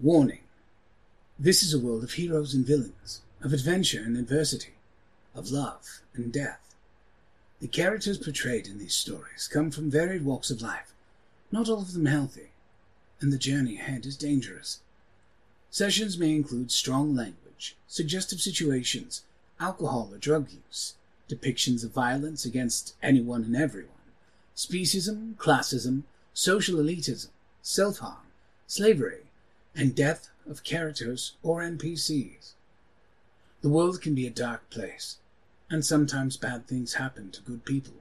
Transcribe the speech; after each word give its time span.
Warning. 0.00 0.44
This 1.40 1.64
is 1.64 1.74
a 1.74 1.78
world 1.80 2.04
of 2.04 2.12
heroes 2.12 2.54
and 2.54 2.64
villains, 2.64 3.20
of 3.42 3.52
adventure 3.52 4.00
and 4.00 4.16
adversity, 4.16 4.74
of 5.34 5.50
love 5.50 6.02
and 6.14 6.32
death. 6.32 6.76
The 7.58 7.66
characters 7.66 8.16
portrayed 8.16 8.68
in 8.68 8.78
these 8.78 8.94
stories 8.94 9.48
come 9.52 9.72
from 9.72 9.90
varied 9.90 10.24
walks 10.24 10.52
of 10.52 10.62
life, 10.62 10.92
not 11.50 11.68
all 11.68 11.80
of 11.80 11.94
them 11.94 12.06
healthy, 12.06 12.50
and 13.20 13.32
the 13.32 13.38
journey 13.38 13.74
ahead 13.74 14.06
is 14.06 14.16
dangerous. 14.16 14.78
Sessions 15.68 16.16
may 16.16 16.32
include 16.32 16.70
strong 16.70 17.16
language, 17.16 17.74
suggestive 17.88 18.40
situations, 18.40 19.24
alcohol 19.58 20.10
or 20.12 20.18
drug 20.18 20.48
use, 20.52 20.94
depictions 21.28 21.82
of 21.82 21.90
violence 21.90 22.44
against 22.44 22.94
anyone 23.02 23.42
and 23.42 23.56
everyone, 23.56 23.90
speciesism, 24.54 25.34
classism, 25.34 26.04
social 26.34 26.76
elitism, 26.76 27.30
self 27.62 27.98
harm, 27.98 28.28
slavery, 28.68 29.22
and 29.78 29.94
death 29.94 30.28
of 30.50 30.64
characters 30.64 31.36
or 31.40 31.60
NPCs. 31.62 32.54
The 33.62 33.68
world 33.68 34.02
can 34.02 34.12
be 34.12 34.26
a 34.26 34.30
dark 34.30 34.68
place, 34.70 35.18
and 35.70 35.84
sometimes 35.84 36.36
bad 36.36 36.66
things 36.66 36.94
happen 36.94 37.30
to 37.30 37.42
good 37.42 37.64
people. 37.64 37.94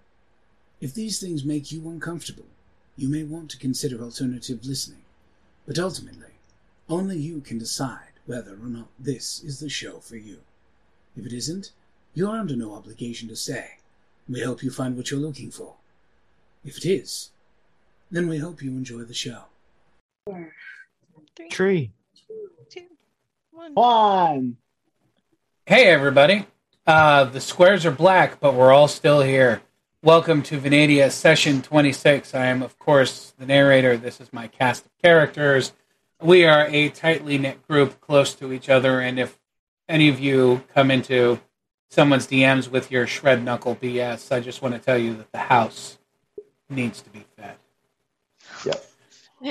If 0.81 0.95
these 0.95 1.19
things 1.19 1.45
make 1.45 1.71
you 1.71 1.87
uncomfortable, 1.87 2.47
you 2.95 3.07
may 3.09 3.23
want 3.23 3.51
to 3.51 3.59
consider 3.59 4.01
alternative 4.01 4.65
listening, 4.65 5.03
but 5.67 5.77
ultimately, 5.77 6.33
only 6.89 7.19
you 7.19 7.41
can 7.41 7.59
decide 7.59 8.13
whether 8.25 8.53
or 8.53 8.69
not 8.69 8.87
this 8.97 9.43
is 9.43 9.59
the 9.59 9.69
show 9.69 9.99
for 9.99 10.17
you. 10.17 10.39
If 11.15 11.27
it 11.27 11.33
isn't, 11.33 11.71
you 12.15 12.27
are 12.27 12.39
under 12.39 12.55
no 12.55 12.73
obligation 12.73 13.29
to 13.29 13.35
stay. 13.35 13.77
We 14.27 14.41
hope 14.41 14.63
you 14.63 14.71
find 14.71 14.97
what 14.97 15.11
you're 15.11 15.19
looking 15.19 15.51
for. 15.51 15.75
If 16.65 16.77
it 16.77 16.85
is, 16.85 17.29
then 18.09 18.27
we 18.27 18.39
hope 18.39 18.63
you 18.63 18.71
enjoy 18.71 19.03
the 19.03 19.13
show. 19.13 19.43
Three, 21.37 21.49
Tree. 21.49 21.91
two, 22.71 22.87
one. 23.51 23.73
One. 23.75 24.57
Hey, 25.67 25.85
everybody. 25.85 26.47
Uh, 26.87 27.25
the 27.25 27.39
squares 27.39 27.85
are 27.85 27.91
black, 27.91 28.39
but 28.39 28.55
we're 28.55 28.73
all 28.73 28.87
still 28.87 29.21
here. 29.21 29.61
Welcome 30.01 30.41
to 30.41 30.59
Venadia 30.59 31.11
Session 31.11 31.61
26. 31.61 32.33
I 32.33 32.47
am, 32.47 32.63
of 32.63 32.79
course, 32.79 33.35
the 33.37 33.45
narrator. 33.45 33.97
This 33.97 34.19
is 34.19 34.33
my 34.33 34.47
cast 34.47 34.87
of 34.87 34.97
characters. 34.97 35.73
We 36.19 36.43
are 36.45 36.65
a 36.71 36.89
tightly 36.89 37.37
knit 37.37 37.67
group 37.67 38.01
close 38.01 38.33
to 38.33 38.51
each 38.51 38.67
other, 38.67 38.99
and 38.99 39.19
if 39.19 39.37
any 39.87 40.09
of 40.09 40.19
you 40.19 40.63
come 40.73 40.89
into 40.89 41.39
someone's 41.87 42.25
DMs 42.25 42.67
with 42.67 42.89
your 42.89 43.05
shred 43.05 43.43
knuckle 43.45 43.75
BS, 43.75 44.31
I 44.31 44.39
just 44.39 44.63
want 44.63 44.73
to 44.73 44.79
tell 44.79 44.97
you 44.97 45.13
that 45.17 45.31
the 45.31 45.37
house 45.37 45.99
needs 46.67 47.03
to 47.03 47.11
be 47.11 47.25
fed. 47.37 47.57
Yep. 48.65 48.83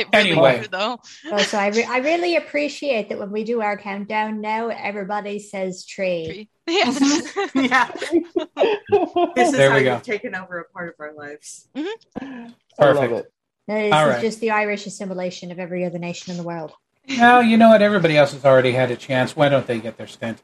It 0.00 0.08
really 0.12 0.30
Anyway. 0.32 0.60
would, 0.60 0.70
though. 0.70 1.00
Oh, 1.32 1.38
so 1.38 1.58
I, 1.58 1.68
re- 1.68 1.84
I 1.88 1.98
really 1.98 2.36
appreciate 2.36 3.08
that 3.08 3.18
when 3.18 3.30
we 3.30 3.44
do 3.44 3.62
our 3.62 3.76
countdown 3.76 4.40
now, 4.40 4.68
everybody 4.68 5.38
says 5.38 5.84
tree. 5.86 6.26
Tree. 6.26 6.48
Yes. 6.74 7.32
yeah. 7.54 7.90
This 9.34 9.48
is 9.50 9.56
There 9.56 9.70
how 9.70 9.76
we 9.76 9.84
go. 9.84 9.94
you've 9.94 10.02
taken 10.02 10.34
over 10.34 10.58
a 10.60 10.64
part 10.72 10.88
of 10.88 10.94
our 11.00 11.12
lives. 11.14 11.68
I 11.76 11.82
love 12.20 12.52
Perfect. 12.78 13.12
it. 13.12 13.32
No, 13.68 13.74
this 13.74 13.92
All 13.92 14.06
is 14.08 14.14
right. 14.14 14.20
just 14.20 14.40
the 14.40 14.50
Irish 14.52 14.86
assimilation 14.86 15.50
of 15.52 15.58
every 15.58 15.84
other 15.84 15.98
nation 15.98 16.30
in 16.30 16.36
the 16.36 16.42
world. 16.44 16.72
Well, 17.08 17.42
you 17.42 17.56
know 17.56 17.68
what? 17.70 17.82
Everybody 17.82 18.16
else 18.16 18.32
has 18.32 18.44
already 18.44 18.72
had 18.72 18.90
a 18.90 18.96
chance. 18.96 19.34
Why 19.36 19.48
don't 19.48 19.66
they 19.66 19.78
get 19.78 19.96
their 19.96 20.06
stint? 20.06 20.42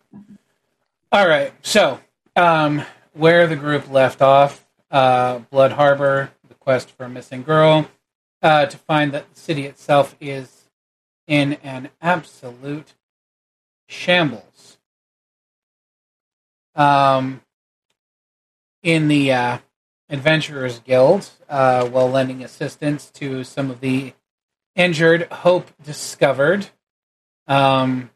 All 1.10 1.26
right. 1.28 1.52
So, 1.62 2.00
um, 2.36 2.82
where 3.14 3.46
the 3.46 3.56
group 3.56 3.90
left 3.90 4.22
off, 4.22 4.64
uh, 4.90 5.38
Blood 5.50 5.72
Harbor, 5.72 6.30
the 6.48 6.54
quest 6.54 6.90
for 6.90 7.04
a 7.04 7.08
missing 7.08 7.42
girl, 7.42 7.86
uh, 8.42 8.66
to 8.66 8.76
find 8.76 9.12
that 9.12 9.32
the 9.32 9.40
city 9.40 9.66
itself 9.66 10.16
is 10.20 10.68
in 11.26 11.54
an 11.62 11.90
absolute 12.00 12.94
shambles. 13.88 14.78
Um, 16.74 17.42
in 18.82 19.08
the 19.08 19.32
uh, 19.32 19.58
Adventurers 20.08 20.80
Guild, 20.80 21.30
uh, 21.48 21.86
while 21.86 22.10
lending 22.10 22.42
assistance 22.42 23.10
to 23.12 23.44
some 23.44 23.70
of 23.70 23.80
the 23.80 24.14
injured, 24.74 25.30
Hope 25.30 25.70
discovered. 25.82 26.68
Um, 27.46 28.10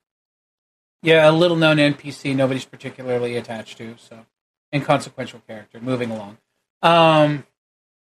yeah, 1.03 1.31
a 1.31 1.33
little 1.33 1.57
known 1.57 1.77
NPC 1.77 2.35
nobody's 2.35 2.65
particularly 2.65 3.37
attached 3.37 3.79
to, 3.79 3.95
so 3.99 4.27
inconsequential 4.75 5.41
character. 5.47 5.79
Moving 5.81 6.11
along. 6.11 6.39
Um, 6.83 7.47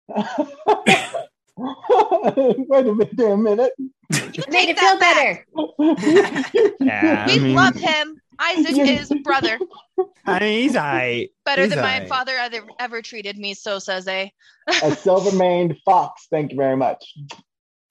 Wait 1.56 2.86
a 2.86 2.94
minute, 2.94 3.20
a 3.20 3.36
minute. 3.36 3.72
Made 4.50 4.70
it 4.70 4.78
feel 4.78 4.98
better. 4.98 5.46
Yeah, 6.80 7.26
we 7.26 7.32
I 7.34 7.38
mean, 7.38 7.54
love 7.54 7.74
him. 7.76 8.20
Isaac 8.38 8.76
is 8.76 9.12
brother. 9.22 9.58
I 10.26 10.40
mean, 10.40 10.62
he's 10.62 10.76
I. 10.76 11.28
Better 11.44 11.62
He's 11.62 11.70
than 11.70 11.80
my 11.80 12.00
aight. 12.00 12.08
father 12.08 12.32
ever, 12.36 12.66
ever 12.78 13.02
treated 13.02 13.38
me, 13.38 13.54
so 13.54 13.78
says 13.78 14.04
they. 14.04 14.32
A 14.82 14.94
silver 14.96 15.34
maned 15.36 15.76
fox. 15.84 16.26
Thank 16.30 16.50
you 16.50 16.56
very 16.56 16.76
much. 16.76 17.14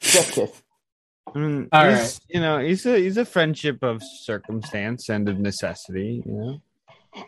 Just 0.01 0.33
kiss. 0.33 0.61
I 1.33 1.39
mean, 1.39 1.69
All 1.71 1.89
he's, 1.89 1.97
right. 1.99 2.19
You 2.29 2.41
know, 2.41 2.59
he's 2.59 2.85
a 2.85 2.97
he's 2.97 3.17
a 3.17 3.25
friendship 3.25 3.81
of 3.83 4.01
circumstance 4.03 5.09
and 5.09 5.29
of 5.29 5.39
necessity. 5.39 6.21
You 6.25 6.31
know. 6.31 7.23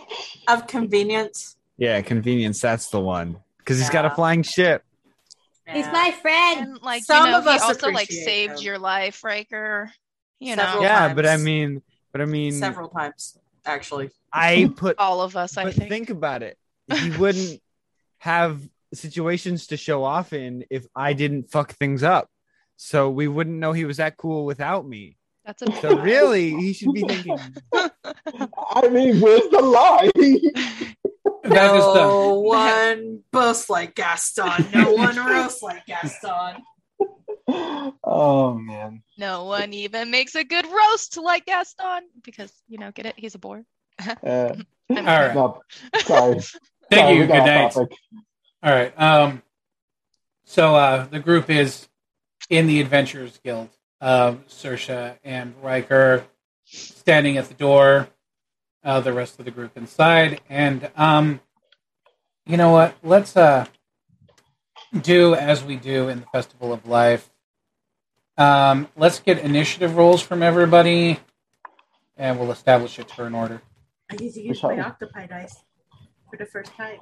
Of 0.48 0.68
convenience. 0.68 1.56
Yeah, 1.78 2.02
convenience. 2.02 2.60
That's 2.62 2.90
the 2.90 3.00
one. 3.00 3.38
Because 3.60 3.80
he's 3.80 3.90
got 3.90 4.06
a 4.06 4.12
flying 4.12 4.44
ship. 4.44 4.84
He's 5.68 5.88
my 5.88 6.12
friend. 6.22 6.60
And 6.60 6.82
like 6.82 7.04
Some 7.04 7.26
you 7.26 7.32
know, 7.32 7.38
of 7.40 7.44
he 7.46 7.50
us 7.50 7.62
also 7.62 7.90
like 7.92 8.06
appreciate 8.06 8.26
saved 8.26 8.60
him. 8.60 8.66
your 8.66 8.80
life, 8.80 9.24
Riker. 9.24 9.92
You 10.40 10.56
Several 10.56 10.82
know, 10.84 10.88
yeah, 10.88 11.14
but 11.14 11.26
I 11.26 11.38
mean, 11.38 11.82
but 12.12 12.22
I 12.22 12.26
mean, 12.26 12.52
several 12.54 12.90
times 12.90 13.38
actually. 13.66 14.12
I 14.32 14.72
put. 14.76 14.98
all 15.00 15.22
of 15.22 15.36
us. 15.36 15.58
I 15.58 15.72
think. 15.72 15.90
think 15.90 16.10
about 16.10 16.44
it. 16.44 16.58
He 16.94 17.10
wouldn't 17.12 17.62
have 18.20 18.62
situations 18.94 19.68
to 19.68 19.78
show 19.78 20.04
off 20.04 20.34
in 20.34 20.66
if 20.70 20.86
I 20.96 21.14
didn't 21.14 21.50
fuck 21.50 21.74
things 21.74 22.04
up. 22.04 22.30
So 22.78 23.10
we 23.10 23.28
wouldn't 23.28 23.58
know 23.58 23.72
he 23.72 23.86
was 23.86 23.98
that 23.98 24.18
cool 24.18 24.46
without 24.46 24.88
me. 24.88 25.18
That's 25.46 25.62
a 25.62 25.72
So 25.82 25.98
really, 25.98 26.50
he 26.52 26.74
should 26.74 26.94
be 26.94 27.02
thinking. 27.02 27.38
I 27.74 28.88
mean, 28.90 29.20
where's 29.22 29.48
the 29.50 29.62
lie? 29.62 30.12
That 31.44 31.76
is 31.76 31.84
the 31.84 31.94
no 31.94 32.40
one 32.40 33.20
boasts 33.32 33.70
like 33.70 33.96
Gaston. 33.96 34.68
No 34.74 34.92
one 34.94 35.16
roasts 35.18 35.62
like 35.62 35.86
Gaston. 35.86 36.64
oh 38.04 38.54
man. 38.54 39.04
no 39.18 39.46
one 39.46 39.74
even 39.74 40.10
makes 40.10 40.36
a 40.36 40.44
good 40.44 40.66
roast 40.66 41.18
like 41.18 41.46
Gaston 41.46 42.04
because 42.24 42.52
you 42.68 42.78
know, 42.78 42.92
get 42.92 43.06
it? 43.06 43.16
He's 43.18 43.36
a 43.36 43.40
boar. 43.40 43.64
Uh, 44.00 44.10
all 44.90 44.96
right. 44.96 45.36
no, 45.36 45.62
sorry. 46.00 46.40
Thank 46.90 47.08
Sorry, 47.08 47.16
you. 47.18 47.28
Good 47.28 47.30
night. 47.30 47.72
topic. 47.72 47.98
All 48.62 48.72
right. 48.72 49.00
Um, 49.00 49.42
so 50.44 50.76
uh, 50.76 51.06
the 51.08 51.20
group 51.20 51.50
is 51.50 51.88
in 52.50 52.68
the 52.68 52.80
Adventurers 52.82 53.40
Guild. 53.44 53.70
Um, 54.02 54.44
Sersha 54.50 55.18
and 55.24 55.56
Riker 55.64 56.24
standing 56.66 57.38
at 57.38 57.48
the 57.48 57.54
door. 57.56 58.08
Uh, 58.86 59.00
the 59.00 59.12
rest 59.12 59.40
of 59.40 59.46
the 59.46 59.52
group 59.52 59.76
inside, 59.76 60.40
and 60.48 60.92
um, 60.96 61.40
you 62.46 62.56
know 62.56 62.70
what? 62.70 62.96
Let's 63.02 63.36
uh, 63.36 63.66
do 65.02 65.34
as 65.34 65.64
we 65.64 65.76
do 65.76 66.08
in 66.08 66.20
the 66.20 66.28
Festival 66.28 66.72
of 66.72 66.86
Life. 66.88 67.32
Um, 68.38 68.88
let's 68.96 69.20
get 69.20 69.40
initiative 69.40 69.98
rolls 69.98 70.22
from 70.22 70.44
everybody, 70.44 71.20
and 72.16 72.40
we'll 72.40 72.52
establish 72.52 73.00
a 73.00 73.04
turn 73.04 73.34
order. 73.34 73.60
I 74.12 74.18
get 74.18 74.20
to 74.20 74.26
use 74.26 74.38
use 74.38 74.64
my 74.64 74.76
my 74.76 74.84
octopi 74.84 75.26
dice 75.26 75.58
for 76.30 76.38
the 76.38 76.46
first 76.46 76.72
time. 76.76 77.00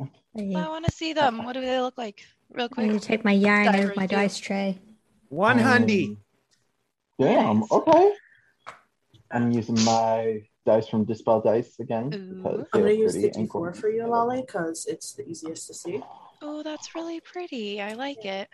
I 0.00 0.68
want 0.68 0.86
to 0.86 0.92
see 0.92 1.12
them. 1.12 1.44
What 1.44 1.52
do 1.52 1.60
they 1.60 1.78
look 1.80 1.98
like? 1.98 2.24
Real 2.50 2.70
quick. 2.70 2.84
I 2.84 2.86
need 2.86 2.92
quick. 2.92 3.02
to 3.02 3.08
take 3.08 3.24
my 3.24 3.32
yarn 3.32 3.68
out 3.68 3.80
of 3.80 3.96
my 3.96 4.06
dice 4.06 4.38
tray. 4.38 4.78
One 5.28 5.58
hundy. 5.58 6.16
Damn. 7.20 7.64
Okay. 7.70 8.12
I'm 9.30 9.50
using 9.50 9.82
my 9.84 10.42
dice 10.64 10.88
from 10.88 11.04
Dispel 11.04 11.40
Dice 11.40 11.78
again 11.80 12.10
because 12.10 12.66
I'm 12.72 12.80
gonna 12.82 12.92
use 12.92 13.14
the 13.14 13.22
pretty 13.22 13.38
and 13.40 13.48
D4 13.50 13.76
for 13.76 13.88
you, 13.90 14.06
Lolly, 14.06 14.40
because 14.42 14.86
it's 14.86 15.12
the 15.14 15.26
easiest 15.28 15.66
to 15.68 15.74
see. 15.74 16.02
Oh, 16.42 16.62
that's 16.62 16.94
really 16.94 17.20
pretty. 17.20 17.80
I 17.80 17.92
like 17.94 18.24
it. 18.24 18.48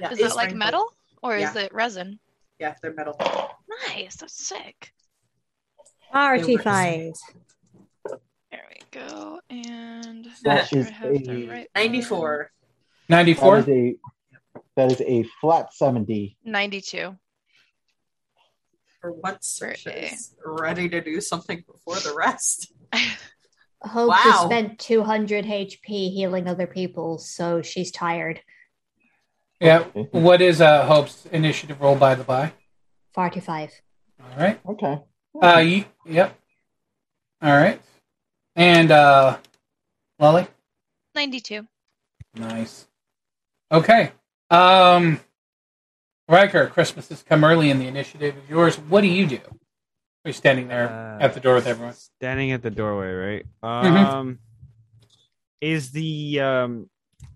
Yeah, 0.00 0.10
Is 0.10 0.18
it's 0.20 0.32
it 0.34 0.36
like 0.36 0.48
rainbow. 0.48 0.64
metal 0.64 0.86
or 1.22 1.36
is 1.36 1.54
it 1.56 1.72
resin? 1.74 2.18
Yeah, 2.58 2.74
they're 2.82 2.94
metal. 2.94 3.16
Nice. 3.88 4.16
That's 4.16 4.46
sick. 4.46 4.92
Artified. 6.12 7.12
There 8.50 8.64
we 8.70 8.80
go. 8.90 9.40
And 9.50 10.26
That 10.44 10.70
make 10.72 10.80
is 10.80 10.86
sure 10.88 10.94
I 10.94 10.96
have 10.96 11.24
the 11.24 11.44
a- 11.46 11.50
right 11.50 11.68
94. 11.74 12.50
Ninety-four. 13.08 13.58
is 13.58 13.68
a 13.68 13.96
that 14.76 14.90
is 14.92 15.00
a 15.02 15.22
flat 15.40 15.72
seventy. 15.72 16.36
92. 16.44 17.16
For 19.06 19.12
once, 19.12 19.60
Birthday. 19.60 20.08
she's 20.08 20.34
ready 20.44 20.88
to 20.88 21.00
do 21.00 21.20
something 21.20 21.62
before 21.64 21.94
the 22.00 22.12
rest. 22.16 22.72
Hope 23.82 24.08
Wow. 24.08 24.14
has 24.16 24.40
spent 24.40 24.80
200 24.80 25.44
HP 25.44 26.12
healing 26.12 26.48
other 26.48 26.66
people, 26.66 27.18
so 27.18 27.62
she's 27.62 27.92
tired. 27.92 28.40
Yeah. 29.60 29.84
What 30.10 30.42
is 30.42 30.60
uh, 30.60 30.86
Hope's 30.86 31.24
initiative 31.26 31.80
roll 31.80 31.94
by 31.94 32.16
the 32.16 32.24
by? 32.24 32.52
45. 33.14 33.80
All 34.20 34.42
right. 34.42 34.60
Okay. 34.68 34.98
Uh, 35.40 35.58
you, 35.60 35.84
yep. 36.04 36.36
All 37.40 37.52
right. 37.52 37.80
And 38.56 38.90
uh, 38.90 39.38
Lolly. 40.18 40.48
92. 41.14 41.64
Nice. 42.34 42.88
Okay. 43.70 44.10
Um, 44.50 45.20
Riker, 46.28 46.66
Christmas 46.66 47.08
has 47.10 47.22
come 47.22 47.44
early, 47.44 47.70
and 47.70 47.80
the 47.80 47.86
initiative 47.86 48.36
is 48.36 48.50
yours. 48.50 48.76
What 48.76 49.02
do 49.02 49.06
you 49.08 49.26
do? 49.26 49.40
You're 50.24 50.32
standing 50.34 50.66
there 50.66 50.88
Uh, 50.88 51.22
at 51.24 51.34
the 51.34 51.40
door 51.40 51.54
with 51.54 51.66
everyone. 51.68 51.94
Standing 51.94 52.50
at 52.50 52.62
the 52.62 52.70
doorway, 52.70 53.12
right? 53.12 53.46
Mhm. 53.62 54.06
Um, 54.06 54.38
is 55.60 55.92
the 55.92 56.40
um, 56.40 56.90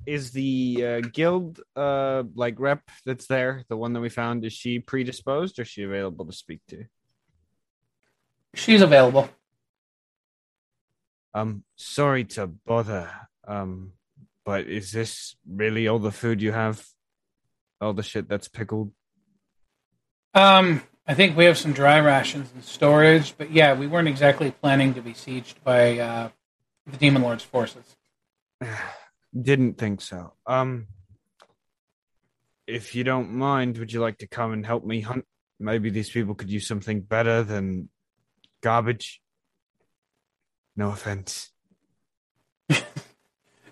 is 0.07 0.33
the 0.33 0.85
uh, 0.85 1.01
guild 1.13 1.61
uh 1.77 2.25
like 2.35 2.59
rep 2.59 2.83
that's 3.05 3.27
there, 3.27 3.65
the 3.69 3.77
one 3.77 3.93
that 3.93 4.01
we 4.01 4.09
found, 4.09 4.45
is 4.45 4.53
she 4.53 4.81
predisposed 4.81 5.59
or 5.59 5.63
is 5.63 5.69
she 5.69 5.85
available 5.85 6.27
to 6.27 6.33
speak 6.33 6.61
to? 6.69 6.85
She's 8.55 8.83
available. 8.83 9.31
Um, 11.33 11.63
sorry 11.77 12.25
to 12.25 12.49
bother. 12.49 13.09
Um, 13.47 13.93
but 14.45 14.67
is 14.67 14.91
this 14.91 15.37
really 15.49 15.87
all 15.87 16.01
the 16.01 16.11
food 16.11 16.43
you 16.43 16.51
have? 16.51 16.85
All 17.81 17.93
the 17.93 18.03
shit 18.03 18.29
that's 18.29 18.49
pickled? 18.49 18.93
Um, 20.35 20.83
I 21.07 21.15
think 21.15 21.37
we 21.37 21.47
have 21.47 21.59
some 21.59 21.73
dry 21.73 21.99
rations 21.99 22.53
in 22.55 22.63
storage, 22.63 23.35
but 23.37 23.51
yeah, 23.51 23.75
we 23.75 23.87
weren't 23.87 24.09
exactly 24.09 24.51
planning 24.51 24.95
to 24.95 25.03
be 25.03 25.13
sieged 25.13 25.55
by 25.65 25.99
uh, 25.99 26.29
the 26.87 26.97
Demon 26.97 27.23
Lord's 27.23 27.43
forces. 27.43 27.97
Didn't 29.41 29.79
think 29.79 30.01
so. 30.01 30.35
Um, 30.47 30.87
if 32.67 32.95
you 32.95 33.05
don't 33.05 33.33
mind, 33.33 33.79
would 33.79 33.93
you 33.93 34.01
like 34.01 34.19
to 34.19 34.27
come 34.27 34.53
and 34.53 34.65
help 34.65 34.85
me 34.85 35.01
hunt? 35.01 35.25
Maybe 35.59 35.91
these 35.91 36.11
people 36.11 36.35
could 36.35 36.51
use 36.51 36.67
something 36.67 37.01
better 37.01 37.43
than 37.43 37.89
garbage. 38.63 39.21
No 40.77 40.91
offense. 40.91 41.51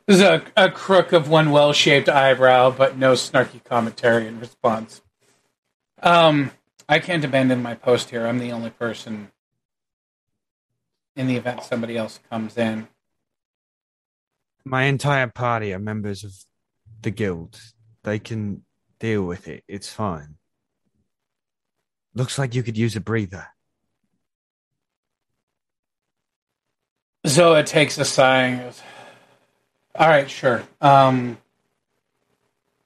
There's 0.08 0.22
a, 0.22 0.42
a 0.56 0.70
crook 0.70 1.12
of 1.12 1.28
one 1.28 1.50
well 1.50 1.74
shaped 1.74 2.08
eyebrow, 2.08 2.70
but 2.70 2.96
no 2.96 3.12
snarky 3.12 3.62
commentary 3.62 4.26
in 4.26 4.40
response. 4.40 5.02
Um, 6.02 6.50
I 6.88 6.98
can't 6.98 7.22
abandon 7.26 7.60
my 7.60 7.74
post 7.74 8.08
here. 8.08 8.26
I'm 8.26 8.38
the 8.38 8.50
only 8.50 8.70
person 8.70 9.30
in 11.14 11.26
the 11.26 11.36
event 11.36 11.62
somebody 11.62 11.98
else 11.98 12.20
comes 12.30 12.56
in. 12.56 12.88
My 14.64 14.84
entire 14.84 15.26
party 15.26 15.74
are 15.74 15.78
members 15.78 16.24
of 16.24 16.32
the 17.02 17.10
guild. 17.10 17.60
They 18.02 18.18
can 18.18 18.62
deal 18.98 19.24
with 19.24 19.46
it. 19.46 19.62
It's 19.68 19.92
fine. 19.92 20.36
Looks 22.14 22.38
like 22.38 22.54
you 22.54 22.62
could 22.62 22.78
use 22.78 22.96
a 22.96 23.00
breather. 23.00 23.48
Zoa 27.26 27.66
takes 27.66 27.98
a 27.98 28.06
sigh 28.06 28.44
and 28.44 28.60
goes, 28.62 28.80
All 29.98 30.08
right, 30.08 30.30
sure. 30.30 30.62
Um, 30.80 31.38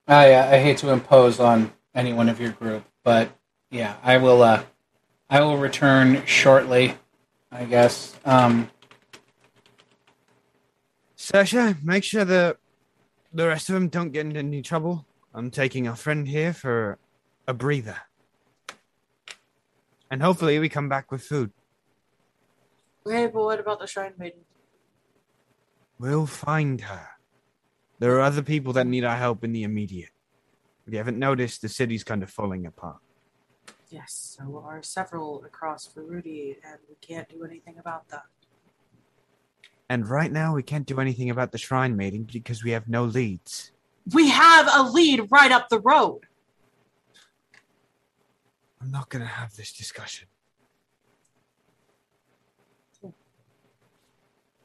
I, 0.09 0.33
uh, 0.33 0.47
I 0.53 0.59
hate 0.61 0.79
to 0.79 0.89
impose 0.89 1.39
on 1.39 1.71
anyone 1.95 2.31
of 2.31 2.41
your 2.41 2.53
group, 2.53 2.85
but 3.05 3.31
yeah, 3.71 3.97
I 4.03 4.17
will. 4.17 4.43
Uh, 4.43 4.65
I 5.29 5.43
will 5.43 5.59
return 5.59 6.25
shortly. 6.25 6.97
I 7.51 7.67
guess. 7.67 8.19
Um, 8.25 8.71
Sasha, 11.15 11.77
make 11.83 12.03
sure 12.03 12.25
the 12.25 12.57
the 13.31 13.47
rest 13.47 13.69
of 13.69 13.75
them 13.75 13.89
don't 13.89 14.11
get 14.11 14.25
into 14.25 14.39
any 14.39 14.63
trouble. 14.63 15.05
I'm 15.35 15.51
taking 15.51 15.87
our 15.87 15.97
friend 15.97 16.27
here 16.27 16.55
for 16.55 16.99
a 17.47 17.53
breather. 17.53 17.99
And 20.11 20.23
hopefully 20.23 20.59
we 20.59 20.71
come 20.71 20.89
back 20.89 21.13
with 21.13 21.23
food. 21.23 21.53
Okay, 23.07 23.27
but 23.27 23.43
what 23.43 23.61
about 23.61 23.81
the 23.81 23.87
Shrine 23.87 24.15
Maiden? 24.19 24.41
We'll 26.03 26.27
find 26.27 26.81
her. 26.81 27.11
There 28.01 28.17
are 28.17 28.23
other 28.23 28.43
people 28.43 28.73
that 28.73 28.89
need 28.89 29.05
our 29.05 29.15
help 29.15 29.45
in 29.45 29.53
the 29.53 29.63
immediate. 29.63 30.11
If 30.85 30.93
you 30.93 30.99
haven't 30.99 31.17
noticed, 31.17 31.63
the 31.63 31.69
city's 31.69 32.03
kind 32.03 32.25
of 32.25 32.29
falling 32.29 32.67
apart. 32.67 32.97
Yes, 33.89 34.37
so 34.37 34.65
are 34.67 34.83
several 34.83 35.45
across 35.45 35.87
for 35.87 36.03
Rudy, 36.03 36.57
and 36.65 36.79
we 36.89 36.97
can't 37.01 37.29
do 37.29 37.45
anything 37.45 37.79
about 37.79 38.09
that. 38.09 38.25
And 39.89 40.09
right 40.09 40.33
now, 40.33 40.57
we 40.57 40.65
can't 40.65 40.87
do 40.87 40.99
anything 40.99 41.31
about 41.31 41.53
the 41.53 41.59
shrine 41.59 41.97
maiden 41.97 42.25
because 42.25 42.65
we 42.65 42.73
have 42.73 42.89
no 42.89 43.05
leads. 43.05 43.71
We 44.13 44.29
have 44.31 44.69
a 44.75 44.91
lead 44.91 45.29
right 45.31 45.53
up 45.53 45.69
the 45.69 45.79
road. 45.79 46.23
I'm 48.81 48.91
not 48.91 49.09
going 49.09 49.23
to 49.23 49.31
have 49.31 49.55
this 49.55 49.73
discussion. 49.73 50.27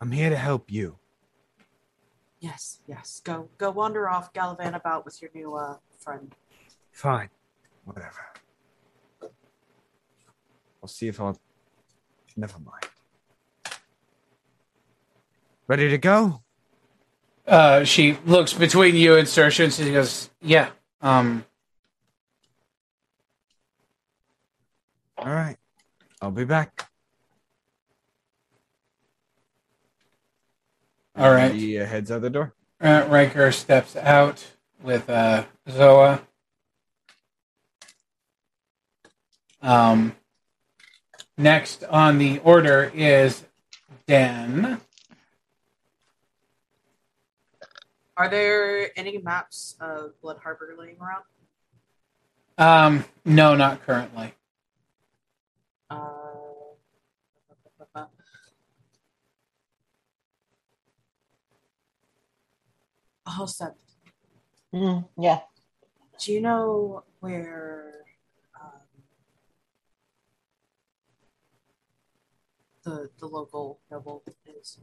I'm 0.01 0.12
here 0.12 0.31
to 0.31 0.36
help 0.36 0.72
you. 0.72 0.98
Yes, 2.39 2.80
yes. 2.88 3.22
Go, 3.24 3.50
go 3.57 3.72
wander 3.72 4.10
off, 4.10 4.31
gallivant 4.34 4.75
about 4.75 5.06
with 5.06 5.22
your 5.22 5.31
new 5.34 5.56
uh, 5.56 5.78
friend. 6.00 6.36
Fine. 6.92 7.30
Whatever. 7.86 8.28
I'll 10.81 10.88
see 10.88 11.07
if 11.07 11.19
I'll. 11.19 11.39
Never 12.36 12.60
mind. 12.60 12.84
Ready 15.68 15.89
to 15.89 15.98
go? 15.98 16.42
uh, 17.48 17.84
she 17.84 18.18
looks 18.25 18.54
between 18.54 18.95
you 18.95 19.16
and 19.16 19.28
Saoirse 19.28 19.63
and 19.63 19.74
she 19.74 19.92
goes, 19.92 20.30
"Yeah." 20.42 20.69
Um, 21.01 21.45
All 25.18 25.34
right. 25.34 25.57
I'll 26.22 26.31
be 26.31 26.45
back. 26.45 26.87
All 31.17 31.31
right. 31.31 31.51
He 31.51 31.79
uh, 31.79 31.85
heads 31.85 32.11
out 32.11 32.21
the 32.21 32.29
door. 32.29 32.53
Uh, 32.79 33.07
Riker 33.09 33.51
steps 33.51 33.95
out 33.95 34.45
with 34.83 35.09
uh, 35.09 35.45
Zoa. 35.67 36.21
Um, 39.63 40.15
next 41.37 41.83
on 41.85 42.19
the 42.19 42.37
order 42.39 42.91
is 42.93 43.43
Den. 44.05 44.79
Are 48.15 48.29
there 48.29 48.91
any 48.97 49.17
maps 49.17 49.75
of 49.79 50.19
Blood 50.21 50.37
Harbor 50.43 50.75
laying 50.77 50.97
around? 50.99 51.23
Um, 52.59 53.05
no, 53.25 53.55
not 53.55 53.83
currently. 53.85 54.33
Uh, 55.89 56.26
Hostep, 63.27 63.74
Mm, 64.74 65.07
yeah. 65.17 65.39
do 66.19 66.31
you 66.34 66.41
know 66.41 67.03
where 67.19 68.05
um, 68.60 68.72
the 72.84 73.10
the 73.19 73.25
local 73.27 73.79
noble 73.91 74.24
is? 74.46 74.79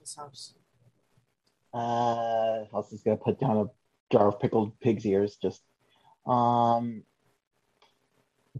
His 0.00 0.14
house. 0.14 0.54
Uh, 1.74 1.78
I 1.78 2.68
was 2.72 2.90
just 2.90 3.04
gonna 3.04 3.16
put 3.16 3.40
down 3.40 3.56
a 3.56 3.66
jar 4.12 4.28
of 4.28 4.40
pickled 4.40 4.78
pig's 4.80 5.06
ears. 5.06 5.36
Just, 5.40 5.62
um, 6.26 7.04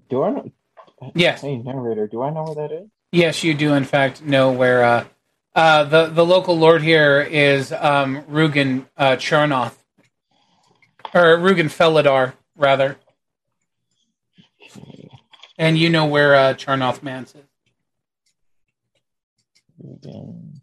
do 0.08 0.22
I 0.22 0.30
know? 0.30 0.50
Yes. 1.14 1.42
Hey, 1.42 1.56
narrator, 1.58 2.06
do 2.06 2.22
I 2.22 2.30
know 2.30 2.44
where 2.44 2.68
that 2.68 2.72
is? 2.74 2.88
Yes, 3.10 3.44
you 3.44 3.54
do 3.54 3.74
in 3.74 3.84
fact 3.84 4.22
know 4.22 4.52
where 4.52 4.84
uh, 4.84 5.04
uh, 5.54 5.84
the 5.84 6.06
the 6.06 6.24
local 6.24 6.56
lord 6.58 6.82
here 6.82 7.20
is 7.20 7.72
um, 7.72 8.22
Rugen 8.28 8.86
uh, 8.96 9.16
Charnoth, 9.16 9.76
or 11.14 11.36
Rugen 11.38 11.66
Felidar 11.68 12.34
rather, 12.56 12.96
and 15.58 15.76
you 15.78 15.90
know 15.90 16.06
where 16.06 16.34
uh, 16.34 16.54
Charnoth 16.54 17.02
Mance 17.02 17.34
is. 17.34 17.42
Again, 19.84 20.60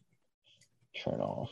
turn. 1.03 1.19
Uh, 1.22 1.48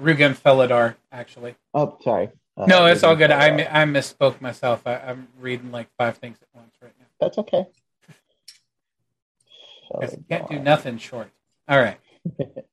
Rugen 0.00 0.34
Felidar, 0.34 0.96
actually. 1.12 1.54
Oh, 1.74 1.96
sorry. 2.02 2.30
Uh, 2.56 2.66
No, 2.66 2.86
it's 2.86 3.04
all 3.04 3.14
good. 3.14 3.30
I, 3.30 3.48
I 3.70 3.84
misspoke 3.84 4.40
myself. 4.40 4.82
I, 4.86 4.96
I'm 4.96 5.28
reading 5.38 5.70
like 5.70 5.88
five 5.98 6.16
things 6.18 6.38
at 6.42 6.48
once 6.54 6.74
right 6.82 6.92
now. 6.98 7.06
That's 7.20 7.38
okay. 7.38 7.66
'Cause 9.92 10.16
you 10.16 10.24
can't 10.28 10.48
do 10.48 10.58
nothing 10.60 10.98
short. 10.98 11.30
All 11.68 11.78
right. 11.78 11.98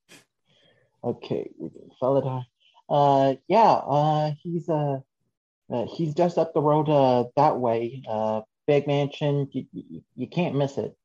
Okay, 1.05 1.49
we 1.59 1.69
can 1.69 1.89
Felidar. 2.01 2.45
Uh, 2.87 3.35
yeah. 3.49 3.71
Uh, 3.73 4.31
he's 4.41 4.69
uh, 4.69 4.99
uh, 5.69 5.85
he's 5.85 6.13
just 6.13 6.37
up 6.37 6.53
the 6.53 6.61
road 6.61 6.87
uh 6.87 7.25
that 7.35 7.59
way. 7.59 8.01
Uh, 8.07 8.41
big 8.67 8.87
mansion. 8.87 9.49
You, 9.51 9.65
you, 9.73 10.01
you 10.15 10.27
can't 10.27 10.55
miss 10.55 10.77
it. 10.77 10.95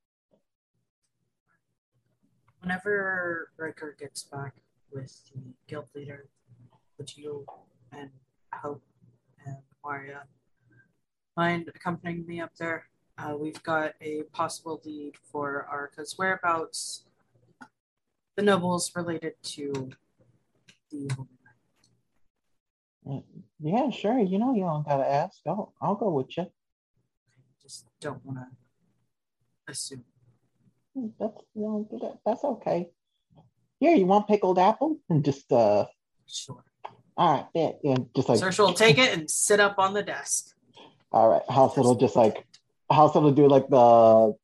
Whenever 2.61 3.51
Riker 3.57 3.97
gets 3.99 4.23
back 4.23 4.55
with 4.93 5.13
the 5.35 5.41
guild 5.67 5.87
leader, 5.97 6.29
would 6.97 7.17
you 7.17 7.45
and 7.91 8.11
Hope 8.55 8.83
and 9.45 9.57
Maria 9.85 10.23
mind 11.37 11.69
accompanying 11.75 12.25
me 12.27 12.41
up 12.41 12.55
there? 12.57 12.85
Uh, 13.19 13.37
we've 13.37 13.63
got 13.63 13.95
a 14.01 14.23
possible 14.33 14.81
lead 14.85 15.15
for 15.33 15.67
Arca's 15.71 16.15
whereabouts. 16.17 17.05
The 18.37 18.43
nobles 18.43 18.93
related 18.95 19.35
to 19.43 19.91
the 20.91 21.11
Holy 21.17 21.29
Knight. 23.05 23.25
Yeah, 23.61 23.91
sure. 23.91 24.19
You 24.21 24.39
know 24.39 24.55
you 24.55 24.61
don't 24.63 24.87
gotta 24.87 25.09
ask. 25.09 25.39
I'll 25.47 25.75
I'll 25.83 25.97
go 25.97 26.11
with 26.11 26.37
you. 26.37 26.45
I 26.45 26.47
Just 27.61 27.87
don't 28.01 28.25
want 28.25 28.39
to 28.39 28.47
assume. 29.73 30.05
That's 31.19 31.43
you 31.55 31.63
know, 31.91 32.21
that's 32.25 32.45
okay. 32.45 32.91
Here, 33.81 33.95
you 33.97 34.07
want 34.07 34.29
pickled 34.29 34.59
apple? 34.59 34.99
And 35.11 35.25
just 35.25 35.51
uh, 35.53 35.87
Sure. 36.27 36.63
all 37.17 37.33
right, 37.35 37.47
yeah, 37.55 37.71
yeah, 37.83 37.97
just 38.15 38.29
like 38.29 38.39
Saoirse 38.41 38.59
will 38.59 38.75
take 38.75 38.99
it 38.99 39.17
and 39.17 39.29
sit 39.31 39.59
up 39.61 39.79
on 39.79 39.95
the 39.95 40.03
desk. 40.03 40.55
all 41.11 41.29
right. 41.29 41.43
House 41.51 41.77
it'll 41.79 41.95
just 41.97 42.15
like 42.17 42.45
House 42.91 43.15
will 43.15 43.31
do 43.33 43.49
like 43.49 43.69
the 43.69 44.35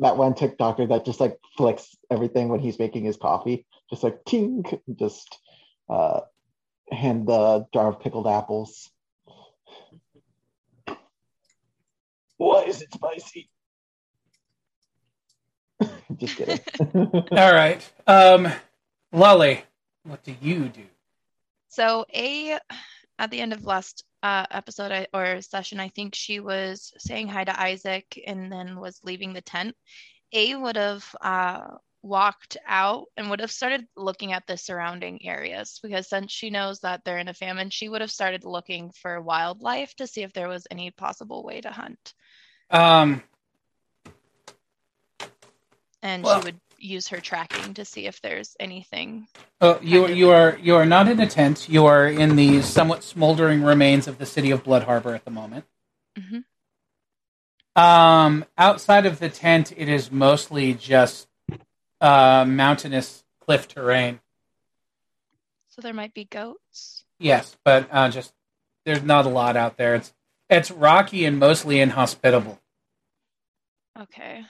that 0.00 0.16
one 0.16 0.32
TikToker 0.32 0.88
that 0.88 1.04
just 1.04 1.20
like 1.20 1.38
flicks 1.56 1.96
everything 2.10 2.48
when 2.48 2.60
he's 2.60 2.78
making 2.78 3.04
his 3.04 3.16
coffee, 3.16 3.66
just 3.90 4.02
like 4.02 4.24
ting, 4.24 4.64
just 4.98 5.38
uh, 5.88 6.20
hand 6.90 7.26
the 7.28 7.66
jar 7.72 7.88
of 7.88 8.00
pickled 8.00 8.26
apples. 8.26 8.90
Why 12.38 12.64
is 12.64 12.80
it 12.80 12.92
spicy? 12.94 13.50
just 16.16 16.36
kidding. 16.36 16.60
All 17.32 17.52
right. 17.52 17.86
Um, 18.06 18.48
Lolly, 19.12 19.62
what 20.04 20.24
do 20.24 20.34
you 20.40 20.70
do? 20.70 20.84
So 21.68 22.06
a 22.14 22.58
at 23.18 23.30
the 23.30 23.40
end 23.40 23.52
of 23.52 23.64
last 23.64 24.04
uh, 24.22 24.46
episode 24.50 24.92
I, 24.92 25.06
or 25.12 25.40
session, 25.40 25.80
I 25.80 25.88
think 25.88 26.14
she 26.14 26.40
was 26.40 26.92
saying 26.98 27.28
hi 27.28 27.44
to 27.44 27.60
Isaac 27.60 28.22
and 28.26 28.50
then 28.52 28.78
was 28.78 29.00
leaving 29.02 29.32
the 29.32 29.40
tent. 29.40 29.76
A 30.32 30.54
would 30.54 30.76
have 30.76 31.04
uh, 31.20 31.76
walked 32.02 32.56
out 32.66 33.06
and 33.16 33.30
would 33.30 33.40
have 33.40 33.50
started 33.50 33.86
looking 33.96 34.32
at 34.32 34.46
the 34.46 34.56
surrounding 34.56 35.26
areas 35.26 35.80
because 35.82 36.08
since 36.08 36.32
she 36.32 36.50
knows 36.50 36.80
that 36.80 37.04
they're 37.04 37.18
in 37.18 37.28
a 37.28 37.34
famine, 37.34 37.70
she 37.70 37.88
would 37.88 38.00
have 38.00 38.10
started 38.10 38.44
looking 38.44 38.90
for 39.02 39.20
wildlife 39.20 39.94
to 39.96 40.06
see 40.06 40.22
if 40.22 40.32
there 40.32 40.48
was 40.48 40.66
any 40.70 40.90
possible 40.90 41.42
way 41.42 41.60
to 41.60 41.70
hunt. 41.70 42.14
Um, 42.70 43.22
And 46.02 46.24
Well- 46.24 46.40
she 46.40 46.44
would 46.46 46.60
use 46.80 47.08
her 47.08 47.20
tracking 47.20 47.74
to 47.74 47.84
see 47.84 48.06
if 48.06 48.20
there's 48.22 48.56
anything. 48.58 49.28
oh, 49.60 49.78
you 49.82 50.08
you 50.08 50.30
are 50.30 50.58
you 50.62 50.74
are 50.76 50.86
not 50.86 51.08
in 51.08 51.20
a 51.20 51.26
tent. 51.26 51.68
You 51.68 51.86
are 51.86 52.06
in 52.08 52.36
the 52.36 52.62
somewhat 52.62 53.04
smoldering 53.04 53.62
remains 53.62 54.08
of 54.08 54.18
the 54.18 54.26
city 54.26 54.50
of 54.50 54.64
Blood 54.64 54.84
Harbor 54.84 55.14
at 55.14 55.24
the 55.24 55.30
moment. 55.30 55.64
Mhm. 56.18 56.44
Um, 57.80 58.44
outside 58.58 59.06
of 59.06 59.20
the 59.20 59.28
tent, 59.28 59.72
it 59.76 59.88
is 59.88 60.10
mostly 60.10 60.74
just 60.74 61.28
uh, 62.00 62.44
mountainous 62.46 63.24
cliff 63.40 63.68
terrain. 63.68 64.20
So 65.68 65.80
there 65.80 65.94
might 65.94 66.14
be 66.14 66.24
goats. 66.24 67.04
Yes, 67.18 67.56
but 67.64 67.88
uh, 67.92 68.08
just 68.08 68.32
there's 68.84 69.02
not 69.02 69.26
a 69.26 69.28
lot 69.28 69.56
out 69.56 69.76
there. 69.76 69.94
It's 69.94 70.12
it's 70.48 70.70
rocky 70.70 71.24
and 71.24 71.38
mostly 71.38 71.80
inhospitable. 71.80 72.58
Okay. 73.98 74.42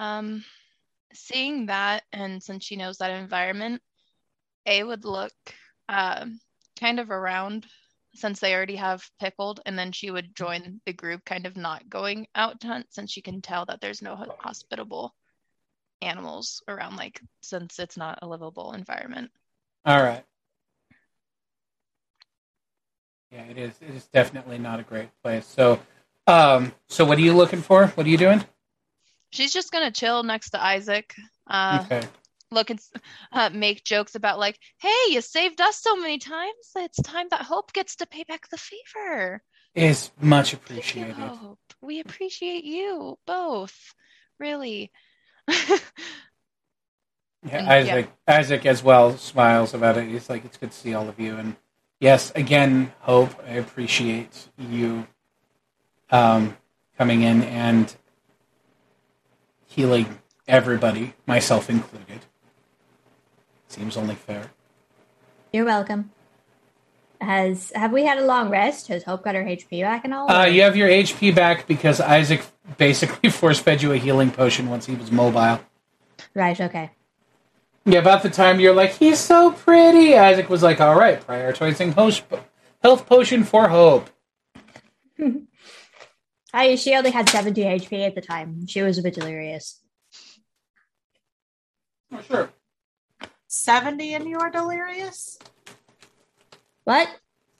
Um, 0.00 0.46
seeing 1.12 1.66
that, 1.66 2.04
and 2.10 2.42
since 2.42 2.64
she 2.64 2.74
knows 2.74 2.96
that 2.98 3.10
environment, 3.10 3.82
A 4.64 4.82
would 4.82 5.04
look 5.04 5.32
um 5.90 6.40
kind 6.78 6.98
of 6.98 7.10
around 7.10 7.66
since 8.14 8.40
they 8.40 8.54
already 8.54 8.76
have 8.76 9.04
pickled, 9.20 9.60
and 9.66 9.78
then 9.78 9.92
she 9.92 10.10
would 10.10 10.34
join 10.34 10.80
the 10.86 10.94
group, 10.94 11.22
kind 11.26 11.44
of 11.44 11.54
not 11.54 11.88
going 11.90 12.26
out 12.34 12.60
to 12.62 12.66
hunt 12.66 12.86
since 12.88 13.12
she 13.12 13.20
can 13.20 13.42
tell 13.42 13.66
that 13.66 13.82
there's 13.82 14.00
no 14.00 14.16
hospitable 14.38 15.14
animals 16.00 16.62
around, 16.66 16.96
like 16.96 17.20
since 17.42 17.78
it's 17.78 17.98
not 17.98 18.18
a 18.22 18.26
livable 18.26 18.72
environment. 18.72 19.30
All 19.84 20.02
right. 20.02 20.24
Yeah, 23.30 23.42
it 23.42 23.58
is. 23.58 23.74
It 23.82 23.94
is 23.94 24.06
definitely 24.06 24.58
not 24.58 24.80
a 24.80 24.82
great 24.82 25.10
place. 25.22 25.46
So, 25.46 25.78
um, 26.26 26.72
so 26.88 27.04
what 27.04 27.18
are 27.18 27.22
you 27.22 27.34
looking 27.34 27.60
for? 27.60 27.88
What 27.88 28.06
are 28.06 28.10
you 28.10 28.16
doing? 28.16 28.42
She's 29.30 29.52
just 29.52 29.72
gonna 29.72 29.90
chill 29.90 30.22
next 30.22 30.50
to 30.50 30.62
Isaac. 30.62 31.14
Uh, 31.46 31.84
okay. 31.84 32.06
look 32.50 32.70
and 32.70 32.80
uh, 33.32 33.50
make 33.52 33.84
jokes 33.84 34.14
about 34.14 34.38
like, 34.38 34.58
"Hey, 34.78 34.94
you 35.10 35.20
saved 35.20 35.60
us 35.60 35.78
so 35.78 35.96
many 35.96 36.18
times. 36.18 36.72
It's 36.76 37.00
time 37.02 37.26
that 37.30 37.42
Hope 37.42 37.72
gets 37.72 37.96
to 37.96 38.06
pay 38.06 38.24
back 38.24 38.48
the 38.48 38.58
favor." 38.58 39.42
Is 39.74 40.10
much 40.20 40.50
Thank 40.50 40.68
you, 40.68 40.74
appreciated. 40.74 41.14
Hope. 41.14 41.58
We 41.80 42.00
appreciate 42.00 42.64
you 42.64 43.18
both, 43.26 43.94
really. 44.38 44.90
Yeah, 47.42 47.56
And, 47.58 47.68
Isaac. 47.68 48.12
Isaac 48.28 48.66
as 48.66 48.82
well 48.82 49.16
smiles 49.16 49.72
about 49.72 49.96
it. 49.96 50.08
He's 50.08 50.28
like, 50.28 50.44
"It's 50.44 50.56
good 50.58 50.72
to 50.72 50.76
see 50.76 50.92
all 50.92 51.08
of 51.08 51.18
you." 51.18 51.36
And 51.36 51.56
yes, 51.98 52.32
again, 52.34 52.92
Hope, 53.00 53.34
I 53.46 53.52
appreciate 53.52 54.48
you 54.58 55.06
um, 56.10 56.56
coming 56.98 57.22
in 57.22 57.42
and 57.44 57.94
healing 59.70 60.18
everybody, 60.48 61.14
myself 61.26 61.70
included. 61.70 62.20
Seems 63.68 63.96
only 63.96 64.16
fair. 64.16 64.50
You're 65.52 65.64
welcome. 65.64 66.10
Has 67.20 67.70
have 67.74 67.92
we 67.92 68.04
had 68.04 68.18
a 68.18 68.24
long 68.24 68.50
rest? 68.50 68.88
Has 68.88 69.04
Hope 69.04 69.22
got 69.22 69.34
her 69.34 69.44
HP 69.44 69.82
back 69.82 70.04
and 70.04 70.12
all? 70.12 70.30
Uh, 70.30 70.46
you 70.46 70.62
have 70.62 70.76
your 70.76 70.88
HP 70.88 71.34
back 71.34 71.66
because 71.66 72.00
Isaac 72.00 72.42
basically 72.78 73.30
force 73.30 73.60
fed 73.60 73.82
you 73.82 73.92
a 73.92 73.96
healing 73.96 74.30
potion 74.30 74.68
once 74.68 74.86
he 74.86 74.94
was 74.96 75.12
mobile. 75.12 75.60
Right. 76.34 76.60
Okay. 76.60 76.90
Yeah, 77.84 78.00
about 78.00 78.22
the 78.22 78.30
time 78.30 78.60
you're 78.60 78.74
like, 78.74 78.92
he's 78.92 79.18
so 79.18 79.52
pretty. 79.52 80.16
Isaac 80.16 80.48
was 80.48 80.62
like, 80.62 80.80
all 80.80 80.98
right, 80.98 81.24
prioritizing 81.26 81.94
host, 81.94 82.22
health 82.82 83.06
potion 83.06 83.44
for 83.44 83.68
hope. 83.68 84.10
I 86.52 86.74
she 86.74 86.94
only 86.94 87.10
had 87.10 87.28
70 87.28 87.62
HP 87.62 88.06
at 88.06 88.14
the 88.14 88.20
time. 88.20 88.66
She 88.66 88.82
was 88.82 88.98
a 88.98 89.02
bit 89.02 89.14
delirious. 89.14 89.80
Oh, 92.12 92.20
sure. 92.22 92.50
70 93.46 94.14
and 94.14 94.28
you 94.28 94.38
are 94.38 94.50
delirious? 94.50 95.38
What? 96.84 97.08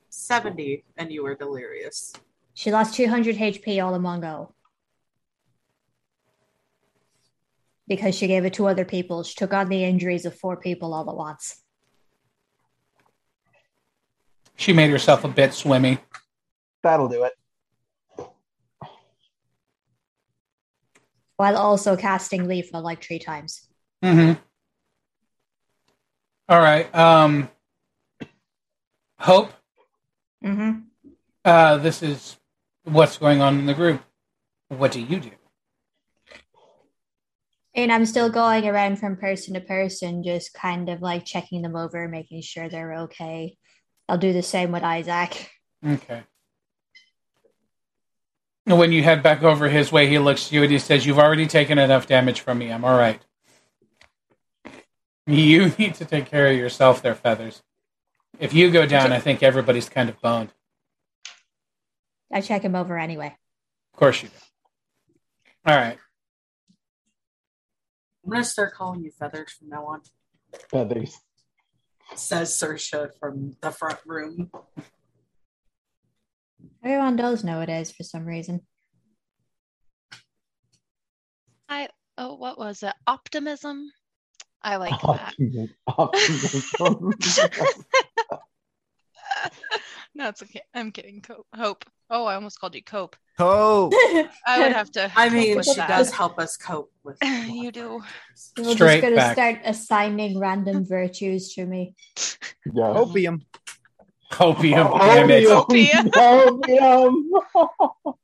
70 0.09 0.85
and 0.97 1.13
you 1.13 1.25
are 1.27 1.35
delirious. 1.35 2.13
She 2.55 2.71
lost 2.71 2.95
200 2.95 3.37
HP 3.37 3.83
all 3.83 3.95
in 3.95 4.03
one 4.03 4.21
go. 4.21 4.55
Because 7.87 8.15
she 8.15 8.27
gave 8.27 8.45
it 8.45 8.55
to 8.55 8.67
other 8.67 8.85
people. 8.85 9.23
She 9.23 9.35
took 9.35 9.53
on 9.53 9.69
the 9.69 9.85
injuries 9.85 10.25
of 10.25 10.35
four 10.37 10.57
people 10.57 10.95
all 10.95 11.09
at 11.09 11.17
once. 11.17 11.63
She 14.57 14.73
made 14.73 14.91
herself 14.91 15.25
a 15.25 15.29
bit 15.29 15.55
swimmy. 15.55 15.99
That'll 16.83 17.09
do 17.09 17.25
it. 17.25 17.33
While 21.41 21.57
also 21.57 21.97
casting 21.97 22.43
Leafa 22.43 22.83
like 22.83 23.03
three 23.03 23.19
times. 23.19 23.67
Mm-hmm. 24.05 24.39
All 26.51 26.61
right. 26.61 26.95
Um, 26.95 27.49
hope. 29.19 29.51
Mm-hmm. 30.45 30.81
Uh, 31.43 31.79
this 31.79 32.03
is 32.03 32.37
what's 32.85 33.17
going 33.17 33.41
on 33.41 33.59
in 33.59 33.65
the 33.65 33.73
group. 33.73 34.03
What 34.69 34.93
do 34.93 35.01
you 35.01 35.19
do? 35.19 35.31
And 37.75 37.91
I'm 37.91 38.05
still 38.05 38.29
going 38.29 38.69
around 38.69 38.97
from 38.97 39.17
person 39.17 39.55
to 39.55 39.63
person, 39.63 40.23
just 40.23 40.53
kind 40.53 40.91
of 40.91 41.01
like 41.01 41.25
checking 41.25 41.63
them 41.63 41.75
over, 41.75 42.07
making 42.07 42.43
sure 42.43 42.69
they're 42.69 42.97
okay. 43.05 43.57
I'll 44.11 44.19
do 44.19 44.35
the 44.35 44.43
same 44.43 44.73
with 44.73 44.83
Isaac. 44.83 45.51
Okay. 45.87 46.23
When 48.67 48.93
you 48.93 49.03
head 49.03 49.23
back 49.23 49.43
over 49.43 49.69
his 49.69 49.91
way, 49.91 50.07
he 50.07 50.19
looks 50.19 50.47
at 50.47 50.53
you 50.53 50.63
and 50.63 50.71
he 50.71 50.79
says, 50.79 51.07
You've 51.07 51.19
already 51.19 51.47
taken 51.47 51.79
enough 51.79 52.07
damage 52.07 52.41
from 52.41 52.59
me. 52.59 52.71
I'm 52.71 52.85
all 52.85 52.99
right. 52.99 53.21
You 55.27 55.69
need 55.79 55.95
to 55.95 56.05
take 56.05 56.27
care 56.27 56.49
of 56.49 56.57
yourself 56.57 57.03
there, 57.03 57.15
Feathers. 57.15 57.63
If 58.39 58.55
you 58.55 58.71
go 58.71 58.87
down, 58.87 59.13
I 59.13 59.19
think 59.19 59.43
everybody's 59.43 59.89
kind 59.89 60.09
of 60.09 60.21
boned. 60.21 60.51
I 62.33 62.41
check 62.41 62.63
him 62.63 62.75
over 62.75 62.97
anyway. 62.99 63.37
Of 63.93 63.99
course 63.99 64.23
you 64.23 64.29
do. 64.29 64.35
All 65.67 65.77
right. 65.77 65.99
I'm 68.25 68.31
going 68.31 68.43
to 68.43 68.49
start 68.49 68.75
calling 68.75 69.03
you 69.03 69.11
Feathers 69.11 69.53
from 69.53 69.69
now 69.69 69.87
on, 69.87 70.01
Feathers. 70.71 71.19
says 72.15 72.57
Sersha 72.57 73.11
from 73.19 73.57
the 73.61 73.71
front 73.71 73.99
room. 74.07 74.51
Everyone 76.85 77.17
does 77.17 77.45
nowadays 77.45 77.91
for 77.91 78.03
some 78.03 78.25
reason. 78.25 78.61
I 81.69 81.89
oh, 82.19 82.35
what 82.35 82.59
was 82.59 82.83
it? 82.83 82.95
Optimism. 83.07 83.91
I 84.63 84.77
like 84.77 84.91
that. 85.03 85.35
Optimism. 85.39 85.75
Optimism. 85.87 87.51
No, 90.15 90.29
it's 90.29 90.43
okay. 90.43 90.63
I'm 90.75 90.91
kidding. 90.91 91.23
Cope. 91.23 91.47
Hope. 91.55 91.85
Oh, 92.11 92.25
I 92.25 92.35
almost 92.35 92.59
called 92.61 92.75
you 92.75 92.83
Cope. 92.83 93.17
Oh, 93.39 93.91
I 94.47 94.59
would 94.61 94.73
have 94.73 94.91
to. 94.93 95.11
I 95.17 95.29
mean, 95.31 95.63
she 95.63 95.75
that. 95.77 95.89
does 95.89 96.11
help 96.11 96.39
us 96.39 96.57
cope 96.57 96.93
with. 97.05 97.17
You 97.49 97.71
do. 97.71 98.03
We're 98.59 98.75
Straight 98.75 99.01
just 99.01 99.03
gonna 99.03 99.17
back. 99.17 99.33
start 99.35 99.59
assigning 99.65 100.39
random 100.39 100.85
virtues 100.89 101.55
to 101.55 101.65
me. 101.65 101.95
Yeah. 102.75 102.89
opium. 102.89 103.47
Opium. 104.39 104.89
Damn 104.99 105.31
it. 105.31 105.47
Opium. 105.47 106.11
Opium. 106.15 107.31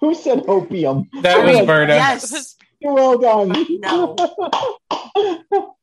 Who 0.00 0.14
said 0.14 0.44
opium? 0.48 1.08
That 1.22 1.44
was 1.44 1.66
Berta. 1.66 1.94
Yes. 1.94 2.56
Well 2.82 3.18
done. 3.18 3.66
No. 3.80 4.16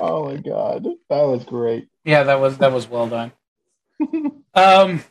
Oh 0.00 0.24
my 0.24 0.36
god, 0.36 0.86
that 1.08 1.22
was 1.22 1.44
great. 1.44 1.88
Yeah, 2.04 2.24
that 2.24 2.40
was 2.40 2.58
that 2.58 2.72
was 2.72 2.88
well 2.88 3.08
done. 3.08 3.32
Um. 4.54 5.04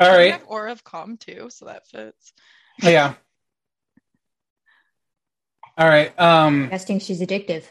All 0.00 0.08
I 0.08 0.30
have 0.30 0.44
aura 0.46 0.72
of 0.72 0.84
calm 0.84 1.16
too, 1.16 1.48
so 1.50 1.66
that 1.66 1.86
fits. 1.88 2.32
Yeah. 2.80 3.14
All 5.76 5.88
right. 5.88 6.18
Um. 6.18 6.68
Guessing 6.68 7.00
she's 7.00 7.20
addictive. 7.20 7.64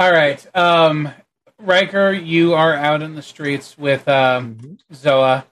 All 0.00 0.10
right. 0.10 0.56
Um. 0.56 1.12
Riker, 1.58 2.10
you 2.10 2.54
are 2.54 2.72
out 2.72 3.02
in 3.02 3.14
the 3.14 3.20
streets 3.20 3.76
with 3.76 4.08
um, 4.08 4.54
Mhm. 4.56 4.78
Zoa. 4.94 5.44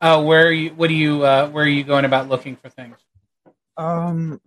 Uh, 0.00 0.24
where 0.24 0.46
are 0.46 0.50
you? 0.50 0.70
What 0.70 0.88
are 0.88 0.94
you? 0.94 1.22
Uh, 1.24 1.50
where 1.50 1.66
are 1.66 1.68
you 1.68 1.84
going 1.84 2.06
about 2.06 2.26
looking 2.30 2.56
for 2.56 2.70
things? 2.70 2.96
Um. 3.76 4.40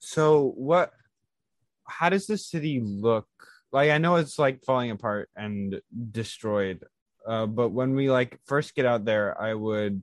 So 0.00 0.52
what? 0.54 0.92
How 1.86 2.10
does 2.10 2.26
the 2.26 2.36
city 2.36 2.78
look? 2.84 3.26
Like 3.72 3.88
I 3.90 3.96
know 3.96 4.16
it's 4.16 4.38
like 4.38 4.64
falling 4.64 4.90
apart 4.90 5.30
and 5.34 5.80
destroyed, 6.10 6.84
uh, 7.26 7.46
but 7.46 7.70
when 7.70 7.94
we 7.94 8.10
like 8.10 8.38
first 8.44 8.74
get 8.74 8.84
out 8.84 9.06
there, 9.06 9.40
I 9.40 9.54
would 9.54 10.02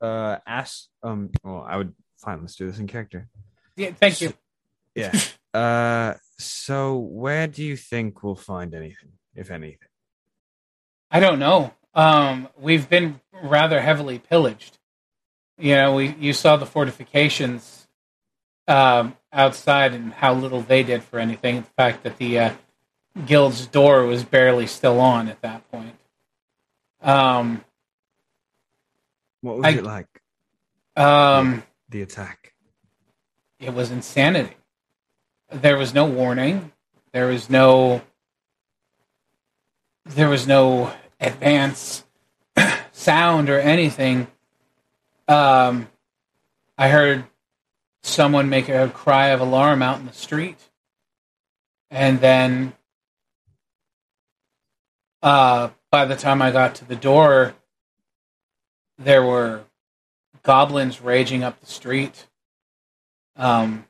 uh 0.00 0.38
ask. 0.44 0.88
Um. 1.04 1.30
Well, 1.44 1.64
I 1.64 1.76
would 1.76 1.94
fine. 2.18 2.40
Let's 2.40 2.56
do 2.56 2.66
this 2.66 2.80
in 2.80 2.88
character. 2.88 3.28
Yeah. 3.76 3.92
Thank 3.92 4.20
you. 4.20 4.32
Yeah. 4.96 5.16
Uh. 5.54 6.14
So 6.38 6.96
where 6.96 7.46
do 7.46 7.62
you 7.62 7.76
think 7.76 8.22
we'll 8.22 8.34
find 8.34 8.74
anything, 8.74 9.12
if 9.34 9.50
anything? 9.50 9.88
I 11.10 11.20
don't 11.20 11.38
know. 11.38 11.74
Um, 11.94 12.48
we've 12.58 12.88
been 12.88 13.20
rather 13.42 13.80
heavily 13.82 14.18
pillaged. 14.18 14.78
You 15.58 15.74
know, 15.74 15.94
we 15.96 16.14
you 16.18 16.32
saw 16.32 16.56
the 16.56 16.64
fortifications 16.64 17.86
um, 18.66 19.16
outside 19.32 19.92
and 19.92 20.12
how 20.14 20.32
little 20.32 20.62
they 20.62 20.82
did 20.82 21.02
for 21.02 21.18
anything. 21.18 21.56
The 21.56 21.66
fact 21.76 22.04
that 22.04 22.16
the 22.16 22.38
uh, 22.38 22.52
guild's 23.26 23.66
door 23.66 24.06
was 24.06 24.24
barely 24.24 24.66
still 24.66 24.98
on 25.00 25.28
at 25.28 25.42
that 25.42 25.70
point. 25.70 25.96
Um, 27.02 27.64
What 29.42 29.58
was 29.58 29.66
I- 29.66 29.70
it 29.78 29.84
like? 29.84 30.06
um, 30.96 31.62
The 31.90 32.00
attack. 32.02 32.54
it 33.58 33.74
was 33.74 33.90
insanity. 33.90 34.54
There 35.50 35.76
was 35.76 35.92
no 35.92 36.06
warning. 36.06 36.70
There 37.12 37.26
was 37.26 37.50
no. 37.50 38.02
There 40.04 40.28
was 40.28 40.46
no 40.46 40.92
advance 41.18 42.04
sound 42.92 43.50
or 43.50 43.58
anything. 43.58 44.28
Um, 45.26 45.88
I 46.78 46.88
heard 46.88 47.24
someone 48.02 48.48
make 48.48 48.68
a 48.68 48.88
cry 48.88 49.28
of 49.28 49.40
alarm 49.40 49.82
out 49.82 49.98
in 49.98 50.06
the 50.06 50.12
street, 50.12 50.58
and 51.90 52.20
then, 52.20 52.72
uh, 55.22 55.70
by 55.90 56.04
the 56.04 56.16
time 56.16 56.40
I 56.40 56.50
got 56.50 56.76
to 56.76 56.84
the 56.84 56.96
door, 56.96 57.54
there 58.98 59.24
were 59.24 59.64
goblins 60.42 61.00
raging 61.00 61.42
up 61.42 61.60
the 61.60 61.66
street. 61.66 62.26
Um, 63.36 63.86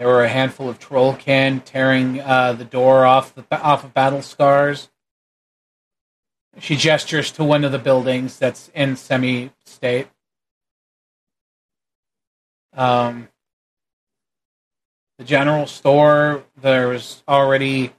there 0.00 0.08
were 0.08 0.24
a 0.24 0.30
handful 0.30 0.66
of 0.66 0.78
trollkin 0.78 1.62
tearing 1.62 2.22
uh, 2.22 2.54
the 2.54 2.64
door 2.64 3.04
off 3.04 3.34
the 3.34 3.44
off 3.60 3.84
of 3.84 3.92
battle 3.92 4.22
scars. 4.22 4.88
She 6.58 6.74
gestures 6.74 7.30
to 7.32 7.44
one 7.44 7.64
of 7.64 7.72
the 7.72 7.78
buildings 7.78 8.38
that's 8.38 8.70
in 8.74 8.96
semi 8.96 9.50
state. 9.66 10.08
Um, 12.74 13.28
the 15.18 15.24
general 15.24 15.66
store. 15.66 16.44
There 16.56 16.88
was 16.88 17.22
already 17.28 17.92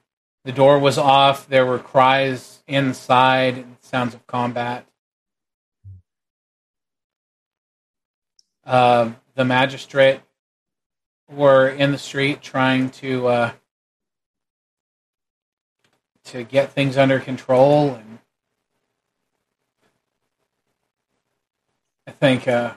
the 0.44 0.52
door 0.52 0.80
was 0.80 0.98
off. 0.98 1.48
There 1.48 1.68
were 1.68 1.78
cries 1.78 2.64
inside 2.68 3.58
and 3.58 3.78
sounds 3.80 4.16
of 4.16 4.26
combat. 4.26 4.88
Uh, 8.66 9.12
the 9.36 9.46
magistrate 9.46 10.22
were 11.32 11.68
in 11.68 11.92
the 11.92 11.98
street 11.98 12.42
trying 12.42 12.90
to 12.90 13.28
uh, 13.28 13.52
to 16.26 16.44
get 16.44 16.72
things 16.72 16.98
under 16.98 17.20
control, 17.20 17.96
and 17.96 18.20
I 22.08 22.12
think 22.12 22.48
uh, 22.48 22.74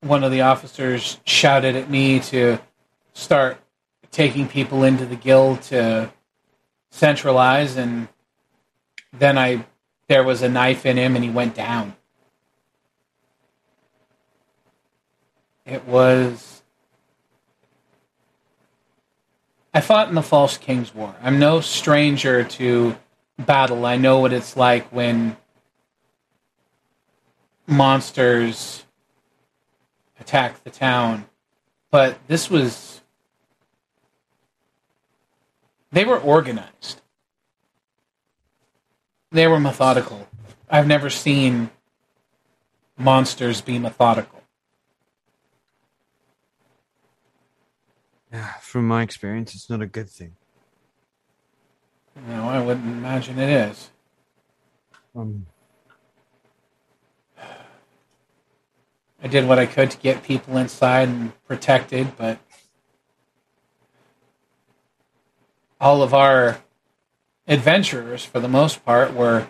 one 0.00 0.24
of 0.24 0.30
the 0.30 0.42
officers 0.42 1.18
shouted 1.24 1.76
at 1.76 1.90
me 1.90 2.20
to 2.20 2.58
start 3.12 3.58
taking 4.10 4.48
people 4.48 4.84
into 4.84 5.04
the 5.04 5.16
guild 5.16 5.62
to 5.62 6.12
centralize, 6.90 7.76
and 7.76 8.08
then 9.12 9.38
I 9.38 9.66
there 10.08 10.24
was 10.24 10.42
a 10.42 10.48
knife 10.48 10.86
in 10.86 10.96
him, 10.96 11.14
and 11.14 11.24
he 11.24 11.30
went 11.30 11.54
down. 11.54 11.94
It 15.66 15.84
was. 15.84 16.57
I 19.78 19.80
fought 19.80 20.08
in 20.08 20.16
the 20.16 20.24
False 20.24 20.58
King's 20.58 20.92
War. 20.92 21.14
I'm 21.22 21.38
no 21.38 21.60
stranger 21.60 22.42
to 22.42 22.96
battle. 23.38 23.86
I 23.86 23.96
know 23.96 24.18
what 24.18 24.32
it's 24.32 24.56
like 24.56 24.88
when 24.88 25.36
monsters 27.64 28.84
attack 30.18 30.64
the 30.64 30.70
town. 30.70 31.26
But 31.92 32.18
this 32.26 32.50
was. 32.50 33.02
They 35.92 36.04
were 36.04 36.18
organized, 36.18 37.00
they 39.30 39.46
were 39.46 39.60
methodical. 39.60 40.26
I've 40.68 40.88
never 40.88 41.08
seen 41.08 41.70
monsters 42.96 43.60
be 43.60 43.78
methodical. 43.78 44.38
Yeah, 48.16 48.17
from 48.60 48.86
my 48.86 49.02
experience, 49.02 49.54
it's 49.54 49.70
not 49.70 49.82
a 49.82 49.86
good 49.86 50.08
thing. 50.08 50.34
No, 52.26 52.48
I 52.48 52.60
wouldn't 52.60 52.86
imagine 52.86 53.38
it 53.38 53.48
is. 53.48 53.90
Um, 55.14 55.46
I 59.22 59.26
did 59.28 59.46
what 59.46 59.58
I 59.58 59.66
could 59.66 59.90
to 59.90 59.98
get 59.98 60.22
people 60.22 60.56
inside 60.56 61.08
and 61.08 61.32
protected, 61.46 62.16
but 62.16 62.38
all 65.80 66.02
of 66.02 66.14
our 66.14 66.58
adventurers, 67.46 68.24
for 68.24 68.40
the 68.40 68.48
most 68.48 68.84
part, 68.84 69.14
were 69.14 69.48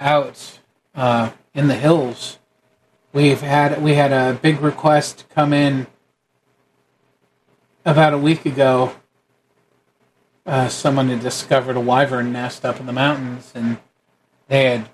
out 0.00 0.58
uh, 0.94 1.30
in 1.54 1.68
the 1.68 1.76
hills. 1.76 2.38
We've 3.12 3.40
had 3.40 3.80
we 3.82 3.94
had 3.94 4.12
a 4.12 4.38
big 4.40 4.60
request 4.60 5.26
come 5.32 5.52
in 5.52 5.86
about 7.84 8.12
a 8.12 8.18
week 8.18 8.46
ago. 8.46 8.94
Uh, 10.46 10.68
someone 10.68 11.08
had 11.08 11.20
discovered 11.20 11.76
a 11.76 11.80
wyvern 11.80 12.32
nest 12.32 12.64
up 12.64 12.78
in 12.78 12.86
the 12.86 12.92
mountains, 12.92 13.52
and 13.54 13.78
they 14.48 14.64
had 14.64 14.90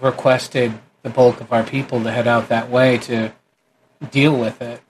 requested 0.00 0.78
the 1.02 1.10
bulk 1.10 1.40
of 1.40 1.52
our 1.52 1.62
people 1.62 2.02
to 2.02 2.10
head 2.10 2.26
out 2.26 2.48
that 2.48 2.70
way 2.70 2.98
to 2.98 3.32
deal 4.10 4.36
with 4.36 4.60
it. 4.60 4.80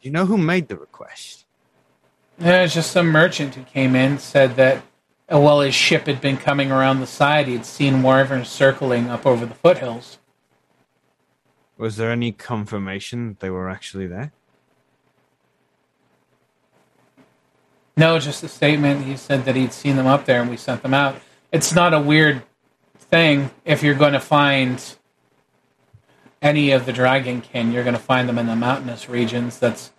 do 0.00 0.08
you 0.08 0.10
know 0.10 0.26
who 0.26 0.38
made 0.38 0.68
the 0.68 0.76
request? 0.76 1.44
There's 2.38 2.74
just 2.74 2.90
some 2.90 3.08
merchant 3.08 3.54
who 3.54 3.62
came 3.64 3.94
in 3.94 4.18
said 4.18 4.56
that 4.56 4.82
uh, 5.32 5.38
while 5.38 5.60
his 5.60 5.74
ship 5.74 6.06
had 6.06 6.20
been 6.20 6.36
coming 6.36 6.72
around 6.72 7.00
the 7.00 7.06
side, 7.06 7.46
he'd 7.46 7.64
seen 7.64 8.02
wyverns 8.02 8.48
circling 8.48 9.08
up 9.08 9.26
over 9.26 9.46
the 9.46 9.54
foothills. 9.54 10.18
Was 11.76 11.96
there 11.96 12.10
any 12.10 12.32
confirmation 12.32 13.28
that 13.28 13.40
they 13.40 13.50
were 13.50 13.68
actually 13.68 14.06
there? 14.06 14.32
No, 17.96 18.18
just 18.18 18.42
a 18.42 18.48
statement. 18.48 19.04
He 19.04 19.16
said 19.16 19.44
that 19.44 19.56
he'd 19.56 19.72
seen 19.72 19.96
them 19.96 20.06
up 20.06 20.24
there 20.24 20.40
and 20.40 20.50
we 20.50 20.56
sent 20.56 20.82
them 20.82 20.94
out. 20.94 21.16
It's 21.52 21.74
not 21.74 21.92
a 21.92 22.00
weird 22.00 22.42
thing 22.96 23.50
if 23.64 23.82
you're 23.82 23.94
going 23.94 24.14
to 24.14 24.20
find 24.20 24.82
any 26.40 26.72
of 26.72 26.86
the 26.86 26.92
dragonkin, 26.92 27.72
you're 27.72 27.84
going 27.84 27.94
to 27.94 28.02
find 28.02 28.28
them 28.28 28.38
in 28.38 28.46
the 28.46 28.56
mountainous 28.56 29.08
regions. 29.08 29.58
That's 29.58 29.92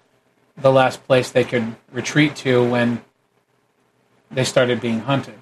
the 0.58 0.72
last 0.72 1.04
place 1.06 1.32
they 1.32 1.44
could 1.44 1.76
retreat 1.92 2.36
to 2.38 2.68
when 2.68 3.04
they 4.30 4.44
started 4.44 4.82
being 4.82 5.00
hunted. 5.02 5.36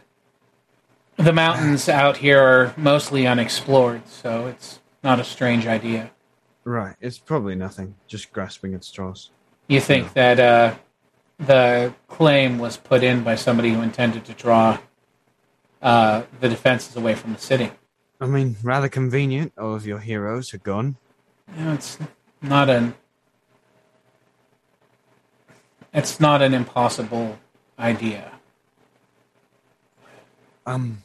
The 1.17 1.33
mountains 1.33 1.89
out 1.89 2.17
here 2.17 2.39
are 2.39 2.73
mostly 2.77 3.25
unexplored, 3.27 4.07
so 4.07 4.47
it's 4.47 4.79
not 5.03 5.19
a 5.19 5.23
strange 5.23 5.65
idea. 5.65 6.11
Right. 6.63 6.95
It's 7.01 7.17
probably 7.17 7.55
nothing. 7.55 7.95
Just 8.07 8.31
grasping 8.31 8.73
at 8.73 8.83
straws. 8.83 9.31
You 9.67 9.81
think 9.81 10.13
that 10.13 10.39
uh, 10.39 10.75
the 11.41 11.93
claim 12.07 12.59
was 12.59 12.77
put 12.77 13.03
in 13.03 13.23
by 13.23 13.35
somebody 13.35 13.73
who 13.73 13.81
intended 13.81 14.25
to 14.25 14.33
draw 14.33 14.77
uh, 15.81 16.23
the 16.39 16.47
defenses 16.47 16.95
away 16.95 17.15
from 17.15 17.33
the 17.33 17.39
city? 17.39 17.71
I 18.19 18.27
mean, 18.27 18.55
rather 18.63 18.87
convenient. 18.87 19.53
All 19.57 19.73
of 19.73 19.85
your 19.85 19.99
heroes 19.99 20.53
are 20.53 20.59
gone. 20.59 20.97
You 21.57 21.65
know, 21.65 21.73
it's 21.73 21.97
not 22.41 22.69
an 22.69 22.93
it's 25.93 26.19
not 26.19 26.41
an 26.41 26.53
impossible 26.53 27.37
idea. 27.77 28.31
Um, 30.65 31.03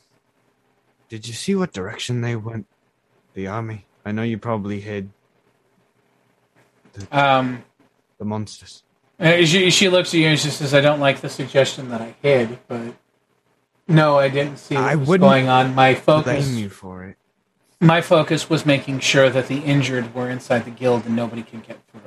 did 1.09 1.27
you 1.27 1.35
see 1.35 1.55
what 1.55 1.73
direction 1.73 2.21
they 2.21 2.37
went? 2.37 2.67
The 3.35 3.47
army. 3.49 3.87
I 4.05 4.13
know 4.13 4.23
you 4.23 4.39
probably 4.39 4.81
hid 4.81 5.11
Um, 7.11 7.65
the 8.19 8.25
monsters. 8.25 8.83
Uh, 9.19 9.45
she, 9.45 9.71
she 9.71 9.89
looks 9.89 10.11
at 10.15 10.21
you 10.21 10.29
and 10.29 10.39
she 10.39 10.51
says, 10.51 10.75
"I 10.75 10.81
don't 10.81 11.01
like 11.01 11.21
the 11.21 11.29
suggestion 11.29 11.89
that 11.91 12.01
I 12.01 12.15
hid, 12.23 12.59
but 12.69 12.95
no, 13.89 14.19
I 14.19 14.29
didn't 14.29 14.59
see 14.59 14.75
what 14.75 14.85
I 14.85 14.95
was 14.97 15.09
going 15.19 15.49
on. 15.49 15.75
My 15.75 15.95
focus, 15.95 16.47
Blame 16.49 16.59
you 16.59 16.69
for 16.69 17.05
it. 17.05 17.17
my 17.81 18.01
focus 18.01 18.51
was 18.51 18.67
making 18.67 19.01
sure 19.01 19.31
that 19.31 19.49
the 19.49 19.59
injured 19.59 20.15
were 20.15 20.29
inside 20.29 20.65
the 20.65 20.71
guild 20.71 21.07
and 21.07 21.17
nobody 21.17 21.43
could 21.43 21.67
get 21.67 21.79
through. 21.91 22.01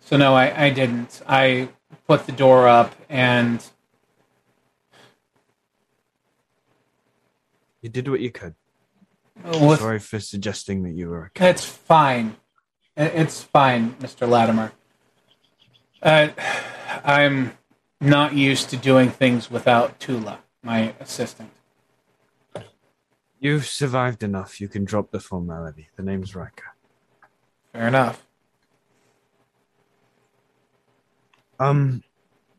So 0.00 0.16
no, 0.16 0.34
I, 0.34 0.66
I 0.66 0.70
didn't. 0.70 1.22
I 1.26 1.68
put 2.06 2.26
the 2.26 2.32
door 2.32 2.68
up 2.68 2.94
and 3.08 3.64
You 7.82 7.88
did 7.90 8.08
what 8.08 8.18
you 8.20 8.32
could. 8.32 8.54
Sorry 9.52 10.00
for 10.00 10.18
suggesting 10.18 10.82
that 10.82 10.92
you 10.92 11.08
were 11.08 11.26
a 11.26 11.30
coward. 11.30 11.50
It's 11.50 11.64
fine. 11.64 12.36
It's 12.96 13.42
fine, 13.42 13.94
Mr. 13.96 14.26
Latimer. 14.28 14.72
Uh, 16.02 16.28
I'm 17.04 17.52
not 18.00 18.34
used 18.34 18.70
to 18.70 18.76
doing 18.76 19.10
things 19.10 19.50
without 19.50 20.00
Tula, 20.00 20.40
my 20.62 20.94
assistant. 20.98 21.50
You've 23.38 23.66
survived 23.66 24.22
enough. 24.22 24.60
You 24.60 24.68
can 24.68 24.84
drop 24.84 25.10
the 25.10 25.20
formality. 25.20 25.88
The 25.96 26.02
name's 26.02 26.34
Riker. 26.34 26.74
Fair 27.72 27.88
enough. 27.88 28.26
Um, 31.60 32.02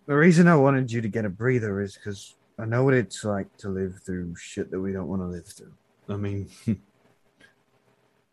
the 0.05 0.15
reason 0.15 0.47
I 0.47 0.55
wanted 0.55 0.91
you 0.91 1.01
to 1.01 1.07
get 1.07 1.25
a 1.25 1.29
breather 1.29 1.81
is 1.81 1.95
because 1.95 2.35
I 2.59 2.65
know 2.65 2.83
what 2.83 2.93
it's 2.93 3.23
like 3.23 3.55
to 3.57 3.69
live 3.69 4.01
through 4.05 4.35
shit 4.35 4.69
that 4.71 4.79
we 4.79 4.91
don't 4.91 5.07
want 5.07 5.21
to 5.21 5.27
live 5.27 5.47
through. 5.47 5.73
I 6.09 6.17
mean, 6.17 6.49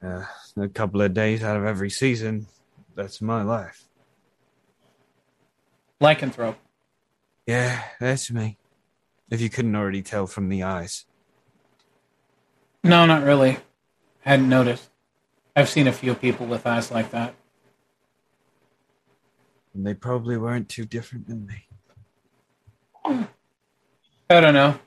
uh, 0.04 0.24
a 0.56 0.68
couple 0.68 1.02
of 1.02 1.14
days 1.14 1.42
out 1.42 1.56
of 1.56 1.64
every 1.64 1.90
season, 1.90 2.46
that's 2.94 3.20
my 3.20 3.42
life. 3.42 3.84
Lycanthrope. 6.00 6.56
Yeah, 7.46 7.82
that's 8.00 8.30
me. 8.30 8.58
If 9.30 9.40
you 9.40 9.48
couldn't 9.48 9.74
already 9.74 10.02
tell 10.02 10.26
from 10.26 10.48
the 10.48 10.62
eyes. 10.62 11.06
No, 12.82 13.06
not 13.06 13.22
really. 13.22 13.58
Hadn't 14.20 14.48
noticed. 14.48 14.90
I've 15.56 15.68
seen 15.68 15.86
a 15.86 15.92
few 15.92 16.14
people 16.14 16.46
with 16.46 16.66
eyes 16.66 16.90
like 16.90 17.10
that. 17.12 17.34
And 19.72 19.86
they 19.86 19.94
probably 19.94 20.36
weren't 20.36 20.68
too 20.68 20.84
different 20.84 21.26
than 21.26 21.46
me. 21.46 21.66
I 24.30 24.40
don't 24.40 24.54
know. 24.54 24.78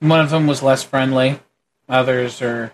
One 0.00 0.20
of 0.20 0.30
them 0.30 0.46
was 0.46 0.62
less 0.62 0.82
friendly. 0.82 1.40
Others 1.88 2.42
are. 2.42 2.72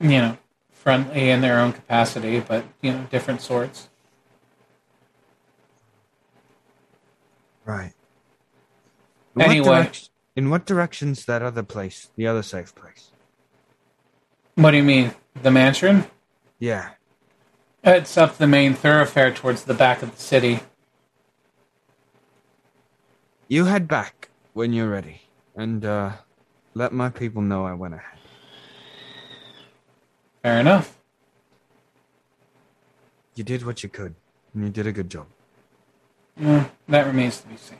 You 0.00 0.08
know, 0.08 0.38
friendly 0.72 1.28
in 1.28 1.42
their 1.42 1.58
own 1.58 1.72
capacity, 1.74 2.40
but, 2.40 2.64
you 2.80 2.92
know, 2.92 3.06
different 3.10 3.42
sorts. 3.42 3.88
Right. 7.66 7.92
In 9.36 9.42
Anyway. 9.42 9.68
What 9.68 9.92
direc- 9.92 10.08
in 10.36 10.48
what 10.48 10.64
direction's 10.64 11.26
that 11.26 11.42
other 11.42 11.62
place? 11.62 12.08
The 12.16 12.26
other 12.26 12.42
safe 12.42 12.74
place? 12.74 13.10
What 14.54 14.70
do 14.70 14.78
you 14.78 14.82
mean? 14.82 15.14
The 15.42 15.50
mansion? 15.50 16.06
Yeah. 16.58 16.90
It's 17.84 18.16
up 18.16 18.38
the 18.38 18.46
main 18.46 18.74
thoroughfare 18.74 19.32
towards 19.32 19.64
the 19.64 19.74
back 19.74 20.02
of 20.02 20.16
the 20.16 20.20
city. 20.22 20.60
You 23.48 23.66
head 23.66 23.86
back 23.86 24.30
when 24.54 24.72
you're 24.72 24.88
ready. 24.88 25.22
And, 25.54 25.84
uh, 25.84 26.12
let 26.74 26.92
my 26.92 27.10
people 27.10 27.42
know 27.42 27.66
I 27.66 27.74
went 27.74 27.94
ahead. 27.94 28.19
Fair 30.42 30.60
enough. 30.60 30.96
You 33.34 33.44
did 33.44 33.64
what 33.64 33.82
you 33.82 33.88
could. 33.88 34.14
And 34.54 34.64
you 34.64 34.70
did 34.70 34.86
a 34.86 34.92
good 34.92 35.10
job. 35.10 35.26
Well, 36.38 36.70
that 36.88 37.06
remains 37.06 37.40
to 37.40 37.48
be 37.48 37.56
seen. 37.56 37.78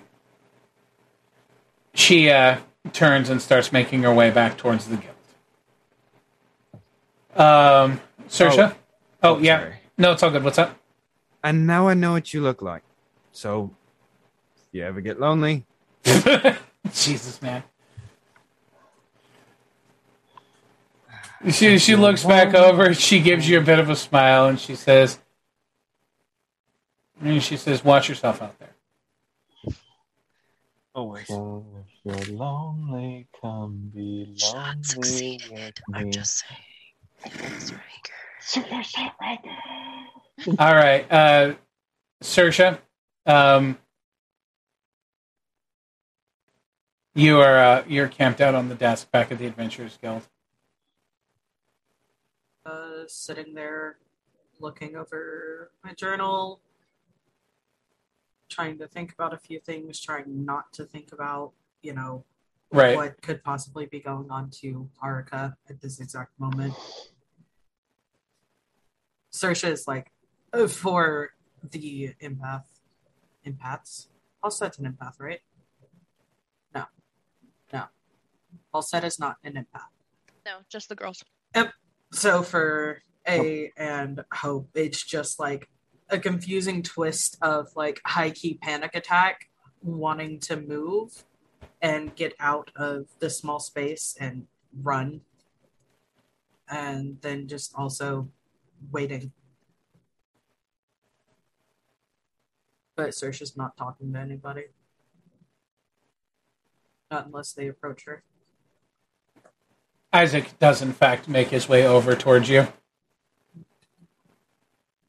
She 1.94 2.30
uh, 2.30 2.58
turns 2.92 3.30
and 3.30 3.40
starts 3.42 3.72
making 3.72 4.02
her 4.02 4.12
way 4.14 4.30
back 4.30 4.56
towards 4.56 4.86
the 4.86 4.96
guild. 4.96 5.14
Um, 7.34 8.00
Sersha? 8.28 8.74
Oh, 9.22 9.36
Oh, 9.36 9.38
yeah. 9.38 9.58
sorry. 9.60 9.74
No, 9.98 10.12
it's 10.12 10.22
all 10.22 10.30
good. 10.30 10.44
What's 10.44 10.58
up? 10.58 10.78
And 11.42 11.66
now 11.66 11.88
I 11.88 11.94
know 11.94 12.12
what 12.12 12.32
you 12.32 12.42
look 12.42 12.62
like. 12.62 12.82
So, 13.32 13.70
if 14.56 14.62
you 14.72 14.84
ever 14.84 15.00
get 15.00 15.18
lonely, 15.20 15.64
Jesus, 16.04 17.40
man. 17.42 17.62
She 21.48 21.78
she 21.78 21.96
looks 21.96 22.24
back 22.24 22.54
over. 22.54 22.92
She 22.92 23.20
gives 23.20 23.48
you 23.48 23.58
a 23.58 23.62
bit 23.62 23.78
of 23.78 23.88
a 23.88 23.96
smile, 23.96 24.46
and 24.48 24.60
she 24.60 24.74
says, 24.74 25.18
and 27.22 27.42
she 27.42 27.56
says, 27.56 27.82
"Watch 27.82 28.08
yourself 28.08 28.42
out 28.42 28.58
there." 28.58 28.70
always. 31.00 31.26
So 31.26 31.64
if 32.04 32.28
you're 32.28 32.36
lonely, 32.36 33.26
come 33.40 33.90
be 33.94 34.34
Shot 34.36 34.76
succeeded. 34.82 35.50
with 35.50 35.74
I'm 35.94 36.10
just 36.10 36.44
saying. 37.24 37.80
Super 38.40 38.82
shot 38.82 39.14
right. 39.20 39.38
All 40.58 40.74
right, 40.74 41.12
uh, 41.12 41.54
Sersha, 42.22 42.78
um, 43.26 43.78
you 47.14 47.40
are 47.40 47.58
uh, 47.58 47.84
you're 47.86 48.08
camped 48.08 48.40
out 48.40 48.54
on 48.54 48.70
the 48.70 48.74
desk 48.74 49.10
back 49.10 49.30
at 49.30 49.38
the 49.38 49.46
Adventurers 49.46 49.98
Guild. 50.00 50.26
Uh, 53.10 53.12
sitting 53.12 53.54
there 53.54 53.96
looking 54.60 54.96
over 54.96 55.70
my 55.84 55.92
journal, 55.94 56.60
trying 58.48 58.78
to 58.78 58.86
think 58.86 59.12
about 59.12 59.32
a 59.32 59.38
few 59.38 59.58
things, 59.60 60.00
trying 60.00 60.44
not 60.44 60.72
to 60.74 60.84
think 60.84 61.12
about, 61.12 61.52
you 61.82 61.92
know, 61.94 62.24
Right. 62.72 62.96
what 62.96 63.20
could 63.20 63.42
possibly 63.42 63.86
be 63.86 63.98
going 64.00 64.30
on 64.30 64.50
to 64.62 64.88
Haruka 65.02 65.56
at 65.68 65.80
this 65.80 65.98
exact 65.98 66.38
moment. 66.38 66.74
Sersha 69.32 69.70
is 69.70 69.88
like, 69.88 70.12
uh, 70.52 70.68
for 70.68 71.30
the 71.68 72.14
empath, 72.22 72.64
empaths. 73.44 74.06
Halstead's 74.42 74.78
an 74.78 74.92
empath, 74.92 75.18
right? 75.18 75.40
No. 76.74 76.84
No. 77.72 77.84
Halstead 78.72 79.04
is 79.04 79.18
not 79.18 79.36
an 79.42 79.54
empath. 79.54 79.90
No, 80.46 80.58
just 80.68 80.88
the 80.88 80.94
girls. 80.94 81.24
So 82.12 82.42
for 82.42 83.02
A 83.28 83.66
oh. 83.66 83.82
and 83.82 84.24
Hope, 84.32 84.68
it's 84.74 85.02
just 85.02 85.38
like 85.38 85.68
a 86.08 86.18
confusing 86.18 86.82
twist 86.82 87.38
of 87.40 87.68
like 87.76 88.00
high 88.04 88.30
key 88.30 88.58
panic 88.60 88.94
attack, 88.94 89.48
wanting 89.82 90.40
to 90.40 90.56
move 90.56 91.24
and 91.82 92.14
get 92.16 92.34
out 92.40 92.70
of 92.76 93.06
the 93.20 93.30
small 93.30 93.60
space 93.60 94.16
and 94.18 94.46
run. 94.82 95.20
And 96.68 97.20
then 97.20 97.46
just 97.48 97.74
also 97.74 98.28
waiting. 98.90 99.32
But 102.96 103.10
Sersha's 103.10 103.56
not 103.56 103.76
talking 103.76 104.12
to 104.12 104.18
anybody. 104.18 104.64
Not 107.10 107.26
unless 107.26 107.52
they 107.52 107.68
approach 107.68 108.04
her. 108.04 108.24
Isaac 110.12 110.58
does, 110.58 110.82
in 110.82 110.92
fact, 110.92 111.28
make 111.28 111.48
his 111.48 111.68
way 111.68 111.86
over 111.86 112.14
towards 112.16 112.48
you. 112.48 112.66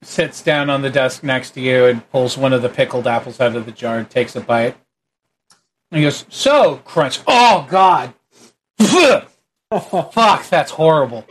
Sits 0.04 0.42
down 0.42 0.70
on 0.70 0.82
the 0.82 0.90
desk 0.90 1.24
next 1.24 1.52
to 1.52 1.62
you 1.62 1.86
and 1.86 2.08
pulls 2.12 2.38
one 2.38 2.54
of 2.54 2.62
the 2.62 2.70
pickled 2.70 3.06
apples 3.08 3.40
out 3.40 3.56
of 3.56 3.66
the 3.66 3.72
jar 3.72 3.98
and 3.98 4.10
takes 4.10 4.36
a 4.36 4.42
bite. 4.42 4.76
And 5.92 5.98
he 6.00 6.04
goes, 6.04 6.26
So, 6.30 6.78
crunch. 6.86 7.20
Oh, 7.28 7.68
God. 7.70 8.14
Fuck, 8.80 10.50
that's 10.50 10.72
horrible. 10.72 11.26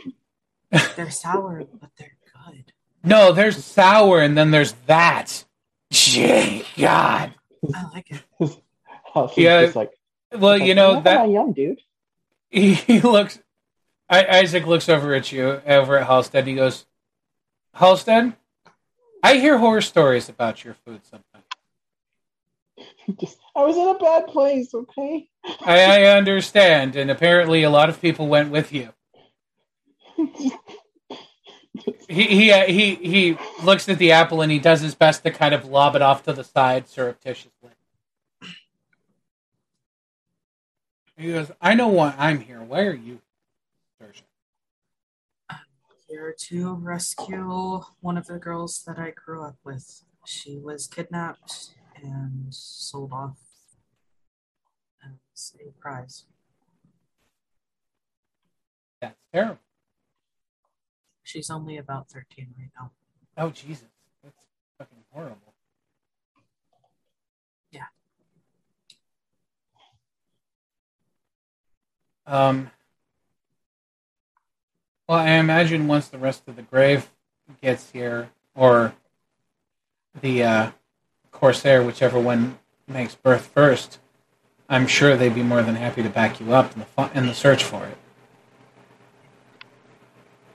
They're 0.95 1.09
sour, 1.09 1.65
but 1.79 1.89
they're 1.97 2.15
good. 2.47 2.71
No, 3.03 3.33
there's 3.33 3.63
sour, 3.63 4.21
and 4.21 4.37
then 4.37 4.51
there's 4.51 4.71
that. 4.87 5.43
Shit, 5.91 6.65
God. 6.77 7.33
I 7.75 7.83
like 7.93 8.09
it. 8.11 8.21
Halsey's 9.13 9.37
Yeah, 9.37 9.63
just 9.63 9.75
like, 9.75 9.91
Well, 10.31 10.41
like, 10.59 10.63
you 10.63 10.75
know 10.75 10.93
"Not 10.93 11.03
that 11.03 11.27
that 11.27 11.37
I 11.37 11.51
dude. 11.51 11.81
he, 12.49 12.73
he 12.75 13.01
looks. 13.01 13.37
I, 14.11 14.39
Isaac 14.39 14.67
looks 14.67 14.89
over 14.89 15.13
at 15.13 15.31
you, 15.31 15.61
over 15.65 15.97
at 15.97 16.05
Halstead. 16.05 16.45
He 16.45 16.53
goes, 16.53 16.85
"Halstead, 17.73 18.35
I 19.23 19.35
hear 19.35 19.57
horror 19.57 19.81
stories 19.81 20.27
about 20.27 20.65
your 20.65 20.73
food 20.73 21.01
sometimes. 21.05 21.45
Just, 23.19 23.37
I 23.55 23.63
was 23.63 23.77
in 23.77 23.87
a 23.87 23.97
bad 23.97 24.27
place, 24.27 24.73
okay? 24.73 25.29
I, 25.65 26.03
I 26.03 26.17
understand, 26.17 26.97
and 26.97 27.09
apparently 27.09 27.63
a 27.63 27.69
lot 27.69 27.87
of 27.87 28.01
people 28.01 28.27
went 28.27 28.51
with 28.51 28.73
you." 28.73 28.89
He 32.07 32.27
he 32.27 32.51
uh, 32.51 32.65
he 32.65 32.95
he 32.95 33.37
looks 33.63 33.87
at 33.87 33.97
the 33.97 34.11
apple 34.11 34.41
and 34.41 34.51
he 34.51 34.59
does 34.59 34.81
his 34.81 34.93
best 34.93 35.23
to 35.23 35.31
kind 35.31 35.55
of 35.55 35.65
lob 35.65 35.95
it 35.95 36.01
off 36.01 36.23
to 36.23 36.33
the 36.33 36.43
side 36.43 36.89
surreptitiously. 36.89 37.69
He 41.17 41.31
goes, 41.31 41.49
"I 41.61 41.73
know 41.73 41.87
why 41.87 42.13
I'm 42.17 42.41
here. 42.41 42.61
Why 42.61 42.81
are 42.81 42.93
you?" 42.93 43.21
Saoirse?" 46.21 46.21
Here 46.21 46.35
to 46.37 46.73
rescue 46.75 47.81
one 47.99 48.17
of 48.17 48.27
the 48.27 48.37
girls 48.37 48.83
that 48.85 48.99
I 48.99 49.11
grew 49.11 49.43
up 49.43 49.57
with. 49.63 50.03
She 50.25 50.57
was 50.57 50.87
kidnapped 50.87 51.73
and 51.95 52.53
sold 52.53 53.11
off 53.11 53.39
as 55.03 55.55
a 55.59 55.71
prize. 55.79 56.25
That's 59.01 59.17
terrible. 59.33 59.59
She's 61.23 61.49
only 61.49 61.77
about 61.77 62.09
13 62.09 62.53
right 62.59 62.69
now. 62.79 62.91
Oh 63.37 63.49
Jesus, 63.49 63.87
that's 64.23 64.45
fucking 64.77 65.03
horrible. 65.11 65.55
Yeah. 67.71 67.85
Um. 72.27 72.71
Well, 75.11 75.19
I 75.19 75.31
imagine 75.31 75.89
once 75.89 76.07
the 76.07 76.17
rest 76.17 76.47
of 76.47 76.55
the 76.55 76.61
grave 76.61 77.11
gets 77.61 77.91
here, 77.91 78.29
or 78.55 78.93
the 80.21 80.41
uh, 80.41 80.71
corsair, 81.31 81.83
whichever 81.83 82.17
one 82.17 82.59
makes 82.87 83.13
berth 83.15 83.47
first, 83.47 83.99
I'm 84.69 84.87
sure 84.87 85.17
they'd 85.17 85.35
be 85.35 85.43
more 85.43 85.63
than 85.63 85.75
happy 85.75 86.01
to 86.01 86.07
back 86.07 86.39
you 86.39 86.53
up 86.53 86.71
in 86.71 86.79
the 86.79 86.85
fu- 86.85 87.13
in 87.13 87.27
the 87.27 87.33
search 87.33 87.61
for 87.61 87.85
it. 87.87 87.97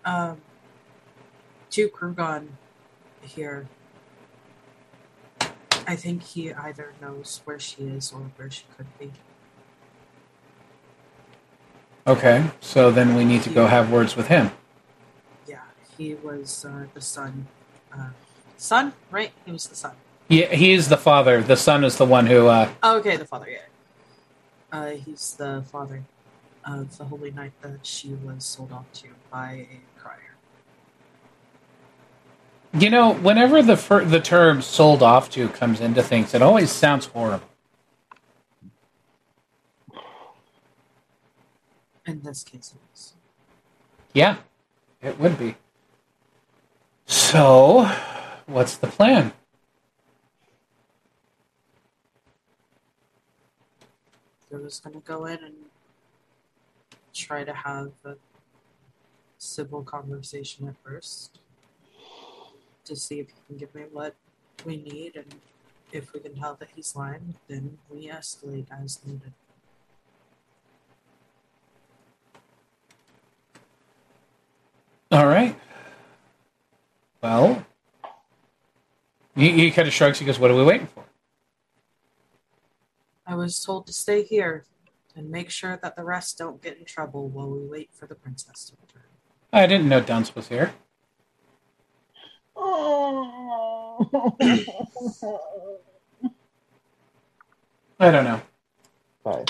Um, 0.06 0.40
to 1.72 1.90
Krugon 1.90 2.48
here. 3.20 3.68
I 5.86 5.96
think 5.96 6.22
he 6.22 6.50
either 6.54 6.94
knows 7.02 7.42
where 7.44 7.60
she 7.60 7.82
is 7.82 8.10
or 8.10 8.30
where 8.36 8.50
she 8.50 8.64
could 8.74 8.86
be. 8.98 9.12
Okay, 12.06 12.50
so 12.60 12.90
then 12.92 13.16
we 13.16 13.24
need 13.24 13.42
to 13.42 13.50
go 13.50 13.66
have 13.66 13.90
words 13.90 14.14
with 14.16 14.28
him. 14.28 14.52
Yeah, 15.46 15.58
he 15.98 16.14
was 16.14 16.64
uh, 16.64 16.86
the 16.94 17.00
son. 17.00 17.48
Uh, 17.92 18.10
son, 18.56 18.92
right? 19.10 19.32
He 19.44 19.50
was 19.50 19.66
the 19.66 19.74
son. 19.74 19.92
Yeah, 20.28 20.46
he 20.46 20.72
is 20.72 20.88
the 20.88 20.96
father. 20.96 21.42
The 21.42 21.56
son 21.56 21.82
is 21.84 21.96
the 21.96 22.04
one 22.04 22.26
who. 22.26 22.46
Uh, 22.46 22.68
Oh, 22.82 22.98
okay, 22.98 23.16
the 23.16 23.24
father, 23.24 23.48
yeah. 23.50 23.58
Uh, 24.70 24.90
he's 24.90 25.34
the 25.34 25.64
father 25.70 26.02
of 26.64 26.96
the 26.98 27.04
holy 27.04 27.30
knight 27.30 27.52
that 27.62 27.84
she 27.84 28.10
was 28.10 28.44
sold 28.44 28.72
off 28.72 28.92
to 28.92 29.08
by 29.30 29.66
a 29.70 30.00
crier. 30.00 30.34
You 32.72 32.90
know, 32.90 33.14
whenever 33.14 33.62
the 33.62 33.76
fir- 33.76 34.04
the 34.04 34.20
term 34.20 34.62
"sold 34.62 35.02
off 35.02 35.30
to" 35.30 35.48
comes 35.48 35.80
into 35.80 36.02
things, 36.02 36.34
it 36.34 36.42
always 36.42 36.70
sounds 36.70 37.06
horrible. 37.06 37.48
In 42.06 42.22
this 42.22 42.44
case, 42.44 42.72
it 42.74 42.80
is. 42.94 43.14
Yeah, 44.12 44.36
it 45.02 45.18
would 45.18 45.38
be. 45.38 45.56
So, 47.06 47.90
what's 48.46 48.76
the 48.76 48.86
plan? 48.86 49.32
They're 54.48 54.60
just 54.60 54.84
gonna 54.84 55.00
go 55.00 55.26
in 55.26 55.42
and 55.42 55.54
try 57.12 57.42
to 57.42 57.52
have 57.52 57.92
a 58.04 58.14
civil 59.38 59.82
conversation 59.82 60.68
at 60.68 60.76
first 60.84 61.40
to 62.84 62.94
see 62.94 63.20
if 63.20 63.28
he 63.28 63.34
can 63.48 63.56
give 63.56 63.74
me 63.74 63.82
what 63.90 64.14
we 64.64 64.76
need, 64.76 65.16
and 65.16 65.34
if 65.92 66.12
we 66.12 66.20
can 66.20 66.36
tell 66.36 66.54
that 66.54 66.68
he's 66.76 66.94
lying, 66.94 67.34
then 67.48 67.78
we 67.90 68.08
escalate 68.08 68.66
as 68.70 69.00
needed. 69.04 69.32
All 75.10 75.26
right. 75.26 75.56
Well, 77.22 77.64
he, 79.34 79.52
he 79.52 79.70
kind 79.70 79.86
of 79.86 79.94
shrugs. 79.94 80.18
He 80.18 80.24
goes, 80.24 80.38
"What 80.38 80.50
are 80.50 80.56
we 80.56 80.64
waiting 80.64 80.86
for?" 80.88 81.04
I 83.26 83.34
was 83.34 83.62
told 83.62 83.86
to 83.86 83.92
stay 83.92 84.22
here 84.22 84.64
and 85.14 85.30
make 85.30 85.50
sure 85.50 85.78
that 85.82 85.96
the 85.96 86.04
rest 86.04 86.38
don't 86.38 86.62
get 86.62 86.78
in 86.78 86.84
trouble 86.84 87.28
while 87.28 87.48
we 87.48 87.66
wait 87.66 87.90
for 87.92 88.06
the 88.06 88.14
princess 88.14 88.66
to 88.66 88.76
return. 88.80 89.08
I 89.52 89.66
didn't 89.66 89.88
know 89.88 90.00
Dunce 90.00 90.34
was 90.34 90.48
here. 90.48 90.72
I 97.98 98.10
don't 98.10 98.24
know. 98.24 98.40
Sorry. 99.22 99.44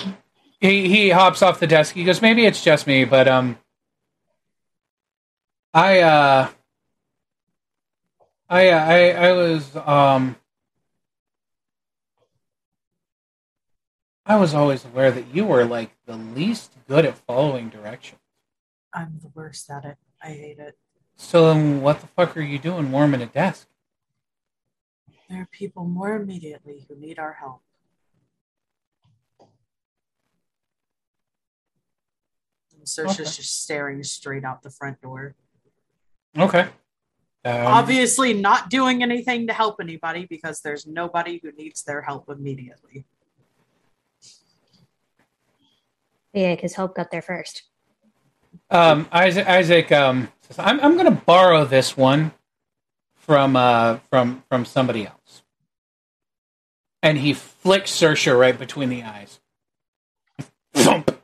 he 0.61 0.89
he 0.89 1.11
hops 1.11 1.43
off 1.43 1.61
the 1.61 1.67
desk. 1.67 1.95
He 1.95 2.05
goes, 2.05 2.23
maybe 2.23 2.47
it's 2.47 2.63
just 2.63 2.87
me, 2.87 3.05
but 3.05 3.29
um, 3.29 3.59
I 5.77 6.01
uh, 6.01 6.49
I 8.49 8.69
uh, 8.71 8.87
I 8.87 9.11
I 9.11 9.33
was 9.33 9.77
um, 9.77 10.37
I 14.25 14.37
was 14.37 14.55
always 14.55 14.87
aware 14.87 15.11
that 15.11 15.27
you 15.35 15.45
were 15.45 15.67
like 15.67 15.91
the 16.07 16.17
least 16.17 16.73
good 16.89 17.05
at 17.05 17.19
following 17.19 17.69
directions. 17.69 18.23
I'm 18.95 19.19
the 19.21 19.29
worst 19.35 19.69
at 19.69 19.85
it. 19.85 19.99
I 20.23 20.29
hate 20.29 20.59
it. 20.59 20.79
So 21.17 21.53
then, 21.53 21.83
what 21.83 22.01
the 22.01 22.07
fuck 22.07 22.35
are 22.39 22.41
you 22.41 22.59
doing 22.59 22.91
warming 22.91 23.21
a 23.21 23.27
desk? 23.27 23.69
There 25.29 25.43
are 25.43 25.49
people 25.53 25.85
more 25.85 26.17
immediately 26.17 26.87
who 26.89 26.97
need 26.97 27.19
our 27.19 27.35
help. 27.35 27.61
And 32.73 32.89
Saoirse's 32.89 33.21
Okay. 33.21 33.37
just 33.37 33.63
staring 33.63 34.03
straight 34.05 34.43
out 34.45 34.63
the 34.63 34.71
front 34.71 35.03
door. 35.03 35.35
Okay. 36.37 36.69
Um, 37.45 37.67
Obviously, 37.67 38.35
not 38.35 38.71
doing 38.71 39.03
anything 39.03 39.47
to 39.47 39.53
help 39.53 39.77
anybody 39.81 40.27
because 40.29 40.61
there's 40.61 40.87
nobody 40.87 41.39
who 41.43 41.53
needs 41.53 41.85
their 41.85 42.03
help 42.03 42.29
immediately. 42.29 43.05
Yeah, 46.33 46.55
because 46.55 46.75
Hope 46.75 46.97
got 46.97 47.11
there 47.11 47.23
first. 47.23 47.63
Um, 48.69 49.09
Isaac, 49.13 49.47
Isaac 49.47 49.93
um, 49.93 50.29
says, 50.43 50.59
I'm, 50.59 50.81
I'm 50.81 50.95
going 50.95 51.07
to 51.07 51.23
borrow 51.25 51.65
this 51.65 51.97
one 51.97 52.33
from 53.15 53.57
uh, 53.57 53.99
from 54.11 54.43
from 54.49 54.65
somebody 54.65 55.07
else, 55.07 55.43
and 57.03 57.19
he 57.19 57.33
flicks 57.33 57.93
Saoirse 57.93 58.39
right 58.39 58.59
between 58.59 58.89
the 58.89 59.03
eyes. 59.03 59.41
Thump. 60.75 61.17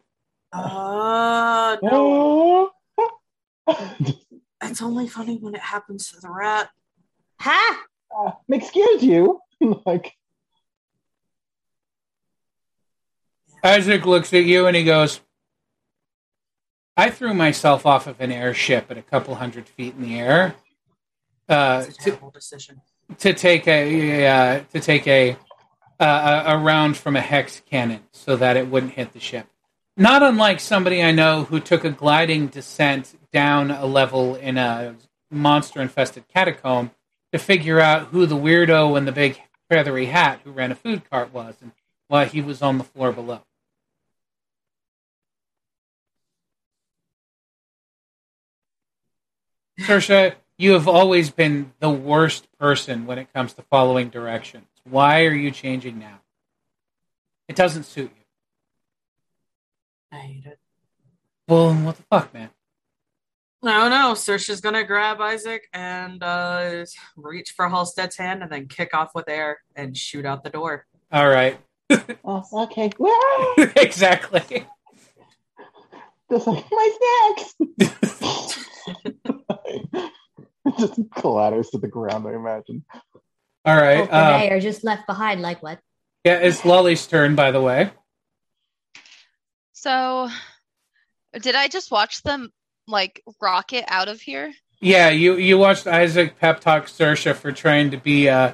Uh, 0.52 1.76
no. 1.82 2.70
It's 4.62 4.82
only 4.82 5.08
funny 5.08 5.36
when 5.36 5.54
it 5.54 5.60
happens 5.60 6.10
to 6.12 6.20
the 6.20 6.30
rat. 6.30 6.70
Ha! 7.40 7.84
Uh, 8.16 8.32
excuse 8.50 9.02
you. 9.02 9.40
like, 9.86 10.14
Isaac 13.64 14.06
looks 14.06 14.32
at 14.34 14.44
you 14.44 14.66
and 14.66 14.76
he 14.76 14.84
goes, 14.84 15.20
"I 16.96 17.10
threw 17.10 17.34
myself 17.34 17.86
off 17.86 18.06
of 18.06 18.20
an 18.20 18.32
airship 18.32 18.90
at 18.90 18.98
a 18.98 19.02
couple 19.02 19.34
hundred 19.36 19.68
feet 19.68 19.94
in 19.94 20.02
the 20.02 20.18
air 20.18 20.54
uh, 21.48 21.84
It's 21.86 22.06
a 22.06 22.10
to, 22.10 22.30
decision. 22.32 22.80
to 23.18 23.32
take 23.34 23.66
a 23.68 24.26
uh, 24.26 24.60
to 24.72 24.80
take 24.80 25.06
a 25.06 25.36
uh, 26.00 26.42
a 26.46 26.58
round 26.58 26.96
from 26.96 27.14
a 27.16 27.20
hex 27.20 27.62
cannon 27.70 28.00
so 28.12 28.36
that 28.36 28.56
it 28.56 28.66
wouldn't 28.68 28.92
hit 28.92 29.12
the 29.12 29.20
ship. 29.20 29.46
Not 29.96 30.22
unlike 30.22 30.58
somebody 30.58 31.02
I 31.02 31.12
know 31.12 31.44
who 31.44 31.60
took 31.60 31.84
a 31.84 31.90
gliding 31.90 32.48
descent 32.48 33.14
down 33.32 33.70
a 33.70 33.86
level 33.86 34.34
in 34.34 34.58
a 34.58 34.94
monster 35.30 35.80
infested 35.80 36.28
catacomb 36.28 36.90
to 37.32 37.38
figure 37.38 37.80
out 37.80 38.08
who 38.08 38.26
the 38.26 38.36
weirdo 38.36 38.96
in 38.96 39.04
the 39.04 39.12
big 39.12 39.40
feathery 39.68 40.06
hat 40.06 40.40
who 40.44 40.50
ran 40.50 40.70
a 40.70 40.74
food 40.74 41.08
cart 41.08 41.32
was 41.32 41.56
and 41.62 41.72
why 42.08 42.26
he 42.26 42.42
was 42.42 42.60
on 42.60 42.78
the 42.78 42.84
floor 42.84 43.10
below. 43.10 43.40
Saoirse, 49.80 50.34
you 50.58 50.72
have 50.72 50.86
always 50.86 51.30
been 51.30 51.72
the 51.80 51.90
worst 51.90 52.46
person 52.58 53.06
when 53.06 53.18
it 53.18 53.32
comes 53.32 53.54
to 53.54 53.62
following 53.62 54.10
directions. 54.10 54.66
Why 54.84 55.24
are 55.24 55.34
you 55.34 55.50
changing 55.50 55.98
now? 55.98 56.20
It 57.48 57.56
doesn't 57.56 57.84
suit 57.84 58.10
you. 58.14 58.24
I 60.12 60.16
hate 60.16 60.46
it. 60.46 60.58
Well, 61.48 61.74
what 61.74 61.96
the 61.96 62.02
fuck, 62.04 62.32
man? 62.34 62.50
No, 63.62 63.88
no. 63.88 64.12
Sersha's 64.14 64.60
gonna 64.60 64.84
grab 64.84 65.20
Isaac 65.20 65.68
and 65.72 66.22
uh, 66.22 66.84
reach 67.16 67.52
for 67.56 67.68
Halstead's 67.68 68.16
hand 68.16 68.42
and 68.42 68.50
then 68.50 68.66
kick 68.66 68.92
off 68.94 69.10
with 69.14 69.28
air 69.28 69.60
and 69.76 69.96
shoot 69.96 70.26
out 70.26 70.42
the 70.42 70.50
door. 70.50 70.86
All 71.12 71.28
right. 71.28 71.58
Oh, 72.24 72.42
okay. 72.64 72.90
Wah! 72.98 73.54
exactly. 73.76 74.66
Just 76.30 76.46
like 76.46 76.64
my 76.70 77.34
snacks. 77.36 77.54
just 80.78 81.00
clatters 81.14 81.68
to 81.70 81.78
the 81.78 81.88
ground. 81.88 82.26
I 82.26 82.32
imagine. 82.32 82.84
All 83.66 83.76
right. 83.76 83.98
Hope 83.98 84.12
Um, 84.12 84.40
they 84.40 84.50
are 84.52 84.60
just 84.60 84.84
left 84.84 85.06
behind. 85.06 85.42
Like 85.42 85.62
what? 85.62 85.80
yeah, 86.24 86.38
it's 86.38 86.64
Lolly's 86.64 87.06
turn, 87.06 87.34
by 87.34 87.50
the 87.50 87.60
way. 87.60 87.90
So, 89.72 90.30
did 91.40 91.54
I 91.54 91.68
just 91.68 91.90
watch 91.90 92.22
them 92.22 92.50
like 92.86 93.22
rocket 93.40 93.84
out 93.88 94.08
of 94.08 94.20
here? 94.20 94.52
Yeah, 94.80 95.10
you 95.10 95.36
you 95.36 95.58
watched 95.58 95.86
Isaac 95.86 96.38
pep 96.38 96.60
talk 96.60 96.86
Sersha 96.86 97.34
for 97.34 97.52
trying 97.52 97.90
to 97.92 97.96
be 97.96 98.28
uh 98.28 98.52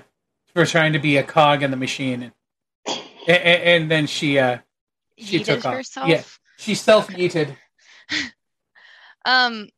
for 0.55 0.67
trying 0.67 0.93
to 0.93 0.99
be 0.99 1.17
a 1.17 1.23
cog 1.23 1.62
in 1.62 1.71
the 1.71 1.77
machine, 1.77 2.33
and, 2.87 2.93
and, 3.27 3.62
and 3.62 3.91
then 3.91 4.07
she 4.07 4.38
uh 4.38 4.59
she 5.17 5.41
Yeeted 5.41 5.45
took 5.45 5.64
off. 5.64 5.75
herself. 5.75 6.09
Yeah, 6.09 6.23
she 6.59 6.75
self 6.75 7.09
yeeted. 7.09 7.57
Um, 9.25 9.69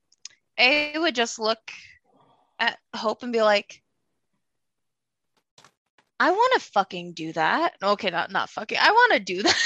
A 0.59 0.97
would 0.99 1.17
just 1.17 1.41
look 1.41 1.59
at 2.61 2.79
Hope 2.95 3.25
and 3.25 3.33
be 3.33 3.43
like, 3.43 3.83
I 6.21 6.31
want 6.31 6.53
to 6.55 6.71
fucking 6.71 7.15
do 7.15 7.33
that. 7.33 7.75
Okay, 7.83 8.11
not 8.11 8.31
not 8.31 8.51
fucking. 8.51 8.79
I 8.81 8.93
want 8.93 9.15
to 9.15 9.19
do 9.21 9.43
that. 9.43 9.57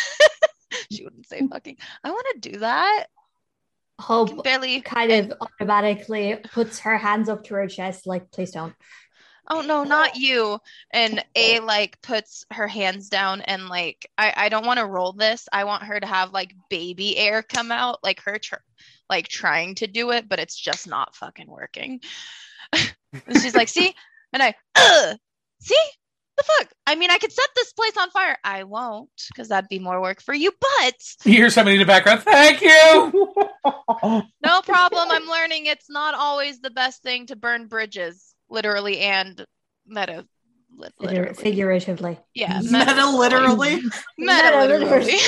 she 0.90 1.04
wouldn't 1.04 1.26
say 1.26 1.46
fucking. 1.46 1.76
I 2.02 2.10
want 2.12 2.26
to 2.32 2.50
do 2.50 2.58
that. 2.60 3.06
Hope 4.00 4.42
barely. 4.42 4.80
kind 4.80 5.12
of 5.12 5.32
automatically 5.40 6.36
puts 6.52 6.80
her 6.80 6.98
hands 6.98 7.28
up 7.28 7.44
to 7.44 7.54
her 7.54 7.68
chest, 7.68 8.06
like, 8.06 8.30
please 8.30 8.50
don't. 8.50 8.74
Oh 9.50 9.60
no, 9.60 9.84
not 9.84 10.16
you. 10.16 10.58
And 10.90 11.22
A 11.36 11.60
like 11.60 12.00
puts 12.00 12.46
her 12.50 12.66
hands 12.66 13.10
down 13.10 13.42
and 13.42 13.68
like 13.68 14.08
I 14.16 14.32
I 14.34 14.48
don't 14.48 14.64
want 14.64 14.80
to 14.80 14.86
roll 14.86 15.12
this. 15.12 15.48
I 15.52 15.64
want 15.64 15.82
her 15.82 16.00
to 16.00 16.06
have 16.06 16.32
like 16.32 16.54
baby 16.70 17.16
air 17.18 17.42
come 17.42 17.70
out, 17.70 17.98
like 18.02 18.22
her 18.22 18.38
tr- 18.38 18.54
like 19.10 19.28
trying 19.28 19.74
to 19.76 19.86
do 19.86 20.12
it, 20.12 20.28
but 20.28 20.38
it's 20.38 20.58
just 20.58 20.88
not 20.88 21.14
fucking 21.14 21.46
working. 21.48 22.00
and 22.72 22.92
she's 23.42 23.54
like, 23.54 23.68
"See?" 23.68 23.94
And 24.32 24.42
I, 24.42 24.54
Ugh! 24.76 25.18
"See? 25.60 25.74
The 26.44 26.52
fuck? 26.58 26.72
I 26.86 26.94
mean, 26.94 27.10
I 27.10 27.18
could 27.18 27.32
set 27.32 27.48
this 27.54 27.72
place 27.72 27.96
on 27.96 28.10
fire. 28.10 28.36
I 28.44 28.64
won't 28.64 29.10
because 29.28 29.48
that'd 29.48 29.68
be 29.68 29.78
more 29.78 30.00
work 30.00 30.20
for 30.20 30.34
you, 30.34 30.52
but 30.60 30.94
You 31.24 31.32
hear 31.32 31.50
somebody 31.50 31.76
in 31.76 31.80
the 31.80 31.86
background. 31.86 32.22
Thank 32.22 32.60
you. 32.60 33.32
no 34.44 34.62
problem. 34.62 35.08
I'm 35.10 35.26
learning 35.26 35.66
it's 35.66 35.90
not 35.90 36.14
always 36.14 36.60
the 36.60 36.70
best 36.70 37.02
thing 37.02 37.26
to 37.26 37.36
burn 37.36 37.66
bridges, 37.66 38.34
literally 38.48 38.98
and 39.00 39.44
meta 39.86 40.26
literally. 40.76 41.34
figuratively. 41.34 42.18
Yeah, 42.34 42.60
mm-hmm. 42.60 42.72
Meta 42.72 43.10
literally. 43.10 43.76
Meta 43.76 43.92
Meta 44.18 44.66
literally. 44.66 45.18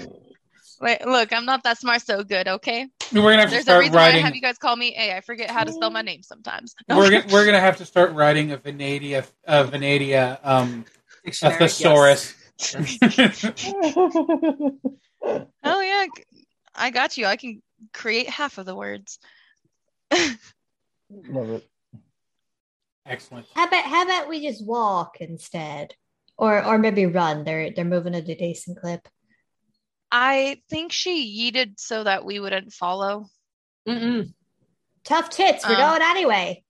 Wait, 0.80 1.06
look, 1.06 1.32
I'm 1.32 1.44
not 1.44 1.62
that 1.64 1.78
smart 1.78 2.02
so 2.02 2.24
good, 2.24 2.48
okay? 2.48 2.88
We're 3.12 3.22
gonna 3.22 3.38
have 3.38 3.48
to 3.48 3.50
There's 3.50 3.62
a 3.62 3.64
start 3.64 3.80
reason 3.80 3.94
why 3.94 4.08
I 4.08 4.18
have 4.18 4.34
you 4.34 4.40
guys 4.40 4.58
call 4.58 4.76
me 4.76 4.94
A. 4.96 5.16
I 5.16 5.20
forget 5.20 5.50
how 5.50 5.64
to 5.64 5.72
spell 5.72 5.90
my 5.90 6.02
name 6.02 6.22
sometimes. 6.22 6.74
No. 6.88 6.96
We're 6.96 7.10
gonna, 7.10 7.24
we're 7.32 7.44
gonna 7.44 7.60
have 7.60 7.76
to 7.78 7.84
start 7.84 8.12
writing 8.12 8.52
a 8.52 8.58
Venadia 8.58 9.26
a 9.44 9.64
Venadia 9.64 10.38
um 10.44 10.84
a 11.24 11.26
Dictionary, 11.26 11.58
thesaurus. 11.58 12.34
oh 15.64 15.80
yeah, 15.80 16.06
I 16.74 16.90
got 16.90 17.18
you. 17.18 17.26
I 17.26 17.36
can 17.36 17.62
create 17.92 18.28
half 18.28 18.58
of 18.58 18.66
the 18.66 18.74
words. 18.74 19.18
Love 20.12 21.50
it. 21.50 21.68
Excellent. 23.06 23.46
How 23.54 23.66
about 23.66 23.84
how 23.84 24.04
about 24.04 24.28
we 24.28 24.46
just 24.46 24.64
walk 24.64 25.16
instead, 25.20 25.94
or 26.36 26.64
or 26.64 26.78
maybe 26.78 27.06
run? 27.06 27.44
They're 27.44 27.70
they're 27.72 27.84
moving 27.84 28.14
at 28.14 28.28
a 28.28 28.34
decent 28.34 28.78
clip. 28.78 29.08
I 30.12 30.60
think 30.68 30.92
she 30.92 31.50
yeeted 31.52 31.78
so 31.78 32.04
that 32.04 32.24
we 32.24 32.40
wouldn't 32.40 32.72
follow. 32.72 33.26
Mm-mm. 33.88 34.32
Tough 35.04 35.30
tits. 35.30 35.64
We're 35.66 35.74
Um, 35.76 35.98
going 35.98 36.02
anyway. 36.02 36.64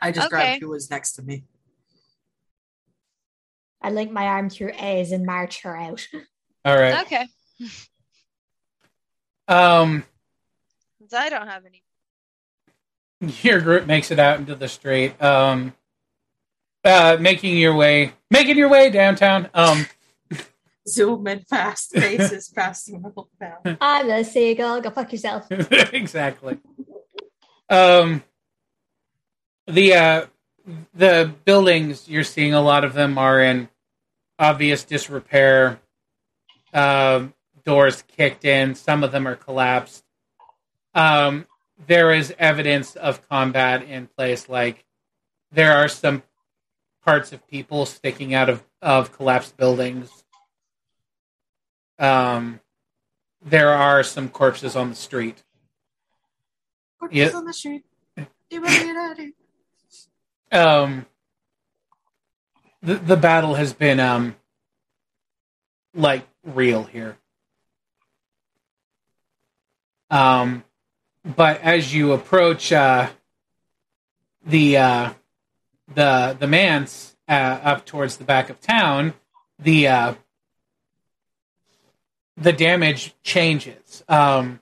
I 0.00 0.12
just 0.12 0.26
Okay. 0.26 0.36
grabbed 0.36 0.62
who 0.62 0.70
was 0.70 0.90
next 0.90 1.12
to 1.12 1.22
me. 1.22 1.44
I 3.80 3.90
link 3.90 4.10
my 4.10 4.26
arm 4.26 4.50
through 4.50 4.72
A's 4.78 5.12
and 5.12 5.24
march 5.26 5.62
her 5.62 5.76
out. 5.76 6.06
All 6.64 6.76
right. 6.76 7.04
Okay. 7.06 7.26
Um, 9.46 10.04
I 11.12 11.28
don't 11.30 11.46
have 11.48 11.64
any. 11.64 11.82
your 13.42 13.60
group 13.60 13.86
makes 13.86 14.10
it 14.10 14.18
out 14.18 14.38
into 14.38 14.54
the 14.54 14.68
street. 14.68 15.20
Um, 15.22 15.74
uh, 16.84 17.16
making 17.20 17.56
your 17.56 17.74
way, 17.74 18.12
making 18.30 18.56
your 18.56 18.68
way 18.68 18.90
downtown. 18.90 19.48
Um, 19.54 19.86
Zoom 20.88 21.26
in 21.26 21.40
fast 21.40 21.92
faces 21.92 22.48
passing 22.54 23.02
real 23.02 23.28
down. 23.40 23.78
I'm 23.80 24.10
a 24.10 24.24
seagull. 24.24 24.80
Go 24.80 24.90
fuck 24.90 25.12
yourself. 25.12 25.46
exactly. 25.50 26.58
Um, 27.68 28.22
the 29.66 29.94
uh, 29.94 30.26
the 30.94 31.32
buildings 31.44 32.08
you're 32.08 32.24
seeing 32.24 32.54
a 32.54 32.60
lot 32.60 32.84
of 32.84 32.94
them 32.94 33.18
are 33.18 33.40
in 33.40 33.68
obvious 34.38 34.84
disrepair. 34.84 35.80
Um, 36.72 37.34
doors 37.64 38.02
kicked 38.16 38.44
in. 38.44 38.74
Some 38.74 39.04
of 39.04 39.12
them 39.12 39.26
are 39.26 39.36
collapsed. 39.36 40.04
Um, 40.94 41.46
there 41.86 42.12
is 42.12 42.34
evidence 42.38 42.96
of 42.96 43.26
combat 43.28 43.82
in 43.82 44.06
place. 44.06 44.48
Like 44.48 44.84
there 45.52 45.76
are 45.76 45.88
some 45.88 46.22
parts 47.04 47.32
of 47.32 47.46
people 47.48 47.86
sticking 47.86 48.34
out 48.34 48.48
of 48.48 48.64
of 48.80 49.12
collapsed 49.12 49.56
buildings. 49.56 50.17
Um, 51.98 52.60
there 53.44 53.70
are 53.70 54.02
some 54.02 54.28
corpses 54.28 54.76
on 54.76 54.90
the 54.90 54.96
street. 54.96 55.42
Corpses 56.98 57.18
Yeah. 57.18 57.36
on 57.36 57.44
the 57.44 57.52
street. 57.52 57.84
Um 60.50 61.06
the 62.82 62.94
the 62.94 63.16
battle 63.16 63.54
has 63.54 63.72
been 63.74 64.00
um 64.00 64.34
like 65.94 66.26
real 66.44 66.84
here 66.84 67.18
um 70.10 70.64
but 71.36 71.60
as 71.60 71.92
you 71.94 72.12
approach 72.12 72.72
uh 72.72 73.10
the 74.46 74.76
uh 74.78 75.12
the 75.94 76.36
the 76.38 76.46
manse 76.46 77.14
uh, 77.28 77.32
up 77.62 77.84
towards 77.84 78.16
the 78.16 78.24
back 78.24 78.48
of 78.48 78.58
town 78.60 79.12
the 79.58 79.86
uh 79.86 80.14
the 82.40 82.52
damage 82.52 83.14
changes 83.22 84.04
um 84.08 84.60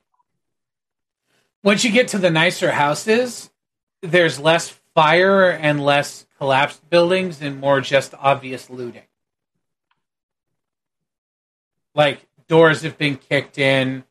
once 1.63 1.85
you 1.85 1.91
get 1.91 2.09
to 2.09 2.19
the 2.19 2.31
nicer 2.31 2.71
houses 2.71 3.51
there's 4.03 4.39
less 4.39 4.69
fire 4.95 5.51
and 5.51 5.85
less 5.85 6.27
collapsed 6.39 6.89
buildings 6.89 7.43
and 7.43 7.61
more 7.61 7.81
just 7.81 8.15
obvious 8.19 8.71
looting. 8.71 9.03
Like 11.95 12.27
doors 12.49 12.83
have 12.83 12.99
been 12.99 13.17
kicked 13.17 13.59
in 13.59 14.05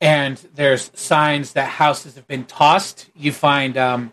and 0.00 0.36
there's 0.54 0.90
signs 0.94 1.52
that 1.52 1.68
houses 1.68 2.16
have 2.16 2.26
been 2.26 2.44
tossed. 2.44 3.10
You 3.14 3.32
find 3.32 3.76
um, 3.76 4.12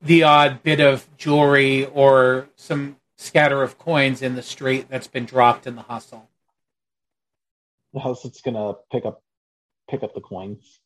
the 0.00 0.22
odd 0.22 0.62
bit 0.62 0.80
of 0.80 1.06
jewelry 1.16 1.86
or 1.86 2.48
some 2.56 2.96
scatter 3.16 3.62
of 3.62 3.78
coins 3.78 4.22
in 4.22 4.34
the 4.34 4.42
street 4.42 4.86
that's 4.88 5.08
been 5.08 5.24
dropped 5.24 5.66
in 5.66 5.74
the 5.74 5.82
hustle. 5.82 6.28
The 7.96 8.02
house 8.02 8.24
that's 8.24 8.42
gonna 8.42 8.74
pick 8.92 9.06
up 9.06 9.22
pick 9.88 10.02
up 10.02 10.14
the 10.14 10.20
coins. 10.20 10.80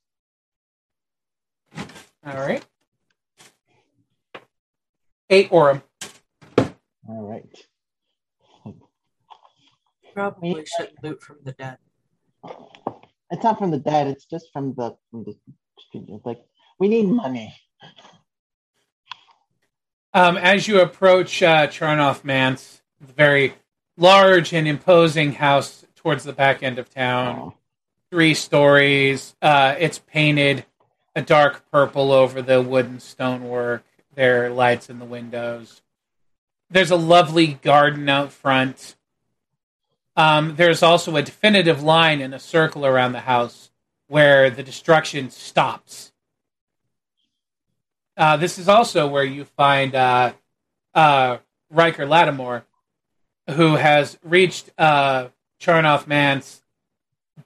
All 2.24 2.36
right. 2.36 2.64
Eight 5.28 5.50
Orem. 5.50 5.82
All 7.08 7.26
right. 7.26 7.44
Probably 10.14 10.64
shouldn't 10.64 11.02
loot 11.02 11.20
from 11.20 11.38
the 11.42 11.50
dead. 11.50 11.78
It's 13.32 13.42
not 13.42 13.58
from 13.58 13.72
the 13.72 13.80
dead. 13.80 14.06
It's 14.06 14.26
just 14.26 14.46
from 14.52 14.74
the 14.76 14.96
from 15.10 15.24
the 15.24 16.20
like 16.24 16.38
we 16.78 16.86
need 16.86 17.08
money. 17.08 17.52
Um, 20.14 20.36
as 20.36 20.68
you 20.68 20.80
approach 20.80 21.42
uh, 21.42 21.66
Charnoff 21.66 22.22
Manse, 22.22 22.82
the 23.00 23.12
very 23.12 23.54
large 23.96 24.52
and 24.52 24.68
imposing 24.68 25.32
house 25.32 25.84
towards 26.02 26.24
the 26.24 26.32
back 26.32 26.62
end 26.62 26.78
of 26.78 26.90
town, 26.90 27.52
three 28.10 28.34
stories. 28.34 29.34
Uh, 29.40 29.74
it's 29.78 29.98
painted 29.98 30.64
a 31.14 31.22
dark 31.22 31.70
purple 31.70 32.12
over 32.12 32.40
the 32.40 32.62
wooden 32.62 33.00
stonework. 33.00 33.84
There 34.14 34.46
are 34.46 34.50
lights 34.50 34.88
in 34.88 34.98
the 34.98 35.04
windows. 35.04 35.82
There's 36.70 36.90
a 36.90 36.96
lovely 36.96 37.54
garden 37.54 38.08
out 38.08 38.32
front. 38.32 38.96
Um, 40.16 40.56
there's 40.56 40.82
also 40.82 41.16
a 41.16 41.22
definitive 41.22 41.82
line 41.82 42.20
in 42.20 42.32
a 42.32 42.38
circle 42.38 42.86
around 42.86 43.12
the 43.12 43.20
house 43.20 43.70
where 44.06 44.50
the 44.50 44.62
destruction 44.62 45.30
stops. 45.30 46.12
Uh, 48.16 48.36
this 48.36 48.58
is 48.58 48.68
also 48.68 49.06
where 49.06 49.24
you 49.24 49.44
find 49.44 49.94
uh, 49.94 50.32
uh, 50.94 51.38
Riker 51.70 52.06
Lattimore, 52.06 52.64
who 53.50 53.76
has 53.76 54.18
reached 54.22 54.70
uh, 54.78 55.28
Charnoff 55.60 56.06
Manse, 56.06 56.62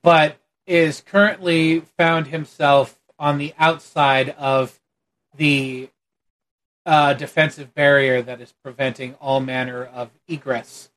but 0.03 0.37
is 0.67 1.01
currently 1.01 1.81
found 1.99 2.29
himself 2.29 2.99
on 3.19 3.39
the 3.39 3.53
outside 3.59 4.31
of 4.31 4.81
the 5.37 5.89
uh, 6.87 7.15
defensive 7.15 7.75
barrier 7.75 8.23
that 8.23 8.41
is 8.41 8.53
preventing 8.63 9.15
all 9.15 9.41
manner 9.41 9.85
of 9.85 10.11
egress. 10.29 10.91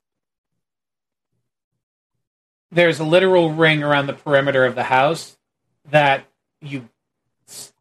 There's 2.71 2.99
a 2.99 3.05
literal 3.05 3.53
ring 3.53 3.83
around 3.83 4.07
the 4.07 4.13
perimeter 4.13 4.65
of 4.65 4.75
the 4.75 4.83
house 4.83 5.37
that 5.89 6.25
you 6.61 6.89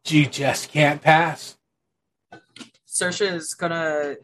you 0.05 0.25
just 0.25 0.71
can't 0.71 1.01
pass. 1.01 1.57
Sersha 2.87 3.33
is 3.33 3.53
gonna 3.53 4.15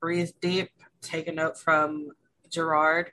breathe 0.00 0.30
deep, 0.40 0.70
take 1.02 1.28
a 1.28 1.32
note 1.32 1.58
from 1.58 2.12
Gerard, 2.48 3.12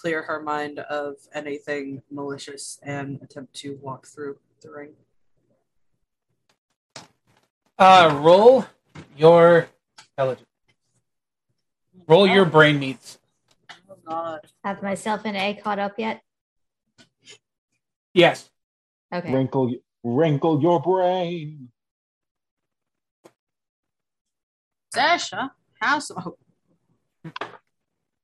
clear 0.00 0.22
her 0.22 0.40
mind 0.40 0.78
of 0.78 1.16
anything 1.34 2.02
malicious, 2.10 2.78
and 2.82 3.20
attempt 3.22 3.54
to 3.54 3.78
walk 3.82 4.06
through 4.06 4.38
the 4.62 4.70
ring. 4.70 4.92
Uh, 7.78 8.18
roll 8.22 8.64
your 9.16 9.68
intelligence. 10.16 10.46
Roll 12.06 12.26
your 12.26 12.44
brain 12.44 12.78
meats. 12.78 13.18
Oh 13.90 13.96
God! 14.06 14.40
Have 14.64 14.82
myself 14.82 15.22
and 15.24 15.36
A 15.36 15.54
caught 15.62 15.78
up 15.78 15.94
yet? 15.98 16.22
Yes. 18.14 18.50
Okay. 19.12 19.32
Wrinkle, 19.32 19.74
wrinkle 20.02 20.62
your 20.62 20.80
brain. 20.80 21.68
Sasha, 24.92 25.52
house. 25.80 26.10
Oh. 26.10 26.36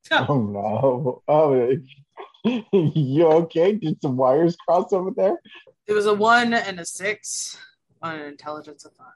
Oh 0.28 0.40
no! 0.40 1.22
Oh, 1.28 1.76
you 2.72 3.26
okay? 3.26 3.72
Did 3.72 4.00
some 4.00 4.16
wires 4.16 4.56
cross 4.56 4.92
over 4.92 5.10
there? 5.10 5.36
It 5.86 5.92
was 5.92 6.06
a 6.06 6.14
one 6.14 6.54
and 6.54 6.78
a 6.80 6.84
six 6.86 7.58
on 8.02 8.16
an 8.20 8.26
intelligence 8.26 8.84
of 8.84 8.92
five. 8.94 9.12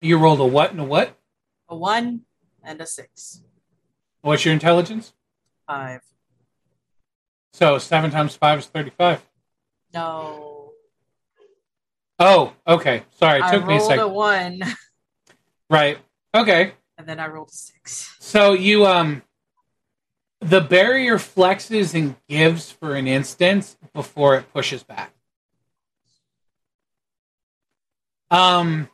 You 0.00 0.18
rolled 0.18 0.40
a 0.40 0.46
what 0.46 0.70
and 0.70 0.80
a 0.80 0.84
what? 0.84 1.16
A 1.68 1.76
one 1.76 2.22
and 2.62 2.80
a 2.80 2.86
six. 2.86 3.42
What's 4.22 4.44
your 4.44 4.54
intelligence? 4.54 5.12
Five. 5.66 6.00
So 7.52 7.78
seven 7.78 8.10
times 8.10 8.36
five 8.36 8.58
is 8.60 8.66
thirty-five. 8.66 9.24
No. 9.94 10.72
Oh, 12.18 12.52
okay. 12.66 13.04
Sorry, 13.18 13.40
it 13.40 13.44
I 13.44 13.50
took 13.50 13.66
me 13.66 13.74
a 13.74 13.78
rolled 13.78 13.90
a 13.90 13.94
second. 13.94 14.12
one 14.12 14.60
Right. 15.70 15.98
Okay. 16.34 16.72
and 16.98 17.06
then 17.06 17.18
I 17.20 17.26
rolled 17.28 17.48
a 17.48 17.52
six. 17.52 18.14
So 18.20 18.52
you 18.52 18.86
um 18.86 19.22
the 20.40 20.60
barrier 20.60 21.16
flexes 21.16 21.94
and 21.94 22.14
gives 22.28 22.70
for 22.70 22.94
an 22.94 23.06
instant 23.08 23.76
before 23.94 24.36
it 24.36 24.52
pushes 24.52 24.82
back. 24.82 25.12
Um 28.30 28.88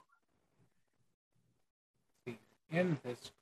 in 2.71 2.99
this 3.05 3.33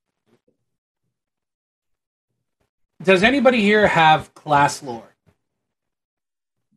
Does 3.03 3.23
anybody 3.23 3.61
here 3.63 3.87
have 3.87 4.35
class 4.35 4.83
lore? 4.83 5.15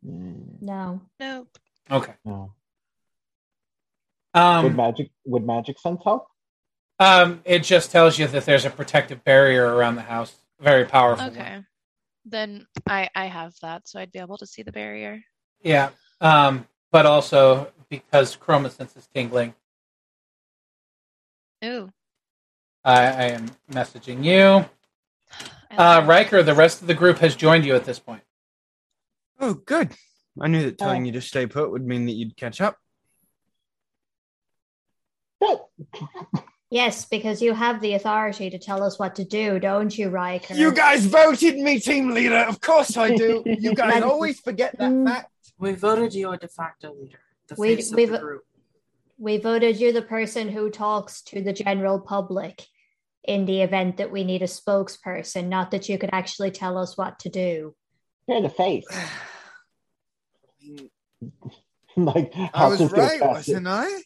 No. 0.02 1.00
Nope. 1.20 1.58
Okay. 1.90 2.14
no. 2.24 2.52
would 4.34 4.42
Um, 4.42 4.76
magic 4.76 5.10
would 5.26 5.46
magic 5.46 5.78
sense 5.78 6.00
help? 6.04 6.26
Um 7.04 7.42
it 7.44 7.60
just 7.60 7.90
tells 7.90 8.18
you 8.18 8.26
that 8.26 8.44
there's 8.44 8.64
a 8.64 8.70
protective 8.70 9.22
barrier 9.24 9.74
around 9.74 9.96
the 9.96 10.02
house. 10.02 10.34
Very 10.60 10.84
powerful. 10.84 11.28
one. 11.28 11.36
Okay. 11.36 11.60
Then 12.24 12.66
I 12.86 13.10
I 13.14 13.26
have 13.26 13.54
that, 13.62 13.86
so 13.88 14.00
I'd 14.00 14.12
be 14.12 14.18
able 14.18 14.38
to 14.38 14.46
see 14.46 14.62
the 14.62 14.72
barrier. 14.72 15.22
Yeah. 15.62 15.90
Um, 16.20 16.66
but 16.90 17.06
also 17.06 17.72
because 17.88 18.36
chromosense 18.36 18.96
is 18.96 19.08
tingling, 19.14 19.54
Ooh. 21.64 21.90
I, 22.84 23.06
I 23.06 23.24
am 23.30 23.50
messaging 23.70 24.24
you. 24.24 24.68
I 25.70 25.98
Uh, 25.98 26.06
Riker, 26.06 26.42
the 26.42 26.54
rest 26.54 26.80
of 26.80 26.86
the 26.86 26.94
group 26.94 27.18
has 27.18 27.34
joined 27.34 27.64
you 27.64 27.74
at 27.74 27.84
this 27.84 27.98
point. 27.98 28.22
Oh, 29.40 29.54
good. 29.54 29.94
I 30.40 30.48
knew 30.48 30.62
that 30.64 30.78
telling 30.78 31.04
you 31.04 31.12
to 31.12 31.20
stay 31.20 31.46
put 31.46 31.70
would 31.70 31.86
mean 31.86 32.06
that 32.06 32.12
you'd 32.12 32.36
catch 32.36 32.60
up. 32.60 32.78
Good. 36.70 36.76
Yes, 36.76 37.04
because 37.04 37.40
you 37.42 37.54
have 37.54 37.80
the 37.80 37.94
authority 37.94 38.50
to 38.50 38.58
tell 38.58 38.82
us 38.82 38.98
what 38.98 39.14
to 39.16 39.24
do, 39.24 39.58
don't 39.58 39.96
you, 39.96 40.08
Riker? 40.08 40.54
You 40.54 40.72
guys 40.72 41.06
voted 41.06 41.56
me 41.58 41.78
team 41.78 42.10
leader. 42.10 42.36
Of 42.48 42.60
course 42.60 42.96
I 42.96 43.14
do. 43.14 43.42
You 43.46 43.74
guys 43.84 44.02
always 44.02 44.40
forget 44.40 44.76
that 44.78 44.90
Mm. 44.90 45.06
fact. 45.06 45.30
We 45.58 45.72
voted 45.72 46.14
you 46.14 46.30
a 46.32 46.36
de 46.36 46.48
facto 46.48 46.92
leader, 46.94 47.20
the 47.48 47.54
We- 47.56 47.76
face 47.76 47.90
of 47.92 47.96
we've- 47.96 48.12
the 48.12 48.18
group. 48.18 48.42
We 49.16 49.36
voted 49.38 49.78
you 49.80 49.92
the 49.92 50.02
person 50.02 50.48
who 50.48 50.70
talks 50.70 51.22
to 51.22 51.40
the 51.40 51.52
general 51.52 52.00
public 52.00 52.66
in 53.22 53.46
the 53.46 53.62
event 53.62 53.98
that 53.98 54.10
we 54.10 54.24
need 54.24 54.42
a 54.42 54.46
spokesperson, 54.46 55.46
not 55.46 55.70
that 55.70 55.88
you 55.88 55.96
could 55.98 56.10
actually 56.12 56.50
tell 56.50 56.76
us 56.76 56.96
what 56.98 57.20
to 57.20 57.28
do. 57.28 57.74
You're 58.26 58.42
the 58.42 58.48
face. 58.50 58.84
like 61.96 62.32
I 62.52 62.66
was 62.66 62.90
right, 62.92 63.20
wasn't 63.24 63.68
I? 63.68 64.02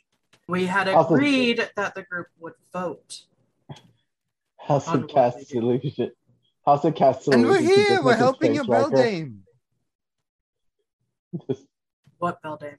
We 0.48 0.64
had 0.66 0.88
Also- 0.88 1.14
agreed 1.14 1.68
that 1.76 1.94
the 1.94 2.02
group 2.02 2.28
would 2.40 2.54
vote. 2.72 3.22
House 4.58 4.88
of 4.88 5.02
what 5.02 5.10
Cast. 5.10 5.46
Solution. 5.48 6.10
House 6.64 6.84
of 6.84 6.94
Cast 6.94 7.28
And 7.28 7.42
Solution. 7.44 7.66
we're 7.66 7.74
here. 7.76 8.02
We're 8.02 8.16
helping 8.16 8.54
your 8.54 8.64
space 8.64 8.74
wrecker. 8.84 8.96
Beldame. 8.96 9.38
What, 12.18 12.42
Beldame? 12.42 12.78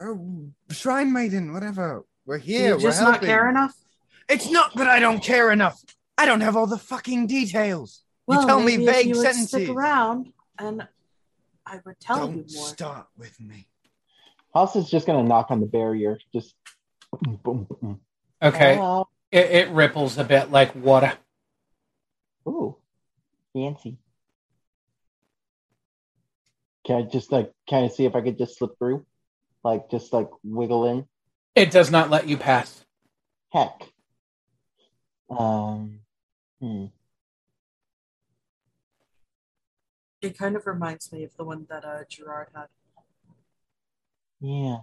Oh, 0.00 0.46
Shrine 0.70 1.12
Maiden, 1.12 1.52
whatever. 1.52 2.04
We're 2.24 2.38
here. 2.38 2.76
you 2.78 2.84
we're 2.84 2.90
not 2.90 3.10
helping. 3.14 3.26
care 3.26 3.50
enough? 3.50 3.74
It's 4.28 4.48
not 4.50 4.72
that 4.76 4.86
I 4.86 5.00
don't 5.00 5.20
care 5.20 5.50
enough. 5.50 5.82
I 6.16 6.26
don't 6.26 6.42
have 6.42 6.54
all 6.56 6.68
the 6.68 6.78
fucking 6.78 7.26
details. 7.26 8.04
Well, 8.28 8.42
you 8.42 8.46
tell 8.46 8.60
me 8.60 8.76
maybe 8.76 8.84
if 8.84 8.94
vague 8.94 9.06
you 9.08 9.14
would 9.16 9.22
sentences. 9.24 9.48
Stick 9.64 9.68
around, 9.68 10.32
and 10.60 10.86
I 11.66 11.80
would 11.84 11.98
tell 11.98 12.18
don't 12.18 12.36
you 12.48 12.56
more. 12.56 12.66
start 12.68 13.08
with 13.18 13.40
me. 13.40 13.66
House 14.54 14.76
is 14.76 14.88
just 14.88 15.06
gonna 15.08 15.24
knock 15.24 15.50
on 15.50 15.58
the 15.58 15.66
barrier. 15.66 16.20
Just. 16.32 16.54
Okay. 18.42 18.74
Hello. 18.76 19.08
It, 19.30 19.50
it 19.50 19.68
ripples 19.70 20.18
a 20.18 20.24
bit 20.24 20.50
like 20.50 20.74
water. 20.74 21.12
Ooh, 22.46 22.76
fancy. 23.52 23.98
Can 26.84 26.96
I 26.96 27.02
just 27.02 27.30
like 27.30 27.52
kind 27.70 27.86
of 27.86 27.92
see 27.92 28.04
if 28.04 28.14
I 28.16 28.20
could 28.20 28.36
just 28.38 28.58
slip 28.58 28.76
through, 28.78 29.06
like 29.62 29.90
just 29.90 30.12
like 30.12 30.28
wiggle 30.42 30.86
in? 30.88 31.06
It 31.54 31.70
does 31.70 31.90
not 31.90 32.10
let 32.10 32.28
you 32.28 32.36
pass. 32.36 32.84
Heck. 33.52 33.88
Um. 35.30 36.00
Hmm. 36.60 36.86
It 40.20 40.38
kind 40.38 40.56
of 40.56 40.66
reminds 40.66 41.12
me 41.12 41.24
of 41.24 41.36
the 41.36 41.44
one 41.44 41.66
that 41.68 41.84
uh, 41.84 42.04
Gerard 42.08 42.48
had. 42.54 42.66
Yeah. 44.40 44.78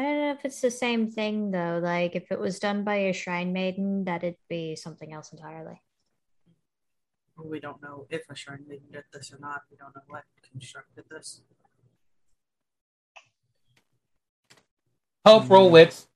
I 0.00 0.02
don't 0.02 0.18
know 0.18 0.30
if 0.30 0.46
it's 0.46 0.62
the 0.62 0.70
same 0.70 1.10
thing 1.10 1.50
though. 1.50 1.78
Like 1.82 2.16
if 2.16 2.32
it 2.32 2.40
was 2.40 2.58
done 2.58 2.84
by 2.84 2.94
a 2.94 3.12
shrine 3.12 3.52
maiden, 3.52 4.04
that'd 4.04 4.36
be 4.48 4.74
something 4.74 5.12
else 5.12 5.30
entirely. 5.30 5.82
We 7.36 7.60
don't 7.60 7.82
know 7.82 8.06
if 8.08 8.22
a 8.30 8.34
shrine 8.34 8.64
maiden 8.66 8.86
did 8.90 9.04
this 9.12 9.30
or 9.30 9.38
not. 9.40 9.64
We 9.70 9.76
don't 9.76 9.94
know 9.94 10.00
what 10.06 10.24
constructed 10.50 11.04
this. 11.10 11.42
Hope, 15.26 15.50
roll 15.50 15.68
mm. 15.68 15.72
wits. 15.72 16.08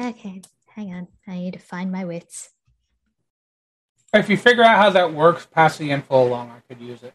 Okay, 0.00 0.42
hang 0.66 0.94
on. 0.94 1.06
I 1.28 1.38
need 1.38 1.52
to 1.52 1.60
find 1.60 1.92
my 1.92 2.04
wits. 2.04 2.50
If 4.12 4.28
you 4.28 4.36
figure 4.36 4.64
out 4.64 4.78
how 4.78 4.90
that 4.90 5.14
works, 5.14 5.46
pass 5.46 5.78
the 5.78 5.92
info 5.92 6.26
along. 6.26 6.50
I 6.50 6.58
could 6.66 6.82
use 6.82 7.04
it. 7.04 7.14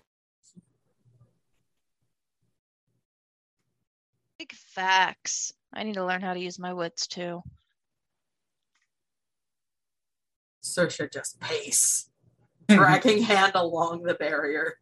Big 4.41 4.53
facts. 4.71 5.53
I 5.73 5.83
need 5.83 5.95
to 5.95 6.05
learn 6.05 6.21
how 6.21 6.33
to 6.33 6.39
use 6.39 6.59
my 6.59 6.73
wits 6.73 7.07
too. 7.07 7.41
Sersha 10.63 11.11
just 11.11 11.39
pace. 11.39 12.09
dragging 12.69 13.23
hand 13.23 13.53
along 13.55 14.03
the 14.03 14.13
barrier. 14.13 14.77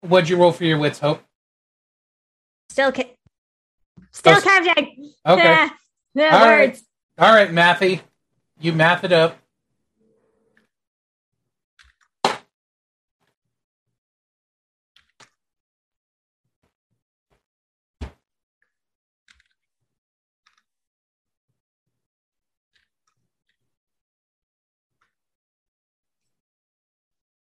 What'd 0.00 0.28
you 0.28 0.36
roll 0.36 0.52
for 0.52 0.64
your 0.64 0.78
wits, 0.78 0.98
Hope? 0.98 1.22
Still, 2.70 2.90
ca- 2.90 3.14
still 4.12 4.34
Oh, 4.34 4.38
s- 4.38 4.44
counting. 4.44 5.12
Okay. 5.26 5.60
No 6.14 6.24
All 6.30 6.40
right. 6.46 6.70
words. 6.70 6.84
All 7.18 7.34
right, 7.34 7.52
Matthew. 7.52 8.00
You 8.60 8.72
math 8.72 9.04
it 9.04 9.12
up. 9.12 9.38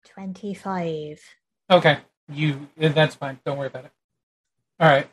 Twenty-five. 0.05 1.21
Okay. 1.71 1.99
You 2.31 2.69
that's 2.77 3.15
fine. 3.15 3.39
Don't 3.45 3.57
worry 3.57 3.67
about 3.67 3.85
it. 3.85 3.91
All 4.79 4.89
right. 4.89 5.09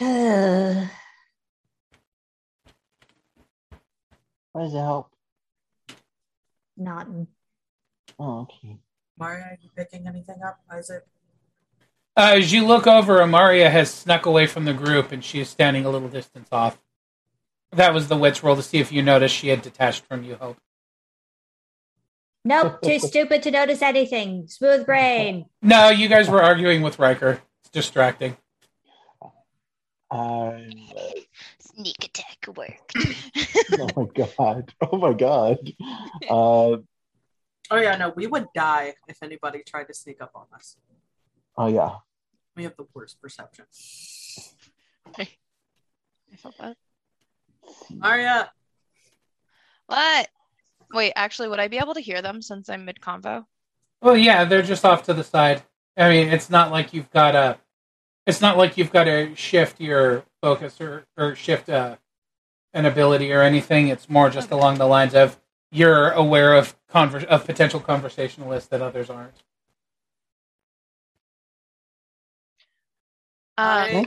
Not 0.00 0.88
Why 4.52 4.62
does 4.62 4.74
it 4.74 4.78
help? 4.78 5.10
Not. 6.76 7.08
Oh, 8.18 8.40
okay. 8.40 8.78
Maria, 9.18 9.44
are 9.44 9.58
you 9.60 9.68
picking 9.76 10.06
anything 10.06 10.40
up, 10.44 10.60
Isaac? 10.70 11.04
Uh, 12.16 12.34
as 12.36 12.52
you 12.52 12.64
look 12.64 12.86
over, 12.86 13.18
Amaria 13.18 13.70
has 13.70 13.92
snuck 13.92 14.26
away 14.26 14.46
from 14.46 14.64
the 14.64 14.72
group 14.72 15.10
and 15.10 15.24
she 15.24 15.40
is 15.40 15.48
standing 15.48 15.84
a 15.84 15.90
little 15.90 16.08
distance 16.08 16.48
off. 16.52 16.78
That 17.72 17.92
was 17.92 18.06
the 18.06 18.16
wits 18.16 18.44
roll 18.44 18.54
to 18.54 18.62
see 18.62 18.78
if 18.78 18.92
you 18.92 19.02
noticed 19.02 19.34
she 19.34 19.48
had 19.48 19.62
detached 19.62 20.04
from 20.06 20.24
you, 20.24 20.36
Hope. 20.36 20.56
Nope, 22.46 22.82
too 22.82 22.98
stupid 22.98 23.42
to 23.44 23.50
notice 23.50 23.80
anything. 23.80 24.48
Smooth 24.48 24.84
brain. 24.84 25.46
No, 25.62 25.88
you 25.88 26.08
guys 26.08 26.28
were 26.28 26.42
arguing 26.42 26.82
with 26.82 26.98
Riker. 26.98 27.40
It's 27.62 27.70
distracting. 27.70 28.36
I'm, 30.14 30.70
Sneak 31.58 32.04
attack 32.04 32.46
worked. 32.56 32.94
oh 33.80 33.88
my 33.96 34.06
god. 34.14 34.72
Oh 34.80 34.96
my 34.96 35.12
god. 35.12 35.58
Uh, 36.30 36.76
Oh 37.70 37.76
yeah, 37.78 37.96
no, 37.96 38.12
we 38.14 38.26
would 38.26 38.46
die 38.54 38.94
if 39.08 39.22
anybody 39.22 39.62
tried 39.66 39.84
to 39.84 39.94
sneak 39.94 40.20
up 40.20 40.32
on 40.34 40.44
us. 40.54 40.76
oh 41.56 41.66
yeah. 41.66 41.96
We 42.54 42.62
have 42.64 42.76
the 42.76 42.86
worst 42.94 43.20
perception. 43.20 43.64
I 45.18 45.26
felt 46.36 46.56
that. 46.58 46.76
Maria, 47.90 48.50
What? 49.86 50.28
Wait, 50.92 51.12
actually, 51.16 51.48
would 51.48 51.58
I 51.58 51.68
be 51.68 51.78
able 51.78 51.94
to 51.94 52.00
hear 52.00 52.22
them 52.22 52.42
since 52.42 52.68
I'm 52.68 52.84
mid 52.84 53.00
convo? 53.00 53.46
Well, 54.02 54.16
yeah, 54.16 54.44
they're 54.44 54.62
just 54.62 54.84
off 54.84 55.02
to 55.04 55.14
the 55.14 55.24
side. 55.24 55.62
I 55.96 56.08
mean, 56.10 56.28
it's 56.28 56.50
not 56.50 56.70
like 56.70 56.92
you've 56.92 57.10
got 57.10 57.32
to. 57.32 57.58
It's 58.26 58.40
not 58.40 58.56
like 58.56 58.76
you've 58.78 58.92
got 58.92 59.04
to 59.04 59.34
shift 59.36 59.80
your 59.80 60.24
focus 60.40 60.80
or 60.80 61.04
or 61.16 61.34
shift 61.34 61.68
uh, 61.68 61.96
an 62.72 62.86
ability 62.86 63.32
or 63.32 63.42
anything. 63.42 63.88
It's 63.88 64.08
more 64.08 64.30
just 64.30 64.48
Okay. 64.48 64.56
along 64.56 64.78
the 64.78 64.86
lines 64.86 65.14
of 65.14 65.38
you're 65.70 66.10
aware 66.10 66.54
of 66.54 66.74
conver- 66.88 67.24
of 67.24 67.44
potential 67.44 67.80
conversationalists 67.80 68.68
that 68.70 68.80
others 68.80 69.10
aren't. 69.10 69.42
Um, 73.56 73.66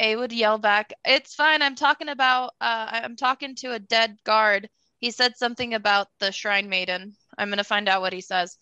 A 0.00 0.16
would 0.16 0.32
yell 0.32 0.58
back, 0.58 0.92
"It's 1.04 1.34
fine. 1.34 1.62
I'm 1.62 1.76
talking 1.76 2.08
about. 2.08 2.54
Uh, 2.60 2.88
I'm 3.04 3.16
talking 3.16 3.54
to 3.56 3.72
a 3.72 3.78
dead 3.78 4.18
guard. 4.24 4.68
He 4.98 5.10
said 5.12 5.36
something 5.36 5.74
about 5.74 6.08
the 6.18 6.32
shrine 6.32 6.68
maiden. 6.68 7.16
I'm 7.38 7.48
gonna 7.48 7.64
find 7.64 7.88
out 7.88 8.00
what 8.02 8.12
he 8.12 8.20
says." 8.20 8.58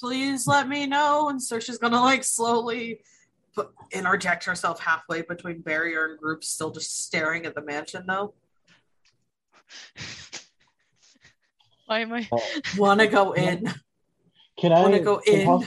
please 0.00 0.44
let 0.48 0.68
me 0.68 0.86
know. 0.86 1.28
And 1.28 1.40
Saoirse's 1.40 1.78
gonna 1.78 2.00
like 2.00 2.24
slowly 2.24 2.96
put, 2.96 3.04
interject 3.92 4.44
herself 4.44 4.80
halfway 4.80 5.22
between 5.22 5.60
barrier 5.60 6.06
and 6.06 6.18
group, 6.18 6.44
still 6.44 6.70
just 6.70 7.04
staring 7.04 7.46
at 7.46 7.54
the 7.54 7.62
mansion 7.62 8.04
though. 8.06 8.34
Why 11.86 12.00
am 12.00 12.12
I? 12.12 12.28
Wanna 12.76 13.06
go 13.06 13.32
in. 13.32 13.72
Can 14.58 14.72
I 14.72 14.80
Wanna 14.82 15.00
go 15.00 15.18
can 15.18 15.34
in? 15.34 15.46
Hal- 15.46 15.64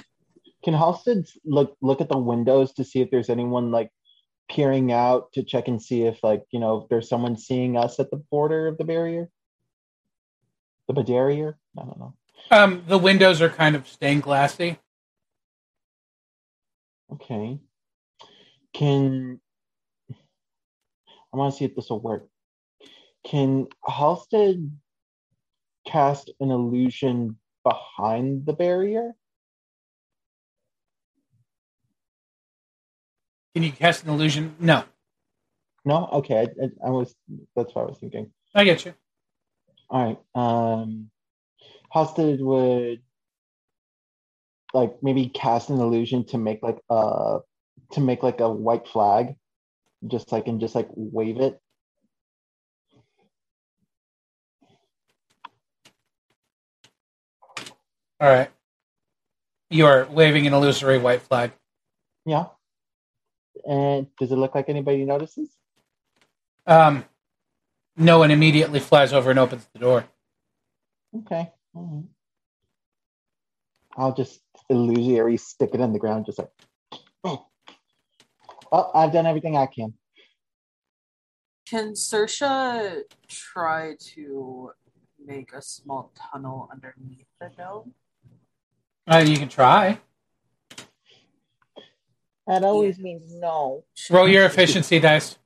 Can 0.63 0.73
Halstead 0.73 1.25
look 1.45 1.77
look 1.81 2.01
at 2.01 2.09
the 2.09 2.17
windows 2.17 2.73
to 2.73 2.83
see 2.83 3.01
if 3.01 3.11
there's 3.11 3.29
anyone 3.29 3.71
like 3.71 3.91
peering 4.49 4.91
out 4.91 5.31
to 5.33 5.43
check 5.43 5.67
and 5.67 5.81
see 5.81 6.03
if 6.03 6.23
like 6.23 6.43
you 6.51 6.59
know 6.59 6.77
if 6.81 6.89
there's 6.89 7.09
someone 7.09 7.37
seeing 7.37 7.77
us 7.77 7.99
at 7.99 8.09
the 8.11 8.17
border 8.17 8.67
of 8.67 8.77
the 8.77 8.83
barrier, 8.83 9.29
the 10.87 10.93
barrier? 10.93 11.57
I 11.77 11.83
don't 11.83 11.99
know. 11.99 12.13
Um, 12.49 12.83
the 12.87 12.97
windows 12.97 13.41
are 13.41 13.49
kind 13.49 13.75
of 13.75 13.87
stained 13.87 14.23
glassy. 14.23 14.79
Okay. 17.11 17.59
Can 18.77 19.39
I 21.33 21.37
want 21.37 21.51
to 21.51 21.57
see 21.57 21.65
if 21.65 21.75
this 21.75 21.89
will 21.89 21.99
work? 21.99 22.27
Can 23.25 23.65
Halstead 23.83 24.71
cast 25.87 26.31
an 26.39 26.51
illusion 26.51 27.37
behind 27.63 28.45
the 28.45 28.53
barrier? 28.53 29.13
Can 33.55 33.63
you 33.63 33.71
cast 33.71 34.03
an 34.03 34.11
illusion? 34.11 34.55
No, 34.59 34.83
No. 35.83 36.07
Okay. 36.13 36.35
I, 36.35 36.63
I, 36.63 36.69
I 36.85 36.89
was. 36.91 37.15
That's 37.55 37.73
what 37.73 37.81
I 37.81 37.85
was 37.85 37.97
thinking. 37.97 38.31
I 38.53 38.63
get 38.63 38.85
you. 38.85 38.93
All 39.89 40.05
right. 40.05 40.19
Um, 40.35 41.09
Halstead 41.89 42.39
would 42.41 43.01
like 44.75 45.01
maybe 45.01 45.29
cast 45.29 45.71
an 45.71 45.79
illusion 45.79 46.25
to 46.25 46.37
make 46.37 46.61
like 46.61 46.77
a 46.91 47.39
to 47.91 48.01
make 48.01 48.23
like 48.23 48.39
a 48.39 48.49
white 48.49 48.87
flag, 48.87 49.35
just 50.07 50.31
like 50.31 50.47
and 50.47 50.59
just 50.59 50.75
like 50.75 50.87
wave 50.95 51.39
it. 51.39 51.59
All 58.19 58.29
right. 58.29 58.49
You 59.69 59.85
are 59.85 60.07
waving 60.09 60.47
an 60.47 60.53
illusory 60.53 60.97
white 60.97 61.21
flag. 61.21 61.51
Yeah. 62.25 62.45
And 63.67 64.07
does 64.17 64.31
it 64.31 64.37
look 64.37 64.55
like 64.55 64.69
anybody 64.69 65.05
notices? 65.05 65.49
Um, 66.65 67.05
no 67.95 68.19
one 68.19 68.31
immediately 68.31 68.79
flies 68.79 69.13
over 69.13 69.29
and 69.29 69.39
opens 69.39 69.67
the 69.73 69.79
door. 69.79 70.05
Okay. 71.15 71.51
All 71.75 71.89
right. 71.93 72.05
I'll 73.97 74.13
just 74.13 74.41
illusory 74.69 75.37
stick 75.37 75.71
it 75.73 75.79
in 75.79 75.93
the 75.93 75.99
ground, 75.99 76.25
just 76.25 76.39
like. 76.39 76.49
Oh, 77.23 77.47
well, 78.71 78.91
I've 78.93 79.11
done 79.11 79.25
everything 79.25 79.57
I 79.57 79.65
can. 79.67 79.93
Can 81.67 81.93
Sersha 81.93 83.01
try 83.27 83.95
to 84.13 84.71
make 85.23 85.53
a 85.53 85.61
small 85.61 86.13
tunnel 86.15 86.69
underneath 86.71 87.27
the 87.39 87.49
dome? 87.57 87.93
Uh, 89.05 89.17
you 89.17 89.37
can 89.37 89.49
try. 89.49 89.99
That 92.47 92.63
always 92.63 92.97
means 92.97 93.33
no. 93.33 93.83
Roll 94.09 94.29
your 94.29 94.45
efficiency 94.45 94.99
dice. 94.99 95.37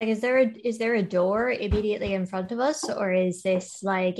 Like, 0.00 0.10
is 0.10 0.20
there 0.20 0.38
a 0.38 0.46
is 0.64 0.78
there 0.78 0.96
a 0.96 1.02
door 1.02 1.52
immediately 1.52 2.14
in 2.14 2.26
front 2.26 2.50
of 2.50 2.58
us, 2.58 2.90
or 2.90 3.12
is 3.12 3.42
this 3.42 3.84
like 3.84 4.18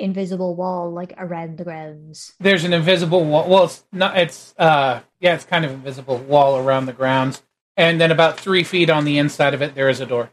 invisible 0.00 0.54
wall 0.56 0.92
like 0.92 1.14
around 1.18 1.58
the 1.58 1.64
grounds? 1.64 2.34
There's 2.40 2.64
an 2.64 2.72
invisible 2.72 3.24
wall. 3.24 3.48
Well, 3.48 3.64
it's 3.64 3.84
not. 3.92 4.16
It's 4.16 4.54
uh, 4.58 5.00
yeah, 5.20 5.34
it's 5.34 5.44
kind 5.44 5.64
of 5.64 5.70
invisible 5.70 6.18
wall 6.18 6.58
around 6.58 6.86
the 6.86 6.92
grounds, 6.92 7.42
and 7.76 8.00
then 8.00 8.10
about 8.10 8.38
three 8.38 8.64
feet 8.64 8.90
on 8.90 9.04
the 9.04 9.18
inside 9.18 9.54
of 9.54 9.62
it, 9.62 9.74
there 9.74 9.88
is 9.88 10.00
a 10.00 10.06
door. 10.06 10.30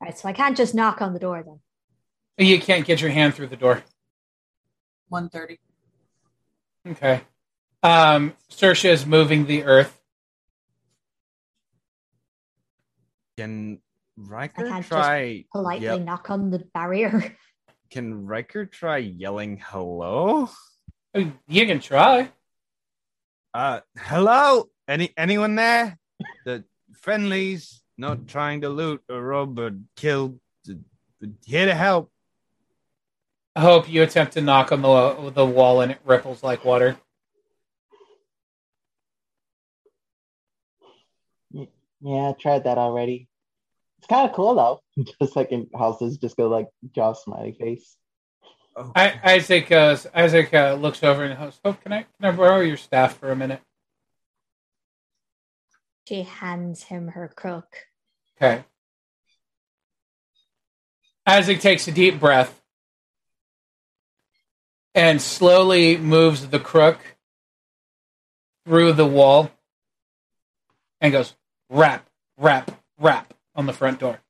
All 0.00 0.06
right, 0.06 0.18
so 0.18 0.28
I 0.28 0.32
can't 0.32 0.56
just 0.56 0.74
knock 0.74 1.02
on 1.02 1.12
the 1.12 1.18
door 1.18 1.44
then. 1.44 1.60
You 2.46 2.58
can't 2.58 2.86
get 2.86 3.00
your 3.00 3.10
hand 3.10 3.34
through 3.34 3.48
the 3.48 3.56
door. 3.56 3.82
130. 5.10 5.58
Okay. 6.88 7.20
Um, 7.82 8.34
Sersha 8.50 8.88
is 8.88 9.04
moving 9.04 9.46
the 9.46 9.64
earth. 9.64 10.00
Can 13.36 13.80
I 14.18 14.30
Riker 14.30 14.66
can't 14.66 14.76
just 14.76 14.88
try 14.88 15.44
Politely 15.52 15.86
yep. 15.86 16.02
knock 16.02 16.30
on 16.30 16.50
the 16.50 16.60
barrier. 16.72 17.36
Can 17.90 18.26
Riker 18.26 18.66
try 18.66 18.98
yelling 18.98 19.60
hello? 19.64 20.48
You 21.14 21.66
can 21.66 21.80
try. 21.80 22.30
Uh, 23.52 23.80
hello? 23.98 24.68
Any 24.86 25.12
anyone 25.16 25.56
there? 25.56 25.98
The 26.44 26.64
friendlies, 26.92 27.82
not 27.98 28.28
trying 28.28 28.60
to 28.60 28.68
loot 28.68 29.02
or 29.08 29.20
rob 29.20 29.58
or 29.58 29.72
kill, 29.96 30.38
here 31.44 31.66
to 31.66 31.74
help. 31.74 32.12
I 33.56 33.62
hope 33.62 33.90
you 33.90 34.04
attempt 34.04 34.34
to 34.34 34.40
knock 34.40 34.70
on 34.70 34.82
the 34.82 35.32
the 35.34 35.44
wall 35.44 35.80
and 35.80 35.90
it 35.90 35.98
ripples 36.04 36.44
like 36.44 36.64
water. 36.64 36.96
Yeah, 41.52 42.28
I 42.28 42.34
tried 42.38 42.64
that 42.64 42.78
already. 42.78 43.29
It's 44.10 44.16
kind 44.16 44.28
of 44.28 44.34
cool 44.34 44.56
though. 44.56 44.80
Just 45.22 45.36
like 45.36 45.52
in 45.52 45.68
houses, 45.72 46.18
just 46.18 46.36
go 46.36 46.48
like 46.48 46.66
draw 46.92 47.12
a 47.12 47.14
smiley 47.14 47.52
face. 47.52 47.96
Oh, 48.74 48.90
I, 48.96 49.20
Isaac 49.22 49.68
goes. 49.68 50.04
Isaac 50.12 50.52
uh, 50.52 50.76
looks 50.80 51.04
over 51.04 51.22
and 51.22 51.38
goes, 51.38 51.60
"Oh, 51.64 51.74
can 51.74 51.92
I 51.92 52.02
can 52.02 52.24
I 52.24 52.32
borrow 52.32 52.60
your 52.60 52.76
staff 52.76 53.18
for 53.18 53.30
a 53.30 53.36
minute?" 53.36 53.60
She 56.08 56.22
hands 56.22 56.82
him 56.82 57.08
her 57.08 57.28
crook. 57.28 57.86
Okay. 58.36 58.64
Isaac 61.24 61.60
takes 61.60 61.86
a 61.86 61.92
deep 61.92 62.18
breath 62.18 62.60
and 64.92 65.22
slowly 65.22 65.96
moves 65.96 66.48
the 66.48 66.58
crook 66.58 66.98
through 68.66 68.94
the 68.94 69.06
wall 69.06 69.52
and 71.00 71.12
goes 71.12 71.34
rap, 71.68 72.08
rap, 72.36 72.72
rap 72.98 73.34
on 73.54 73.66
the 73.66 73.72
front 73.72 74.00
door. 74.00 74.20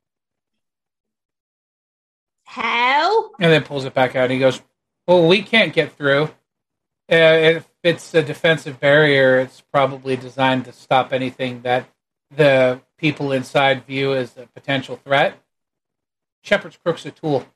How? 2.45 3.31
And 3.39 3.53
then 3.53 3.63
pulls 3.63 3.85
it 3.85 3.95
back 3.95 4.17
out. 4.17 4.25
And 4.25 4.33
he 4.33 4.39
goes, 4.39 4.61
Well, 5.07 5.29
we 5.29 5.43
can't 5.43 5.73
get 5.73 5.93
through. 5.97 6.25
Uh, 7.11 7.39
if 7.43 7.69
it's 7.83 8.15
a 8.15 8.23
defensive 8.23 8.79
barrier, 8.81 9.39
it's 9.39 9.61
probably 9.61 10.17
designed 10.17 10.65
to 10.65 10.73
stop 10.73 11.13
anything 11.13 11.63
that 11.63 11.89
the 12.35 12.81
people 12.99 13.33
inside 13.33 13.87
view 13.87 14.15
as 14.15 14.37
a 14.37 14.47
potential 14.47 14.97
threat. 14.97 15.41
Shepherd's 16.43 16.77
Crook's 16.77 17.07
a 17.07 17.11
tool. 17.11 17.47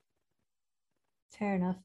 Fair 1.31 1.57
enough. 1.57 1.77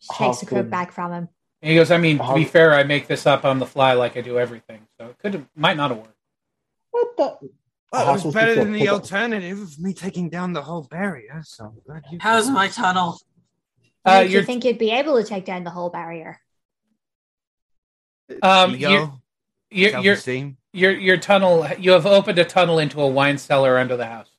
She 0.00 0.08
How 0.12 0.26
takes 0.26 0.40
the 0.40 0.46
crook 0.46 0.70
back 0.70 0.92
from 0.92 1.12
him. 1.12 1.28
And 1.62 1.70
he 1.70 1.76
goes, 1.76 1.90
I 1.90 1.98
mean, 1.98 2.18
to 2.18 2.34
be 2.34 2.44
fair, 2.44 2.74
I 2.74 2.84
make 2.84 3.06
this 3.06 3.26
up 3.26 3.44
on 3.44 3.58
the 3.58 3.66
fly 3.66 3.94
like 3.94 4.16
I 4.16 4.20
do 4.20 4.38
everything. 4.38 4.86
So 4.98 5.08
it 5.08 5.18
could 5.18 5.34
have, 5.34 5.46
might 5.56 5.76
not 5.76 5.90
have 5.90 5.98
worked. 5.98 6.15
What 6.96 7.16
the? 7.18 7.48
well, 7.92 8.08
it 8.16 8.24
was 8.24 8.32
better 8.32 8.54
than 8.54 8.72
the 8.72 8.88
alternative 8.88 9.60
of 9.60 9.78
me 9.78 9.92
taking 9.92 10.30
down 10.30 10.54
the 10.54 10.62
whole 10.62 10.82
barrier. 10.82 11.42
So 11.44 11.74
you. 12.10 12.18
How's 12.20 12.48
my 12.48 12.68
tunnel? 12.68 13.20
Uh, 14.02 14.22
Did 14.22 14.32
you 14.32 14.42
think 14.42 14.64
you'd 14.64 14.78
be 14.78 14.92
able 14.92 15.20
to 15.20 15.24
take 15.28 15.44
down 15.44 15.64
the 15.64 15.70
whole 15.70 15.90
barrier? 15.90 16.40
um, 18.42 18.74
Ego, 18.74 19.20
you're, 19.70 19.90
you're, 19.90 20.00
you're, 20.00 20.54
your 20.72 20.92
your 20.92 21.16
tunnel, 21.18 21.66
you 21.78 21.90
have 21.90 22.06
opened 22.06 22.38
a 22.38 22.44
tunnel 22.44 22.78
into 22.78 23.00
a 23.00 23.06
wine 23.06 23.36
cellar 23.36 23.76
under 23.76 23.96
the 23.96 24.06
house. 24.06 24.30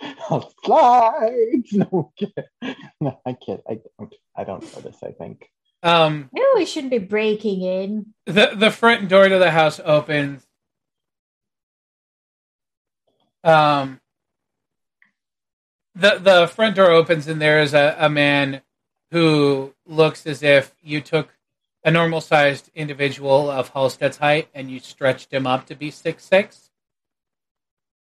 Slides. 0.64 1.72
No, 1.72 2.12
I'm 2.14 2.26
kidding. 2.26 2.76
no, 3.00 3.20
I 3.24 3.32
kid. 3.32 3.62
I 3.66 3.78
don't. 3.98 4.14
I 4.36 4.44
don't 4.44 4.62
know 4.62 4.80
this. 4.82 4.98
I 5.02 5.12
think. 5.12 5.48
Um, 5.82 6.28
Maybe 6.32 6.46
we 6.56 6.66
shouldn't 6.66 6.90
be 6.90 6.98
breaking 6.98 7.62
in. 7.62 8.14
the 8.26 8.52
the 8.54 8.70
front 8.70 9.08
door 9.08 9.28
to 9.28 9.38
the 9.38 9.50
house 9.50 9.80
opens. 9.84 10.46
Um, 13.44 14.00
the 15.94 16.18
the 16.18 16.46
front 16.48 16.76
door 16.76 16.90
opens 16.90 17.28
and 17.28 17.40
there 17.40 17.60
is 17.60 17.74
a, 17.74 17.96
a 17.98 18.08
man 18.08 18.62
who 19.12 19.74
looks 19.86 20.26
as 20.26 20.42
if 20.42 20.74
you 20.82 21.00
took 21.00 21.34
a 21.84 21.90
normal 21.90 22.20
sized 22.20 22.70
individual 22.74 23.48
of 23.50 23.70
Halstead's 23.70 24.18
height 24.18 24.48
and 24.52 24.70
you 24.70 24.80
stretched 24.80 25.32
him 25.32 25.46
up 25.46 25.66
to 25.66 25.74
be 25.76 25.90
six 25.90 26.24
six. 26.24 26.70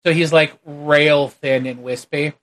So 0.06 0.14
he's 0.14 0.32
like 0.32 0.58
rail 0.66 1.28
thin 1.28 1.66
and 1.66 1.84
wispy. 1.84 2.34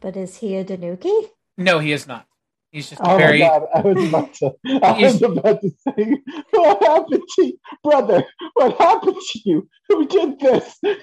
But 0.00 0.16
is 0.16 0.36
he 0.38 0.54
a 0.56 0.64
Danuki? 0.64 1.30
No, 1.60 1.78
he 1.78 1.92
is 1.92 2.06
not. 2.06 2.26
He's 2.72 2.88
just 2.88 3.02
Oh 3.04 3.18
very 3.18 3.40
my 3.40 3.46
god! 3.48 3.62
I 3.74 3.80
was 3.82 4.08
about 4.08 4.34
to. 4.34 4.52
I 4.82 4.92
was 5.02 5.22
about 5.22 5.60
to 5.60 5.70
say, 5.70 6.16
what 6.52 6.82
happened 6.82 7.22
to 7.36 7.44
you, 7.46 7.58
brother? 7.84 8.24
What 8.54 8.76
happened 8.78 9.16
to 9.32 9.40
you? 9.44 9.68
Who 9.88 10.06
did 10.06 10.40
this? 10.40 10.78
It 10.82 10.98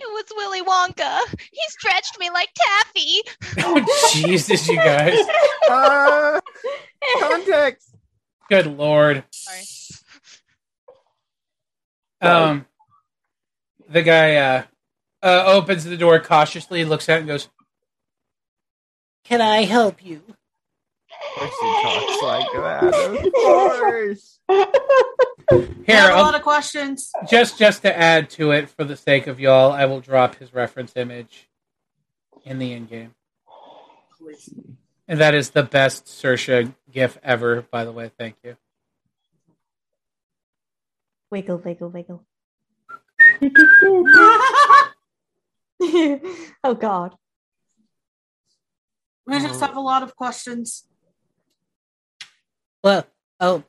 was 0.00 0.24
Willy 0.36 0.62
Wonka. 0.62 1.20
He 1.52 1.60
stretched 1.68 2.18
me 2.18 2.30
like 2.30 2.48
taffy. 2.56 3.22
Oh, 3.64 3.84
Jesus, 4.12 4.68
you 4.68 4.76
guys. 4.76 5.18
Uh, 5.70 6.40
context. 7.20 7.94
Good 8.48 8.66
lord. 8.66 9.22
Sorry. 9.32 9.64
Um, 12.22 12.66
the 13.88 14.02
guy 14.02 14.36
uh, 14.36 14.62
uh, 15.22 15.44
opens 15.46 15.84
the 15.84 15.98
door 15.98 16.18
cautiously, 16.20 16.84
looks 16.86 17.08
out, 17.10 17.18
and 17.18 17.28
goes, 17.28 17.48
"Can 19.28 19.40
I 19.40 19.64
help 19.64 20.04
you?" 20.04 20.22
Of 21.40 21.50
course 21.50 21.82
talks 21.82 22.22
like 22.22 22.52
that. 22.54 22.94
Of 23.26 23.32
course. 23.32 24.38
I 24.48 24.66
Here, 25.86 25.96
have 25.96 26.10
a 26.10 26.12
I'll- 26.14 26.22
lot 26.24 26.34
of 26.34 26.42
questions. 26.42 27.10
just 27.28 27.58
just 27.58 27.82
to 27.82 27.96
add 27.96 28.30
to 28.30 28.50
it, 28.52 28.68
for 28.70 28.84
the 28.84 28.96
sake 28.96 29.26
of 29.26 29.38
y'all, 29.40 29.72
I 29.72 29.84
will 29.86 30.00
drop 30.00 30.36
his 30.36 30.52
reference 30.54 30.92
image 30.96 31.48
in 32.44 32.58
the 32.58 32.72
in 32.72 32.86
game, 32.86 33.14
and 35.06 35.18
that 35.20 35.34
is 35.34 35.50
the 35.50 35.62
best 35.62 36.06
Sersha 36.06 36.74
gif 36.90 37.18
ever. 37.22 37.62
By 37.62 37.84
the 37.84 37.92
way, 37.92 38.10
thank 38.18 38.36
you. 38.44 38.56
Wiggle, 41.30 41.58
wiggle, 41.58 41.90
wiggle. 41.90 42.24
oh 46.64 46.74
God. 46.78 47.16
We 49.28 49.40
just 49.40 49.60
have 49.60 49.76
a 49.76 49.80
lot 49.80 50.02
of 50.02 50.16
questions. 50.16 50.86
Well, 52.82 53.06
oh, 53.38 53.62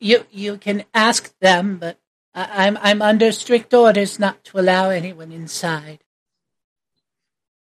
you 0.00 0.26
you 0.32 0.58
can 0.58 0.84
ask 0.92 1.32
them, 1.38 1.76
but 1.78 2.00
I, 2.34 2.66
I'm 2.66 2.76
I'm 2.82 3.00
under 3.00 3.30
strict 3.30 3.72
orders 3.72 4.18
not 4.18 4.42
to 4.46 4.58
allow 4.58 4.90
anyone 4.90 5.30
inside. 5.30 6.00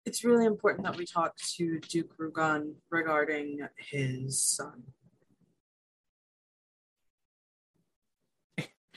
It's 0.03 0.23
really 0.23 0.47
important 0.47 0.85
that 0.85 0.97
we 0.97 1.05
talk 1.05 1.35
to 1.57 1.79
Duke 1.79 2.17
Rugon 2.17 2.73
regarding 2.89 3.59
his 3.77 4.41
son. 4.41 4.85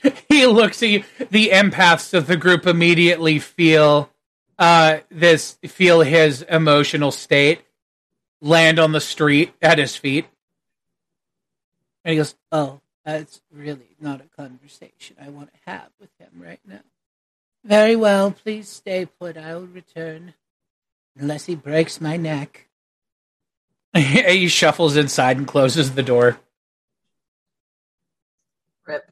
he 0.29 0.47
looks 0.47 0.81
at 0.81 0.89
you. 0.89 1.03
The 1.29 1.49
empaths 1.49 2.15
of 2.15 2.25
the 2.25 2.37
group 2.37 2.65
immediately 2.65 3.37
feel 3.37 4.09
uh, 4.57 4.99
this, 5.11 5.57
feel 5.67 6.01
his 6.01 6.41
emotional 6.43 7.11
state 7.11 7.61
land 8.41 8.79
on 8.79 8.91
the 8.91 9.01
street 9.01 9.53
at 9.61 9.77
his 9.77 9.95
feet, 9.95 10.25
and 12.03 12.13
he 12.13 12.17
goes, 12.17 12.35
Oh, 12.51 12.81
that's 13.05 13.41
really 13.51 13.95
not 13.99 14.21
a 14.21 14.41
conversation 14.41 15.15
I 15.21 15.29
want 15.29 15.51
to 15.53 15.59
have 15.71 15.89
with 15.99 16.09
him 16.17 16.29
right 16.41 16.59
now. 16.65 16.81
Very 17.63 17.95
well, 17.95 18.31
please 18.31 18.69
stay 18.69 19.05
put. 19.05 19.37
I 19.37 19.55
will 19.55 19.67
return. 19.67 20.33
Unless 21.17 21.45
he 21.45 21.55
breaks 21.55 21.99
my 21.99 22.17
neck. 22.17 22.69
he 23.93 24.47
shuffles 24.47 24.95
inside 24.95 25.37
and 25.37 25.47
closes 25.47 25.95
the 25.95 26.03
door. 26.03 26.39
Rip. 28.87 29.11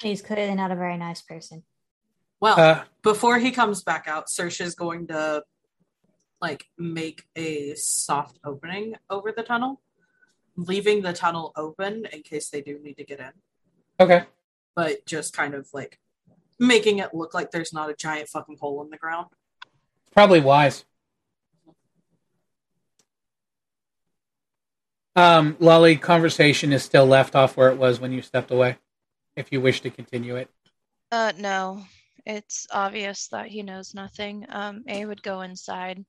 He's 0.00 0.22
clearly 0.22 0.54
not 0.54 0.70
a 0.70 0.76
very 0.76 0.96
nice 0.96 1.22
person. 1.22 1.64
Well, 2.40 2.58
Uh, 2.58 2.84
before 3.02 3.38
he 3.38 3.50
comes 3.50 3.82
back 3.82 4.06
out, 4.06 4.26
Sersha's 4.28 4.74
going 4.74 5.08
to 5.08 5.42
like 6.40 6.66
make 6.78 7.24
a 7.36 7.74
soft 7.74 8.38
opening 8.44 8.94
over 9.10 9.32
the 9.32 9.42
tunnel, 9.42 9.80
leaving 10.56 11.02
the 11.02 11.12
tunnel 11.12 11.52
open 11.56 12.06
in 12.12 12.22
case 12.22 12.48
they 12.50 12.62
do 12.62 12.78
need 12.80 12.96
to 12.98 13.04
get 13.04 13.18
in, 13.18 13.32
okay. 13.98 14.24
but 14.76 15.04
just 15.04 15.32
kind 15.32 15.54
of 15.54 15.68
like 15.74 15.98
making 16.60 16.98
it 17.00 17.12
look 17.12 17.34
like 17.34 17.50
there's 17.50 17.72
not 17.72 17.90
a 17.90 17.94
giant 17.94 18.28
fucking 18.28 18.56
hole 18.60 18.82
in 18.82 18.90
the 18.90 18.96
ground. 18.96 19.26
Probably 20.12 20.40
wise. 20.40 20.84
Um, 25.16 25.56
Lolly, 25.58 25.96
conversation 25.96 26.72
is 26.72 26.84
still 26.84 27.04
left 27.06 27.34
off 27.34 27.56
where 27.56 27.70
it 27.70 27.76
was 27.78 27.98
when 27.98 28.12
you 28.12 28.22
stepped 28.22 28.52
away. 28.52 28.76
If 29.34 29.50
you 29.50 29.60
wish 29.60 29.80
to 29.80 29.90
continue 29.90 30.36
it, 30.36 30.48
Uh, 31.10 31.32
no. 31.36 31.82
It's 32.28 32.68
obvious 32.70 33.26
that 33.28 33.48
he 33.48 33.62
knows 33.64 33.94
nothing. 33.94 34.46
Um, 34.50 34.84
A 34.86 35.04
would 35.06 35.22
go 35.22 35.40
inside, 35.40 36.04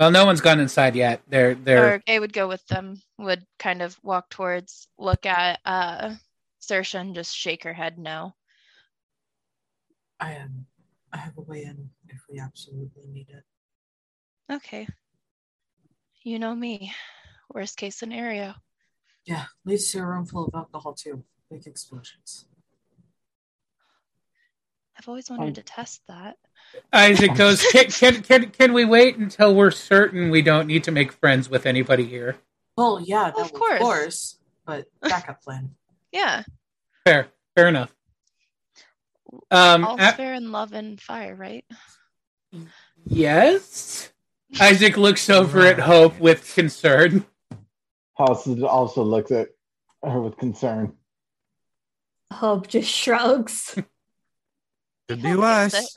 well, 0.00 0.10
no 0.10 0.26
one's 0.26 0.40
gone 0.40 0.58
inside 0.58 0.96
yet. 0.96 1.22
They're 1.28 1.54
they're 1.54 1.94
or 1.94 2.02
A 2.08 2.18
would 2.18 2.32
go 2.32 2.48
with 2.48 2.66
them. 2.66 3.00
Would 3.18 3.46
kind 3.58 3.80
of 3.80 3.96
walk 4.02 4.28
towards, 4.28 4.88
look 4.98 5.24
at 5.24 5.60
uh, 5.64 6.14
Sersha, 6.60 7.00
and 7.00 7.14
just 7.14 7.36
shake 7.36 7.62
her 7.62 7.72
head 7.72 7.98
no. 7.98 8.34
I 10.18 10.32
am 10.32 10.66
I 11.12 11.18
have 11.18 11.38
a 11.38 11.42
way 11.42 11.62
in 11.62 11.90
if 12.08 12.20
we 12.28 12.40
absolutely 12.40 13.06
need 13.06 13.28
it. 13.30 13.44
Okay. 14.52 14.88
You 16.22 16.38
know 16.38 16.54
me. 16.54 16.92
Worst 17.52 17.76
case 17.76 17.94
scenario. 17.94 18.54
Yeah, 19.26 19.44
leads 19.64 19.92
to 19.92 20.00
a 20.00 20.06
room 20.06 20.26
full 20.26 20.46
of 20.46 20.54
alcohol 20.54 20.94
too. 20.94 21.22
Big 21.50 21.66
explosions. 21.66 22.46
I've 25.04 25.08
always 25.10 25.28
wanted 25.28 25.48
Um, 25.48 25.52
to 25.54 25.62
test 25.62 26.00
that. 26.08 26.38
Isaac 26.90 27.34
goes, 27.34 27.62
can, 27.72 27.90
can, 27.90 28.22
can, 28.22 28.50
can 28.50 28.72
we 28.72 28.86
wait 28.86 29.18
until 29.18 29.54
we're 29.54 29.70
certain 29.70 30.30
we 30.30 30.40
don't 30.40 30.66
need 30.66 30.84
to 30.84 30.90
make 30.92 31.12
friends 31.12 31.50
with 31.50 31.66
anybody 31.66 32.06
here? 32.06 32.36
Well, 32.74 33.00
yeah, 33.04 33.24
that 33.24 33.36
Of 33.38 33.46
of 33.48 33.52
course. 33.52 33.78
course, 33.80 34.38
but 34.64 34.86
backup 35.02 35.42
plan. 35.42 35.74
Yeah. 36.10 36.44
Fair, 37.04 37.26
fair 37.56 37.66
enough. 37.68 37.92
Um, 39.50 39.84
All's 39.84 40.00
a- 40.00 40.12
fair 40.12 40.32
in 40.34 40.52
love 40.52 40.72
and 40.72 40.98
fire, 41.00 41.34
right? 41.34 41.64
yes. 43.04 44.10
Isaac 44.60 44.96
looks 44.96 45.28
over 45.28 45.66
at 45.66 45.80
Hope 45.80 46.18
with 46.20 46.54
concern. 46.54 47.26
House 48.16 48.46
also 48.62 49.02
looks 49.02 49.32
at 49.32 49.48
her 50.04 50.20
with 50.20 50.36
concern. 50.38 50.94
Hope 52.32 52.68
just 52.68 52.88
shrugs. 52.90 53.76
Could 55.08 55.22
be 55.22 55.28
can 55.28 55.40
worse. 55.40 55.74
fix 55.74 55.96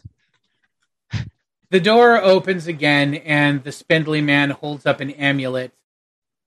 it. 1.13 1.29
The 1.69 1.79
door 1.81 2.21
opens 2.21 2.67
again, 2.67 3.15
and 3.15 3.63
the 3.63 3.71
spindly 3.73 4.21
man 4.21 4.51
holds 4.51 4.85
up 4.85 5.01
an 5.01 5.11
amulet, 5.11 5.73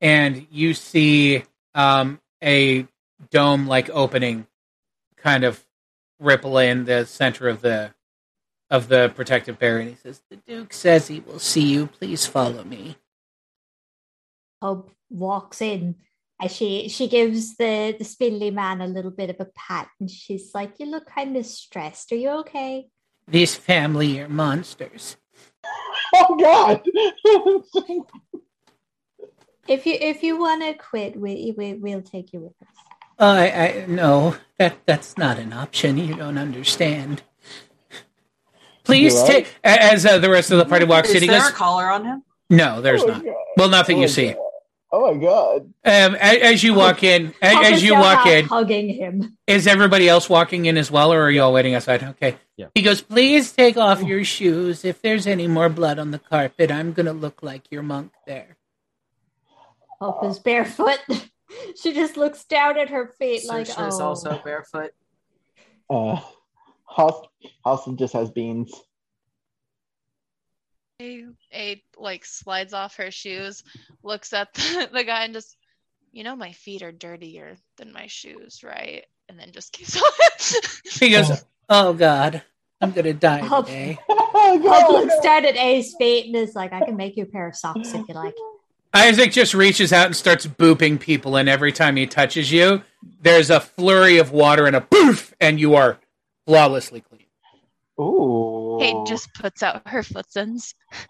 and 0.00 0.46
you 0.50 0.72
see 0.72 1.42
um, 1.74 2.20
a 2.42 2.86
dome-like 3.30 3.90
opening, 3.90 4.46
kind 5.16 5.44
of 5.44 5.62
ripple 6.18 6.56
in 6.58 6.86
the 6.86 7.04
center 7.04 7.48
of 7.48 7.60
the 7.60 7.92
of 8.70 8.88
the 8.88 9.12
protective 9.14 9.58
barrier. 9.58 9.80
And 9.80 9.90
he 9.90 9.96
says, 9.96 10.22
The 10.30 10.36
Duke 10.36 10.72
says 10.72 11.08
he 11.08 11.20
will 11.20 11.40
see 11.40 11.64
you. 11.64 11.86
Please 11.88 12.24
follow 12.24 12.62
me. 12.64 12.96
Hope 14.62 14.90
walks 15.10 15.60
in 15.60 15.96
and 16.40 16.50
she 16.50 16.88
she 16.88 17.06
gives 17.08 17.56
the 17.56 17.94
the 17.98 18.04
spindly 18.04 18.50
man 18.50 18.80
a 18.80 18.86
little 18.86 19.10
bit 19.10 19.30
of 19.30 19.36
a 19.40 19.46
pat 19.54 19.88
and 20.00 20.10
she's 20.10 20.50
like, 20.54 20.72
"You 20.78 20.86
look 20.86 21.06
kind 21.06 21.36
of 21.36 21.44
stressed. 21.46 22.12
Are 22.12 22.16
you 22.16 22.30
okay?" 22.40 22.88
This 23.28 23.54
family 23.54 24.20
are 24.20 24.28
monsters. 24.28 25.16
Oh 26.12 26.36
God! 26.36 26.82
If 29.68 29.86
you 29.86 29.96
if 30.00 30.24
you 30.24 30.36
want 30.38 30.62
to 30.62 30.74
quit, 30.74 31.16
we, 31.16 31.54
we 31.56 31.74
we'll 31.74 32.02
take 32.02 32.32
you 32.32 32.40
with 32.40 32.54
us. 32.60 32.74
I, 33.20 33.50
I 33.50 33.84
no, 33.86 34.36
that 34.58 34.78
that's 34.86 35.16
not 35.16 35.38
an 35.38 35.52
option. 35.52 35.96
You 35.96 36.16
don't 36.16 36.38
understand. 36.38 37.22
Please 38.82 39.14
You 39.14 39.26
take. 39.28 39.54
as 39.62 40.04
uh, 40.04 40.18
the 40.18 40.28
rest 40.30 40.50
of 40.50 40.58
the 40.58 40.64
party 40.64 40.86
walks 40.86 41.10
Is 41.10 41.16
in, 41.16 41.22
he 41.22 41.28
there 41.28 41.38
goes, 41.40 41.50
a 41.50 41.52
collar 41.52 41.88
on 41.88 42.04
him? 42.04 42.22
"No, 42.48 42.80
there's 42.80 43.02
oh 43.04 43.06
not. 43.06 43.24
God. 43.24 43.34
Well, 43.56 43.68
not 43.68 43.86
that 43.86 43.94
Oh 43.94 44.00
you 44.00 44.08
see. 44.08 44.32
God. 44.32 44.42
Oh 44.92 45.14
my 45.14 45.20
God! 45.20 45.72
Um, 45.84 46.14
a- 46.16 46.42
as 46.42 46.64
you 46.64 46.74
walk 46.74 47.04
in, 47.04 47.32
a- 47.40 47.54
Hope 47.54 47.64
as 47.64 47.82
you 47.82 47.94
walk 47.94 48.26
in, 48.26 48.44
hugging 48.46 48.88
him. 48.88 49.36
Is 49.46 49.68
everybody 49.68 50.08
else 50.08 50.28
walking 50.28 50.66
in 50.66 50.76
as 50.76 50.90
well, 50.90 51.12
or 51.12 51.22
are 51.22 51.30
you 51.30 51.42
all 51.42 51.52
waiting 51.52 51.74
outside? 51.74 52.02
Okay. 52.02 52.36
Yeah. 52.56 52.66
He 52.74 52.82
goes, 52.82 53.00
please 53.00 53.52
take 53.52 53.76
off 53.76 54.02
your 54.02 54.24
shoes. 54.24 54.84
If 54.84 55.00
there's 55.00 55.26
any 55.28 55.46
more 55.46 55.68
blood 55.68 55.98
on 55.98 56.10
the 56.10 56.18
carpet, 56.18 56.70
I'm 56.72 56.92
gonna 56.92 57.12
look 57.12 57.42
like 57.42 57.70
your 57.70 57.82
monk 57.82 58.12
there. 58.26 58.56
Hope 60.00 60.24
is 60.24 60.38
barefoot. 60.40 60.98
she 61.80 61.92
just 61.94 62.16
looks 62.16 62.44
down 62.44 62.76
at 62.78 62.88
her 62.90 63.06
feet 63.18 63.46
like, 63.46 63.66
Saoirse 63.68 63.88
is 63.88 64.00
"Oh." 64.00 64.04
also 64.04 64.40
barefoot. 64.42 64.90
Uh, 65.88 66.20
House 66.96 67.26
House 67.64 67.88
just 67.96 68.14
has 68.14 68.30
beans. 68.30 68.72
A, 71.00 71.24
a 71.52 71.82
like 71.96 72.24
slides 72.24 72.72
off 72.72 72.96
her 72.96 73.10
shoes, 73.10 73.64
looks 74.02 74.32
at 74.32 74.52
the, 74.54 74.88
the 74.92 75.04
guy 75.04 75.24
and 75.24 75.34
just, 75.34 75.56
you 76.12 76.24
know, 76.24 76.36
my 76.36 76.52
feet 76.52 76.82
are 76.82 76.92
dirtier 76.92 77.56
than 77.76 77.92
my 77.92 78.06
shoes, 78.06 78.62
right? 78.62 79.06
And 79.28 79.38
then 79.38 79.52
just 79.52 79.72
keeps 79.72 79.96
on. 79.96 80.02
He 81.00 81.10
goes, 81.10 81.30
oh. 81.30 81.36
oh 81.70 81.92
God, 81.94 82.42
I'm 82.80 82.90
gonna 82.92 83.14
die 83.14 83.38
Hope- 83.38 83.66
today. 83.66 83.98
Oh 84.42 84.58
God! 84.58 84.92
looks 84.92 85.18
down 85.20 85.44
at 85.44 85.56
A's 85.56 85.94
feet 85.98 86.26
and 86.26 86.36
is 86.36 86.54
like, 86.54 86.72
"I 86.72 86.84
can 86.84 86.96
make 86.96 87.16
you 87.16 87.24
a 87.24 87.26
pair 87.26 87.48
of 87.48 87.56
socks 87.56 87.92
if 87.92 88.08
you 88.08 88.14
like." 88.14 88.34
Isaac 88.94 89.32
just 89.32 89.54
reaches 89.54 89.92
out 89.92 90.06
and 90.06 90.16
starts 90.16 90.46
booping 90.46 90.98
people, 90.98 91.36
and 91.36 91.48
every 91.48 91.72
time 91.72 91.96
he 91.96 92.06
touches 92.06 92.50
you, 92.50 92.82
there's 93.20 93.50
a 93.50 93.60
flurry 93.60 94.18
of 94.18 94.32
water 94.32 94.66
and 94.66 94.74
a 94.74 94.80
poof, 94.80 95.34
and 95.40 95.60
you 95.60 95.74
are 95.74 95.98
flawlessly 96.46 97.00
clean. 97.00 97.26
Ooh. 98.00 98.59
Kate 98.80 99.06
just 99.06 99.32
puts 99.34 99.62
out 99.62 99.86
her 99.88 100.02
footsins. 100.02 100.74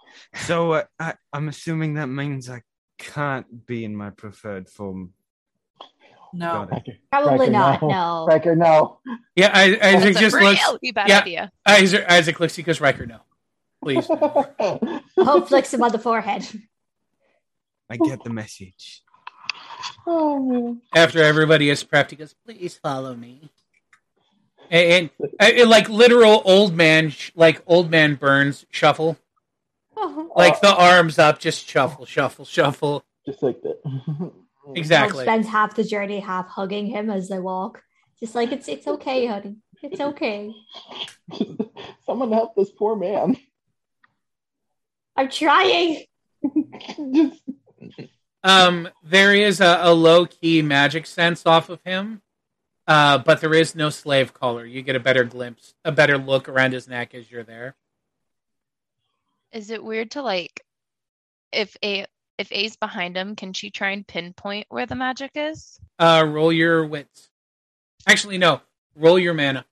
So 0.46 0.72
uh, 0.72 0.84
I, 0.98 1.14
I'm 1.32 1.48
assuming 1.48 1.94
that 1.94 2.06
means 2.06 2.48
I 2.50 2.62
can't 2.98 3.66
be 3.66 3.84
in 3.84 3.96
my 3.96 4.10
preferred 4.10 4.68
form. 4.68 5.14
No. 6.32 6.68
Riker, 6.70 6.92
Probably 7.10 7.38
Riker, 7.38 7.50
not. 7.50 7.82
no. 7.82 7.88
No. 7.88 8.26
Riker, 8.26 8.54
no. 8.56 8.98
Yeah, 9.34 9.50
I, 9.52 9.78
Isaac 9.82 10.10
It's 10.10 10.18
a 10.18 10.20
just 10.20 10.36
looks. 10.36 10.60
really 10.66 10.92
bad 10.92 11.08
yeah. 11.08 11.20
idea. 11.20 11.52
Isaac, 11.66 12.04
Isaac 12.08 12.40
looks. 12.40 12.54
He 12.54 12.62
goes, 12.62 12.80
Riker, 12.80 13.06
no, 13.06 13.20
please. 13.82 14.08
no." 14.08 14.52
Hope 15.18 15.48
flicks 15.48 15.74
him 15.74 15.82
on 15.82 15.90
the 15.92 15.98
forehead. 15.98 16.46
I 17.88 17.96
get 17.96 18.22
the 18.22 18.30
message. 18.30 19.02
oh 20.06 20.38
man. 20.38 20.82
After 20.94 21.22
everybody 21.22 21.70
is 21.70 21.82
prepped, 21.82 22.10
he 22.10 22.16
goes, 22.16 22.34
Please 22.46 22.76
follow 22.76 23.14
me. 23.16 23.50
And, 24.70 25.10
and, 25.40 25.58
and 25.58 25.70
like 25.70 25.88
literal 25.88 26.42
old 26.44 26.74
man, 26.74 27.12
like 27.34 27.62
old 27.66 27.90
man 27.90 28.14
Burns 28.14 28.64
shuffle, 28.70 29.18
like 30.34 30.60
the 30.60 30.74
arms 30.74 31.18
up, 31.18 31.38
just 31.38 31.68
shuffle, 31.68 32.06
shuffle, 32.06 32.44
shuffle. 32.44 33.04
Just 33.26 33.42
like 33.42 33.60
that. 33.62 34.32
Exactly. 34.76 35.24
spends 35.24 35.48
half 35.48 35.74
the 35.74 35.82
journey 35.82 36.20
half 36.20 36.46
hugging 36.46 36.86
him 36.86 37.10
as 37.10 37.28
they 37.28 37.40
walk. 37.40 37.82
Just 38.20 38.36
like 38.36 38.52
it's 38.52 38.68
it's 38.68 38.86
okay, 38.86 39.26
honey. 39.26 39.56
It's 39.82 40.00
okay. 40.00 40.52
Someone 42.06 42.30
help 42.30 42.54
this 42.54 42.70
poor 42.70 42.94
man. 42.94 43.36
I'm 45.16 45.28
trying. 45.28 46.04
Um, 48.42 48.88
there 49.02 49.34
is 49.34 49.60
a, 49.60 49.80
a 49.82 49.92
low 49.92 50.26
key 50.26 50.62
magic 50.62 51.06
sense 51.06 51.44
off 51.44 51.68
of 51.68 51.80
him, 51.84 52.22
uh, 52.90 53.18
but 53.18 53.40
there 53.40 53.54
is 53.54 53.76
no 53.76 53.88
slave 53.88 54.34
collar. 54.34 54.66
You 54.66 54.82
get 54.82 54.96
a 54.96 55.00
better 55.00 55.22
glimpse, 55.22 55.74
a 55.84 55.92
better 55.92 56.18
look 56.18 56.48
around 56.48 56.72
his 56.72 56.88
neck 56.88 57.14
as 57.14 57.30
you're 57.30 57.44
there. 57.44 57.76
Is 59.52 59.70
it 59.70 59.84
weird 59.84 60.10
to 60.12 60.22
like, 60.22 60.64
if 61.52 61.76
a 61.84 62.04
if 62.36 62.50
A's 62.50 62.76
behind 62.76 63.16
him, 63.16 63.36
can 63.36 63.52
she 63.52 63.70
try 63.70 63.90
and 63.90 64.04
pinpoint 64.04 64.66
where 64.70 64.86
the 64.86 64.96
magic 64.96 65.30
is? 65.36 65.78
Uh, 66.00 66.26
roll 66.26 66.52
your 66.52 66.84
wits. 66.84 67.28
Actually, 68.08 68.38
no. 68.38 68.60
Roll 68.96 69.20
your 69.20 69.34
mana. 69.34 69.64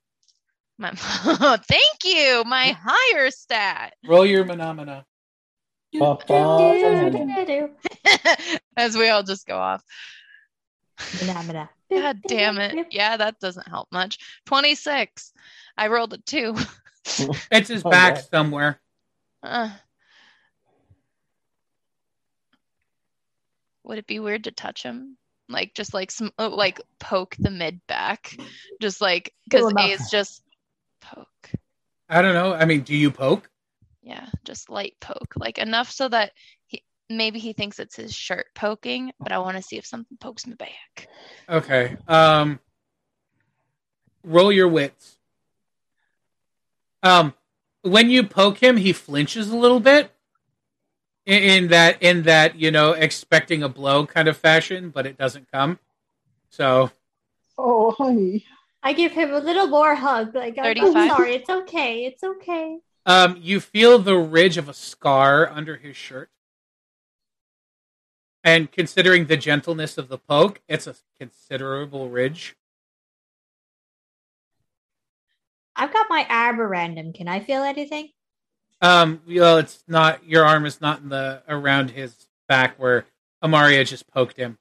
My, 0.77 0.91
thank 0.95 2.05
you, 2.05 2.43
my 2.45 2.77
higher 2.79 3.31
stat. 3.31 3.95
Roll 4.07 4.25
your 4.25 4.45
phenomena. 4.45 5.05
As 8.77 8.95
we 8.95 9.09
all 9.09 9.23
just 9.23 9.45
go 9.45 9.57
off. 9.57 9.83
Phenomena. 10.99 11.69
God 11.89 12.19
damn 12.27 12.59
it. 12.59 12.87
Yeah, 12.91 13.17
that 13.17 13.39
doesn't 13.39 13.67
help 13.67 13.87
much. 13.91 14.19
26. 14.45 15.33
I 15.77 15.87
rolled 15.87 16.13
a 16.13 16.17
two. 16.17 16.55
It's 17.51 17.69
his 17.69 17.83
Oh, 17.83 17.89
back 17.89 18.15
yeah. 18.17 18.21
somewhere. 18.21 18.79
Uh, 19.41 19.71
would 23.83 23.97
it 23.97 24.05
be 24.05 24.19
weird 24.19 24.43
to 24.43 24.51
touch 24.51 24.83
him? 24.83 25.17
Like 25.47 25.73
just 25.73 25.93
like 25.93 26.11
some 26.11 26.31
uh, 26.37 26.49
like 26.49 26.79
poke 26.99 27.35
the 27.39 27.49
mid 27.49 27.81
back, 27.87 28.37
just 28.79 29.01
like 29.01 29.33
because 29.45 29.71
Cool. 29.73 29.79
A 29.79 29.89
is 29.91 30.09
just 30.11 30.43
poke. 31.01 31.51
I 32.07 32.21
don't 32.21 32.35
know. 32.35 32.53
I 32.53 32.65
mean, 32.65 32.81
do 32.81 32.95
you 32.95 33.09
poke? 33.09 33.49
Yeah, 34.03 34.27
just 34.43 34.69
light 34.69 34.95
poke, 35.01 35.33
like 35.35 35.57
enough 35.57 35.89
so 35.91 36.07
that 36.09 36.33
he 36.67 36.83
maybe 37.09 37.39
he 37.39 37.53
thinks 37.53 37.79
it's 37.79 37.95
his 37.95 38.13
shirt 38.13 38.47
poking, 38.55 39.11
but 39.19 39.31
I 39.31 39.39
want 39.39 39.57
to 39.57 39.63
see 39.63 39.77
if 39.77 39.85
something 39.85 40.17
pokes 40.17 40.45
me 40.45 40.53
back. 40.53 41.07
Okay. 41.49 41.97
Um, 42.07 42.59
roll 44.23 44.51
your 44.51 44.67
wits. 44.67 45.17
Um, 47.01 47.33
when 47.81 48.09
you 48.09 48.23
poke 48.23 48.57
him, 48.61 48.77
he 48.77 48.93
flinches 48.93 49.49
a 49.49 49.57
little 49.57 49.79
bit. 49.79 50.11
In, 51.25 51.43
in 51.43 51.67
that, 51.69 52.01
in 52.01 52.23
that, 52.23 52.55
you 52.55 52.71
know, 52.71 52.91
expecting 52.93 53.61
a 53.63 53.69
blow 53.69 54.05
kind 54.05 54.27
of 54.27 54.35
fashion, 54.37 54.89
but 54.89 55.05
it 55.05 55.17
doesn't 55.17 55.51
come. 55.51 55.79
So, 56.49 56.91
oh 57.57 57.91
honey. 57.91 58.45
I 58.81 58.93
give 58.93 59.11
him 59.11 59.33
a 59.33 59.39
little 59.39 59.67
more 59.67 59.93
hug. 59.93 60.33
Like 60.33 60.57
I'm, 60.57 60.65
I'm 60.65 60.75
35? 60.93 61.09
sorry. 61.11 61.35
It's 61.35 61.49
okay. 61.49 62.05
It's 62.05 62.23
okay. 62.23 62.79
um, 63.05 63.37
you 63.41 63.59
feel 63.59 63.99
the 63.99 64.17
ridge 64.17 64.57
of 64.57 64.69
a 64.69 64.73
scar 64.73 65.49
under 65.49 65.75
his 65.75 65.95
shirt, 65.97 66.29
and 68.43 68.71
considering 68.71 69.25
the 69.25 69.37
gentleness 69.37 69.97
of 69.97 70.07
the 70.07 70.17
poke, 70.17 70.61
it's 70.67 70.87
a 70.87 70.95
considerable 71.19 72.09
ridge. 72.09 72.55
I've 75.75 75.93
got 75.93 76.07
my 76.09 76.25
arm 76.29 76.59
around 76.59 76.97
him. 76.97 77.13
Can 77.13 77.27
I 77.27 77.39
feel 77.39 77.63
anything? 77.63 78.09
Um, 78.81 79.21
well, 79.27 79.57
it's 79.57 79.83
not 79.87 80.25
your 80.25 80.45
arm 80.45 80.65
is 80.65 80.81
not 80.81 81.01
in 81.01 81.09
the 81.09 81.41
around 81.47 81.91
his 81.91 82.15
back 82.47 82.75
where 82.77 83.05
Amaria 83.43 83.85
just 83.85 84.09
poked 84.11 84.37
him. 84.37 84.57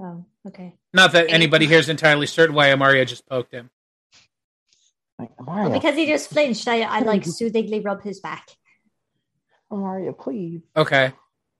Oh, 0.00 0.24
okay. 0.46 0.74
Not 0.92 1.12
that 1.12 1.30
anybody 1.30 1.66
here 1.66 1.78
is 1.78 1.88
entirely 1.88 2.26
certain 2.26 2.54
why 2.54 2.68
Amaria 2.68 3.06
just 3.06 3.26
poked 3.26 3.52
him. 3.52 3.70
Like, 5.18 5.30
Well, 5.44 5.70
because 5.70 5.96
he 5.96 6.06
just 6.06 6.30
flinched, 6.30 6.68
I, 6.68 6.82
I 6.82 7.00
like 7.00 7.24
soothingly 7.24 7.80
rub 7.80 8.02
his 8.02 8.20
back. 8.20 8.48
Amaria, 9.72 10.16
please. 10.16 10.62
Okay. 10.76 11.12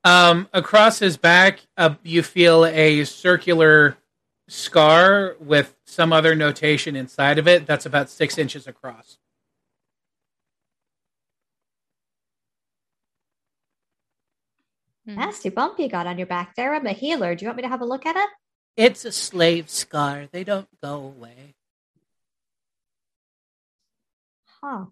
Um, 0.08 0.48
across 0.54 0.98
his 0.98 1.18
back, 1.18 1.60
uh, 1.76 1.96
you 2.02 2.22
feel 2.22 2.64
a 2.64 3.04
circular 3.04 3.98
scar 4.48 5.36
with 5.38 5.76
some 5.84 6.14
other 6.14 6.34
notation 6.34 6.96
inside 6.96 7.38
of 7.38 7.46
it 7.46 7.66
that's 7.66 7.84
about 7.84 8.08
six 8.08 8.38
inches 8.38 8.66
across. 8.66 9.18
Hmm. 15.04 15.16
Nasty 15.16 15.50
bump 15.50 15.78
you 15.78 15.90
got 15.90 16.06
on 16.06 16.16
your 16.16 16.26
back 16.26 16.54
there. 16.56 16.74
I'm 16.74 16.86
a 16.86 16.92
healer. 16.92 17.34
Do 17.34 17.44
you 17.44 17.48
want 17.48 17.58
me 17.58 17.62
to 17.64 17.68
have 17.68 17.82
a 17.82 17.84
look 17.84 18.06
at 18.06 18.16
it? 18.16 18.30
It's 18.78 19.04
a 19.04 19.12
slave 19.12 19.68
scar. 19.68 20.26
They 20.32 20.42
don't 20.42 20.68
go 20.82 20.94
away. 20.94 21.54
Huh. 24.62 24.86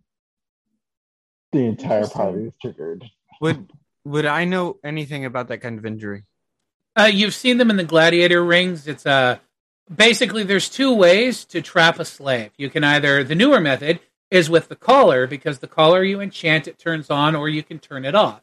The 1.52 1.60
entire 1.60 2.06
party 2.06 2.48
is 2.48 2.52
triggered. 2.60 3.10
Would 3.40 3.70
would 4.06 4.24
I 4.24 4.44
know 4.44 4.78
anything 4.84 5.24
about 5.24 5.48
that 5.48 5.58
kind 5.58 5.78
of 5.78 5.84
injury? 5.84 6.22
Uh, 6.94 7.10
you've 7.12 7.34
seen 7.34 7.58
them 7.58 7.70
in 7.70 7.76
the 7.76 7.84
gladiator 7.84 8.42
rings. 8.42 8.86
It's 8.86 9.04
uh, 9.04 9.38
basically 9.94 10.44
there's 10.44 10.68
two 10.68 10.94
ways 10.94 11.44
to 11.46 11.60
trap 11.60 11.98
a 11.98 12.04
slave. 12.04 12.52
You 12.56 12.70
can 12.70 12.84
either 12.84 13.24
the 13.24 13.34
newer 13.34 13.60
method 13.60 13.98
is 14.30 14.48
with 14.48 14.68
the 14.68 14.76
collar 14.76 15.26
because 15.26 15.58
the 15.58 15.66
collar 15.66 16.04
you 16.04 16.20
enchant 16.20 16.68
it 16.68 16.78
turns 16.78 17.10
on, 17.10 17.34
or 17.34 17.48
you 17.48 17.64
can 17.64 17.80
turn 17.80 18.04
it 18.04 18.14
off, 18.14 18.42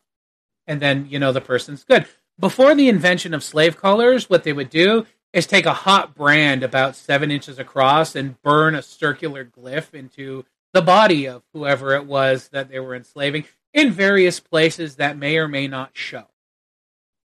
and 0.68 0.82
then 0.82 1.08
you 1.10 1.18
know 1.18 1.32
the 1.32 1.42
person's 1.42 1.86
good. 1.86 2.06
Before 2.38 2.76
the 2.76 2.90
invention 2.90 3.34
of 3.34 3.44
slave 3.44 3.78
collars, 3.78 4.30
what 4.30 4.44
they 4.44 4.54
would 4.54 4.70
do 4.70 5.06
is 5.32 5.48
take 5.48 5.66
a 5.66 5.74
hot 5.74 6.14
brand 6.14 6.64
about 6.64 6.96
seven 6.96 7.32
inches 7.32 7.58
across 7.58 8.16
and 8.16 8.42
burn 8.42 8.76
a 8.76 8.82
circular 8.82 9.46
glyph 9.46 9.94
into 9.94 10.46
the 10.74 10.82
body 10.82 11.28
of 11.28 11.42
whoever 11.54 11.96
it 11.96 12.06
was 12.06 12.50
that 12.50 12.70
they 12.70 12.80
were 12.80 12.96
enslaving 12.96 13.46
in 13.74 13.92
various 13.92 14.40
places 14.40 14.96
that 14.98 15.18
may 15.18 15.38
or 15.38 15.48
may 15.48 15.68
not 15.68 15.92
show. 15.94 16.26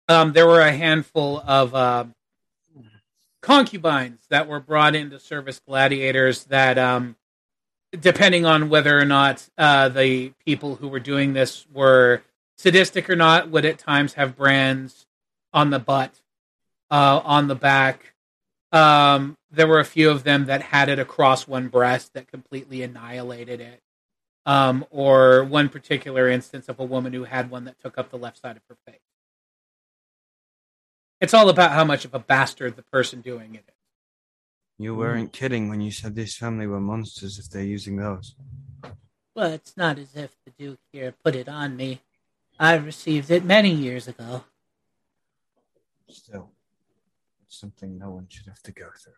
Um, 0.07 0.33
there 0.33 0.47
were 0.47 0.61
a 0.61 0.71
handful 0.71 1.43
of 1.45 1.75
uh, 1.75 2.05
concubines 3.41 4.19
that 4.29 4.47
were 4.47 4.59
brought 4.59 4.95
in 4.95 5.09
to 5.09 5.19
service 5.19 5.59
gladiators 5.67 6.45
that, 6.45 6.77
um, 6.77 7.15
depending 7.99 8.45
on 8.45 8.69
whether 8.69 8.97
or 8.97 9.05
not 9.05 9.49
uh, 9.57 9.89
the 9.89 10.31
people 10.45 10.75
who 10.75 10.87
were 10.87 10.99
doing 10.99 11.33
this 11.33 11.65
were 11.73 12.21
sadistic 12.57 13.09
or 13.09 13.15
not, 13.15 13.49
would 13.49 13.65
at 13.65 13.79
times 13.79 14.13
have 14.13 14.37
brands 14.37 15.07
on 15.53 15.71
the 15.71 15.79
butt, 15.79 16.21
uh, 16.91 17.21
on 17.23 17.47
the 17.47 17.55
back. 17.55 18.13
Um, 18.71 19.37
there 19.51 19.67
were 19.67 19.79
a 19.79 19.85
few 19.85 20.09
of 20.09 20.23
them 20.23 20.45
that 20.45 20.61
had 20.61 20.89
it 20.89 20.99
across 20.99 21.47
one 21.47 21.67
breast 21.67 22.13
that 22.13 22.27
completely 22.27 22.83
annihilated 22.83 23.61
it. 23.61 23.81
Um, 24.47 24.85
or 24.91 25.43
one 25.43 25.67
particular 25.67 26.29
instance 26.29 26.69
of 26.69 26.79
a 26.79 26.85
woman 26.85 27.11
who 27.11 27.25
had 27.25 27.51
one 27.51 27.65
that 27.65 27.79
took 27.81 27.97
up 27.97 28.09
the 28.09 28.17
left 28.17 28.39
side 28.39 28.55
of 28.55 28.63
her 28.69 28.77
face. 28.85 29.01
It's 31.19 31.33
all 31.33 31.49
about 31.49 31.71
how 31.71 31.83
much 31.83 32.05
of 32.05 32.13
a 32.13 32.19
bastard 32.19 32.77
the 32.77 32.81
person 32.83 33.19
doing 33.19 33.55
it 33.55 33.65
is. 33.67 33.73
You 34.79 34.95
weren't 34.95 35.33
kidding 35.33 35.67
when 35.69 35.81
you 35.81 35.91
said 35.91 36.15
this 36.15 36.37
family 36.37 36.65
were 36.65 36.79
monsters 36.79 37.37
if 37.39 37.49
they're 37.49 37.63
using 37.63 37.97
those. 37.97 38.35
Well, 39.35 39.51
it's 39.51 39.75
not 39.75 39.99
as 39.99 40.15
if 40.15 40.31
the 40.45 40.51
Duke 40.57 40.79
here 40.91 41.13
put 41.23 41.35
it 41.35 41.49
on 41.49 41.75
me. 41.75 42.01
I 42.59 42.75
received 42.75 43.29
it 43.29 43.43
many 43.43 43.71
years 43.71 44.07
ago. 44.07 44.45
Still, 46.09 46.51
it's 47.45 47.59
something 47.59 47.97
no 47.99 48.11
one 48.11 48.27
should 48.29 48.47
have 48.47 48.63
to 48.63 48.71
go 48.71 48.87
through. 48.97 49.13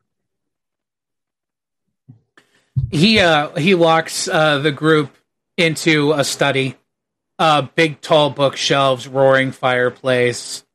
He 2.90 3.20
uh 3.20 3.56
he 3.56 3.76
walks 3.76 4.28
uh 4.28 4.60
the 4.60 4.72
group 4.72 5.16
into 5.60 6.14
a 6.14 6.24
study. 6.24 6.76
Uh 7.38 7.62
big 7.62 8.02
tall 8.02 8.30
bookshelves, 8.30 9.08
roaring 9.08 9.52
fireplace, 9.52 10.66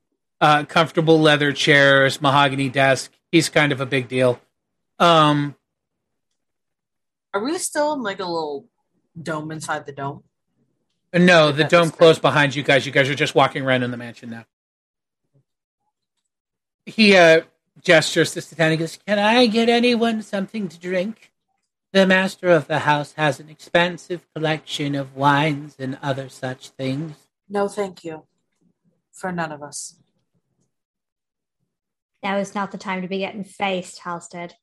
uh 0.40 0.64
comfortable 0.64 1.20
leather 1.20 1.52
chairs, 1.52 2.20
mahogany 2.20 2.68
desk. 2.68 3.12
He's 3.32 3.48
kind 3.48 3.72
of 3.72 3.80
a 3.80 3.86
big 3.86 4.08
deal. 4.08 4.40
Um 4.98 5.56
Are 7.32 7.42
we 7.42 7.58
still 7.58 7.94
in 7.94 8.02
like 8.02 8.20
a 8.20 8.24
little 8.24 8.66
dome 9.20 9.50
inside 9.50 9.86
the 9.86 9.92
dome? 9.92 10.22
no, 11.12 11.52
the 11.52 11.64
dome 11.64 11.90
closed 11.90 12.20
behind 12.20 12.54
you 12.54 12.62
guys. 12.62 12.84
You 12.86 12.92
guys 12.92 13.08
are 13.08 13.14
just 13.14 13.34
walking 13.34 13.64
around 13.64 13.82
in 13.82 13.90
the 13.90 13.96
mansion 13.96 14.30
now. 14.30 14.44
He 16.86 17.16
uh 17.16 17.42
gestures 17.82 18.32
to 18.32 18.40
Titanicus. 18.40 18.98
Can 19.06 19.18
I 19.18 19.46
get 19.46 19.68
anyone 19.68 20.22
something 20.22 20.68
to 20.68 20.78
drink? 20.78 21.30
The 21.94 22.08
master 22.08 22.48
of 22.48 22.66
the 22.66 22.80
house 22.80 23.12
has 23.12 23.38
an 23.38 23.48
expansive 23.48 24.26
collection 24.34 24.96
of 24.96 25.14
wines 25.14 25.76
and 25.78 25.96
other 26.02 26.28
such 26.28 26.70
things. 26.70 27.14
No, 27.48 27.68
thank 27.68 28.02
you. 28.02 28.24
For 29.12 29.30
none 29.30 29.52
of 29.52 29.62
us. 29.62 29.94
Now 32.20 32.38
is 32.38 32.52
not 32.52 32.72
the 32.72 32.78
time 32.78 33.02
to 33.02 33.06
be 33.06 33.18
getting 33.18 33.44
faced, 33.44 34.00
Halstead. 34.00 34.54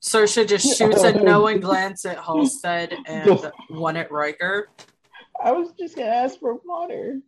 Sersha 0.00 0.46
just 0.46 0.78
shoots 0.78 1.02
a 1.02 1.10
knowing 1.10 1.58
glance 1.58 2.04
at 2.04 2.18
Halstead 2.18 2.96
and 3.04 3.50
one 3.70 3.96
at 3.96 4.12
Riker. 4.12 4.68
I 5.42 5.50
was 5.50 5.72
just 5.76 5.96
gonna 5.96 6.08
ask 6.08 6.38
for 6.38 6.54
water. 6.64 7.20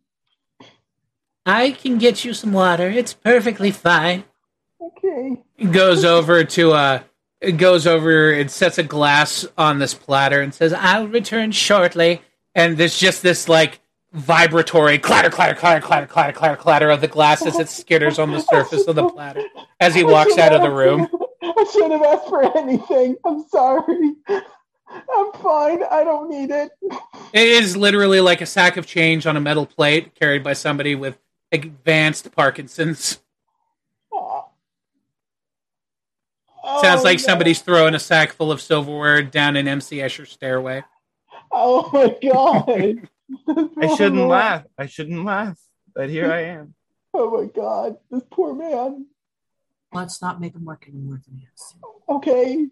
I 1.45 1.73
can 1.73 1.99
get 1.99 2.25
you 2.25 2.33
some 2.33 2.53
water. 2.53 2.89
It's 2.89 3.13
perfectly 3.13 3.73
fine. 3.73 4.23
Okay. 4.81 5.43
goes 5.73 6.05
over 6.05 6.45
to 6.45 6.71
uh 6.75 7.03
goes 7.57 7.87
over 7.87 8.33
and 8.33 8.51
sets 8.51 8.79
a 8.79 8.83
glass 8.83 9.47
on 9.57 9.79
this 9.79 9.95
platter 9.95 10.41
and 10.41 10.53
says 10.53 10.73
I'll 10.73 11.09
return 11.09 11.53
shortly. 11.53 12.21
and 12.55 12.77
there's 12.77 12.99
just 12.99 13.23
this 13.23 13.49
like 13.49 13.81
vibratory 14.13 14.99
clatter 14.99 15.31
clatter 15.31 15.55
clatter 15.55 15.81
clatter 15.81 16.07
clatter 16.07 16.33
clatter 16.33 16.57
clatter 16.57 16.91
of 16.91 17.01
the 17.01 17.09
glass 17.09 17.45
as 17.45 17.59
it 17.59 17.67
skitters 17.67 18.19
on 18.19 18.31
the 18.33 18.41
surface 18.41 18.87
of 18.87 18.97
the 18.97 19.09
platter 19.11 19.43
as 19.81 19.95
he 19.95 20.03
walks 20.03 20.39
out 20.39 20.53
of 20.55 20.63
the 20.63 20.71
room 20.71 21.07
I 21.43 21.65
shouldn't 21.73 21.93
have 21.93 22.03
asked 22.03 22.29
for 22.29 22.57
anything. 22.59 23.17
I'm 23.25 23.45
sorry. 23.49 24.13
I'm 24.29 25.33
fine. 25.43 25.83
I 25.91 26.03
don't 26.05 26.31
need 26.31 26.51
it. 26.51 26.71
it 27.33 27.47
is 27.47 27.77
literally 27.77 28.21
like 28.21 28.41
a 28.41 28.47
sack 28.47 28.77
of 28.77 28.87
change 28.87 29.27
on 29.27 29.37
a 29.37 29.41
metal 29.41 29.67
plate 29.67 30.15
carried 30.15 30.43
by 30.43 30.53
somebody 30.55 30.95
with 30.95 31.19
advanced 31.53 32.31
parkinson's 32.33 33.21
sounds 36.83 37.01
Oh, 37.01 37.05
like 37.05 37.19
no. 37.19 37.25
somebody's 37.25 37.61
throwing 37.63 37.95
a 37.95 37.99
sack 37.99 38.33
full 38.33 38.51
of 38.53 38.61
silverware 38.61 39.23
down 39.23 39.57
an 39.57 39.67
mc 39.69 39.97
escher 39.99 40.27
stairway 40.27 40.83
Oh 41.51 41.89
my 41.93 42.17
god. 42.31 43.09
I 43.79 43.97
shouldn't 43.97 44.21
Oh, 44.21 44.27
laugh. 44.39 44.65
I 44.77 44.87
shouldn't 44.87 45.25
laugh. 45.25 45.59
But 45.95 46.11
here 46.11 46.31
I 46.31 46.43
am. 46.43 46.75
Oh 47.15 47.41
my 47.41 47.47
god. 47.47 47.97
This 48.11 48.23
poor 48.31 48.55
man. 48.55 49.07
Let's 49.93 50.21
not 50.21 50.41
make 50.41 50.55
him 50.55 50.65
work 50.67 50.85
any 50.87 50.99
more 50.99 51.21
than 51.27 51.37
he 51.37 51.47
has 51.51 51.73
to. 51.73 52.15
Okay. 52.17 52.67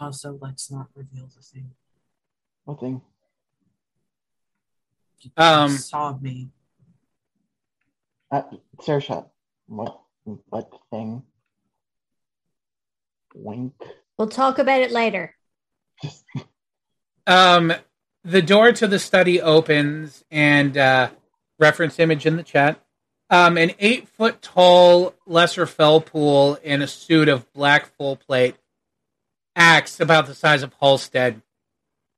Also, 0.00 0.38
let's 0.40 0.70
not 0.70 0.88
reveal 0.94 1.28
the 1.34 1.42
thing. 1.42 1.70
Nothing. 2.66 3.00
You 5.20 5.30
Um, 5.36 5.70
saw 5.70 6.16
me. 6.16 6.50
Uh, 8.30 8.42
Saoirse, 8.80 9.28
what 9.66 10.00
what 10.48 10.70
thing? 10.90 11.22
Wink. 13.38 13.72
We'll 14.18 14.28
talk 14.28 14.58
about 14.58 14.80
it 14.80 14.90
later. 14.90 15.34
Um, 17.26 17.74
the 18.24 18.40
door 18.40 18.72
to 18.72 18.86
the 18.86 18.98
study 18.98 19.42
opens, 19.42 20.24
and 20.30 20.78
uh, 20.78 21.10
reference 21.58 21.98
image 21.98 22.24
in 22.24 22.36
the 22.36 22.42
chat. 22.42 22.82
Um, 23.30 23.58
an 23.58 23.72
eight 23.78 24.08
foot 24.08 24.40
tall 24.40 25.14
lesser 25.26 25.66
Fellpool 25.66 26.58
in 26.62 26.80
a 26.80 26.86
suit 26.86 27.28
of 27.28 27.52
black 27.52 27.94
full 27.96 28.16
plate, 28.16 28.56
axe 29.54 30.00
about 30.00 30.26
the 30.26 30.34
size 30.34 30.62
of 30.62 30.72
Halstead, 30.80 31.42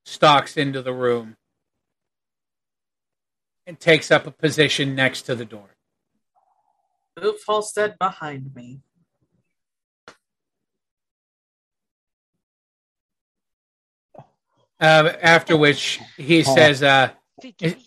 stalks 0.05 0.57
into 0.57 0.81
the 0.81 0.93
room 0.93 1.37
and 3.67 3.79
takes 3.79 4.11
up 4.11 4.27
a 4.27 4.31
position 4.31 4.95
next 4.95 5.23
to 5.23 5.35
the 5.35 5.45
door. 5.45 5.71
Move 7.21 7.37
Halstead 7.47 7.99
behind 7.99 8.55
me. 8.55 8.81
Um, 14.81 15.11
after 15.21 15.57
which 15.57 16.01
he 16.17 16.43
says, 16.43 16.83
uh, 16.83 17.11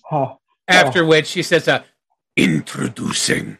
huh. 0.04 0.36
after 0.68 1.04
which 1.04 1.32
he 1.32 1.42
says, 1.42 1.68
uh, 1.68 1.84
introducing 2.36 3.58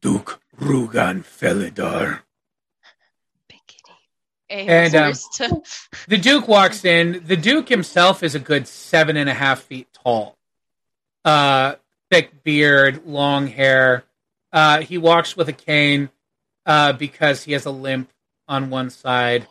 Duke 0.00 0.40
Rugan 0.60 1.24
Felidar. 1.24 2.20
Big 3.48 3.60
kitty. 3.66 3.92
A 4.50 4.68
And, 4.68 4.94
um, 4.94 5.62
The 6.06 6.18
Duke 6.18 6.46
walks 6.46 6.84
in. 6.84 7.22
The 7.26 7.36
Duke 7.36 7.68
himself 7.68 8.22
is 8.22 8.34
a 8.34 8.40
good 8.40 8.68
seven 8.68 9.16
and 9.16 9.28
a 9.28 9.34
half 9.34 9.62
feet 9.62 9.88
tall. 9.92 10.36
Uh, 11.24 11.74
thick 12.10 12.42
beard, 12.42 13.06
long 13.06 13.46
hair. 13.48 14.04
Uh, 14.52 14.80
he 14.80 14.98
walks 14.98 15.36
with 15.36 15.48
a 15.48 15.52
cane 15.52 16.10
uh, 16.64 16.92
because 16.92 17.44
he 17.44 17.52
has 17.52 17.66
a 17.66 17.70
limp 17.70 18.10
on 18.46 18.70
one 18.70 18.90
side. 18.90 19.46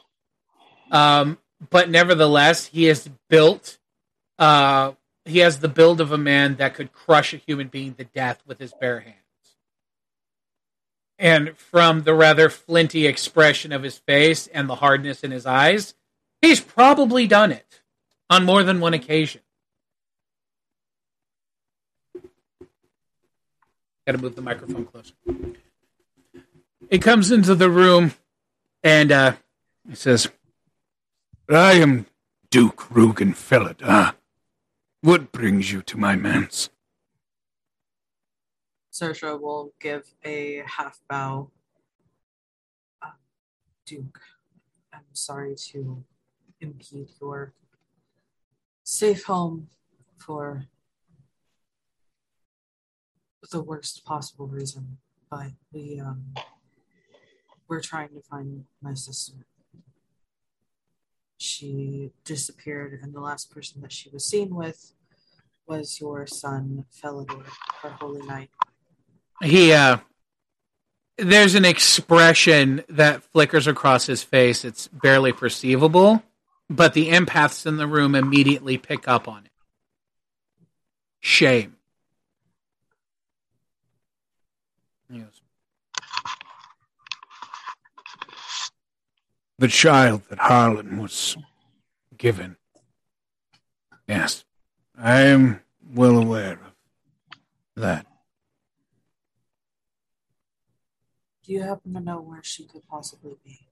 Um, 0.92 1.38
but 1.70 1.90
nevertheless, 1.90 2.68
he 2.68 2.88
is 2.88 3.10
built. 3.30 3.78
Uh, 4.38 4.94
he 5.26 5.40
has 5.40 5.60
the 5.60 5.68
build 5.68 6.00
of 6.00 6.12
a 6.12 6.18
man 6.18 6.56
that 6.56 6.74
could 6.74 6.94
crush 6.94 7.34
a 7.34 7.38
human 7.38 7.68
being 7.68 7.94
to 7.96 8.04
death 8.04 8.42
with 8.46 8.60
his 8.60 8.74
bare 8.74 9.02
hands. 9.02 9.16
And 11.20 11.58
from 11.58 12.04
the 12.04 12.14
rather 12.14 12.50
flinty 12.50 13.08
expression 13.08 13.72
of 13.72 13.84
his 13.84 13.98
face 13.98 14.48
and 14.48 14.70
the 14.70 14.76
hardness 14.76 15.24
in 15.24 15.32
his 15.32 15.46
eyes, 15.46 15.96
he's 16.42 16.62
probably 16.62 17.26
done 17.26 17.52
it 17.52 17.82
on 18.30 18.46
more 18.46 18.64
than 18.64 18.80
one 18.80 18.94
occasion. 18.94 19.42
Got 24.06 24.14
to 24.14 24.18
move 24.20 24.36
the 24.36 24.42
microphone 24.42 24.86
closer. 24.86 25.14
He 26.90 27.00
comes 27.00 27.32
into 27.32 27.56
the 27.56 27.70
room 27.70 28.14
and 28.84 29.12
uh, 29.12 29.34
he 29.90 29.96
says, 29.96 30.30
I 31.50 31.74
am 31.74 32.08
Duke 32.52 32.90
Rugen 32.90 33.34
Felida. 33.34 34.16
What 35.02 35.32
brings 35.32 35.72
you 35.72 35.82
to 35.84 35.98
my 35.98 36.18
manse? 36.18 36.70
Sersha 38.92 39.40
will 39.40 39.74
give 39.80 40.14
a 40.26 40.64
half 40.66 41.00
bow. 41.10 41.52
Uh, 43.02 43.12
Duke, 43.86 44.20
I'm 44.92 45.06
sorry 45.14 45.56
to 45.72 46.04
impede 46.60 47.12
your 47.22 47.54
safe 48.84 49.24
home 49.24 49.70
for 50.18 50.66
the 53.50 53.62
worst 53.62 54.04
possible 54.04 54.48
reason, 54.48 54.98
but 55.32 55.52
we 55.72 56.02
um 56.02 56.34
we're 57.70 57.82
trying 57.82 58.10
to 58.10 58.22
find 58.22 58.66
my 58.82 58.94
sister. 58.94 59.46
She 61.48 62.12
disappeared, 62.26 63.00
and 63.02 63.14
the 63.14 63.22
last 63.22 63.52
person 63.52 63.82
that 63.82 63.92
she 63.92 64.10
was 64.10 64.26
seen 64.26 64.54
with 64.54 64.94
was 65.66 66.00
your 66.00 66.28
son, 66.28 66.86
Felidor, 67.02 67.46
our 67.84 67.90
holy 67.92 68.26
knight. 68.26 68.50
he 69.42 69.72
uh 69.74 69.98
there's 71.18 71.56
an 71.56 71.66
expression 71.66 72.84
that 72.90 73.24
flickers 73.24 73.66
across 73.66 74.06
his 74.06 74.22
face. 74.22 74.64
It's 74.64 74.88
barely 74.88 75.32
perceivable 75.32 76.22
but 76.70 76.94
the 76.94 77.10
empaths 77.10 77.66
in 77.66 77.78
the 77.78 77.88
room 77.88 78.16
immediately 78.16 78.78
pick 78.78 79.08
up 79.08 79.28
on 79.28 79.46
it. 79.46 79.52
Shame 81.20 81.76
He 85.10 85.20
goes, 85.20 85.42
The 89.60 89.68
child 89.68 90.22
that 90.30 90.38
Harlan 90.38 91.00
was 91.00 91.36
given. 92.16 92.58
Yes, 94.08 94.46
I 94.96 95.22
am 95.22 95.62
well 95.84 96.18
aware 96.18 96.54
of 96.54 96.74
that. 97.76 98.06
Do 101.44 101.54
you 101.54 101.64
happen 101.64 101.94
to 101.94 102.00
know 102.00 102.22
where 102.22 102.44
she 102.44 102.66
could 102.66 102.88
possibly 102.88 103.38
be? 103.44 103.68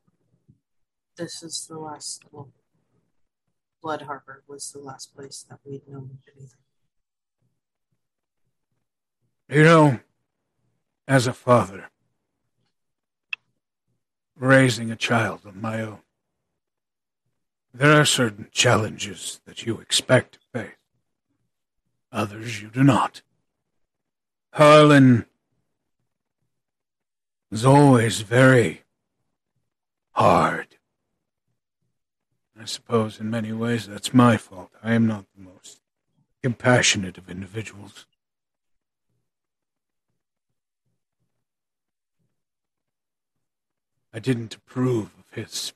This 1.18 1.44
is 1.44 1.68
the 1.70 1.78
last. 1.78 2.24
Well, 2.32 2.50
Blood 3.84 4.04
Harbor 4.04 4.44
was 4.48 4.72
the 4.72 4.80
last 4.80 5.16
place 5.16 5.46
that 5.50 5.60
we'd 5.64 5.88
known 5.88 6.18
anything. 6.36 6.60
You 9.48 9.64
know, 9.64 10.00
as 11.08 11.28
a 11.28 11.34
father, 11.34 11.92
raising 14.38 14.92
a 14.92 14.96
child 14.96 15.42
of 15.46 15.56
my 15.56 15.82
own, 15.82 16.00
there 17.74 18.00
are 18.00 18.06
certain 18.06 18.48
challenges 18.52 19.42
that 19.46 19.66
you 19.66 19.80
expect 19.80 20.34
to 20.34 20.40
face. 20.62 20.76
Others 22.12 22.62
you 22.62 22.70
do 22.70 22.84
not. 22.84 23.22
Harlan 24.54 25.26
is 27.52 27.66
always 27.66 28.22
very 28.22 28.84
hard. 30.12 30.78
I 32.60 32.64
suppose 32.64 33.20
in 33.20 33.30
many 33.30 33.52
ways 33.52 33.88
that's 33.88 34.14
my 34.14 34.38
fault. 34.38 34.72
I 34.82 34.94
am 34.94 35.06
not 35.06 35.26
the 35.36 35.44
most 35.44 35.82
compassionate 36.42 37.18
of 37.18 37.30
individuals. 37.30 38.06
I 44.16 44.20
didn't 44.20 44.56
approve 44.56 45.12
of 45.20 45.26
his 45.32 45.74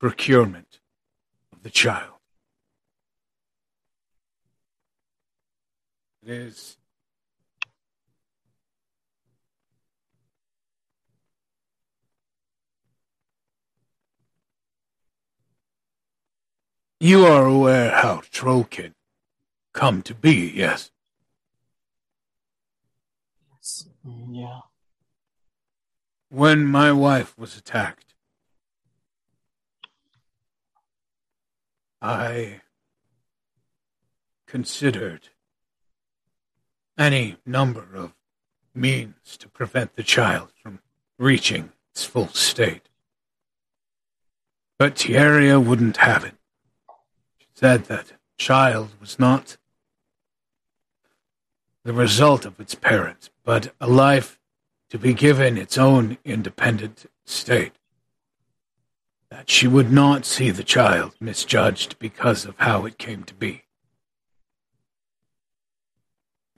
procurement 0.00 0.80
of 1.52 1.62
the 1.62 1.70
child. 1.70 2.14
It 6.24 6.30
is 6.30 6.76
You 16.98 17.24
are 17.24 17.46
aware 17.46 17.92
how 17.92 18.22
Trollkin 18.32 18.94
come 19.72 20.02
to 20.02 20.14
be, 20.14 20.52
yes? 20.56 20.90
Yes. 23.52 23.86
Mm, 24.04 24.40
yeah. 24.40 24.73
When 26.34 26.66
my 26.66 26.90
wife 26.90 27.38
was 27.38 27.56
attacked, 27.56 28.16
I 32.02 32.62
considered 34.44 35.28
any 36.98 37.36
number 37.46 37.86
of 37.94 38.14
means 38.74 39.36
to 39.38 39.48
prevent 39.48 39.94
the 39.94 40.02
child 40.02 40.50
from 40.60 40.80
reaching 41.18 41.70
its 41.92 42.04
full 42.04 42.26
state. 42.30 42.88
But 44.76 44.96
Tierra 44.96 45.60
wouldn't 45.60 45.98
have 45.98 46.24
it. 46.24 46.34
She 47.38 47.46
said 47.54 47.84
that 47.84 48.14
child 48.38 48.90
was 49.00 49.20
not 49.20 49.56
the 51.84 51.92
result 51.92 52.44
of 52.44 52.58
its 52.58 52.74
parents, 52.74 53.30
but 53.44 53.72
a 53.80 53.86
life 53.86 54.40
to 54.94 54.98
be 55.00 55.12
given 55.12 55.58
its 55.58 55.76
own 55.76 56.16
independent 56.24 57.06
state. 57.24 57.72
That 59.28 59.50
she 59.50 59.66
would 59.66 59.90
not 59.90 60.24
see 60.24 60.52
the 60.52 60.62
child 60.62 61.16
misjudged 61.18 61.98
because 61.98 62.44
of 62.44 62.54
how 62.58 62.86
it 62.86 62.96
came 62.96 63.24
to 63.24 63.34
be. 63.34 63.64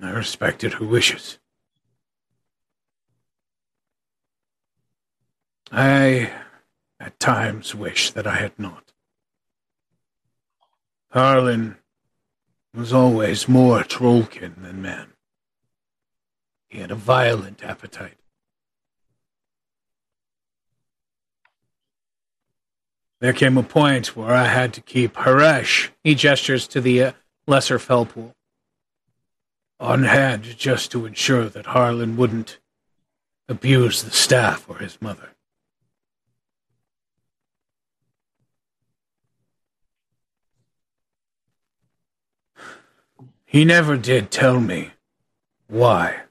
I 0.02 0.10
respected 0.10 0.74
her 0.74 0.84
wishes. 0.84 1.38
I 5.72 6.30
at 7.00 7.18
times 7.18 7.74
wish 7.74 8.10
that 8.10 8.26
I 8.26 8.34
had 8.34 8.58
not. 8.58 8.92
Harlan 11.12 11.78
was 12.74 12.92
always 12.92 13.48
more 13.48 13.80
trollkin 13.80 14.62
than 14.62 14.82
man. 14.82 15.14
He 16.68 16.80
had 16.80 16.90
a 16.90 16.96
violent 16.96 17.64
appetite. 17.64 18.18
There 23.20 23.32
came 23.32 23.56
a 23.56 23.62
point 23.62 24.14
where 24.16 24.34
I 24.34 24.44
had 24.44 24.74
to 24.74 24.80
keep 24.80 25.14
Haresh, 25.14 25.88
he 26.04 26.14
gestures 26.14 26.68
to 26.68 26.80
the 26.80 27.02
uh, 27.02 27.12
lesser 27.46 27.78
Felpool. 27.78 28.32
on 29.80 30.04
hand 30.04 30.42
just 30.42 30.90
to 30.92 31.06
ensure 31.06 31.48
that 31.48 31.66
Harlan 31.66 32.16
wouldn't 32.16 32.58
abuse 33.48 34.02
the 34.02 34.10
staff 34.10 34.68
or 34.68 34.78
his 34.78 35.00
mother. 35.00 35.30
He 43.44 43.64
never 43.64 43.96
did 43.96 44.30
tell 44.30 44.60
me 44.60 44.90
why 45.68 46.22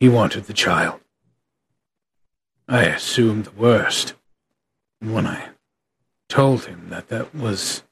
he 0.00 0.08
wanted 0.08 0.44
the 0.44 0.52
child. 0.52 1.00
I 2.68 2.84
assumed 2.84 3.44
the 3.44 3.52
worst 3.52 4.14
when 5.00 5.26
I 5.26 5.50
told 6.30 6.64
him 6.64 6.88
that 6.88 7.08
that 7.08 7.34
was 7.34 7.82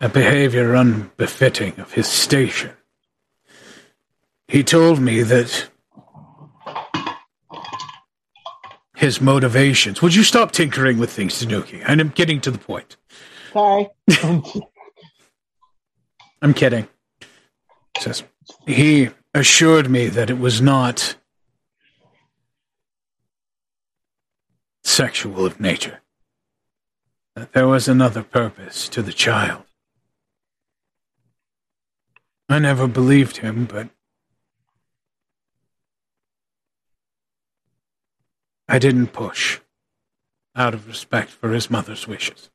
a 0.00 0.08
behavior 0.08 0.74
unbefitting 0.74 1.80
of 1.80 1.94
his 1.94 2.06
station. 2.06 2.70
He 4.46 4.62
told 4.62 5.00
me 5.00 5.22
that 5.22 5.68
his 8.94 9.20
motivations. 9.20 10.00
Would 10.02 10.14
you 10.14 10.22
stop 10.22 10.52
tinkering 10.52 10.98
with 10.98 11.10
things, 11.10 11.38
Tanuki? 11.38 11.80
And 11.82 12.00
I'm 12.00 12.10
getting 12.10 12.40
to 12.42 12.50
the 12.50 12.58
point. 12.58 12.96
Sorry. 13.52 13.88
I'm 16.42 16.54
kidding. 16.54 16.86
Says 17.98 18.22
he 18.66 19.10
assured 19.34 19.90
me 19.90 20.06
that 20.08 20.30
it 20.30 20.38
was 20.38 20.60
not 20.60 21.16
sexual 24.84 25.44
of 25.44 25.58
nature. 25.60 26.00
That 27.38 27.52
there 27.52 27.68
was 27.68 27.86
another 27.86 28.24
purpose 28.24 28.88
to 28.88 29.00
the 29.00 29.12
child. 29.12 29.62
I 32.48 32.58
never 32.58 32.88
believed 32.88 33.36
him, 33.36 33.64
but 33.64 33.90
I 38.68 38.80
didn't 38.80 39.12
push 39.12 39.60
out 40.56 40.74
of 40.74 40.88
respect 40.88 41.30
for 41.30 41.52
his 41.52 41.70
mother's 41.70 42.08
wishes. 42.08 42.50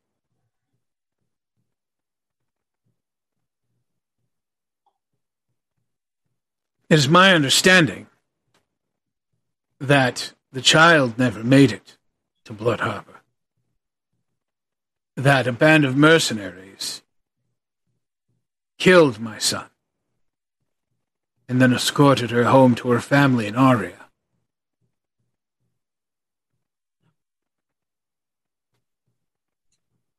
It 6.89 6.99
is 6.99 7.07
my 7.07 7.33
understanding 7.33 8.07
that 9.79 10.33
the 10.51 10.61
child 10.61 11.17
never 11.17 11.41
made 11.41 11.71
it 11.71 11.97
to 12.43 12.51
Blood 12.51 12.81
Harbor. 12.81 13.12
That 15.15 15.47
a 15.47 15.51
band 15.51 15.85
of 15.85 15.95
mercenaries 15.95 17.01
killed 18.79 19.19
my 19.19 19.37
son 19.37 19.69
and 21.47 21.61
then 21.61 21.73
escorted 21.73 22.31
her 22.31 22.45
home 22.45 22.73
to 22.75 22.89
her 22.89 22.99
family 22.99 23.47
in 23.47 23.55
Aria. 23.55 24.09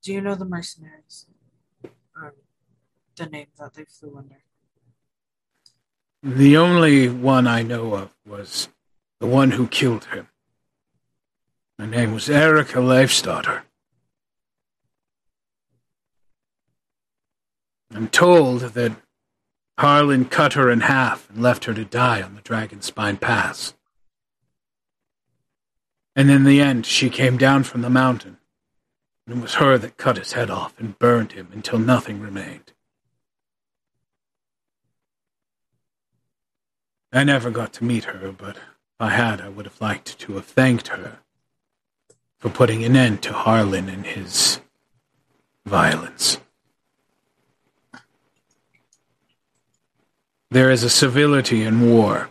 Do 0.03 0.13
you 0.13 0.21
know 0.21 0.35
the 0.35 0.45
mercenaries? 0.45 1.27
Or 2.15 2.35
the 3.17 3.27
name 3.27 3.47
that 3.59 3.75
they 3.75 3.85
flew 3.85 4.17
under? 4.19 4.37
The 6.23 6.57
only 6.57 7.09
one 7.09 7.47
I 7.47 7.63
know 7.63 7.95
of 7.95 8.15
was 8.27 8.69
the 9.19 9.27
one 9.27 9.53
who 9.53 9.67
killed 9.67 10.05
him. 10.07 10.29
Her 11.79 11.87
name 11.87 12.13
was 12.13 12.31
Erica 12.31 12.79
Leifstadter. 12.79 13.63
I'm 17.95 18.09
told 18.09 18.61
that 18.61 18.97
Harlan 19.79 20.25
cut 20.25 20.55
her 20.55 20.69
in 20.69 20.81
half 20.81 21.31
and 21.31 21.41
left 21.41 21.65
her 21.67 21.75
to 21.75 21.85
die 21.85 22.21
on 22.21 22.35
the 22.35 22.43
Dragonspine 22.43 23.21
Pass. 23.21 23.75
And 26.17 26.29
in 26.31 26.43
the 26.43 26.61
end, 26.61 26.87
she 26.87 27.09
came 27.09 27.37
down 27.37 27.63
from 27.63 27.83
the 27.83 27.91
mountain, 27.91 28.39
and 29.27 29.39
it 29.39 29.43
was 29.43 29.55
her 29.55 29.79
that 29.79 29.97
cut 29.97 30.17
his 30.17 30.33
head 30.33 30.51
off 30.51 30.79
and 30.79 30.99
burned 30.99 31.33
him 31.33 31.49
until 31.53 31.79
nothing 31.79 32.21
remained. 32.21 32.73
I 37.13 37.23
never 37.23 37.53
got 37.53 37.73
to 37.75 37.85
meet 37.85 38.05
her, 38.05 38.33
but 38.33 38.57
if 38.57 38.63
I 38.99 39.11
had, 39.11 39.41
I 39.41 39.49
would 39.49 39.67
have 39.67 39.81
liked 39.81 40.19
to 40.21 40.35
have 40.35 40.47
thanked 40.47 40.89
her 40.89 41.19
for 42.39 42.49
putting 42.49 42.85
an 42.85 42.97
end 42.97 43.23
to 43.23 43.33
Harlan 43.33 43.89
and 43.89 44.05
his 44.05 44.61
violence. 45.65 46.39
There 50.55 50.71
is 50.71 50.85
a 50.85 50.89
civility 50.89 51.65
in 51.65 51.91
war. 51.91 52.31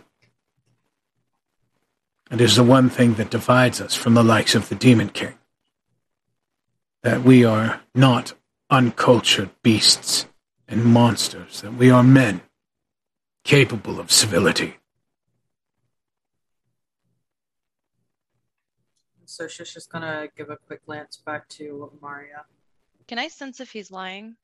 It 2.30 2.40
is 2.40 2.56
the 2.56 2.64
one 2.64 2.88
thing 2.88 3.12
that 3.16 3.28
divides 3.28 3.82
us 3.82 3.94
from 3.94 4.14
the 4.14 4.24
likes 4.24 4.54
of 4.54 4.70
the 4.70 4.74
Demon 4.74 5.10
King. 5.10 5.34
That 7.02 7.22
we 7.22 7.44
are 7.44 7.82
not 7.94 8.32
uncultured 8.70 9.50
beasts 9.62 10.26
and 10.66 10.86
monsters, 10.86 11.60
that 11.60 11.74
we 11.74 11.90
are 11.90 12.02
men 12.02 12.40
capable 13.44 14.00
of 14.00 14.10
civility. 14.10 14.78
So 19.26 19.48
she's 19.48 19.74
just 19.74 19.92
gonna 19.92 20.28
give 20.34 20.48
a 20.48 20.56
quick 20.56 20.86
glance 20.86 21.18
back 21.18 21.46
to 21.60 21.92
Maria. 22.00 22.46
Can 23.06 23.18
I 23.18 23.28
sense 23.28 23.60
if 23.60 23.72
he's 23.72 23.90
lying? 23.90 24.36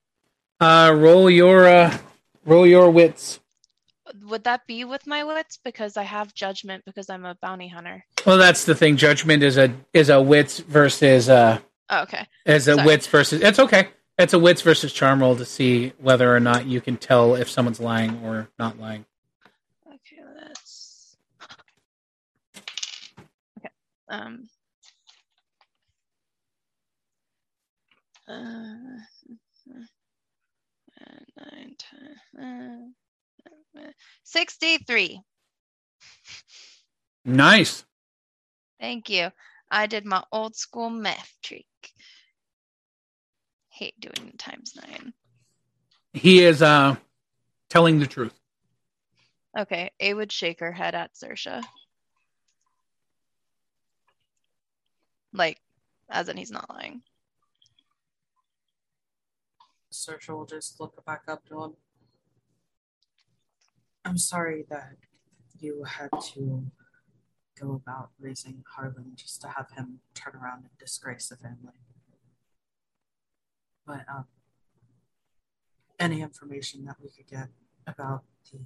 Uh, 0.60 0.94
roll 0.94 1.30
your 1.30 1.66
uh, 1.66 1.96
roll 2.44 2.66
your 2.66 2.90
wits. 2.90 3.40
Would 4.24 4.44
that 4.44 4.66
be 4.66 4.84
with 4.84 5.06
my 5.06 5.24
wits? 5.24 5.58
Because 5.62 5.96
I 5.96 6.02
have 6.04 6.34
judgment 6.34 6.84
because 6.84 7.10
I'm 7.10 7.24
a 7.24 7.36
bounty 7.40 7.68
hunter. 7.68 8.04
Well, 8.26 8.38
that's 8.38 8.64
the 8.64 8.74
thing. 8.74 8.96
Judgment 8.96 9.42
is 9.42 9.56
a 9.58 9.74
is 9.92 10.08
a 10.10 10.20
wits 10.20 10.58
versus 10.60 11.28
uh 11.28 11.58
Oh, 11.90 12.02
okay. 12.02 12.26
is 12.46 12.68
a 12.68 12.74
Sorry. 12.74 12.86
wits 12.86 13.06
versus. 13.06 13.40
It's 13.42 13.58
okay. 13.58 13.88
It's 14.18 14.32
a 14.32 14.38
wits 14.38 14.62
versus 14.62 14.92
charm 14.92 15.20
roll 15.20 15.34
to 15.36 15.44
see 15.44 15.92
whether 15.98 16.34
or 16.34 16.40
not 16.40 16.66
you 16.66 16.80
can 16.80 16.96
tell 16.96 17.34
if 17.34 17.48
someone's 17.50 17.80
lying 17.80 18.20
or 18.24 18.48
not 18.58 18.78
lying. 18.78 19.04
Okay, 19.88 20.22
let's. 20.36 21.16
Okay. 23.58 23.70
Um. 24.08 24.48
Uh, 28.28 29.00
nine, 31.36 31.74
ten, 31.78 32.16
uh, 32.40 32.99
Sixty-three. 34.24 35.20
Nice. 37.24 37.84
Thank 38.80 39.10
you. 39.10 39.30
I 39.70 39.86
did 39.86 40.04
my 40.04 40.22
old 40.32 40.56
school 40.56 40.90
math 40.90 41.32
trick. 41.42 41.66
Hate 43.68 43.98
doing 44.00 44.34
times 44.38 44.74
nine. 44.76 45.12
He 46.12 46.42
is 46.42 46.62
uh 46.62 46.96
telling 47.68 47.98
the 47.98 48.06
truth. 48.06 48.34
Okay, 49.58 49.90
A 50.00 50.14
would 50.14 50.30
shake 50.30 50.60
her 50.60 50.72
head 50.72 50.94
at 50.94 51.14
Sersha. 51.14 51.62
Like, 55.32 55.60
as 56.08 56.28
in 56.28 56.36
he's 56.36 56.50
not 56.50 56.68
lying. 56.70 57.02
Sersha 59.92 60.30
will 60.30 60.46
just 60.46 60.80
look 60.80 61.04
back 61.04 61.22
up 61.28 61.44
to 61.48 61.64
him. 61.64 61.72
I'm 64.04 64.18
sorry 64.18 64.64
that 64.70 64.96
you 65.58 65.84
had 65.84 66.10
to 66.34 66.66
go 67.60 67.74
about 67.74 68.10
raising 68.18 68.64
Harlan 68.74 69.12
just 69.14 69.40
to 69.42 69.48
have 69.48 69.70
him 69.76 70.00
turn 70.14 70.34
around 70.34 70.60
and 70.60 70.78
disgrace 70.78 71.28
the 71.28 71.36
family. 71.36 71.74
But 73.86 74.06
um, 74.08 74.24
any 75.98 76.22
information 76.22 76.86
that 76.86 76.96
we 77.02 77.10
could 77.10 77.28
get 77.28 77.48
about 77.86 78.24
the 78.50 78.60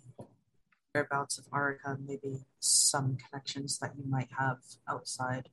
whereabouts 0.94 1.38
of 1.38 1.46
Arica, 1.52 1.98
maybe 2.06 2.44
some 2.60 3.16
connections 3.16 3.78
that 3.78 3.92
you 3.96 4.04
might 4.08 4.30
have 4.38 4.58
outside 4.88 5.48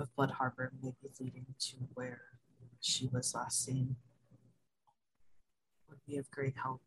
of 0.00 0.14
Blood 0.16 0.32
Harbor, 0.32 0.72
maybe 0.82 0.96
leading 1.20 1.46
to 1.60 1.76
where 1.94 2.22
she 2.80 3.06
was 3.06 3.34
last 3.34 3.64
seen, 3.64 3.96
would 5.88 6.00
be 6.06 6.16
of 6.16 6.30
great 6.30 6.54
help. 6.60 6.80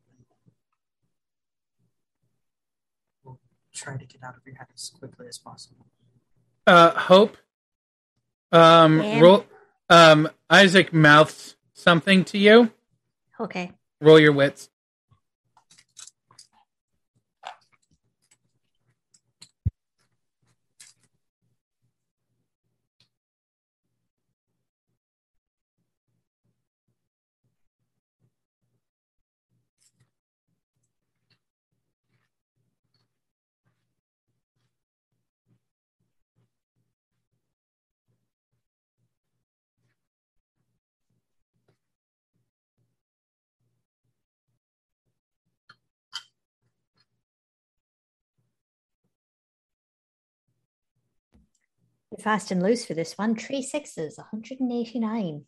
Try 3.73 3.97
to 3.97 4.05
get 4.05 4.23
out 4.23 4.35
of 4.35 4.45
your 4.45 4.55
head 4.55 4.67
as 4.73 4.89
quickly 4.97 5.27
as 5.27 5.37
possible. 5.37 5.85
Uh, 6.65 6.91
Hope. 6.91 7.37
Um, 8.51 8.97
Ma'am? 8.99 9.21
roll. 9.21 9.45
Um, 9.89 10.29
Isaac 10.49 10.93
mouths 10.93 11.55
something 11.73 12.23
to 12.25 12.37
you. 12.37 12.71
Okay. 13.39 13.71
Roll 13.99 14.19
your 14.19 14.31
wits. 14.31 14.69
Fast 52.23 52.51
and 52.51 52.63
loose 52.63 52.85
for 52.85 52.93
this 52.93 53.17
one. 53.17 53.35
Three 53.35 53.61
sixes, 53.61 54.17
189. 54.17 55.45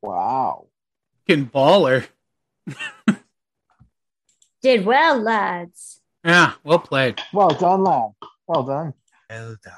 Wow. 0.00 0.68
Fucking 1.26 1.50
baller. 1.50 2.06
Did 4.62 4.84
well, 4.84 5.18
lads. 5.18 6.00
Yeah, 6.24 6.52
well 6.64 6.78
played. 6.78 7.20
Well 7.32 7.50
done, 7.50 7.84
lad. 7.84 8.10
Well 8.46 8.62
done. 8.62 8.94
Well 9.28 9.56
done. 9.62 9.74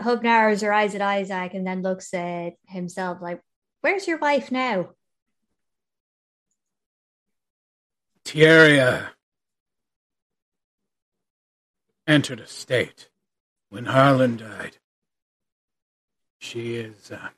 Hope 0.00 0.22
narrows 0.22 0.60
her 0.60 0.72
eyes 0.72 0.94
at 0.94 1.00
Isaac 1.00 1.54
and 1.54 1.66
then 1.66 1.82
looks 1.82 2.12
at 2.12 2.54
himself 2.66 3.22
like, 3.22 3.40
Where's 3.80 4.06
your 4.06 4.18
wife 4.18 4.50
now? 4.50 4.90
Tieria 8.24 9.10
entered 12.06 12.40
a 12.40 12.46
state 12.46 13.08
when 13.76 13.84
Harlan 13.84 14.38
died. 14.38 14.78
She 16.38 16.76
is. 16.76 17.12
Uh, 17.12 17.28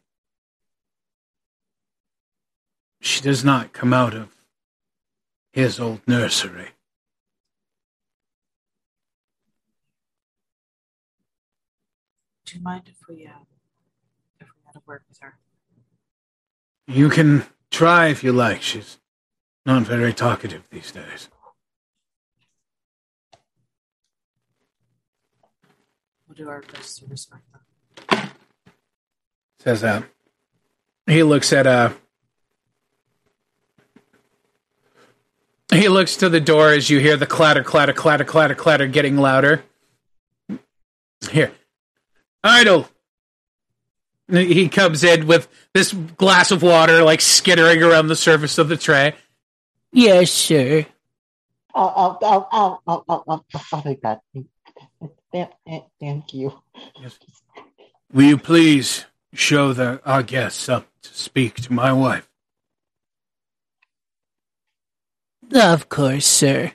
she 3.01 3.20
does 3.20 3.44
not 3.44 3.73
come 3.73 3.93
out 3.93 4.15
of 4.15 4.28
his 5.51 5.81
old 5.81 6.01
nursery. 6.06 6.69
Do 12.47 12.56
you 12.56 12.62
mind 12.62 12.85
if 12.86 12.98
we, 13.09 13.27
uh, 13.27 13.43
if 14.39 14.47
we 14.47 14.62
had 14.65 14.77
a 14.77 14.82
word 14.86 15.02
with 15.09 15.19
her? 15.20 15.39
You 16.86 17.09
can 17.09 17.47
try 17.73 18.06
if 18.06 18.23
you 18.23 18.31
like. 18.31 18.62
She's 18.62 19.01
not 19.66 19.82
very 19.82 20.12
talkative 20.12 20.62
these 20.70 20.93
days. 20.93 21.31
Do 26.39 26.48
our 26.48 26.62
best 26.73 27.01
to 27.01 27.06
respect 27.06 27.43
them. 27.52 28.31
Says 29.59 29.82
uh 29.82 30.02
he 31.06 31.24
looks 31.24 31.52
at 31.52 31.66
uh 31.66 31.90
he 35.73 35.89
looks 35.89 36.16
to 36.19 36.28
the 36.28 36.40
door 36.40 36.73
as 36.73 36.89
you 36.89 37.01
hear 37.01 37.16
the 37.16 37.27
clatter 37.27 37.65
clatter 37.65 37.93
clatter 37.93 38.24
clatter 38.24 38.55
clatter 38.55 38.86
getting 38.86 39.16
louder. 39.16 39.65
Here. 41.28 41.51
Idle. 42.44 42.89
He 44.28 44.69
comes 44.69 45.02
in 45.02 45.27
with 45.27 45.48
this 45.74 45.93
glass 45.93 46.52
of 46.52 46.62
water 46.62 47.02
like 47.02 47.20
skittering 47.20 47.82
around 47.82 48.06
the 48.06 48.16
surface 48.16 48.59
of 48.59 48.69
the 48.69 48.77
tray. 48.77 49.15
Yes, 49.90 50.31
sir. 50.31 50.86
Oh, 51.74 51.93
oh, 51.97 52.19
oh, 52.23 52.48
oh, 52.52 52.81
oh, 52.86 53.05
oh, 53.09 53.24
oh, 53.27 53.44
oh, 53.55 53.62
oh 53.73 53.82
my 53.85 53.94
god. 53.94 54.20
Thank, 54.32 54.47
thank, 55.33 55.51
thank 56.01 56.35
you. 56.35 56.61
Will 58.13 58.25
you 58.25 58.39
please 58.39 59.07
show 59.33 59.73
the, 59.73 60.01
our 60.05 60.23
guests 60.23 60.69
up 60.69 60.87
to 61.03 61.15
speak 61.15 61.57
to 61.57 61.73
my 61.73 61.93
wife? 61.93 62.29
Of 65.53 65.89
course, 65.89 66.27
sir. 66.27 66.73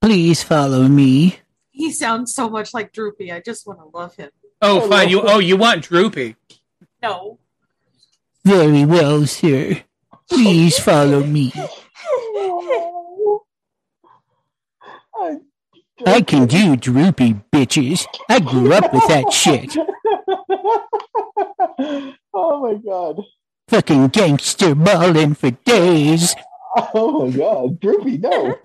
Please 0.00 0.42
follow 0.42 0.88
me. 0.88 1.40
He 1.70 1.92
sounds 1.92 2.34
so 2.34 2.48
much 2.48 2.72
like 2.72 2.92
Droopy. 2.92 3.32
I 3.32 3.40
just 3.40 3.66
want 3.66 3.80
to 3.80 3.86
love 3.96 4.14
him. 4.16 4.30
Oh, 4.62 4.88
fine. 4.88 5.08
You 5.08 5.22
oh 5.22 5.38
you 5.38 5.56
want 5.56 5.84
Droopy. 5.84 6.36
No. 7.02 7.38
Very 8.44 8.84
well, 8.84 9.26
sir. 9.26 9.82
Please 10.28 10.78
follow 10.78 11.22
me. 11.22 11.52
I 15.20 15.38
can 16.26 16.46
do 16.46 16.76
droopy 16.76 17.34
bitches. 17.52 18.06
I 18.28 18.40
grew 18.40 18.72
up 18.72 18.92
with 18.92 19.06
that 19.08 19.32
shit. 19.32 19.76
oh 22.34 22.60
my 22.62 22.74
god. 22.74 23.22
Fucking 23.68 24.08
gangster 24.08 24.74
ballin' 24.74 25.34
for 25.34 25.50
days. 25.50 26.34
Oh 26.94 27.26
my 27.26 27.36
god. 27.36 27.80
Droopy, 27.80 28.18
no. 28.18 28.56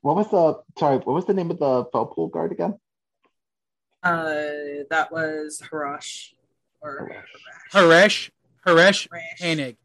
what 0.00 0.16
was 0.16 0.30
the 0.30 0.60
sorry, 0.78 0.98
what 0.98 1.14
was 1.14 1.26
the 1.26 1.34
name 1.34 1.50
of 1.50 1.58
the 1.58 1.84
fell 1.92 2.06
pool 2.06 2.28
guard 2.28 2.52
again? 2.52 2.78
Uh, 4.02 4.84
that 4.90 5.10
was 5.10 5.62
Harash. 5.70 6.32
Or 6.82 7.10
Haresh 7.72 7.72
Haresh 7.72 8.30
Harash. 8.66 9.08
Koenig. 9.40 9.76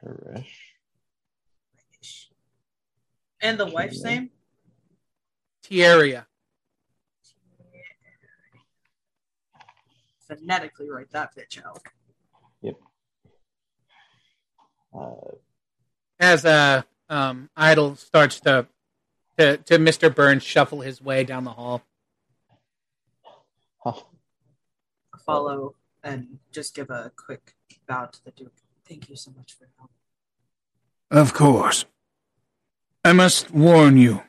Harish. 0.00 0.65
And 3.46 3.60
the 3.60 3.66
wife's 3.66 4.02
name? 4.02 4.30
Tieria. 5.62 6.26
Phonetically 10.26 10.90
write 10.90 11.10
that 11.12 11.30
bitch 11.36 11.64
out. 11.64 11.80
Uh, 14.92 15.36
As 16.18 16.44
uh 16.44 16.82
um 17.08 17.48
Idle 17.56 17.94
starts 17.94 18.40
to 18.40 18.66
to 19.38 19.58
to 19.58 19.78
Mr. 19.78 20.12
Burns 20.12 20.42
shuffle 20.42 20.80
his 20.80 21.00
way 21.00 21.22
down 21.22 21.44
the 21.44 21.50
hall. 21.50 21.82
huh. 23.84 23.92
Follow 25.24 25.76
and 26.02 26.38
just 26.50 26.74
give 26.74 26.90
a 26.90 27.12
quick 27.14 27.54
bow 27.86 28.06
to 28.06 28.24
the 28.24 28.32
Duke. 28.32 28.54
Thank 28.88 29.08
you 29.08 29.14
so 29.14 29.30
much 29.36 29.52
for 29.52 29.64
your 29.66 29.72
help. 29.78 29.90
Of 31.12 31.32
course. 31.32 31.84
I 33.06 33.12
must 33.12 33.52
warn 33.52 33.96
you. 33.98 34.24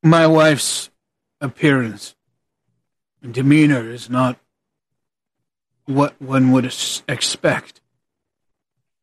My 0.00 0.28
wife's 0.28 0.90
appearance 1.40 2.14
and 3.20 3.34
demeanor 3.34 3.90
is 3.90 4.08
not 4.08 4.38
what 5.86 6.22
one 6.22 6.52
would 6.52 6.72
expect 7.08 7.80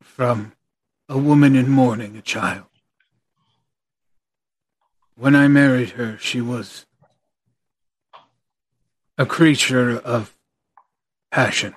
from 0.02 0.54
a 1.10 1.18
woman 1.18 1.58
in 1.58 1.70
mourning 1.70 2.16
a 2.16 2.22
child. 2.22 2.68
When 5.16 5.36
I 5.36 5.50
married 5.50 5.90
her, 6.00 6.18
she 6.18 6.40
was 6.40 6.86
a 9.18 9.26
creature 9.26 9.98
of 9.98 10.34
passion. 11.30 11.76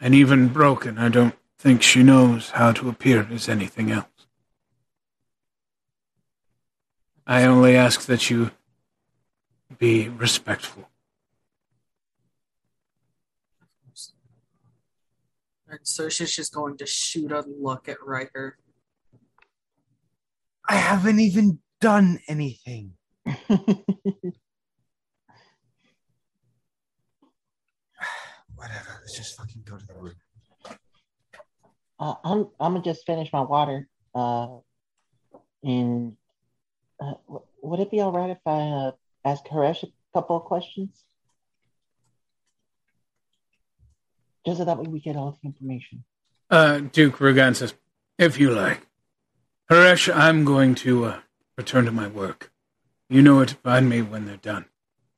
And 0.00 0.16
even 0.16 0.48
broken, 0.48 0.98
I 0.98 1.08
don't 1.10 1.36
think 1.58 1.82
she 1.82 2.02
knows 2.02 2.50
how 2.50 2.72
to 2.72 2.88
appear 2.88 3.26
as 3.32 3.48
anything 3.48 3.90
else. 3.90 4.06
I 7.26 7.44
only 7.44 7.76
ask 7.76 8.06
that 8.06 8.30
you 8.30 8.52
be 9.76 10.08
respectful. 10.08 10.88
And 15.68 15.80
so 15.82 16.08
she's 16.08 16.34
just 16.34 16.54
going 16.54 16.78
to 16.78 16.86
shoot 16.86 17.30
a 17.30 17.44
look 17.46 17.88
at 17.88 17.98
Riker. 18.02 18.56
I 20.66 20.76
haven't 20.76 21.20
even 21.20 21.58
done 21.80 22.20
anything. 22.28 22.94
Whatever. 23.26 23.84
Let's 29.00 29.16
just 29.16 29.36
fucking 29.36 29.62
go 29.66 29.76
to 29.76 29.86
the 29.86 29.94
room. 29.94 30.14
Uh, 32.00 32.14
I'm 32.24 32.48
I'm 32.60 32.72
gonna 32.74 32.82
just 32.82 33.04
finish 33.06 33.32
my 33.32 33.42
water. 33.42 33.88
Uh, 34.14 34.58
and 35.62 36.16
uh, 37.00 37.14
w- 37.26 37.44
would 37.62 37.80
it 37.80 37.90
be 37.90 38.00
all 38.00 38.12
right 38.12 38.30
if 38.30 38.38
I 38.46 38.60
uh, 38.60 38.90
ask 39.24 39.44
Haresh 39.46 39.82
a 39.82 39.88
couple 40.14 40.36
of 40.36 40.44
questions? 40.44 41.04
Just 44.46 44.58
so 44.58 44.64
that 44.64 44.78
way 44.78 44.86
we 44.88 45.00
get 45.00 45.16
all 45.16 45.38
the 45.42 45.46
information. 45.46 46.04
Uh, 46.50 46.78
Duke 46.78 47.18
Rugan 47.18 47.54
says, 47.54 47.74
if 48.18 48.38
you 48.40 48.50
like. 48.50 48.86
Haresh, 49.70 50.12
I'm 50.14 50.44
going 50.44 50.74
to 50.76 51.04
uh, 51.04 51.20
return 51.58 51.84
to 51.84 51.92
my 51.92 52.08
work. 52.08 52.50
You 53.10 53.20
know 53.20 53.36
where 53.36 53.46
to 53.46 53.54
find 53.56 53.88
me 53.88 54.00
when 54.00 54.24
they're 54.24 54.36
done. 54.36 54.64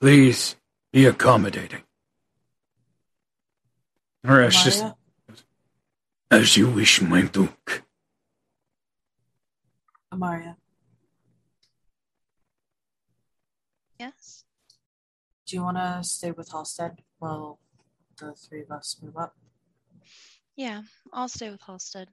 Please 0.01 0.57
be 0.93 1.07
accommodating. 1.07 1.83
Haresh 4.27 4.65
just, 4.65 4.83
Maya? 4.83 4.93
As 6.31 6.57
you 6.57 6.69
wish, 6.69 7.01
my 7.03 7.23
Duke. 7.23 7.83
Amaria, 10.13 10.57
Yes. 13.99 14.45
do 15.47 15.55
you 15.57 15.63
want 15.63 15.77
to 15.77 16.01
stay 16.03 16.33
with 16.33 16.51
Halstead 16.51 16.99
while 17.19 17.61
the 18.19 18.35
three 18.35 18.63
of 18.63 18.71
us 18.73 18.97
move 19.01 19.17
up? 19.17 19.37
Yeah, 20.57 20.83
I'll 21.13 21.29
stay 21.29 21.51
with 21.51 21.61
Halstead. 21.63 22.09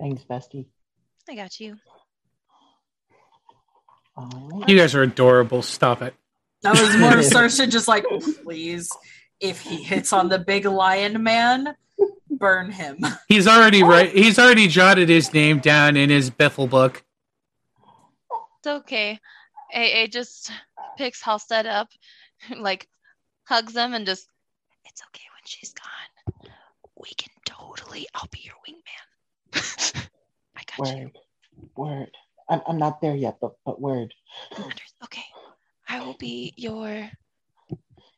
Thanks, 0.00 0.24
bestie. 0.24 0.66
I 1.28 1.34
got 1.34 1.60
you. 1.60 1.76
All 4.16 4.48
right. 4.52 4.68
You 4.68 4.78
guys 4.78 4.94
are 4.94 5.02
adorable. 5.02 5.60
Stop 5.62 6.00
it. 6.00 6.14
That 6.62 6.72
was 6.72 6.96
more 6.96 7.10
Saoirse 7.22 7.68
just 7.70 7.86
like, 7.86 8.04
please, 8.42 8.90
if 9.40 9.60
he 9.60 9.82
hits 9.82 10.12
on 10.12 10.28
the 10.30 10.38
big 10.38 10.64
lion 10.64 11.22
man, 11.22 11.76
burn 12.38 12.70
him. 12.70 12.98
He's 13.28 13.46
already 13.46 13.82
right. 13.82 14.10
He's 14.10 14.38
already 14.38 14.68
jotted 14.68 15.08
his 15.08 15.32
name 15.32 15.58
down 15.58 15.96
in 15.96 16.10
his 16.10 16.30
Biffle 16.30 16.68
book. 16.68 17.02
It's 18.58 18.66
okay. 18.66 19.18
AA 19.74 20.06
just 20.06 20.50
picks 20.96 21.22
Halstead 21.22 21.66
up, 21.66 21.88
like 22.56 22.88
hugs 23.44 23.76
him, 23.76 23.94
and 23.94 24.06
just, 24.06 24.28
it's 24.84 25.02
okay 25.08 25.24
when 25.34 25.42
she's 25.44 25.72
gone. 25.74 26.52
We 26.96 27.10
can 27.16 27.32
totally, 27.44 28.06
I'll 28.14 28.28
be 28.30 28.40
your 28.42 28.54
wingman. 28.66 30.06
I 30.56 30.62
got 30.76 30.96
you. 30.96 31.02
Word. 31.04 31.18
Word. 31.76 32.10
I'm, 32.48 32.62
I'm 32.66 32.78
not 32.78 33.00
there 33.00 33.14
yet, 33.14 33.36
but 33.40 33.52
but 33.64 33.80
word. 33.80 34.14
Okay. 35.04 35.24
I 35.86 36.00
will 36.00 36.16
be 36.18 36.54
your 36.56 37.10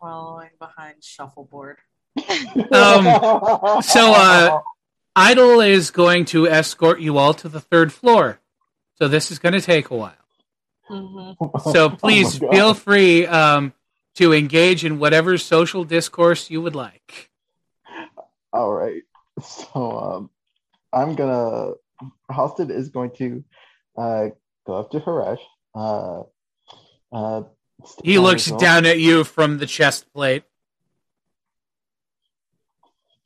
Following 0.00 0.50
behind 0.58 1.04
shuffleboard. 1.04 1.76
Um, 2.72 3.82
so, 3.82 4.12
uh, 4.12 4.60
Idol 5.16 5.60
is 5.60 5.90
going 5.90 6.24
to 6.26 6.46
escort 6.48 7.00
you 7.00 7.18
all 7.18 7.34
to 7.34 7.48
the 7.48 7.60
third 7.60 7.92
floor. 7.92 8.40
So 8.94 9.08
this 9.08 9.30
is 9.30 9.38
going 9.38 9.54
to 9.54 9.60
take 9.60 9.90
a 9.90 9.96
while. 9.96 10.12
Mm-hmm. 10.90 11.70
So 11.70 11.84
Oh 11.86 11.90
please 11.90 12.38
God. 12.38 12.50
feel 12.50 12.74
free 12.74 13.26
um, 13.26 13.72
to 14.16 14.32
engage 14.32 14.84
in 14.84 14.98
whatever 14.98 15.38
social 15.38 15.84
discourse 15.84 16.50
you 16.50 16.60
would 16.62 16.74
like. 16.74 17.30
All 18.52 18.72
right. 18.72 19.02
So 19.42 19.98
um, 19.98 20.30
I'm 20.92 21.14
gonna. 21.14 21.72
Halstead 22.30 22.70
is 22.70 22.88
going 22.88 23.10
to 23.18 23.44
uh, 23.96 24.28
go 24.66 24.74
up 24.74 24.90
to 24.92 25.00
Haresh. 25.00 25.40
Uh, 25.74 26.22
uh, 27.12 27.42
He 28.02 28.18
looks 28.18 28.46
down 28.50 28.86
at 28.86 28.98
you 28.98 29.24
from 29.24 29.58
the 29.58 29.66
chest 29.66 30.12
plate. 30.12 30.44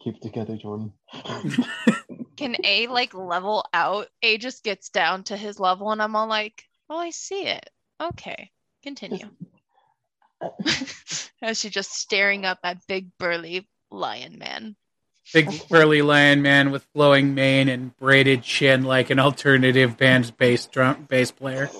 Keep 0.04 0.20
together, 0.20 0.58
Jordan. 0.58 0.92
Can 2.36 2.56
A 2.62 2.88
like 2.88 3.14
level 3.14 3.64
out? 3.72 4.08
A 4.22 4.36
just 4.36 4.62
gets 4.62 4.90
down 4.90 5.24
to 5.24 5.36
his 5.36 5.58
level, 5.58 5.90
and 5.90 6.02
I'm 6.02 6.14
all 6.14 6.26
like, 6.26 6.62
"Oh, 6.90 6.98
I 6.98 7.08
see 7.08 7.46
it. 7.46 7.70
Okay, 7.98 8.50
continue." 8.82 9.30
As 11.42 11.58
she 11.58 11.70
just 11.70 11.94
staring 11.94 12.44
up 12.44 12.58
at 12.62 12.86
big 12.86 13.08
burly 13.18 13.66
lion 13.90 14.38
man. 14.38 14.76
Big 15.32 15.48
burly 15.70 16.02
lion 16.02 16.42
man 16.42 16.70
with 16.70 16.84
flowing 16.92 17.34
mane 17.34 17.70
and 17.70 17.96
braided 17.96 18.42
chin 18.42 18.84
like 18.84 19.08
an 19.08 19.18
alternative 19.18 19.96
band's 19.96 20.30
bass 20.30 20.66
drum 20.66 21.06
bass 21.08 21.30
player. 21.30 21.70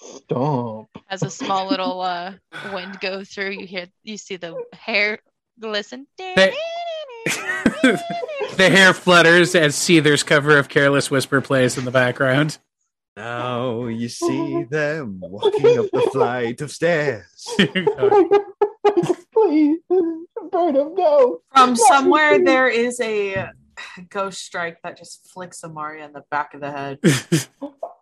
Stop. 0.00 0.88
As 1.10 1.22
a 1.22 1.28
small 1.28 1.66
little 1.66 2.00
uh 2.00 2.32
wind 2.72 2.98
go 2.98 3.24
through, 3.24 3.50
you 3.50 3.66
hear 3.66 3.88
you 4.02 4.16
see 4.16 4.36
the 4.36 4.56
hair 4.72 5.18
glisten. 5.60 6.06
They- 6.16 6.54
the 8.56 8.70
hair 8.70 8.92
flutters 8.94 9.54
as 9.54 9.74
Seether's 9.74 10.22
cover 10.22 10.58
of 10.58 10.68
Careless 10.68 11.10
Whisper 11.10 11.40
plays 11.40 11.76
in 11.78 11.84
the 11.84 11.90
background. 11.90 12.58
Now 13.16 13.86
you 13.86 14.08
see 14.08 14.64
them 14.64 15.18
walking 15.22 15.78
up 15.78 15.86
the 15.92 16.08
flight 16.12 16.60
of 16.60 16.70
stairs. 16.72 17.46
Please, 19.32 19.78
Burnham, 20.50 20.94
no. 20.94 21.40
From 21.54 21.76
somewhere, 21.76 22.42
there 22.42 22.68
is 22.68 23.00
a 23.00 23.48
ghost 24.08 24.40
strike 24.40 24.78
that 24.82 24.96
just 24.96 25.28
flicks 25.32 25.60
Amaria 25.62 26.04
in 26.04 26.12
the 26.12 26.24
back 26.30 26.54
of 26.54 26.60
the 26.60 26.70
head. 26.70 26.98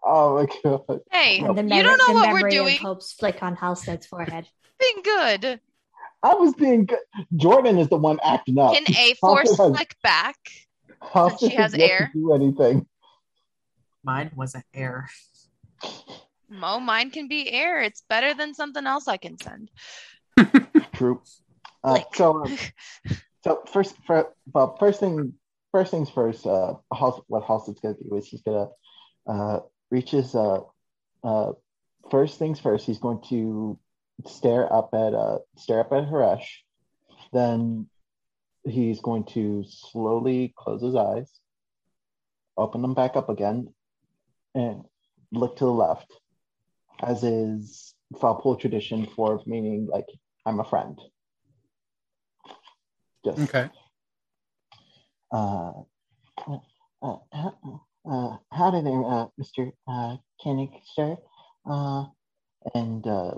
Oh 0.05 0.35
my 0.35 0.47
god. 0.65 1.01
Hey, 1.13 1.39
And 1.39 1.57
the, 1.57 1.63
you 1.63 1.69
mem- 1.69 1.85
don't 1.85 1.97
know 1.99 2.13
what 2.15 2.33
we're 2.33 2.51
doing. 2.51 2.75
of 2.75 2.81
Hope's 2.83 3.13
flick 3.13 3.41
on 3.41 3.55
Halstead's 3.55 4.05
forehead. 4.05 4.49
Being 4.81 5.03
good. 5.05 5.61
I 6.23 6.35
was 6.35 6.55
being 6.55 6.87
good. 6.87 6.99
Jordan 7.37 7.79
is 7.79 7.89
the 7.89 7.97
one 7.97 8.19
acting 8.25 8.59
up. 8.59 8.75
Can 8.75 8.85
A 8.97 9.15
force 9.21 9.49
Halstead 9.49 9.77
flick 9.77 9.97
back? 10.03 10.37
Halstead 11.13 11.51
she 11.51 11.57
has 11.57 11.75
air? 11.75 12.11
Do 12.15 12.33
anything? 12.33 12.87
Mine 14.05 14.31
wasn't 14.35 14.65
air. 14.73 15.09
Mo, 16.49 16.79
mine 16.81 17.11
can 17.11 17.29
be 17.29 17.51
air. 17.51 17.83
It's 17.83 18.03
better 18.09 18.35
than 18.35 18.55
something 18.55 18.87
else 18.87 19.09
I 19.09 19.17
can 19.17 19.39
send. 19.39 19.71
True. 20.93 21.23
Uh, 21.83 22.01
so, 22.15 22.45
um, 22.45 22.59
so 23.45 23.63
first, 23.73 23.97
for, 24.07 24.33
well, 24.53 24.77
first 24.79 25.01
thing, 25.01 25.35
first 25.73 25.91
things 25.91 26.11
first. 26.11 26.47
Uh, 26.47 26.75
Hals- 26.93 27.23
what 27.27 27.45
Halstead's 27.45 27.81
gonna 27.81 27.95
do 27.95 28.17
is 28.17 28.27
he's 28.27 28.43
gonna 28.43 28.69
uh, 29.27 29.61
reach 29.91 30.11
his 30.11 30.35
uh, 30.35 30.61
uh, 31.25 31.53
first 32.11 32.39
things 32.39 32.61
first. 32.61 32.87
He's 32.87 32.99
going 32.99 33.21
to 33.31 33.79
stare 34.27 34.73
up 34.73 34.91
at 34.95 35.15
uh, 35.15 35.39
stare 35.57 35.81
up 35.81 35.93
at 35.93 36.09
Haresh. 36.09 36.47
Then 37.33 37.87
he's 38.65 39.01
going 39.01 39.25
to 39.25 39.65
slowly 39.67 40.53
close 40.57 40.83
his 40.83 40.95
eyes, 40.95 41.31
open 42.57 42.83
them 42.83 42.95
back 42.95 43.17
up 43.17 43.29
again, 43.29 43.73
and 44.55 44.85
look 45.33 45.57
to 45.57 45.65
the 45.65 45.71
left, 45.71 46.13
as 47.03 47.25
is 47.25 47.95
Falpool 48.15 48.61
tradition 48.61 49.07
for 49.17 49.41
meaning 49.47 49.87
like 49.91 50.07
I'm 50.45 50.61
a 50.61 50.65
friend. 50.65 50.99
Just 53.25 53.39
Okay. 53.41 53.71
uh, 55.33 55.73
uh, 56.47 56.59
uh, 57.03 57.51
uh, 58.05 58.37
howdy 58.51 58.83
there, 58.83 59.05
uh, 59.05 59.27
Mr. 59.41 59.73
Uh, 59.87 60.17
Koenig, 60.43 60.71
sir. 60.95 61.17
Uh, 61.65 62.05
and 62.75 63.07
uh, 63.07 63.35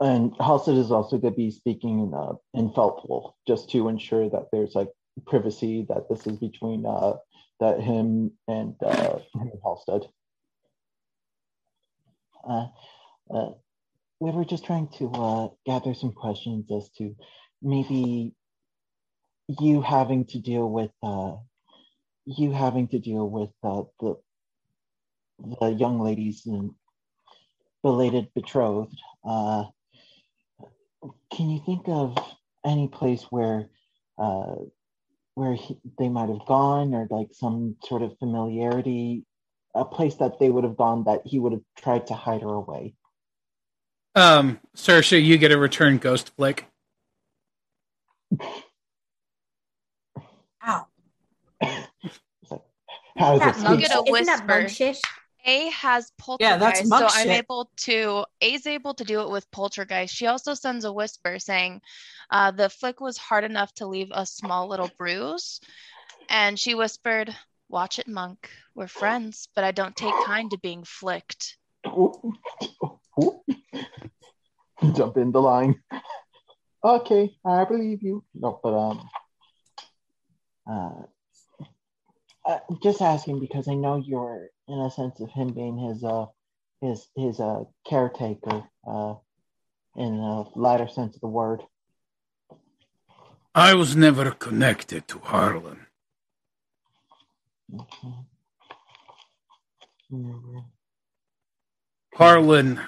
and 0.00 0.32
Halstead 0.40 0.76
is 0.76 0.90
also 0.90 1.18
going 1.18 1.34
to 1.34 1.36
be 1.36 1.50
speaking 1.50 2.00
in 2.00 2.14
uh, 2.14 2.34
in 2.54 2.70
Feltpool 2.70 3.34
just 3.46 3.70
to 3.70 3.88
ensure 3.88 4.28
that 4.28 4.48
there's 4.52 4.74
like 4.74 4.90
privacy 5.26 5.86
that 5.88 6.08
this 6.08 6.26
is 6.26 6.36
between 6.38 6.84
uh, 6.84 7.14
that 7.60 7.80
him 7.80 8.32
and 8.48 8.74
uh, 8.84 9.18
him 9.34 9.42
and 9.52 9.60
Halstead. 9.62 10.02
Uh, 12.46 12.66
uh, 13.32 13.50
we 14.20 14.30
were 14.30 14.44
just 14.44 14.64
trying 14.64 14.88
to 14.98 15.10
uh, 15.12 15.48
gather 15.66 15.94
some 15.94 16.12
questions 16.12 16.70
as 16.70 16.90
to 16.98 17.14
maybe 17.62 18.34
you 19.60 19.82
having 19.82 20.24
to 20.26 20.38
deal 20.38 20.68
with 20.68 20.90
uh, 21.02 21.34
you 22.24 22.52
having 22.52 22.88
to 22.88 22.98
deal 22.98 23.28
with 23.28 23.50
uh, 23.62 23.82
the 24.00 24.16
the 25.60 25.68
young 25.70 26.00
ladies 26.00 26.46
and 26.46 26.70
belated 27.82 28.28
betrothed. 28.34 28.96
Uh, 29.24 29.64
can 31.32 31.50
you 31.50 31.60
think 31.64 31.82
of 31.88 32.16
any 32.64 32.88
place 32.88 33.22
where 33.30 33.68
uh, 34.18 34.54
where 35.34 35.54
he, 35.54 35.78
they 35.98 36.08
might 36.08 36.28
have 36.28 36.46
gone, 36.46 36.94
or 36.94 37.06
like 37.10 37.28
some 37.32 37.76
sort 37.84 38.02
of 38.02 38.16
familiarity, 38.18 39.24
a 39.74 39.84
place 39.84 40.14
that 40.16 40.38
they 40.38 40.48
would 40.48 40.64
have 40.64 40.76
gone 40.76 41.04
that 41.04 41.22
he 41.24 41.38
would 41.38 41.52
have 41.52 41.62
tried 41.76 42.06
to 42.06 42.14
hide 42.14 42.42
her 42.42 42.52
away? 42.54 42.94
Um, 44.14 44.60
Sersha, 44.76 45.22
you 45.22 45.36
get 45.38 45.50
a 45.50 45.58
return 45.58 45.98
ghost 45.98 46.30
flick. 46.36 46.66
Ow. 50.66 50.86
How 53.16 53.38
does 53.38 53.40
That 53.40 53.58
it 53.58 53.64
I'll 53.66 53.76
get 53.76 53.90
speak? 53.90 54.08
a 54.08 54.20
isn't 54.20 54.26
that 54.26 54.46
whisper. 54.46 54.94
Monk 55.44 55.58
shit? 55.58 55.68
A 55.68 55.70
has 55.70 56.12
Yeah, 56.40 56.56
that's 56.56 56.80
poltergeist, 56.80 56.90
monk 56.90 57.10
so 57.10 57.18
I'm 57.18 57.30
able 57.30 57.70
to. 57.76 58.24
A's 58.40 58.66
able 58.66 58.94
to 58.94 59.04
do 59.04 59.20
it 59.20 59.30
with 59.30 59.50
poltergeist. 59.50 60.14
She 60.14 60.26
also 60.26 60.54
sends 60.54 60.84
a 60.84 60.92
whisper 60.92 61.38
saying, 61.38 61.80
uh, 62.30 62.50
"The 62.50 62.68
flick 62.70 63.00
was 63.00 63.16
hard 63.18 63.44
enough 63.44 63.72
to 63.74 63.86
leave 63.86 64.10
a 64.10 64.26
small 64.26 64.68
little 64.68 64.90
bruise," 64.98 65.60
and 66.28 66.58
she 66.58 66.74
whispered, 66.74 67.34
"Watch 67.68 67.98
it, 67.98 68.08
monk. 68.08 68.50
We're 68.74 68.88
friends, 68.88 69.48
but 69.54 69.64
I 69.64 69.70
don't 69.72 69.96
take 69.96 70.14
kind 70.24 70.50
to 70.50 70.58
being 70.58 70.84
flicked." 70.84 71.58
Jump 74.94 75.16
in 75.16 75.32
the 75.32 75.40
line. 75.40 75.82
Okay, 76.82 77.36
I 77.44 77.64
believe 77.64 78.02
you. 78.02 78.24
No, 78.34 78.60
but 78.62 78.74
um, 78.74 79.08
uh, 80.70 81.02
uh, 82.44 82.58
just 82.82 83.00
asking 83.00 83.40
because 83.40 83.68
I 83.68 83.74
know 83.74 83.96
you're 83.96 84.50
in 84.68 84.78
a 84.80 84.90
sense 84.90 85.20
of 85.20 85.30
him 85.30 85.52
being 85.52 85.78
his 85.78 86.02
uh 86.04 86.26
his 86.80 87.08
his 87.16 87.40
uh 87.40 87.64
caretaker 87.86 88.64
uh 88.86 89.14
in 89.96 90.14
a 90.18 90.42
lighter 90.58 90.88
sense 90.88 91.14
of 91.14 91.20
the 91.20 91.28
word. 91.28 91.62
I 93.54 93.74
was 93.74 93.94
never 93.94 94.32
connected 94.32 95.06
to 95.08 95.18
Harlan. 95.20 95.86
Mhm. 97.72 98.24
Mhm. 100.12 100.64
Harlan 102.14 102.80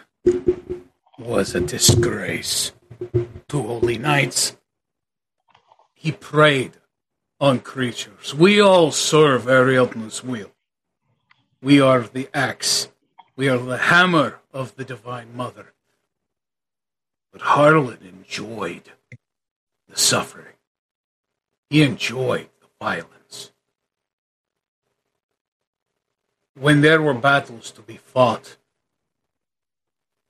was 1.19 1.55
a 1.55 1.61
disgrace 1.61 2.73
to 3.49 3.63
Holy 3.63 3.99
Knights. 3.99 4.57
He 5.95 6.13
preyed 6.13 6.73
on 7.41 7.61
creatures. 7.61 8.35
We 8.35 8.61
all 8.61 8.91
serve 8.93 9.49
Ariadne's 9.49 10.23
will. 10.23 10.56
We 11.67 11.81
are 11.81 12.03
the 12.03 12.29
axe. 12.33 12.91
We 13.35 13.49
are 13.49 13.59
the 13.59 13.77
hammer 13.77 14.39
of 14.53 14.77
the 14.77 14.85
Divine 14.85 15.35
Mother. 15.35 15.73
But 17.33 17.41
Harlan 17.41 17.99
enjoyed 18.07 18.93
the 19.89 19.99
suffering. 19.99 20.55
He 21.69 21.83
enjoyed 21.83 22.51
the 22.61 22.69
violence. 22.81 23.51
When 26.55 26.83
there 26.83 27.03
were 27.03 27.15
battles 27.15 27.73
to 27.73 27.83
be 27.83 27.97
fought, 27.97 28.59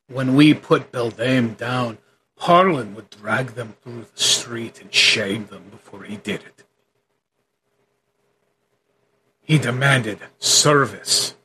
when 0.09 0.37
we 0.37 0.55
put 0.55 0.91
Beldame 0.91 1.55
down, 1.55 1.99
Harlan 2.39 2.95
would 2.95 3.11
drag 3.11 3.49
them 3.49 3.75
through 3.83 4.07
the 4.15 4.23
street 4.23 4.81
and 4.81 4.91
shame 4.91 5.49
them 5.49 5.65
before 5.71 6.05
he 6.05 6.17
did 6.17 6.45
it. 6.45 6.66
He 9.47 9.59
demanded 9.59 10.19
service 10.41 11.37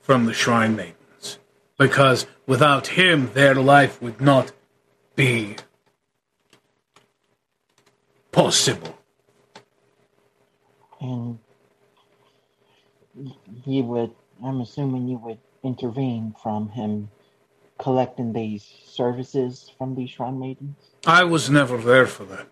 from 0.00 0.26
the 0.26 0.32
Shrine 0.32 0.76
Maidens. 0.76 1.38
Because 1.76 2.26
without 2.46 2.86
him, 2.86 3.32
their 3.34 3.56
life 3.56 4.00
would 4.00 4.20
not 4.20 4.52
be 5.16 5.56
possible. 8.30 8.96
And 11.00 11.40
you 13.66 13.82
would, 13.82 14.12
I'm 14.44 14.60
assuming 14.60 15.08
you 15.08 15.18
would 15.18 15.38
intervene 15.64 16.36
from 16.40 16.68
him 16.68 17.10
collecting 17.78 18.32
these 18.32 18.64
services 18.86 19.72
from 19.76 19.96
these 19.96 20.10
shrine 20.10 20.38
maidens. 20.38 20.76
I 21.04 21.24
was 21.24 21.50
never 21.50 21.76
there 21.78 22.06
for 22.06 22.24
that. 22.26 22.46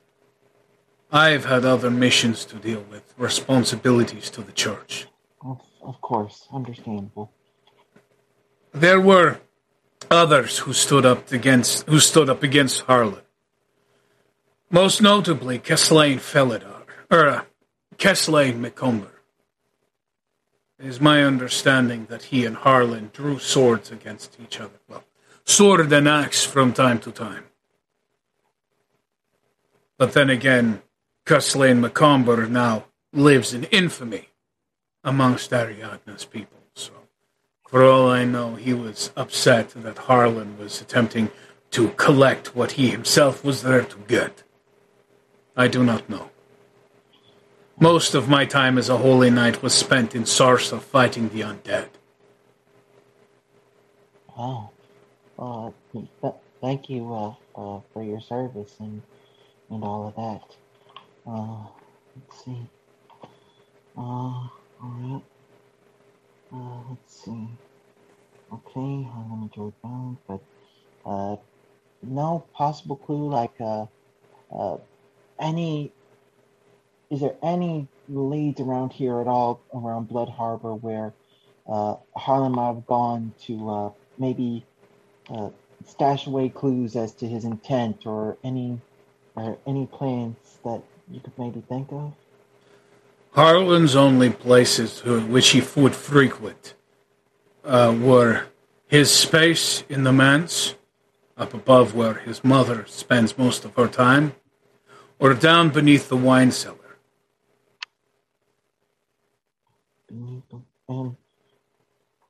I've 1.13 1.45
had 1.45 1.65
other 1.65 1.91
missions 1.91 2.45
to 2.47 2.57
deal 2.57 2.85
with, 2.91 3.15
responsibilities 3.19 4.31
to 4.31 4.43
the 4.43 4.53
church. 4.53 5.07
Of, 5.45 5.61
of 5.83 6.01
course, 6.01 6.47
understandable. 6.53 7.33
There 8.73 9.01
were 9.01 9.41
others 10.11 10.59
who 10.59 10.73
stood 10.73 11.05
up 11.05 11.33
against 11.33 11.87
who 11.89 11.99
stood 11.99 12.31
up 12.31 12.43
against 12.43 12.83
Harlan. 12.83 13.23
Most 14.71 15.03
notably, 15.03 15.59
Keslain 15.59 16.19
Felidar, 16.19 16.83
or 17.11 17.29
uh, 17.29 17.43
Keslain 17.97 18.61
McComber. 18.61 19.11
It 20.79 20.87
is 20.87 21.01
my 21.01 21.25
understanding 21.25 22.07
that 22.09 22.25
he 22.25 22.47
and 22.47 22.57
Harlan 22.57 23.11
drew 23.13 23.39
swords 23.39 23.91
against 23.91 24.39
each 24.41 24.61
other. 24.61 24.79
Well, 24.89 25.05
sword 25.45 25.93
and 25.93 26.09
axe 26.09 26.45
from 26.45 26.73
time 26.73 27.01
to 27.01 27.11
time. 27.11 27.45
But 29.99 30.15
then 30.15 30.31
again, 30.31 30.81
Keslain 31.31 31.79
McComber 31.79 32.51
now 32.51 32.87
lives 33.13 33.55
in 33.55 33.63
infamy 33.65 34.31
amongst 35.05 35.53
Ariadne's 35.53 36.25
people. 36.25 36.59
So, 36.75 36.91
for 37.69 37.85
all 37.85 38.11
I 38.11 38.25
know, 38.25 38.57
he 38.57 38.75
was 38.75 39.13
upset 39.17 39.69
that 39.77 39.97
Harlan 39.97 40.59
was 40.59 40.81
attempting 40.81 41.31
to 41.71 41.91
collect 41.91 42.57
what 42.57 42.73
he 42.73 42.91
himself 42.91 43.45
was 43.45 43.63
there 43.63 43.85
to 43.85 43.97
get. 44.09 44.43
I 45.57 45.69
do 45.69 45.85
not 45.85 46.11
know. 46.11 46.31
Most 47.79 48.17
of 48.17 48.29
my 48.29 48.45
time 48.45 48.77
as 48.77 48.89
a 48.89 48.97
holy 48.97 49.31
knight 49.31 49.63
was 49.63 49.73
spent 49.73 50.17
in 50.17 50.25
Sarsa 50.25 50.81
fighting 50.81 51.29
the 51.29 51.43
undead. 51.43 51.91
Wow. 54.37 54.71
Uh, 55.39 55.71
th- 55.93 56.35
thank 56.61 56.91
you 56.91 57.15
uh, 57.15 57.35
uh, 57.55 57.81
for 57.93 58.03
your 58.03 58.21
service 58.21 58.75
and 58.81 59.01
and 59.71 59.85
all 59.85 60.09
of 60.09 60.17
that. 60.17 60.57
Uh, 61.27 61.65
let's 62.17 62.45
see. 62.45 62.67
Uh, 63.97 64.49
alright. 64.83 65.23
Uh, 66.53 66.81
let's 66.89 67.25
see. 67.25 67.49
Okay, 68.53 68.81
I'm 69.15 69.29
gonna 69.29 69.51
go 69.55 69.73
down, 69.83 70.19
but 70.27 70.41
uh, 71.07 71.37
no 72.03 72.45
possible 72.53 72.97
clue 72.97 73.31
like 73.31 73.53
uh, 73.61 73.87
uh, 74.53 74.79
any. 75.39 75.93
Is 77.11 77.21
there 77.21 77.37
any 77.43 77.87
leads 78.09 78.61
around 78.61 78.93
here 78.93 79.21
at 79.21 79.27
all 79.29 79.61
around 79.75 80.09
Blood 80.09 80.29
Harbor 80.29 80.75
where 80.75 81.13
uh, 81.69 81.97
Harlan 82.17 82.53
might 82.53 82.67
have 82.75 82.87
gone 82.87 83.35
to 83.47 83.71
uh, 83.71 83.91
maybe 84.19 84.65
uh, 85.29 85.51
stash 85.87 86.27
away 86.27 86.49
clues 86.49 86.97
as 86.97 87.13
to 87.15 87.27
his 87.27 87.45
intent 87.45 88.07
or 88.07 88.37
any 88.43 88.81
or 89.37 89.59
any 89.67 89.87
plans 89.87 90.37
that 90.65 90.83
you 91.11 91.21
could 91.21 91.39
maybe 91.39 91.63
think 91.69 91.89
of? 91.91 92.15
Harlan's 93.35 93.95
only 93.95 94.31
places 94.31 95.01
who, 95.01 95.21
which 95.21 95.51
he 95.51 95.63
would 95.77 95.95
frequent 95.95 96.75
uh, 97.65 97.97
were 98.01 98.47
his 98.87 99.13
space 99.13 99.85
in 99.89 100.05
the 100.05 100.13
manse, 100.13 100.75
up 101.37 101.55
above 101.55 101.95
where 101.95 102.15
his 102.15 102.43
mother 102.43 102.85
spends 102.87 103.39
most 103.39 103.65
of 103.65 103.75
her 103.77 103.87
time, 103.87 104.35
or 105.19 105.33
down 105.35 105.71
beneath 105.71 106.09
the 106.09 106.17
wine 106.17 106.51
cellar. 106.51 106.77
Beneath 110.09 110.43
the, 110.51 110.61
and 110.89 111.17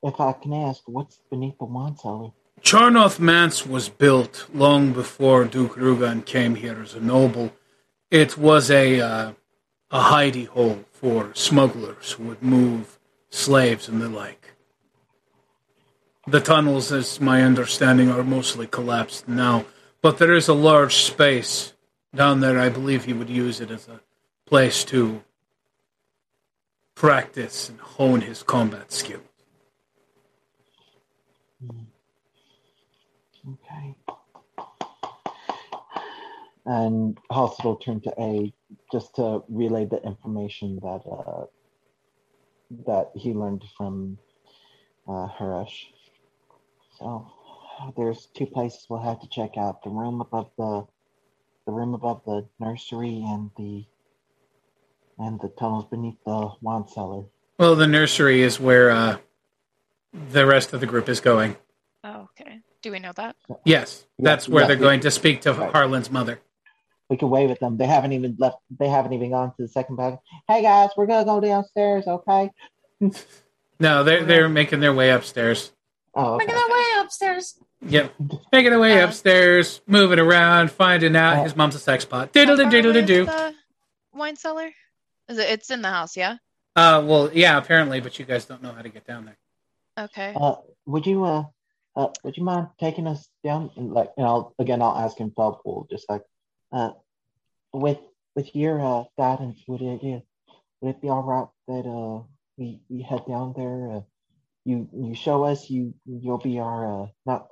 if 0.02 0.20
I 0.20 0.32
can 0.32 0.52
ask, 0.52 0.82
what's 0.86 1.20
beneath 1.30 1.58
the 1.58 1.64
wine 1.64 1.96
cellar? 1.96 2.30
Charnoth 2.62 3.18
Manse 3.18 3.66
was 3.66 3.88
built 3.88 4.46
long 4.52 4.92
before 4.92 5.44
Duke 5.46 5.76
Rugan 5.76 6.26
came 6.26 6.56
here 6.56 6.82
as 6.82 6.94
a 6.94 7.00
noble. 7.00 7.52
It 8.10 8.36
was 8.36 8.70
a 8.70 9.00
uh, 9.00 9.32
a 9.90 10.00
hidey 10.00 10.46
hole 10.46 10.84
for 10.92 11.32
smugglers 11.34 12.12
who 12.12 12.24
would 12.24 12.42
move 12.42 12.98
slaves 13.30 13.88
and 13.88 14.00
the 14.00 14.08
like. 14.08 14.54
The 16.26 16.40
tunnels, 16.40 16.92
as 16.92 17.20
my 17.20 17.42
understanding, 17.42 18.10
are 18.10 18.22
mostly 18.22 18.66
collapsed 18.66 19.26
now, 19.28 19.64
but 20.02 20.18
there 20.18 20.34
is 20.34 20.48
a 20.48 20.54
large 20.54 20.96
space 20.96 21.72
down 22.14 22.40
there. 22.40 22.58
I 22.58 22.68
believe 22.68 23.04
he 23.04 23.12
would 23.12 23.30
use 23.30 23.60
it 23.60 23.70
as 23.70 23.88
a 23.88 24.00
place 24.44 24.84
to 24.84 25.22
practice 26.94 27.68
and 27.68 27.80
hone 27.80 28.20
his 28.20 28.42
combat 28.42 28.92
skills. 28.92 29.22
Okay. 33.48 33.94
And 36.66 37.18
Halsey 37.32 37.62
will 37.64 37.76
turn 37.76 38.00
to 38.02 38.14
A 38.20 38.52
just 38.92 39.16
to 39.16 39.42
relay 39.48 39.86
the 39.86 40.02
information 40.02 40.78
that 40.82 41.02
uh, 41.10 41.46
that 42.86 43.10
he 43.14 43.32
learned 43.32 43.64
from 43.76 44.18
uh, 45.08 45.28
Harash. 45.38 45.86
So 46.98 47.26
there's 47.96 48.28
two 48.36 48.46
places 48.46 48.86
we'll 48.88 49.00
have 49.00 49.20
to 49.20 49.28
check 49.28 49.56
out: 49.56 49.82
the 49.82 49.90
room 49.90 50.20
above 50.20 50.50
the 50.58 50.86
the 51.66 51.72
room 51.72 51.94
above 51.94 52.22
the 52.26 52.46
nursery 52.60 53.24
and 53.26 53.50
the 53.56 53.84
and 55.18 55.40
the 55.40 55.48
tunnels 55.58 55.86
beneath 55.90 56.16
the 56.26 56.50
wine 56.60 56.86
cellar. 56.88 57.24
Well, 57.58 57.76
the 57.76 57.86
nursery 57.86 58.42
is 58.42 58.58
where 58.60 58.90
uh, 58.90 59.18
the 60.12 60.46
rest 60.46 60.72
of 60.72 60.80
the 60.80 60.86
group 60.86 61.08
is 61.08 61.20
going. 61.20 61.56
Oh, 62.04 62.28
okay. 62.40 62.60
Do 62.82 62.92
we 62.92 62.98
know 62.98 63.12
that? 63.16 63.36
Yes, 63.64 64.06
that's 64.18 64.48
where 64.48 64.62
yeah, 64.62 64.68
they're 64.68 64.76
yeah. 64.76 64.80
going 64.80 65.00
to 65.00 65.10
speak 65.10 65.42
to 65.42 65.52
Right. 65.52 65.72
Harlan's 65.72 66.10
mother. 66.10 66.40
We 67.10 67.16
can 67.16 67.28
wave 67.28 67.50
at 67.50 67.58
them. 67.58 67.76
They 67.76 67.86
haven't 67.86 68.12
even 68.12 68.36
left. 68.38 68.58
They 68.78 68.88
haven't 68.88 69.12
even 69.12 69.30
gone 69.30 69.48
to 69.56 69.62
the 69.62 69.68
second 69.68 69.96
back. 69.96 70.20
Hey 70.46 70.62
guys, 70.62 70.90
we're 70.96 71.06
gonna 71.06 71.24
go 71.24 71.40
downstairs, 71.40 72.06
okay? 72.06 72.50
No, 73.82 74.04
they're 74.04 74.24
they're 74.26 74.48
making 74.50 74.80
their 74.80 74.92
way 74.92 75.08
upstairs. 75.10 75.72
Oh, 76.14 76.34
okay. 76.34 76.44
Making 76.44 76.54
their 76.60 76.68
way 76.76 76.84
upstairs. 76.98 77.58
Yep, 77.86 78.12
making 78.52 78.70
their 78.72 78.78
way 78.78 79.00
Uh, 79.00 79.06
upstairs, 79.06 79.80
moving 79.86 80.18
around, 80.18 80.70
finding 80.70 81.16
out 81.16 81.42
his 81.42 81.56
mom's 81.56 81.74
a 81.76 81.78
sex 81.78 82.04
pot. 82.04 82.30
Diddle 82.30 82.56
How 82.58 82.62
far 82.64 82.70
diddle 82.70 82.90
away 82.90 83.00
is 83.00 83.06
do. 83.06 83.54
wine 84.12 84.36
cellar? 84.36 84.68
Is 85.30 85.38
it? 85.38 85.48
It's 85.48 85.70
in 85.70 85.80
the 85.80 85.88
house, 85.88 86.14
yeah. 86.14 86.36
Uh, 86.76 87.02
well, 87.06 87.30
yeah, 87.32 87.56
apparently, 87.56 88.00
but 88.00 88.18
you 88.18 88.26
guys 88.26 88.44
don't 88.44 88.62
know 88.62 88.72
how 88.72 88.82
to 88.82 88.90
get 88.90 89.06
down 89.06 89.24
there. 89.24 89.38
Okay. 89.98 90.34
Uh, 90.38 90.56
would 90.84 91.06
you 91.06 91.24
uh, 91.24 91.44
uh, 91.96 92.08
would 92.22 92.36
you 92.36 92.44
mind 92.44 92.66
taking 92.78 93.06
us 93.06 93.30
down? 93.42 93.70
And 93.76 93.94
like, 93.94 94.10
you 94.18 94.24
know, 94.24 94.52
again, 94.58 94.82
I'll 94.82 94.98
ask 94.98 95.16
him 95.16 95.30
Feldpool, 95.30 95.88
just 95.88 96.04
like, 96.10 96.20
uh, 96.72 96.90
with 97.72 97.98
with 98.34 98.54
your 98.54 98.80
uh 98.80 99.04
guidance, 99.16 99.62
would 99.66 99.82
it 99.82 100.00
yeah, 100.02 100.20
would 100.80 100.90
it 100.96 101.00
be 101.02 101.08
all 101.08 101.22
right 101.22 101.48
that 101.68 101.88
uh 101.88 102.22
we 102.56 102.80
we 102.88 103.02
head 103.02 103.24
down 103.28 103.54
there? 103.56 103.90
Uh, 103.92 104.00
you 104.64 104.88
you 104.92 105.14
show 105.14 105.44
us 105.44 105.70
you 105.70 105.94
you'll 106.04 106.38
be 106.38 106.58
our 106.58 107.02
uh 107.02 107.06
not 107.26 107.48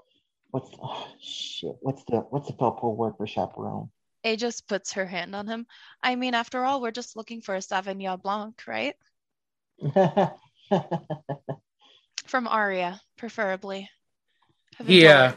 what's 0.50 0.70
oh, 0.82 1.08
shit 1.20 1.76
what's 1.80 2.04
the 2.04 2.18
what's 2.30 2.46
the 2.46 2.54
Feldpool 2.54 2.96
word 2.96 3.14
for 3.16 3.26
chaperone? 3.26 3.90
A 4.24 4.36
just 4.36 4.66
puts 4.66 4.92
her 4.92 5.06
hand 5.06 5.34
on 5.36 5.46
him. 5.46 5.66
I 6.02 6.16
mean, 6.16 6.34
after 6.34 6.64
all, 6.64 6.80
we're 6.80 6.90
just 6.90 7.16
looking 7.16 7.40
for 7.40 7.54
a 7.54 7.60
Sauvignon 7.60 8.20
Blanc, 8.20 8.60
right? 8.66 8.96
From 12.26 12.48
Aria, 12.48 13.00
preferably. 13.16 13.88
Heaven 14.76 14.92
Yeah. 14.92 15.34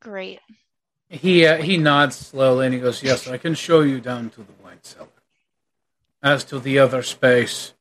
Great. 0.00 0.40
He 1.08 1.46
uh, 1.46 1.58
he 1.58 1.76
nods 1.76 2.16
slowly 2.16 2.66
and 2.66 2.74
he 2.74 2.80
goes, 2.80 3.02
"Yes, 3.02 3.28
I 3.28 3.38
can 3.38 3.54
show 3.54 3.80
you 3.80 4.00
down 4.00 4.30
to 4.30 4.42
the 4.42 4.52
wine 4.62 4.82
cellar. 4.82 5.08
As 6.22 6.44
to 6.44 6.58
the 6.58 6.78
other 6.78 7.02
space, 7.02 7.74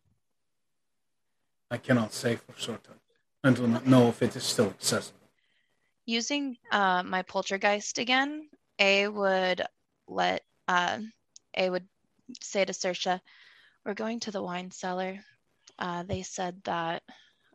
I 1.71 1.77
cannot 1.77 2.13
say 2.13 2.35
for 2.35 2.59
certain. 2.59 2.95
I 3.43 3.51
do 3.51 3.67
not 3.67 3.87
know 3.87 4.09
if 4.09 4.21
it 4.21 4.35
is 4.35 4.43
still 4.43 4.67
accessible." 4.67 5.19
Using 6.05 6.57
uh, 6.71 7.03
my 7.03 7.21
poltergeist 7.21 7.97
again, 7.97 8.49
A 8.79 9.07
would 9.07 9.61
let 10.07 10.43
uh, 10.67 10.99
A 11.55 11.69
would 11.69 11.87
say 12.41 12.65
to 12.65 12.73
Sersha, 12.73 13.21
"We're 13.85 13.93
going 13.93 14.19
to 14.21 14.31
the 14.31 14.43
wine 14.43 14.71
cellar. 14.71 15.19
Uh, 15.79 16.03
they 16.03 16.23
said 16.23 16.61
that 16.65 17.03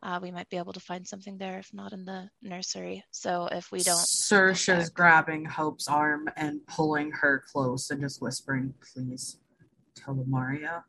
uh, 0.03 0.19
we 0.23 0.31
might 0.31 0.49
be 0.49 0.57
able 0.57 0.73
to 0.73 0.81
find 0.81 1.07
something 1.07 1.39
there, 1.39 1.59
if 1.59 1.73
not 1.73 1.93
in 1.93 2.05
the 2.05 2.29
nursery. 2.43 3.05
So 3.11 3.49
if 3.51 3.71
we 3.73 3.81
don't, 3.81 3.99
Sersha's 3.99 4.91
grabbing 4.91 5.45
Hope's 5.45 5.89
arm 5.89 6.29
and 6.37 6.65
pulling 6.67 7.11
her 7.13 7.43
close 7.51 7.91
and 7.91 8.01
just 8.01 8.23
whispering, 8.23 8.75
please 8.93 9.39
tell 9.97 10.25
Maria. 10.27 10.85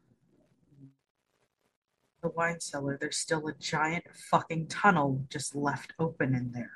the 2.22 2.30
wine 2.30 2.60
cellar, 2.60 2.98
there's 3.00 3.18
still 3.18 3.48
a 3.48 3.54
giant 3.60 4.04
fucking 4.30 4.68
tunnel 4.68 5.26
just 5.30 5.56
left 5.56 5.94
open 6.00 6.36
in 6.36 6.52
there. 6.52 6.72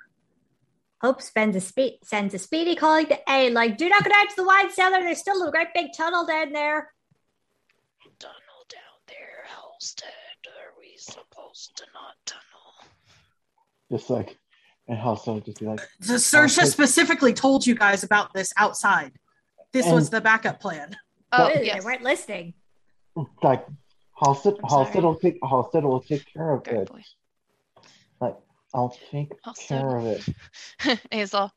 Hope 1.02 1.22
spends 1.22 1.56
a 1.58 1.60
spe- 1.60 2.02
sends 2.04 2.34
a 2.34 2.40
speedy 2.40 2.76
calling 2.76 3.08
to 3.08 3.20
A, 3.30 3.50
like, 3.50 3.78
do 3.78 3.90
not 3.90 4.06
go 4.06 4.10
down 4.10 4.28
to 4.28 4.36
the 4.38 4.46
wine 4.46 4.72
cellar. 4.72 5.02
There's 5.02 5.20
still 5.20 5.46
a 5.46 5.52
great 5.52 5.68
big 5.74 5.88
tunnel 5.96 6.26
down 6.26 6.54
there. 6.54 6.94
Tunnel 8.20 8.64
down 8.70 9.00
there, 9.08 9.44
Halstead. 9.48 10.08
Are 10.48 10.80
we 10.80 10.96
supposed 11.54 11.78
to 11.78 11.84
not 11.94 12.16
tunnel? 12.26 12.90
Just 13.92 14.10
like, 14.10 14.38
and 14.88 14.98
Halstead 14.98 15.36
would 15.36 15.46
just 15.46 15.60
be 15.60 15.66
like, 15.66 15.80
The 16.00 16.16
Sersha 16.16 16.60
Okay. 16.60 16.68
Oh, 16.68 16.70
specifically 16.70 17.34
told 17.34 17.66
you 17.66 17.76
guys 17.76 18.04
about 18.04 18.34
this 18.34 18.54
outside. 18.58 19.14
This 19.72 19.88
was 19.88 20.10
the 20.10 20.22
backup 20.22 20.60
plan. 20.60 20.96
Oh, 21.32 21.48
Ew, 21.50 21.62
yes. 21.64 21.80
They 21.80 21.86
weren't 21.86 22.04
listening. 22.04 22.54
like 23.42 23.66
Halstead, 24.24 24.56
I'm 24.64 24.70
Halstead 24.70 25.04
will 25.04 25.16
take 25.16 25.40
Halstead 25.44 25.84
will 25.84 26.02
take 26.02 26.26
care 26.32 26.52
of 26.52 26.64
Great 26.64 26.82
it. 26.82 26.90
boy. 26.90 27.02
Like 28.22 28.36
I'll 28.74 28.96
take 29.12 29.32
Halstead. 29.44 29.82
care 29.82 29.98
of 29.98 30.06
it. 30.06 31.00
Hazel. 31.12 31.52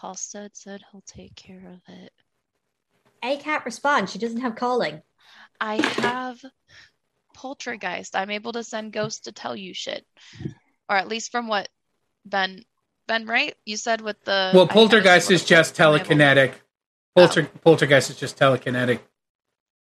Halstead 0.00 0.50
said 0.54 0.82
he'll 0.92 1.02
take 1.06 1.34
care 1.34 1.72
of 1.72 1.80
it. 1.94 2.12
A 3.24 3.38
can't 3.38 3.64
respond. 3.64 4.10
She 4.10 4.18
doesn't 4.18 4.42
have 4.42 4.54
calling. 4.56 5.00
I 5.60 5.76
have 6.02 6.38
poltergeist. 7.42 8.16
I'm 8.16 8.30
able 8.30 8.52
to 8.52 8.64
send 8.64 8.92
ghosts 8.92 9.20
to 9.20 9.32
tell 9.32 9.54
you 9.54 9.72
shit. 9.72 10.04
Or 10.88 10.96
at 10.96 11.06
least 11.06 11.30
from 11.30 11.46
what 11.46 11.68
Ben 12.24 12.64
Ben, 13.06 13.26
right? 13.26 13.54
You 13.64 13.76
said 13.76 14.00
with 14.00 14.22
the 14.24 14.50
Well, 14.52 14.66
poltergeist 14.66 15.30
is 15.30 15.44
just 15.44 15.74
telekinetic. 15.76 16.52
Polter, 17.16 17.44
Poltergeist 17.64 18.10
is 18.10 18.16
just 18.16 18.36
telekinetic 18.38 19.00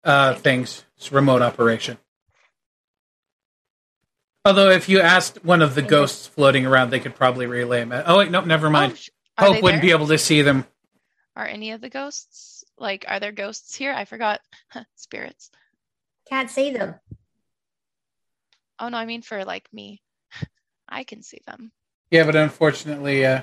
uh, 0.02 0.34
things. 0.34 0.84
It's 0.96 1.12
remote 1.12 1.42
operation. 1.42 1.98
Although, 4.44 4.70
if 4.70 4.88
you 4.88 5.00
asked 5.00 5.44
one 5.44 5.62
of 5.62 5.74
the 5.74 5.82
Okay. 5.82 5.90
ghosts 5.90 6.26
floating 6.26 6.66
around, 6.66 6.90
they 6.90 6.98
could 7.00 7.14
probably 7.14 7.46
relay 7.46 7.84
them. 7.84 8.02
Oh 8.06 8.18
wait, 8.18 8.30
no, 8.30 8.40
never 8.40 8.68
mind. 8.70 8.92
Oh, 8.92 8.96
sh- 8.96 9.10
Hope 9.38 9.62
wouldn't 9.62 9.82
there? 9.82 9.88
be 9.88 9.90
able 9.92 10.08
to 10.08 10.18
see 10.18 10.42
them. 10.42 10.66
Are 11.36 11.46
any 11.46 11.70
of 11.72 11.80
the 11.80 11.88
ghosts 11.90 12.64
like 12.78 13.04
are 13.08 13.20
there 13.20 13.30
ghosts 13.32 13.74
here? 13.76 13.92
I 13.92 14.04
forgot. 14.04 14.40
Spirits. 14.96 15.50
Can't 16.28 16.50
see 16.50 16.70
them. 16.70 16.94
Oh 18.78 18.89
no, 18.89 18.97
I 18.99 19.07
mean 19.07 19.23
for 19.23 19.44
like 19.44 19.69
me. 19.73 20.03
I 20.89 21.05
can 21.05 21.23
see 21.23 21.40
them. 21.47 21.73
Yeah, 22.11 22.24
but 22.24 22.36
unfortunately, 22.36 23.24
uh, 23.24 23.43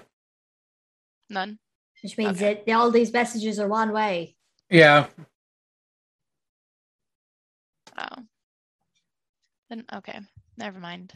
None. 1.30 1.60
Which 2.04 2.18
means 2.18 2.38
Okay. 2.38 2.62
that 2.66 2.74
all 2.74 2.92
these 2.92 3.12
messages 3.14 3.60
are 3.60 3.68
one 3.68 3.92
way. 3.92 4.36
yeah, 4.70 5.08
Oh. 7.98 8.24
Then 9.70 9.86
okay. 9.94 10.20
Never 10.58 10.80
mind. 10.80 11.14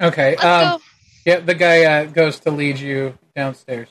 okay. 0.00 0.36
Let's 0.36 0.44
Um, 0.44 0.78
go. 0.78 0.80
yeah, 1.26 1.40
the 1.40 1.54
guy 1.54 1.84
uh, 1.84 2.04
goes 2.06 2.38
to 2.40 2.50
lead 2.50 2.78
you 2.78 3.18
downstairs. 3.34 3.88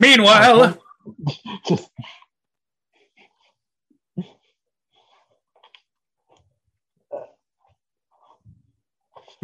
Meanwhile, 0.00 0.78
just 1.66 1.88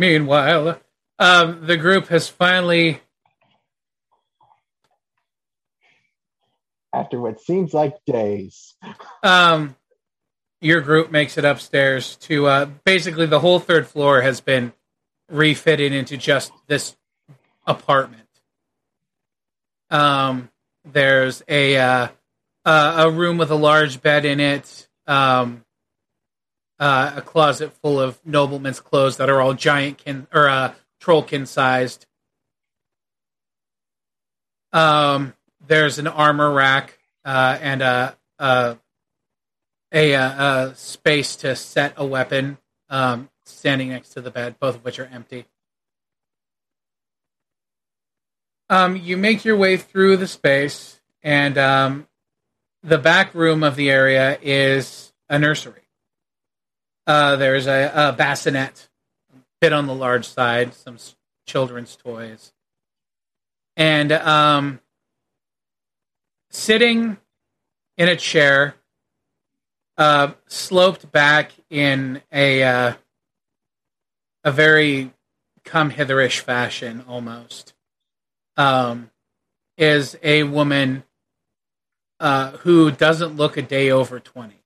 Meanwhile, 0.00 0.80
um, 1.18 1.66
the 1.66 1.76
group 1.76 2.08
has 2.08 2.26
finally. 2.26 3.02
after 6.94 7.20
what 7.20 7.38
seems 7.38 7.74
like 7.74 8.02
days. 8.06 8.76
Um, 9.22 9.76
your 10.62 10.80
group 10.80 11.10
makes 11.10 11.36
it 11.36 11.44
upstairs 11.44 12.16
to 12.16 12.46
uh, 12.46 12.64
basically 12.86 13.26
the 13.26 13.40
whole 13.40 13.58
third 13.58 13.86
floor 13.86 14.22
has 14.22 14.40
been 14.40 14.72
refitted 15.28 15.92
into 15.92 16.16
just 16.16 16.50
this 16.66 16.96
apartment. 17.66 18.26
Um, 19.90 20.48
there's 20.90 21.42
a 21.46 21.76
uh, 21.76 22.08
uh, 22.64 22.94
a 23.06 23.10
room 23.10 23.36
with 23.36 23.50
a 23.50 23.54
large 23.54 24.00
bed 24.00 24.24
in 24.24 24.40
it. 24.40 24.88
Um, 25.06 25.62
uh, 26.80 27.12
a 27.16 27.22
closet 27.22 27.72
full 27.74 28.00
of 28.00 28.18
noblemen's 28.24 28.80
clothes 28.80 29.18
that 29.18 29.28
are 29.28 29.40
all 29.40 29.52
giant 29.52 29.98
kin 29.98 30.26
or 30.32 30.48
uh, 30.48 30.72
trollkin 31.00 31.46
sized. 31.46 32.06
Um, 34.72 35.34
there's 35.66 35.98
an 35.98 36.06
armor 36.06 36.50
rack 36.50 36.98
uh, 37.24 37.58
and 37.60 37.82
a 37.82 38.16
a, 38.38 38.78
a, 39.92 40.14
uh 40.14 40.68
a 40.70 40.74
space 40.74 41.36
to 41.36 41.54
set 41.54 41.92
a 41.96 42.06
weapon 42.06 42.56
um, 42.88 43.28
standing 43.44 43.90
next 43.90 44.10
to 44.10 44.22
the 44.22 44.30
bed, 44.30 44.58
both 44.58 44.76
of 44.76 44.84
which 44.84 44.98
are 44.98 45.10
empty. 45.12 45.44
Um, 48.70 48.96
you 48.96 49.16
make 49.16 49.44
your 49.44 49.56
way 49.56 49.76
through 49.76 50.16
the 50.16 50.28
space, 50.28 51.00
and 51.22 51.58
um, 51.58 52.06
the 52.82 52.98
back 52.98 53.34
room 53.34 53.62
of 53.62 53.76
the 53.76 53.90
area 53.90 54.38
is 54.40 55.12
a 55.28 55.38
nursery. 55.38 55.79
Uh, 57.10 57.34
there's 57.34 57.66
a, 57.66 57.90
a 57.92 58.12
bassinet, 58.12 58.88
bit 59.60 59.72
on 59.72 59.88
the 59.88 59.92
large 59.92 60.28
side, 60.28 60.72
some 60.72 60.96
children's 61.44 61.96
toys, 61.96 62.52
and 63.76 64.12
um, 64.12 64.78
sitting 66.50 67.16
in 67.96 68.08
a 68.08 68.14
chair, 68.14 68.76
uh, 69.98 70.30
sloped 70.46 71.10
back 71.10 71.50
in 71.68 72.22
a 72.30 72.62
uh, 72.62 72.92
a 74.44 74.52
very 74.52 75.12
come 75.64 75.90
hitherish 75.90 76.38
fashion, 76.38 77.04
almost, 77.08 77.74
um, 78.56 79.10
is 79.76 80.16
a 80.22 80.44
woman 80.44 81.02
uh, 82.20 82.52
who 82.58 82.92
doesn't 82.92 83.34
look 83.34 83.56
a 83.56 83.62
day 83.62 83.90
over 83.90 84.20
twenty. 84.20 84.59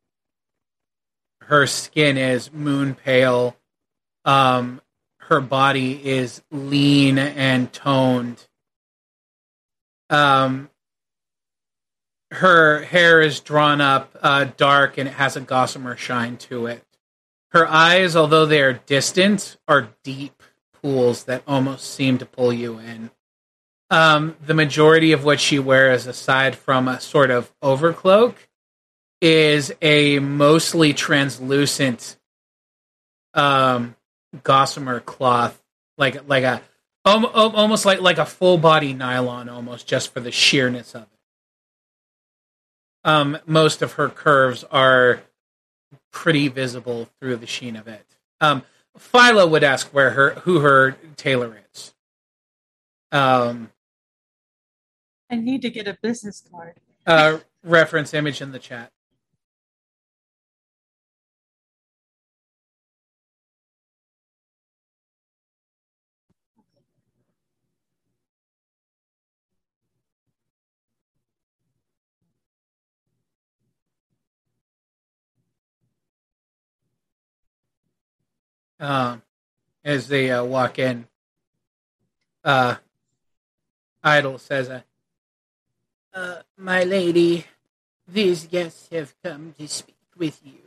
Her 1.46 1.66
skin 1.66 2.16
is 2.16 2.52
moon 2.52 2.94
pale. 2.94 3.56
Um, 4.24 4.80
her 5.18 5.40
body 5.40 6.06
is 6.06 6.42
lean 6.50 7.18
and 7.18 7.72
toned. 7.72 8.46
Um, 10.10 10.70
her 12.30 12.82
hair 12.82 13.20
is 13.20 13.40
drawn 13.40 13.80
up 13.80 14.16
uh, 14.22 14.44
dark 14.56 14.98
and 14.98 15.08
it 15.08 15.14
has 15.14 15.36
a 15.36 15.40
gossamer 15.40 15.96
shine 15.96 16.36
to 16.38 16.66
it. 16.66 16.84
Her 17.52 17.68
eyes, 17.68 18.16
although 18.16 18.46
they 18.46 18.60
are 18.60 18.72
distant, 18.72 19.56
are 19.68 19.90
deep 20.02 20.42
pools 20.82 21.24
that 21.24 21.42
almost 21.46 21.94
seem 21.94 22.18
to 22.18 22.26
pull 22.26 22.52
you 22.52 22.78
in. 22.78 23.10
Um, 23.90 24.36
the 24.44 24.54
majority 24.54 25.12
of 25.12 25.24
what 25.24 25.40
she 25.40 25.58
wears, 25.58 26.06
aside 26.06 26.56
from 26.56 26.88
a 26.88 27.00
sort 27.00 27.30
of 27.30 27.52
overcloak, 27.60 28.34
is 29.24 29.72
a 29.80 30.18
mostly 30.18 30.92
translucent 30.92 32.18
um, 33.32 33.96
gossamer 34.42 35.00
cloth, 35.00 35.62
like 35.96 36.28
like 36.28 36.44
a 36.44 36.60
al- 37.06 37.26
almost 37.26 37.86
like 37.86 38.02
like 38.02 38.18
a 38.18 38.26
full 38.26 38.58
body 38.58 38.92
nylon, 38.92 39.48
almost 39.48 39.86
just 39.86 40.12
for 40.12 40.20
the 40.20 40.30
sheerness 40.30 40.94
of 40.94 41.02
it. 41.04 41.08
Um, 43.02 43.38
most 43.46 43.80
of 43.80 43.94
her 43.94 44.10
curves 44.10 44.62
are 44.70 45.22
pretty 46.12 46.48
visible 46.48 47.08
through 47.18 47.36
the 47.36 47.46
sheen 47.46 47.76
of 47.76 47.88
it. 47.88 48.04
Um, 48.42 48.62
Phyla 48.98 49.48
would 49.48 49.64
ask 49.64 49.88
where 49.88 50.10
her 50.10 50.34
who 50.40 50.60
her 50.60 50.96
tailor 51.16 51.62
is. 51.72 51.94
Um, 53.10 53.70
I 55.30 55.36
need 55.36 55.62
to 55.62 55.70
get 55.70 55.88
a 55.88 55.96
business 56.02 56.42
card. 56.50 56.74
uh, 57.06 57.38
reference 57.64 58.12
image 58.12 58.42
in 58.42 58.52
the 58.52 58.58
chat. 58.58 58.90
Um, 78.84 79.22
as 79.82 80.08
they 80.08 80.30
uh, 80.30 80.44
walk 80.44 80.78
in, 80.78 81.06
uh, 82.44 82.76
Idol 84.02 84.38
says, 84.38 84.68
uh, 84.68 84.82
Uh, 86.12 86.42
my 86.58 86.84
lady, 86.84 87.46
these 88.06 88.46
guests 88.46 88.88
have 88.92 89.14
come 89.22 89.54
to 89.58 89.66
speak 89.66 89.96
with 90.18 90.40
you. 90.44 90.60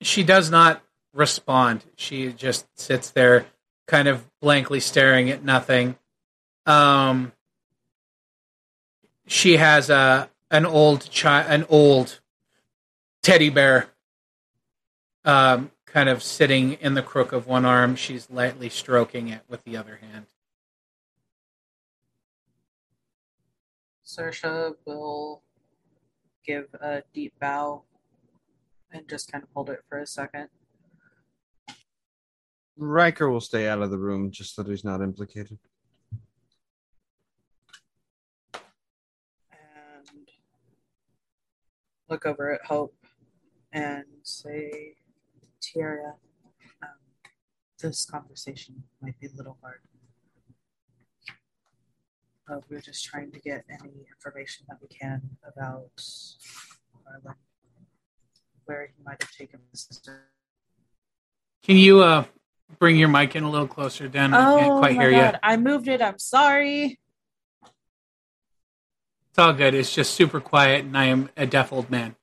she 0.00 0.22
does 0.22 0.50
not 0.50 0.82
respond. 1.12 1.84
She 1.96 2.32
just 2.32 2.66
sits 2.78 3.10
there, 3.10 3.46
kind 3.86 4.08
of 4.08 4.24
blankly 4.40 4.80
staring 4.80 5.30
at 5.30 5.42
nothing. 5.44 5.96
Um, 6.64 7.32
she 9.26 9.56
has 9.56 9.90
a 9.90 10.30
an 10.50 10.64
old 10.64 11.08
chi- 11.14 11.42
an 11.42 11.66
old 11.68 12.20
teddy 13.22 13.50
bear 13.50 13.88
um, 15.26 15.72
kind 15.84 16.08
of 16.08 16.22
sitting 16.22 16.74
in 16.74 16.94
the 16.94 17.02
crook 17.02 17.32
of 17.32 17.46
one 17.46 17.64
arm. 17.64 17.96
She's 17.96 18.30
lightly 18.30 18.68
stroking 18.68 19.28
it 19.28 19.42
with 19.48 19.62
the 19.64 19.76
other 19.76 19.96
hand. 19.96 20.26
Sersha 24.06 24.74
will 24.86 25.42
give 26.46 26.66
a 26.80 27.02
deep 27.12 27.34
bow 27.40 27.82
and 28.92 29.08
just 29.08 29.30
kind 29.30 29.42
of 29.42 29.50
hold 29.52 29.68
it 29.68 29.80
for 29.88 29.98
a 29.98 30.06
second. 30.06 30.48
Riker 32.78 33.28
will 33.28 33.40
stay 33.40 33.66
out 33.68 33.82
of 33.82 33.90
the 33.90 33.98
room 33.98 34.30
just 34.30 34.54
so 34.54 34.62
that 34.62 34.70
he's 34.70 34.84
not 34.84 35.02
implicated. 35.02 35.58
and 39.50 40.28
look 42.08 42.26
over 42.26 42.52
at 42.52 42.64
Hope 42.64 42.94
and 43.72 44.04
say, 44.22 44.94
Tiara, 45.76 46.14
um, 46.82 46.88
this 47.78 48.06
conversation 48.06 48.84
might 49.02 49.18
be 49.20 49.26
a 49.26 49.36
little 49.36 49.58
hard. 49.60 49.80
Uh, 52.48 52.60
we're 52.70 52.80
just 52.80 53.04
trying 53.04 53.30
to 53.32 53.40
get 53.40 53.64
any 53.68 54.06
information 54.08 54.64
that 54.68 54.78
we 54.80 54.88
can 54.88 55.20
about 55.46 55.90
where 58.64 58.86
he 58.96 59.02
might 59.04 59.20
have 59.20 59.30
taken 59.32 59.60
the 59.70 59.76
sister. 59.76 60.22
Can 61.62 61.76
you 61.76 62.00
uh, 62.00 62.24
bring 62.78 62.96
your 62.96 63.08
mic 63.08 63.36
in 63.36 63.42
a 63.42 63.50
little 63.50 63.66
closer, 63.66 64.08
Dan? 64.08 64.32
I 64.32 64.60
can't 64.60 64.78
quite 64.78 64.92
hear 64.92 65.10
you. 65.10 65.32
I 65.42 65.56
moved 65.56 65.88
it. 65.88 66.00
I'm 66.00 66.18
sorry. 66.18 66.98
It's 69.30 69.38
all 69.38 69.52
good. 69.52 69.74
It's 69.74 69.94
just 69.94 70.14
super 70.14 70.40
quiet, 70.40 70.86
and 70.86 70.96
I 70.96 71.06
am 71.06 71.28
a 71.36 71.46
deaf 71.46 71.72
old 71.72 71.90
man. 71.90 72.16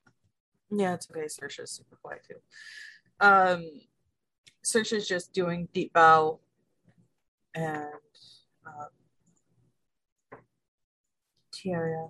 Yeah, 0.71 0.95
it's 0.95 1.07
okay. 1.11 1.25
Sersha's 1.25 1.69
super 1.69 1.97
quiet 2.01 2.21
too. 2.27 2.37
Um, 3.19 3.69
Sersha's 4.63 5.07
just 5.07 5.33
doing 5.33 5.67
deep 5.73 5.93
bow, 5.93 6.39
and 7.53 7.85
um, 8.65 8.87
Tiara, 11.51 12.09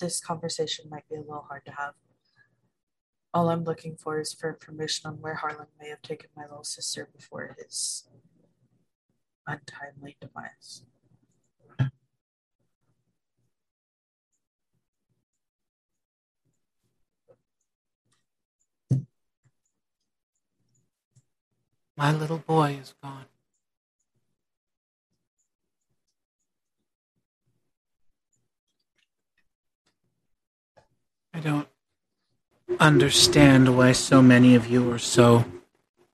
this 0.00 0.20
conversation 0.20 0.86
might 0.90 1.08
be 1.08 1.16
a 1.16 1.20
little 1.20 1.46
hard 1.48 1.64
to 1.66 1.72
have. 1.72 1.94
All 3.34 3.48
I'm 3.48 3.64
looking 3.64 3.96
for 3.96 4.20
is 4.20 4.34
for 4.34 4.50
information 4.50 5.08
on 5.08 5.20
where 5.20 5.36
Harlan 5.36 5.68
may 5.80 5.88
have 5.88 6.02
taken 6.02 6.28
my 6.36 6.42
little 6.42 6.64
sister 6.64 7.08
before 7.14 7.56
his 7.58 8.08
untimely 9.46 10.16
demise. 10.20 10.84
My 21.96 22.12
little 22.12 22.38
boy 22.38 22.78
is 22.80 22.94
gone. 23.02 23.26
I 31.34 31.40
don't 31.40 31.68
understand 32.80 33.76
why 33.76 33.92
so 33.92 34.22
many 34.22 34.54
of 34.54 34.66
you 34.66 34.90
are 34.92 34.98
so 34.98 35.44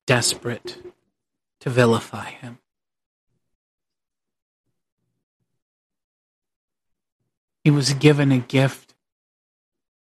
desperate 0.06 0.78
to 1.60 1.70
vilify 1.70 2.30
him. 2.30 2.58
He 7.64 7.70
was 7.70 7.92
given 7.94 8.32
a 8.32 8.38
gift 8.38 8.94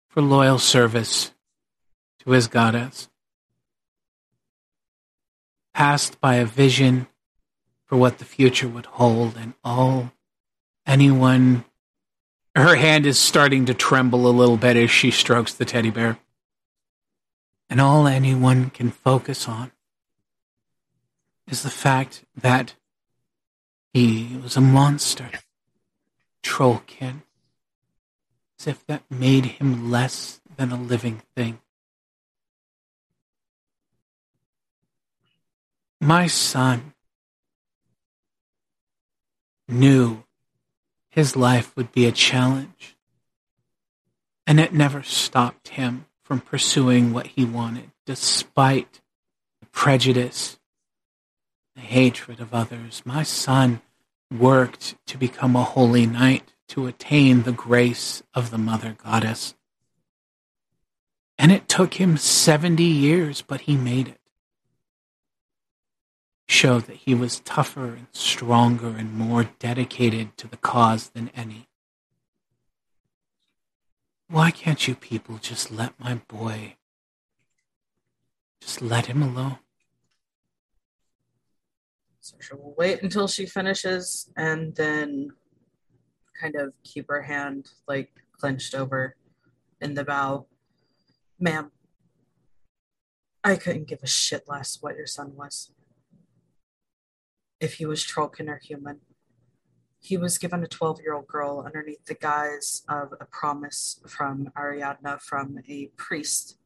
for 0.08 0.20
loyal 0.20 0.58
service 0.58 1.32
to 2.20 2.30
his 2.30 2.46
goddess, 2.46 3.08
passed 5.74 6.20
by 6.20 6.36
a 6.36 6.46
vision 6.46 7.06
for 7.84 7.96
what 7.96 8.18
the 8.18 8.24
future 8.24 8.68
would 8.68 8.86
hold, 8.86 9.36
and 9.36 9.52
all 9.62 10.12
anyone 10.86 11.64
her 12.56 12.76
hand 12.76 13.04
is 13.04 13.18
starting 13.18 13.66
to 13.66 13.74
tremble 13.74 14.28
a 14.28 14.30
little 14.30 14.56
bit 14.56 14.76
as 14.76 14.90
she 14.90 15.10
strokes 15.10 15.52
the 15.52 15.64
teddy 15.64 15.90
bear. 15.90 16.18
And 17.68 17.80
all 17.80 18.06
anyone 18.06 18.70
can 18.70 18.90
focus 18.90 19.48
on 19.48 19.72
is 21.48 21.62
the 21.62 21.70
fact 21.70 22.24
that 22.36 22.74
he 23.92 24.38
was 24.40 24.56
a 24.56 24.60
monster, 24.60 25.30
trollkin, 26.42 27.22
as 28.60 28.66
if 28.68 28.86
that 28.86 29.02
made 29.10 29.46
him 29.46 29.90
less 29.90 30.40
than 30.56 30.70
a 30.70 30.80
living 30.80 31.22
thing. 31.34 31.58
My 36.04 36.26
son 36.26 36.92
knew 39.66 40.24
his 41.08 41.34
life 41.34 41.74
would 41.76 41.92
be 41.92 42.04
a 42.04 42.12
challenge. 42.12 42.94
And 44.46 44.60
it 44.60 44.74
never 44.74 45.02
stopped 45.02 45.68
him 45.68 46.04
from 46.22 46.40
pursuing 46.40 47.14
what 47.14 47.28
he 47.28 47.46
wanted, 47.46 47.90
despite 48.04 49.00
the 49.60 49.66
prejudice, 49.68 50.58
the 51.74 51.80
hatred 51.80 52.38
of 52.38 52.52
others. 52.52 53.00
My 53.06 53.22
son 53.22 53.80
worked 54.30 54.96
to 55.06 55.16
become 55.16 55.56
a 55.56 55.64
holy 55.64 56.04
knight, 56.04 56.52
to 56.68 56.86
attain 56.86 57.44
the 57.44 57.52
grace 57.52 58.22
of 58.34 58.50
the 58.50 58.58
Mother 58.58 58.94
Goddess. 59.02 59.54
And 61.38 61.50
it 61.50 61.66
took 61.66 61.94
him 61.94 62.18
70 62.18 62.84
years, 62.84 63.40
but 63.40 63.62
he 63.62 63.74
made 63.74 64.08
it 64.08 64.20
showed 66.46 66.82
that 66.86 66.96
he 66.96 67.14
was 67.14 67.40
tougher 67.40 67.86
and 67.86 68.06
stronger 68.12 68.88
and 68.88 69.12
more 69.14 69.44
dedicated 69.58 70.36
to 70.36 70.46
the 70.46 70.56
cause 70.56 71.10
than 71.10 71.30
any. 71.34 71.68
Why 74.28 74.50
can't 74.50 74.86
you 74.86 74.94
people 74.94 75.38
just 75.38 75.70
let 75.70 75.98
my 75.98 76.16
boy, 76.28 76.76
just 78.60 78.82
let 78.82 79.06
him 79.06 79.22
alone? 79.22 79.58
Sersha 82.22 82.58
will 82.58 82.74
wait 82.76 83.02
until 83.02 83.28
she 83.28 83.44
finishes 83.44 84.30
and 84.36 84.74
then 84.76 85.30
kind 86.40 86.56
of 86.56 86.72
keep 86.82 87.06
her 87.08 87.22
hand 87.22 87.70
like 87.86 88.10
clenched 88.32 88.74
over 88.74 89.16
in 89.80 89.94
the 89.94 90.04
bow. 90.04 90.46
Ma'am, 91.38 91.70
I 93.42 93.56
couldn't 93.56 93.88
give 93.88 94.02
a 94.02 94.06
shit 94.06 94.44
less 94.48 94.78
what 94.80 94.96
your 94.96 95.06
son 95.06 95.36
was 95.36 95.70
if 97.64 97.74
he 97.74 97.86
was 97.86 98.04
Trollkin 98.04 98.48
or 98.48 98.60
human. 98.62 99.00
He 99.98 100.18
was 100.18 100.36
given 100.36 100.62
a 100.62 100.68
12 100.68 101.00
year 101.00 101.14
old 101.14 101.26
girl 101.26 101.62
underneath 101.64 102.04
the 102.04 102.14
guise 102.14 102.82
of 102.88 103.14
a 103.18 103.24
promise 103.24 104.00
from 104.06 104.52
Ariadna 104.56 105.20
from 105.20 105.58
a 105.66 105.86
priest 105.96 106.58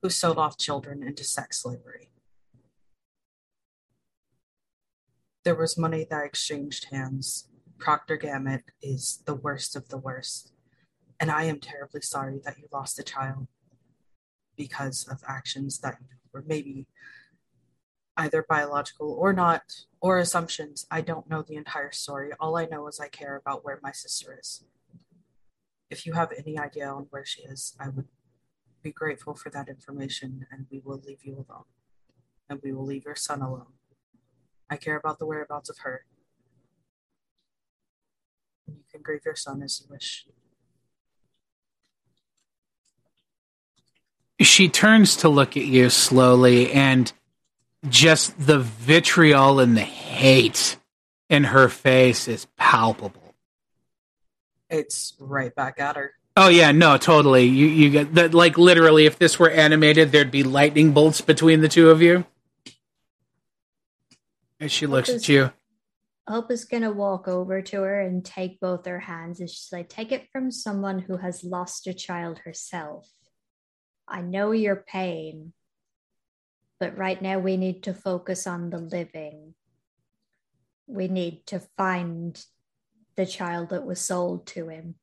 who 0.00 0.08
sold 0.08 0.38
off 0.38 0.56
children 0.56 1.02
into 1.02 1.24
sex 1.24 1.60
slavery. 1.62 2.08
There 5.44 5.54
was 5.54 5.76
money 5.76 6.06
that 6.08 6.24
exchanged 6.24 6.86
hands. 6.90 7.48
Proctor 7.78 8.16
Gamut 8.16 8.64
is 8.82 9.22
the 9.26 9.34
worst 9.34 9.76
of 9.76 9.88
the 9.88 9.98
worst. 9.98 10.52
And 11.18 11.30
I 11.30 11.44
am 11.44 11.60
terribly 11.60 12.00
sorry 12.00 12.40
that 12.44 12.58
you 12.58 12.64
lost 12.72 12.98
a 12.98 13.02
child 13.02 13.46
because 14.56 15.06
of 15.10 15.22
actions 15.28 15.80
that 15.80 15.98
were 16.32 16.44
maybe 16.46 16.86
either 18.20 18.44
biological 18.46 19.16
or 19.18 19.32
not, 19.32 19.62
or 20.00 20.18
assumptions. 20.18 20.86
I 20.90 21.00
don't 21.00 21.28
know 21.30 21.42
the 21.42 21.56
entire 21.56 21.90
story. 21.90 22.30
All 22.38 22.56
I 22.56 22.66
know 22.66 22.86
is 22.86 23.00
I 23.00 23.08
care 23.08 23.34
about 23.36 23.64
where 23.64 23.80
my 23.82 23.92
sister 23.92 24.38
is. 24.38 24.62
If 25.88 26.06
you 26.06 26.12
have 26.12 26.30
any 26.36 26.58
idea 26.58 26.86
on 26.86 27.06
where 27.10 27.24
she 27.24 27.42
is, 27.42 27.74
I 27.80 27.88
would 27.88 28.08
be 28.82 28.92
grateful 28.92 29.34
for 29.34 29.48
that 29.50 29.68
information 29.68 30.46
and 30.52 30.66
we 30.70 30.82
will 30.84 31.00
leave 31.04 31.24
you 31.24 31.46
alone. 31.48 31.64
And 32.48 32.60
we 32.62 32.72
will 32.72 32.84
leave 32.84 33.06
your 33.06 33.16
son 33.16 33.40
alone. 33.40 33.72
I 34.68 34.76
care 34.76 34.96
about 34.96 35.18
the 35.18 35.26
whereabouts 35.26 35.70
of 35.70 35.78
her. 35.78 36.04
You 38.68 38.84
can 38.92 39.00
grieve 39.02 39.24
your 39.24 39.34
son 39.34 39.62
as 39.62 39.80
you 39.80 39.86
wish. 39.90 40.26
She 44.40 44.68
turns 44.68 45.16
to 45.16 45.28
look 45.28 45.56
at 45.56 45.66
you 45.66 45.90
slowly 45.90 46.70
and 46.72 47.12
just 47.88 48.38
the 48.44 48.58
vitriol 48.58 49.60
and 49.60 49.76
the 49.76 49.80
hate 49.82 50.76
in 51.28 51.44
her 51.44 51.68
face 51.68 52.28
is 52.28 52.46
palpable. 52.56 53.34
It's 54.68 55.14
right 55.18 55.54
back 55.54 55.80
at 55.80 55.96
her. 55.96 56.12
Oh 56.36 56.48
yeah, 56.48 56.72
no, 56.72 56.96
totally. 56.96 57.44
You 57.44 57.66
you 57.66 57.90
get 57.90 58.14
that 58.14 58.34
like 58.34 58.56
literally 58.56 59.06
if 59.06 59.18
this 59.18 59.38
were 59.38 59.50
animated 59.50 60.12
there'd 60.12 60.30
be 60.30 60.44
lightning 60.44 60.92
bolts 60.92 61.20
between 61.20 61.60
the 61.60 61.68
two 61.68 61.90
of 61.90 62.02
you. 62.02 62.24
As 64.60 64.70
she 64.70 64.86
looks 64.86 65.08
does- 65.08 65.22
at 65.22 65.28
you. 65.28 65.52
Hope 66.28 66.52
is 66.52 66.64
gonna 66.64 66.92
walk 66.92 67.26
over 67.26 67.60
to 67.60 67.80
her 67.82 68.00
and 68.00 68.24
take 68.24 68.60
both 68.60 68.86
her 68.86 69.00
hands 69.00 69.40
and 69.40 69.50
she's 69.50 69.70
like, 69.72 69.88
take 69.88 70.12
it 70.12 70.28
from 70.30 70.52
someone 70.52 71.00
who 71.00 71.16
has 71.16 71.42
lost 71.42 71.88
a 71.88 71.94
child 71.94 72.38
herself. 72.44 73.10
I 74.06 74.20
know 74.20 74.52
your 74.52 74.76
pain, 74.76 75.52
but 76.80 76.96
right 76.96 77.20
now 77.20 77.38
we 77.38 77.58
need 77.58 77.82
to 77.82 77.92
focus 77.92 78.46
on 78.46 78.70
the 78.70 78.78
living. 78.78 79.54
We 80.86 81.08
need 81.08 81.46
to 81.46 81.60
find 81.76 82.42
the 83.16 83.26
child 83.26 83.68
that 83.68 83.84
was 83.84 84.00
sold 84.00 84.46
to 84.48 84.68
him. 84.68 84.94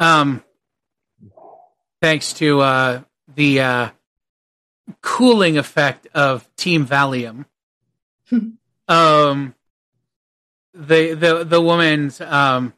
Um, 0.00 0.42
thanks 2.00 2.32
to 2.34 2.60
uh, 2.60 3.02
the 3.34 3.60
uh, 3.60 3.90
cooling 5.02 5.58
effect 5.58 6.06
of 6.14 6.48
Team 6.56 6.86
Valium, 6.86 7.46
um, 8.88 9.54
the 10.74 11.14
the 11.14 11.44
the 11.44 11.60
woman's 11.60 12.20
um, 12.20 12.74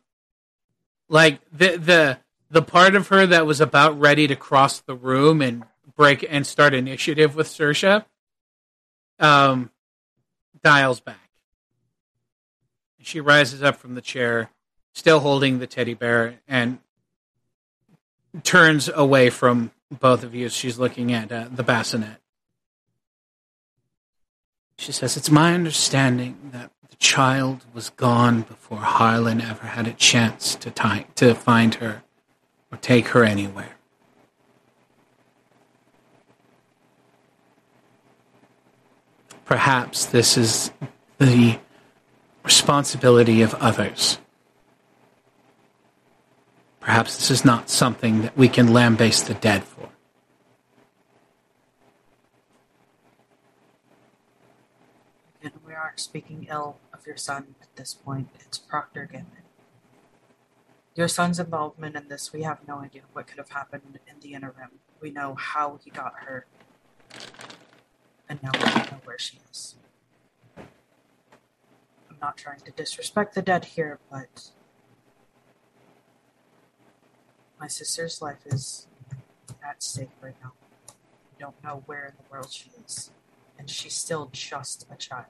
like 1.08 1.40
the 1.52 1.76
the 1.76 2.18
the 2.50 2.62
part 2.62 2.94
of 2.94 3.08
her 3.08 3.26
that 3.26 3.46
was 3.46 3.60
about 3.60 3.98
ready 3.98 4.26
to 4.26 4.36
cross 4.36 4.80
the 4.80 4.94
room 4.94 5.42
and 5.42 5.64
break 5.96 6.24
and 6.28 6.46
start 6.46 6.74
initiative 6.74 7.34
with 7.34 7.46
Sersha, 7.46 8.04
um, 9.18 9.70
dials 10.62 11.00
back. 11.00 11.28
She 13.00 13.20
rises 13.20 13.62
up 13.62 13.76
from 13.76 13.94
the 13.94 14.00
chair, 14.00 14.50
still 14.92 15.20
holding 15.20 15.58
the 15.58 15.66
teddy 15.66 15.94
bear, 15.94 16.40
and 16.46 16.78
turns 18.42 18.88
away 18.88 19.30
from 19.30 19.70
both 19.90 20.22
of 20.22 20.34
you 20.34 20.48
she's 20.48 20.78
looking 20.78 21.12
at 21.12 21.32
uh, 21.32 21.48
the 21.50 21.62
bassinet. 21.62 22.16
She 24.76 24.92
says, 24.92 25.16
It's 25.16 25.30
my 25.30 25.54
understanding 25.54 26.50
that 26.52 26.70
the 26.90 26.96
child 26.96 27.64
was 27.72 27.90
gone 27.90 28.42
before 28.42 28.78
Harlan 28.78 29.40
ever 29.40 29.66
had 29.66 29.86
a 29.86 29.92
chance 29.92 30.54
to, 30.56 30.70
ti 30.70 31.06
to 31.16 31.34
find 31.34 31.76
her 31.76 32.02
or 32.70 32.78
take 32.78 33.08
her 33.08 33.24
anywhere. 33.24 33.76
Perhaps 39.44 40.06
this 40.06 40.36
is 40.36 40.70
the 41.18 41.58
responsibility 42.44 43.42
of 43.42 43.54
others. 43.54 44.18
Perhaps 46.80 47.16
this 47.16 47.30
is 47.30 47.44
not 47.44 47.68
something 47.68 48.22
that 48.22 48.36
we 48.36 48.48
can 48.48 48.72
lambaste 48.72 49.26
the 49.26 49.34
dead 49.34 49.62
for. 49.62 49.88
And 55.42 55.52
we 55.66 55.72
aren't 55.72 55.84
speaking 55.98 56.46
ill 56.50 56.78
of 56.94 57.06
your 57.06 57.16
son 57.16 57.54
at 57.60 57.74
this 57.76 57.94
point. 57.94 58.28
It's 58.40 58.58
Proctor 58.58 59.08
Gimmin. 59.12 59.44
Your 60.94 61.08
son's 61.08 61.38
involvement 61.38 61.94
in 61.94 62.08
this, 62.08 62.32
we 62.32 62.42
have 62.42 62.66
no 62.66 62.78
idea 62.80 63.02
what 63.12 63.26
could 63.26 63.38
have 63.38 63.50
happened 63.50 63.82
in 64.06 64.20
the 64.20 64.34
interim. 64.34 64.80
We 65.00 65.10
know 65.10 65.34
how 65.34 65.78
he 65.84 65.90
got 65.90 66.12
hurt. 66.26 66.48
And 68.28 68.42
now 68.42 68.50
we 68.54 68.60
don't 68.60 68.92
know 68.92 69.00
where 69.04 69.18
she 69.18 69.38
is. 69.50 69.76
I'm 70.56 70.66
not 72.20 72.36
trying 72.36 72.60
to 72.60 72.72
disrespect 72.72 73.34
the 73.34 73.42
dead 73.42 73.64
here, 73.64 74.00
but 74.10 74.50
my 77.60 77.68
sister's 77.68 78.20
life 78.20 78.44
is 78.46 78.88
at 79.66 79.82
stake 79.82 80.10
right 80.20 80.34
now. 80.42 80.52
We 80.88 81.38
don't 81.38 81.62
know 81.62 81.82
where 81.86 82.06
in 82.06 82.12
the 82.16 82.30
world 82.30 82.52
she 82.52 82.70
is. 82.84 83.10
And 83.58 83.70
she's 83.70 83.94
still 83.94 84.30
just 84.32 84.86
a 84.90 84.96
child. 84.96 85.26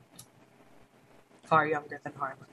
Far 1.49 1.67
younger 1.67 1.99
than 2.05 2.13
Harlan. 2.13 2.45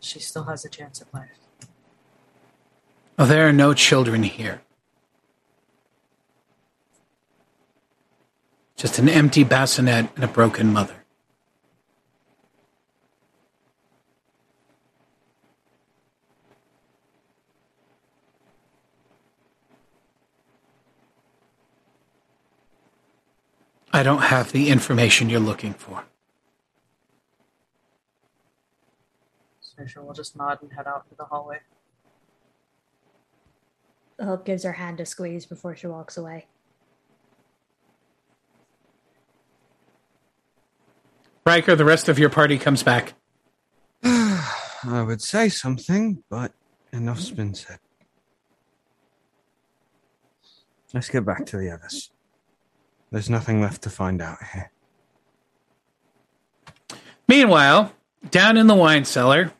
She 0.00 0.18
still 0.18 0.44
has 0.44 0.62
a 0.66 0.68
chance 0.68 1.00
at 1.00 1.12
life. 1.14 1.30
Oh, 3.18 3.24
there 3.24 3.48
are 3.48 3.52
no 3.52 3.72
children 3.72 4.24
here. 4.24 4.60
Just 8.76 8.98
an 8.98 9.08
empty 9.08 9.42
bassinet 9.42 10.10
and 10.16 10.24
a 10.24 10.28
broken 10.28 10.70
mother. 10.70 10.96
I 23.94 24.02
don't 24.02 24.22
have 24.22 24.52
the 24.52 24.68
information 24.68 25.30
you're 25.30 25.40
looking 25.40 25.72
for. 25.72 26.04
Sersha 29.82 30.04
will 30.04 30.14
just 30.14 30.36
nod 30.36 30.58
and 30.62 30.72
head 30.72 30.86
out 30.86 31.08
to 31.08 31.14
the 31.16 31.24
hallway. 31.24 31.58
Hope 34.22 34.44
gives 34.44 34.62
her 34.62 34.72
hand 34.72 35.00
a 35.00 35.06
squeeze 35.06 35.46
before 35.46 35.74
she 35.74 35.86
walks 35.86 36.16
away. 36.16 36.46
Riker, 41.44 41.74
the 41.74 41.84
rest 41.84 42.08
of 42.08 42.18
your 42.18 42.30
party 42.30 42.56
comes 42.58 42.82
back. 42.82 43.14
I 44.04 45.04
would 45.04 45.20
say 45.20 45.48
something, 45.48 46.22
but 46.30 46.52
enough's 46.92 47.32
been 47.32 47.54
said. 47.54 47.78
Let's 50.94 51.08
get 51.08 51.24
back 51.24 51.46
to 51.46 51.56
the 51.56 51.70
others. 51.70 52.12
There's 53.10 53.30
nothing 53.30 53.60
left 53.60 53.82
to 53.82 53.90
find 53.90 54.22
out 54.22 54.38
here. 54.52 54.70
Meanwhile, 57.26 57.92
down 58.30 58.56
in 58.56 58.66
the 58.66 58.74
wine 58.74 59.04
cellar, 59.04 59.52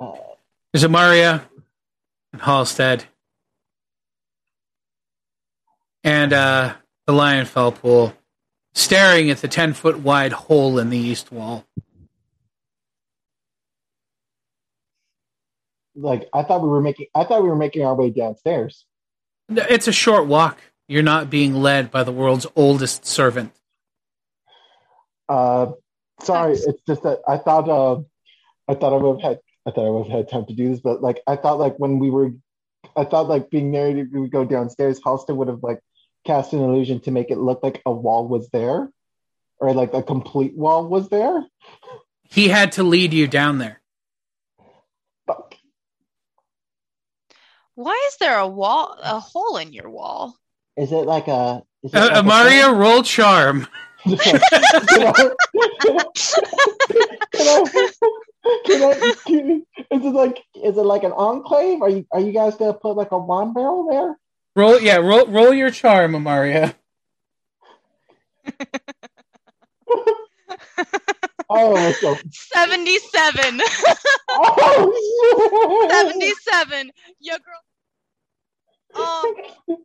there's 0.00 0.84
Amaria 0.84 1.42
and 2.32 2.42
Halstead 2.42 3.04
and 6.04 6.32
uh, 6.32 6.74
the 7.06 7.12
Lionfell 7.12 7.74
pool 7.74 8.14
staring 8.74 9.30
at 9.30 9.38
the 9.38 9.48
10 9.48 9.72
foot 9.72 9.98
wide 9.98 10.32
hole 10.32 10.78
in 10.78 10.90
the 10.90 10.98
east 10.98 11.32
wall. 11.32 11.64
Like 15.94 16.28
I 16.32 16.44
thought 16.44 16.62
we 16.62 16.68
were 16.68 16.80
making. 16.80 17.06
I 17.12 17.24
thought 17.24 17.42
we 17.42 17.48
were 17.48 17.56
making 17.56 17.84
our 17.84 17.94
way 17.94 18.10
downstairs. 18.10 18.86
It's 19.48 19.88
a 19.88 19.92
short 19.92 20.26
walk. 20.26 20.58
You're 20.86 21.02
not 21.02 21.28
being 21.28 21.54
led 21.54 21.90
by 21.90 22.04
the 22.04 22.12
world's 22.12 22.46
oldest 22.54 23.04
servant. 23.04 23.52
Uh, 25.28 25.72
sorry, 26.20 26.52
it's 26.52 26.82
just 26.86 27.02
that 27.02 27.20
I 27.26 27.38
thought. 27.38 27.68
Uh, 27.68 28.02
I 28.68 28.74
thought 28.74 28.92
I 28.92 28.96
would 28.96 29.20
have 29.20 29.30
had. 29.30 29.40
I 29.68 29.70
thought 29.70 29.86
I 29.86 29.90
would 29.90 30.06
have 30.06 30.16
had 30.16 30.30
time 30.30 30.46
to 30.46 30.54
do 30.54 30.70
this, 30.70 30.80
but 30.80 31.02
like 31.02 31.20
I 31.26 31.36
thought, 31.36 31.58
like 31.58 31.76
when 31.78 31.98
we 31.98 32.08
were, 32.08 32.30
I 32.96 33.04
thought 33.04 33.28
like 33.28 33.50
being 33.50 33.70
married, 33.70 34.10
we 34.10 34.20
would 34.20 34.30
go 34.30 34.46
downstairs. 34.46 34.98
Halston 34.98 35.36
would 35.36 35.48
have 35.48 35.62
like 35.62 35.80
cast 36.26 36.54
an 36.54 36.60
illusion 36.60 37.00
to 37.00 37.10
make 37.10 37.30
it 37.30 37.36
look 37.36 37.62
like 37.62 37.82
a 37.84 37.92
wall 37.92 38.26
was 38.26 38.48
there, 38.48 38.88
or 39.58 39.74
like 39.74 39.92
a 39.92 40.02
complete 40.02 40.56
wall 40.56 40.88
was 40.88 41.10
there. 41.10 41.44
He 42.30 42.48
had 42.48 42.72
to 42.72 42.82
lead 42.82 43.12
you 43.12 43.26
down 43.28 43.58
there. 43.58 43.82
Fuck. 45.26 45.54
Why 47.74 48.02
is 48.08 48.16
there 48.16 48.38
a 48.38 48.48
wall, 48.48 48.96
a 49.02 49.20
hole 49.20 49.58
in 49.58 49.74
your 49.74 49.90
wall? 49.90 50.34
Is 50.78 50.92
it 50.92 51.04
like 51.04 51.28
a? 51.28 51.62
Is 51.82 51.92
it 51.92 51.98
Uh, 51.98 52.06
like 52.06 52.12
a 52.12 52.22
Amaria, 52.22 52.74
roll 52.74 53.02
charm. 53.02 53.66
Just 54.06 54.24
like, 54.32 54.40
can 57.32 57.46
I, 57.46 57.90
can 58.64 58.82
I, 58.82 59.12
can 59.26 59.66
is 59.90 60.04
it 60.04 60.14
like 60.14 60.38
is 60.54 60.76
it 60.76 60.82
like 60.82 61.04
an 61.04 61.12
enclave? 61.12 61.82
Are 61.82 61.88
you 61.90 62.06
are 62.12 62.20
you 62.20 62.32
guys 62.32 62.56
gonna 62.56 62.74
put 62.74 62.96
like 62.96 63.12
a 63.12 63.18
wine 63.18 63.52
barrel 63.52 63.88
there? 63.88 64.18
Roll, 64.56 64.80
yeah, 64.80 64.96
roll, 64.96 65.26
roll 65.26 65.52
your 65.52 65.70
charm, 65.70 66.12
Amaria. 66.12 66.74
Oh, 71.50 71.72
let's 71.72 72.00
77. 72.32 73.60
Oh, 74.30 75.88
shit. 75.88 75.90
77. 75.90 76.90
Your 77.20 77.38
girl. 77.38 79.02
Um, 79.02 79.78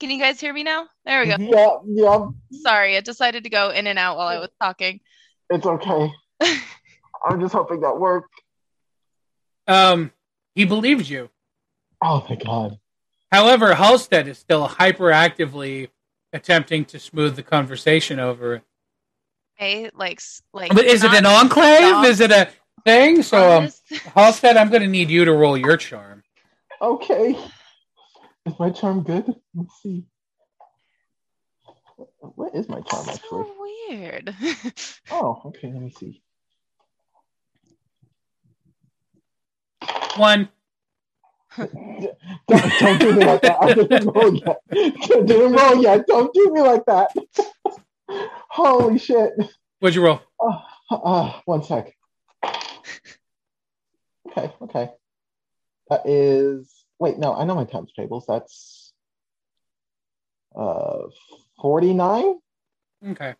can 0.00 0.10
you 0.10 0.18
guys 0.18 0.40
hear 0.40 0.52
me 0.52 0.62
now? 0.62 0.86
There 1.04 1.20
we 1.20 1.26
go. 1.26 1.36
Yeah, 1.38 1.76
yeah, 1.86 2.26
Sorry, 2.60 2.96
it 2.96 3.04
decided 3.04 3.44
to 3.44 3.50
go 3.50 3.70
in 3.70 3.86
and 3.86 3.98
out 3.98 4.16
while 4.16 4.28
I 4.28 4.38
was 4.38 4.50
talking. 4.60 5.00
it's 5.50 5.66
okay. 5.66 6.12
I'm 7.26 7.40
just 7.40 7.52
hoping 7.52 7.80
that 7.80 7.98
worked. 7.98 8.32
Um, 9.66 10.12
he 10.54 10.64
believed 10.64 11.08
you. 11.08 11.30
Oh 12.02 12.24
my 12.28 12.36
god. 12.36 12.78
However, 13.30 13.74
Halstead 13.74 14.28
is 14.28 14.38
still 14.38 14.68
hyperactively 14.68 15.88
attempting 16.32 16.84
to 16.86 16.98
smooth 16.98 17.36
the 17.36 17.42
conversation 17.42 18.18
over. 18.18 18.62
Okay, 19.60 19.90
like, 19.94 20.20
like. 20.52 20.72
But 20.72 20.84
is 20.84 21.02
it 21.02 21.12
an 21.12 21.26
enclave? 21.26 21.78
stop. 21.78 22.06
Is 22.06 22.20
it 22.20 22.30
a 22.30 22.48
thing. 22.84 23.22
So, 23.22 23.58
um, 23.58 23.68
Halstead, 24.14 24.56
I'm 24.56 24.70
going 24.70 24.82
to 24.82 24.88
need 24.88 25.10
you 25.10 25.24
to 25.24 25.32
roll 25.32 25.56
your 25.56 25.76
charm. 25.76 26.22
Okay. 26.80 27.36
Is 28.48 28.58
my 28.58 28.70
charm 28.70 29.02
good? 29.02 29.26
Let's 29.54 29.82
see. 29.82 30.06
What 32.20 32.54
is 32.54 32.66
my 32.66 32.80
charm 32.80 33.04
That's 33.04 33.18
actually? 33.18 33.44
so 33.44 33.54
weird. 33.90 34.34
Oh, 35.10 35.40
okay. 35.46 35.70
Let 35.72 35.82
me 35.82 35.90
see. 35.90 36.22
One. 40.16 40.48
don't, 41.58 41.68
don't 42.48 43.00
do 43.00 43.12
me 43.12 43.24
like 43.24 43.42
that. 43.42 43.56
I 43.60 43.74
didn't 43.74 44.06
roll 44.06 44.34
yet. 44.34 44.60
I 44.70 45.22
didn't 45.24 45.52
roll 45.52 45.82
yet. 45.82 46.06
Don't 46.06 46.32
do 46.32 46.52
me 46.52 46.60
like 46.60 46.84
that. 46.86 47.10
Holy 48.50 48.98
shit. 48.98 49.32
What'd 49.80 49.94
you 49.94 50.02
roll? 50.02 50.20
Oh, 50.40 50.62
uh, 50.90 51.40
one 51.44 51.62
sec. 51.62 51.94
Okay, 54.30 54.52
okay. 54.62 54.90
That 55.90 56.02
is 56.06 56.77
wait, 56.98 57.18
no, 57.18 57.34
I 57.34 57.44
know 57.44 57.54
my 57.54 57.64
times 57.64 57.92
tables. 57.96 58.24
That's 58.26 58.92
uh 60.56 61.02
49. 61.60 62.34
Okay. 63.10 63.34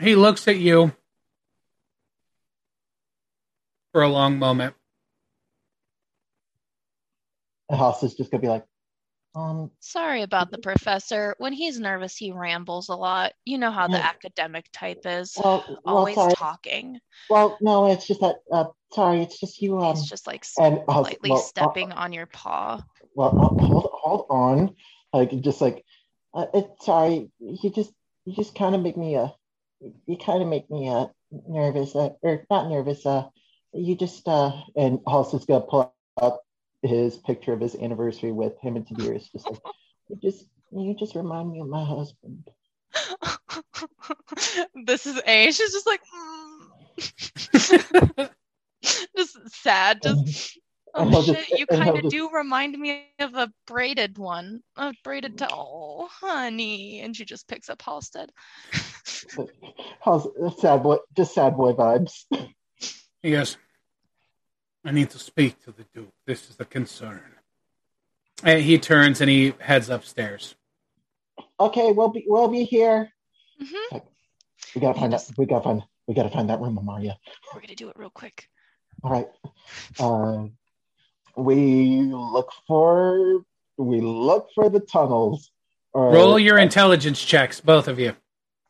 He 0.00 0.14
looks 0.16 0.48
at 0.48 0.56
you 0.56 0.92
for 3.92 4.02
a 4.02 4.08
long 4.08 4.38
moment. 4.38 4.74
The 7.68 7.76
house 7.76 8.02
is 8.02 8.14
just 8.14 8.30
gonna 8.30 8.40
be 8.40 8.48
like, 8.48 8.64
um, 9.34 9.70
Sorry 9.80 10.22
about 10.22 10.50
the 10.50 10.58
professor. 10.58 11.34
When 11.38 11.52
he's 11.52 11.78
nervous, 11.78 12.16
he 12.16 12.32
rambles 12.32 12.88
a 12.88 12.96
lot. 12.96 13.32
You 13.44 13.58
know 13.58 13.70
how 13.70 13.86
the 13.86 13.98
Yeah. 13.98 14.08
academic 14.08 14.66
type 14.72 15.02
is. 15.04 15.36
well, 15.36 15.64
well, 15.84 15.96
Always 15.98 16.14
sorry. 16.16 16.34
talking. 16.34 17.00
Well, 17.28 17.58
no, 17.60 17.86
it's 17.90 18.06
just 18.06 18.20
that. 18.20 18.36
Uh, 18.50 18.66
sorry, 18.92 19.22
it's 19.22 19.38
just 19.38 19.62
you. 19.62 19.78
Um, 19.78 19.94
He's 19.94 20.08
just 20.08 20.26
like 20.26 20.44
and 20.58 20.80
uh, 20.88 21.02
slightly 21.04 21.30
well, 21.30 21.38
uh, 21.38 21.42
stepping 21.42 21.92
on 21.92 22.12
your 22.12 22.26
paw. 22.26 22.82
well, 23.14 23.28
uh, 23.38 23.64
hold, 23.64 23.90
hold 23.92 24.26
on. 24.30 24.74
Like, 25.12 25.40
just 25.40 25.60
like, 25.60 25.84
uh, 26.34 26.46
it, 26.54 26.68
sorry, 26.80 27.30
you 27.38 27.70
just, 27.70 27.92
you 28.24 28.34
just 28.34 28.54
kind 28.54 28.74
of 28.74 28.82
make 28.82 28.96
me 28.96 29.16
uh, 29.16 29.28
you 30.06 30.16
kind 30.16 30.42
of 30.42 30.48
make 30.48 30.70
me 30.70 30.88
uh 30.88 31.06
nervous. 31.48 31.94
Uh, 31.94 32.10
or 32.22 32.44
not 32.50 32.68
nervous. 32.68 33.06
Uh, 33.06 33.28
you 33.72 33.94
just 33.94 34.26
uh, 34.26 34.52
and 34.76 34.98
Halsey's 35.06 35.44
gonna 35.46 35.64
pull 35.64 35.94
out 36.20 36.38
his 36.82 37.16
picture 37.16 37.52
of 37.52 37.60
his 37.60 37.74
anniversary 37.74 38.32
with 38.32 38.58
him 38.60 38.76
and 38.76 38.86
Tiberius. 38.86 39.28
Just 39.28 39.50
like, 39.50 39.60
you 40.08 40.16
just, 40.16 40.46
you 40.72 40.94
just 40.98 41.14
remind 41.14 41.50
me 41.50 41.60
of 41.60 41.68
my 41.68 41.84
husband. 41.84 42.48
this 44.86 45.06
is 45.06 45.20
A. 45.26 45.50
She's 45.52 45.72
just 45.72 45.86
like, 45.86 46.00
mm. 46.14 48.30
just 49.16 49.36
sad. 49.62 50.00
Just 50.02 50.58
oh 50.94 51.08
he'll 51.08 51.22
shit. 51.22 51.36
just- 51.36 51.50
you 51.50 51.66
kind 51.66 51.90
of 51.90 52.02
just- 52.02 52.10
do 52.10 52.30
remind 52.30 52.78
me 52.78 53.06
of 53.18 53.34
a 53.34 53.52
braided 53.66 54.18
one. 54.18 54.62
A 54.76 54.94
braided 55.04 55.38
to 55.38 55.48
oh 55.52 56.08
honey, 56.10 57.00
and 57.00 57.14
she 57.14 57.24
just 57.24 57.48
picks 57.48 57.68
up 57.68 57.82
Halstead. 57.82 58.30
How's 60.00 60.26
sad 60.58 60.82
boy? 60.82 60.96
Just 61.16 61.34
sad 61.34 61.56
boy 61.56 61.72
vibes. 61.72 62.24
He 63.22 63.32
goes, 63.32 63.56
I 64.84 64.92
need 64.92 65.10
to 65.10 65.18
speak 65.18 65.62
to 65.64 65.72
the 65.72 65.84
Duke. 65.94 66.12
This 66.26 66.48
is 66.48 66.56
a 66.58 66.64
concern. 66.64 67.22
And 68.42 68.62
he 68.62 68.78
turns 68.78 69.20
and 69.20 69.28
he 69.28 69.52
heads 69.60 69.90
upstairs. 69.90 70.54
Okay, 71.58 71.92
we'll 71.92 72.08
be, 72.08 72.24
we'll 72.26 72.48
be 72.48 72.64
here. 72.64 73.10
hmm 73.60 73.98
We 74.74 74.80
gotta 74.80 74.98
find 74.98 75.12
You 75.12 75.18
that. 75.18 75.30
We 75.36 75.46
gotta 75.46 75.64
find. 75.64 75.82
We 76.06 76.14
gotta 76.14 76.30
find 76.30 76.48
that 76.48 76.60
room, 76.60 76.78
Amaria. 76.82 77.16
We're 77.54 77.60
gonna 77.60 77.74
do 77.74 77.88
it 77.90 77.96
real 77.98 78.10
quick. 78.10 78.48
All 79.04 79.10
right. 79.12 79.28
Uh, 79.98 80.46
we 81.36 82.00
look 82.12 82.50
for. 82.66 83.42
We 83.76 84.00
look 84.00 84.48
for 84.54 84.70
the 84.70 84.80
tunnels. 84.80 85.50
Or, 85.92 86.12
Roll 86.12 86.38
your 86.38 86.58
intelligence 86.58 87.22
checks, 87.22 87.60
both 87.60 87.88
of 87.88 87.98
you. 87.98 88.14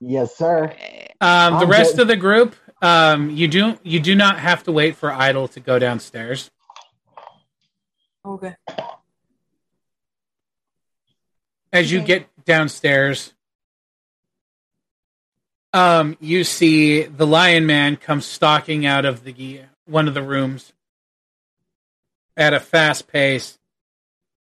Yes, 0.01 0.37
sir. 0.37 0.75
Um, 1.21 1.55
the 1.55 1.61
I'm 1.61 1.69
rest 1.71 1.97
good. 1.97 2.03
of 2.03 2.09
the 2.09 2.17
group, 2.17 2.57
um, 2.83 3.31
you 3.31 3.49
do 3.49 3.79
you 3.83 4.01
do 4.01 4.15
not 4.15 4.39
have 4.39 4.63
to 4.65 4.73
wait 4.73 4.97
for 4.97 5.13
Idle 5.13 5.49
to 5.49 5.61
go 5.61 5.79
downstairs. 5.79 6.51
Okay. 8.25 8.55
As 11.73 11.91
you 11.93 11.99
Okay. 12.01 12.07
get 12.07 12.45
downstairs, 12.45 13.33
um, 15.73 16.17
you 16.21 16.43
see 16.45 17.05
the 17.05 17.27
Lion 17.27 17.65
Man 17.67 17.97
come 17.97 18.21
stalking 18.21 18.85
out 18.87 19.05
of 19.05 19.25
the 19.25 19.63
one 19.87 20.09
of 20.09 20.15
the 20.15 20.23
rooms 20.23 20.73
at 22.37 22.55
a 22.55 22.61
fast 22.61 23.07
pace, 23.09 23.59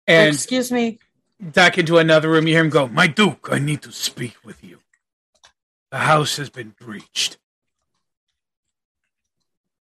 and 0.07 0.33
Excuse 0.35 0.71
me. 0.71 0.99
duck 1.51 1.77
into 1.77 1.97
another 1.97 2.29
room. 2.29 2.47
You 2.47 2.53
hear 2.55 2.63
him 2.63 2.69
go, 2.69 2.87
"My 2.87 3.07
Duke, 3.07 3.49
I 3.51 3.59
need 3.59 3.81
to 3.83 3.91
speak 3.91 4.35
with 4.43 4.63
you. 4.63 4.81
The 5.91 5.99
house 5.99 6.37
has 6.37 6.49
been 6.49 6.69
breached." 6.79 7.37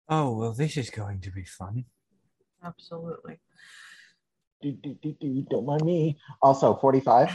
Oh, 0.09 0.37
well, 0.37 0.53
this 0.53 0.77
is 0.77 0.91
going 0.91 1.21
to 1.23 1.31
be 1.31 1.45
fun. 1.45 1.85
Absolutely. 2.65 3.39
Do, 4.63 4.73
do, 4.73 4.97
do, 5.03 5.13
do, 5.21 5.47
don't 5.51 5.67
mind 5.67 5.83
me. 5.83 6.19
Also, 6.43 6.75
forty-five. 6.75 7.31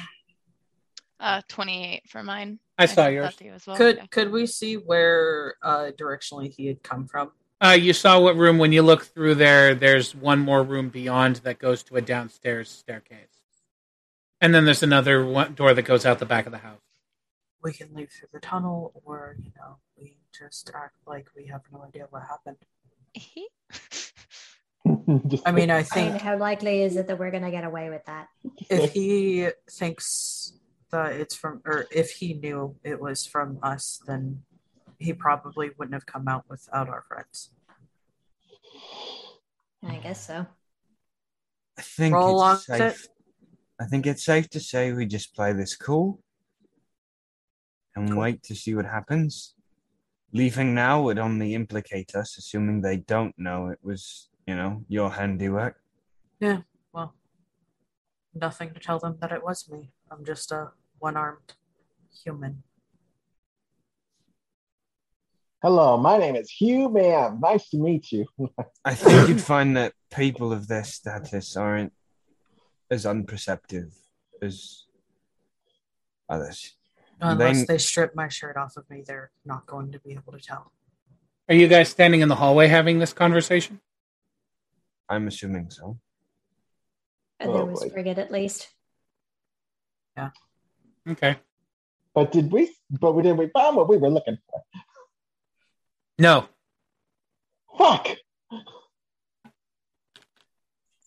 Uh, 1.19 1.41
twenty-eight 1.47 2.09
for 2.09 2.23
mine. 2.23 2.59
I 2.77 2.87
saw 2.87 3.03
sent 3.03 3.13
yours. 3.13 3.35
you 3.41 3.53
as 3.53 3.67
well. 3.67 3.77
Could 3.77 3.97
Yeah. 3.97 4.05
could 4.07 4.31
we 4.31 4.47
see 4.47 4.75
where 4.75 5.55
uh 5.61 5.91
directionally 5.97 6.51
he 6.51 6.65
had 6.65 6.81
come 6.81 7.07
from? 7.07 7.31
Uh, 7.63 7.77
you 7.79 7.93
saw 7.93 8.19
what 8.19 8.35
room 8.35 8.57
when 8.57 8.71
you 8.71 8.81
look 8.81 9.03
through 9.05 9.35
there. 9.35 9.75
There's 9.75 10.15
one 10.15 10.39
more 10.39 10.63
room 10.63 10.89
beyond 10.89 11.35
that 11.37 11.59
goes 11.59 11.83
to 11.83 11.95
a 11.97 12.01
downstairs 12.01 12.69
staircase, 12.71 13.43
and 14.41 14.51
then 14.55 14.65
there's 14.65 14.81
another 14.81 15.23
one 15.23 15.53
door 15.53 15.75
that 15.75 15.83
goes 15.83 16.05
out 16.07 16.17
the 16.17 16.25
back 16.25 16.47
of 16.47 16.51
the 16.51 16.57
house. 16.57 16.81
We 17.63 17.71
can 17.73 17.93
leave 17.93 18.09
through 18.09 18.29
the 18.33 18.39
tunnel, 18.39 18.91
or 19.05 19.35
you 19.43 19.51
know, 19.57 19.77
we 19.90 19.90
just 20.37 20.71
act 20.75 20.95
like 21.05 21.27
we 21.35 21.47
have 21.47 21.61
no 21.71 21.83
idea 21.83 22.07
what 22.09 22.23
happened. 22.23 22.57
I 25.45 25.51
mean, 25.51 25.69
I 25.69 25.75
I 25.75 25.77
mean, 25.77 25.83
think 25.83 26.21
how 26.21 26.37
likely 26.37 26.81
is 26.81 26.95
it 26.95 27.07
that 27.07 27.19
we're 27.19 27.31
gonna 27.31 27.51
get 27.51 27.63
away 27.63 27.89
with 27.89 28.05
that? 28.05 28.27
if 28.69 28.91
he 28.93 29.49
thinks 29.69 30.53
that 30.91 31.13
it's 31.13 31.35
from, 31.35 31.61
or 31.65 31.85
if 31.91 32.11
he 32.11 32.33
knew 32.33 32.75
it 32.83 32.99
was 32.99 33.25
from 33.25 33.59
us, 33.63 34.01
then 34.07 34.41
he 34.97 35.13
probably 35.13 35.71
wouldn't 35.77 35.93
have 35.93 36.05
come 36.05 36.27
out 36.27 36.45
without 36.49 36.89
our 36.89 37.01
friends. 37.01 37.51
I 39.87 39.95
guess 39.97 40.27
so. 40.27 40.45
I 41.77 41.81
think 41.81 42.15
Roll 42.15 42.51
it's 42.51 42.67
with 42.69 42.77
safe. 42.77 43.07
I 43.79 43.85
think 43.85 44.05
it's 44.05 44.23
safe 44.23 44.49
to 44.51 44.59
say 44.59 44.93
we 44.93 45.05
just 45.05 45.35
play 45.35 45.53
this 45.53 45.75
cool 45.75 46.21
and 47.95 48.15
wait 48.15 48.43
to 48.43 48.55
see 48.55 48.75
what 48.75 48.85
happens. 48.85 49.55
Leaving 50.33 50.73
now 50.73 51.01
would 51.01 51.19
only 51.19 51.53
implicate 51.53 52.15
us, 52.15 52.37
assuming 52.37 52.81
they 52.81 52.97
don't 52.97 53.37
know 53.37 53.67
it 53.67 53.79
was, 53.83 54.29
you 54.47 54.55
know, 54.55 54.83
your 54.87 55.11
handiwork. 55.11 55.75
Yeah, 56.39 56.61
well, 56.93 57.13
nothing 58.33 58.73
to 58.73 58.79
tell 58.79 58.97
them 58.99 59.17
that 59.19 59.31
it 59.31 59.43
was 59.43 59.69
me. 59.69 59.91
I'm 60.09 60.23
just 60.23 60.51
a 60.51 60.71
one-armed 60.99 61.53
human. 62.23 62.63
Hello, 65.61 65.97
my 65.97 66.17
name 66.17 66.35
is 66.35 66.49
Hugh 66.49 66.89
Man. 66.89 67.39
Nice 67.39 67.69
to 67.69 67.77
meet 67.77 68.11
you. 68.11 68.25
I 68.85 68.95
think 68.95 69.29
you'd 69.29 69.41
find 69.41 69.77
that 69.77 69.93
people 70.11 70.51
of 70.51 70.67
their 70.67 70.83
status 70.83 71.55
aren't 71.55 71.93
as 72.89 73.05
unperceptive 73.05 73.93
as 74.41 74.85
others. 76.27 76.75
Unless 77.21 77.59
They- 77.59 77.65
they 77.73 77.77
strip 77.77 78.15
my 78.15 78.27
shirt 78.27 78.57
off 78.57 78.77
of 78.77 78.89
me, 78.89 79.03
they're 79.05 79.31
not 79.45 79.67
going 79.67 79.91
to 79.91 79.99
be 79.99 80.13
able 80.13 80.33
to 80.33 80.39
tell. 80.39 80.71
Are 81.47 81.53
you 81.55 81.67
guys 81.67 81.89
standing 81.89 82.21
in 82.21 82.29
the 82.29 82.35
hallway 82.35 82.67
having 82.67 82.97
this 82.99 83.13
conversation? 83.13 83.79
I'm 85.07 85.27
assuming 85.27 85.69
so. 85.69 85.99
And 87.39 87.53
there 87.53 87.61
Oh, 87.61 87.65
was 87.65 87.83
boy. 87.83 88.01
At 88.01 88.31
least. 88.31 88.73
Yeah. 90.17 90.31
Okay. 91.07 91.37
But 92.13 92.31
did 92.31 92.51
we? 92.51 92.75
But 92.89 93.13
we 93.13 93.23
didn't. 93.23 93.37
we 93.37 93.49
find 93.49 93.75
what 93.75 93.87
we 93.87 93.97
were 93.97 94.09
looking 94.09 94.37
for? 94.49 94.63
No. 96.17 96.47
Fuck. 97.77 98.17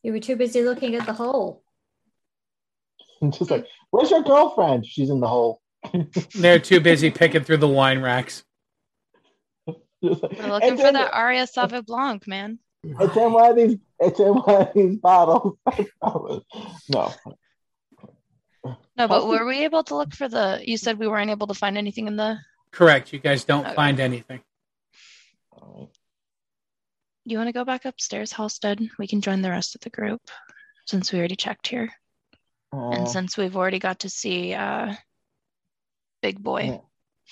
You 0.03 0.13
were 0.13 0.21
too 0.21 0.37
busy 0.37 0.63
looking 0.63 0.95
at 0.95 1.07
the 1.07 1.13
hole. 1.13 1.63
I'm 3.23 3.31
just 3.33 3.51
like, 3.51 3.67
where's 3.91 4.11
your 4.11 4.23
girlfriend? 4.23 4.87
She's 4.87 5.11
in 5.11 5.21
the 5.21 5.29
hole. 5.29 5.61
They're 6.35 6.59
too 6.59 6.81
busy 6.81 7.11
picking 7.11 7.45
through 7.45 7.59
the 7.59 7.69
wine 7.69 8.01
racks. 8.01 8.45
We're 9.67 9.77
looking 10.03 10.77
for 10.77 10.87
in- 10.89 10.95
that 10.95 11.15
Aria 11.15 11.47
Sauve 11.47 11.85
Blanc, 11.87 12.27
man. 12.27 12.59
It's 12.83 13.17
in 13.17 13.33
one 13.33 13.51
of 13.51 13.57
these. 13.57 13.79
It's 13.99 14.21
in 14.21 14.35
one 14.35 14.63
of 14.63 14.75
these 14.75 14.97
bottles. 14.97 15.57
no. 16.91 17.15
No, 18.97 19.09
but 19.09 19.27
were 19.27 19.47
we 19.47 19.65
able 19.65 19.83
to 19.85 19.97
look 19.97 20.15
for 20.15 20.29
the? 20.29 20.61
You 20.65 20.77
said 20.77 20.99
we 20.99 21.09
weren't 21.09 21.31
able 21.31 21.47
to 21.49 21.55
find 21.55 21.77
anything 21.79 22.07
in 22.07 22.17
the. 22.17 22.39
Correct. 22.71 23.13
You 23.13 23.19
guys 23.19 23.45
don't 23.45 23.65
Okay. 23.65 23.75
find 23.75 24.01
anything. 24.01 24.41
All 25.53 25.75
right. 25.81 25.89
You 27.25 27.39
want 27.39 27.49
to 27.49 27.53
go 27.55 27.65
back 27.65 27.87
upstairs, 27.87 28.33
Halstead? 28.33 28.81
We 28.99 29.07
can 29.07 29.23
join 29.23 29.41
the 29.41 29.51
rest 29.51 29.75
of 29.75 29.81
the 29.81 29.91
group 29.91 30.21
since 30.87 31.11
we 31.13 31.19
already 31.19 31.37
checked 31.37 31.69
here. 31.69 31.91
and 32.73 33.05
Uh, 33.05 33.07
since 33.07 33.37
we've 33.39 33.57
already 33.57 33.79
got 33.79 34.01
to 34.01 34.11
see 34.11 34.53
uh 34.53 34.95
Big 36.25 36.43
Boy. 36.43 36.81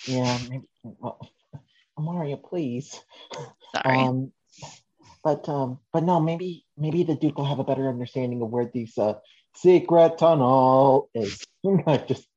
Yeah, 0.06 0.20
yeah 0.20 0.38
maybe, 0.50 0.64
well, 0.84 1.18
Amaria, 1.98 2.36
please. 2.36 3.00
Sorry. 3.72 3.96
Um, 3.96 4.32
but 5.24 5.48
um, 5.48 5.78
but 5.94 6.04
no, 6.04 6.20
maybe 6.20 6.66
maybe 6.76 7.02
the 7.02 7.14
Duke 7.16 7.38
will 7.38 7.46
have 7.46 7.58
a 7.58 7.64
better 7.64 7.88
understanding 7.88 8.42
of 8.42 8.50
where 8.50 8.68
these 8.68 8.98
uh 8.98 9.14
secret 9.56 10.18
tunnel 10.18 11.08
is. 11.14 11.42
I 11.86 11.96
just, 11.96 12.28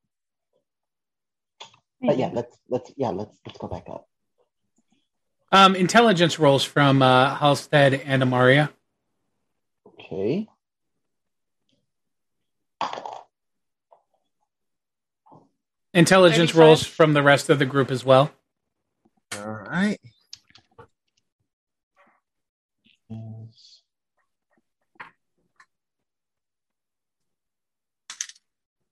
but 2.00 2.18
yeah, 2.18 2.30
let's 2.32 2.58
let's 2.70 2.90
yeah 2.96 3.10
let's 3.10 3.36
let's 3.46 3.60
go 3.60 3.68
back 3.68 3.88
up. 3.90 4.08
Um, 5.52 5.76
intelligence 5.76 6.40
rolls 6.40 6.64
from 6.64 7.02
uh, 7.02 7.36
Halstead 7.36 7.96
and 7.96 8.24
Amaria. 8.24 8.70
Okay. 9.88 10.48
Intelligence 15.96 16.52
35. 16.52 16.60
rolls 16.60 16.84
from 16.86 17.14
the 17.14 17.24
rest 17.24 17.50
of 17.50 17.58
the 17.58 17.66
group 17.66 17.90
as 17.90 18.06
well. 18.06 18.32
All 19.38 19.48
right. 19.48 19.98
Yes. 23.10 23.82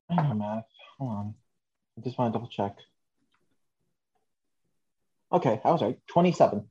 I 0.10 0.16
know 0.16 0.34
math. 0.34 0.66
Hold 0.98 1.12
on. 1.12 1.34
I 1.98 2.02
just 2.02 2.18
want 2.18 2.34
to 2.34 2.38
double 2.38 2.50
check. 2.50 2.76
Okay, 5.32 5.60
I 5.64 5.72
was 5.72 5.82
right. 5.82 5.98
Twenty-seven. 6.08 6.70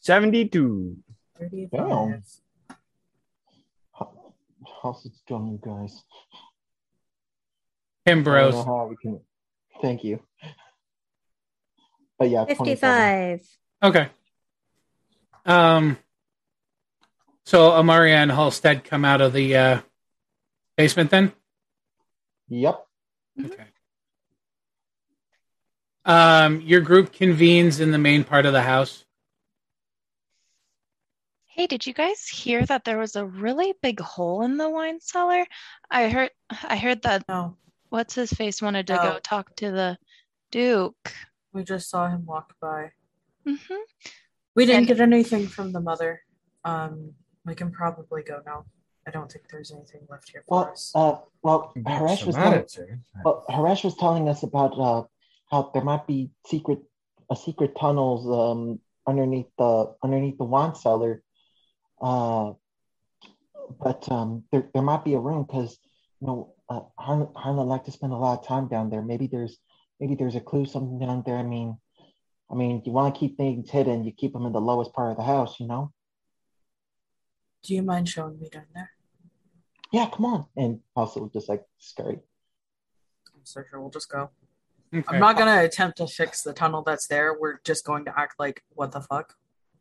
72. 0.00 0.96
Damn. 1.72 2.22
How- 3.92 4.32
How's 4.82 5.04
it 5.04 5.12
going, 5.28 5.48
you 5.52 5.60
guys? 5.62 6.02
I 8.08 8.14
don't 8.14 8.24
know 8.24 8.30
Kimbros. 8.30 8.64
how 8.66 8.86
we 8.86 8.96
can. 8.96 9.20
Thank 9.82 10.04
you. 10.04 10.20
But 12.18 12.30
yeah, 12.30 12.44
27. 12.44 13.38
55. 13.38 13.48
Okay. 13.84 14.08
Um. 15.46 15.98
So 17.44 17.70
Amaria 17.70 18.14
and 18.16 18.30
Halstead 18.30 18.84
come 18.84 19.04
out 19.04 19.20
of 19.20 19.32
the 19.32 19.56
uh, 19.56 19.80
basement 20.76 21.10
then. 21.10 21.32
Yep. 22.48 22.86
Okay. 23.44 23.64
Um, 26.04 26.60
your 26.62 26.80
group 26.80 27.12
convenes 27.12 27.80
in 27.80 27.90
the 27.90 27.98
main 27.98 28.24
part 28.24 28.46
of 28.46 28.52
the 28.52 28.62
house. 28.62 29.04
Hey, 31.46 31.66
did 31.66 31.86
you 31.86 31.92
guys 31.92 32.26
hear 32.26 32.64
that 32.66 32.84
there 32.84 32.98
was 32.98 33.16
a 33.16 33.26
really 33.26 33.74
big 33.82 34.00
hole 34.00 34.42
in 34.42 34.56
the 34.56 34.70
wine 34.70 35.00
cellar? 35.00 35.44
I 35.90 36.08
heard 36.08 36.30
I 36.64 36.76
heard 36.76 37.02
that 37.02 37.24
No, 37.28 37.56
what's 37.90 38.14
his 38.14 38.32
face 38.32 38.60
wanted 38.62 38.86
to 38.88 38.94
No. 38.96 39.02
go 39.02 39.18
talk 39.20 39.54
to 39.56 39.70
the 39.70 39.98
Duke. 40.50 41.12
we 41.52 41.64
just 41.64 41.88
saw 41.90 42.08
him 42.08 42.24
walk 42.26 42.54
by. 42.60 42.92
hmm 43.44 43.54
We 44.54 44.66
didn't 44.66 44.78
And- 44.80 44.86
get 44.88 45.00
anything 45.00 45.46
from 45.46 45.72
the 45.72 45.80
mother. 45.80 46.20
Um, 46.64 47.14
we 47.46 47.54
can 47.54 47.70
probably 47.70 48.22
go 48.22 48.42
now. 48.44 48.66
I 49.06 49.10
don't 49.10 49.30
think 49.32 49.48
there's 49.48 49.70
anything 49.72 50.06
left 50.10 50.28
here 50.30 50.44
for 50.46 50.54
Well, 50.60 50.70
us. 50.72 50.92
uh, 50.94 51.20
well, 51.42 51.72
Haresh 51.76 52.26
was 52.26 52.34
telling, 52.36 52.66
well, 53.24 53.44
Haresh 53.48 53.82
was 53.84 53.94
telling 53.96 54.28
us 54.28 54.42
about 54.42 54.78
uh, 54.78 55.04
how 55.50 55.70
there 55.72 55.82
might 55.82 56.06
be 56.06 56.30
secret, 56.46 56.80
a 57.30 57.36
secret 57.36 57.74
tunnels 57.76 58.26
um 58.28 58.80
underneath 59.06 59.48
the 59.56 59.94
underneath 60.02 60.36
the 60.36 60.44
wine 60.44 60.74
cellar. 60.74 61.22
Uh, 62.02 62.52
but 63.80 64.10
um, 64.12 64.44
there 64.52 64.68
there 64.74 64.82
might 64.82 65.04
be 65.04 65.14
a 65.14 65.18
room 65.18 65.44
because 65.44 65.78
you 66.20 66.26
know 66.26 66.54
uh, 66.68 66.80
Harlan, 66.98 67.28
Harlan 67.34 67.66
like 67.66 67.84
to 67.84 67.92
spend 67.92 68.12
a 68.12 68.16
lot 68.16 68.38
of 68.38 68.46
time 68.46 68.68
down 68.68 68.90
there. 68.90 69.02
Maybe 69.02 69.26
there's 69.26 69.58
maybe 70.00 70.14
there's 70.14 70.36
a 70.36 70.40
clue 70.40 70.66
something 70.66 70.98
down 70.98 71.22
there. 71.24 71.36
I 71.36 71.42
mean, 71.42 71.78
I 72.50 72.54
mean, 72.54 72.82
you 72.84 72.92
want 72.92 73.14
to 73.14 73.18
keep 73.18 73.36
things 73.36 73.70
hidden, 73.70 74.04
you 74.04 74.12
keep 74.12 74.32
them 74.32 74.46
in 74.46 74.52
the 74.52 74.60
lowest 74.60 74.92
part 74.92 75.10
of 75.10 75.16
the 75.16 75.22
house, 75.22 75.58
you 75.60 75.66
know. 75.66 75.92
Do 77.62 77.74
you 77.74 77.82
mind 77.82 78.08
showing 78.08 78.38
me 78.38 78.48
down 78.48 78.66
there? 78.74 78.90
Yeah, 79.92 80.08
come 80.12 80.26
on. 80.26 80.46
And 80.56 80.80
also 80.94 81.30
just 81.32 81.48
like 81.48 81.64
scurry. 81.78 82.18
I'm 83.34 83.44
so 83.44 83.62
sure 83.68 83.80
we'll 83.80 83.90
just 83.90 84.10
go. 84.10 84.30
Okay. 84.94 85.04
I'm 85.08 85.20
not 85.20 85.36
gonna 85.36 85.62
attempt 85.62 85.98
to 85.98 86.06
fix 86.06 86.42
the 86.42 86.52
tunnel 86.52 86.82
that's 86.82 87.06
there. 87.08 87.36
We're 87.38 87.58
just 87.64 87.84
going 87.84 88.04
to 88.06 88.18
act 88.18 88.34
like 88.38 88.62
what 88.70 88.92
the 88.92 89.00
fuck. 89.00 89.34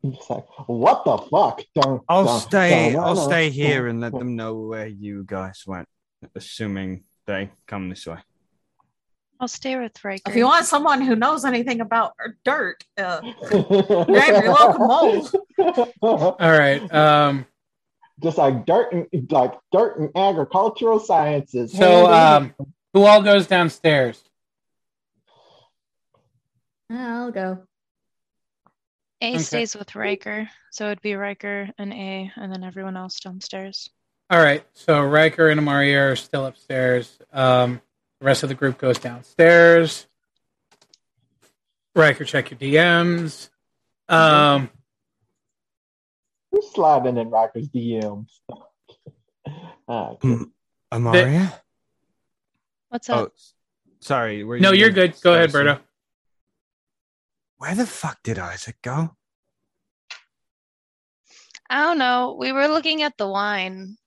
It's 0.04 0.30
like, 0.30 0.46
what 0.68 1.06
the 1.06 1.18
fuck? 1.18 1.62
Dun, 1.76 2.02
I'll 2.08 2.26
dun, 2.26 2.40
stay. 2.42 2.94
dun, 2.94 3.04
I'll 3.04 3.16
dun, 3.16 3.30
stay 3.30 3.50
dun, 3.50 3.54
here 3.54 3.88
and 3.88 4.00
let 4.00 4.12
dun. 4.12 4.20
them 4.20 4.36
know 4.36 4.56
where 4.56 4.88
you 4.88 5.24
guys 5.26 5.64
went, 5.66 5.88
assuming 6.36 7.04
they 7.26 7.52
come 7.68 7.90
this 7.90 8.06
way. 8.08 8.18
I'll 9.40 9.48
stay 9.48 9.78
with 9.78 10.04
Riker. 10.04 10.32
If 10.32 10.36
you 10.36 10.46
want 10.46 10.66
someone 10.66 11.02
who 11.02 11.16
knows 11.16 11.46
anything 11.46 11.80
about 11.82 12.14
dirt, 12.44 12.84
uh, 12.98 13.22
Grab 13.50 14.44
your 14.44 14.54
local 14.54 14.88
mole. 14.88 15.30
All 16.02 16.36
right. 16.40 16.94
Um. 16.94 17.46
Just 18.24 18.40
like 18.40 18.66
dirt 18.66 18.92
and 18.94 19.32
like 19.32 19.54
dirt 19.72 20.00
and 20.00 20.10
agricultural 20.16 21.00
sciences. 21.00 21.72
So, 21.72 22.12
um, 22.12 22.56
who 22.94 23.04
all 23.04 23.22
goes 23.22 23.46
downstairs? 23.46 24.24
I'll 26.90 27.32
go. 27.32 27.64
A 29.22 29.34
Okay. 29.36 29.38
stays 29.44 29.76
with 29.76 29.94
Riker, 29.96 30.50
so 30.72 30.88
it'd 30.88 31.02
be 31.02 31.14
Riker 31.14 31.70
and 31.78 31.94
A, 31.94 32.32
and 32.38 32.52
then 32.52 32.64
everyone 32.64 32.98
else 32.98 33.20
downstairs. 33.20 33.88
All 34.30 34.40
right. 34.42 34.66
So 34.74 35.02
Riker 35.02 35.50
and 35.50 35.60
Amaria 35.60 36.12
are 36.12 36.16
still 36.16 36.46
upstairs. 36.46 37.18
Um, 37.32 37.82
the 38.20 38.26
rest 38.26 38.44
of 38.44 38.50
the 38.50 38.56
group 38.56 38.78
goes 38.78 39.00
downstairs. 39.00 40.06
Riker, 41.96 42.26
check 42.26 42.52
your 42.52 42.60
DMs. 42.60 43.50
Um, 44.10 44.70
Who's 46.52 46.72
sliding 46.72 47.18
in 47.18 47.30
Riker's 47.30 47.70
DMs? 47.70 48.30
Ah, 49.90 50.16
Hmm. 50.22 50.44
Amaria? 50.92 51.54
What's 52.90 53.10
Oh, 53.10 53.24
up? 53.26 53.32
s- 53.36 53.54
sorry. 54.02 54.44
Were 54.44 54.60
no, 54.60 54.72
you 54.74 54.82
you're 54.82 54.90
good. 54.90 55.16
Go 55.22 55.34
ahead, 55.34 55.50
Stacy? 55.52 55.64
Berto. 55.66 55.80
Where 57.58 57.74
the 57.74 57.86
fuck 57.86 58.22
did 58.22 58.38
Isaac 58.38 58.76
go? 58.82 59.16
I 61.70 61.84
don't 61.84 61.98
know. 61.98 62.36
We 62.38 62.52
were 62.52 62.68
looking 62.68 63.02
at 63.02 63.18
the 63.18 63.28
wine. 63.30 63.98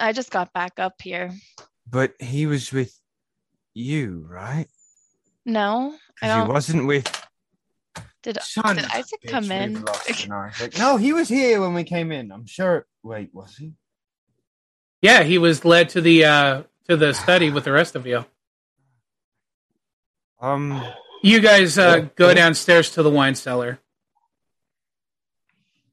I 0.00 0.12
just 0.12 0.30
got 0.30 0.52
back 0.52 0.78
up 0.78 1.00
here. 1.02 1.32
But 1.88 2.14
he 2.20 2.46
was 2.46 2.72
with 2.72 2.98
you, 3.74 4.26
right? 4.28 4.66
No, 5.44 5.94
I 6.22 6.26
'Cause 6.26 6.34
he 6.34 6.38
don't. 6.40 6.48
wasn't 6.48 6.86
with. 6.86 7.26
Did, 8.22 8.40
Son 8.42 8.76
did 8.76 8.84
of 8.84 8.90
a 8.92 8.96
Isaac 8.96 9.20
bitch, 9.24 9.30
come 9.30 9.42
we've 9.44 9.50
in? 9.52 9.82
lost 9.82 10.20
an 10.24 10.32
Isaac. 10.32 10.78
No, 10.78 10.96
he 10.96 11.12
was 11.12 11.28
here 11.28 11.60
when 11.60 11.74
we 11.74 11.82
came 11.84 12.12
in. 12.12 12.30
I'm 12.30 12.46
sure. 12.46 12.86
Wait, 13.02 13.30
was 13.32 13.56
he? 13.56 13.72
Yeah, 15.02 15.24
he 15.24 15.38
was 15.38 15.64
led 15.64 15.88
to 15.90 16.00
the 16.00 16.24
uh, 16.24 16.62
to 16.88 16.96
the 16.96 17.12
study 17.12 17.50
with 17.50 17.64
the 17.64 17.72
rest 17.72 17.96
of 17.96 18.06
you. 18.06 18.24
Um. 20.40 20.82
You 21.24 21.38
guys 21.40 21.78
uh, 21.78 21.98
Yeah. 22.02 22.08
go 22.16 22.34
downstairs 22.34 22.90
to 22.92 23.02
the 23.04 23.10
wine 23.10 23.36
cellar. 23.36 23.78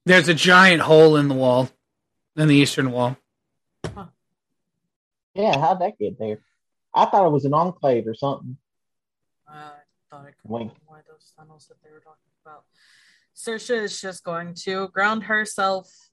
There's 0.05 0.27
a 0.27 0.33
giant 0.33 0.81
hole 0.81 1.17
in 1.17 1.27
the 1.27 1.35
wall, 1.35 1.69
in 2.35 2.47
the 2.47 2.55
eastern 2.55 2.91
wall. 2.91 3.15
Yeah, 5.35 5.57
how'd 5.59 5.79
that 5.79 5.97
get 5.97 6.19
there? 6.19 6.39
I 6.93 7.05
thought 7.05 7.25
it 7.25 7.31
was 7.31 7.45
an 7.45 7.53
enclave 7.53 8.07
or 8.07 8.15
something. 8.15 8.57
Uh, 9.47 9.53
I 9.53 9.71
thought 10.09 10.27
it 10.27 10.35
could 10.41 10.51
Wink. 10.51 10.73
be 10.73 10.79
one 10.85 10.99
of 10.99 11.05
those 11.05 11.31
tunnels 11.37 11.67
that 11.67 11.77
they 11.83 11.91
were 11.91 12.01
talking 12.01 12.17
about. 12.43 12.63
Sersha 13.35 13.81
is 13.81 14.01
just 14.01 14.23
going 14.23 14.53
to 14.65 14.89
ground 14.89 15.23
herself 15.23 16.09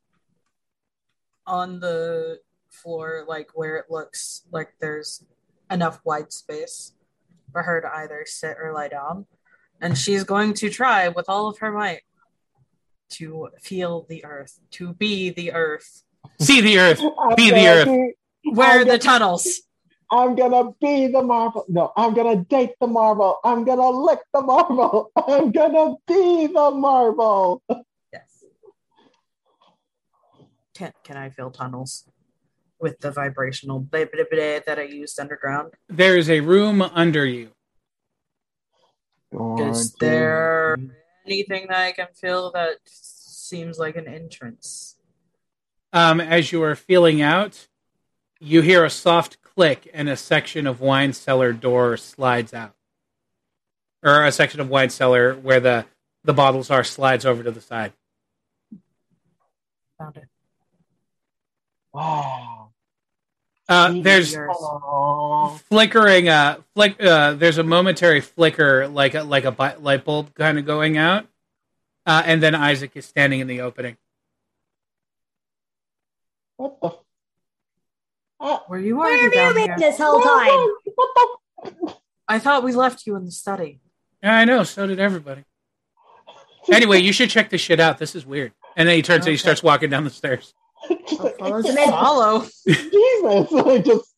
on 1.47 1.81
the 1.81 2.39
floor, 2.69 3.25
like 3.27 3.51
where 3.55 3.77
it 3.77 3.87
looks 3.91 4.45
like 4.53 4.75
there's 4.81 5.25
enough 5.71 6.01
white 6.05 6.33
space 6.33 6.93
for 7.51 7.63
her 7.63 7.81
to 7.81 7.89
either 7.97 8.25
sit 8.27 8.57
or 8.63 8.73
lie 8.73 8.89
down. 8.89 9.27
And 9.81 9.99
she's 9.99 10.25
going 10.25 10.55
to 10.55 10.71
try 10.71 11.09
with 11.09 11.29
all 11.29 11.49
of 11.49 11.59
her 11.59 11.73
might 11.73 12.03
to 13.11 13.49
feel 13.61 14.07
the 14.09 14.25
earth, 14.25 14.61
to 14.73 14.95
be 14.95 15.31
the 15.31 15.53
earth. 15.53 16.05
See 16.41 16.61
the 16.61 16.79
earth. 16.79 17.01
I'm 17.01 17.35
Be 17.37 17.51
the 17.51 17.67
earth. 17.67 17.87
be- 17.87 18.51
Where 18.51 18.79
are 18.79 18.81
I'm 18.81 18.89
the 18.89 18.99
tunnels? 18.99 19.63
I'm 20.11 20.37
gonna 20.37 20.71
be 20.81 21.09
the 21.09 21.23
marble. 21.23 21.65
No, 21.69 21.93
I'm 21.97 22.15
gonna 22.15 22.45
date 22.45 22.75
the 22.81 22.87
marble. 22.87 23.39
I'm 23.43 23.65
gonna 23.65 23.91
lick 23.91 24.21
the 24.33 24.41
marble. 24.41 25.11
I'm 25.17 25.51
gonna 25.51 25.97
be 26.07 26.47
the 26.47 26.71
marble. 26.71 27.63
Yes. 28.13 28.45
Can 30.75 30.93
can 31.03 31.17
I 31.17 31.31
feel 31.31 31.51
tunnels 31.51 32.07
with 32.79 33.01
the 33.01 33.11
vibrational 33.11 33.81
blah, 33.81 34.05
blah, 34.05 34.25
blah 34.31 34.61
that 34.67 34.79
I 34.79 34.83
used 34.83 35.19
underground? 35.19 35.73
There 35.89 36.17
is 36.17 36.31
a 36.31 36.41
room 36.41 36.83
under 36.83 37.25
you. 37.27 37.51
Going 39.33 39.71
Is 39.71 39.93
there 39.95 40.79
anything 41.27 41.67
that 41.69 41.79
I 41.79 41.93
can 41.93 42.09
feel 42.15 42.53
that 42.53 42.77
seems 42.85 43.79
like 43.79 43.97
an 43.97 44.07
entrance? 44.07 44.96
Um, 45.97 46.21
as 46.21 46.53
you 46.53 46.63
are 46.63 46.75
feeling 46.75 47.23
out, 47.23 47.69
you 48.39 48.61
hear 48.61 48.85
a 48.85 48.91
soft 48.91 49.39
click 49.43 49.91
and 49.95 50.11
a 50.11 50.17
section 50.19 50.67
of 50.67 50.79
wine 50.79 51.15
cellar 51.15 51.55
door 51.55 51.97
slides 51.97 52.53
out. 52.53 52.75
Or 54.03 54.23
a 54.27 54.31
section 54.31 54.61
of 54.61 54.69
wine 54.69 54.91
cellar 54.91 55.35
where 55.35 55.59
the, 55.59 55.87
the 56.23 56.35
bottles 56.35 56.71
are 56.71 56.85
slides 56.85 57.25
over 57.25 57.43
to 57.43 57.51
the 57.51 57.63
side. 57.63 57.95
Found 59.97 60.19
it. 60.19 60.29
Wow. 61.95 62.73
Uh, 63.67 63.95
there's. 64.03 64.37
Flickering 65.71 66.29
uh 66.29 66.59
flick 66.75 67.03
uh 67.03 67.33
there's 67.33 67.57
a 67.57 67.63
momentary 67.63 68.21
flicker 68.21 68.87
like 68.87 69.15
a 69.15 69.23
like 69.23 69.47
a 69.47 69.77
light 69.81 70.05
bulb 70.05 70.35
kind 70.35 70.59
of 70.59 70.67
going 70.67 70.99
out 70.99 71.27
uh 72.05 72.23
and 72.25 72.43
then 72.43 72.55
isaac 72.55 72.93
is 72.95 73.07
standing 73.07 73.41
in 73.41 73.47
the 73.47 73.63
opening 73.63 73.97
What 76.57 76.81
the? 76.81 76.91
Uh, 78.39 78.59
Were 78.69 78.79
you 78.79 78.97
Where 78.99 79.09
already 79.09 79.23
have 79.25 79.33
you 79.33 79.39
down 79.39 79.55
been 79.55 79.65
here? 79.65 79.77
this 79.79 79.99
whole 79.99 80.21
time? 80.21 80.69
What 80.95 81.09
the? 81.65 81.95
I 82.29 82.39
thought 82.39 82.63
we 82.65 82.73
left 82.73 83.07
you 83.07 83.17
in 83.17 83.25
the 83.25 83.31
study. 83.31 83.81
yeah 84.23 84.37
i 84.39 84.45
know 84.45 84.63
so 84.65 84.87
did 84.87 84.99
everybody 84.99 85.45
anyway 86.73 86.99
you 86.99 87.13
should 87.13 87.31
check 87.31 87.51
this 87.51 87.61
shit 87.61 87.79
out 87.81 87.99
this 87.99 88.15
is 88.17 88.27
weird 88.27 88.53
and 88.77 88.89
then 88.89 88.97
he 88.97 89.03
turns 89.03 89.25
and 89.27 89.31
he 89.31 89.37
starts 89.37 89.63
walking 89.63 89.89
down 89.91 90.03
the 90.05 90.11
stairs 90.11 90.53
Just 91.09 91.21
I'll 91.21 91.27
like, 91.27 91.39
follow 91.39 91.59
it's 91.59 91.69
them 91.69 91.79
in. 91.79 91.91
Follow. 91.91 92.41
Jesus, 92.67 93.53
I 93.53 93.79
just 93.79 94.15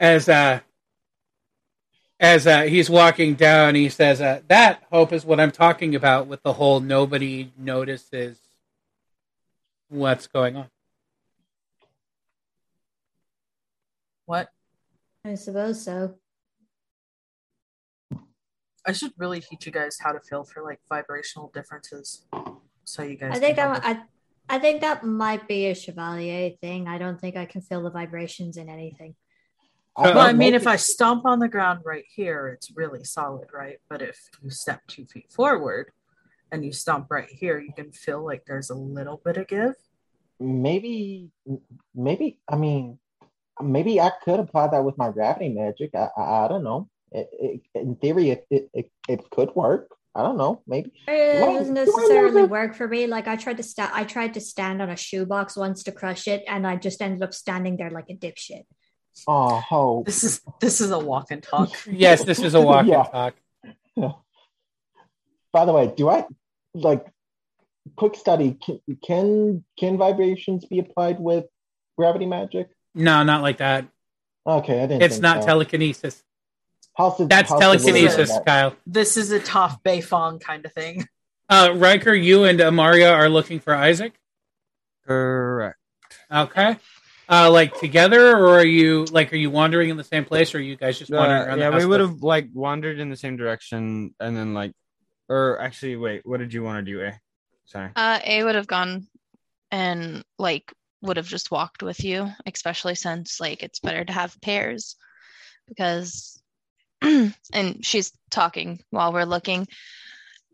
as 0.00 0.28
uh 0.28 0.60
as 2.20 2.46
uh 2.46 2.62
he's 2.62 2.88
walking 2.90 3.34
down 3.34 3.74
he 3.74 3.88
says 3.88 4.20
uh 4.20 4.40
that 4.48 4.82
hope 4.90 5.12
is 5.12 5.24
what 5.24 5.40
i'm 5.40 5.50
talking 5.50 5.94
about 5.94 6.26
with 6.26 6.42
the 6.42 6.52
whole 6.52 6.80
nobody 6.80 7.50
notices 7.58 8.38
what's 9.88 10.26
going 10.26 10.56
on 10.56 10.68
What? 14.26 14.48
I 15.24 15.34
suppose 15.34 15.82
so. 15.82 16.14
I 18.86 18.92
should 18.92 19.12
really 19.16 19.40
teach 19.40 19.64
you 19.64 19.72
guys 19.72 19.96
how 19.98 20.12
to 20.12 20.20
feel 20.20 20.44
for 20.44 20.62
like 20.62 20.80
vibrational 20.88 21.50
differences. 21.54 22.26
So 22.84 23.02
you 23.02 23.16
guys. 23.16 23.36
I 23.36 23.40
think 23.40 23.56
can 23.56 23.72
that 23.72 23.82
have 23.82 23.96
I, 24.48 24.56
I 24.56 24.58
think 24.58 24.82
that 24.82 25.04
might 25.04 25.48
be 25.48 25.66
a 25.66 25.74
chevalier 25.74 26.50
thing. 26.60 26.86
I 26.86 26.98
don't 26.98 27.18
think 27.18 27.36
I 27.36 27.46
can 27.46 27.62
feel 27.62 27.82
the 27.82 27.90
vibrations 27.90 28.56
in 28.56 28.68
anything. 28.68 29.14
Well, 29.96 30.18
I 30.18 30.32
mean, 30.32 30.54
if 30.54 30.66
I 30.66 30.74
stomp 30.76 31.24
on 31.24 31.38
the 31.38 31.48
ground 31.48 31.80
right 31.84 32.04
here, 32.14 32.48
it's 32.48 32.72
really 32.74 33.04
solid, 33.04 33.46
right? 33.54 33.76
But 33.88 34.02
if 34.02 34.18
you 34.42 34.50
step 34.50 34.80
two 34.88 35.06
feet 35.06 35.30
forward 35.30 35.92
and 36.54 36.64
you 36.64 36.72
stomp 36.72 37.06
right 37.10 37.28
here, 37.28 37.58
you 37.58 37.72
can 37.74 37.92
feel 37.92 38.24
like 38.24 38.44
there's 38.46 38.70
a 38.70 38.74
little 38.74 39.20
bit 39.24 39.36
of 39.36 39.46
give. 39.48 39.74
maybe, 40.40 41.30
maybe. 41.94 42.38
I 42.48 42.56
mean, 42.56 42.98
maybe 43.62 44.00
I 44.00 44.10
could 44.24 44.40
apply 44.40 44.68
that 44.68 44.84
with 44.84 44.96
my 44.96 45.10
gravity 45.10 45.50
magic. 45.50 45.90
I, 45.94 46.08
I, 46.16 46.44
I 46.44 46.48
don't 46.48 46.64
know. 46.64 46.88
It, 47.12 47.28
it, 47.32 47.60
in 47.74 47.96
theory, 47.96 48.30
it, 48.30 48.46
it, 48.50 48.70
it, 48.72 48.90
it 49.08 49.30
could 49.30 49.54
work. 49.54 49.88
I 50.16 50.22
don't 50.22 50.36
know. 50.38 50.62
Maybe. 50.66 50.92
It 51.08 51.42
Why- 51.42 51.54
doesn't 51.58 51.74
why 51.74 51.84
necessarily 51.84 52.42
was 52.42 52.44
it- 52.44 52.50
work 52.50 52.74
for 52.76 52.86
me. 52.88 53.06
Like 53.06 53.26
I 53.28 53.36
tried 53.36 53.56
to 53.58 53.62
sta- 53.64 53.90
I 53.92 54.04
tried 54.04 54.34
to 54.34 54.40
stand 54.40 54.80
on 54.80 54.88
a 54.90 54.96
shoebox 54.96 55.56
once 55.56 55.82
to 55.84 55.92
crush 55.92 56.28
it, 56.28 56.42
and 56.48 56.66
I 56.66 56.76
just 56.76 57.02
ended 57.02 57.22
up 57.22 57.34
standing 57.34 57.76
there 57.76 57.90
like 57.90 58.08
a 58.10 58.14
dipshit. 58.14 58.64
Oh, 59.28 59.60
hope. 59.60 60.06
This 60.06 60.22
is 60.24 60.40
this 60.60 60.80
is 60.80 60.90
a 60.90 60.98
walk 60.98 61.30
and 61.30 61.42
talk. 61.42 61.70
yes 61.90 62.24
this 62.24 62.40
is 62.40 62.54
a 62.54 62.60
walk 62.60 62.86
Yeah. 62.94 63.02
and 63.12 63.12
talk 63.12 63.34
By 65.52 65.64
the 65.64 65.72
way, 65.72 65.92
do 65.96 66.08
I 66.08 66.24
like 66.74 67.06
quick 67.96 68.14
study? 68.16 68.58
Can 68.64 68.80
can, 69.04 69.64
can 69.78 69.96
vibrations 69.96 70.64
be 70.64 70.78
applied 70.78 71.18
with 71.20 71.44
gravity 71.96 72.26
magic? 72.26 72.68
no 72.94 73.22
not 73.24 73.42
like 73.42 73.58
that 73.58 73.86
Okay, 74.46 74.78
I 74.82 74.86
didn't. 74.86 75.02
it's 75.02 75.14
think 75.16 75.22
not 75.22 75.40
so. 75.42 75.46
telekinesis 75.46 76.22
How's 76.96 77.16
the- 77.18 77.26
that's 77.26 77.50
how's 77.50 77.60
telekinesis 77.60 78.30
that? 78.30 78.46
kyle 78.46 78.76
This 78.86 79.16
is 79.16 79.32
a 79.32 79.40
Toph 79.40 79.82
Beifong 79.82 80.40
kind 80.40 80.64
of 80.64 80.72
thing. 80.72 81.06
uh 81.48 81.72
riker 81.74 82.12
you 82.14 82.44
and 82.44 82.60
amaria 82.60 83.12
are 83.12 83.28
looking 83.28 83.58
for 83.60 83.74
isaac 83.74 84.12
correct. 85.06 85.78
okay 86.32 86.76
uh 87.28 87.50
like 87.50 87.78
together 87.80 88.36
or 88.36 88.58
are 88.58 88.64
you 88.64 89.04
like 89.06 89.32
are 89.32 89.36
you 89.36 89.50
wandering 89.50 89.90
in 89.90 89.96
the 89.96 90.04
same 90.04 90.24
place 90.24 90.54
or 90.54 90.58
are 90.58 90.60
you 90.62 90.76
guys 90.76 90.98
just 90.98 91.10
wandering 91.10 91.42
Uh, 91.42 91.46
around 91.46 91.58
yeah, 91.58 91.70
the 91.70 91.76
we 91.78 91.86
would 91.86 92.00
have 92.00 92.22
like 92.22 92.48
wandered 92.52 92.98
in 93.00 93.10
the 93.10 93.16
same 93.16 93.36
direction 93.36 94.14
and 94.20 94.36
then 94.36 94.54
like, 94.54 94.72
or 95.28 95.60
actually, 95.60 95.96
wait, 95.96 96.22
what 96.24 96.40
did 96.40 96.52
you 96.52 96.62
want 96.62 96.84
to 96.84 96.92
do? 96.92 97.00
A? 97.02 97.20
sorry. 97.64 97.90
Uh, 97.96 98.20
A 98.24 98.44
would 98.44 98.54
have 98.54 98.66
gone 98.66 99.06
and 99.70 100.24
like 100.38 100.72
would 101.02 101.16
have 101.16 101.26
just 101.26 101.50
walked 101.50 101.82
with 101.82 102.02
you, 102.04 102.28
especially 102.46 102.94
since 102.94 103.40
like 103.40 103.62
it's 103.62 103.80
better 103.80 104.04
to 104.04 104.12
have 104.12 104.40
pairs 104.40 104.96
because 105.68 106.40
and 107.02 107.34
she's 107.82 108.12
talking 108.30 108.80
while 108.90 109.12
we're 109.12 109.24
looking. 109.24 109.66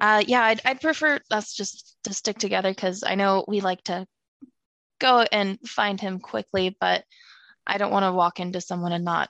Uh, 0.01 0.23
yeah, 0.27 0.43
I'd, 0.43 0.61
I'd 0.65 0.81
prefer 0.81 1.21
us 1.31 1.53
just 1.53 1.97
to 2.05 2.15
stick 2.15 2.39
together 2.39 2.71
because 2.71 3.05
I 3.07 3.15
know 3.17 3.45
we 3.47 3.61
like 3.61 3.83
to 3.85 4.07
go 4.99 5.25
and 5.31 5.59
find 5.69 6.01
him 6.01 6.19
quickly, 6.21 6.77
but 6.81 7.05
I 7.67 7.77
don't 7.77 7.93
want 7.93 8.05
to 8.05 8.13
walk 8.13 8.41
into 8.41 8.61
someone 8.61 8.93
and 8.93 9.05
not 9.05 9.29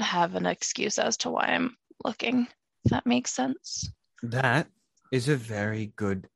have 0.00 0.34
an 0.34 0.46
excuse 0.46 0.98
as 0.98 1.18
to 1.18 1.30
why 1.30 1.48
I'm 1.48 1.76
looking. 2.04 2.48
If 2.84 2.92
that 2.92 3.06
makes 3.06 3.32
sense. 3.32 3.92
That 4.22 4.68
is 5.10 5.28
a 5.28 5.36
very 5.36 5.92
good 5.96 6.28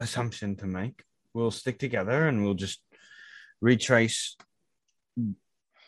assumption 0.00 0.56
to 0.56 0.66
make. 0.66 1.04
We'll 1.34 1.50
stick 1.50 1.78
together 1.78 2.26
and 2.28 2.42
we'll 2.44 2.54
just 2.54 2.80
retrace 3.60 4.36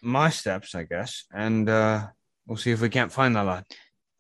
my 0.03 0.31
steps, 0.31 0.75
I 0.75 0.85
guess, 0.85 1.25
and 1.33 1.69
uh, 1.69 2.09
we'll 2.47 2.57
see 2.59 2.71
if 2.73 2.81
we 2.81 2.89
can't 2.89 3.13
find 3.13 3.37
that 3.37 3.43
lad. 3.47 3.65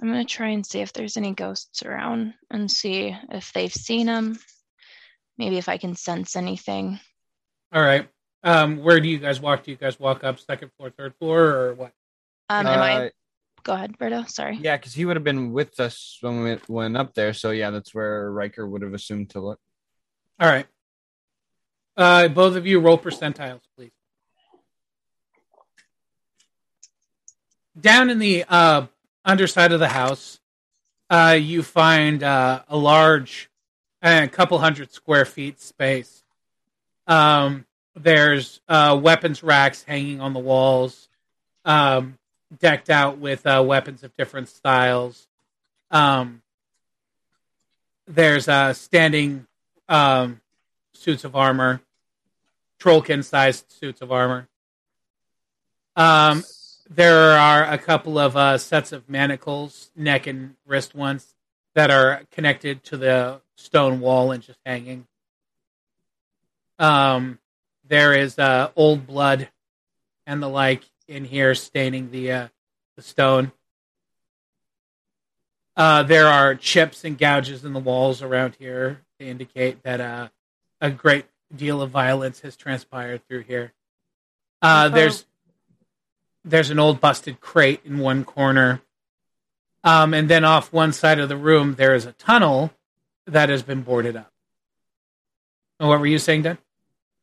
I'm 0.01 0.09
gonna 0.09 0.25
try 0.25 0.49
and 0.49 0.65
see 0.65 0.81
if 0.81 0.93
there's 0.93 1.17
any 1.19 1.35
ghosts 1.35 1.83
around 1.83 2.33
and 2.51 2.71
see 2.71 3.15
if 3.31 3.53
they've 3.53 3.73
seen 3.73 4.09
him. 4.09 4.39
Maybe 5.37 5.59
if 5.59 5.69
I 5.69 5.77
can 5.79 5.95
sense 5.95 6.37
anything. 6.37 7.01
all 7.73 7.83
right 7.83 8.09
um 8.43 8.79
where 8.83 9.01
do 9.01 9.09
you 9.09 9.19
guys 9.19 9.39
walk 9.41 9.63
do 9.65 9.71
you 9.71 9.77
guys 9.77 10.01
walk 10.01 10.25
up 10.25 10.39
second 10.41 10.71
floor 10.77 10.91
third 10.97 11.15
floor 11.19 11.41
or 11.45 11.75
what 11.75 11.93
Um, 12.49 12.67
am 12.67 12.81
I? 12.81 13.11
Uh, 13.61 13.63
Go 13.65 13.73
ahead, 13.75 13.99
Berto. 13.99 14.29
Sorry. 14.29 14.57
Yeah, 14.61 14.77
because 14.77 14.95
he 14.95 15.05
would 15.05 15.17
have 15.17 15.25
been 15.25 15.53
with 15.53 15.79
us 15.81 16.19
when 16.21 16.43
we 16.43 16.59
went 16.69 16.97
up 16.97 17.15
there. 17.15 17.33
So 17.35 17.51
yeah, 17.51 17.71
that's 17.71 17.95
where 17.95 18.31
Riker 18.31 18.67
would 18.67 18.83
have 18.83 18.95
assumed 18.95 19.31
to 19.31 19.41
look. 19.41 19.61
all 20.41 20.49
right 20.49 20.67
uh 21.97 22.29
both 22.29 22.55
of 22.57 22.67
you 22.67 22.79
roll 22.81 22.97
percentiles 22.97 23.61
please 23.77 23.91
down 27.79 28.09
in 28.11 28.19
the 28.21 28.45
uh 28.49 28.87
underside 29.25 29.73
of 29.73 29.81
the 29.81 29.89
house 29.89 30.39
uh 31.11 31.37
you 31.39 31.63
find 31.63 32.23
uh 32.23 32.63
a 32.69 32.77
large 32.77 33.51
a 34.03 34.29
couple 34.29 34.57
hundred 34.59 34.93
square 34.93 35.25
feet 35.25 35.61
space 35.61 36.23
um 37.09 37.67
there's 37.97 38.61
uh 38.69 38.99
weapons 39.03 39.43
racks 39.43 39.83
hanging 39.83 40.21
on 40.21 40.33
the 40.33 40.41
walls 40.41 41.09
um 41.65 42.17
decked 42.59 42.91
out 42.91 43.19
with 43.19 43.47
uh 43.47 43.63
weapons 43.67 44.03
of 44.03 44.17
different 44.17 44.49
styles. 44.49 45.29
Um 45.91 46.43
there's 48.07 48.49
uh 48.49 48.73
standing 48.73 49.47
um 49.89 50.41
suits 50.93 51.25
of 51.25 51.37
armor 51.37 51.81
trollkin 52.79 53.25
sized 53.25 53.71
suits 53.71 54.01
of 54.01 54.11
armor. 54.11 54.49
Um 55.97 56.45
there 56.93 57.39
are 57.39 57.63
a 57.63 57.79
couple 57.79 58.19
of 58.19 58.37
uh, 58.37 58.59
sets 58.59 58.91
of 58.91 59.09
manacles, 59.09 59.93
neck 59.95 60.27
and 60.27 60.57
wrist 60.67 60.93
ones, 60.93 61.37
that 61.75 61.89
are 61.89 62.23
connected 62.33 62.83
to 62.85 62.97
the 62.97 63.41
stone 63.55 64.01
wall 64.01 64.33
and 64.33 64.43
just 64.43 64.59
hanging. 64.67 65.07
Um, 66.81 67.39
there 67.87 68.13
is 68.13 68.41
uh, 68.41 68.71
old 68.75 69.07
blood 69.07 69.49
and 70.27 70.43
the 70.43 70.49
like 70.49 70.83
in 71.11 71.25
here 71.25 71.55
staining 71.55 72.11
the 72.11 72.33
uh, 72.33 72.49
the 72.97 73.03
stone. 73.03 73.53
Uh, 75.77 76.03
there 76.05 76.27
are 76.29 76.55
chips 76.55 77.05
and 77.05 77.19
gouges 77.19 77.65
in 77.65 77.73
the 77.73 77.81
walls 77.81 78.23
around 78.23 78.57
here 78.59 79.01
to 79.19 79.27
indicate 79.27 79.83
that 79.83 80.01
uh, 80.01 80.29
a 80.81 80.91
great 80.91 81.27
deal 81.55 81.83
of 81.83 81.91
violence 81.91 82.41
has 82.41 82.57
transpired 82.57 83.27
through 83.27 83.41
here. 83.43 83.73
Uh, 84.63 84.89
Oh. 84.91 84.95
there's 84.95 85.27
there's 86.45 86.71
an 86.71 86.79
old 86.79 87.01
busted 87.01 87.41
crate 87.41 87.81
in 87.85 87.99
one 87.99 88.25
corner. 88.25 88.81
Um, 89.83 90.13
and 90.15 90.29
then 90.29 90.45
off 90.45 90.73
one 90.73 90.93
side 90.93 91.19
of 91.19 91.29
the 91.31 91.37
room, 91.37 91.75
there 91.75 91.95
is 91.95 92.05
a 92.07 92.13
tunnel 92.13 92.71
that 93.27 93.49
has 93.49 93.63
been 93.63 93.83
boarded 93.83 94.15
up. 94.17 94.31
And 95.79 95.89
what 95.89 96.01
were 96.01 96.07
you 96.07 96.19
saying, 96.19 96.43
Dan? 96.43 96.59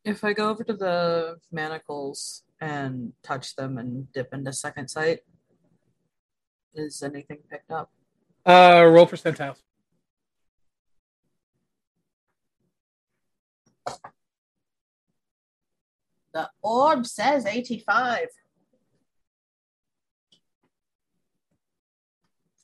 If 0.03 0.23
I 0.23 0.33
go 0.33 0.49
over 0.49 0.63
to 0.63 0.73
the 0.73 1.37
manacles 1.51 2.41
and 2.59 3.13
touch 3.23 3.55
them 3.55 3.77
and 3.77 4.11
dip 4.11 4.33
into 4.33 4.51
second 4.53 4.87
sight, 4.87 5.19
is 6.73 7.01
anything 7.03 7.39
picked 7.49 7.71
up? 7.71 7.91
Uh, 8.45 8.85
roll 8.89 9.07
percentiles. 9.07 9.57
The 16.33 16.49
orb 16.61 17.05
says 17.05 17.45
85. 17.45 18.27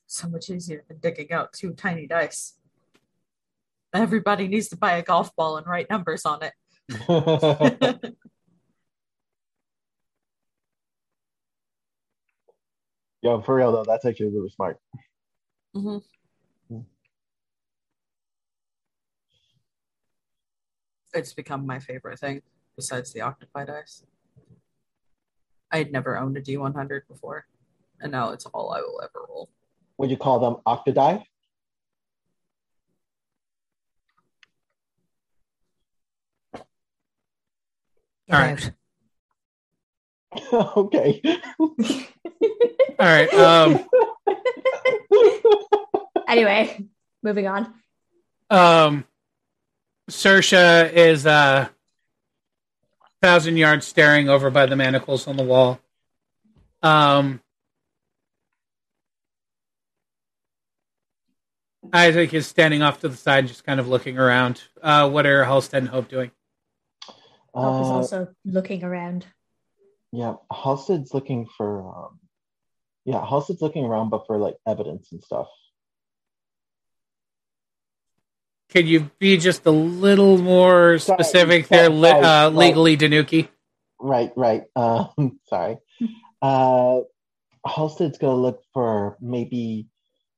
So 0.05 0.29
much 0.29 0.49
easier 0.49 0.83
than 0.87 0.99
digging 0.99 1.31
out 1.31 1.53
two 1.53 1.73
tiny 1.73 2.05
dice. 2.05 2.53
Everybody 3.93 4.47
needs 4.47 4.69
to 4.69 4.77
buy 4.77 4.97
a 4.97 5.01
golf 5.01 5.35
ball 5.35 5.57
and 5.57 5.65
write 5.65 5.89
numbers 5.89 6.23
on 6.25 6.41
it. 6.43 6.53
Yo, 13.23 13.39
for 13.41 13.55
real 13.55 13.71
though, 13.71 13.85
that's 13.85 14.03
actually 14.05 14.29
really 14.29 14.49
smart. 14.49 14.79
hmm 15.73 15.97
It's 21.13 21.33
become 21.33 21.65
my 21.65 21.79
favorite 21.79 22.19
thing 22.19 22.41
besides 22.75 23.13
the 23.13 23.21
octopi 23.21 23.65
dice. 23.65 24.03
I 25.71 25.77
had 25.77 25.91
never 25.91 26.17
owned 26.17 26.35
a 26.37 26.41
D100 26.41 27.07
before, 27.07 27.45
and 28.01 28.11
now 28.11 28.31
it's 28.31 28.45
all 28.47 28.73
I 28.73 28.81
will 28.81 28.99
ever 29.01 29.25
roll. 29.29 29.49
Would 29.99 30.09
you 30.11 30.17
call 30.17 30.39
them 30.39 30.57
octodie? 30.65 31.23
All 38.31 38.39
right. 38.39 38.71
okay. 40.53 41.21
All 41.59 41.75
right. 42.99 43.33
Um, 43.33 43.85
Anyway, 46.27 46.83
moving 47.21 47.47
on. 47.47 47.71
um, 48.49 49.03
Sersha 50.09 50.91
is 50.91 51.27
uh, 51.27 51.67
thousand 53.21 53.57
yards 53.57 53.85
staring 53.85 54.29
over 54.29 54.49
by 54.49 54.65
the 54.65 54.75
manacles 54.75 55.27
on 55.27 55.37
the 55.37 55.43
wall. 55.43 55.79
Um, 56.81 57.39
Isaac 61.91 62.33
is 62.33 62.47
standing 62.47 62.81
off 62.81 62.99
to 63.01 63.09
the 63.09 63.17
side, 63.17 63.47
just 63.47 63.63
kind 63.63 63.79
of 63.79 63.87
looking 63.87 64.17
around. 64.17 64.63
Uh, 64.81 65.09
what 65.09 65.25
are 65.27 65.43
Halstead 65.43 65.83
and 65.83 65.89
Hope 65.89 66.07
doing? 66.07 66.31
Hope 67.53 67.81
is 67.81 67.89
Uh, 67.89 67.93
also 67.93 68.27
looking 68.45 68.83
around. 68.83 69.25
Yeah, 70.13 70.35
Halstead's 70.51 71.13
looking 71.13 71.47
for. 71.57 71.87
Um, 72.05 72.19
yeah, 73.03 73.25
Halstead's 73.27 73.61
looking 73.61 73.83
around, 73.83 74.09
but 74.11 74.25
for 74.27 74.37
like 74.37 74.55
evidence 74.65 75.11
and 75.11 75.21
stuff. 75.21 75.47
Can 78.69 78.87
you 78.87 79.11
be 79.19 79.37
just 79.37 79.65
a 79.65 79.71
little 79.71 80.37
more 80.37 80.97
Sorry, 80.97 81.17
specific 81.23 81.65
sorry, 81.67 81.81
there, 81.81 81.89
li- 81.89 82.09
uh, 82.09 82.21
sorry. 82.21 82.55
legally, 82.55 82.97
Danuki? 82.97 83.47
Right, 83.99 84.31
right. 84.35 84.63
Um, 84.75 85.39
sorry. 85.47 85.77
Uh, 86.41 87.01
Halstead's 87.65 88.17
gonna 88.17 88.35
look 88.35 88.61
for 88.73 89.17
maybe 89.21 89.87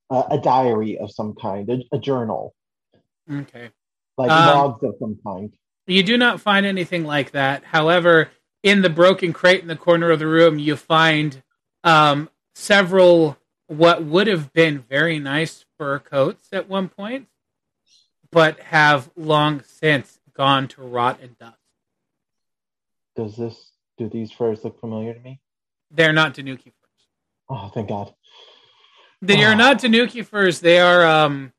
uh, 0.10 0.24
a 0.32 0.38
diary 0.38 0.98
of 0.98 1.12
some 1.12 1.36
kind, 1.42 1.70
a, 1.70 1.96
a 1.96 2.00
journal, 2.00 2.54
Okay. 3.32 3.70
like 4.18 4.32
Um, 4.32 4.46
logs 4.48 4.84
of 4.84 4.96
some 5.00 5.18
kind. 5.26 5.54
You 5.88 6.04
do 6.04 6.18
not 6.18 6.42
find 6.42 6.66
anything 6.66 7.06
like 7.06 7.32
that. 7.32 7.64
However, 7.64 8.30
in 8.66 8.82
the 8.82 8.90
broken 8.90 9.32
crate 9.32 9.62
in 9.62 9.68
the 9.68 9.76
corner 9.76 10.10
of 10.10 10.18
the 10.18 10.26
room, 10.26 10.58
you 10.58 10.76
find 10.76 11.44
um, 11.84 12.28
several 12.56 13.38
what 13.68 14.04
would 14.04 14.26
have 14.26 14.52
been 14.54 14.80
very 14.90 15.20
nice 15.20 15.66
fur 15.78 16.00
coats 16.00 16.50
at 16.52 16.68
one 16.68 16.90
point, 16.90 17.28
but 18.32 18.60
have 18.60 19.12
long 19.16 19.62
since 19.62 20.20
gone 20.34 20.68
to 20.70 20.82
rot 20.82 21.20
and 21.22 21.38
dust. 21.38 21.60
Does 23.16 23.38
this? 23.38 23.72
Do 24.00 24.10
these 24.10 24.32
furs 24.32 24.64
look 24.64 24.80
familiar 24.80 25.14
to 25.14 25.20
me? 25.20 25.40
They're 25.92 26.12
not 26.12 26.34
Tanuki 26.34 26.72
furs. 26.72 27.06
Oh, 27.48 27.70
thank 27.72 27.88
God. 27.90 28.16
They 29.22 29.44
are 29.44 29.52
Ah. 29.54 29.58
not 29.58 29.80
Tanuki 29.80 30.24
furs. 30.24 30.60
They 30.60 30.80
are 30.80 31.06
um, 31.06 31.54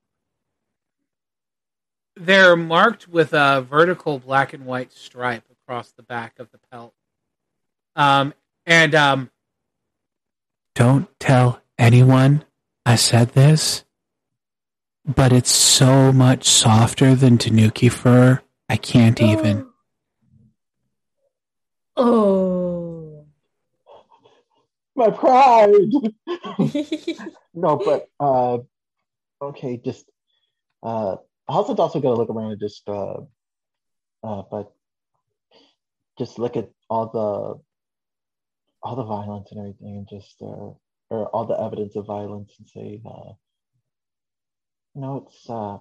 they're 2.17 2.57
marked 2.57 3.07
with 3.07 3.33
a 3.33 3.63
vertical 3.63 4.19
black 4.19 4.53
and 4.53 4.67
white 4.67 4.93
stripe 4.93 5.45
across 5.51 5.93
the 5.93 6.03
back 6.03 6.39
of 6.41 6.51
the 6.51 6.59
pelt. 6.71 6.93
Um, 7.97 8.35
and 8.67 8.95
um, 8.95 9.31
Don't 10.75 11.09
tell 11.19 11.63
anyone 11.79 12.45
I 12.85 12.97
said 12.97 13.31
this, 13.31 13.85
but 15.07 15.33
it's 15.33 15.51
so 15.51 16.13
much 16.13 16.45
softer 16.45 17.15
than 17.15 17.39
Tanuki 17.39 17.89
fur. 17.89 18.43
I 18.69 18.77
can't 18.77 19.21
even. 19.21 19.67
Oh. 21.97 23.25
My 24.97 25.11
pride. 25.11 25.71
no, 27.55 27.77
but 27.77 28.09
uh, 28.21 28.59
okay, 29.41 29.77
just 29.83 30.07
uh, 30.83 31.17
Halstead's 31.49 31.81
also 31.81 32.01
gonna 32.01 32.17
look 32.17 32.31
around 32.31 32.53
and 32.53 32.61
just 32.61 32.89
uh, 32.89 33.21
uh, 34.23 34.43
but 34.51 34.73
just 36.19 36.39
look 36.39 36.57
at 36.57 36.71
all 36.89 37.07
the 37.09 37.66
all 38.87 38.95
the 38.95 39.03
violence 39.03 39.49
and 39.51 39.59
everything, 39.59 39.97
and 39.97 40.09
just 40.09 40.37
uh, 40.41 40.71
or 41.11 41.29
all 41.33 41.45
the 41.45 41.61
evidence 41.61 41.97
of 41.97 42.07
violence, 42.07 42.55
and 42.59 42.69
say, 42.69 43.01
uh, 43.05 43.33
you 44.95 45.01
know, 45.01 45.27
it's 45.27 45.51
uh, 45.51 45.79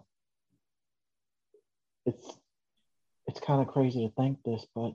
it's 2.07 2.38
it's 3.27 3.40
kind 3.40 3.61
of 3.61 3.68
crazy 3.68 4.07
to 4.07 4.14
think 4.15 4.40
this, 4.44 4.65
but 4.73 4.94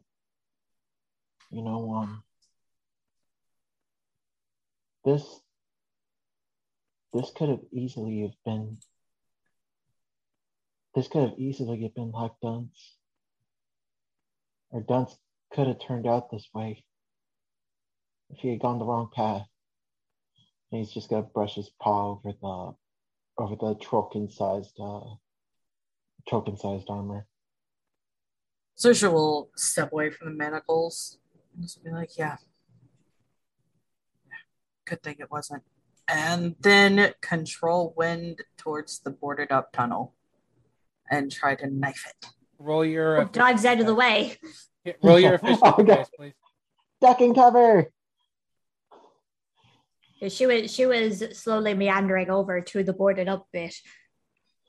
you 1.52 1.62
know, 1.62 1.94
um, 1.94 2.24
this 5.04 5.24
this 7.12 7.30
could 7.36 7.48
have 7.48 7.62
easily 7.72 8.22
have 8.22 8.34
been 8.44 8.78
this 10.96 11.06
could 11.06 11.22
have 11.22 11.38
easily 11.38 11.80
have 11.84 11.94
been 11.94 12.10
like 12.10 12.32
Dunce. 12.42 12.96
Or 14.72 14.80
Dunce 14.80 15.16
could 15.52 15.68
have 15.68 15.80
turned 15.80 16.08
out 16.08 16.32
this 16.32 16.48
way 16.52 16.84
if 18.32 18.38
he 18.38 18.48
had 18.50 18.60
gone 18.60 18.78
the 18.78 18.84
wrong 18.84 19.08
path. 19.14 19.46
And 20.72 20.78
he's 20.80 20.92
just 20.92 21.08
gonna 21.10 21.22
brush 21.22 21.54
his 21.54 21.70
paw 21.80 22.12
over 22.12 22.32
the 22.40 22.74
over 23.42 23.56
the 23.56 23.74
Trollkin 23.76 24.30
sized 24.32 24.78
uh 24.80 25.00
Trollkin 26.28 26.58
sized 26.58 26.88
armor. 26.88 27.26
Sersha 28.78 29.12
will 29.12 29.50
step 29.56 29.92
away 29.92 30.10
from 30.10 30.28
the 30.28 30.34
manacles 30.34 31.18
and 31.54 31.62
just 31.64 31.82
be 31.84 31.90
like, 31.90 32.16
yeah. 32.16 32.36
Good 34.86 35.02
thing 35.02 35.16
it 35.18 35.30
wasn't. 35.30 35.62
And 36.08 36.56
then 36.60 37.12
control 37.20 37.94
wind 37.96 38.42
towards 38.56 39.00
the 39.00 39.10
boarded 39.10 39.52
up 39.52 39.72
tunnel 39.72 40.14
and 41.10 41.30
try 41.30 41.54
to 41.56 41.66
knife 41.68 42.06
it. 42.08 42.26
roll 42.58 42.84
your 42.84 43.16
Hope 43.16 43.32
dives 43.32 43.64
out 43.64 43.80
of 43.80 43.86
the 43.86 43.94
way. 43.94 44.36
Yeah, 44.84 44.94
roll 45.02 45.20
your 45.20 45.34
efficiency 45.42 45.62
Okay. 45.66 45.84
dice, 45.84 46.10
please. 46.16 46.32
Ducking 47.00 47.34
cover! 47.34 47.90
She 50.28 50.46
was 50.46 50.72
she 50.72 50.84
was 50.86 51.24
slowly 51.32 51.74
meandering 51.74 52.30
over 52.30 52.60
to 52.60 52.82
the 52.84 52.92
boarded 52.92 53.28
up 53.28 53.46
bit. 53.52 53.74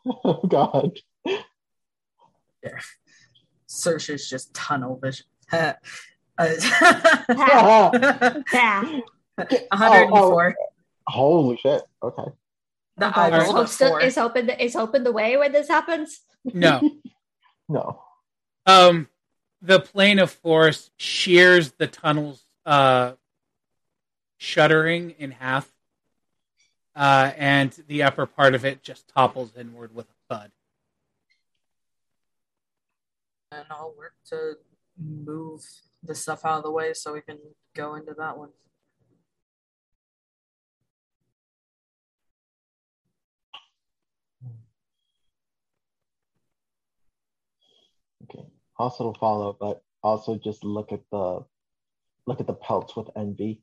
Oh 0.05 0.41
god. 0.47 0.97
Sersha's 3.69 4.29
just 4.29 4.53
tunnel 4.53 4.99
vision. 5.01 5.25
Uh, 6.37 6.53
Yeah. 7.29 8.99
104. 9.35 10.55
Holy 11.07 11.57
shit. 11.57 11.83
Okay. 12.01 12.23
The 12.97 13.09
high 13.09 13.25
Alright. 13.25 13.41
roll 13.43 13.51
Hope 13.51 13.63
of 13.65 13.69
still 13.69 13.89
four. 13.89 14.01
is 14.01 14.15
hoping 14.15 14.49
is 14.49 14.73
hoping 14.73 15.03
the 15.03 15.11
way 15.11 15.37
when 15.37 15.51
this 15.51 15.67
happens. 15.67 16.21
No. 16.45 16.81
No. 17.69 18.01
Um, 18.65 19.07
the 19.61 19.79
plane 19.79 20.19
of 20.19 20.29
force 20.31 20.89
shears 20.97 21.71
the 21.73 21.87
tunnel's 21.87 22.43
uh, 22.65 23.13
shuttering 24.41 25.13
in 25.19 25.29
half, 25.29 25.71
uh, 26.95 27.31
and 27.37 27.71
the 27.87 28.01
upper 28.01 28.25
part 28.25 28.55
of 28.55 28.65
it 28.65 28.81
just 28.81 29.07
topples 29.07 29.55
inward 29.55 29.93
with 29.93 30.07
a 30.09 30.33
thud. 30.33 30.51
And 33.51 33.65
I'll 33.69 33.93
work 33.95 34.15
to 34.29 34.53
move 34.97 35.63
the 36.01 36.15
stuff 36.15 36.43
out 36.43 36.57
of 36.57 36.63
the 36.63 36.71
way 36.71 36.93
so 36.95 37.13
we 37.13 37.21
can 37.21 37.37
go 37.75 37.93
into 37.93 38.15
that 38.17 38.35
one. 38.35 38.49
Okay. 48.23 48.47
Also 48.79 49.13
to 49.13 49.19
follow, 49.19 49.55
but 49.59 49.83
also 50.01 50.35
just 50.35 50.63
look 50.63 50.91
at 50.91 51.01
the 51.11 51.45
look 52.25 52.39
at 52.39 52.47
the 52.47 52.53
pelts 52.53 52.95
with 52.95 53.07
envy. 53.15 53.61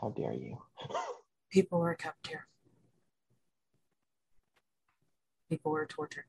How 0.00 0.10
dare 0.10 0.32
you? 0.32 0.58
People 1.50 1.78
were 1.78 1.94
kept 1.94 2.26
here. 2.26 2.46
people 5.48 5.72
were 5.72 5.86
tortured. 5.86 6.24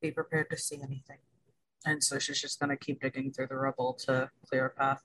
Be 0.00 0.10
prepared 0.10 0.50
to 0.50 0.56
see 0.56 0.76
anything. 0.76 1.18
And 1.84 2.02
so 2.02 2.18
she's 2.18 2.40
just 2.40 2.60
going 2.60 2.70
to 2.70 2.76
keep 2.76 3.00
digging 3.00 3.32
through 3.32 3.48
the 3.48 3.56
rubble 3.56 3.94
to 4.06 4.30
clear 4.48 4.66
a 4.66 4.70
path. 4.70 5.02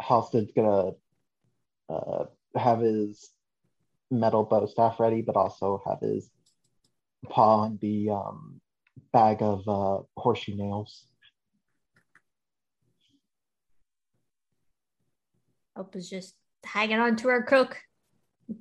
Halstead's 0.00 0.52
gonna 0.54 0.90
uh, 1.88 2.24
have 2.54 2.80
his 2.80 3.30
metal 4.10 4.44
bow 4.44 4.66
staff 4.66 5.00
ready, 5.00 5.22
but 5.22 5.36
also 5.36 5.82
have 5.86 6.00
his 6.00 6.28
paw 7.30 7.60
on 7.60 7.78
the 7.80 8.10
um, 8.10 8.60
bag 9.14 9.38
of 9.40 9.66
uh, 9.66 10.02
horseshoe 10.18 10.54
nails. 10.54 11.06
Hope 15.76 15.94
is 15.94 16.08
just 16.08 16.34
hanging 16.64 16.98
on 16.98 17.16
to 17.16 17.28
her 17.28 17.42
crook, 17.42 17.76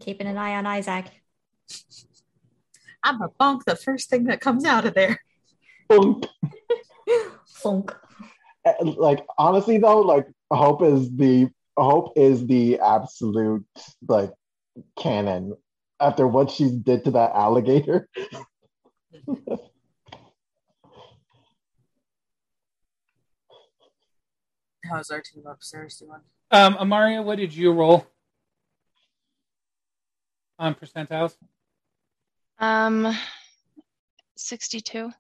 keeping 0.02 0.28
an 0.28 0.38
eye 0.38 0.58
on 0.58 0.66
Isaac. 0.66 1.06
I'm 3.02 3.22
a 3.22 3.30
bonk 3.30 3.64
the 3.64 3.78
first 3.78 4.10
thing 4.10 4.26
that 4.26 4.42
comes 4.42 4.66
out 4.66 4.86
of 4.86 4.96
there. 4.96 5.22
Boink. 5.90 6.28
Funk. 7.48 7.96
Uh, 8.66 8.74
Like 8.98 9.26
honestly 9.38 9.78
though, 9.78 10.02
like 10.02 10.28
Hope 10.52 10.84
is 10.84 11.10
the 11.16 11.48
Hope 11.78 12.18
is 12.18 12.46
the 12.48 12.80
absolute 12.80 13.66
like 14.08 14.34
canon 14.98 15.56
after 16.02 16.28
what 16.28 16.52
she 16.52 16.70
did 16.70 17.06
to 17.06 17.12
that 17.12 17.32
alligator. 17.34 18.10
How's 24.84 25.10
our 25.12 25.22
team 25.22 25.46
upstairs 25.48 25.96
doing? 25.98 26.22
Um, 26.56 26.76
Amaria, 26.76 27.22
what 27.22 27.36
did 27.38 27.54
you 27.54 27.74
roll 27.74 28.08
on 30.58 30.74
percentiles? 30.74 31.36
Um, 32.60 33.14
62. 34.38 35.12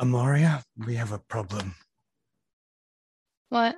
Amaria, 0.00 0.64
we 0.76 0.96
have 0.96 1.12
a 1.12 1.20
problem. 1.20 1.76
What? 3.50 3.76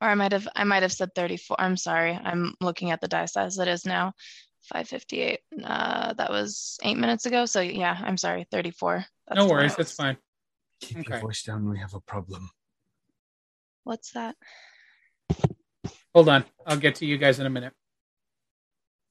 Or 0.00 0.08
I 0.08 0.14
might 0.14 0.32
have 0.32 0.48
I 0.56 0.64
might 0.64 0.82
have 0.82 0.92
said 0.92 1.14
34. 1.14 1.60
I'm 1.60 1.76
sorry. 1.76 2.12
I'm 2.12 2.54
looking 2.62 2.90
at 2.90 3.02
the 3.02 3.08
dice 3.08 3.36
as 3.36 3.58
it 3.58 3.68
is 3.68 3.84
now. 3.84 4.14
558. 4.72 5.40
Uh 5.62 6.14
that 6.14 6.30
was 6.30 6.78
8 6.82 6.94
minutes 6.96 7.26
ago. 7.26 7.44
So 7.44 7.60
yeah, 7.60 8.00
I'm 8.02 8.16
sorry. 8.16 8.46
34. 8.50 9.04
That's 9.28 9.36
no 9.36 9.46
worries, 9.46 9.72
one. 9.72 9.76
that's 9.76 9.92
fine. 9.92 10.16
Keep 10.80 11.00
Okay. 11.00 11.10
your 11.10 11.20
voice 11.20 11.42
down. 11.42 11.68
We 11.68 11.78
have 11.80 11.92
a 11.92 12.00
problem. 12.00 12.48
What's 13.84 14.12
that? 14.12 14.36
Hold 16.14 16.28
on, 16.28 16.44
I'll 16.66 16.76
get 16.78 16.96
to 16.96 17.06
you 17.06 17.18
guys 17.18 17.38
in 17.40 17.46
a 17.46 17.50
minute. 17.50 17.72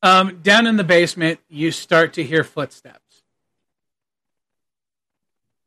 Um, 0.02 0.42
down 0.42 0.68
in 0.68 0.76
the 0.78 0.84
basement, 0.84 1.40
you 1.50 1.72
start 1.72 2.14
to 2.14 2.24
hear 2.24 2.44
footsteps. 2.44 3.22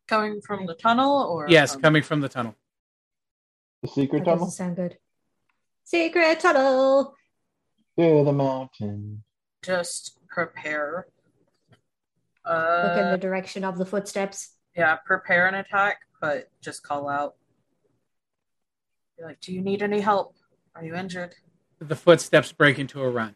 Coming 0.08 0.40
from 0.40 0.66
the 0.66 0.74
tunnel 0.74 1.22
or? 1.22 1.46
Yes, 1.48 1.72
from- 1.72 1.82
coming 1.82 2.02
from 2.02 2.20
the 2.20 2.28
tunnel. 2.28 2.54
The 3.82 3.88
secret 3.88 4.20
That 4.20 4.24
tunnel 4.24 4.46
doesn't 4.46 4.56
sound 4.56 4.76
good. 4.76 4.98
Secret 5.84 6.40
tunnel. 6.40 7.14
to 7.98 8.24
the 8.24 8.32
mountain. 8.32 9.22
Just 9.62 10.18
prepare. 10.28 11.06
Look 12.44 12.98
in 12.98 13.04
Uh, 13.04 13.10
the 13.12 13.18
direction 13.18 13.64
of 13.64 13.78
the 13.78 13.86
footsteps. 13.86 14.54
yeah, 14.76 14.96
prepare 14.96 15.46
an 15.48 15.54
attack, 15.54 16.00
but 16.20 16.50
just 16.60 16.82
call 16.82 17.08
out. 17.08 17.36
Be 19.18 19.24
like, 19.24 19.40
do 19.40 19.52
you 19.52 19.62
need 19.62 19.82
any 19.82 20.00
help? 20.00 20.36
Are 20.74 20.84
you 20.84 20.94
injured? 20.94 21.34
The 21.78 21.96
footsteps 21.96 22.52
break 22.52 22.78
into 22.78 23.02
a 23.02 23.10
run 23.10 23.34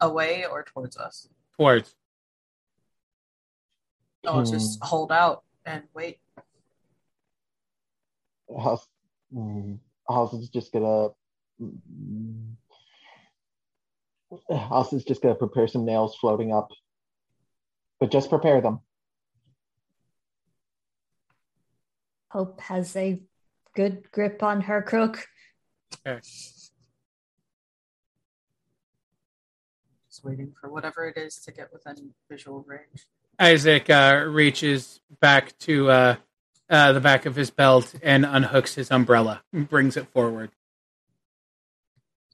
Away 0.00 0.44
or 0.50 0.64
towards 0.64 0.96
us? 0.96 1.28
towards. 1.56 1.94
Oh, 4.26 4.42
just 4.44 4.82
hold 4.82 5.12
out 5.12 5.44
and 5.66 5.82
wait. 5.94 6.18
House, 8.62 8.86
mm, 9.34 9.78
House 10.08 10.32
is 10.32 10.48
just 10.48 10.72
gonna. 10.72 11.08
mm, 11.60 12.54
House 14.50 14.92
is 14.92 15.04
just 15.04 15.22
gonna 15.22 15.34
prepare 15.34 15.68
some 15.68 15.84
nails 15.84 16.16
floating 16.16 16.52
up, 16.52 16.68
but 18.00 18.10
just 18.10 18.30
prepare 18.30 18.60
them. 18.60 18.80
Hope 22.30 22.60
has 22.62 22.96
a 22.96 23.20
good 23.74 24.10
grip 24.10 24.42
on 24.42 24.62
her 24.62 24.82
crook. 24.82 25.26
Okay. 26.06 26.20
Just 26.20 26.72
waiting 30.24 30.52
for 30.60 30.70
whatever 30.70 31.06
it 31.06 31.16
is 31.16 31.38
to 31.40 31.52
get 31.52 31.72
within 31.72 32.10
visual 32.30 32.64
range. 32.66 33.06
Isaac 33.38 33.90
uh, 33.90 34.24
reaches 34.28 35.00
back 35.20 35.58
to 35.60 35.90
uh, 35.90 36.16
uh, 36.70 36.92
the 36.92 37.00
back 37.00 37.26
of 37.26 37.34
his 37.34 37.50
belt 37.50 37.94
and 38.02 38.24
unhooks 38.24 38.74
his 38.74 38.90
umbrella, 38.90 39.42
and 39.52 39.68
brings 39.68 39.96
it 39.96 40.06
forward. 40.08 40.50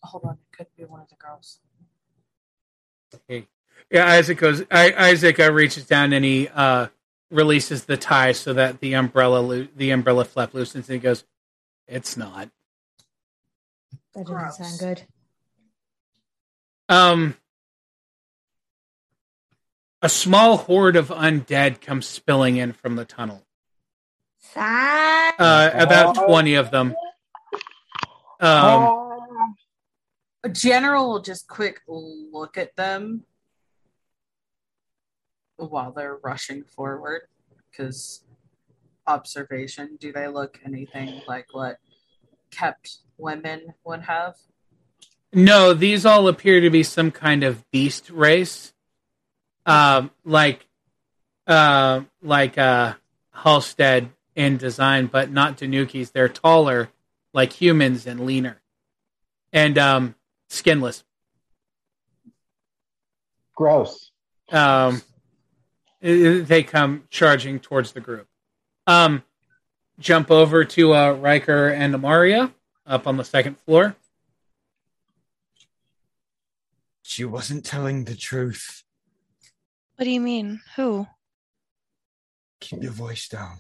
Hold 0.03 0.25
on, 0.25 0.33
it 0.33 0.57
could 0.57 0.67
be 0.77 0.85
one 0.85 1.01
of 1.01 1.09
the 1.09 1.17
girls. 1.17 1.61
Okay. 3.15 3.47
Yeah, 3.91 4.07
Isaac 4.07 4.39
goes. 4.39 4.63
I, 4.71 4.93
Isaac 4.93 5.41
uh, 5.41 5.53
reaches 5.53 5.87
down 5.87 6.13
and 6.13 6.25
he 6.25 6.49
uh, 6.49 6.89
releases 7.31 7.85
the 7.85 7.97
tie 7.97 8.33
so 8.33 8.53
that 8.53 8.81
the 8.81 8.95
umbrella 8.95 9.39
loo- 9.41 9.69
the 9.77 9.91
umbrella 9.91 10.25
flap 10.25 10.53
loosens. 10.55 10.89
And 10.89 10.95
he 10.95 11.01
goes, 11.01 11.25
"It's 11.87 12.17
not." 12.17 12.51
That 14.15 14.27
doesn't 14.27 14.37
Gross. 14.37 14.59
sound 14.59 14.79
good. 14.79 15.07
Um, 16.89 17.37
a 20.03 20.09
small 20.09 20.57
horde 20.57 20.97
of 20.97 21.09
undead 21.09 21.81
comes 21.81 22.07
spilling 22.07 22.57
in 22.57 22.73
from 22.73 22.97
the 22.97 23.05
tunnel. 23.05 23.47
Thank 24.41 25.37
Uh, 25.39 25.71
about 25.75 26.15
twenty 26.17 26.55
of 26.55 26.71
them. 26.71 26.97
Um, 28.41 29.57
A 30.43 30.49
general 30.49 31.11
will 31.11 31.21
just 31.21 31.47
quick 31.47 31.83
look 31.87 32.57
at 32.57 32.75
them 32.75 33.25
while 35.69 35.93
they're 35.93 36.19
rushing 36.23 36.65
forward 36.65 37.23
because 37.71 38.25
observation 39.07 39.97
do 40.01 40.13
they 40.13 40.29
look 40.29 40.59
anything 40.65 41.21
like 41.27 41.47
what 41.53 41.79
kept 42.51 42.99
women 43.19 43.75
would 43.85 44.01
have 44.03 44.35
No, 45.33 45.73
these 45.75 46.05
all 46.07 46.29
appear 46.29 46.61
to 46.61 46.71
be 46.71 46.83
some 46.83 47.11
kind 47.11 47.45
of 47.45 47.69
beast 47.71 48.11
race. 48.11 48.73
Um, 49.67 50.11
like 50.25 50.67
uh 51.47 52.03
like 52.23 52.59
uh 52.59 52.95
Halstead 53.33 54.11
in 54.35 54.57
design, 54.57 55.07
but 55.07 55.31
not 55.31 55.59
Tanukis. 55.59 56.13
They're 56.13 56.29
taller, 56.29 56.89
like 57.33 57.53
humans 57.53 58.07
and 58.07 58.27
leaner. 58.27 58.61
And 59.53 59.79
um 59.79 60.15
skinless. 60.49 61.05
Gross. 63.55 64.11
Um 64.51 64.97
i- 64.97 65.01
they 66.01 66.63
come 66.63 67.05
charging 67.11 67.61
towards 67.61 67.93
the 67.93 68.01
group. 68.01 68.27
Um 68.87 69.23
jump 69.99 70.31
over 70.31 70.65
to 70.65 70.95
uh 70.95 71.13
Riker 71.13 71.69
and 71.69 71.95
Amaria 71.95 72.53
up 72.87 73.07
on 73.07 73.17
the 73.17 73.25
second 73.25 73.59
floor. 73.61 73.97
She 77.03 77.25
wasn't 77.25 77.65
telling 77.65 78.05
the 78.05 78.15
truth. 78.15 78.85
What 79.97 80.05
do 80.05 80.11
you 80.11 80.21
mean? 80.21 80.61
Who? 80.77 81.07
Keep 82.61 82.83
your 82.83 82.93
voice 82.93 83.29
down. 83.29 83.59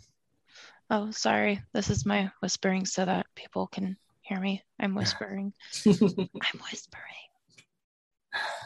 Oh, 0.88 1.10
sorry. 1.10 1.60
This 1.72 1.90
is 1.90 2.06
my 2.06 2.30
whispering 2.40 2.86
so 2.86 3.04
that 3.04 3.26
people 3.34 3.66
can 3.66 3.96
hear 4.22 4.40
me. 4.40 4.62
I'm 4.78 4.94
whispering. 4.94 5.52
I'm 5.86 5.92
whispering. 6.70 7.04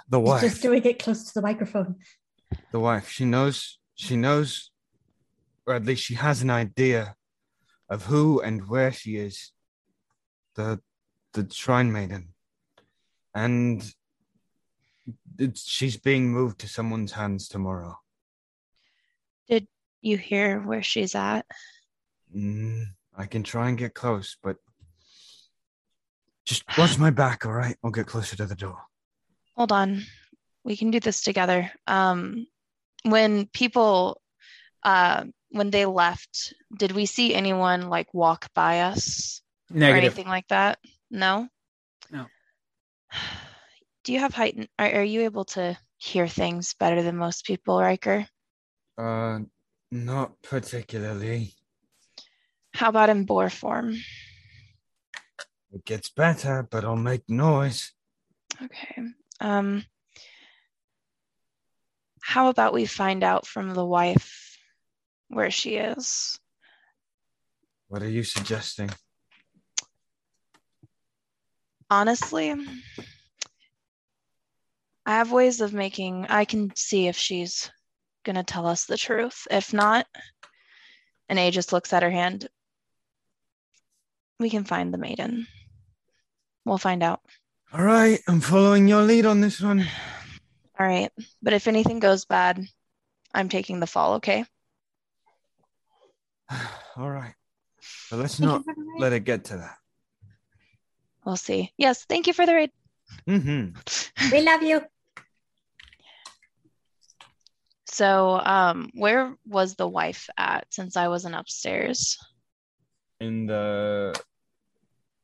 The 0.08 0.20
He's 0.20 0.28
wife. 0.28 0.40
just 0.42 0.62
doing 0.62 0.84
it 0.84 0.98
close 1.02 1.24
to 1.24 1.32
the 1.34 1.42
microphone. 1.42 1.96
The 2.72 2.80
wife. 2.80 3.08
She 3.08 3.24
knows. 3.24 3.78
She 3.94 4.16
knows, 4.16 4.70
or 5.66 5.74
at 5.74 5.84
least 5.84 6.04
she 6.04 6.14
has 6.14 6.42
an 6.42 6.50
idea 6.50 7.14
of 7.88 8.06
who 8.06 8.40
and 8.40 8.68
where 8.68 8.92
she 8.92 9.16
is. 9.16 9.52
The 10.54 10.80
the 11.32 11.48
shrine 11.52 11.92
maiden, 11.92 12.34
and 13.34 13.82
it's, 15.38 15.68
she's 15.68 15.96
being 15.96 16.32
moved 16.32 16.60
to 16.60 16.68
someone's 16.68 17.12
hands 17.12 17.48
tomorrow. 17.48 17.98
Did 19.48 19.66
you 20.00 20.16
hear 20.16 20.60
where 20.60 20.82
she's 20.82 21.14
at? 21.14 21.44
Mm, 22.34 22.84
I 23.16 23.26
can 23.26 23.42
try 23.42 23.68
and 23.68 23.78
get 23.78 23.94
close, 23.94 24.36
but 24.42 24.56
just 26.44 26.64
watch 26.78 26.98
my 26.98 27.10
back, 27.10 27.46
all 27.46 27.52
right? 27.52 27.76
I'll 27.82 27.90
get 27.90 28.06
closer 28.06 28.36
to 28.36 28.46
the 28.46 28.54
door. 28.54 28.82
Hold 29.56 29.72
on. 29.72 30.02
We 30.64 30.76
can 30.76 30.90
do 30.90 31.00
this 31.00 31.22
together. 31.22 31.70
Um, 31.86 32.46
when 33.04 33.46
people, 33.46 34.20
uh, 34.82 35.24
when 35.50 35.70
they 35.70 35.86
left, 35.86 36.54
did 36.76 36.92
we 36.92 37.06
see 37.06 37.34
anyone 37.34 37.88
like 37.88 38.12
walk 38.14 38.48
by 38.54 38.80
us 38.80 39.42
or 39.92 39.96
anything 39.96 40.26
like 40.26 40.48
that? 40.48 40.78
No. 41.10 41.48
No. 42.10 42.26
Do 44.04 44.12
you 44.12 44.18
have 44.18 44.34
heightened? 44.34 44.68
Are, 44.78 44.90
are 44.90 45.02
you 45.04 45.22
able 45.22 45.46
to 45.56 45.78
hear 45.96 46.28
things 46.28 46.74
better 46.74 47.02
than 47.02 47.16
most 47.16 47.46
people, 47.46 47.80
Riker? 47.80 48.26
Uh, 48.98 49.40
not 49.90 50.42
particularly. 50.42 51.54
How 52.74 52.88
about 52.88 53.08
in 53.08 53.24
boar 53.24 53.48
form? 53.48 53.96
It 55.72 55.84
gets 55.84 56.10
better, 56.10 56.66
but 56.68 56.84
I'll 56.84 56.96
make 56.96 57.28
noise. 57.28 57.92
Okay. 58.62 59.02
Um. 59.40 59.84
How 62.26 62.48
about 62.48 62.72
we 62.72 62.86
find 62.86 63.22
out 63.22 63.46
from 63.46 63.74
the 63.74 63.84
wife 63.84 64.58
where 65.28 65.50
she 65.50 65.76
is? 65.76 66.38
What 67.88 68.02
are 68.02 68.08
you 68.08 68.24
suggesting? 68.24 68.90
honestly, 71.94 72.52
I 75.06 75.12
have 75.16 75.30
ways 75.30 75.60
of 75.60 75.72
making, 75.72 76.26
I 76.28 76.44
can 76.44 76.74
see 76.74 77.06
if 77.06 77.16
she's 77.16 77.70
going 78.24 78.36
to 78.36 78.42
tell 78.42 78.66
us 78.66 78.86
the 78.86 78.96
truth. 78.96 79.46
If 79.50 79.72
not, 79.72 80.06
and 81.28 81.38
A 81.38 81.50
just 81.50 81.72
looks 81.72 81.92
at 81.92 82.02
her 82.02 82.10
hand, 82.10 82.48
we 84.40 84.50
can 84.50 84.64
find 84.64 84.92
the 84.92 84.98
maiden. 84.98 85.46
We'll 86.64 86.78
find 86.78 87.02
out. 87.02 87.20
All 87.72 87.84
right, 87.84 88.20
I'm 88.26 88.40
following 88.40 88.88
your 88.88 89.02
lead 89.02 89.26
on 89.26 89.40
this 89.40 89.60
one. 89.60 89.86
All 90.78 90.86
right. 90.86 91.10
But 91.42 91.52
if 91.52 91.68
anything 91.68 92.00
goes 92.00 92.24
bad, 92.24 92.64
I'm 93.32 93.48
taking 93.48 93.80
the 93.80 93.86
fall, 93.86 94.14
okay? 94.14 94.44
All 96.96 97.10
right. 97.10 97.34
But 98.10 98.18
let's 98.18 98.38
Thank 98.38 98.50
not 98.50 98.64
for 98.64 98.74
the 98.74 98.80
raid. 98.80 99.00
let 99.00 99.12
it 99.12 99.24
get 99.24 99.44
to 99.46 99.58
that. 99.58 99.76
We'll 101.24 101.36
see. 101.36 101.72
Yes, 101.78 102.04
thank 102.04 102.26
you 102.26 102.32
for 102.32 102.44
the 102.44 102.54
raid. 102.54 102.70
Mm-hmm. 103.28 104.30
We 104.32 104.42
love 104.42 104.62
you. 104.62 104.82
So, 107.86 108.40
um, 108.40 108.90
where 108.94 109.34
was 109.46 109.76
the 109.76 109.88
wife 109.88 110.28
at 110.36 110.66
since 110.70 110.96
I 110.96 111.08
wasn't 111.08 111.36
upstairs? 111.36 112.18
In 113.20 113.46
the 113.46 114.20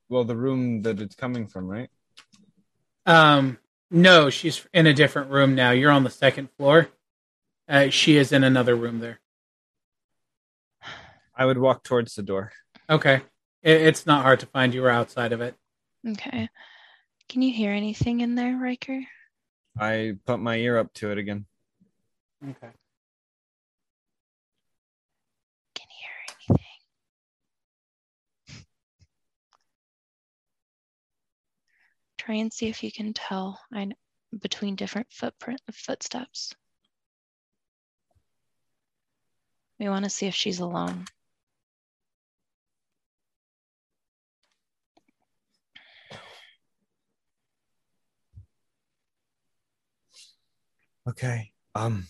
well, 0.09 0.25
the 0.25 0.37
room 0.37 0.83
that 0.83 1.01
it's 1.01 1.15
coming 1.15 1.47
from, 1.47 1.67
right? 1.67 1.91
Um, 3.07 3.59
no, 3.91 4.31
she's 4.31 4.67
in 4.73 4.87
a 4.87 4.95
different 4.95 5.31
room 5.31 5.55
now. 5.55 5.71
You're 5.71 5.91
on 5.91 6.05
the 6.05 6.11
second 6.11 6.51
floor. 6.57 6.89
Uh, 7.69 7.89
she 7.91 8.17
is 8.17 8.33
in 8.33 8.45
another 8.45 8.75
room 8.75 9.01
there. 9.01 9.21
I 11.37 11.45
would 11.45 11.59
walk 11.59 11.85
towards 11.85 12.15
the 12.15 12.23
door. 12.23 12.53
Okay. 12.89 13.23
It, 13.63 13.81
it's 13.83 14.07
not 14.07 14.23
hard 14.23 14.41
to 14.41 14.47
find. 14.47 14.75
You 14.75 14.83
were 14.83 14.91
outside 14.91 15.33
of 15.33 15.41
it. 15.41 15.55
Okay. 16.07 16.49
Can 17.29 17.43
you 17.43 17.53
hear 17.53 17.73
anything 17.73 18.21
in 18.21 18.35
there, 18.35 18.57
Riker? 18.57 19.03
I 19.79 20.17
put 20.27 20.41
my 20.41 20.57
ear 20.57 20.79
up 20.79 20.93
to 20.95 21.13
it 21.13 21.19
again. 21.19 21.47
Okay. 22.43 22.73
Can 25.75 25.87
you 25.89 25.97
hear 26.01 26.11
anything? 26.49 26.65
Try 32.21 32.35
and 32.35 32.53
see 32.53 32.69
if 32.69 32.85
you 32.85 32.93
can 32.93 33.15
tell 33.15 33.59
I 33.73 33.93
between 34.43 34.77
different 34.77 35.07
footprint 35.11 35.59
footsteps. 35.73 36.53
We 39.79 39.89
want 39.89 40.05
to 40.05 40.11
see 40.11 40.27
if 40.27 40.35
she's 40.35 40.61
alone. 40.61 41.07
Okay. 51.09 51.53
Um. 51.75 52.07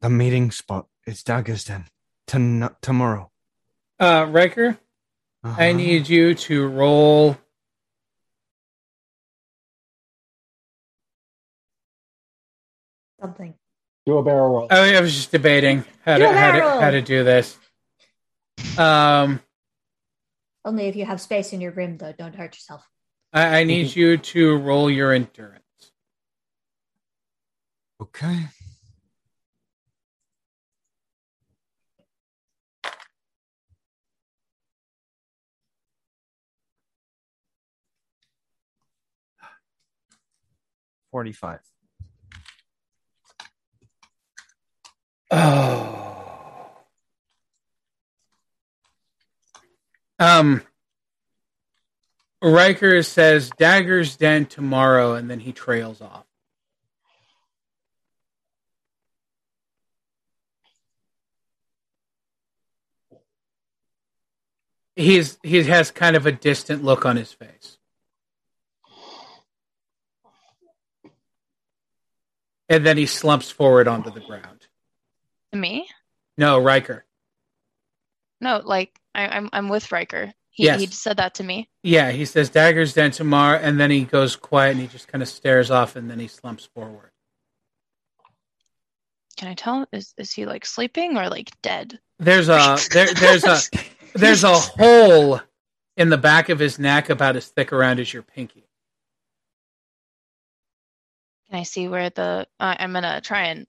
The 0.00 0.10
meeting 0.10 0.50
spot 0.50 0.86
is 1.06 1.22
Dagger's 1.22 1.64
Den. 1.64 1.86
Ton- 2.26 2.74
tomorrow. 2.80 3.30
Uh, 3.98 4.26
Riker, 4.28 4.78
I 5.42 5.48
Uh-huh. 5.70 5.72
need 5.76 6.08
you 6.08 6.34
to 6.34 6.66
roll. 6.68 7.36
Something. 13.20 13.54
Do 14.06 14.18
a 14.18 14.22
barrel 14.22 14.48
roll. 14.48 14.68
I, 14.70 14.96
I 14.96 15.00
was 15.00 15.14
just 15.14 15.32
debating 15.32 15.84
how 16.04 16.18
Do 16.18 16.24
to 16.24 16.32
how 16.32 16.52
to, 16.52 16.80
how 16.80 16.90
to 16.90 17.02
do 17.02 17.24
this. 17.24 17.58
Um, 18.78 19.40
Only 20.64 20.86
if 20.86 20.96
you 20.96 21.04
have 21.04 21.20
space 21.20 21.52
in 21.52 21.60
your 21.60 21.72
rim, 21.72 21.98
though. 21.98 22.12
Don't 22.12 22.34
hurt 22.34 22.54
yourself. 22.54 22.88
I, 23.32 23.60
I 23.60 23.64
need 23.64 23.94
you 23.94 24.16
to 24.16 24.56
roll 24.56 24.90
your 24.90 25.12
endurance. 25.12 25.62
Okay. 28.00 28.46
Forty-five. 41.10 41.60
Oh. 45.30 45.98
Um, 50.18 50.62
Riker 52.42 53.02
says 53.02 53.50
Dagger's 53.50 54.16
Den 54.16 54.46
tomorrow, 54.46 55.14
and 55.14 55.30
then 55.30 55.40
he 55.40 55.52
trails 55.52 56.00
off. 56.00 56.24
He's 64.96 65.38
he 65.44 65.62
has 65.62 65.92
kind 65.92 66.16
of 66.16 66.26
a 66.26 66.32
distant 66.32 66.82
look 66.82 67.06
on 67.06 67.16
his 67.16 67.32
face. 67.32 67.78
And 72.68 72.84
then 72.84 72.96
he 72.96 73.06
slumps 73.06 73.50
forward 73.50 73.86
onto 73.86 74.10
the 74.10 74.20
ground. 74.20 74.57
Me? 75.52 75.88
No, 76.36 76.58
Riker. 76.58 77.04
No, 78.40 78.60
like 78.64 78.98
I, 79.14 79.26
I'm 79.28 79.48
I'm 79.52 79.68
with 79.68 79.90
Riker. 79.90 80.32
He 80.50 80.64
Yes. 80.64 80.80
he 80.80 80.86
said 80.86 81.16
that 81.18 81.34
to 81.34 81.44
me. 81.44 81.68
Yeah, 81.82 82.10
he 82.10 82.24
says 82.24 82.50
Dagger's 82.50 82.92
Den 82.94 83.10
tomorrow, 83.10 83.58
and 83.58 83.78
then 83.78 83.90
he 83.90 84.04
goes 84.04 84.36
quiet 84.36 84.72
and 84.72 84.80
he 84.80 84.86
just 84.86 85.08
kind 85.08 85.22
of 85.22 85.28
stares 85.28 85.70
off, 85.70 85.96
and 85.96 86.10
then 86.10 86.18
he 86.18 86.28
slumps 86.28 86.64
forward. 86.66 87.10
Can 89.36 89.48
I 89.48 89.54
tell? 89.54 89.86
Is 89.92 90.14
is 90.18 90.32
he 90.32 90.46
like 90.46 90.66
sleeping 90.66 91.16
or 91.16 91.28
like 91.28 91.50
dead? 91.62 91.98
There's 92.18 92.48
a 92.48 92.76
there, 92.92 93.12
there's 93.14 93.44
a 93.44 93.58
there's 94.14 94.44
a 94.44 94.52
hole 94.54 95.40
in 95.96 96.08
the 96.10 96.18
back 96.18 96.48
of 96.48 96.58
his 96.58 96.78
neck 96.78 97.08
about 97.08 97.36
as 97.36 97.46
thick 97.48 97.72
around 97.72 98.00
as 98.00 98.12
your 98.12 98.22
pinky. 98.22 98.64
Can 101.48 101.58
I 101.58 101.62
see 101.62 101.88
where 101.88 102.10
the? 102.10 102.46
Uh, 102.60 102.74
I'm 102.78 102.92
gonna 102.92 103.20
try 103.20 103.44
and. 103.46 103.66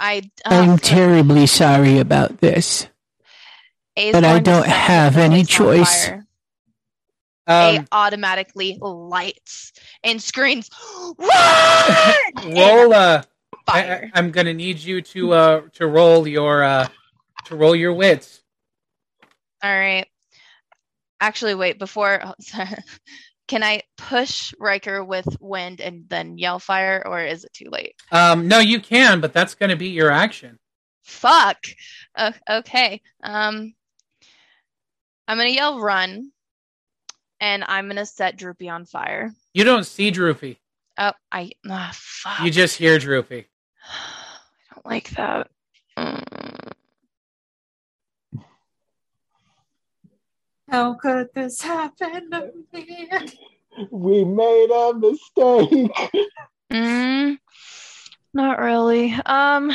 I. 0.00 0.30
I'm 0.44 0.70
Uh, 0.70 0.76
terribly 0.78 1.46
sorry 1.46 1.98
about 1.98 2.40
this. 2.40 2.88
A's 3.96 4.12
but 4.12 4.24
I 4.24 4.40
don't 4.40 4.66
have 4.66 5.16
any 5.16 5.44
choice. 5.44 6.06
fire. 6.06 6.26
A 7.46 7.76
Um, 7.78 7.86
automatically 7.92 8.78
lights 8.80 9.72
and 10.02 10.20
screams, 10.22 10.70
"Run!" 11.18 12.54
roll 12.54 12.94
uh, 12.94 13.22
I, 13.68 13.92
I, 13.92 14.10
I'm 14.14 14.30
gonna 14.30 14.54
need 14.54 14.78
you 14.78 15.02
to 15.02 15.32
uh 15.32 15.60
to 15.74 15.86
roll 15.86 16.26
your 16.26 16.64
uh 16.64 16.88
to 17.46 17.56
roll 17.56 17.76
your 17.76 17.92
wits. 17.92 18.42
All 19.62 19.70
right. 19.70 20.06
Actually, 21.20 21.54
wait. 21.54 21.78
Before, 21.78 22.20
can 23.46 23.62
I 23.62 23.82
push 23.96 24.54
Riker 24.58 25.04
with 25.04 25.26
wind 25.40 25.80
and 25.80 26.08
then 26.08 26.38
yell 26.38 26.58
fire, 26.58 27.02
or 27.04 27.22
is 27.22 27.44
it 27.44 27.52
too 27.52 27.68
late? 27.70 27.94
Um, 28.10 28.48
no, 28.48 28.58
you 28.58 28.80
can, 28.80 29.20
but 29.20 29.32
that's 29.32 29.54
gonna 29.54 29.76
be 29.76 29.88
your 29.88 30.10
action. 30.10 30.58
Fuck. 31.02 31.66
Uh, 32.14 32.32
okay. 32.48 33.02
Um, 33.22 33.74
I'm 35.28 35.36
gonna 35.36 35.50
yell 35.50 35.80
run, 35.80 36.30
and 37.40 37.64
I'm 37.66 37.88
gonna 37.88 38.06
set 38.06 38.36
Droopy 38.36 38.68
on 38.68 38.86
fire. 38.86 39.32
You 39.52 39.64
don't 39.64 39.84
see 39.84 40.10
Droopy. 40.10 40.58
Oh, 40.96 41.12
I. 41.30 41.50
ah, 41.68 41.90
fuck. 41.92 42.44
You 42.44 42.50
just 42.50 42.76
hear 42.76 42.98
Droopy. 42.98 43.46
I 43.90 44.74
don't 44.74 44.86
like 44.86 45.10
that. 45.10 45.48
How 50.84 50.92
could 50.92 51.30
this 51.34 51.62
happen 51.62 52.30
to 52.30 52.52
me? 52.74 53.08
We 53.90 54.22
made 54.22 54.68
a 54.70 54.92
mistake. 54.92 56.12
Mm, 56.70 57.38
not 58.34 58.58
really. 58.58 59.12
Um, 59.24 59.72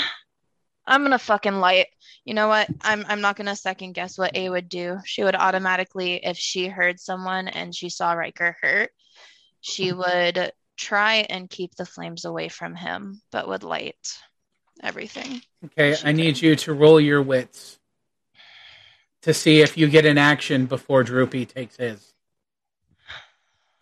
I'm 0.86 1.02
gonna 1.02 1.18
fucking 1.18 1.56
light. 1.56 1.88
You 2.26 2.36
know 2.36 2.48
what? 2.48 2.68
I'm 2.82 3.06
I'm 3.08 3.22
not 3.22 3.38
gonna 3.38 3.56
second 3.56 3.94
guess 3.94 4.20
what 4.20 4.36
A 4.36 4.50
would 4.50 4.70
do. 4.70 5.00
She 5.04 5.24
would 5.24 5.36
automatically, 5.36 6.24
if 6.24 6.38
she 6.38 6.68
heard 6.68 7.00
someone 7.00 7.48
and 7.48 7.74
she 7.74 7.90
saw 7.90 8.12
Riker 8.14 8.56
hurt, 8.62 8.92
she 9.62 9.92
would 9.92 10.52
try 10.78 11.26
and 11.28 11.50
keep 11.50 11.74
the 11.74 11.86
flames 11.86 12.26
away 12.26 12.50
from 12.50 12.76
him, 12.76 13.20
but 13.32 13.48
would 13.48 13.64
light 13.64 13.98
everything. 14.84 15.42
Okay, 15.66 15.96
She 15.96 16.08
I 16.08 16.12
need 16.12 16.40
you 16.40 16.56
to 16.56 16.74
roll 16.74 17.00
your 17.00 17.24
wits 17.24 17.79
to 19.22 19.34
see 19.34 19.62
if 19.62 19.78
you 19.78 19.88
get 19.88 20.06
an 20.06 20.18
action 20.18 20.66
before 20.66 21.04
Droopy 21.04 21.46
takes 21.46 21.76
his. 21.78 22.14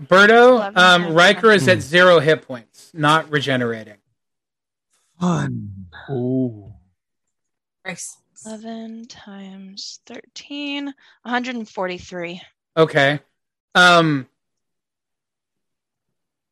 Birdo, 0.01 0.55
Eleven 0.57 0.77
um, 0.83 1.13
Riker 1.13 1.51
is 1.51 1.67
at 1.67 1.77
Hmm. 1.77 1.81
zero 1.81 2.19
hit 2.19 2.43
points, 2.43 2.91
not 2.93 3.29
regenerating. 3.31 3.97
Fun. 5.19 5.87
Ooh. 6.09 6.71
Nice. 7.85 8.17
11 8.45 9.07
times 9.07 9.99
13, 10.05 10.85
143. 11.23 12.41
Okay. 12.77 13.19
Um 13.73 14.27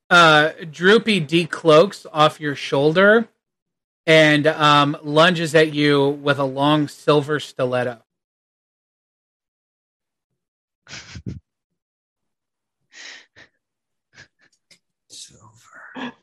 uh 0.10 0.50
Droopy 0.72 1.22
decloaks 1.22 2.06
off 2.12 2.40
your 2.40 2.56
shoulder 2.56 3.28
and 4.08 4.48
um 4.48 4.98
lunges 5.04 5.54
at 5.54 5.74
you 5.76 6.10
with 6.10 6.40
a 6.40 6.44
long 6.44 6.88
silver 6.88 7.40
stiletto. 7.40 8.02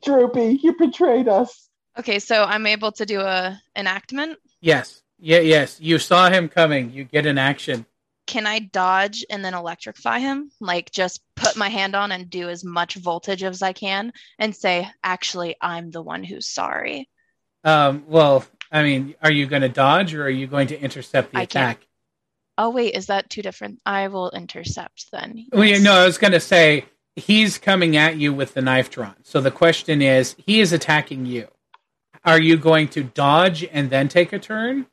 Droopy, 0.05 0.61
you 0.63 0.77
betrayed 0.79 1.29
us. 1.29 1.69
Okay, 1.99 2.19
so 2.19 2.45
I'm 2.45 2.67
able 2.67 2.93
to 2.93 3.07
do 3.07 3.21
a 3.21 3.61
enactment. 3.77 4.39
Yes. 4.61 5.03
Yeah, 5.19 5.41
yes. 5.41 5.81
You 5.81 5.99
saw 5.99 6.31
him 6.31 6.49
coming. 6.49 6.91
You 6.91 7.05
get 7.05 7.27
an 7.27 7.39
action. 7.39 7.87
Can 8.27 8.47
I 8.47 8.61
dodge 8.61 9.25
and 9.31 9.45
then 9.45 9.55
electrify 9.55 10.19
him? 10.21 10.51
Like 10.61 10.91
just 10.91 11.21
put 11.37 11.57
my 11.57 11.69
hand 11.69 11.95
on 11.95 12.13
and 12.13 12.31
do 12.31 12.49
as 12.49 12.65
much 12.65 12.95
voltage 12.95 13.43
as 13.43 13.63
I 13.63 13.73
can 13.73 14.13
and 14.39 14.55
say, 14.55 14.89
actually, 15.05 15.57
I'm 15.61 15.91
the 15.91 16.03
one 16.03 16.25
who's 16.25 16.49
sorry. 16.49 17.09
Um 17.65 18.05
well, 18.09 18.45
I 18.71 18.83
mean, 18.83 19.15
are 19.23 19.31
you 19.31 19.47
going 19.47 19.63
to 19.63 19.69
dodge 19.69 20.15
or 20.15 20.25
are 20.25 20.31
you 20.31 20.47
going 20.47 20.69
to 20.69 20.81
intercept 20.81 21.33
the 21.33 21.39
I 21.39 21.47
can't. 21.47 21.77
attack? 21.77 21.87
Oh, 22.59 22.71
wait, 22.71 22.95
is 22.95 23.07
that 23.07 23.29
two 23.31 23.43
different? 23.43 23.81
I 23.85 24.09
will 24.09 24.31
intercept 24.31 25.07
then. 25.13 25.47
Well, 25.53 25.65
yeah, 25.65 25.75
Yes. 25.75 25.83
no, 25.83 25.93
I 25.95 26.05
was 26.07 26.19
going 26.19 26.33
to 26.33 26.41
say 26.41 26.85
he's 27.17 27.59
coming 27.59 27.97
at 27.97 28.17
you 28.17 28.33
with 28.33 28.55
the 28.55 28.63
knife 28.63 28.91
drawn. 28.91 29.15
So 29.23 29.41
the 29.41 29.51
question 29.51 30.01
is, 30.03 30.35
he 30.39 30.61
is 30.61 30.73
attacking 30.73 31.27
you. 31.27 31.49
Are 32.25 32.41
you 32.41 32.57
going 32.57 32.89
to 32.89 33.03
dodge 33.03 33.65
and 33.73 33.91
then 33.91 34.09
take 34.09 34.33
a 34.33 34.39
turn, 34.39 34.87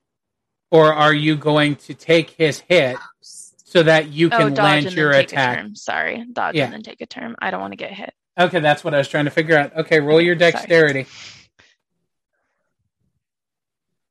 or 0.72 0.94
are 0.94 1.14
you 1.14 1.36
going 1.36 1.76
to 1.78 1.94
take 1.94 2.32
his 2.32 2.60
hit 2.62 2.98
so 3.22 3.84
that 3.84 4.08
you 4.10 4.28
Oh, 4.28 4.38
can 4.38 4.54
dodge 4.54 4.58
land 4.64 4.86
and 4.88 4.96
your 4.96 5.12
then 5.12 5.22
take 5.22 5.32
attack? 5.34 5.58
a 5.58 5.62
turn. 5.62 5.76
Sorry, 5.76 6.26
dodge 6.34 6.56
Yeah. 6.56 6.66
and 6.66 6.74
then 6.74 6.82
take 6.84 7.02
a 7.02 7.06
turn. 7.06 7.36
I 7.40 7.52
don't 7.52 7.62
want 7.62 7.74
to 7.74 7.78
get 7.78 7.92
hit. 7.92 8.14
Okay, 8.40 8.60
that's 8.60 8.84
what 8.84 8.94
I 8.94 8.98
was 8.98 9.08
trying 9.08 9.26
to 9.26 9.32
figure 9.32 9.58
out. 9.58 9.76
Okay, 9.78 10.00
roll 10.00 10.20
your 10.20 10.36
Sorry. 10.40 10.52
dexterity. 10.52 11.06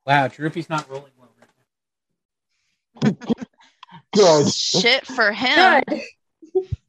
Wow, 0.06 0.28
Droopy's 0.28 0.68
not 0.70 0.88
rolling 0.88 1.12
well 1.18 1.28
right 3.02 3.10
now. 3.20 3.34
Good. 4.14 4.52
Shit 4.52 5.06
for 5.06 5.32
him. 5.32 5.82
Good. 5.88 6.02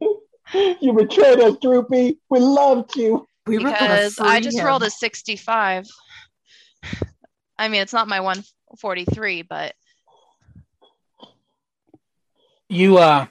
You 0.81 0.93
betrayed 0.93 1.39
us, 1.39 1.57
Droopy. 1.61 2.19
We 2.30 2.39
loved 2.39 2.95
you. 2.95 3.27
We 3.45 3.59
were 3.59 3.69
because 3.69 4.17
I 4.19 4.39
just 4.39 4.57
him. 4.57 4.65
rolled 4.65 4.84
a 4.84 4.89
65. 4.89 5.85
I 7.57 7.67
mean, 7.67 7.81
it's 7.81 7.93
not 7.93 8.07
my 8.07 8.19
143, 8.21 9.43
but 9.43 9.73
You 12.69 12.97
uh, 12.99 13.26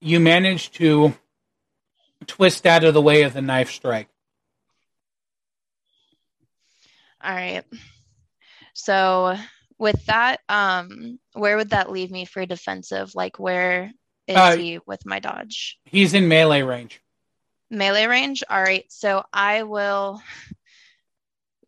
you 0.00 0.18
managed 0.18 0.74
to 0.74 1.14
twist 2.26 2.66
out 2.66 2.84
of 2.84 2.94
the 2.94 3.00
way 3.00 3.22
of 3.22 3.32
the 3.32 3.42
knife 3.42 3.70
strike. 3.70 4.08
all 7.22 7.34
right. 7.34 7.64
So 8.74 9.36
with 9.78 10.04
that, 10.06 10.40
um, 10.48 11.18
where 11.34 11.56
would 11.56 11.70
that 11.70 11.90
leave 11.90 12.10
me 12.10 12.24
for 12.24 12.44
defensive? 12.46 13.14
Like, 13.14 13.38
where 13.38 13.92
is 14.26 14.36
Uh, 14.36 14.56
he 14.56 14.78
with 14.86 15.04
my 15.06 15.18
dodge? 15.18 15.78
He's 15.84 16.14
in 16.14 16.28
melee 16.28 16.62
range. 16.62 17.00
Melee 17.70 18.06
range. 18.06 18.42
All 18.48 18.62
right. 18.62 18.84
So 18.88 19.24
I 19.32 19.62
will 19.64 20.22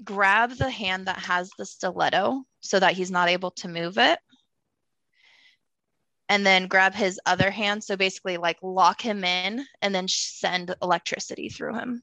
grab 0.02 0.50
the 0.52 0.70
hand 0.70 1.06
that 1.06 1.18
has 1.18 1.50
the 1.58 1.66
stiletto 1.66 2.44
so 2.60 2.80
that 2.80 2.94
he's 2.94 3.10
not 3.10 3.28
able 3.28 3.50
to 3.52 3.68
move 3.68 3.98
it. 3.98 4.18
And 6.28 6.46
then 6.46 6.66
grab 6.66 6.94
his 6.94 7.20
other 7.26 7.50
hand. 7.50 7.84
So 7.84 7.96
basically, 7.96 8.36
like 8.38 8.56
lock 8.62 9.02
him 9.02 9.22
in 9.22 9.66
and 9.82 9.94
then 9.94 10.08
send 10.08 10.74
electricity 10.80 11.50
through 11.50 11.74
him. 11.74 12.02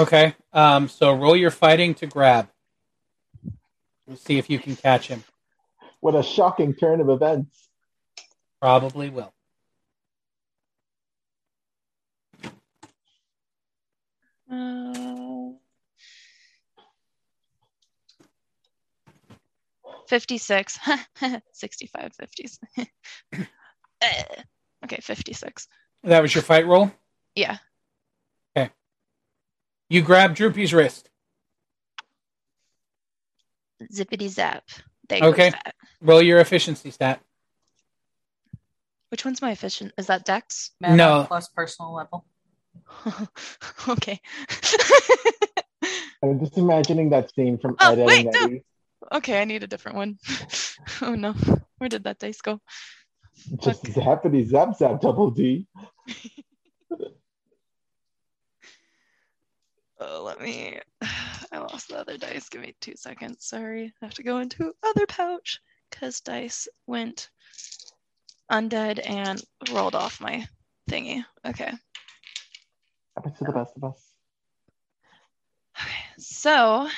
Okay. 0.00 0.34
Um, 0.52 0.88
so 0.88 1.12
roll 1.12 1.36
your 1.36 1.50
fighting 1.50 1.94
to 1.96 2.06
grab. 2.06 2.48
We'll 4.06 4.16
see 4.16 4.38
if 4.38 4.48
you 4.48 4.58
can 4.58 4.76
catch 4.76 5.08
him. 5.08 5.24
What 6.00 6.14
a 6.14 6.22
shocking 6.22 6.74
turn 6.74 7.00
of 7.00 7.08
events. 7.10 7.68
Probably 8.60 9.10
will. 9.10 9.33
56. 20.08 20.78
65, 21.52 22.12
50s. 22.20 22.58
Eh, 24.02 24.22
okay, 24.84 24.98
56. 25.00 25.68
That 26.02 26.20
was 26.20 26.34
your 26.34 26.42
fight 26.42 26.66
roll. 26.66 26.92
Yeah. 27.34 27.56
Okay 28.56 28.70
you 29.88 30.02
grab 30.02 30.34
Droopy's 30.34 30.74
wrist. 30.74 31.08
Zippity 33.92 34.28
zap. 34.28 34.64
There 35.08 35.22
Okay. 35.22 35.50
that. 35.50 35.74
Roll 36.00 36.22
your 36.22 36.38
efficiency 36.40 36.90
stat. 36.90 37.20
Which 39.10 39.24
one's 39.24 39.40
my 39.42 39.52
efficient? 39.52 39.92
Is 39.96 40.06
that 40.08 40.24
Dex? 40.24 40.72
Mana 40.80 40.96
No. 40.96 41.24
plus 41.28 41.48
personal 41.48 41.94
level. 41.94 42.24
okay. 43.88 44.20
I'm 46.22 46.40
just 46.40 46.56
imagining 46.58 47.10
that 47.10 47.32
scene 47.34 47.58
from 47.58 47.76
Oh, 47.80 47.92
Ed, 47.92 47.98
Ed 48.00 48.06
wait, 48.06 48.26
and 48.26 48.34
no. 48.34 48.44
Eddie. 48.44 48.64
Okay, 49.12 49.40
I 49.40 49.44
need 49.44 49.62
a 49.62 49.66
different 49.66 49.96
one. 49.96 50.18
oh 51.02 51.14
no. 51.14 51.34
Where 51.78 51.88
did 51.88 52.04
that 52.04 52.18
dice 52.18 52.40
go? 52.40 52.60
Just 53.62 53.84
Okay. 53.84 54.00
zappity 54.00 54.46
zap 54.46 54.76
zap 54.76 55.00
double 55.00 55.30
D. 55.30 55.66
Oh, 60.00 60.24
let 60.24 60.40
me. 60.40 60.80
I 61.52 61.58
lost 61.58 61.88
the 61.88 61.98
other 61.98 62.18
dice. 62.18 62.48
Give 62.48 62.60
me 62.60 62.74
two 62.80 62.94
seconds. 62.96 63.46
Sorry. 63.46 63.92
I 64.02 64.04
have 64.04 64.14
to 64.14 64.22
go 64.22 64.38
into 64.38 64.72
other 64.82 65.06
pouch 65.06 65.60
because 65.88 66.20
dice 66.20 66.66
went 66.86 67.30
undead 68.50 69.08
and 69.08 69.42
rolled 69.72 69.94
off 69.94 70.20
my 70.20 70.46
thingy. 70.90 71.24
Okay. 71.46 71.72
Happens 73.16 73.38
to 73.38 73.44
the 73.44 73.52
best 73.52 73.76
of 73.76 73.84
us. 73.84 74.12
Okay, 75.80 76.04
so, 76.18 76.88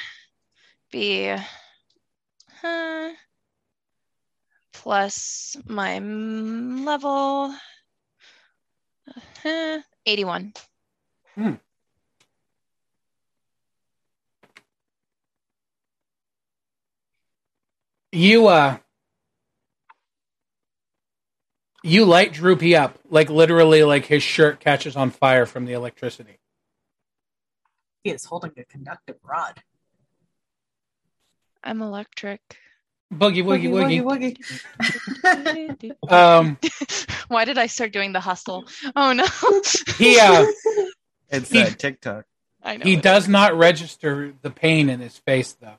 be 0.90 1.34
uh, 2.66 3.12
plus 4.72 5.56
my 5.66 5.98
mm, 5.98 6.84
level 6.84 7.54
uh, 9.44 9.78
81. 10.06 10.52
You 18.12 18.46
uh 18.48 18.78
you 21.82 22.04
light 22.04 22.32
Droopy 22.32 22.74
up, 22.74 22.98
like 23.10 23.30
literally 23.30 23.84
like 23.84 24.06
his 24.06 24.22
shirt 24.22 24.58
catches 24.60 24.96
on 24.96 25.10
fire 25.10 25.46
from 25.46 25.66
the 25.66 25.72
electricity. 25.74 26.38
He 28.02 28.10
is 28.10 28.24
holding 28.24 28.52
a 28.56 28.64
conductive 28.64 29.16
rod. 29.22 29.62
I'm 31.66 31.82
electric. 31.82 32.40
Boogie 33.12 33.44
woogie 33.44 33.70
woogie. 33.70 34.36
woogie. 35.22 36.10
Um 36.10 36.58
Why 37.28 37.44
did 37.44 37.58
I 37.58 37.66
start 37.66 37.92
doing 37.92 38.12
the 38.12 38.20
hustle? 38.20 38.64
Oh 38.94 39.12
no. 39.12 39.24
he 39.98 40.18
uh 40.18 40.46
It's 41.28 41.50
He- 41.50 41.62
that 41.62 41.78
TikTok. 41.78 42.24
I 42.62 42.76
know. 42.78 42.84
he 42.84 42.96
does 42.96 43.24
is. 43.24 43.28
not 43.28 43.56
register 43.56 44.32
the 44.42 44.50
pain 44.50 44.88
in 44.90 45.00
his 45.00 45.18
face 45.18 45.52
though. 45.52 45.78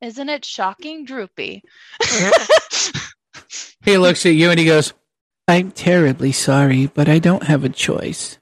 Isn't 0.00 0.28
it 0.28 0.44
shocking, 0.44 1.04
Droopy? 1.06 1.62
He 3.84 3.98
looks 3.98 4.26
at 4.26 4.34
you 4.34 4.50
and 4.50 4.58
he 4.58 4.66
goes, 4.66 4.92
I'm 5.48 5.70
terribly 5.70 6.32
sorry, 6.32 6.86
but 6.86 7.08
I 7.08 7.18
don't 7.18 7.44
have 7.44 7.64
a 7.64 7.68
choice. 7.68 8.38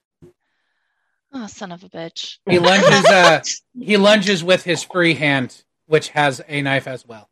Oh, 1.35 1.47
son 1.47 1.73
of 1.73 1.82
a 1.85 1.89
bitch. 1.89 2.39
he 2.48 2.59
lunges 2.59 3.05
uh 3.06 3.43
he 3.78 3.97
lunges 3.97 4.43
with 4.43 4.65
his 4.65 4.82
free 4.82 5.15
hand, 5.15 5.65
which 5.86 6.11
has 6.11 6.40
a 6.48 6.62
knife 6.62 6.86
as 6.86 7.06
well. 7.06 7.28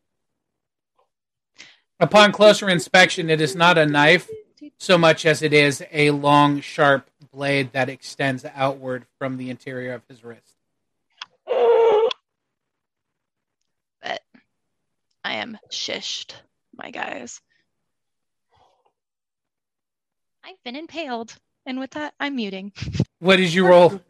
Upon 2.01 2.33
closer 2.33 2.69
inspection, 2.69 3.31
it 3.31 3.41
is 3.41 3.55
not 3.55 3.79
a 3.79 3.87
knife, 3.87 4.29
so 4.77 4.99
much 4.99 5.24
as 5.24 5.41
it 5.41 5.53
is 5.53 5.85
a 5.93 6.11
long, 6.11 6.61
sharp 6.61 7.09
blade 7.33 7.73
that 7.73 7.89
extends 7.89 8.45
outward 8.55 9.07
from 9.19 9.37
the 9.37 9.51
interior 9.51 9.95
of 9.95 10.03
his 10.09 10.24
wrist. 10.24 10.57
But 14.03 14.20
I 15.24 15.35
am 15.35 15.57
shished, 15.70 16.35
my 16.77 16.91
guys. 16.91 17.41
I've 20.45 20.62
been 20.65 20.74
impaled. 20.74 21.37
And 21.66 21.78
with 21.78 21.93
that, 21.93 22.14
I'm 22.18 22.36
muting. 22.36 22.72
What 23.20 23.36
did 23.36 23.52
you 23.55 23.66
roll? 23.66 24.01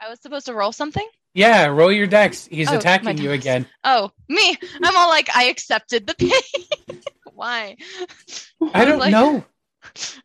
I 0.00 0.08
was 0.08 0.20
supposed 0.20 0.46
to 0.46 0.54
roll 0.54 0.72
something? 0.72 1.06
Yeah, 1.34 1.66
roll 1.66 1.92
your 1.92 2.06
decks. 2.06 2.46
He's 2.50 2.70
Oh, 2.70 2.76
attacking 2.76 3.18
you 3.18 3.30
again. 3.32 3.66
Oh, 3.84 4.10
me. 4.28 4.56
I'm 4.82 4.96
all 4.96 5.08
like, 5.08 5.28
I 5.34 5.44
accepted 5.44 6.06
the 6.06 6.14
pain. 6.14 7.00
Why? 7.34 7.76
I 8.74 8.84
don't 8.84 8.98
like- 8.98 9.12
know. 9.12 9.44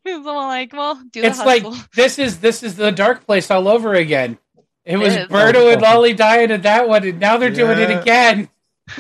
I'm 0.06 0.28
all 0.28 0.48
like, 0.48 0.72
well, 0.74 1.02
do 1.12 1.22
It's 1.24 1.40
hustle. 1.40 1.72
like 1.72 1.92
this 1.92 2.20
is 2.20 2.40
this 2.40 2.62
is 2.64 2.76
the 2.78 2.92
dark 2.92 3.26
place 3.26 3.50
all 3.52 3.68
over 3.68 3.94
again. 3.96 4.38
It 4.86 4.98
was 4.98 5.14
It 5.16 5.22
is. 5.24 5.28
Berto 5.28 5.74
and 5.74 5.82
Lolly 5.82 6.14
dying 6.14 6.52
at 6.52 6.64
that 6.64 6.88
one, 6.88 7.04
and 7.06 7.20
now 7.20 7.38
they're 7.38 7.50
doing 7.50 7.78
it 7.80 7.90
again. 7.90 8.50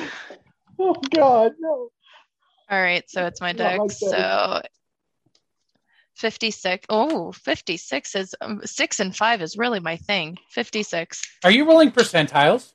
Oh 0.79 0.93
God, 0.93 1.53
no. 1.59 1.89
All 2.69 2.81
right, 2.81 3.03
so 3.09 3.25
it's 3.25 3.41
my 3.41 3.51
Not 3.51 3.79
like. 3.79 3.91
So 3.91 4.61
56. 6.17 6.85
Oh, 6.89 7.31
56 7.31 8.15
is 8.15 8.35
um, 8.41 8.61
6 8.65 8.99
and 8.99 9.15
5 9.15 9.41
is 9.41 9.57
really 9.57 9.79
my 9.79 9.97
thing. 9.97 10.37
56. 10.51 11.21
Are 11.43 11.51
you 11.51 11.65
rolling 11.65 11.91
percentiles? 11.91 12.73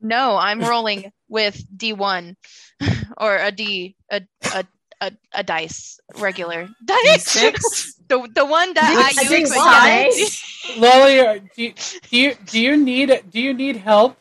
No, 0.00 0.36
I'm 0.36 0.60
rolling 0.60 1.10
with 1.28 1.64
D1 1.76 2.36
or 3.18 3.36
a 3.36 3.50
D 3.50 3.96
a 4.10 4.22
a 4.54 4.64
a, 5.00 5.12
a 5.34 5.42
dice 5.42 5.98
regular 6.18 6.68
dice. 6.84 7.94
the 8.08 8.28
the 8.32 8.44
one 8.44 8.74
that 8.74 8.84
I 8.84 9.26
I 9.26 9.38
use. 9.38 9.50
dice. 9.50 10.76
Lolly, 10.76 11.40
do 11.56 11.62
you, 11.62 11.74
do 12.10 12.16
you 12.16 12.34
do 12.46 12.60
you 12.60 12.76
need 12.76 13.22
do 13.30 13.40
you 13.40 13.54
need 13.54 13.76
help? 13.76 14.16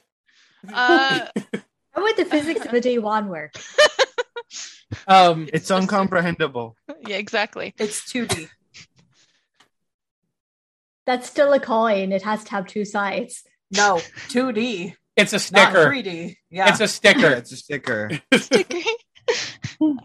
Uh, 0.73 1.27
How 1.91 2.01
would 2.01 2.17
the 2.17 2.25
physics 2.25 2.65
of 2.65 2.71
the 2.71 2.81
D1 2.81 3.27
work? 3.27 3.53
Um, 5.07 5.47
It's 5.53 5.69
uncomprehendable. 5.69 6.73
yeah, 7.07 7.17
exactly. 7.17 7.73
It's 7.77 8.01
2D. 8.11 8.49
That's 11.05 11.29
still 11.29 11.53
a 11.53 11.59
coin. 11.59 12.11
It 12.11 12.23
has 12.23 12.43
to 12.45 12.51
have 12.51 12.67
two 12.67 12.83
sides. 12.83 13.43
No, 13.71 13.95
2D. 14.29 14.93
it's 15.15 15.33
a 15.33 15.35
Not 15.35 15.41
sticker. 15.71 15.89
3D. 15.89 16.35
Yeah. 16.49 16.69
It's 16.69 16.79
a 16.81 16.87
sticker. 16.87 17.27
It's 17.27 17.51
a 17.51 17.57
sticker. 17.57 18.09
sticker. 18.35 18.79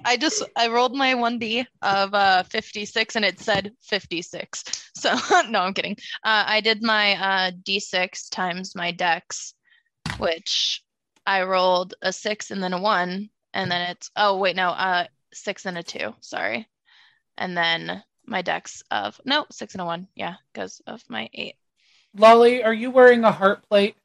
I 0.04 0.16
just 0.16 0.42
I 0.56 0.68
rolled 0.68 0.94
my 0.94 1.14
1D 1.14 1.64
of 1.80 2.14
uh 2.14 2.42
56 2.44 3.16
and 3.16 3.24
it 3.24 3.40
said 3.40 3.72
56. 3.82 4.62
So 4.96 5.14
no, 5.48 5.60
I'm 5.60 5.74
kidding. 5.74 5.96
Uh, 6.24 6.44
I 6.46 6.60
did 6.60 6.82
my 6.82 7.12
uh 7.14 7.50
D6 7.62 8.30
times 8.30 8.74
my 8.74 8.92
dex, 8.92 9.54
which 10.18 10.82
I 11.26 11.42
rolled 11.44 11.94
a 12.02 12.12
6 12.12 12.50
and 12.50 12.62
then 12.62 12.72
a 12.72 12.80
1 12.80 13.28
and 13.55 13.70
then 13.70 13.91
it's 13.91 14.11
oh 14.16 14.39
wait 14.39 14.57
no, 14.57 14.69
uh 14.69 15.07
6 15.33 15.66
and 15.66 15.79
a 15.79 15.83
2, 15.83 16.15
sorry. 16.20 16.69
And 17.37 17.57
then 17.57 18.03
my 18.27 18.43
decks 18.43 18.83
of 18.91 19.20
no, 19.24 19.47
6 19.51 19.74
and 19.74 19.83
a 19.83 19.85
1. 19.85 20.09
Yeah, 20.15 20.35
because 20.53 20.81
of 20.87 21.03
my 21.09 21.29
8. 21.32 21.55
Lolly, 22.16 22.63
are 22.63 22.74
you 22.74 22.90
wearing 22.90 23.24
a 23.24 23.32
heart 23.32 23.66
plate? 23.69 23.97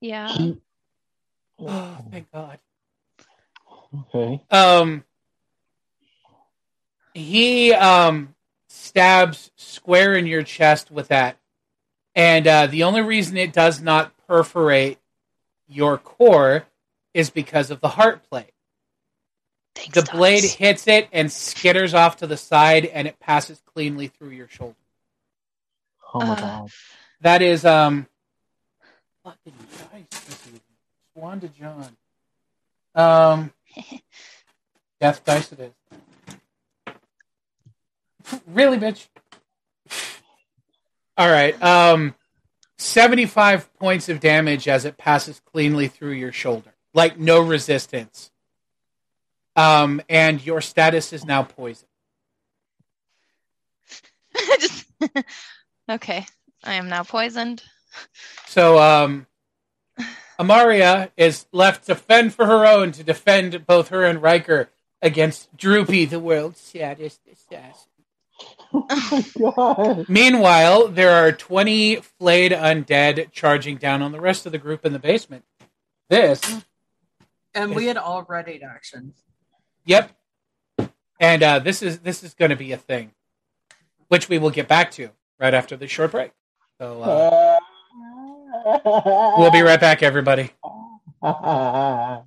Yeah. 0.00 0.36
Oh, 1.58 1.98
thank 2.10 2.30
God. 2.32 2.58
Okay. 4.14 4.42
Um, 4.50 5.04
he 7.14 7.72
um 7.72 8.34
stabs 8.68 9.50
square 9.56 10.14
in 10.14 10.26
your 10.26 10.42
chest 10.42 10.90
with 10.90 11.08
that, 11.08 11.36
and 12.14 12.46
uh, 12.46 12.66
the 12.66 12.84
only 12.84 13.02
reason 13.02 13.36
it 13.36 13.52
does 13.52 13.80
not 13.80 14.12
perforate 14.26 14.98
your 15.68 15.98
core 15.98 16.66
is 17.14 17.30
because 17.30 17.70
of 17.70 17.80
the 17.80 17.88
heart 17.88 18.22
plate. 18.28 18.50
Thanks, 19.74 19.94
The 19.94 20.02
Docs. 20.02 20.16
blade 20.16 20.44
hits 20.44 20.86
it 20.86 21.08
and 21.12 21.28
skitters 21.28 21.94
off 21.94 22.16
to 22.18 22.26
the 22.26 22.36
side, 22.36 22.84
and 22.86 23.08
it 23.08 23.18
passes 23.20 23.62
cleanly 23.74 24.08
through 24.08 24.30
your 24.30 24.48
shoulder. 24.48 24.76
Oh 26.14 26.20
my 26.20 26.32
Uh, 26.32 26.36
God. 26.40 26.70
That 27.22 27.42
is 27.42 27.64
um. 27.64 28.06
Fucking 29.24 29.54
dice 29.92 30.20
this 30.20 30.46
evening. 30.46 30.60
Swan 31.14 31.40
to 31.40 31.48
John. 31.48 31.96
Um. 32.94 33.52
Death 35.00 35.24
dice 35.24 35.52
it 35.52 35.60
is. 35.60 35.72
Really, 38.46 38.78
bitch. 38.78 39.06
All 41.16 41.30
right. 41.30 41.60
Um. 41.62 42.14
Seventy-five 42.78 43.72
points 43.74 44.08
of 44.08 44.18
damage 44.20 44.66
as 44.66 44.84
it 44.84 44.98
passes 44.98 45.40
cleanly 45.52 45.86
through 45.88 46.12
your 46.12 46.32
shoulder, 46.32 46.71
like 46.94 47.18
no 47.18 47.40
resistance. 47.40 48.30
Um, 49.54 50.00
and 50.08 50.44
your 50.44 50.60
status 50.60 51.12
is 51.12 51.24
now 51.24 51.42
poison. 51.42 51.88
Just- 54.60 54.86
okay. 55.90 56.26
I 56.64 56.74
am 56.74 56.88
now 56.88 57.02
poisoned. 57.02 57.62
So, 58.46 58.78
um, 58.78 59.26
Amaria 60.38 61.10
is 61.16 61.46
left 61.52 61.86
to 61.86 61.94
fend 61.94 62.34
for 62.34 62.46
her 62.46 62.66
own 62.66 62.92
to 62.92 63.04
defend 63.04 63.66
both 63.66 63.88
her 63.88 64.04
and 64.04 64.22
Riker 64.22 64.70
against 65.00 65.54
Droopy, 65.56 66.06
the 66.06 66.20
world's 66.20 66.60
saddest 66.60 67.20
assassin. 67.30 67.88
Oh 68.74 68.86
my 69.12 69.24
God. 69.38 70.08
Meanwhile, 70.08 70.88
there 70.88 71.10
are 71.10 71.30
20 71.30 71.96
flayed 71.96 72.52
undead 72.52 73.30
charging 73.30 73.76
down 73.76 74.00
on 74.00 74.12
the 74.12 74.20
rest 74.20 74.46
of 74.46 74.52
the 74.52 74.58
group 74.58 74.86
in 74.86 74.94
the 74.94 74.98
basement. 74.98 75.44
This, 76.08 76.40
and 77.54 77.74
we 77.74 77.86
had 77.86 77.96
all 77.96 78.24
readied 78.24 78.62
action. 78.62 79.12
yep, 79.84 80.10
and 81.20 81.42
uh, 81.42 81.58
this 81.58 81.82
is 81.82 82.00
this 82.00 82.22
is 82.22 82.34
going 82.34 82.50
to 82.50 82.56
be 82.56 82.72
a 82.72 82.76
thing, 82.76 83.12
which 84.08 84.28
we 84.28 84.38
will 84.38 84.50
get 84.50 84.68
back 84.68 84.90
to 84.92 85.10
right 85.38 85.54
after 85.54 85.76
the 85.76 85.86
short 85.88 86.10
break. 86.12 86.32
So 86.80 87.02
uh, 87.02 87.58
we'll 89.38 89.50
be 89.50 89.62
right 89.62 89.80
back, 89.80 90.02
everybody. 90.02 90.50
Why? 91.20 92.24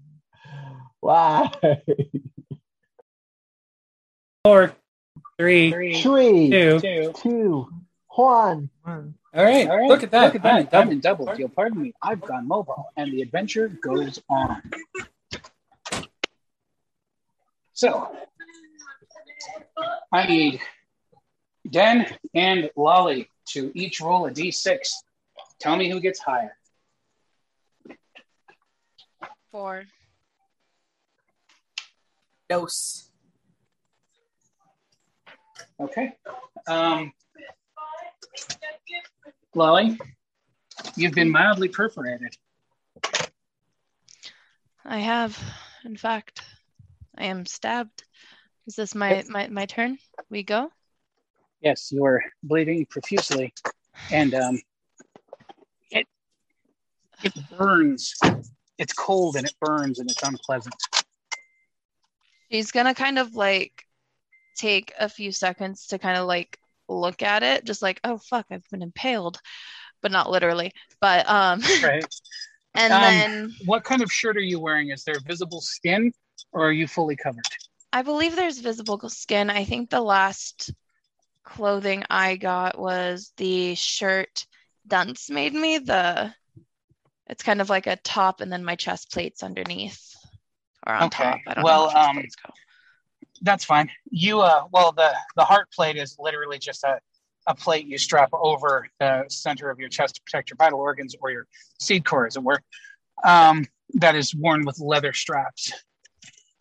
Four, 4.44 4.74
three, 5.38 5.72
Three, 5.72 6.50
two. 6.50 7.14
two, 7.16 7.68
one. 8.10 8.70
All 8.86 9.44
right, 9.44 9.68
All 9.68 9.78
right, 9.78 9.88
look 9.90 10.04
at 10.04 10.12
that. 10.12 10.26
Look 10.34 10.36
at 10.36 10.44
that. 10.44 10.74
I'm 10.74 10.92
in 10.92 11.00
double. 11.02 11.26
I'm 11.28 11.34
in 11.34 11.36
double. 11.36 11.40
You'll 11.40 11.50
pardon 11.50 11.82
me. 11.82 11.94
I've 12.02 12.22
gone 12.22 12.48
mobile, 12.48 12.86
and 12.96 13.12
the 13.12 13.22
adventure 13.22 13.68
goes 13.68 14.22
on. 14.30 14.62
So, 17.76 18.10
I 20.10 20.26
need 20.28 20.62
Den 21.70 22.08
and 22.34 22.72
Lolly 22.78 23.30
to 23.50 23.70
each 23.76 24.00
roll 24.00 24.28
a 24.28 24.32
d6. 24.32 24.78
Tell 25.60 25.76
me 25.76 25.90
who 25.90 26.00
gets 26.00 26.22
higher. 26.22 26.56
Four. 29.52 29.84
Dose. 32.48 33.10
Okay. 35.78 36.14
Um, 36.68 37.12
Lolly, 39.54 40.00
you've 40.96 41.14
been 41.14 41.30
mildly 41.30 41.68
perforated. 41.68 42.38
I 44.86 45.00
have, 45.00 45.38
in 45.84 45.98
fact. 45.98 46.42
I 47.18 47.26
am 47.26 47.46
stabbed. 47.46 48.04
Is 48.68 48.76
this 48.76 48.96
my, 48.96 49.24
my, 49.30 49.48
my 49.48 49.66
turn? 49.66 49.98
We 50.30 50.44
go? 50.44 50.70
Yes, 51.62 51.92
you 51.92 52.04
are 52.06 52.22
bleeding 52.44 52.86
profusely, 52.88 53.54
and 54.12 54.34
um, 54.36 54.62
it 55.92 56.06
it 57.24 57.34
burns. 57.58 58.14
It's 58.78 58.94
cold 58.94 59.36
and 59.36 59.46
it 59.46 59.56
burns 59.60 60.00
and 60.00 60.10
it's 60.10 60.22
unpleasant. 60.22 60.76
She's 62.52 62.72
gonna 62.72 62.94
kind 62.94 63.18
of 63.18 63.34
like 63.36 63.84
take 64.56 64.94
a 65.00 65.10
few 65.10 65.32
seconds 65.32 65.88
to 65.88 66.00
kind 66.00 66.18
of 66.18 66.28
like 66.28 66.60
look 66.88 67.22
at 67.24 67.44
it, 67.44 67.66
just 67.66 67.82
like, 67.82 68.00
oh 68.04 68.18
fuck, 68.18 68.46
I've 68.52 68.70
been 68.70 68.82
impaled. 68.82 69.40
But 70.02 70.12
not 70.12 70.30
literally. 70.30 70.72
But 71.02 71.28
um 71.28 71.62
Right. 71.84 72.06
and 72.76 72.94
Um, 72.94 73.02
then 73.02 73.56
What 73.66 73.84
kind 73.84 74.02
of 74.04 74.12
shirt 74.12 74.38
are 74.38 74.42
you 74.42 74.60
wearing? 74.60 74.90
Is 74.92 75.04
there 75.04 75.20
visible 75.26 75.62
skin, 75.62 76.12
or 76.52 76.68
are 76.68 76.72
you 76.72 76.88
fully 76.88 77.16
covered? 77.16 77.46
I 77.92 78.02
believe 78.02 78.36
there's 78.36 78.60
visible 78.60 79.00
skin. 79.10 79.50
I 79.50 79.64
think 79.64 79.90
the 79.90 80.02
last 80.02 80.74
clothing 81.44 82.04
I 82.10 82.36
got 82.36 82.78
was 82.78 83.32
the 83.38 83.76
shirt 83.76 84.46
Dunce 84.88 85.30
made 85.30 85.54
me. 85.54 85.78
The 85.78 86.34
it's 87.28 87.44
kind 87.44 87.62
of 87.62 87.70
like 87.70 87.88
a 87.88 87.96
top 87.98 88.42
and 88.42 88.52
then 88.52 88.64
my 88.64 88.76
chest 88.76 89.12
plates 89.12 89.44
underneath 89.44 90.14
or 90.86 90.94
on 90.94 91.04
Okay, 91.04 91.24
top. 91.24 91.40
I 91.48 91.54
don't 91.54 91.64
well, 91.64 91.92
know 91.92 92.00
um. 92.00 92.24
That's 93.42 93.66
fine. 93.66 93.90
You 94.10 94.42
uh 94.42 94.66
well 94.72 94.92
the 94.92 95.14
the 95.36 95.44
heart 95.44 95.72
plate 95.72 95.98
is 95.98 96.16
literally 96.20 96.58
just 96.58 96.84
a 96.84 97.00
a 97.48 97.56
plate 97.56 97.86
you 97.86 97.98
strap 97.98 98.30
over 98.34 98.88
the 99.00 99.26
center 99.30 99.70
of 99.70 99.80
your 99.80 99.90
chest 99.90 100.16
to 100.16 100.22
protect 100.24 100.50
your 100.50 100.58
vital 100.58 100.80
organs 100.80 101.16
or 101.22 101.32
your 101.32 101.48
seed 101.80 102.06
core, 102.06 102.26
as 102.26 102.36
it 102.36 102.44
were. 102.44 102.60
Um, 103.24 103.66
that 103.96 104.16
is 104.16 104.34
worn 104.34 104.66
with 104.66 104.80
leather 104.80 105.14
straps. 105.14 105.72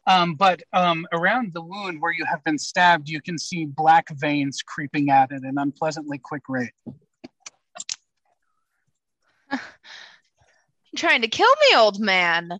Um, 0.07 0.35
but 0.35 0.63
um, 0.73 1.07
around 1.13 1.55
the 1.55 1.63
wound 1.63 2.01
where 2.03 2.13
you 2.13 2.27
have 2.27 2.45
been 2.45 2.59
stabbed, 2.59 3.09
you 3.09 3.23
can 3.23 3.39
see 3.39 3.65
black 3.65 4.09
veins 4.11 4.61
creeping 4.63 5.11
at 5.11 5.33
at 5.33 5.43
an 5.43 5.57
unpleasantly 5.57 6.19
quick 6.19 6.43
rate. 6.49 6.73
trying 10.97 11.23
to 11.23 11.29
kill 11.29 11.53
me, 11.71 11.77
old 11.77 12.01
man. 12.01 12.59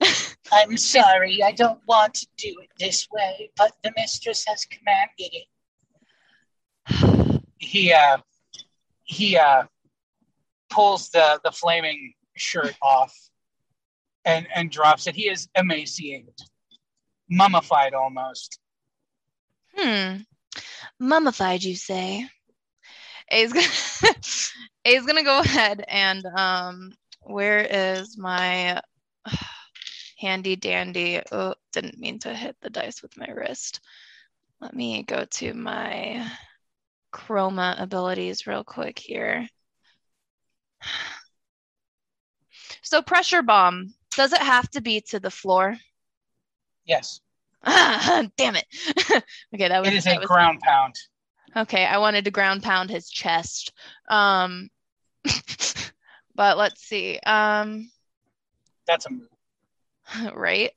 I'm 0.52 0.76
sorry, 0.76 1.42
I 1.42 1.52
don't 1.52 1.80
want 1.86 2.14
to 2.14 2.26
do 2.36 2.54
it 2.60 2.70
this 2.78 3.06
way, 3.12 3.50
but 3.56 3.72
the 3.82 3.92
mistress 3.96 4.44
has 4.46 4.64
commanded 4.64 5.30
it. 5.32 5.46
He 7.62 7.92
uh, 7.92 8.16
he 9.04 9.36
uh, 9.36 9.64
pulls 10.70 11.10
the 11.10 11.38
the 11.44 11.52
flaming 11.52 12.14
shirt 12.34 12.74
off 12.80 13.14
and 14.24 14.46
and 14.54 14.70
drops 14.70 15.06
it. 15.06 15.14
He 15.14 15.28
is 15.28 15.46
emaciated, 15.54 16.40
mummified 17.30 17.94
almost. 17.94 18.58
Hmm. 19.76 20.16
Mummified, 20.98 21.62
you 21.62 21.76
say? 21.76 22.28
A's 23.30 23.52
gonna 23.52 23.66
A's 24.84 25.06
gonna 25.06 25.22
go 25.22 25.40
ahead 25.40 25.84
and 25.88 26.24
um 26.36 26.92
where 27.22 27.60
is 27.60 28.18
my 28.18 28.80
handy 30.18 30.56
dandy 30.56 31.20
oh 31.30 31.54
didn't 31.72 31.98
mean 31.98 32.18
to 32.18 32.34
hit 32.34 32.56
the 32.60 32.70
dice 32.70 33.02
with 33.02 33.16
my 33.16 33.28
wrist. 33.28 33.80
Let 34.60 34.74
me 34.74 35.04
go 35.04 35.24
to 35.24 35.54
my 35.54 36.28
chroma 37.12 37.80
abilities 37.80 38.46
real 38.46 38.64
quick 38.64 38.98
here. 38.98 39.48
So 42.82 43.02
pressure 43.02 43.42
bomb, 43.42 43.94
does 44.16 44.32
it 44.32 44.42
have 44.42 44.68
to 44.72 44.80
be 44.80 45.00
to 45.08 45.20
the 45.20 45.30
floor? 45.30 45.76
Yes, 46.90 47.20
Damn 47.64 48.56
it. 48.56 48.64
okay, 49.54 49.68
that 49.68 49.78
was 49.80 49.88
it 49.88 49.94
is 49.94 50.06
a 50.08 50.18
was- 50.18 50.26
ground 50.26 50.58
pound. 50.60 50.96
Okay, 51.56 51.84
I 51.86 51.98
wanted 51.98 52.24
to 52.24 52.32
ground 52.32 52.64
pound 52.64 52.90
his 52.90 53.08
chest. 53.08 53.72
Um 54.08 54.70
but 56.34 56.58
let's 56.58 56.82
see. 56.82 57.20
Um 57.20 57.90
That's 58.88 59.06
a 59.06 59.10
move. 59.10 59.28
right. 60.34 60.72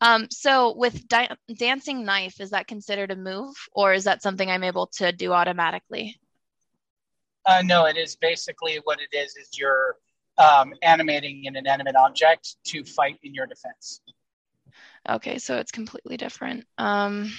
Um 0.00 0.28
so 0.30 0.74
with 0.74 1.06
di- 1.06 1.36
dancing 1.54 2.04
knife 2.06 2.40
is 2.40 2.50
that 2.50 2.66
considered 2.66 3.10
a 3.10 3.16
move 3.16 3.54
or 3.72 3.92
is 3.92 4.04
that 4.04 4.22
something 4.22 4.50
I'm 4.50 4.64
able 4.64 4.86
to 4.98 5.12
do 5.12 5.32
automatically? 5.32 6.18
Uh, 7.46 7.60
no, 7.62 7.84
it 7.84 7.98
is 7.98 8.16
basically 8.16 8.80
what 8.84 9.00
it 9.00 9.14
is. 9.14 9.36
Is 9.36 9.50
you're 9.58 9.96
um, 10.38 10.72
animating 10.80 11.46
an 11.46 11.56
inanimate 11.56 11.94
object 11.94 12.56
to 12.68 12.82
fight 12.84 13.18
in 13.22 13.34
your 13.34 13.46
defense. 13.46 14.00
Okay, 15.08 15.38
so 15.38 15.58
it's 15.58 15.72
completely 15.72 16.16
different. 16.16 16.64
Um 16.78 17.30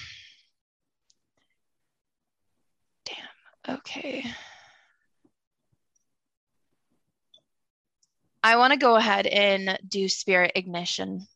Damn. 3.05 3.75
Okay. 3.77 4.23
I 8.43 8.57
want 8.57 8.73
to 8.73 8.77
go 8.79 8.95
ahead 8.95 9.25
and 9.25 9.77
do 9.87 10.07
spirit 10.07 10.51
ignition 10.55 11.27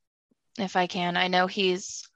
if 0.59 0.75
I 0.75 0.85
can. 0.88 1.17
I 1.17 1.27
know 1.27 1.48
he's 1.48 2.08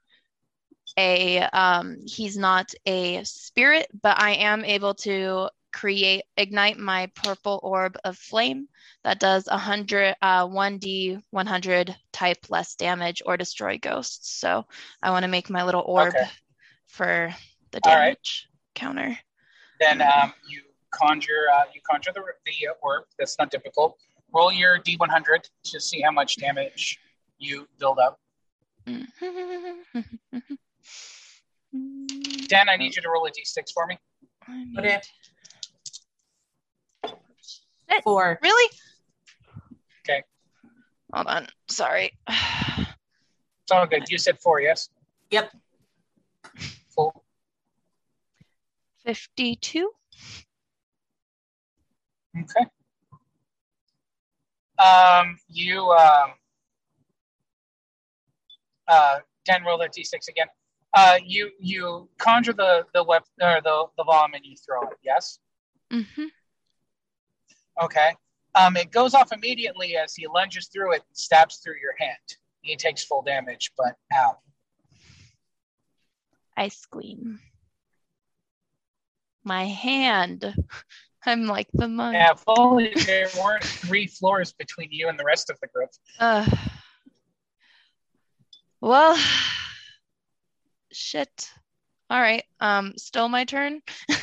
a 0.97 1.39
um 1.41 1.97
he's 2.05 2.37
not 2.37 2.73
a 2.85 3.23
spirit, 3.23 3.87
but 4.01 4.19
I 4.21 4.33
am 4.35 4.63
able 4.63 4.93
to 4.95 5.49
create 5.73 6.23
ignite 6.37 6.77
my 6.77 7.11
purple 7.15 7.59
orb 7.63 7.97
of 8.03 8.17
flame 8.17 8.67
that 9.03 9.19
does 9.19 9.47
a 9.47 9.57
hundred 9.57 10.15
uh 10.21 10.47
1d 10.47 11.21
100 11.31 11.95
type 12.13 12.37
less 12.49 12.75
damage 12.75 13.21
or 13.25 13.35
destroy 13.35 13.77
ghosts. 13.79 14.39
So 14.39 14.65
I 15.01 15.09
want 15.09 15.23
to 15.23 15.29
make 15.29 15.49
my 15.49 15.63
little 15.63 15.83
orb 15.85 16.15
Okay. 16.15 16.29
for 16.85 17.33
the 17.71 17.79
All 17.83 17.95
right. 17.95 18.05
damage 18.05 18.47
counter. 18.75 19.17
Then 19.79 20.01
um, 20.01 20.33
you 20.47 20.61
conjure 20.91 21.47
uh, 21.53 21.63
you 21.73 21.81
conjure 21.89 22.11
the 22.13 22.21
the 22.45 22.69
orb. 22.81 23.03
That's 23.17 23.37
not 23.39 23.51
difficult. 23.51 23.97
Roll 24.31 24.51
your 24.51 24.79
d100 24.79 25.49
to 25.65 25.79
see 25.79 26.01
how 26.01 26.11
much 26.11 26.37
damage 26.37 26.99
you 27.39 27.67
build 27.79 27.99
up. 27.99 28.19
Dan, 32.47 32.69
I 32.69 32.75
need 32.77 32.95
you 32.95 33.01
to 33.01 33.09
roll 33.09 33.25
a 33.25 33.31
d6 33.31 33.71
for 33.73 33.87
me. 33.87 33.97
Okay. 34.77 34.93
Sit. 34.93 35.07
Four. 38.01 38.39
Really? 38.41 38.71
Okay. 40.05 40.23
Hold 41.13 41.27
on. 41.27 41.47
Sorry. 41.69 42.11
It's 42.27 43.71
all 43.71 43.85
good. 43.85 44.03
You 44.09 44.17
said 44.17 44.39
four, 44.39 44.59
yes? 44.59 44.89
Yep. 45.31 45.51
Cool. 46.95 47.23
52. 49.05 49.89
Okay. 52.37 52.65
Um, 54.83 55.37
you 55.47 55.81
um, 55.91 56.31
uh, 58.87 59.19
Dan, 59.45 59.63
roll 59.63 59.77
that 59.77 59.93
d6 59.93 60.27
again. 60.29 60.47
Uh, 60.93 61.17
you 61.25 61.49
you 61.59 62.09
conjure 62.17 62.53
the 62.53 62.85
the 62.93 63.03
web 63.03 63.23
or 63.41 63.61
the 63.63 63.85
the 63.97 64.03
bomb 64.03 64.33
and 64.33 64.45
you 64.45 64.55
throw 64.57 64.81
it. 64.83 64.97
Yes. 65.03 65.39
Mm-hmm. 65.91 66.25
Okay. 67.81 68.11
Um, 68.55 68.77
it 68.77 68.91
goes 68.91 69.13
off 69.13 69.31
immediately 69.31 69.97
as 69.97 70.13
he 70.13 70.27
lunges 70.27 70.67
through 70.67 70.93
it 70.93 71.03
and 71.07 71.17
stabs 71.17 71.57
through 71.57 71.79
your 71.81 71.95
hand. 71.97 72.37
He 72.61 72.75
takes 72.75 73.03
full 73.03 73.21
damage, 73.23 73.71
but 73.77 73.95
ow. 74.13 74.37
I 76.55 76.67
scream. 76.67 77.39
My 79.43 79.65
hand. 79.65 80.55
I'm 81.25 81.47
like 81.47 81.67
the 81.73 81.87
monk. 81.87 82.15
Yeah, 82.15 82.31
if 82.31 82.43
only 82.47 82.93
there 83.05 83.29
weren't 83.41 83.63
three 83.63 84.07
floors 84.07 84.51
between 84.53 84.89
you 84.91 85.07
and 85.07 85.17
the 85.17 85.23
rest 85.23 85.49
of 85.49 85.57
the 85.61 85.67
group. 85.67 85.89
Uh, 86.19 86.45
well, 88.81 89.17
shit. 90.91 91.49
All 92.09 92.19
right. 92.19 92.43
Um, 92.59 92.93
still 92.97 93.29
my 93.29 93.45
turn. 93.45 93.81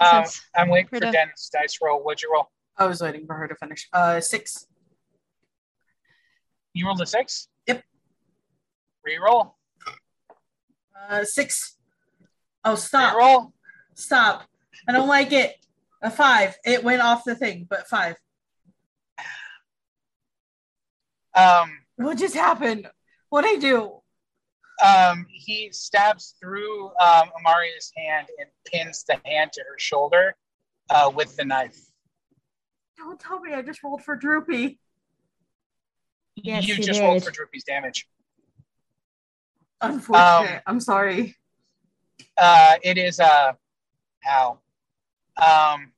Um, 0.00 0.24
I'm 0.56 0.68
waiting 0.68 0.88
for. 0.88 1.00
Den's 1.00 1.50
dice 1.52 1.78
roll. 1.82 2.02
What'd 2.02 2.22
you 2.22 2.32
roll? 2.32 2.50
I 2.76 2.86
was 2.86 3.00
waiting 3.00 3.26
for 3.26 3.34
her 3.34 3.48
to 3.48 3.54
finish. 3.56 3.88
Uh, 3.92 4.20
six. 4.20 4.66
You 6.74 6.86
rolled 6.86 7.00
a 7.00 7.06
six. 7.06 7.48
Yep. 7.66 7.82
Reroll. 9.06 9.52
Uh, 11.08 11.24
six. 11.24 11.76
Oh, 12.64 12.74
stop. 12.76 13.14
Reroll. 13.16 13.52
Stop. 13.94 14.44
I 14.86 14.92
don't 14.92 15.08
like 15.08 15.32
it. 15.32 15.56
A 16.02 16.10
five. 16.10 16.56
It 16.64 16.84
went 16.84 17.02
off 17.02 17.24
the 17.24 17.34
thing, 17.34 17.66
but 17.68 17.88
five. 17.88 18.16
Um, 21.34 21.78
What 21.96 22.18
just 22.18 22.34
happened? 22.34 22.88
What'd 23.30 23.50
I 23.50 23.56
do? 23.56 24.00
Um, 24.84 25.26
he 25.30 25.70
stabs 25.72 26.34
through 26.40 26.86
um, 27.00 27.30
Amaria's 27.38 27.92
hand 27.96 28.28
and 28.38 28.48
pins 28.66 29.04
the 29.04 29.18
hand 29.24 29.52
to 29.52 29.60
her 29.60 29.78
shoulder 29.78 30.36
uh, 30.90 31.10
with 31.14 31.36
the 31.36 31.44
knife. 31.44 31.78
Don't 32.96 33.18
tell 33.18 33.40
me 33.40 33.54
I 33.54 33.62
just 33.62 33.82
rolled 33.82 34.02
for 34.02 34.16
Droopy. 34.16 34.78
Yes, 36.36 36.66
you 36.66 36.74
you 36.74 36.82
just 36.82 37.00
rolled 37.00 37.24
for 37.24 37.30
Droopy's 37.30 37.64
damage. 37.64 38.06
Unfortunate. 39.80 40.56
Um, 40.56 40.60
I'm 40.66 40.80
sorry. 40.80 41.36
Uh, 42.36 42.76
it 42.82 42.98
is 42.98 43.20
uh, 43.20 43.52
ow. 44.28 44.58
Um, 45.36 45.92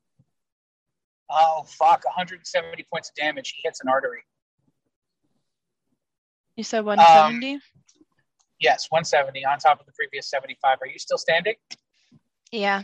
oh 1.31 1.65
fuck, 1.67 2.05
170 2.05 2.87
points 2.93 3.11
of 3.11 3.15
damage. 3.15 3.55
He 3.57 3.63
hits 3.65 3.81
an 3.81 3.89
artery. 3.89 4.23
You 6.57 6.65
said 6.65 6.85
170? 6.85 7.59
Yes, 8.61 8.89
170 8.91 9.45
on 9.47 9.59
top 9.59 9.81
of 9.81 9.87
the 9.87 9.93
previous 9.93 10.29
75. 10.29 10.79
Are 10.83 10.87
you 10.87 10.99
still 10.99 11.19
standing? 11.19 11.55
yeah. 12.53 12.83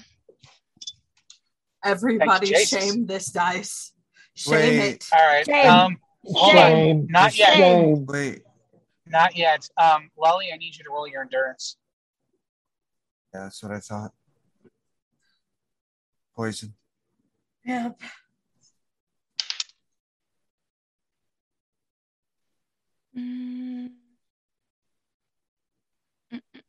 Everybody 1.84 2.46
Jesus. 2.48 2.68
shame 2.68 3.06
this 3.06 3.26
dice. 3.30 3.92
Shame 4.34 4.52
Wait. 4.52 4.78
it. 4.78 5.08
All 5.12 5.26
right. 5.26 5.46
Shame. 5.46 5.70
Um, 5.70 5.96
hold 6.24 6.56
on. 6.56 7.06
Not 7.08 7.38
yet. 7.38 7.54
Shame. 7.54 8.06
Wait. 8.06 8.42
Not 9.06 9.36
yet. 9.36 9.68
Um, 9.76 10.10
Lolly, 10.18 10.46
I 10.52 10.56
need 10.56 10.76
you 10.76 10.82
to 10.84 10.90
roll 10.90 11.06
your 11.06 11.22
endurance. 11.22 11.76
Yeah, 13.32 13.44
that's 13.44 13.62
what 13.62 13.72
I 13.72 13.78
thought. 13.78 14.12
Poison. 16.34 16.74
Yep. 17.64 18.00
Mm. 23.16 23.90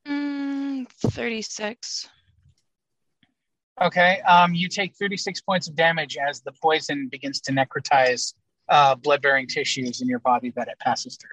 Mm, 0.07 0.89
36. 0.89 2.07
Okay. 3.81 4.21
Um, 4.21 4.53
you 4.53 4.69
take 4.69 4.95
36 4.95 5.41
points 5.41 5.67
of 5.67 5.75
damage 5.75 6.17
as 6.17 6.41
the 6.41 6.51
poison 6.51 7.09
begins 7.09 7.41
to 7.41 7.51
necrotize 7.51 8.33
uh, 8.69 8.95
blood-bearing 8.95 9.47
tissues 9.47 10.01
in 10.01 10.07
your 10.07 10.19
body 10.19 10.51
that 10.55 10.67
it 10.67 10.79
passes 10.79 11.17
through. 11.17 11.29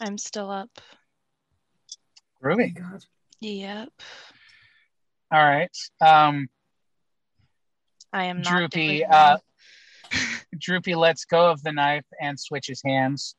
I'm 0.00 0.18
still 0.18 0.50
up. 0.50 0.70
Groovy. 2.42 2.74
Yep. 3.40 3.90
All 5.30 5.44
right. 5.44 5.76
Um, 6.00 6.48
I 8.12 8.24
am 8.24 8.42
not 8.42 8.52
Droopy, 8.52 9.04
uh. 9.04 9.38
Droopy 10.58 10.94
lets 10.94 11.24
go 11.24 11.50
of 11.50 11.62
the 11.62 11.72
knife 11.72 12.04
and 12.20 12.38
switches 12.38 12.82
hands, 12.84 13.34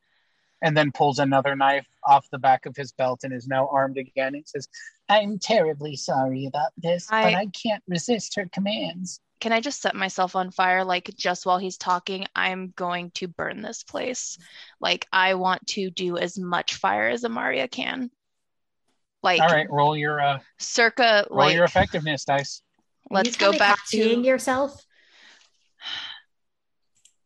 and 0.63 0.75
then 0.75 0.91
pulls 0.91 1.19
another 1.19 1.55
knife 1.55 1.85
off 2.05 2.27
the 2.31 2.39
back 2.39 2.65
of 2.65 2.75
his 2.75 2.91
belt 2.93 3.19
and 3.23 3.33
is 3.33 3.47
now 3.47 3.67
armed 3.71 3.97
again. 3.97 4.33
It 4.33 4.47
says, 4.49 4.67
"I'm 5.09 5.37
terribly 5.37 5.95
sorry 5.95 6.45
about 6.45 6.71
this, 6.77 7.05
but 7.07 7.35
I- 7.35 7.41
I 7.41 7.45
can't 7.47 7.83
resist 7.87 8.33
her 8.35 8.47
commands." 8.47 9.19
Can 9.41 9.51
I 9.51 9.59
just 9.59 9.81
set 9.81 9.93
myself 9.93 10.37
on 10.37 10.51
fire? 10.51 10.85
Like, 10.85 11.13
just 11.17 11.45
while 11.45 11.57
he's 11.57 11.77
talking, 11.77 12.25
I'm 12.33 12.71
going 12.77 13.11
to 13.15 13.27
burn 13.27 13.61
this 13.61 13.83
place. 13.83 14.37
Like, 14.79 15.05
I 15.11 15.33
want 15.33 15.67
to 15.67 15.91
do 15.91 16.17
as 16.17 16.39
much 16.39 16.75
fire 16.75 17.09
as 17.09 17.23
Amaria 17.23 17.69
can. 17.69 18.09
Like, 19.21 19.41
All 19.41 19.49
right, 19.49 19.69
roll 19.69 19.97
your 19.97 20.21
uh, 20.21 20.39
circa, 20.59 21.27
roll 21.29 21.47
like, 21.47 21.55
your 21.55 21.65
effectiveness 21.65 22.23
dice. 22.23 22.61
let's 23.09 23.35
go 23.35 23.51
back 23.57 23.79
to 23.89 23.97
seeing 23.97 24.21
to. 24.21 24.27
yourself. 24.27 24.81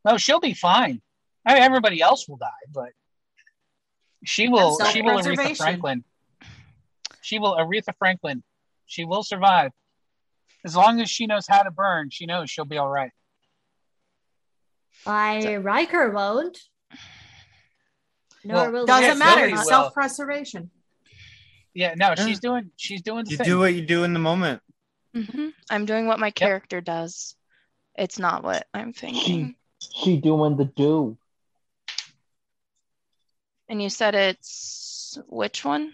No, 0.04 0.18
she'll 0.18 0.40
be 0.40 0.56
fine. 0.56 1.02
I 1.46 1.54
mean, 1.54 1.64
everybody 1.64 2.02
else 2.02 2.28
will 2.28 2.38
die, 2.38 2.50
but 2.72 2.90
she 4.28 4.50
will. 4.50 4.78
She 4.92 5.02
will 5.02 5.18
Aretha. 5.20 5.56
Franklin. 5.58 6.04
She 7.22 7.40
will 7.40 7.56
Aretha 7.56 7.94
Franklin. 7.98 8.44
She 8.86 9.06
will 9.06 9.24
survive. 9.24 9.72
As 10.66 10.76
long 10.76 11.00
as 11.00 11.10
she 11.10 11.28
knows 11.28 11.46
how 11.48 11.64
to 11.64 11.72
burn, 11.72 12.10
she 12.10 12.26
knows 12.26 12.50
she'll 12.50 12.66
be 12.66 12.78
all 12.78 12.90
right. 12.90 13.12
Why, 15.04 15.56
Riker 15.56 16.12
won't. 16.12 16.60
Nor 18.44 18.56
Well, 18.64 18.72
will 18.72 18.86
Doesn't 18.86 19.10
the 19.20 19.26
matter. 19.26 19.50
Zoe. 19.56 19.64
Self 19.66 19.94
preservation. 19.94 20.72
Yeah, 21.74 21.94
no, 21.96 22.10
Yeah. 22.10 22.26
she's 22.26 22.40
doing. 22.40 22.72
She's 22.76 23.02
doing 23.02 23.26
the 23.26 23.32
You 23.32 23.38
thing. 23.38 23.46
do 23.46 23.60
what 23.60 23.74
you 23.74 23.86
do 23.86 24.04
in 24.04 24.14
the 24.14 24.20
moment. 24.20 24.62
Mhm. 25.16 25.54
I'm 25.70 25.86
doing 25.86 26.08
what 26.08 26.20
my 26.20 26.32
character 26.32 26.82
does. 26.82 27.36
It's 27.96 28.20
not 28.20 28.44
what 28.44 28.68
I'm 28.74 28.94
thinking. 28.94 29.56
She 29.80 30.18
doing 30.18 30.58
the 30.58 30.66
do. 30.66 31.18
And 33.70 33.82
you 33.82 33.90
said 33.90 34.16
it's 34.16 35.18
which 35.28 35.66
one? 35.66 35.94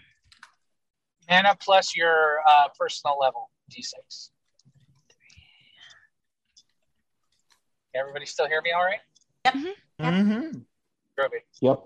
Mana 1.28 1.56
plus 1.58 1.96
your 1.96 2.38
uh, 2.46 2.68
personal 2.78 3.18
level 3.18 3.50
d6. 3.72 4.30
Everybody 7.94 8.26
still 8.26 8.48
hear 8.48 8.60
me 8.62 8.72
all 8.72 8.84
right? 8.84 9.00
Yep. 9.44 9.54
Mm-hmm. 10.00 10.58
Groovy. 11.18 11.40
Yep. 11.60 11.84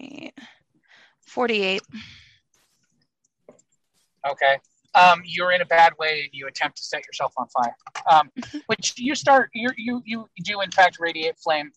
Eh, 0.00 0.30
48. 1.26 1.82
Okay. 4.28 4.58
Um, 4.94 5.22
you're 5.24 5.52
in 5.52 5.60
a 5.62 5.66
bad 5.66 5.92
way 5.98 6.22
and 6.24 6.30
you 6.32 6.46
attempt 6.46 6.76
to 6.78 6.82
set 6.82 7.06
yourself 7.06 7.32
on 7.36 7.46
fire. 7.48 7.76
Um, 8.10 8.30
which 8.66 8.94
you 8.98 9.14
start, 9.14 9.50
you 9.54 9.70
you 9.76 10.02
you 10.04 10.26
do 10.44 10.60
in 10.60 10.70
fact 10.70 10.98
radiate 11.00 11.38
flame. 11.38 11.70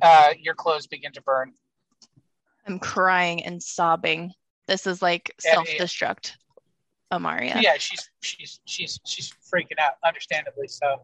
Uh, 0.00 0.30
your 0.38 0.54
clothes 0.54 0.86
begin 0.86 1.12
to 1.12 1.22
burn. 1.22 1.52
I'm 2.66 2.78
crying 2.78 3.44
and 3.44 3.62
sobbing. 3.62 4.32
This 4.68 4.86
is 4.86 5.02
like 5.02 5.34
Yeah, 5.44 5.50
yeah. 5.50 5.54
self-destruct, 5.54 6.32
Amaria. 7.12 7.60
Yeah, 7.60 7.76
she's 7.78 8.08
she's 8.20 8.60
she's 8.64 9.00
she's 9.04 9.32
freaking 9.52 9.78
out, 9.78 9.94
understandably 10.04 10.68
so. 10.68 11.02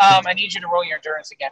Um, 0.00 0.26
I 0.26 0.32
need 0.32 0.52
you 0.54 0.60
to 0.60 0.68
roll 0.68 0.84
your 0.84 0.96
endurance 0.96 1.32
again. 1.32 1.50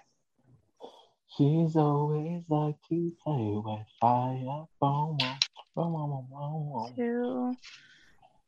She's 1.36 1.76
always 1.76 2.44
like 2.48 2.76
to 2.90 3.12
play 3.24 3.60
with 3.64 3.86
fire. 4.00 4.66
Boom, 4.80 5.16
boom, 5.18 5.18
boom, 5.74 5.92
boom, 5.94 6.26
boom, 6.30 6.72
boom. 6.72 6.94
Two 6.96 7.56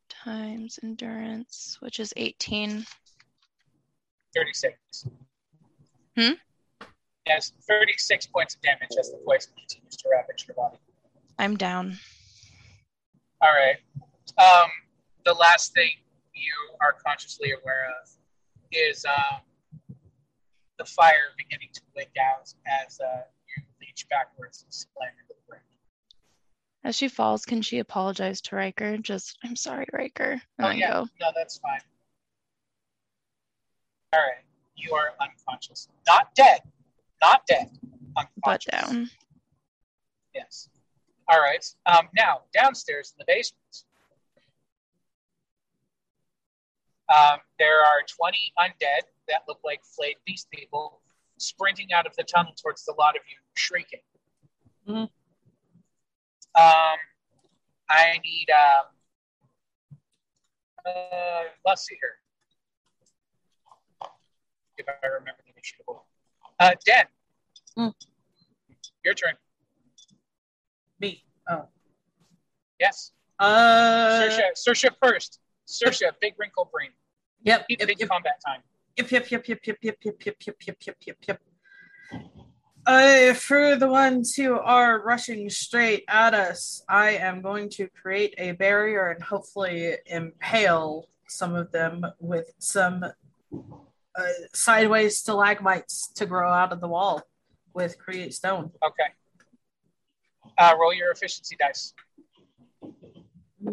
times 0.09 0.79
endurance, 0.83 1.79
which 1.81 1.99
is 1.99 2.13
18. 2.17 2.85
36. 4.35 5.07
Hmm? 6.17 6.33
Yes, 7.27 7.53
36 7.67 8.27
points 8.27 8.55
of 8.55 8.61
damage 8.63 8.91
as 8.99 9.11
the 9.11 9.19
poison 9.25 9.53
continues 9.57 9.97
to 9.97 10.09
ravage 10.11 10.47
your 10.47 10.55
body. 10.57 10.77
I'm 11.39 11.57
down. 11.57 11.99
All 13.41 13.51
right. 13.53 13.77
Um, 14.39 14.71
the 15.25 15.35
last 15.35 15.75
thing 15.75 15.91
you 16.35 16.53
are 16.81 16.95
consciously 17.05 17.53
aware 17.53 17.87
of 18.03 18.11
is 18.73 19.05
um, 19.05 19.41
the 20.79 20.85
fire 20.85 21.33
beginning 21.37 21.69
to 21.73 21.81
wick 21.97 22.11
out 22.21 22.53
as 22.87 23.01
uh, 23.01 23.21
you 23.47 23.63
reach 23.81 24.07
backwards 24.11 24.63
and 24.65 24.73
slam 24.73 25.11
into 25.23 25.35
the 25.35 25.49
ground. 25.49 25.63
As 26.85 26.97
she 26.97 27.09
falls, 27.09 27.45
can 27.45 27.63
she 27.63 27.79
apologize 27.79 28.41
to 28.43 28.57
Riker? 28.57 28.99
Just, 28.99 29.39
I'm 29.45 29.57
sorry, 29.57 29.87
Riker. 29.93 30.41
And 30.59 30.67
Oh, 30.67 30.71
yeah. 30.71 30.91
go. 30.93 31.09
No, 31.21 31.33
that's 31.35 31.59
fine. 31.59 31.81
All 34.13 34.21
right. 34.21 34.45
You 34.77 34.95
are 34.95 35.15
unconscious. 35.21 35.89
Not 36.07 36.35
dead. 36.35 36.61
Not 37.23 37.47
dead. 37.47 37.71
Unconscious. 38.17 38.71
down. 38.71 39.11
Yes. 40.35 40.69
All 41.29 41.41
right. 41.41 41.65
Um, 41.87 42.09
now, 42.17 42.43
downstairs 42.53 43.13
in 43.15 43.19
the 43.19 43.25
basement, 43.27 43.85
um, 47.15 47.39
there 47.59 47.81
are 47.81 48.03
20 48.17 48.37
undead 48.59 49.03
that 49.29 49.43
look 49.49 49.61
like 49.65 49.81
flayed 49.85 50.17
beast 50.27 50.51
people 50.51 51.01
sprinting 51.39 51.93
out 51.93 52.07
of 52.07 52.15
the 52.17 52.25
tunnel 52.25 52.53
towards 52.63 52.85
the 52.85 52.95
lot 52.99 53.17
of 53.17 53.23
you, 53.29 53.37
shrieking. 53.57 54.01
Mhm. 54.87 55.11
Um, 56.57 56.99
I 57.89 58.19
need, 58.23 58.51
um, 58.51 58.87
uh, 60.87 61.45
let's 61.65 61.87
see 61.87 61.97
here. 61.97 62.21
If 64.77 64.87
I 64.89 65.07
remember 65.07 65.43
the 65.45 65.53
initiative. 65.53 65.87
Uh, 66.61 66.75
Den, 66.85 67.07
Mm. 67.77 67.95
your 69.05 69.15
turn. 69.15 69.37
Me. 71.01 71.25
Oh. 71.49 71.69
Yes. 72.81 73.13
Uh. 73.39 74.21
Sersha, 74.23 74.43
Sersha 74.57 74.91
first. 75.03 75.41
Sersha, 75.67 76.13
big 76.21 76.35
wrinkle 76.39 76.69
brain. 76.73 76.91
Yep. 77.43 77.69
Keep 77.69 77.81
Yep. 77.81 77.91
Yep. 77.99 78.09
combat 78.09 78.41
time. 78.47 78.61
Yep. 78.97 79.11
Yep. 79.11 79.31
Yep. 79.31 79.49
Yep. 79.49 79.67
Yep. 79.67 79.79
Yep. 79.83 79.97
Yep. 80.01 80.07
Yep. 80.23 80.37
Yep. 80.41 80.67
Yep. 80.81 80.97
Yep. 81.07 81.17
Yep. 81.17 81.19
Yep. 81.29 81.41
Uh, 82.87 83.33
for 83.33 83.77
the 83.77 83.89
ones 83.89 84.35
who 84.35 84.59
are 84.59 85.01
rushing 85.03 85.49
straight 85.49 86.05
at 86.07 86.35
us, 86.35 86.83
I 86.87 87.13
am 87.13 87.41
going 87.41 87.71
to 87.71 87.89
create 87.89 88.35
a 88.37 88.53
barrier 88.53 89.09
and 89.09 89.23
hopefully 89.23 89.97
impale 90.05 91.09
some 91.27 91.55
of 91.55 91.73
them 91.73 92.05
with 92.21 92.53
some 92.59 93.03
uh, 93.03 94.23
sideways 94.53 95.19
stalagmites 95.19 96.09
to 96.17 96.27
grow 96.27 96.51
out 96.51 96.73
of 96.73 96.83
the 96.83 96.89
wall 96.89 97.23
with 97.73 97.99
create 97.99 98.35
stone. 98.35 98.71
Okay. 98.85 99.15
Uh, 100.57 100.75
roll 100.81 100.95
your 100.95 101.11
efficiency 101.11 101.57
dice. 101.59 101.95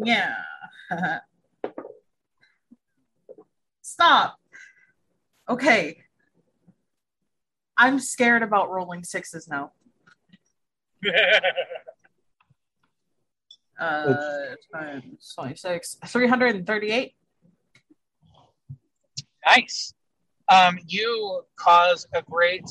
Yeah. 0.04 0.34
Stop. 3.82 4.38
Okay. 5.48 5.98
I'm 7.76 7.98
scared 7.98 8.42
about 8.42 8.70
rolling 8.70 9.04
sixes 9.04 9.48
now. 9.48 9.72
Uh, 13.80 14.54
times 14.72 15.32
26. 15.34 15.96
338. 16.06 17.14
nice. 19.44 19.92
Um, 20.48 20.78
you 20.86 21.42
cause 21.56 22.06
a 22.14 22.22
great 22.22 22.62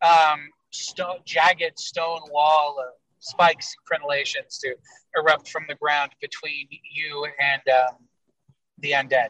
um, 0.00 0.48
sto- 0.70 1.18
jagged 1.26 1.78
stone 1.78 2.20
wall 2.30 2.76
of 2.78 2.94
spikes 3.20 3.74
and 3.74 4.00
crenellations 4.00 4.58
to 4.60 4.74
erupt 5.16 5.48
from 5.48 5.64
the 5.68 5.74
ground 5.76 6.10
between 6.20 6.66
you 6.70 7.26
and 7.40 7.62
um, 7.68 7.96
the 8.78 8.92
undead. 8.92 9.28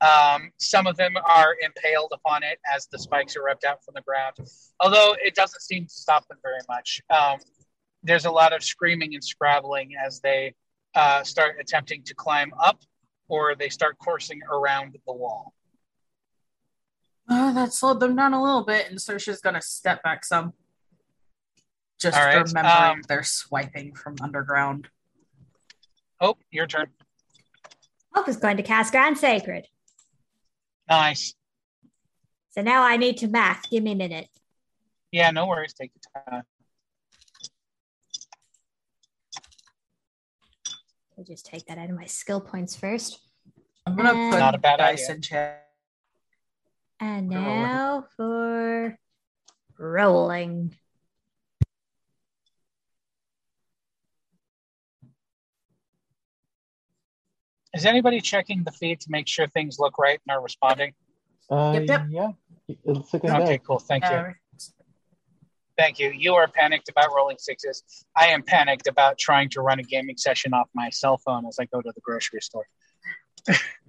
Um, 0.00 0.50
some 0.58 0.86
of 0.86 0.96
them 0.96 1.14
are 1.16 1.56
impaled 1.62 2.12
upon 2.12 2.42
it 2.42 2.58
as 2.70 2.86
the 2.88 2.98
spikes 2.98 3.36
erupt 3.36 3.64
out 3.64 3.82
from 3.84 3.94
the 3.94 4.02
ground, 4.02 4.34
although 4.80 5.16
it 5.24 5.34
doesn't 5.34 5.62
seem 5.62 5.84
to 5.84 5.94
stop 5.94 6.26
them 6.28 6.38
very 6.42 6.60
much. 6.68 7.00
Um, 7.08 7.38
there's 8.02 8.26
a 8.26 8.30
lot 8.30 8.52
of 8.52 8.62
screaming 8.62 9.14
and 9.14 9.24
scrabbling 9.24 9.92
as 10.04 10.20
they 10.20 10.54
uh, 10.94 11.22
start 11.22 11.56
attempting 11.58 12.02
to 12.02 12.14
climb 12.14 12.52
up 12.62 12.80
or 13.28 13.54
they 13.54 13.70
start 13.70 13.96
coursing 13.98 14.40
around 14.52 14.96
the 15.06 15.12
wall. 15.12 15.54
Oh, 17.30 17.54
that 17.54 17.72
slowed 17.72 18.00
them 18.00 18.16
down 18.16 18.34
a 18.34 18.42
little 18.42 18.64
bit, 18.64 18.90
and 18.90 18.98
Sersha's 18.98 19.40
gonna 19.40 19.62
step 19.62 20.02
back 20.02 20.24
some. 20.24 20.52
Just 22.00 22.16
All 22.16 22.24
right, 22.24 22.44
remembering 22.46 22.66
um, 22.98 23.02
they're 23.08 23.22
swiping 23.22 23.94
from 23.94 24.16
underground. 24.20 24.88
Oh, 26.20 26.36
your 26.50 26.66
turn. 26.66 26.88
Hope 28.14 28.28
is 28.28 28.36
going 28.36 28.56
to 28.58 28.62
cast 28.62 28.92
Grand 28.92 29.16
Sacred. 29.18 29.66
Nice. 30.88 31.34
So 32.50 32.62
now 32.62 32.82
I 32.82 32.96
need 32.96 33.16
to 33.18 33.28
math. 33.28 33.68
Give 33.70 33.82
me 33.82 33.92
a 33.92 33.96
minute. 33.96 34.28
Yeah, 35.10 35.30
no 35.30 35.46
worries. 35.46 35.72
Take 35.74 35.92
your 35.94 36.24
time. 36.24 36.42
I'll 41.16 41.24
just 41.24 41.46
take 41.46 41.66
that 41.66 41.78
out 41.78 41.90
of 41.90 41.96
my 41.96 42.06
skill 42.06 42.40
points 42.40 42.74
first. 42.76 43.18
I'm 43.86 43.96
gonna 43.96 44.12
And- 44.14 44.32
put 44.32 44.38
Not 44.40 44.54
a 44.54 44.58
bad 44.58 44.78
dice 44.78 45.04
idea. 45.04 45.14
in 45.16 45.22
chat. 45.22 45.60
And 47.00 47.30
Rolling. 47.32 47.44
now 47.62 48.06
for 48.16 48.98
rolling. 49.78 50.76
Is 57.74 57.86
anybody 57.86 58.20
checking 58.20 58.62
the 58.62 58.70
feed 58.70 59.00
to 59.00 59.10
make 59.10 59.26
sure 59.26 59.46
things 59.48 59.78
look 59.78 59.98
right 59.98 60.20
and 60.26 60.36
are 60.36 60.42
responding? 60.42 60.94
Uh, 61.50 61.72
Yep, 61.74 61.88
yep. 61.88 62.06
Yeah, 62.08 62.30
it's 62.84 63.12
looking 63.12 63.30
Okay, 63.30 63.58
good. 63.58 63.64
cool. 63.64 63.78
Thank 63.78 64.04
you. 64.04 64.34
Thank 65.76 65.98
you. 65.98 66.10
You 66.12 66.34
are 66.34 66.46
panicked 66.46 66.88
about 66.88 67.08
rolling 67.14 67.36
sixes. 67.38 67.82
I 68.16 68.28
am 68.28 68.42
panicked 68.42 68.86
about 68.86 69.18
trying 69.18 69.50
to 69.50 69.60
run 69.60 69.80
a 69.80 69.82
gaming 69.82 70.16
session 70.16 70.54
off 70.54 70.68
my 70.72 70.88
cell 70.90 71.18
phone 71.18 71.46
as 71.46 71.58
I 71.58 71.64
go 71.64 71.82
to 71.82 71.90
the 71.92 72.00
grocery 72.00 72.40
store. 72.40 72.66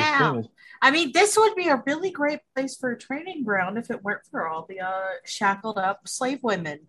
Wow. 0.00 0.42
I 0.80 0.90
mean, 0.90 1.12
this 1.12 1.36
would 1.36 1.54
be 1.54 1.68
a 1.68 1.82
really 1.86 2.10
great 2.10 2.40
place 2.54 2.76
for 2.76 2.90
a 2.92 2.98
training 2.98 3.44
ground 3.44 3.78
if 3.78 3.90
it 3.90 4.02
weren't 4.02 4.22
for 4.30 4.48
all 4.48 4.66
the 4.68 4.80
uh, 4.80 5.02
shackled 5.24 5.78
up 5.78 6.08
slave 6.08 6.40
women 6.42 6.80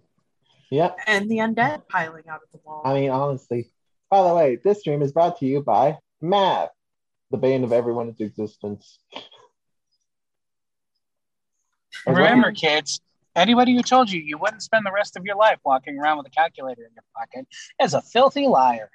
Yep. 0.72 0.98
and 1.06 1.30
the 1.30 1.38
undead 1.38 1.88
piling 1.88 2.24
out 2.30 2.42
of 2.44 2.50
the 2.52 2.60
wall. 2.66 2.82
I 2.86 2.94
mean, 2.96 3.10
honestly. 3.12 3.70
By 4.10 4.28
the 4.28 4.34
way, 4.34 4.58
this 4.64 4.80
stream 4.80 5.02
is 5.02 5.12
brought 5.12 5.40
to 5.40 5.46
you 5.46 5.62
by 5.62 5.98
Math, 6.22 6.70
the 7.32 7.38
bane 7.38 7.64
of 7.64 7.72
everyone's 7.72 8.20
existence. 8.22 9.00
Remember, 12.08 12.52
kids, 12.52 13.00
anybody 13.36 13.74
who 13.76 13.82
told 13.82 14.12
you 14.12 14.20
you 14.20 14.38
wouldn't 14.38 14.64
spend 14.64 14.86
the 14.86 14.92
rest 14.92 15.16
of 15.16 15.26
your 15.26 15.36
life 15.36 15.60
walking 15.64 15.98
around 16.00 16.18
with 16.18 16.28
a 16.28 16.32
calculator 16.32 16.84
in 16.84 16.90
your 16.96 17.04
pocket 17.16 17.48
is 17.82 17.94
a 17.94 18.02
filthy 18.02 18.48
liar. 18.48 18.90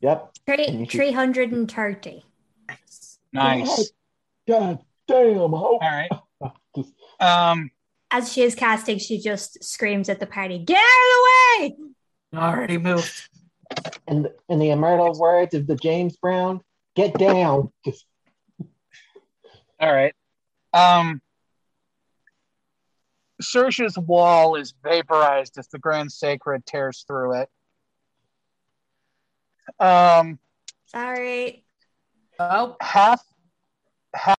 Yep. 0.00 0.32
And 0.46 0.56
Three, 0.56 0.68
you 0.68 0.84
should- 0.86 0.98
330. 0.98 2.24
Nice. 2.68 3.07
God 3.34 4.78
damn, 5.06 5.50
Hope. 5.50 5.52
All 5.52 5.78
right. 5.80 6.10
Just- 6.76 6.92
Um, 7.20 7.70
As 8.10 8.32
she 8.32 8.42
is 8.42 8.54
casting, 8.54 8.98
she 8.98 9.18
just 9.20 9.62
screams 9.64 10.08
at 10.08 10.20
the 10.20 10.26
party, 10.26 10.58
Get 10.58 10.78
out 10.78 10.82
of 10.82 11.12
the 11.12 11.68
way! 12.34 12.40
Already 12.40 12.78
moved. 12.78 13.28
in, 14.06 14.28
in 14.48 14.58
the 14.58 14.70
immortal 14.70 15.18
words 15.18 15.54
of 15.54 15.66
the 15.66 15.76
James 15.76 16.16
Brown, 16.16 16.60
get 16.94 17.18
down. 17.18 17.72
Just 17.84 18.04
all 19.80 19.92
right. 19.92 20.14
Um, 20.72 21.20
Sersha's 23.42 23.96
wall 23.96 24.56
is 24.56 24.74
vaporized 24.82 25.56
as 25.58 25.68
the 25.68 25.78
Grand 25.78 26.10
Sacred 26.10 26.66
tears 26.66 27.04
through 27.06 27.42
it. 27.42 27.48
Um, 29.78 30.38
Sorry. 30.86 31.64
Oh, 32.38 32.76
half, 32.80 33.20
half. 34.14 34.36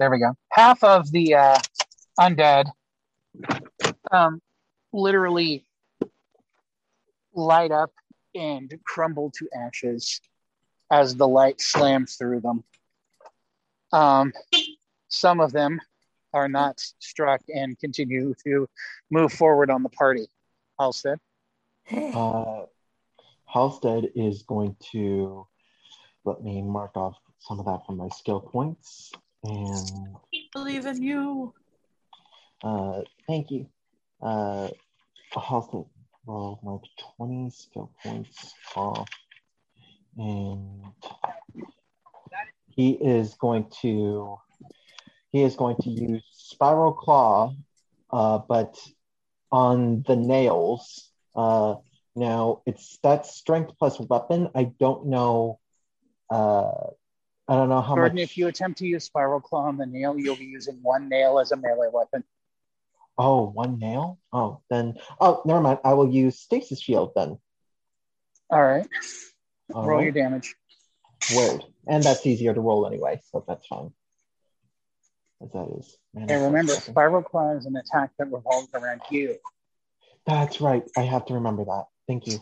There 0.00 0.10
we 0.10 0.18
go. 0.18 0.34
Half 0.50 0.82
of 0.82 1.10
the 1.12 1.34
uh, 1.34 1.58
undead, 2.18 2.64
um, 4.10 4.40
literally 4.92 5.64
light 7.34 7.70
up 7.70 7.92
and 8.34 8.72
crumble 8.84 9.30
to 9.38 9.48
ashes 9.56 10.20
as 10.90 11.14
the 11.14 11.28
light 11.28 11.60
slams 11.60 12.16
through 12.16 12.40
them. 12.40 12.64
Um, 13.92 14.32
some 15.08 15.40
of 15.40 15.52
them 15.52 15.80
are 16.32 16.48
not 16.48 16.80
struck 16.98 17.40
and 17.54 17.78
continue 17.78 18.34
to 18.44 18.68
move 19.10 19.32
forward 19.32 19.70
on 19.70 19.84
the 19.84 19.88
party. 19.88 20.26
Halstead. 20.80 21.18
uh, 21.92 22.62
Halstead 23.46 24.10
is 24.16 24.42
going 24.42 24.74
to 24.92 25.46
let 26.28 26.42
me 26.42 26.62
mark 26.62 26.96
off 26.96 27.16
some 27.38 27.58
of 27.58 27.66
that 27.66 27.86
from 27.86 27.96
my 27.96 28.08
skill 28.08 28.40
points. 28.40 29.12
And 29.44 30.16
believe 30.52 30.86
in 30.86 31.02
you. 31.02 31.54
uh, 32.62 33.02
thank 33.26 33.50
you. 33.50 33.68
Uh, 34.20 34.68
Halstead 35.32 35.84
rolled 36.26 36.58
my 36.62 36.76
20 37.16 37.50
skill 37.50 37.90
points 38.02 38.54
off. 38.74 39.08
And 40.16 40.82
he 42.68 42.90
is 42.92 43.34
going 43.34 43.66
to 43.82 44.38
he 45.30 45.42
is 45.42 45.56
going 45.56 45.76
to 45.82 45.90
use 45.90 46.24
spiral 46.30 46.92
claw 46.92 47.52
uh, 48.10 48.38
but 48.48 48.78
on 49.52 50.04
the 50.06 50.16
nails 50.16 51.10
uh, 51.36 51.74
now 52.16 52.62
it's 52.66 52.98
that 53.02 53.26
strength 53.26 53.72
plus 53.78 53.98
weapon 54.00 54.48
i 54.54 54.64
don't 54.64 55.06
know 55.06 55.58
uh, 56.30 56.90
i 57.48 57.54
don't 57.54 57.68
know 57.68 57.80
how 57.80 57.94
Jordan, 57.94 58.16
much 58.16 58.22
if 58.22 58.36
you 58.38 58.48
attempt 58.48 58.78
to 58.80 58.86
use 58.86 59.04
Spiral 59.04 59.40
Claw 59.40 59.66
on 59.66 59.76
the 59.76 59.86
nail, 59.86 60.18
you'll 60.18 60.36
be 60.36 60.44
using 60.44 60.78
one 60.82 61.08
nail 61.08 61.38
as 61.38 61.52
a 61.52 61.56
melee 61.56 61.88
weapon. 61.92 62.22
oh 63.18 63.48
one 63.50 63.78
nail 63.78 64.18
oh 64.32 64.60
then 64.70 64.94
oh 65.20 65.42
never 65.44 65.60
mind 65.60 65.78
i 65.84 65.92
will 65.94 66.10
use 66.10 66.38
stasis 66.38 66.80
shield 66.80 67.12
then 67.16 67.38
All 68.50 68.62
right. 68.62 68.86
All 69.74 69.86
Roll 69.86 69.98
right. 69.98 70.04
your 70.04 70.12
damage. 70.12 70.54
word 71.34 71.64
and 71.86 72.02
that's 72.04 72.24
easier 72.26 72.54
to 72.54 72.60
roll 72.60 72.86
anyway 72.86 73.20
so 73.30 73.44
that's 73.46 73.66
fine 73.66 73.92
as 75.42 75.50
that 75.52 75.68
is 75.78 75.96
Man, 76.14 76.30
And 76.30 76.42
remember, 76.44 76.72
Spiral 76.74 77.22
Claw 77.22 77.56
is 77.56 77.66
an 77.66 77.76
attack 77.76 78.10
that 78.18 78.32
revolves 78.32 78.68
around 78.74 79.02
you. 79.10 79.36
That's 80.26 80.60
right. 80.60 80.82
I 80.96 81.02
have 81.02 81.26
to 81.26 81.34
remember 81.34 81.64
that. 81.66 81.84
Thank 82.06 82.26
you. 82.26 82.40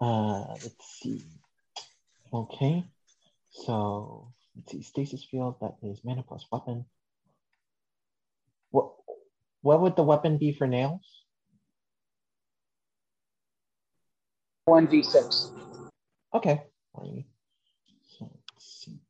Uh, 0.00 0.46
let's 0.50 1.00
see. 1.00 1.22
Okay. 2.32 2.84
So 3.50 4.32
let's 4.56 4.72
see. 4.72 4.82
Stasis 4.82 5.24
field. 5.24 5.56
That 5.60 5.76
is 5.82 6.00
mana 6.04 6.22
plus 6.22 6.46
weapon. 6.50 6.84
What? 8.70 8.92
What 9.62 9.80
would 9.80 9.96
the 9.96 10.02
weapon 10.02 10.38
be 10.38 10.52
for 10.52 10.66
nails? 10.66 11.24
1d6. 14.68 15.52
Okay. 16.32 16.62
So 16.94 18.30
let's 18.54 18.84
see. 18.84 19.00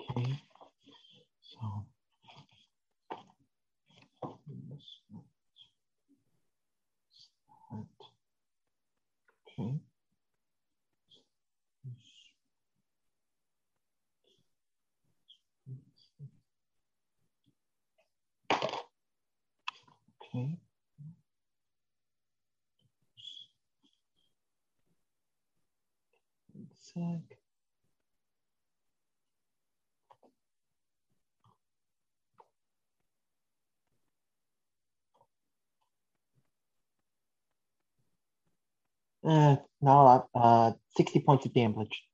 Okay. 0.00 0.40
Okay. 20.34 20.58
One 26.54 26.66
sec. 26.72 27.38
Uh, 39.24 39.56
not 39.80 40.02
a 40.02 40.04
lot. 40.04 40.28
Uh, 40.34 40.72
60 40.96 41.20
points 41.20 41.46
of 41.46 41.54
damage. 41.54 42.04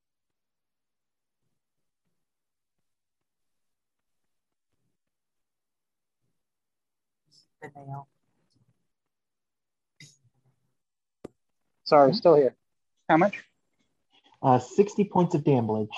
Good 7.62 7.72
nail. 7.76 8.09
Sorry, 11.90 12.14
still 12.14 12.36
here. 12.36 12.54
How 13.08 13.16
much? 13.16 13.42
Uh, 14.40 14.60
60 14.60 15.06
points 15.06 15.34
of 15.34 15.42
damage. 15.42 15.88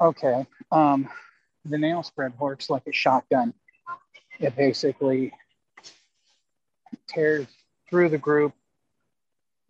Okay. 0.00 0.46
Um, 0.70 1.10
the 1.66 1.76
nail 1.76 2.02
spread 2.02 2.32
works 2.38 2.70
like 2.70 2.86
a 2.86 2.92
shotgun. 2.92 3.52
It 4.40 4.56
basically 4.56 5.34
tears 7.08 7.46
through 7.90 8.08
the 8.08 8.16
group, 8.16 8.54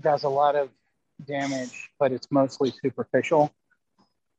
does 0.00 0.22
a 0.22 0.28
lot 0.28 0.54
of 0.54 0.68
damage, 1.26 1.90
but 1.98 2.12
it's 2.12 2.28
mostly 2.30 2.72
superficial. 2.84 3.52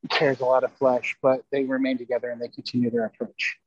It 0.05 0.11
tears 0.11 0.39
a 0.39 0.45
lot 0.45 0.63
of 0.63 0.71
flesh, 0.77 1.17
but 1.21 1.43
they 1.51 1.65
remain 1.65 1.97
together 1.97 2.29
and 2.29 2.41
they 2.41 2.47
continue 2.47 2.89
their 2.89 3.03
approach. 3.03 3.57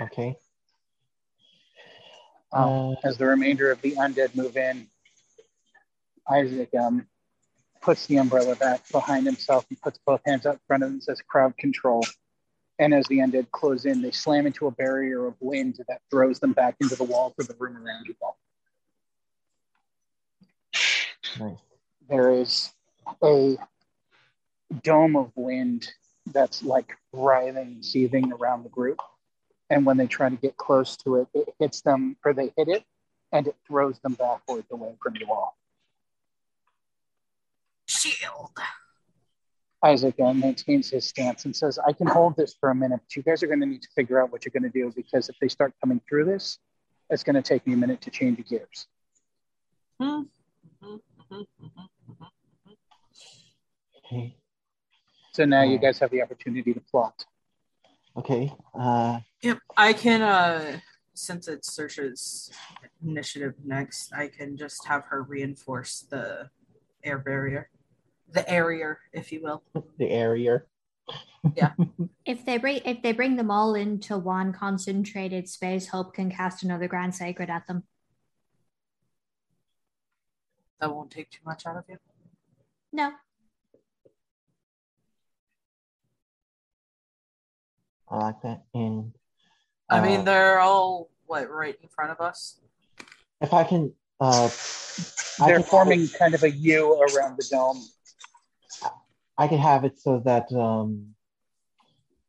Okay. 0.00 0.38
Um, 2.52 2.96
as 3.04 3.18
the 3.18 3.26
remainder 3.26 3.70
of 3.70 3.80
the 3.82 3.92
undead 3.92 4.34
move 4.34 4.56
in, 4.56 4.88
Isaac 6.28 6.74
um, 6.74 7.06
puts 7.80 8.06
the 8.06 8.16
umbrella 8.16 8.56
back 8.56 8.88
behind 8.90 9.26
himself 9.26 9.66
and 9.68 9.80
puts 9.80 9.98
both 10.04 10.20
hands 10.26 10.46
up 10.46 10.54
in 10.54 10.60
front 10.66 10.82
of 10.82 10.88
him 10.88 10.94
and 10.94 11.02
says 11.02 11.20
crowd 11.26 11.56
control. 11.58 12.04
And 12.78 12.94
as 12.94 13.06
the 13.06 13.18
undead 13.18 13.50
close 13.50 13.84
in, 13.84 14.02
they 14.02 14.12
slam 14.12 14.46
into 14.46 14.66
a 14.66 14.70
barrier 14.70 15.26
of 15.26 15.34
wind 15.40 15.78
that 15.88 16.00
throws 16.10 16.38
them 16.38 16.52
back 16.52 16.76
into 16.80 16.94
the 16.94 17.04
wall 17.04 17.34
for 17.36 17.42
the 17.44 17.56
room 17.58 17.76
around 17.76 18.06
you 18.06 18.14
all. 18.22 18.38
Nice. 21.40 21.58
There 22.08 22.30
is 22.32 22.72
a 23.22 23.56
dome 24.82 25.16
of 25.16 25.32
wind 25.34 25.88
that's 26.32 26.62
like 26.62 26.96
writhing, 27.12 27.82
seething 27.82 28.32
around 28.32 28.62
the 28.62 28.68
group. 28.70 29.00
And 29.70 29.84
when 29.84 29.96
they 29.96 30.06
try 30.06 30.28
to 30.30 30.36
get 30.36 30.56
close 30.56 30.96
to 30.98 31.16
it, 31.16 31.28
it 31.34 31.54
hits 31.58 31.82
them, 31.82 32.16
or 32.24 32.32
they 32.32 32.52
hit 32.56 32.68
it, 32.68 32.84
and 33.32 33.46
it 33.46 33.56
throws 33.66 33.98
them 34.00 34.14
backwards 34.14 34.66
away 34.70 34.94
from 35.02 35.16
you 35.16 35.26
all. 35.30 35.56
Shield. 37.86 38.50
Isaac 39.84 40.14
uh, 40.20 40.32
maintains 40.32 40.90
his 40.90 41.06
stance 41.06 41.44
and 41.44 41.54
says, 41.54 41.78
I 41.86 41.92
can 41.92 42.06
hold 42.08 42.36
this 42.36 42.54
for 42.58 42.70
a 42.70 42.74
minute, 42.74 43.00
but 43.00 43.14
you 43.14 43.22
guys 43.22 43.42
are 43.42 43.46
going 43.46 43.60
to 43.60 43.66
need 43.66 43.82
to 43.82 43.88
figure 43.94 44.20
out 44.20 44.32
what 44.32 44.44
you're 44.44 44.50
going 44.58 44.70
to 44.70 44.76
do 44.76 44.92
because 44.96 45.28
if 45.28 45.36
they 45.40 45.48
start 45.48 45.72
coming 45.80 46.00
through 46.08 46.24
this, 46.24 46.58
it's 47.10 47.22
going 47.22 47.36
to 47.36 47.42
take 47.42 47.64
me 47.66 47.74
a 47.74 47.76
minute 47.76 48.00
to 48.02 48.10
change 48.10 48.38
the 48.38 48.42
gears. 48.42 48.86
Hmm. 50.00 50.22
Okay. 54.04 54.34
So 55.32 55.44
now 55.44 55.62
you 55.62 55.76
Oh. 55.76 55.82
guys 55.82 55.98
have 56.00 56.10
the 56.10 56.22
opportunity 56.22 56.74
to 56.74 56.80
plot. 56.80 57.24
Okay. 58.18 58.52
Uh, 58.74 59.20
Yep, 59.42 59.58
I 59.76 59.92
can. 59.92 60.22
uh 60.22 60.80
Since 61.14 61.46
it's 61.48 61.70
Sersha's 61.76 62.50
initiative 63.04 63.54
next, 63.64 64.12
I 64.12 64.28
can 64.28 64.56
just 64.56 64.84
have 64.86 65.04
her 65.04 65.22
reinforce 65.22 66.00
the 66.10 66.50
air 67.04 67.18
barrier, 67.18 67.70
the 68.32 68.48
area, 68.50 68.96
if 69.12 69.30
you 69.32 69.40
will. 69.42 69.62
the 69.98 70.10
area. 70.10 70.62
Yeah. 71.56 71.72
if 72.24 72.44
they 72.44 72.58
bring 72.58 72.80
if 72.84 73.02
they 73.02 73.12
bring 73.12 73.36
them 73.36 73.50
all 73.50 73.74
into 73.76 74.18
one 74.18 74.52
concentrated 74.52 75.48
space, 75.48 75.88
Hope 75.88 76.14
can 76.14 76.30
cast 76.30 76.64
another 76.64 76.88
Grand 76.88 77.14
Sacred 77.14 77.50
at 77.50 77.66
them. 77.68 77.84
That 80.80 80.94
won't 80.94 81.10
take 81.10 81.30
too 81.30 81.42
much 81.44 81.66
out 81.66 81.76
of 81.76 81.84
you. 81.88 81.98
No. 82.92 83.12
I 88.10 88.16
like 88.16 88.40
that. 88.42 88.62
And 88.74 89.12
I 89.90 89.98
uh, 89.98 90.02
mean, 90.02 90.24
they're 90.24 90.60
all 90.60 91.10
what 91.26 91.50
right 91.50 91.76
in 91.82 91.88
front 91.88 92.10
of 92.10 92.20
us. 92.20 92.58
if 93.40 93.52
I 93.52 93.64
can, 93.64 93.92
uh, 94.20 94.50
I 95.40 95.46
They're 95.46 95.56
can 95.56 95.62
forming 95.64 96.08
kind 96.08 96.34
of 96.34 96.42
a 96.42 96.50
U 96.50 96.94
around 96.94 97.36
the 97.38 97.46
dome. 97.50 97.84
I 99.36 99.46
can 99.46 99.58
have 99.58 99.84
it 99.84 100.00
so 100.00 100.20
that 100.24 100.50
um, 100.52 101.14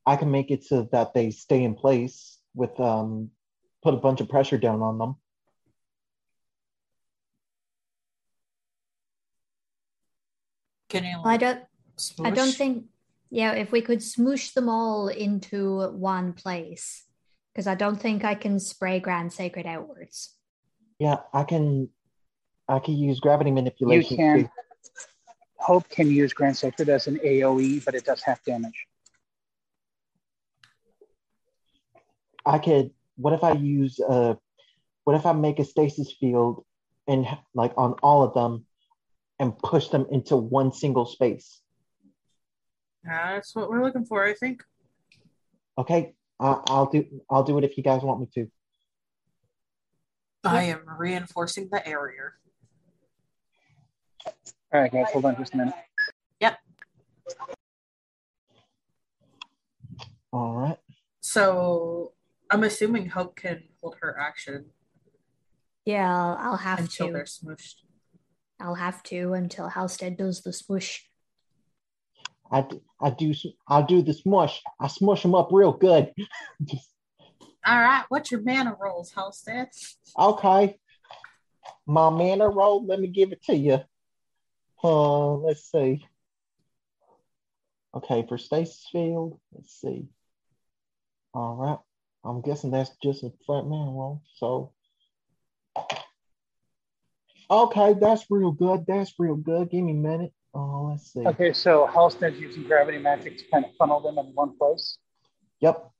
I 0.05 0.15
can 0.15 0.29
make 0.29 0.51
it 0.51 0.63
so 0.63 0.87
that 0.91 1.13
they 1.13 1.31
stay 1.31 1.63
in 1.63 1.73
place 1.75 2.37
with 2.53 2.79
um, 2.79 3.31
put 3.81 3.93
a 3.93 3.97
bunch 3.97 4.21
of 4.21 4.29
pressure 4.29 4.57
down 4.57 4.81
on 4.81 4.97
them. 4.97 5.15
Can 10.89 11.03
you? 11.03 11.21
Well, 11.23 11.33
I 11.33 11.37
don't 11.37 11.63
I 12.23 12.31
don't 12.31 12.53
think 12.53 12.85
yeah, 13.31 13.53
if 13.53 13.71
we 13.71 13.81
could 13.81 13.99
smoosh 13.99 14.53
them 14.53 14.69
all 14.69 15.07
into 15.07 15.87
one 15.91 16.33
place. 16.33 17.05
Because 17.53 17.67
I 17.67 17.75
don't 17.75 17.99
think 17.99 18.23
I 18.23 18.35
can 18.35 18.59
spray 18.59 18.99
Grand 18.99 19.33
Sacred 19.33 19.65
outwards. 19.65 20.35
Yeah, 20.97 21.17
I 21.33 21.43
can. 21.43 21.89
I 22.67 22.79
can 22.79 22.95
use 22.95 23.19
gravity 23.19 23.51
manipulation. 23.51 24.17
You 24.17 24.17
manipulation. 24.17 24.17
can. 24.17 24.43
too. 24.43 24.49
Hope 25.57 25.89
can 25.89 26.09
use 26.09 26.31
Grand 26.31 26.55
Sacred 26.55 26.89
as 26.89 27.07
an 27.07 27.17
AoE, 27.17 27.83
but 27.83 27.95
it 27.95 28.05
does 28.05 28.21
half 28.21 28.43
damage. 28.43 28.85
I 32.45 32.59
could. 32.59 32.91
What 33.17 33.33
if 33.33 33.43
I 33.43 33.53
use 33.53 33.99
uh 33.99 34.35
What 35.03 35.15
if 35.15 35.25
I 35.25 35.33
make 35.33 35.59
a 35.59 35.65
stasis 35.65 36.13
field 36.19 36.65
and 37.07 37.27
like 37.53 37.73
on 37.77 37.93
all 38.03 38.23
of 38.23 38.33
them, 38.33 38.65
and 39.39 39.57
push 39.57 39.89
them 39.89 40.05
into 40.11 40.37
one 40.37 40.71
single 40.71 41.05
space? 41.05 41.61
That's 43.03 43.55
what 43.55 43.69
we're 43.69 43.83
looking 43.83 44.05
for, 44.05 44.23
I 44.23 44.33
think. 44.33 44.63
Okay, 45.77 46.13
I 46.39 46.61
I'll 46.67 46.85
do. 46.87 47.05
I'll 47.29 47.43
do 47.43 47.57
it 47.57 47.63
if 47.63 47.77
you 47.77 47.83
guys 47.83 48.01
want 48.01 48.19
me 48.19 48.27
to. 48.35 48.49
I 50.43 50.63
am 50.63 50.81
reinforcing 50.97 51.69
the 51.71 51.85
area. 51.87 52.31
All 54.71 54.81
right, 54.81 54.91
guys, 54.91 55.07
hold 55.11 55.25
on 55.25 55.35
just 55.37 55.53
a 55.53 55.57
minute. 55.57 55.73
Yep. 56.39 56.57
All 60.31 60.53
right. 60.55 60.77
So 61.21 62.13
I'm 62.49 62.63
assuming 62.63 63.09
Hope 63.09 63.35
can 63.35 63.63
hold 63.81 63.95
her 64.01 64.17
action 64.19 64.65
Yeah, 65.85 66.09
I'll, 66.13 66.51
I'll 66.51 66.57
have 66.57 66.79
until 66.79 67.07
to. 67.07 67.13
they're 67.13 67.23
smooshed. 67.23 67.75
I'll 68.59 68.75
have 68.75 69.01
to 69.03 69.33
until 69.33 69.69
Halstead 69.69 70.17
does 70.17 70.41
the 70.41 70.53
swoosh. 70.53 71.01
I, 72.51 72.65
I 73.01 73.09
do 73.11 73.33
I 73.67 73.81
do 73.81 74.01
the 74.01 74.13
smush. 74.13 74.61
I 74.79 74.87
smush 74.87 75.21
them 75.21 75.35
up 75.35 75.49
real 75.51 75.71
good. 75.73 76.11
All 77.65 77.77
right, 77.79 78.05
what's 78.09 78.31
your 78.31 78.41
mana 78.41 78.75
rolls, 78.79 79.11
Halstead? 79.11 79.69
okay. 80.17 80.77
My 81.85 82.09
mana 82.09 82.47
roll, 82.47 82.85
let 82.85 82.99
me 82.99 83.07
give 83.07 83.31
it 83.31 83.43
to 83.45 83.55
you. 83.55 83.79
Uh, 84.83 85.33
let's 85.33 85.69
see. 85.71 86.05
Okay, 87.95 88.25
for 88.27 88.37
stasis 88.37 88.87
field, 88.91 89.39
let's 89.53 89.79
see. 89.81 90.07
All 91.33 91.55
right. 91.55 91.77
I'm 92.23 92.41
guessing 92.41 92.71
that's 92.71 92.91
just 93.01 93.23
a 93.23 93.31
flat 93.45 93.65
mana 93.65 93.91
roll. 93.91 94.21
So 94.35 94.73
Okay, 97.51 97.95
that's 97.99 98.25
real 98.29 98.51
good. 98.51 98.85
That's 98.87 99.13
real 99.17 99.35
good. 99.35 99.71
Give 99.71 99.83
me 99.83 99.91
a 99.93 99.95
minute. 99.95 100.33
Oh, 100.53 100.87
let's 100.89 101.13
see. 101.13 101.25
Okay, 101.25 101.53
so 101.53 101.85
Halstead's 101.85 102.39
using 102.39 102.63
gravity 102.63 102.97
magic 102.97 103.37
to 103.37 103.43
kind 103.51 103.65
of 103.65 103.71
funnel 103.77 103.99
them 103.99 104.17
in 104.17 104.33
one 104.33 104.57
place. 104.57 104.97
Yep. 105.59 105.91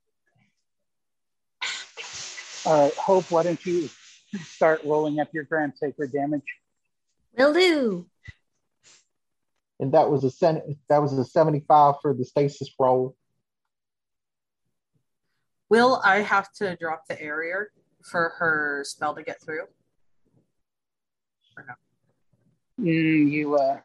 All 2.65 2.83
right, 2.83 2.93
Hope, 2.95 3.29
why 3.31 3.43
don't 3.43 3.63
you 3.65 3.89
start 4.43 4.81
rolling 4.83 5.19
up 5.19 5.29
your 5.33 5.43
Grand 5.43 5.73
Sacred 5.75 6.11
damage? 6.11 6.43
Will 7.37 7.53
do. 7.53 8.05
And 9.79 9.93
that 9.93 10.09
was 10.09 10.23
a 10.23 10.31
sen- 10.31 10.77
that 10.89 11.01
was 11.01 11.13
a 11.13 11.23
75 11.23 11.95
for 12.01 12.13
the 12.13 12.25
stasis 12.25 12.69
roll. 12.77 13.15
Will 15.69 16.01
I 16.03 16.17
have 16.17 16.51
to 16.53 16.75
drop 16.75 17.03
the 17.07 17.21
area 17.21 17.65
for 18.03 18.33
her 18.39 18.83
spell 18.85 19.15
to 19.15 19.23
get 19.23 19.41
through? 19.41 19.67
Mm, 22.79 23.29
you, 23.31 23.55
uh, 23.55 23.79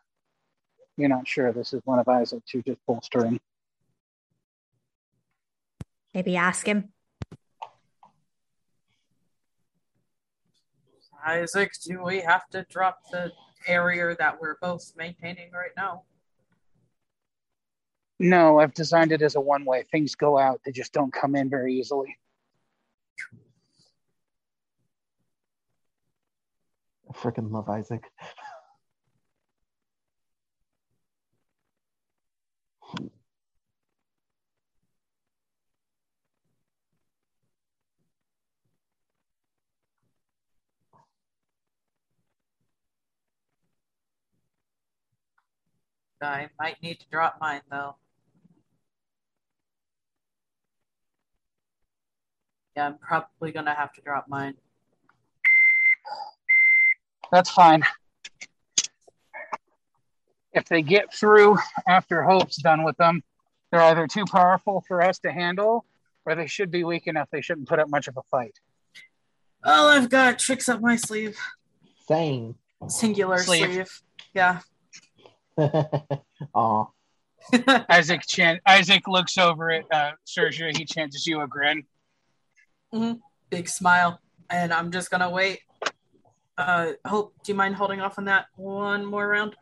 you're 0.96 1.08
not 1.08 1.26
sure. 1.26 1.52
This 1.52 1.72
is 1.72 1.80
one 1.84 1.98
of 1.98 2.08
Isaac's. 2.08 2.54
You're 2.54 2.62
just 2.62 2.80
bolstering. 2.86 3.40
Maybe 6.12 6.36
ask 6.36 6.66
him. 6.66 6.90
Isaac, 11.26 11.72
do 11.84 12.02
we 12.04 12.20
have 12.20 12.48
to 12.50 12.66
drop 12.70 12.98
the 13.10 13.32
area 13.66 14.14
that 14.18 14.40
we're 14.40 14.56
both 14.60 14.92
maintaining 14.96 15.50
right 15.52 15.70
now? 15.76 16.02
No, 18.20 18.60
I've 18.60 18.74
designed 18.74 19.10
it 19.10 19.22
as 19.22 19.34
a 19.34 19.40
one 19.40 19.64
way. 19.64 19.84
Things 19.90 20.14
go 20.14 20.38
out, 20.38 20.60
they 20.64 20.70
just 20.70 20.92
don't 20.92 21.12
come 21.12 21.34
in 21.34 21.50
very 21.50 21.74
easily. 21.74 22.16
I 27.08 27.12
freaking 27.16 27.50
love 27.50 27.68
Isaac. 27.68 28.04
I 46.22 46.48
might 46.58 46.82
need 46.82 47.00
to 47.00 47.06
drop 47.10 47.38
mine 47.40 47.60
though. 47.70 47.96
Yeah, 52.76 52.86
I'm 52.86 52.98
probably 52.98 53.52
gonna 53.52 53.74
have 53.74 53.92
to 53.94 54.00
drop 54.00 54.26
mine. 54.28 54.54
That's 57.30 57.50
fine. 57.50 57.82
If 60.52 60.66
they 60.66 60.82
get 60.82 61.12
through 61.12 61.58
after 61.86 62.22
Hope's 62.22 62.56
done 62.56 62.84
with 62.84 62.96
them, 62.96 63.22
they're 63.70 63.82
either 63.82 64.06
too 64.06 64.24
powerful 64.24 64.84
for 64.86 65.02
us 65.02 65.18
to 65.20 65.32
handle, 65.32 65.84
or 66.24 66.34
they 66.34 66.46
should 66.46 66.70
be 66.70 66.84
weak 66.84 67.06
enough 67.06 67.28
they 67.32 67.40
shouldn't 67.40 67.68
put 67.68 67.80
up 67.80 67.88
much 67.88 68.06
of 68.06 68.16
a 68.16 68.22
fight. 68.30 68.56
Oh, 69.64 69.88
I've 69.88 70.10
got 70.10 70.38
tricks 70.38 70.68
up 70.68 70.80
my 70.80 70.96
sleeve. 70.96 71.38
Same. 72.06 72.56
Singular 72.86 73.38
Sleeve. 73.38 73.72
sleeve. 73.72 74.02
Yeah. 74.34 74.60
Aw. 76.54 76.84
Isaac 77.90 78.22
chan- 78.26 78.60
Isaac 78.66 79.06
looks 79.06 79.36
over 79.38 79.70
at 79.70 79.84
uh, 79.92 80.12
Sergio. 80.26 80.74
He 80.76 80.84
chances 80.84 81.26
you 81.26 81.40
a 81.42 81.46
grin. 81.46 81.84
Big 83.50 83.68
smile. 83.68 84.20
And 84.50 84.72
I'm 84.72 84.90
just 84.90 85.10
gonna 85.10 85.30
wait. 85.30 85.60
Uh 86.56 86.92
Hope, 87.06 87.34
do 87.42 87.50
you 87.52 87.56
mind 87.56 87.74
holding 87.74 88.00
off 88.00 88.18
on 88.18 88.26
that 88.26 88.46
one 88.56 89.04
more 89.04 89.26
round? 89.26 89.56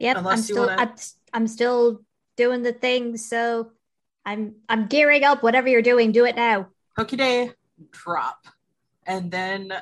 Yep, 0.00 0.16
I'm 0.24 0.38
still 0.38 0.66
wanna- 0.66 0.82
I'm, 0.82 0.94
I'm 1.32 1.46
still 1.46 2.00
doing 2.36 2.62
the 2.62 2.72
thing, 2.72 3.16
so 3.16 3.70
I'm 4.26 4.56
I'm 4.68 4.86
gearing 4.86 5.24
up. 5.24 5.42
Whatever 5.42 5.68
you're 5.68 5.82
doing, 5.82 6.10
do 6.12 6.24
it 6.24 6.36
now. 6.36 6.68
Hokey 6.96 7.16
day, 7.16 7.52
drop. 7.92 8.46
And 9.06 9.30
then 9.30 9.72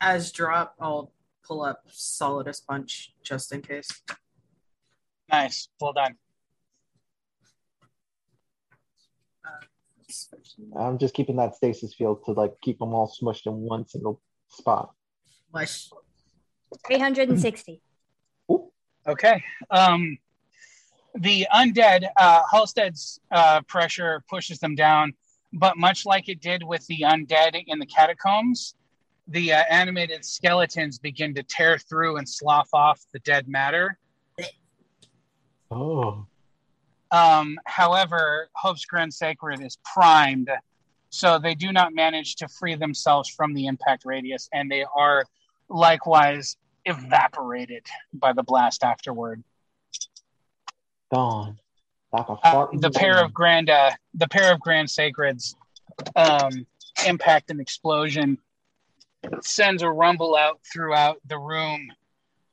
as 0.00 0.30
drop, 0.32 0.74
I'll 0.80 1.12
pull 1.48 1.62
up 1.62 1.82
solidus 1.88 2.60
punch 2.60 3.14
just 3.24 3.52
in 3.52 3.62
case. 3.62 3.88
Nice. 5.30 5.68
Well 5.80 5.94
done. 5.94 6.16
I'm 10.78 10.98
just 10.98 11.14
keeping 11.14 11.36
that 11.36 11.54
stasis 11.54 11.94
field 11.94 12.24
to 12.24 12.32
like 12.32 12.54
keep 12.62 12.78
them 12.78 12.94
all 12.94 13.08
smushed 13.08 13.46
in 13.46 13.54
one 13.54 13.86
single 13.86 14.20
spot. 14.48 14.92
Mush. 15.52 15.90
360. 16.86 17.80
Okay. 19.06 19.42
Um, 19.70 20.18
the 21.14 21.46
undead, 21.52 22.06
uh, 22.16 22.42
Halstead's 22.52 23.20
uh, 23.30 23.62
pressure 23.62 24.22
pushes 24.28 24.58
them 24.58 24.74
down, 24.74 25.14
but 25.52 25.76
much 25.76 26.04
like 26.04 26.28
it 26.28 26.40
did 26.40 26.62
with 26.62 26.86
the 26.86 27.00
undead 27.00 27.62
in 27.66 27.78
the 27.78 27.86
catacombs, 27.86 28.74
the 29.28 29.52
uh, 29.52 29.62
animated 29.68 30.24
skeletons 30.24 30.98
begin 30.98 31.34
to 31.34 31.42
tear 31.42 31.78
through 31.78 32.16
and 32.16 32.28
slough 32.28 32.68
off 32.72 33.00
the 33.12 33.18
dead 33.20 33.46
matter. 33.46 33.98
Oh. 35.70 36.26
Um, 37.10 37.58
however, 37.66 38.48
Hope's 38.54 38.86
Grand 38.86 39.12
Sacred 39.12 39.60
is 39.62 39.78
primed, 39.84 40.50
so 41.10 41.38
they 41.38 41.54
do 41.54 41.72
not 41.72 41.94
manage 41.94 42.36
to 42.36 42.48
free 42.48 42.74
themselves 42.74 43.28
from 43.28 43.52
the 43.52 43.66
impact 43.66 44.04
radius, 44.04 44.48
and 44.52 44.70
they 44.70 44.84
are 44.96 45.24
likewise 45.68 46.56
evaporated 46.86 47.86
by 48.14 48.32
the 48.32 48.42
blast 48.42 48.82
afterward. 48.82 49.42
Gone. 51.12 51.58
Like 52.12 52.28
a 52.28 52.38
Uh, 52.44 52.66
the 52.72 52.90
pair 52.90 53.22
of 53.22 53.34
grand, 53.34 53.68
uh, 53.68 53.90
the 54.14 54.28
pair 54.28 54.52
of 54.52 54.60
grand 54.60 54.88
sacreds, 54.88 55.54
um, 56.16 56.66
impact 57.06 57.50
and 57.50 57.60
explosion 57.60 58.38
sends 59.42 59.82
a 59.82 59.90
rumble 59.90 60.36
out 60.36 60.60
throughout 60.72 61.18
the 61.26 61.38
room. 61.38 61.88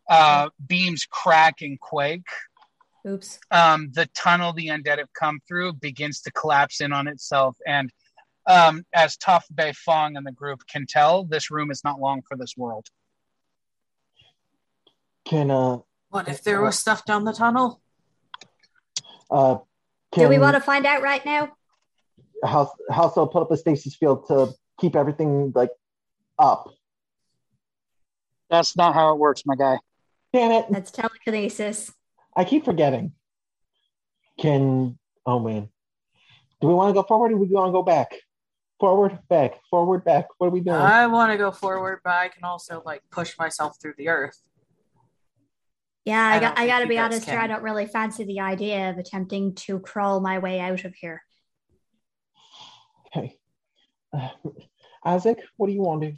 Uh, 0.10 0.50
beams 0.66 1.06
crack 1.10 1.61
and 1.61 1.80
quake. 1.80 2.27
Oops. 3.08 3.40
um, 3.52 3.92
the 3.94 4.08
tunnel 4.16 4.52
the 4.52 4.69
undead 4.69 4.98
have 4.98 5.14
come 5.14 5.40
through 5.48 5.74
begins 5.74 6.22
to 6.22 6.32
collapse 6.32 6.82
in 6.82 6.92
on 6.92 7.08
itself. 7.08 7.56
And 7.66 7.92
um, 8.48 8.84
as 8.94 9.16
Toph 9.16 9.44
Beifong 9.53 10.18
and 10.18 10.26
the 10.26 10.32
group 10.32 10.61
can 10.68 10.85
tell, 10.88 11.24
this 11.24 11.52
room 11.52 11.69
is 11.69 11.84
not 11.84 12.00
long 12.00 12.24
for 12.27 12.35
this 12.35 12.56
world. 12.58 12.88
Can 15.26 15.52
uh 15.52 15.80
What 16.10 16.27
if 16.27 16.44
there 16.44 16.61
was 16.61 16.77
stuff 16.80 17.06
down 17.06 17.26
the 17.26 17.34
tunnel? 17.34 17.82
uh 19.30 19.58
can 20.11 20.24
Do 20.24 20.30
we 20.30 20.38
want 20.40 20.56
to 20.56 20.61
find 20.61 20.85
out 20.85 21.02
right 21.02 21.26
now? 21.26 21.52
house 22.44 22.69
house 22.92 23.16
will 23.16 23.27
put 23.27 23.42
up 23.42 23.52
a 23.52 23.58
stasis 23.58 23.95
field 23.95 24.27
to 24.27 24.53
keep 24.80 24.95
everything 24.95 25.52
like 25.56 25.72
up. 26.38 26.70
That's 28.50 28.78
not 28.78 28.94
how 28.94 29.14
it 29.14 29.20
works, 29.20 29.44
my 29.46 29.56
guy. 29.56 29.78
Damn 30.34 30.52
it. 30.52 30.66
That's 30.70 30.92
telekinesis. 30.92 31.92
I 32.36 32.44
keep 32.44 32.66
forgetting. 32.66 33.14
Can 34.40 34.98
oh 35.26 35.40
man. 35.40 35.70
Do 36.62 36.68
we 36.68 36.74
want 36.74 36.90
to 36.90 36.94
go 36.94 37.08
forward 37.08 37.32
or 37.32 37.36
do 37.36 37.42
we 37.42 37.48
want 37.48 37.70
to 37.70 37.72
go 37.72 37.84
back? 37.84 38.16
Forward, 38.80 39.20
back, 39.30 39.54
forward, 39.70 40.04
back. 40.04 40.28
What 40.38 40.48
are 40.48 40.52
we 40.52 40.60
doing? 40.60 40.76
I 40.76 41.08
want 41.08 41.32
to 41.32 41.38
go 41.38 41.52
forward, 41.52 42.02
but 42.04 42.14
I 42.14 42.28
can 42.28 42.44
also 42.44 42.82
like 42.86 43.02
push 43.10 43.38
myself 43.40 43.78
through 43.82 43.94
the 43.98 44.10
earth. 44.10 44.38
Yeah, 46.04 46.22
I 46.22 46.36
I, 46.36 46.40
got 46.40 46.60
I 46.60 46.68
gotta 46.68 46.88
be 46.88 46.96
guys 46.96 47.06
honest 47.06 47.30
here. 47.30 47.40
I 47.40 47.48
don't 47.48 47.64
really 47.64 47.88
fancy 47.88 48.26
the 48.26 48.42
idea 48.42 48.90
of 48.90 48.98
attempting 48.98 49.56
to 49.56 49.80
crawl 49.80 50.20
my 50.20 50.40
way 50.40 50.60
out 50.60 50.84
of 50.86 50.94
here. 50.94 51.24
Okay. 53.08 53.38
Uh, 54.14 54.30
Isaac, 55.06 55.40
what 55.58 55.68
do 55.68 55.74
you 55.74 55.82
want 55.82 56.02
to 56.02 56.12
do? 56.12 56.18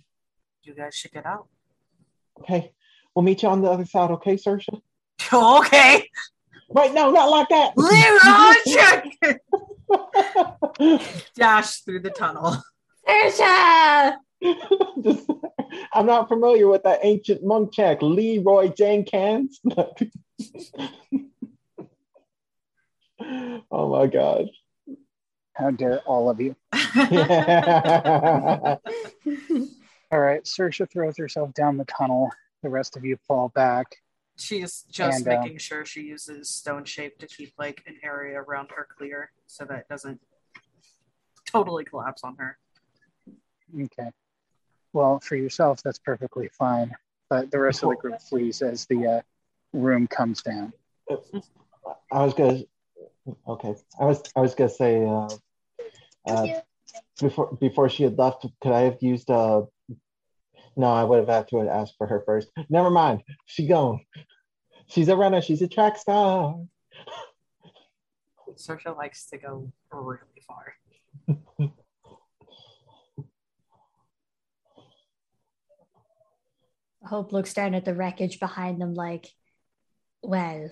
You 0.68 0.74
guys 0.74 0.94
should 0.96 1.14
get 1.14 1.26
out. 1.26 1.48
Okay. 2.42 2.74
We'll 3.16 3.24
meet 3.24 3.42
you 3.42 3.48
on 3.48 3.62
the 3.62 3.70
other 3.70 3.86
side, 3.86 4.12
okay, 4.12 4.36
Sersha? 4.36 4.82
okay. 5.34 6.10
Wait, 6.68 6.94
no, 6.94 7.10
not 7.10 7.30
like 7.30 7.48
that. 7.48 7.72
Leave 7.78 8.20
on 8.26 8.56
check. 8.68 9.08
Dash 11.36 11.78
through 11.84 12.02
the 12.02 12.10
tunnel. 12.10 12.62
Sersha! 13.08 14.18
Just- 15.04 15.32
I'm 15.94 16.06
not 16.06 16.28
familiar 16.28 16.68
with 16.68 16.84
that 16.84 17.00
ancient 17.04 17.46
monk 17.46 17.72
check. 17.72 18.02
Leroy 18.02 18.68
Jenkins. 18.68 19.62
oh 23.72 23.90
my 23.90 24.08
god. 24.08 24.50
How 25.54 25.72
dare 25.72 26.00
all 26.02 26.30
of 26.30 26.42
you. 26.42 26.56
Yeah. 30.12 30.18
All 30.18 30.24
right, 30.24 30.44
Sersha 30.44 30.90
throws 30.90 31.18
herself 31.18 31.54
down 31.54 31.78
the 31.78 31.86
tunnel. 31.86 32.32
The 32.64 32.70
rest 32.70 32.98
of 32.98 33.06
you 33.06 33.18
fall 33.28 33.50
back. 33.50 33.98
She's 34.38 34.86
just 34.90 35.26
And, 35.26 35.28
um, 35.28 35.44
making 35.44 35.58
sure 35.58 35.86
she 35.86 36.02
uses 36.02 36.50
stone 36.50 36.86
shape 36.86 37.18
to 37.20 37.28
keep 37.28 37.54
like 37.58 37.84
an 37.88 37.98
area 38.04 38.40
around 38.40 38.70
her 38.76 38.88
clear 38.98 39.32
so 39.48 39.66
that 39.66 39.80
it 39.80 39.88
doesn't 39.90 40.22
totally 41.46 41.84
collapse 41.86 42.24
on 42.24 42.36
her. 42.38 42.58
Okay. 43.80 44.12
Well, 44.94 45.20
for 45.20 45.36
yourself, 45.36 45.82
that's 45.84 46.00
perfectly 46.00 46.50
fine. 46.50 46.96
But 47.30 47.52
the 47.52 47.60
rest 47.60 47.84
of 47.84 47.90
the 47.90 47.96
group 47.96 48.22
flees 48.22 48.62
as 48.62 48.86
the 48.86 49.08
uh, 49.08 49.22
room 49.74 50.08
comes 50.08 50.42
down. 50.42 50.72
I 52.12 52.24
was 52.24 52.34
gonna 52.34 52.62
okay. 53.48 53.76
I 54.00 54.06
was 54.06 54.24
I 54.36 54.40
was 54.40 54.56
gonna 54.56 54.70
say 54.70 55.06
uh, 55.06 55.28
uh, 56.26 56.48
before 57.20 57.58
before 57.60 57.90
she 57.90 58.04
had 58.04 58.18
left, 58.18 58.46
could 58.62 58.72
I 58.72 58.82
have 58.82 58.98
used 59.02 59.30
uh 59.30 59.64
no, 60.78 60.88
I 60.88 61.04
would 61.04 61.20
have 61.20 61.28
had 61.28 61.48
to 61.50 61.62
ask 61.62 61.94
for 61.98 62.08
her 62.08 62.22
first. 62.26 62.50
Never 62.70 62.90
mind. 62.90 63.24
She 63.46 63.68
gone. 63.68 64.02
She's 64.88 65.10
a 65.10 65.18
runner, 65.18 65.42
she's 65.42 65.62
a 65.62 65.68
track 65.68 65.98
star. 65.98 66.56
Sersha 68.56 68.96
likes 68.96 69.28
to 69.30 69.38
go 69.38 69.72
really 69.92 70.20
far. 70.48 70.74
Hope 77.06 77.32
looks 77.32 77.54
down 77.54 77.76
at 77.76 77.86
the 77.86 77.94
wreckage 77.94 78.40
behind 78.40 78.82
them 78.82 78.94
like, 78.94 79.28
well, 80.22 80.70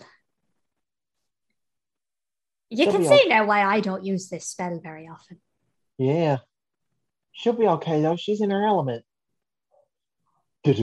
you 2.70 2.84
She'll 2.84 2.94
can 2.94 3.06
see 3.06 3.14
okay. 3.14 3.30
now 3.30 3.46
why 3.46 3.64
I 3.64 3.80
don't 3.80 4.04
use 4.04 4.30
this 4.30 4.48
spell 4.48 4.80
very 4.84 5.08
often. 5.08 5.40
Yeah. 5.98 6.38
She'll 7.32 7.54
be 7.54 7.68
okay 7.68 8.02
though. 8.02 8.16
She's 8.18 8.42
in 8.42 8.50
her 8.50 8.66
element. 8.66 9.06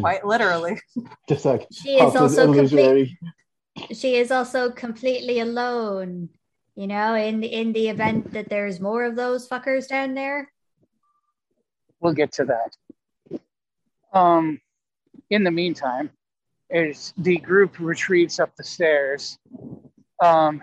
Quite 0.00 0.24
literally. 0.24 0.78
Just 1.28 1.44
like 1.44 1.66
She 1.72 1.96
is 1.98 2.14
also 2.14 2.52
complete. 2.52 3.16
She 3.92 4.16
is 4.16 4.30
also 4.30 4.70
completely 4.70 5.40
alone. 5.40 6.28
You 6.76 6.86
know, 6.86 7.14
in 7.14 7.42
in 7.42 7.72
the 7.72 7.88
event 7.88 8.32
that 8.32 8.48
there's 8.48 8.80
more 8.80 9.04
of 9.04 9.16
those 9.16 9.48
fuckers 9.48 9.88
down 9.88 10.14
there. 10.14 10.50
We'll 12.00 12.14
get 12.14 12.32
to 12.32 12.44
that. 12.46 13.38
Um, 14.12 14.60
in 15.30 15.44
the 15.44 15.50
meantime, 15.50 16.10
as 16.70 17.12
the 17.18 17.36
group 17.38 17.78
retreats 17.78 18.40
up 18.40 18.54
the 18.56 18.64
stairs, 18.64 19.38
um, 20.22 20.60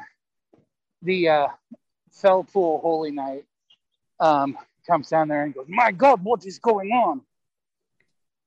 the 1.01 1.29
uh, 1.29 1.47
Fellpool 2.11 2.81
Holy 2.81 3.11
Knight 3.11 3.45
um, 4.19 4.57
comes 4.87 5.09
down 5.09 5.27
there 5.27 5.43
and 5.43 5.53
goes, 5.53 5.65
"My 5.67 5.91
God, 5.91 6.23
what 6.23 6.45
is 6.45 6.59
going 6.59 6.91
on?" 6.91 7.21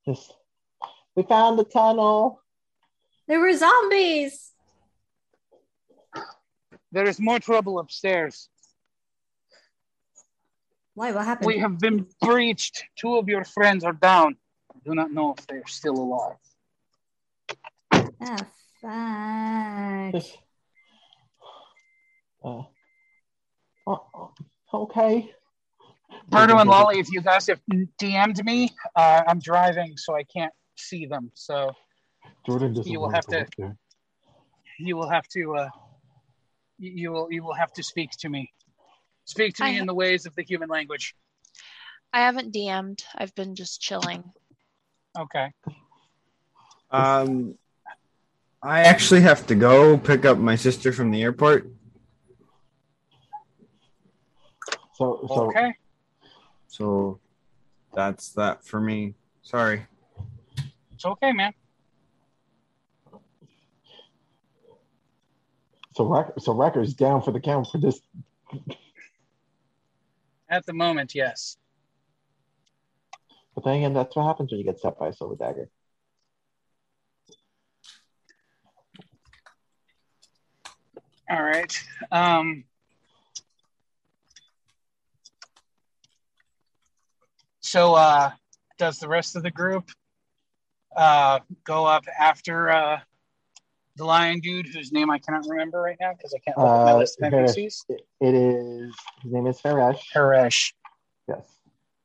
Just 0.04 0.34
we 1.14 1.22
found 1.22 1.58
the 1.58 1.64
tunnel. 1.64 2.40
There 3.28 3.40
were 3.40 3.52
zombies. 3.56 4.52
There 6.90 7.08
is 7.08 7.18
more 7.20 7.38
trouble 7.38 7.78
upstairs. 7.78 8.48
Why? 10.94 11.12
What 11.12 11.24
happened? 11.24 11.46
We 11.46 11.58
have 11.58 11.78
been 11.78 12.06
breached. 12.20 12.84
Two 12.96 13.16
of 13.16 13.28
your 13.28 13.44
friends 13.44 13.84
are 13.84 13.94
down. 13.94 14.36
I 14.70 14.78
do 14.84 14.94
not 14.94 15.10
know 15.10 15.34
if 15.38 15.46
they 15.46 15.56
are 15.56 15.66
still 15.66 15.94
alive. 15.94 16.36
Ah, 18.20 18.36
fuck. 18.82 20.12
Just, 20.12 20.38
uh, 22.44 22.62
oh, 23.86 24.32
okay. 24.74 25.32
Berto 26.30 26.60
and 26.60 26.68
Lolly, 26.68 26.98
if 26.98 27.10
you 27.10 27.22
guys 27.22 27.46
have 27.46 27.60
DM'd 28.00 28.44
me, 28.44 28.70
uh, 28.94 29.22
I'm 29.26 29.38
driving, 29.38 29.96
so 29.96 30.14
I 30.14 30.24
can't 30.24 30.52
see 30.76 31.06
them. 31.06 31.30
So 31.34 31.72
Jordan 32.46 32.74
You 32.84 33.00
will 33.00 33.10
have 33.10 33.26
go 33.26 33.40
to- 33.44 33.46
there. 33.58 33.76
you 34.78 34.96
will 34.96 35.08
have 35.08 35.26
to 35.28 35.56
uh, 35.56 35.68
you 36.78 36.90
you 36.90 37.12
will 37.12 37.32
you 37.32 37.42
will 37.44 37.54
have 37.54 37.72
to 37.74 37.82
speak 37.82 38.10
to 38.20 38.28
me. 38.28 38.52
Speak 39.24 39.54
to 39.56 39.64
me 39.64 39.76
I- 39.76 39.80
in 39.80 39.86
the 39.86 39.94
ways 39.94 40.26
of 40.26 40.34
the 40.34 40.42
human 40.42 40.68
language. 40.68 41.14
I 42.12 42.20
haven't 42.20 42.52
DM'd. 42.52 43.04
I've 43.14 43.34
been 43.34 43.54
just 43.54 43.80
chilling. 43.80 44.22
Okay. 45.18 45.50
Um, 46.90 47.56
I 48.62 48.80
actually 48.80 49.22
have 49.22 49.46
to 49.46 49.54
go 49.54 49.96
pick 49.96 50.26
up 50.26 50.36
my 50.36 50.56
sister 50.56 50.92
from 50.92 51.10
the 51.10 51.22
airport. 51.22 51.70
So 54.94 55.24
so 55.26 55.48
Okay. 55.48 55.74
So 56.68 57.18
that's 57.94 58.30
that 58.34 58.64
for 58.64 58.80
me. 58.80 59.14
Sorry. 59.42 59.86
It's 61.02 61.06
okay, 61.08 61.32
man. 61.32 61.52
so 65.96 66.32
so 66.38 66.52
Wrecker's 66.54 66.94
down 66.94 67.22
for 67.22 67.32
the 67.32 67.40
count 67.40 67.66
for 67.72 67.78
this. 67.78 68.00
At 70.48 70.64
the 70.64 70.72
moment, 70.72 71.12
yes. 71.12 71.56
But 73.56 73.64
then 73.64 73.78
again, 73.78 73.94
that's 73.94 74.14
what 74.14 74.26
happens 74.26 74.52
when 74.52 74.60
you 74.60 74.64
get 74.64 74.78
set 74.78 74.96
by 74.96 75.08
a 75.08 75.12
silver 75.12 75.34
dagger. 75.34 75.68
All 81.28 81.42
right. 81.42 81.76
Um, 82.12 82.62
so, 87.58 87.94
uh, 87.94 88.30
does 88.78 89.00
the 89.00 89.08
rest 89.08 89.34
of 89.34 89.42
the 89.42 89.50
group 89.50 89.90
uh, 90.96 91.40
go 91.64 91.84
up 91.86 92.04
after 92.18 92.70
uh, 92.70 93.00
the 93.96 94.04
lion 94.04 94.40
dude, 94.40 94.66
whose 94.66 94.92
name 94.92 95.10
I 95.10 95.18
cannot 95.18 95.44
remember 95.48 95.80
right 95.80 95.96
now 96.00 96.12
because 96.12 96.34
I 96.34 96.38
can't 96.38 96.56
look 96.58 96.66
at 96.66 96.84
my 96.84 96.92
Uh, 96.92 96.96
list 96.96 97.20
of 97.20 97.32
Haresh, 97.32 97.56
NPCs? 97.56 97.84
it- 97.88 98.06
it 98.20 98.34
is 98.34 98.94
his 99.22 99.32
name 99.32 99.46
is 99.46 99.60
Haresh. 99.60 100.00
Haresh. 100.14 100.72
Yes, 101.28 101.44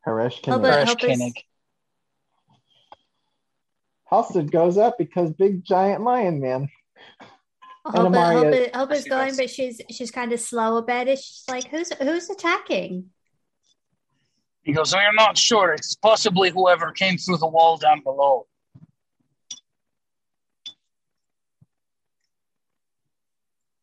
Haresh 0.06 0.46
Help 0.46 0.62
Kinnick. 0.62 0.72
Haresh 0.72 0.86
help 0.86 0.98
us- 1.04 1.06
Koenig. 1.18 1.34
Halstead 4.10 4.52
goes 4.52 4.78
up 4.78 4.98
because 4.98 5.32
big 5.34 5.64
giant 5.66 6.04
lion 6.04 6.40
man. 6.40 6.70
I 7.86 7.92
hope, 7.92 8.08
it, 8.08 8.12
Amaria- 8.16 8.34
hope, 8.34 8.54
it, 8.54 8.76
hope 8.76 8.92
it's 8.92 9.08
going, 9.08 9.28
this. 9.30 9.38
but 9.38 9.50
she's 9.50 9.82
she's 9.92 10.12
kind 10.12 10.32
of 10.34 10.40
slow 10.42 10.78
about 10.78 11.08
it. 11.08 11.20
She's 11.20 11.44
like, 11.50 11.66
who's 11.68 11.92
who's 11.94 12.30
attacking? 12.30 13.10
He 14.64 14.74
goes, 14.74 14.94
I'm 14.94 15.16
not 15.16 15.38
sure. 15.38 15.72
It's 15.74 15.96
possibly 15.96 16.50
whoever 16.50 16.92
came 16.92 17.18
through 17.18 17.38
the 17.38 17.48
wall 17.48 17.78
down 17.78 18.02
below. 18.02 18.48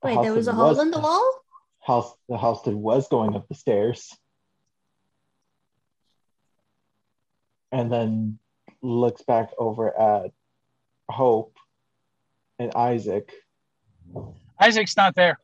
Wait, 0.05 0.20
there 0.23 0.34
was 0.34 0.49
a 0.49 0.52
Halstead 0.52 0.76
hole 0.76 0.84
in 0.84 0.91
the 0.91 1.00
wall. 1.00 1.41
House 1.81 2.15
the 2.28 2.36
Halstead 2.36 2.74
was 2.74 3.08
going 3.08 3.34
up 3.34 3.49
the 3.49 3.55
stairs, 3.55 4.15
and 7.73 7.91
then 7.91 8.39
looks 8.83 9.23
back 9.23 9.50
over 9.58 9.99
at 9.99 10.31
Hope 11.08 11.57
and 12.58 12.74
Isaac. 12.74 13.33
Isaac's 14.60 14.97
not 14.97 15.15
there. 15.15 15.39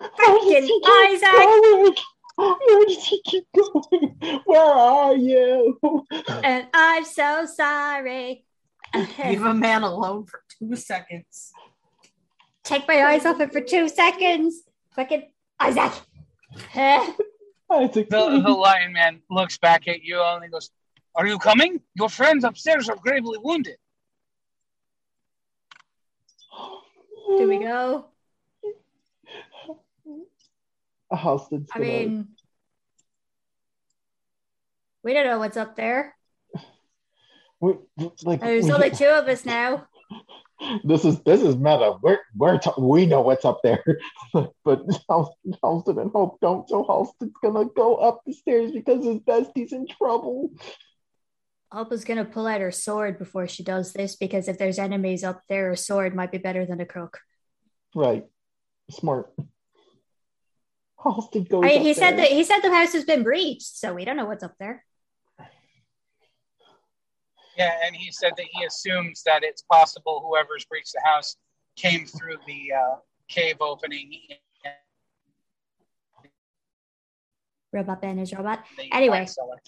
Freaking 0.00 0.68
Isaac! 0.84 1.30
Going? 1.30 1.94
Where 2.36 2.86
does 2.86 3.04
he 3.04 3.20
keep 3.22 3.44
going? 3.54 4.16
Where 4.44 4.60
are 4.60 5.14
you? 5.14 5.78
And 6.42 6.66
I'm 6.72 7.04
so 7.04 7.46
sorry. 7.46 8.44
Leave 8.94 9.42
a 9.42 9.54
man 9.54 9.82
alone 9.82 10.26
for 10.26 10.42
two 10.58 10.76
seconds. 10.76 11.52
Take 12.64 12.86
my 12.86 13.02
eyes 13.04 13.26
off 13.26 13.40
it 13.40 13.52
for 13.52 13.60
two 13.60 13.88
seconds. 13.88 14.62
Fucking 14.94 15.24
Isaac. 15.58 15.92
Isaac, 16.74 18.08
The, 18.10 18.42
the 18.44 18.50
lion 18.50 18.92
man 18.92 19.20
looks 19.30 19.58
back 19.58 19.88
at 19.88 20.02
you 20.02 20.22
and 20.22 20.44
he 20.44 20.50
goes, 20.50 20.70
Are 21.14 21.26
you 21.26 21.38
coming? 21.38 21.80
Your 21.94 22.08
friends 22.08 22.44
upstairs 22.44 22.88
are 22.88 22.96
gravely 22.96 23.38
wounded. 23.42 23.76
Do 27.38 27.48
we 27.48 27.58
go? 27.58 28.06
Halstead's 31.10 31.70
I 31.74 31.78
gonna- 31.78 31.90
mean, 31.90 32.28
we 35.02 35.12
don't 35.14 35.26
know 35.26 35.38
what's 35.38 35.56
up 35.56 35.74
there. 35.76 36.14
we, 37.60 37.74
like 38.22 38.40
There's 38.40 38.66
we- 38.66 38.72
only 38.72 38.90
two 38.90 39.06
of 39.06 39.26
us 39.28 39.44
now. 39.44 39.86
this 40.84 41.04
is 41.04 41.20
this 41.22 41.42
is 41.42 41.56
meta. 41.56 41.96
We're 42.02 42.18
we're 42.36 42.58
t- 42.58 42.70
we 42.78 43.06
know 43.06 43.20
what's 43.20 43.44
up 43.44 43.60
there, 43.62 43.84
but 44.32 44.82
Halstead 45.08 45.96
and 45.96 46.10
Hope 46.10 46.40
don't. 46.40 46.68
So 46.68 46.84
Halstead's 46.84 47.32
gonna 47.42 47.66
go 47.76 47.96
up 47.96 48.22
the 48.26 48.32
stairs 48.32 48.72
because 48.72 49.04
his 49.04 49.20
bestie's 49.20 49.72
in 49.72 49.86
trouble. 49.86 50.50
Hope 51.70 51.92
is 51.92 52.04
gonna 52.04 52.24
pull 52.24 52.46
out 52.46 52.60
her 52.60 52.70
sword 52.70 53.18
before 53.18 53.48
she 53.48 53.62
does 53.62 53.92
this 53.92 54.16
because 54.16 54.48
if 54.48 54.58
there's 54.58 54.78
enemies 54.78 55.24
up 55.24 55.42
there, 55.48 55.72
a 55.72 55.76
sword 55.76 56.14
might 56.14 56.32
be 56.32 56.38
better 56.38 56.66
than 56.66 56.80
a 56.80 56.86
crook. 56.86 57.20
Right, 57.94 58.24
smart. 58.90 59.32
Halstead 61.02 61.48
goes. 61.48 61.64
I 61.64 61.68
mean, 61.68 61.82
he 61.82 61.94
said 61.94 62.12
there. 62.12 62.28
that 62.28 62.28
he 62.28 62.44
said 62.44 62.60
the 62.60 62.74
house 62.74 62.92
has 62.92 63.04
been 63.04 63.22
breached, 63.22 63.62
so 63.62 63.94
we 63.94 64.04
don't 64.04 64.16
know 64.16 64.26
what's 64.26 64.44
up 64.44 64.54
there. 64.58 64.84
Yeah, 67.62 67.76
and 67.86 67.94
he 67.94 68.10
said 68.10 68.32
that 68.36 68.46
he 68.52 68.64
assumes 68.64 69.22
that 69.24 69.44
it's 69.44 69.62
possible 69.62 70.20
whoever's 70.26 70.64
breached 70.64 70.92
the 70.94 71.00
house 71.04 71.36
came 71.76 72.06
through 72.06 72.38
the 72.46 72.72
uh, 72.72 72.96
cave 73.28 73.56
opening. 73.60 74.12
in 74.30 74.36
Robot 77.72 78.02
Ben 78.02 78.18
is 78.18 78.32
robot. 78.34 78.64
the 78.76 78.92
Anyway. 78.92 79.18
wine 79.18 79.26
cellar. 79.26 79.62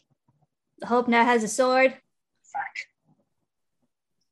Hope 0.84 1.08
now 1.08 1.24
has 1.24 1.42
a 1.44 1.48
sword. 1.48 1.92
Fuck. 2.52 2.62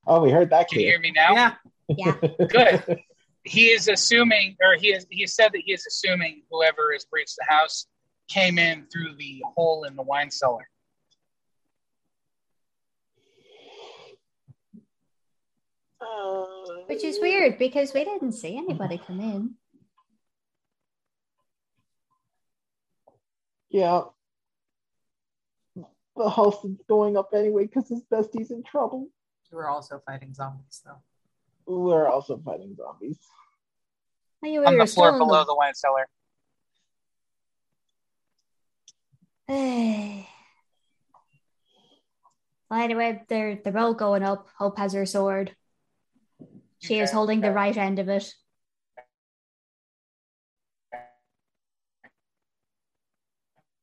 Oh, 0.06 0.20
we 0.22 0.30
heard 0.30 0.50
that 0.50 0.68
Can 0.68 0.80
you 0.80 0.86
hear 0.88 0.98
me 1.00 1.12
now? 1.12 1.32
Yeah. 1.34 1.54
Yeah. 1.88 2.16
Good. 2.48 3.00
He 3.44 3.66
is 3.70 3.88
assuming, 3.88 4.56
or 4.60 4.74
he 4.76 4.88
is, 4.88 5.06
he 5.10 5.26
said 5.26 5.52
that 5.52 5.62
he 5.64 5.72
is 5.72 5.86
assuming 5.86 6.42
whoever 6.50 6.92
has 6.92 7.04
breached 7.04 7.36
the 7.38 7.46
house 7.48 7.86
came 8.28 8.58
in 8.58 8.86
through 8.92 9.14
the 9.16 9.42
hole 9.56 9.84
in 9.84 9.94
the 9.96 10.02
wine 10.02 10.30
cellar. 10.30 10.68
Which 16.86 17.04
is 17.04 17.20
weird 17.20 17.58
because 17.58 17.94
we 17.94 18.04
didn't 18.04 18.32
see 18.32 18.56
anybody 18.56 18.98
come 18.98 19.20
in. 19.20 19.54
Yeah. 23.70 24.02
The 26.16 26.28
house 26.28 26.62
is 26.64 26.76
going 26.88 27.16
up 27.16 27.30
anyway 27.34 27.66
because 27.66 27.88
his 27.88 28.02
bestie's 28.02 28.50
in 28.50 28.62
trouble. 28.62 29.08
We're 29.50 29.68
also 29.68 30.02
fighting 30.04 30.34
zombies, 30.34 30.82
though. 30.84 31.00
We're 31.66 32.08
also 32.08 32.38
fighting 32.44 32.76
zombies. 32.76 33.18
You 34.42 34.64
On 34.64 34.76
the 34.76 34.86
floor 34.86 35.16
below 35.16 35.44
the 35.44 35.54
wine 35.54 35.74
cellar. 35.74 36.08
Hey. 39.48 40.28
Well, 42.70 42.80
anyway, 42.80 43.22
they're 43.28 43.56
they're 43.56 43.72
both 43.72 43.98
going 43.98 44.22
up. 44.22 44.48
Hope 44.56 44.78
has 44.78 44.94
her 44.94 45.04
sword. 45.04 45.54
She 46.82 46.98
is 46.98 47.12
holding 47.12 47.40
the 47.40 47.52
right 47.52 47.76
end 47.76 48.00
of 48.00 48.08
it. 48.08 48.34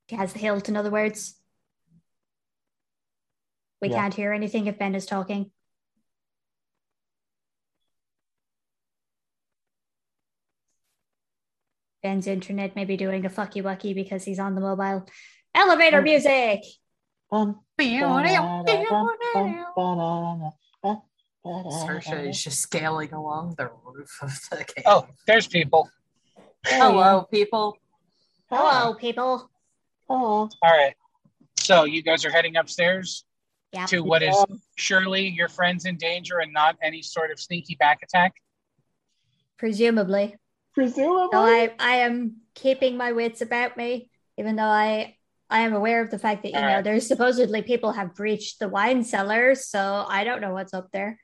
She 0.09 0.15
has 0.17 0.33
the 0.33 0.39
hilt, 0.39 0.67
in 0.67 0.75
other 0.75 0.89
words. 0.89 1.39
We 3.81 3.87
Yeah. 3.89 3.95
can't 3.95 4.13
hear 4.13 4.33
anything 4.33 4.67
if 4.67 4.77
Ben 4.77 4.95
is 4.95 5.05
talking. 5.05 5.51
Ben's 12.03 12.27
internet 12.27 12.75
may 12.75 12.83
be 12.83 12.97
doing 12.97 13.25
a 13.25 13.29
fucky 13.29 13.63
wucky 13.63 13.95
because 13.95 14.25
he's 14.25 14.39
on 14.39 14.55
the 14.55 14.61
mobile. 14.61 15.07
Elevator 15.55 16.01
music. 16.01 16.63
Bum, 21.43 21.64
Sersha 21.66 22.01
Sersha 22.03 22.30
is 22.30 22.43
just 22.43 22.59
scaling 22.59 23.14
along 23.14 23.56
the 23.58 23.69
roof 23.85 24.19
of 24.22 24.32
the 24.51 24.64
cave. 24.66 24.84
Oh, 24.85 25.08
there's 25.26 25.48
people. 25.48 25.90
hello, 26.66 27.27
people. 27.32 27.77
Hello, 28.50 28.93
people. 28.93 29.50
Hello. 30.09 30.50
All 30.50 30.50
right. 30.64 30.95
So 31.59 31.85
you 31.85 32.01
guys 32.01 32.26
are 32.26 32.32
heading 32.32 32.56
upstairs 32.58 33.24
Yeah. 33.72 33.85
to 33.85 34.01
what 34.01 34.24
is 34.24 34.35
surely 34.76 35.27
your 35.27 35.48
friends 35.48 35.85
in 35.85 35.98
danger 35.98 36.40
and 36.40 36.51
not 36.51 36.76
any 36.82 37.01
sort 37.01 37.32
of 37.32 37.40
sneaky 37.40 37.76
back 37.76 38.00
attack. 38.03 38.34
Presumably. 39.58 40.35
Presumably. 40.74 41.30
So 41.32 41.40
I, 41.40 41.72
I 41.80 41.95
am 41.98 42.38
keeping 42.56 42.98
my 42.98 43.11
wits 43.11 43.42
about 43.42 43.77
me, 43.77 44.09
even 44.38 44.56
though 44.56 44.64
I 44.64 45.16
I 45.51 45.61
am 45.61 45.74
aware 45.74 46.01
of 46.03 46.11
the 46.11 46.19
fact 46.19 46.43
that 46.43 46.50
you 46.50 46.56
know 46.59 46.68
Alright. 46.68 46.84
there's 46.84 47.08
supposedly 47.08 47.61
people 47.61 47.92
have 47.92 48.14
breached 48.14 48.59
the 48.59 48.69
wine 48.69 49.03
cellar, 49.03 49.56
so 49.56 50.06
I 50.08 50.24
don't 50.24 50.42
know 50.42 50.53
what's 50.53 50.74
up 50.74 50.90
there. 50.92 51.19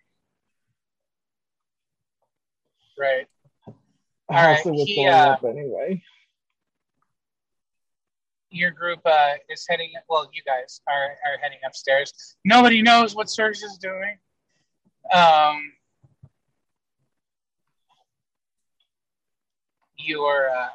Right. 2.98 3.28
All 4.28 4.36
right, 4.36 4.66
was 4.66 4.84
he, 4.84 4.96
going 4.96 5.14
uh, 5.14 5.18
up 5.18 5.44
anyway. 5.44 6.02
Your 8.50 8.72
group 8.72 9.00
uh, 9.06 9.34
is 9.50 9.66
heading. 9.70 9.92
Well, 10.10 10.30
you 10.34 10.42
guys 10.46 10.82
are, 10.88 11.12
are 11.26 11.38
heading 11.42 11.60
upstairs. 11.66 12.36
Nobody 12.44 12.82
knows 12.82 13.16
what 13.16 13.30
Serge 13.30 13.58
is 13.58 13.78
doing. 13.78 14.18
Um, 15.14 15.72
you 19.98 20.22
are. 20.22 20.50
Uh, 20.50 20.70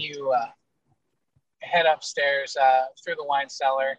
you 0.00 0.30
uh, 0.30 0.46
head 1.60 1.86
upstairs 1.86 2.56
uh, 2.56 2.84
through 3.02 3.16
the 3.16 3.24
wine 3.24 3.48
cellar, 3.48 3.98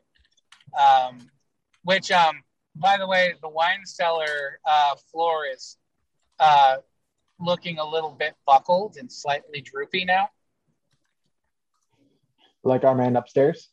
um, 0.80 1.30
which, 1.84 2.12
um, 2.12 2.42
by 2.76 2.98
the 2.98 3.08
way, 3.08 3.34
the 3.42 3.50
wine 3.50 3.86
cellar 3.86 4.60
uh, 4.70 4.96
floor 5.12 5.46
is 5.52 5.78
uh, 6.42 6.78
looking 7.40 7.78
a 7.78 7.88
little 7.88 8.12
bit 8.12 8.34
buckled 8.46 8.98
and 8.98 9.10
slightly 9.12 9.62
droopy 9.62 10.04
now. 10.04 10.28
Like 12.64 12.84
our 12.84 12.96
man 12.96 13.16
upstairs. 13.16 13.70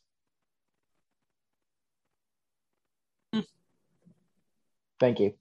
Thank 4.99 5.19
you. 5.19 5.33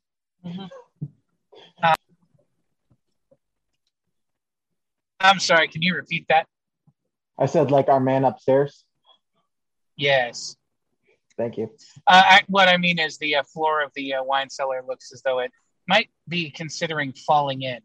I'm 5.21 5.41
sorry, 5.41 5.67
can 5.69 5.83
you 5.83 5.95
repeat 5.97 6.27
that? 6.29 6.47
I 7.39 7.47
said 7.47 7.71
like 7.71 7.89
our 7.89 8.01
man 8.01 8.25
upstairs. 8.25 8.85
Yes. 9.97 10.57
Thank 11.37 11.57
you. 11.57 11.71
Uh, 12.07 12.23
I, 12.25 12.41
what 12.47 12.69
I 12.69 12.77
mean 12.77 12.99
is 12.99 13.19
the 13.19 13.37
uh, 13.37 13.43
floor 13.43 13.83
of 13.83 13.93
the 13.95 14.15
uh, 14.15 14.23
wine 14.23 14.49
cellar 14.49 14.83
looks 14.87 15.13
as 15.13 15.23
though 15.23 15.41
it 15.41 15.53
might 15.89 16.11
be 16.29 16.51
considering 16.51 17.13
falling 17.13 17.63
in. 17.63 17.81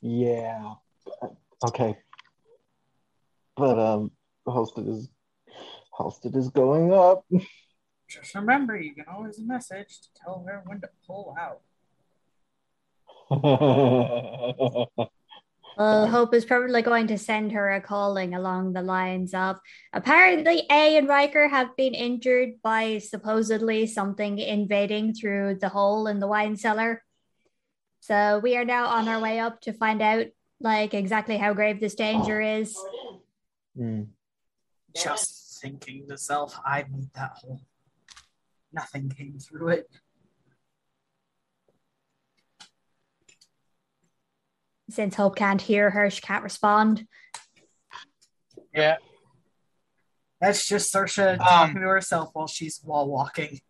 Yeah. 0.00 0.74
Okay. 1.64 1.96
But 3.56 3.78
um, 3.78 4.10
hosted 4.48 4.88
is 4.88 5.08
hosted 5.96 6.34
is 6.34 6.48
going 6.48 6.92
up. 6.92 7.24
Just 8.08 8.34
remember, 8.34 8.76
you 8.76 8.94
can 8.94 9.04
always 9.10 9.38
message 9.38 10.00
to 10.00 10.08
tell 10.22 10.44
her 10.46 10.62
when 10.66 10.80
to 10.80 10.88
pull 11.06 11.36
out. 11.38 11.60
Well, 15.76 16.06
Hope 16.06 16.34
is 16.34 16.44
probably 16.44 16.82
going 16.82 17.06
to 17.08 17.18
send 17.18 17.52
her 17.52 17.72
a 17.72 17.80
calling 17.80 18.34
along 18.34 18.72
the 18.72 18.82
lines 18.82 19.34
of 19.34 19.58
apparently 19.92 20.66
A 20.70 20.96
and 20.96 21.08
Riker 21.08 21.48
have 21.48 21.76
been 21.76 21.94
injured 21.94 22.60
by 22.62 22.98
supposedly 22.98 23.86
something 23.86 24.38
invading 24.38 25.14
through 25.14 25.58
the 25.60 25.68
hole 25.68 26.06
in 26.06 26.20
the 26.20 26.28
wine 26.28 26.56
cellar. 26.56 27.02
So 28.00 28.40
we 28.40 28.56
are 28.56 28.64
now 28.64 28.86
on 28.86 29.08
our 29.08 29.20
way 29.20 29.38
up 29.38 29.60
to 29.62 29.72
find 29.72 30.02
out 30.02 30.26
like 30.60 30.94
exactly 30.94 31.36
how 31.36 31.54
grave 31.54 31.80
this 31.80 31.94
danger 31.94 32.40
is. 32.40 32.76
Hmm. 33.76 34.02
Just 34.94 35.60
thinking 35.62 36.06
to 36.08 36.18
self, 36.18 36.58
I 36.64 36.84
made 36.90 37.12
that 37.14 37.32
hole. 37.36 37.60
Nothing 38.72 39.08
came 39.10 39.38
through 39.38 39.68
it. 39.68 39.90
Since 44.92 45.14
Hope 45.14 45.36
can't 45.36 45.60
hear 45.60 45.88
her, 45.88 46.10
she 46.10 46.20
can't 46.20 46.44
respond. 46.44 47.06
Yeah. 48.74 48.96
That's 50.38 50.68
just 50.68 50.92
Sersha 50.92 51.32
Um, 51.32 51.38
talking 51.38 51.80
to 51.80 51.88
herself 51.88 52.30
while 52.34 52.46
she's 52.46 52.82
wall 52.84 53.08
walking. 53.08 53.60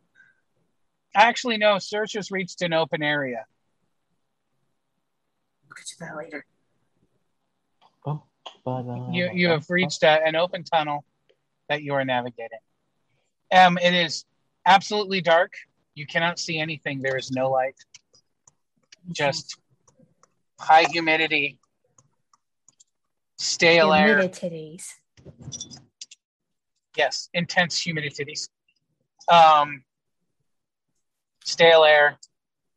Actually, 1.15 1.59
no. 1.59 1.79
Search 1.79 2.15
has 2.15 2.33
reached 2.33 2.63
an 2.63 2.73
open 2.73 3.05
area. 3.05 3.45
We'll 5.65 5.77
get 5.77 5.87
to 5.87 5.99
that 6.01 6.17
later. 6.17 6.45
You 9.13 9.31
you 9.33 9.49
have 9.49 9.69
reached 9.71 10.03
uh, 10.03 10.19
an 10.25 10.35
open 10.35 10.65
tunnel 10.65 11.05
that 11.69 11.83
you 11.83 11.95
are 11.95 12.05
navigating. 12.05 12.59
Um, 13.53 13.79
it 13.79 13.95
is 13.95 14.25
absolutely 14.67 15.21
dark. 15.21 15.53
You 15.95 16.07
cannot 16.07 16.39
see 16.39 16.59
anything. 16.59 17.01
There 17.01 17.17
is 17.17 17.31
no 17.31 17.51
light. 17.51 17.77
Just 19.11 19.62
high 20.63 20.85
humidity, 20.85 21.59
stale 23.39 23.93
air. 23.93 24.19
Humidities. 24.19 24.85
Yes, 26.97 27.29
intense 27.35 27.81
humidities. 27.81 28.49
Um, 29.29 29.83
stale 31.45 31.85
air 31.85 32.19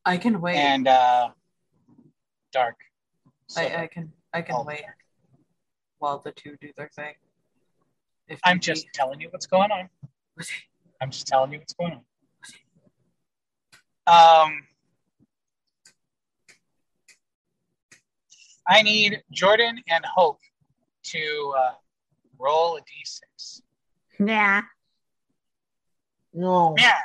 I 0.05 0.17
can 0.17 0.41
wait. 0.41 0.55
and 0.55 0.87
uh, 0.87 1.29
dark. 2.51 2.75
So, 3.47 3.61
I, 3.61 3.83
I 3.83 3.87
can 3.87 4.11
I 4.33 4.41
can 4.41 4.65
wait 4.65 4.83
while 5.99 6.19
the 6.19 6.31
two 6.31 6.55
do 6.61 6.69
their 6.77 6.89
thing. 6.95 7.13
If 8.27 8.39
I'm 8.43 8.59
just 8.59 8.85
be. 8.85 8.89
telling 8.93 9.21
you 9.21 9.27
what's 9.29 9.45
going 9.45 9.71
on. 9.71 9.89
I'm 11.01 11.11
just 11.11 11.27
telling 11.27 11.51
you 11.51 11.59
what's 11.59 11.73
going 11.73 11.93
on. 11.93 12.01
Um, 14.07 14.67
I 18.67 18.81
need 18.81 19.21
Jordan 19.31 19.81
and 19.89 20.05
Hope 20.05 20.39
to 21.03 21.53
uh, 21.57 21.71
roll 22.39 22.77
a 22.77 22.81
d6. 22.81 23.61
Yeah. 24.19 24.61
No. 26.33 26.75
Yeah. 26.77 26.99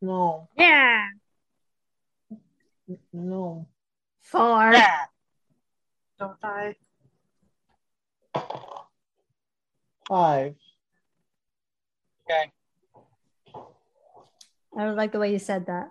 No. 0.00 0.48
Yeah. 0.56 1.06
No. 3.12 3.66
Four. 4.20 4.72
Yeah. 4.72 5.04
Don't 6.18 6.40
die. 6.40 6.76
Five. 10.08 10.54
Okay. 12.26 12.52
I 14.76 14.84
don't 14.84 14.96
like 14.96 15.12
the 15.12 15.18
way 15.18 15.30
you 15.30 15.38
said 15.38 15.66
that. 15.66 15.90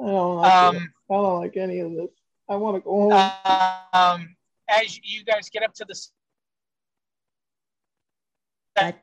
I 0.00 0.06
don't 0.06 0.36
like 0.36 0.74
it. 0.74 0.76
Um, 0.76 0.92
I 1.10 1.14
don't 1.14 1.40
like 1.40 1.56
any 1.56 1.78
of 1.80 1.92
this. 1.92 2.10
I 2.52 2.56
want 2.56 2.76
to 2.76 2.80
go 2.82 3.10
home. 3.10 3.12
um, 3.94 4.36
as 4.68 4.98
you 5.02 5.24
guys 5.24 5.48
get 5.48 5.62
up 5.62 5.72
to 5.74 5.86
the 5.86 5.94
second 8.76 8.98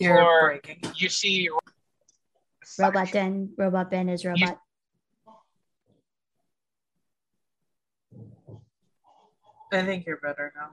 You're 0.00 0.16
floor, 0.16 0.60
breaking. 0.64 0.92
you 0.96 1.08
see 1.08 1.48
Robot 2.76 3.12
Ben. 3.12 3.50
Robot 3.56 3.88
Ben 3.88 4.08
is 4.08 4.24
robot. 4.24 4.58
I 9.72 9.82
think 9.82 10.04
you're 10.06 10.16
better 10.16 10.52
now. 10.56 10.70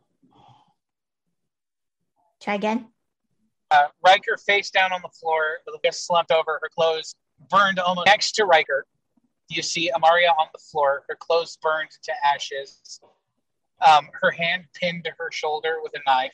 Try 2.39 2.55
again. 2.55 2.87
uh, 3.69 3.87
Riker 4.03 4.37
face 4.37 4.71
down 4.71 4.91
on 4.91 5.01
the 5.03 5.09
floor, 5.09 5.57
with 5.65 5.75
a 5.75 5.79
bit 5.83 5.93
slumped 5.93 6.31
over, 6.31 6.59
her 6.61 6.69
clothes 6.75 7.13
burned 7.49 7.77
almost 7.79 8.07
next 8.07 8.31
to 8.33 8.45
Riker. 8.45 8.85
You 9.51 9.61
see 9.61 9.91
Amaria 9.93 10.29
on 10.39 10.47
the 10.53 10.59
floor, 10.59 11.03
her 11.09 11.15
clothes 11.15 11.57
burned 11.61 11.89
to 12.03 12.13
ashes, 12.25 13.01
um, 13.85 14.07
her 14.21 14.31
hand 14.31 14.63
pinned 14.73 15.03
to 15.03 15.11
her 15.17 15.29
shoulder 15.29 15.79
with 15.83 15.91
a 15.93 15.99
knife. 16.09 16.31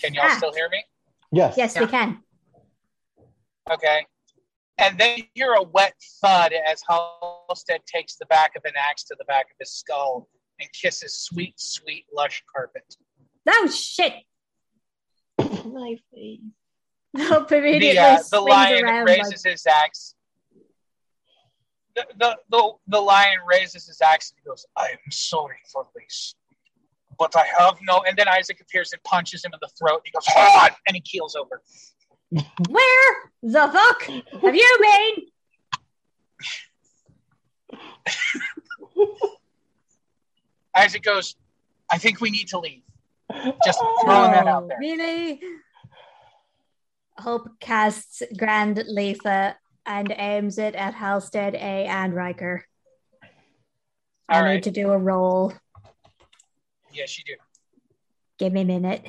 Can 0.00 0.14
y'all 0.14 0.24
Ah. 0.30 0.36
still 0.38 0.52
hear 0.54 0.68
me? 0.70 0.82
Yes. 1.30 1.56
Yes, 1.58 1.78
we 1.78 1.86
can. 1.86 2.22
Okay. 3.70 4.06
And 4.78 4.98
then 4.98 5.18
you 5.18 5.24
hear 5.34 5.52
a 5.52 5.62
wet 5.62 5.94
thud 6.22 6.52
as 6.54 6.82
Halstead 6.88 7.84
takes 7.86 8.16
the 8.16 8.26
back 8.26 8.56
of 8.56 8.64
an 8.64 8.74
axe 8.76 9.04
to 9.04 9.16
the 9.18 9.24
back 9.26 9.46
of 9.50 9.56
his 9.58 9.72
skull 9.72 10.28
and 10.60 10.70
kisses 10.72 11.18
sweet, 11.20 11.58
sweet, 11.60 12.06
lush 12.14 12.42
carpet. 12.54 12.96
Oh 13.48 13.68
shit! 13.68 14.14
My 15.38 15.96
face. 16.14 16.40
Hope 17.28 17.48
The, 17.48 17.98
uh, 17.98 18.18
the 18.30 18.40
lion 18.40 18.84
raises 19.04 19.44
like, 19.44 19.52
his 19.52 19.66
axe. 19.66 20.14
The, 21.94 22.06
the, 22.18 22.36
the, 22.50 22.72
the 22.88 23.00
lion 23.00 23.38
raises 23.46 23.86
his 23.86 24.00
axe 24.02 24.30
and 24.30 24.40
he 24.42 24.48
goes, 24.48 24.66
I 24.76 24.88
am 24.88 25.10
sorry 25.10 25.56
for 25.72 25.86
this. 25.94 26.34
But 27.18 27.34
I 27.34 27.46
have 27.58 27.78
no. 27.82 28.02
And 28.06 28.16
then 28.18 28.28
Isaac 28.28 28.60
appears 28.60 28.92
and 28.92 29.02
punches 29.02 29.42
him 29.42 29.52
in 29.54 29.58
the 29.62 29.68
throat. 29.78 30.02
He 30.04 30.10
goes, 30.10 30.26
on! 30.36 30.70
And 30.86 30.94
he 30.94 31.00
keels 31.00 31.34
over. 31.34 31.62
Where 32.68 33.14
the 33.42 33.70
fuck 33.72 34.02
have 34.42 34.54
you 34.54 34.78
been? 34.80 35.24
Isaac 40.76 41.02
goes, 41.02 41.36
I 41.90 41.96
think 41.96 42.20
we 42.20 42.30
need 42.30 42.48
to 42.48 42.58
leave. 42.58 42.82
Just 43.64 43.80
throwing 44.02 44.32
that 44.32 44.46
out 44.46 44.68
there. 44.68 44.76
Really? 44.78 45.40
Hope 47.18 47.48
casts 47.60 48.22
Grand 48.36 48.82
Letha 48.86 49.56
and 49.86 50.12
aims 50.16 50.58
it 50.58 50.74
at 50.74 50.94
Halstead 50.94 51.54
A 51.54 51.86
and 51.86 52.14
Riker. 52.14 52.64
I 54.28 54.40
All 54.40 54.52
need 54.52 54.64
to 54.64 54.70
do 54.70 54.90
a 54.90 54.98
roll. 54.98 55.52
Yes, 56.92 57.18
you 57.18 57.24
do. 57.24 57.34
Give 58.38 58.52
me 58.52 58.62
a 58.62 58.64
minute. 58.64 59.06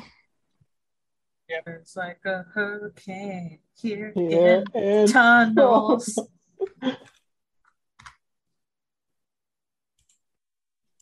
It's 1.50 1.96
like 1.96 2.20
a 2.26 2.44
hurricane 2.54 3.60
here 3.74 4.12
Here 4.14 4.66
in 4.74 4.82
in 4.82 5.08
tunnels. 5.08 6.20
I 6.84 6.98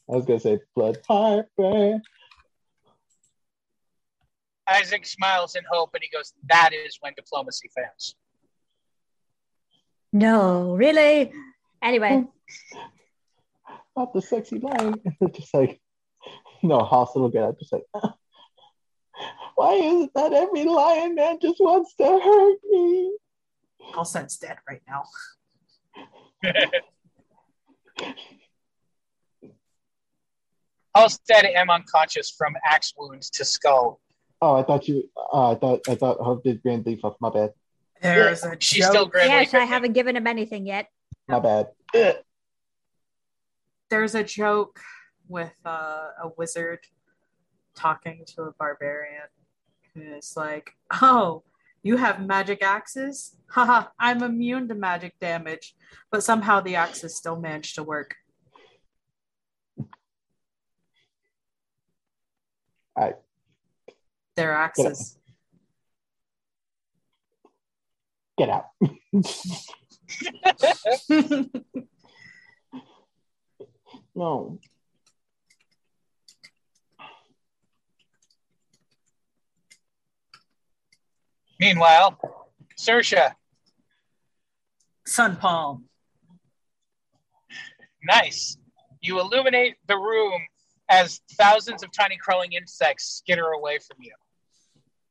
was 0.08 0.25
gonna 0.25 0.40
say 0.40 0.59
blood 0.75 1.00
heartburn. 1.08 2.01
Isaac 4.68 5.06
smiles 5.06 5.56
in 5.56 5.64
hope 5.72 5.92
and 5.94 6.03
he 6.03 6.10
goes, 6.16 6.34
That 6.50 6.72
is 6.74 6.98
when 7.02 7.14
diplomacy 7.16 7.69
fails. 7.76 8.16
No, 10.11 10.76
really? 10.76 11.32
Anyway, 11.84 12.24
Not 13.95 14.14
the 14.14 14.22
sexy 14.22 14.60
line. 14.60 14.95
just 15.34 15.53
like 15.53 15.80
no 16.61 16.80
hospital 16.80 17.30
get 17.30 17.44
up, 17.44 17.60
just 17.60 17.72
like 17.72 17.84
why 19.56 19.74
is 19.74 20.06
it 20.06 20.10
that 20.16 20.34
every 20.34 20.66
lion 20.66 21.16
man 21.16 21.38
just 21.42 21.60
wants 21.60 21.95
to 21.95 22.03
hurt 22.03 22.58
me? 22.69 23.18
Halstead's 23.94 24.38
dead 24.38 24.58
right 24.68 24.82
now. 24.88 25.03
Halstead 30.95 31.45
am 31.45 31.69
unconscious 31.69 32.32
from 32.32 32.56
axe 32.66 32.94
wounds 32.98 33.30
to 33.32 33.45
skull. 33.45 34.02
Oh, 34.45 34.53
I 34.57 34.61
thought 34.61 34.88
you. 34.88 35.09
Uh, 35.33 35.53
I 35.53 35.56
thought. 35.56 35.90
I 35.90 35.95
thought 35.95 36.19
Hope 36.19 36.43
did 36.43 36.61
Grand 36.61 36.85
Leaf 36.85 37.03
off. 37.03 37.15
My 37.19 37.32
bad. 37.32 37.53
There's 37.99 38.43
a 38.43 38.56
She's 38.59 38.83
joke. 38.83 38.91
still 38.91 39.06
Grand 39.07 39.32
yes, 39.32 39.53
Leaf. 39.53 39.64
I 39.64 39.65
haven't 39.65 39.93
given 39.93 40.15
him 40.15 40.27
anything 40.27 40.67
yet. 40.67 40.88
My 41.27 41.40
bad. 41.40 41.69
There's 43.90 44.14
a 44.14 44.24
joke 44.24 44.80
with 45.27 45.51
uh, 45.65 46.09
a 46.22 46.30
wizard 46.38 46.82
talking 47.74 48.24
to 48.35 48.43
a 48.43 48.51
barbarian. 48.51 49.24
And 49.95 50.03
it's 50.14 50.38
like, 50.38 50.69
oh, 51.01 51.41
you 51.82 51.98
have 51.98 52.24
magic 52.24 52.61
axes? 52.61 53.35
Haha, 53.49 53.88
I'm 53.98 54.22
immune 54.22 54.67
to 54.67 54.75
magic 54.75 55.17
damage. 55.19 55.75
But 56.11 56.24
somehow 56.24 56.61
the 56.61 56.75
axes 56.75 57.15
still 57.15 57.40
manage 57.40 57.74
to 57.74 57.83
work. 57.83 58.14
All 62.95 63.06
right. 63.06 63.15
They're 64.35 64.53
axes. 64.53 65.17
Get 68.38 68.49
out. 68.49 68.65
no. 74.15 74.59
Meanwhile, 81.57 82.19
Sersha, 82.77 83.35
Sun 85.07 85.38
palm. 85.38 85.85
nice. 88.03 88.57
You 89.01 89.19
illuminate 89.22 89.75
the 89.88 89.95
room 89.95 90.41
as 90.89 91.22
thousands 91.33 91.83
of 91.83 91.91
tiny 91.91 92.17
crawling 92.17 92.53
insects 92.53 93.05
skitter 93.05 93.51
away 93.51 93.77
from 93.77 93.97
you. 94.01 94.14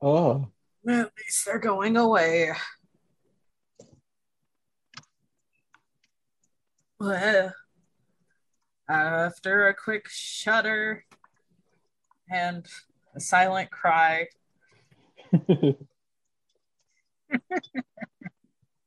Oh. 0.05 0.49
At 0.87 1.11
least 1.17 1.47
they're 1.47 1.59
going 1.59 1.97
away. 1.97 2.53
Well, 7.01 7.55
after 8.87 9.69
a 9.69 9.75
quick 9.75 10.07
shudder 10.11 11.07
and 12.31 12.67
a 13.17 13.21
silent 13.21 13.71
cry, 13.71 14.27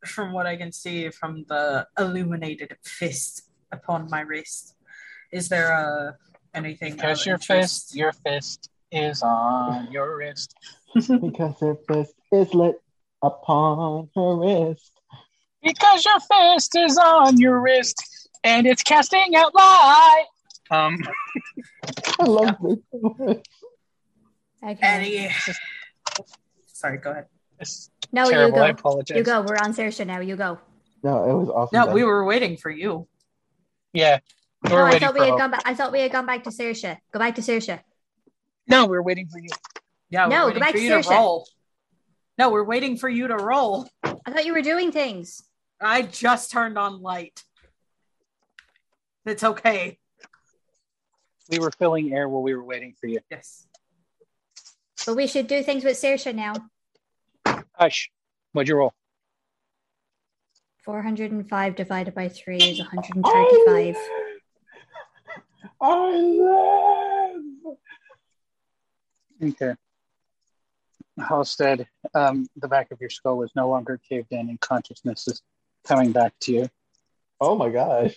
from 0.05 0.33
what 0.33 0.45
I 0.45 0.55
can 0.55 0.71
see 0.71 1.09
from 1.09 1.45
the 1.47 1.87
illuminated 1.97 2.77
fist 2.83 3.49
upon 3.71 4.07
my 4.11 4.21
wrist, 4.21 4.75
is 5.31 5.49
there 5.49 5.73
uh, 5.73 6.11
anything? 6.53 6.93
Because 6.93 7.25
your 7.25 7.37
interest? 7.37 7.87
fist, 7.87 7.95
your 7.95 8.11
fist 8.11 8.69
is 8.91 9.21
on 9.21 9.91
your 9.91 10.17
wrist. 10.17 10.53
Because 11.21 11.59
her 11.61 11.75
fist 11.87 12.13
is 12.31 12.53
lit 12.53 12.75
upon 13.21 14.09
her 14.15 14.35
wrist. 14.35 14.91
Because 15.63 16.05
your 16.05 16.19
fist 16.19 16.75
is 16.75 16.97
on 16.97 17.37
your 17.37 17.59
wrist 17.59 18.29
and 18.43 18.65
it's 18.65 18.83
casting 18.83 19.35
out 19.35 19.53
light. 19.53 20.25
Um, 20.71 20.97
I 22.19 22.25
love 22.25 22.55
this. 22.61 22.77
so 22.91 23.15
much. 23.19 23.47
Okay. 24.63 24.77
Any? 24.81 25.29
Sorry, 26.67 26.97
go 26.97 27.11
ahead. 27.11 27.25
it's 27.59 27.89
no, 28.11 28.25
you 28.25 28.51
go. 28.51 28.61
I 28.61 28.69
apologize. 28.69 29.17
You 29.17 29.23
go. 29.23 29.41
We're 29.41 29.57
on 29.57 29.73
Sersha 29.73 30.05
now. 30.05 30.19
You 30.19 30.35
go. 30.35 30.59
No, 31.03 31.29
it 31.29 31.33
was 31.33 31.49
awesome. 31.49 31.79
No, 31.79 31.85
though. 31.87 31.93
we 31.93 32.03
were 32.03 32.23
waiting 32.25 32.57
for 32.57 32.69
you. 32.69 33.07
Yeah, 33.93 34.19
we're 34.63 34.81
I 34.81 34.85
waiting 34.85 34.99
thought 34.99 35.13
we 35.13 35.19
had 35.21 35.29
Hope. 35.29 35.39
gone 35.39 35.51
back. 35.51 35.61
I 35.65 35.75
thought 35.75 35.91
we 35.91 35.99
had 35.99 36.11
gone 36.11 36.25
back 36.25 36.43
to 36.45 36.49
Sersha. 36.49 36.97
Go 37.11 37.19
back 37.19 37.35
to 37.35 37.41
Sersha. 37.41 37.81
No, 38.67 38.85
we're 38.85 39.01
waiting 39.01 39.27
for 39.27 39.39
you. 39.39 39.49
Yeah, 40.09 40.27
No, 40.27 40.45
we're 40.45 40.53
go 40.53 40.59
waiting 40.59 40.59
back 40.61 40.71
for 40.71 40.77
to 40.77 40.83
you 40.83 41.01
to 41.01 41.09
roll. 41.09 41.47
No, 42.37 42.49
we're 42.49 42.63
waiting 42.63 42.97
for 42.97 43.09
you 43.09 43.27
to 43.27 43.35
roll. 43.35 43.89
I 44.03 44.31
thought 44.31 44.45
you 44.45 44.53
were 44.53 44.61
doing 44.61 44.91
things. 44.91 45.41
I 45.81 46.03
just 46.03 46.51
turned 46.51 46.77
on 46.77 47.01
light. 47.01 47.43
It's 49.25 49.43
okay. 49.43 49.97
We 51.49 51.59
were 51.59 51.71
filling 51.71 52.13
air 52.13 52.27
while 52.29 52.41
we 52.41 52.55
were 52.55 52.63
waiting 52.63 52.93
for 52.99 53.07
you. 53.07 53.19
Yes. 53.29 53.67
But 55.05 55.15
we 55.15 55.27
should 55.27 55.47
do 55.47 55.63
things 55.63 55.83
with 55.83 55.97
Sersha 55.97 56.33
now. 56.33 56.53
Hush. 57.73 58.09
What'd 58.53 58.67
you 58.69 58.75
roll? 58.75 58.93
405 60.83 61.75
divided 61.75 62.15
by 62.15 62.29
3 62.29 62.57
is 62.57 62.79
135. 62.79 63.95
I 65.81 66.17
live. 66.17 67.77
Okay. 69.43 69.75
Halstead, 71.19 71.87
um, 72.15 72.45
the 72.57 72.67
back 72.67 72.91
of 72.91 72.99
your 73.01 73.09
skull 73.09 73.41
is 73.43 73.51
no 73.55 73.69
longer 73.69 73.99
caved 74.07 74.31
in, 74.31 74.49
and 74.49 74.59
consciousness 74.59 75.27
is 75.27 75.41
coming 75.85 76.11
back 76.11 76.33
to 76.41 76.51
you. 76.53 76.67
Oh 77.41 77.55
my 77.55 77.69
gosh. 77.69 78.15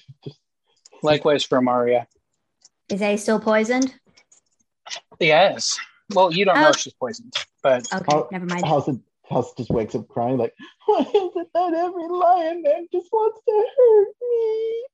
Likewise 1.03 1.45
for 1.45 1.61
Maria. 1.63 2.07
Is 2.91 3.01
A 3.03 3.17
still 3.17 3.41
poisoned? 3.41 3.95
Yes. 5.19 5.79
Well, 6.15 6.33
you 6.33 6.45
don't 6.45 6.57
know 6.61 6.69
Oh. 6.71 6.73
she's 6.73 6.93
poisoned, 6.95 7.33
but 7.63 7.87
Okay, 7.93 8.05
How- 8.09 8.29
never 8.33 8.47
mind. 8.47 8.65
House, 8.65 8.89
House 9.29 9.53
just 9.57 9.71
wakes 9.71 9.95
up 9.95 10.09
crying 10.09 10.37
like, 10.39 10.55
why 10.87 10.99
is 11.01 11.07
it 11.37 11.49
that 11.55 11.73
every 11.75 12.09
lion 12.09 12.63
man 12.63 12.87
just 12.93 13.09
wants 13.13 13.41
to 13.47 13.67
hurt 13.77 14.09
me? 14.21 14.85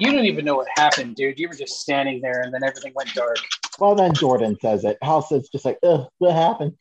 you 0.00 0.10
don't 0.12 0.24
even 0.24 0.44
know 0.44 0.56
what 0.56 0.66
happened, 0.76 1.14
dude. 1.14 1.38
You 1.38 1.48
were 1.48 1.54
just 1.54 1.80
standing 1.80 2.20
there, 2.20 2.40
and 2.42 2.52
then 2.52 2.64
everything 2.64 2.92
went 2.96 3.12
dark. 3.14 3.36
Well, 3.78 3.94
then 3.94 4.14
Jordan 4.14 4.56
says 4.60 4.84
it. 4.84 4.96
House 5.02 5.30
is 5.30 5.48
just 5.50 5.64
like, 5.64 5.78
ugh, 5.82 6.08
what 6.18 6.32
happened? 6.34 6.72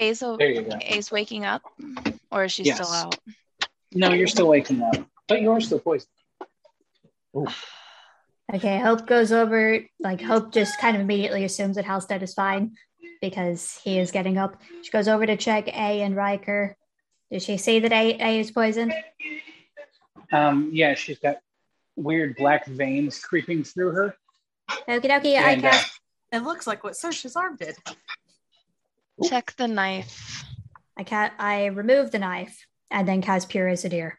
A's, 0.00 0.20
There. 0.20 0.78
A's 0.80 1.10
waking 1.12 1.44
up, 1.44 1.62
or 2.32 2.44
is 2.44 2.52
she 2.52 2.64
Yes. 2.64 2.76
still 2.76 2.92
out? 2.92 3.18
No, 3.92 4.12
you're 4.12 4.26
still 4.26 4.48
waking 4.48 4.82
up, 4.82 4.96
but 5.28 5.42
you're 5.42 5.60
still 5.60 5.78
poisoned. 5.78 6.08
Okay, 8.52 8.80
Hope 8.80 9.06
goes 9.06 9.30
over, 9.30 9.78
like, 10.00 10.20
Hope 10.20 10.52
just 10.52 10.76
kind 10.80 10.96
of 10.96 11.02
immediately 11.02 11.44
assumes 11.44 11.76
that 11.76 11.84
Halstead 11.84 12.20
is 12.24 12.34
fine. 12.34 12.76
because 13.20 13.78
he 13.84 13.98
is 13.98 14.10
getting 14.10 14.38
up. 14.38 14.60
She 14.82 14.90
goes 14.90 15.06
over 15.06 15.24
to 15.26 15.36
check 15.36 15.68
A 15.68 16.00
and 16.02 16.16
Riker. 16.16 16.74
Did 17.30 17.42
she 17.42 17.58
see 17.58 17.78
that 17.78 17.92
A, 17.92 18.18
A 18.18 18.40
is 18.40 18.50
poisoned? 18.50 18.92
Um, 20.32 20.70
yeah, 20.72 20.94
she's 20.94 21.18
got 21.20 21.36
weird 21.96 22.34
black 22.36 22.66
veins 22.66 23.20
creeping 23.20 23.62
through 23.62 23.90
her. 23.92 24.16
Okie 24.88 25.04
dokie, 25.04 25.36
I 25.36 25.52
And, 25.52 25.64
uh, 25.64 25.78
It 26.32 26.38
looks 26.42 26.66
like 26.66 26.82
what 26.82 26.94
Sersha's 26.94 27.36
arm 27.36 27.54
did. 27.56 27.76
Check 29.28 29.54
the 29.56 29.68
knife. 29.68 30.44
I 30.96 31.04
ca- 31.04 31.32
I 31.38 31.66
remove 31.66 32.10
the 32.10 32.18
knife 32.18 32.66
and 32.90 33.06
then 33.06 33.22
cast 33.22 33.48
Pure 33.48 33.68
as 33.68 33.84
a 33.84 33.88
deer. 33.88 34.18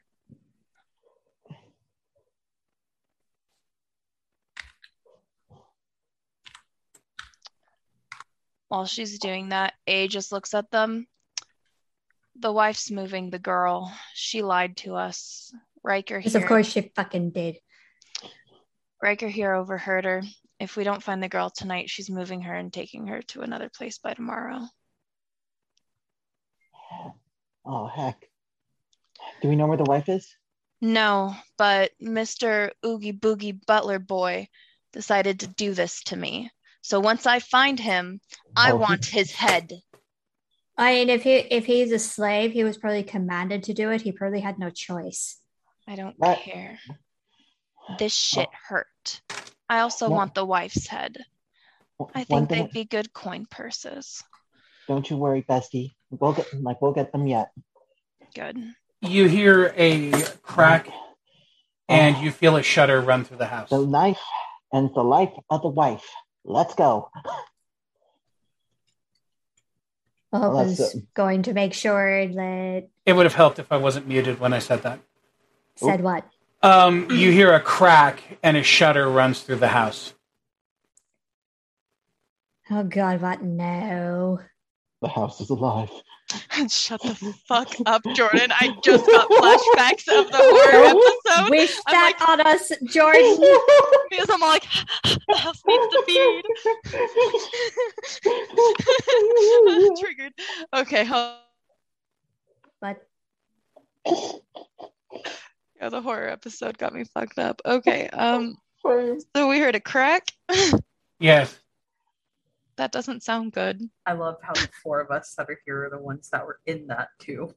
While 8.67 8.85
she's 8.85 9.19
doing 9.19 9.49
that, 9.49 9.73
A 9.87 10.07
just 10.07 10.31
looks 10.31 10.53
at 10.53 10.71
them. 10.71 11.07
The 12.39 12.51
wife's 12.51 12.89
moving 12.89 13.29
the 13.29 13.39
girl. 13.39 13.93
She 14.13 14.41
lied 14.41 14.77
to 14.77 14.95
us. 14.95 15.53
Riker 15.83 16.17
Because 16.19 16.33
here. 16.33 16.41
of 16.41 16.47
course 16.47 16.71
she 16.71 16.91
fucking 16.95 17.31
did. 17.31 17.57
Riker 19.01 19.27
here 19.27 19.53
overheard 19.53 20.05
her. 20.05 20.21
If 20.59 20.77
we 20.77 20.83
don't 20.83 21.03
find 21.03 21.21
the 21.21 21.27
girl 21.27 21.49
tonight, 21.49 21.89
she's 21.89 22.09
moving 22.09 22.41
her 22.43 22.55
and 22.55 22.71
taking 22.71 23.07
her 23.07 23.21
to 23.23 23.41
another 23.41 23.69
place 23.69 23.97
by 23.97 24.13
tomorrow. 24.13 24.61
Oh 27.65 27.87
heck. 27.87 28.27
Do 29.41 29.49
we 29.49 29.55
know 29.55 29.67
where 29.67 29.77
the 29.77 29.83
wife 29.83 30.09
is? 30.09 30.35
No, 30.81 31.35
but 31.57 31.91
Mr. 32.01 32.71
Oogie 32.85 33.13
Boogie 33.13 33.59
Butler 33.67 33.99
Boy 33.99 34.47
decided 34.93 35.39
to 35.41 35.47
do 35.47 35.73
this 35.73 36.01
to 36.05 36.15
me. 36.15 36.49
So 36.81 36.99
once 36.99 37.27
I 37.27 37.39
find 37.39 37.79
him, 37.79 38.19
I 38.55 38.71
Oh, 38.71 38.77
he- 38.77 38.81
want 38.81 39.05
his 39.05 39.31
head. 39.31 39.71
I 40.77 40.93
mean, 40.95 41.09
if 41.09 41.21
he 41.23 41.33
if 41.35 41.65
he's 41.65 41.91
a 41.91 41.99
slave, 41.99 42.51
he 42.53 42.63
was 42.63 42.77
probably 42.77 43.03
commanded 43.03 43.63
to 43.63 43.73
do 43.73 43.91
it. 43.91 44.01
He 44.01 44.11
probably 44.11 44.39
had 44.39 44.57
no 44.57 44.69
choice. 44.71 45.37
I 45.87 45.95
don't 45.95 46.15
What? 46.17 46.39
care. 46.39 46.79
This 47.99 48.13
oh. 48.13 48.41
shit 48.41 48.49
hurt. 48.67 49.21
I 49.69 49.79
also 49.79 50.09
What? 50.09 50.15
want 50.15 50.33
the 50.33 50.45
wife's 50.45 50.87
head. 50.87 51.17
I 52.15 52.23
think 52.23 52.49
they'd 52.49 52.71
be 52.71 52.85
good 52.85 53.13
coin 53.13 53.45
purses. 53.45 54.23
Don't 54.87 55.07
you 55.09 55.17
worry, 55.17 55.43
bestie. 55.43 55.91
We'll 56.11 56.33
get 56.33 56.47
like 56.61 56.81
we'll 56.81 56.91
get 56.93 57.11
them 57.11 57.25
yet. 57.27 57.51
Good. 58.35 58.57
You 59.01 59.27
hear 59.27 59.73
a 59.77 60.11
crack 60.43 60.87
and 61.89 62.17
you 62.17 62.31
feel 62.31 62.55
a 62.57 62.63
shudder 62.63 63.01
run 63.01 63.23
through 63.23 63.37
the 63.37 63.47
house. 63.47 63.69
The 63.69 63.85
knife 63.85 64.19
and 64.71 64.89
the 64.93 65.03
life 65.03 65.31
of 65.49 65.61
the 65.61 65.69
wife. 65.69 66.07
Let's 66.45 66.75
go. 66.75 67.09
Well, 70.31 70.41
Well, 70.53 70.65
was 70.65 70.77
that's 70.77 70.95
it. 70.95 71.13
going 71.13 71.43
to 71.43 71.53
make 71.53 71.73
sure 71.73 72.27
that 72.27 72.89
It 73.05 73.13
would 73.13 73.25
have 73.25 73.35
helped 73.35 73.59
if 73.59 73.71
I 73.71 73.77
wasn't 73.77 74.07
muted 74.07 74.39
when 74.39 74.53
I 74.53 74.59
said 74.59 74.83
that. 74.83 74.99
said 75.75 76.01
what? 76.01 76.25
Um, 76.63 77.09
you 77.09 77.31
hear 77.31 77.53
a 77.53 77.59
crack 77.59 78.21
and 78.43 78.55
a 78.55 78.63
shudder 78.63 79.09
runs 79.09 79.41
through 79.41 79.55
the 79.57 79.69
house. 79.69 80.13
Oh 82.69 82.83
God, 82.83 83.19
what? 83.21 83.41
No. 83.41 84.39
The 85.01 85.07
house 85.07 85.41
is 85.41 85.49
alive. 85.49 85.89
Shut 86.69 87.01
the 87.01 87.15
fuck 87.47 87.73
up, 87.87 88.03
Jordan. 88.13 88.51
I 88.51 88.75
just 88.83 89.05
got 89.07 89.27
flashbacks 89.29 90.07
of 90.07 90.31
the 90.31 90.37
horror 90.37 90.85
episode. 90.85 91.49
Wish 91.49 91.75
I'm 91.87 91.93
that 91.93 92.13
like- 92.19 92.29
on 92.29 92.41
us, 92.41 92.71
Jordan. 92.85 93.37
Because 94.11 94.29
I'm 94.29 94.41
like, 94.41 94.65
the 95.29 95.37
house 95.37 95.61
needs 95.65 95.87
to 95.87 96.03
feed. 96.05 96.43
Triggered. 100.01 100.33
Okay. 100.73 101.05
Hold- 101.05 101.37
but 102.81 102.97
yeah, 105.79 105.87
the 105.89 106.01
horror 106.01 106.27
episode 106.27 106.77
got 106.77 106.93
me 106.93 107.05
fucked 107.05 107.39
up. 107.39 107.61
Okay. 107.65 108.09
Um. 108.09 108.57
So 108.83 109.47
we 109.47 109.59
heard 109.59 109.75
a 109.75 109.79
crack. 109.79 110.27
Yes. 111.19 111.57
That 112.81 112.91
doesn't 112.91 113.21
sound 113.21 113.53
good. 113.53 113.79
I 114.07 114.13
love 114.13 114.37
how 114.41 114.53
the 114.53 114.67
four 114.81 115.01
of 115.01 115.11
us 115.11 115.35
that 115.37 115.47
are 115.51 115.59
here 115.67 115.85
are 115.85 115.91
the 115.91 115.99
ones 115.99 116.29
that 116.31 116.43
were 116.43 116.57
in 116.65 116.87
that 116.87 117.09
too. 117.19 117.53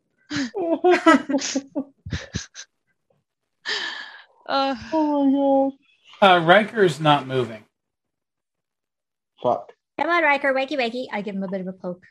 Uh, 4.47 4.75
oh 4.93 5.73
Uh, 6.21 6.43
Riker's 6.45 7.01
not 7.01 7.27
moving. 7.27 7.65
my. 9.43 9.55
Fuck. 9.55 9.73
come 9.99 10.11
on, 10.11 10.23
Riker, 10.23 10.53
wakey 10.53 10.77
wakey. 10.77 11.07
I 11.11 11.23
give 11.23 11.35
him 11.35 11.43
a 11.43 11.49
bit 11.49 11.63
of 11.63 11.69
a 11.69 11.73
poke. 11.73 12.05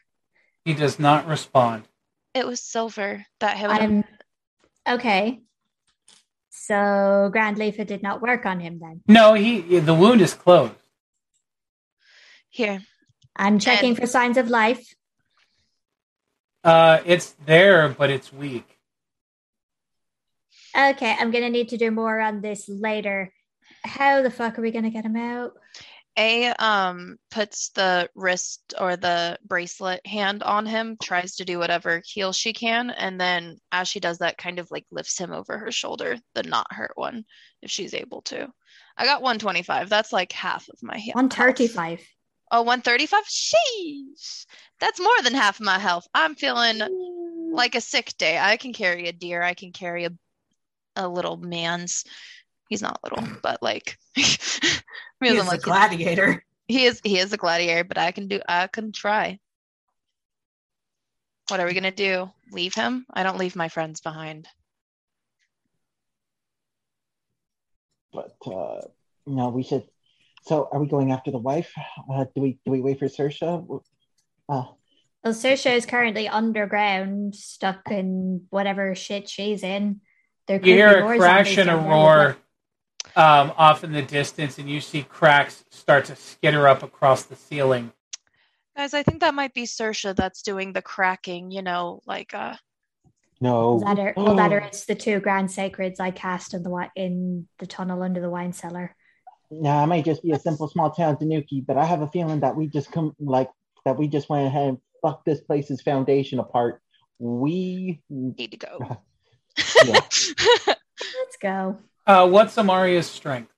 He 0.66 0.74
does 0.74 0.98
not 0.98 1.28
respond. 1.28 1.84
it 2.34 2.48
was 2.48 2.62
silver 2.62 3.28
that 3.42 3.58
hit 3.58 3.70
him. 3.80 4.04
I'm 4.88 4.96
okay. 4.96 5.40
So 6.50 7.30
Grand 7.32 7.58
Leafa 7.58 7.86
did 7.86 8.02
not 8.02 8.24
work 8.24 8.48
on 8.48 8.60
him 8.60 8.80
then. 8.80 9.02
No, 9.08 9.36
he 9.36 9.80
the 9.80 9.94
wound 9.94 10.20
is 10.20 10.34
closed. 10.34 10.74
Here. 12.50 12.82
I'm 13.36 13.60
checking 13.60 13.90
And- 13.90 13.98
for 13.98 14.06
signs 14.08 14.38
of 14.38 14.50
life. 14.50 14.94
Uh, 16.64 17.02
it's 17.06 17.32
there, 17.46 17.90
but 17.90 18.10
it's 18.10 18.32
weak. 18.32 18.66
Okay, 20.76 21.16
I'm 21.20 21.32
gonna 21.32 21.50
need 21.50 21.70
to 21.70 21.78
do 21.78 21.92
more 21.92 22.20
on 22.20 22.42
this 22.42 22.68
later. 22.70 23.32
How 23.84 24.22
the 24.22 24.32
fuck 24.32 24.58
are 24.58 24.62
we 24.62 24.72
gonna 24.72 24.90
get 24.90 25.06
him 25.06 25.16
out? 25.18 25.54
A 26.18 26.50
um 26.54 27.18
puts 27.32 27.70
the 27.70 28.10
wrist 28.16 28.74
or 28.80 28.96
the 28.96 29.38
bracelet 29.44 30.06
hand 30.08 30.42
on 30.42 30.66
him, 30.66 30.96
tries 31.02 31.36
to 31.36 31.46
do 31.46 31.60
whatever 31.60 32.02
heal 32.06 32.32
she 32.34 32.54
can, 32.54 32.92
and 32.92 33.20
then 33.20 33.58
as 33.72 33.88
she 33.88 34.00
does 34.00 34.20
that, 34.20 34.38
kind 34.38 34.58
of 34.60 34.72
like 34.72 34.86
lifts 34.90 35.18
him 35.18 35.32
over 35.32 35.58
her 35.58 35.72
shoulder, 35.72 36.18
the 36.34 36.44
not 36.44 36.72
hurt 36.72 36.94
one, 36.96 37.26
if 37.62 37.70
she's 37.70 37.94
able 37.94 38.22
to. 38.24 38.48
I 38.96 39.06
got 39.06 39.22
125. 39.22 39.90
That's 39.90 40.14
like 40.14 40.32
half 40.32 40.70
of 40.70 40.82
my 40.82 40.98
health. 40.98 41.16
One 41.16 41.30
thirty-five. 41.30 42.00
Oh, 42.54 42.62
135? 42.62 43.24
Sheesh. 43.26 44.46
That's 44.80 45.00
more 45.00 45.22
than 45.24 45.34
half 45.34 45.60
of 45.60 45.66
my 45.66 45.80
health. 45.80 46.08
I'm 46.14 46.36
feeling 46.36 46.82
like 47.52 47.74
a 47.74 47.82
sick 47.82 48.14
day. 48.20 48.38
I 48.38 48.58
can 48.58 48.74
carry 48.74 49.08
a 49.08 49.12
deer. 49.12 49.42
I 49.42 49.56
can 49.56 49.72
carry 49.72 50.06
a 50.06 50.12
a 50.96 51.08
little 51.08 51.38
man's. 51.38 52.06
He's 52.70 52.84
not 52.84 53.00
little, 53.04 53.28
but 53.42 53.64
like 53.64 53.98
He's 54.16 54.48
feels 55.20 55.52
a 55.52 55.58
gladiator. 55.58 56.46
he 56.68 56.86
is 56.86 57.02
he 57.04 57.18
is 57.18 57.34
a 57.34 57.38
gladiator, 57.38 57.84
but 57.86 57.98
I 57.98 58.12
can 58.12 58.28
do 58.28 58.40
I 58.48 58.68
can 58.68 58.92
try. 58.92 59.40
What 61.50 61.60
are 61.60 61.66
we 61.66 61.74
gonna 61.74 61.92
do? 61.92 62.30
Leave 62.52 62.76
him? 62.76 63.08
I 63.12 63.24
don't 63.24 63.40
leave 63.40 63.56
my 63.56 63.70
friends 63.70 64.00
behind. 64.00 64.48
But 68.14 68.36
uh 68.46 68.82
no, 69.26 69.50
we 69.50 69.64
should 69.64 69.88
so 70.44 70.70
are 70.72 70.80
we 70.80 70.88
going 70.88 71.12
after 71.12 71.32
the 71.32 71.38
wife? 71.38 71.72
Uh 72.12 72.26
do 72.36 72.42
we 72.42 72.60
do 72.66 72.72
we 72.72 72.82
wait 72.82 73.00
for 73.00 73.06
Sersha? 73.06 73.82
Uh 74.50 74.66
Well, 75.24 75.34
Sersha 75.34 75.76
is 75.76 75.86
currently 75.86 76.28
underground, 76.28 77.36
stuck 77.36 77.90
in 77.90 78.46
whatever 78.50 78.96
shit 78.96 79.30
she's 79.30 79.64
in. 79.64 80.02
There 80.48 80.60
could 80.60 80.68
You 80.68 80.76
hear 80.76 80.98
a 80.98 81.02
more 81.02 81.18
crash 81.18 81.56
zombies 81.56 81.58
and 81.60 81.70
a 81.70 81.78
roar 81.78 82.38
um, 83.16 83.54
off 83.58 83.84
in 83.84 83.92
the 83.92 84.02
distance, 84.02 84.58
and 84.58 84.70
you 84.70 84.82
see 84.82 85.04
cracks 85.04 85.64
start 85.70 86.06
to 86.06 86.16
skitter 86.16 86.68
up 86.68 86.84
across 86.84 87.24
the 87.24 87.36
ceiling. 87.36 87.92
Guys, 88.76 88.94
I 88.94 89.04
think 89.04 89.22
that 89.22 89.36
might 89.36 89.54
be 89.54 89.64
Sersha 89.64 90.16
that's 90.16 90.42
doing 90.42 90.74
the 90.74 90.82
cracking, 90.82 91.52
you 91.52 91.62
know, 91.62 92.02
like 92.08 92.34
uh 92.34 92.56
no. 93.40 93.80
That 93.80 94.00
are, 94.00 94.14
well, 94.16 94.36
that 94.36 94.54
are 94.54 94.60
it's 94.60 94.86
the 94.86 94.96
two 94.96 95.20
grand 95.20 95.52
sacreds 95.52 96.00
I 96.00 96.12
cast 96.12 96.54
in 96.54 96.64
the 96.64 96.90
in 96.96 97.48
the 97.60 97.68
tunnel 97.68 98.02
under 98.02 98.22
the 98.22 98.30
wine 98.30 98.54
cellar. 98.54 98.96
Nah, 99.52 99.84
it 99.84 99.88
might 99.88 100.06
just 100.06 100.24
be 100.24 100.32
a 100.32 100.40
simple 100.40 100.68
small 100.68 100.92
town 100.92 101.18
Tanuki, 101.18 101.62
but 101.62 101.78
I 101.78 101.86
have 101.86 102.02
a 102.02 102.08
feeling 102.08 102.40
that 102.42 102.56
we 102.56 102.68
just 102.68 102.92
come 102.92 103.16
like 103.20 103.50
that 103.86 103.98
we 103.98 104.08
just 104.08 104.30
went 104.30 104.48
ahead 104.48 104.70
and 104.70 104.78
fucked 105.02 105.26
this 105.26 105.42
place's 105.42 105.82
foundation 105.82 106.40
apart. 106.40 106.82
We 107.20 108.02
need 108.10 108.52
to 108.52 108.58
go. 108.58 108.80
yeah. 109.86 109.94
Let's 110.66 111.38
go. 111.42 111.78
Uh, 112.06 112.28
what's 112.28 112.56
Amaria's 112.58 113.08
strength 113.08 113.52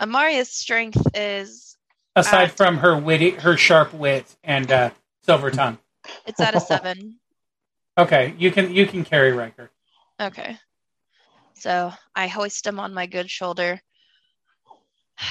Amaria's 0.00 0.50
strength 0.50 1.00
is 1.14 1.76
aside 2.14 2.50
Uh, 2.50 2.52
from 2.52 2.76
her 2.78 2.96
witty, 2.98 3.30
her 3.30 3.56
sharp 3.56 3.92
wit 3.92 4.36
and 4.44 4.70
uh, 4.70 4.90
silver 5.22 5.50
tongue? 5.60 5.78
it's 6.26 6.40
at 6.40 6.54
a 6.54 6.60
seven. 6.60 7.18
Okay, 7.98 8.34
you 8.38 8.50
can 8.50 8.72
you 8.72 8.86
can 8.86 9.04
carry 9.04 9.32
Riker. 9.32 9.70
Okay. 10.20 10.58
So 11.54 11.92
I 12.14 12.28
hoist 12.28 12.66
him 12.66 12.78
on 12.78 12.92
my 12.92 13.06
good 13.06 13.30
shoulder, 13.30 13.80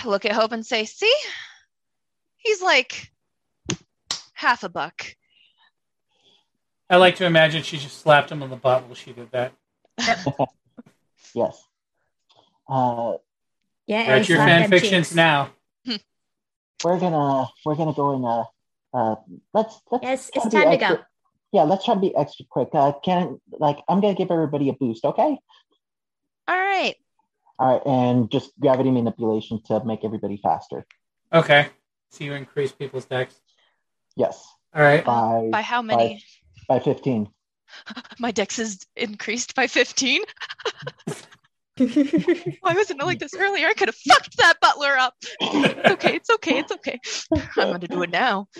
look 0.05 0.25
at 0.25 0.31
Hope 0.31 0.51
and 0.51 0.65
say, 0.65 0.85
See? 0.85 1.13
He's 2.37 2.61
like 2.61 3.11
half 4.33 4.63
a 4.63 4.69
buck. 4.69 5.05
I 6.89 6.97
like 6.97 7.15
to 7.15 7.25
imagine 7.25 7.63
she 7.63 7.77
just 7.77 7.99
slapped 8.01 8.31
him 8.31 8.43
on 8.43 8.49
the 8.51 8.55
butt 8.55 8.85
while 8.85 8.93
she 8.93 9.11
did 9.13 9.31
that. 9.31 9.53
yes. 11.33 11.63
Uh 12.69 13.13
Yeah, 13.87 14.11
Write 14.11 14.29
your 14.29 14.37
fan 14.39 14.69
fictions 14.69 15.07
cheeks. 15.07 15.15
now. 15.15 15.49
we're 16.83 16.99
gonna 16.99 17.47
we're 17.65 17.75
gonna 17.75 17.93
go 17.93 18.15
and 18.15 18.25
uh 18.25 18.43
Uh, 18.95 19.15
let's 19.53 19.81
let's. 19.91 20.03
Yes, 20.03 20.31
it's 20.33 20.45
be 20.45 20.51
time 20.51 20.71
to 20.71 20.77
go. 20.77 20.99
Yeah, 21.51 21.63
let's 21.63 21.83
try 21.83 21.95
to 21.95 21.99
be 21.99 22.15
extra 22.15 22.45
quick. 22.49 22.69
Uh, 22.73 22.93
can 23.03 23.41
like 23.59 23.79
I'm 23.89 23.99
gonna 23.99 24.15
give 24.15 24.31
everybody 24.31 24.69
a 24.69 24.73
boost, 24.73 25.03
okay? 25.03 25.37
All 26.47 26.55
right. 26.55 26.95
All 27.57 27.73
right, 27.73 27.81
and 27.85 28.29
just 28.29 28.51
gravity 28.59 28.91
manipulation 28.91 29.61
to 29.67 29.83
make 29.85 30.03
everybody 30.03 30.37
faster. 30.37 30.85
Okay. 31.31 31.67
So 32.11 32.23
you 32.23 32.33
increase 32.33 32.71
people's 32.71 33.05
dex. 33.05 33.39
Yes, 34.15 34.45
All 34.73 34.81
right. 34.81 35.03
by 35.03 35.49
By 35.51 35.61
how 35.61 35.81
many? 35.81 36.23
by 36.67 36.79
fifteen. 36.79 37.29
My 38.19 38.31
dex 38.31 38.59
is 38.59 38.85
increased 38.95 39.55
by 39.55 39.67
15. 39.67 40.21
Why 41.77 42.73
wasn't 42.73 43.01
it 43.01 43.05
like 43.05 43.19
this 43.19 43.33
earlier? 43.37 43.67
I 43.67 43.73
could 43.73 43.89
have 43.89 43.95
fucked 43.95 44.37
that 44.37 44.59
butler 44.61 44.95
up. 44.97 45.13
It's 45.41 45.91
okay, 45.91 46.15
it's 46.15 46.29
okay, 46.29 46.59
it's 46.59 46.71
okay. 46.71 46.99
I'm 47.57 47.71
gonna 47.71 47.87
do 47.87 48.01
it 48.03 48.11
now. 48.11 48.47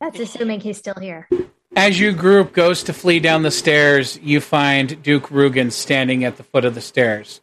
That's 0.00 0.20
assuming 0.20 0.60
he's 0.60 0.78
still 0.78 0.94
here. 1.00 1.28
As 1.76 1.98
your 1.98 2.12
group 2.12 2.52
goes 2.52 2.84
to 2.84 2.92
flee 2.92 3.18
down 3.20 3.42
the 3.42 3.50
stairs, 3.50 4.18
you 4.22 4.40
find 4.40 5.02
Duke 5.02 5.28
Rugen 5.30 5.72
standing 5.72 6.24
at 6.24 6.36
the 6.36 6.44
foot 6.44 6.64
of 6.64 6.74
the 6.74 6.80
stairs, 6.80 7.40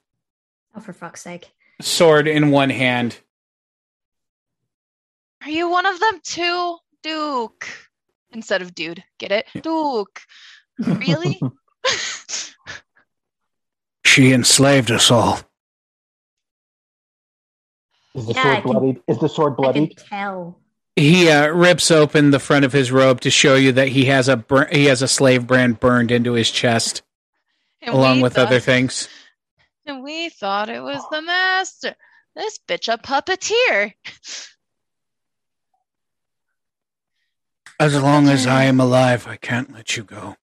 Oh, 0.74 0.80
for 0.80 0.94
fuck's 0.94 1.22
sake. 1.22 1.52
sword 1.82 2.28
in 2.28 2.50
one 2.50 2.70
hand. 2.70 3.20
Are 5.44 5.50
you 5.50 5.70
one 5.70 5.86
of 5.86 6.00
them 6.00 6.20
too, 6.24 6.78
Duke? 7.04 7.68
Instead 8.32 8.62
of 8.62 8.74
dude, 8.74 9.04
get 9.20 9.32
it? 9.32 9.48
Duke. 9.62 10.22
Really? 10.80 11.40
She 14.04 14.34
enslaved 14.34 14.92
us 14.92 15.10
all. 15.10 15.40
Is 18.14 18.26
the 18.28 18.34
Yeah, 18.34 18.42
sword 18.44 18.56
can- 18.64 18.72
bloodied? 18.74 19.02
Is 19.08 19.20
the 19.20 19.30
sword 19.30 19.54
I 19.64 19.72
can 19.72 19.90
tell. 19.96 20.60
He 20.96 21.30
uh, 21.30 21.48
rips 21.48 21.90
open 21.90 22.32
the 22.32 22.40
front 22.40 22.66
of 22.66 22.74
his 22.74 22.92
robe 22.92 23.22
to 23.22 23.30
show 23.32 23.56
you 23.56 23.72
that 23.74 23.88
he 23.90 24.06
has 24.06 24.28
a 24.28 24.36
bur- 24.38 24.68
he 24.72 24.86
has 24.86 25.02
a 25.02 25.08
slave 25.08 25.48
brand 25.48 25.80
burned 25.80 26.12
into 26.12 26.34
his 26.34 26.52
chest, 26.52 27.02
And 27.82 27.94
along 27.96 28.22
with 28.22 28.34
thought- 28.36 28.48
other 28.48 28.60
things. 28.60 29.08
And 29.86 30.04
we 30.04 30.30
thought 30.30 30.70
it 30.70 30.82
was 30.82 31.04
the 31.10 31.22
master. 31.22 31.96
This 32.36 32.60
bitch 32.68 32.92
a 32.94 32.98
puppeteer. 32.98 33.94
As 37.80 38.00
long 38.00 38.30
as 38.30 38.46
I 38.46 38.66
am 38.66 38.80
alive, 38.80 39.26
I 39.28 39.38
can't 39.38 39.74
let 39.74 39.98
you 39.98 40.04
go. 40.04 40.36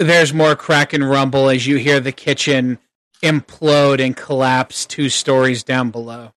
There's 0.00 0.34
more 0.34 0.56
crack 0.56 0.92
and 0.92 1.08
rumble 1.08 1.48
as 1.48 1.66
you 1.66 1.76
hear 1.76 2.00
the 2.00 2.12
kitchen 2.12 2.78
implode 3.22 4.04
and 4.04 4.16
collapse 4.16 4.84
two 4.84 5.08
stories 5.08 5.62
down 5.62 5.90
below. 5.90 6.32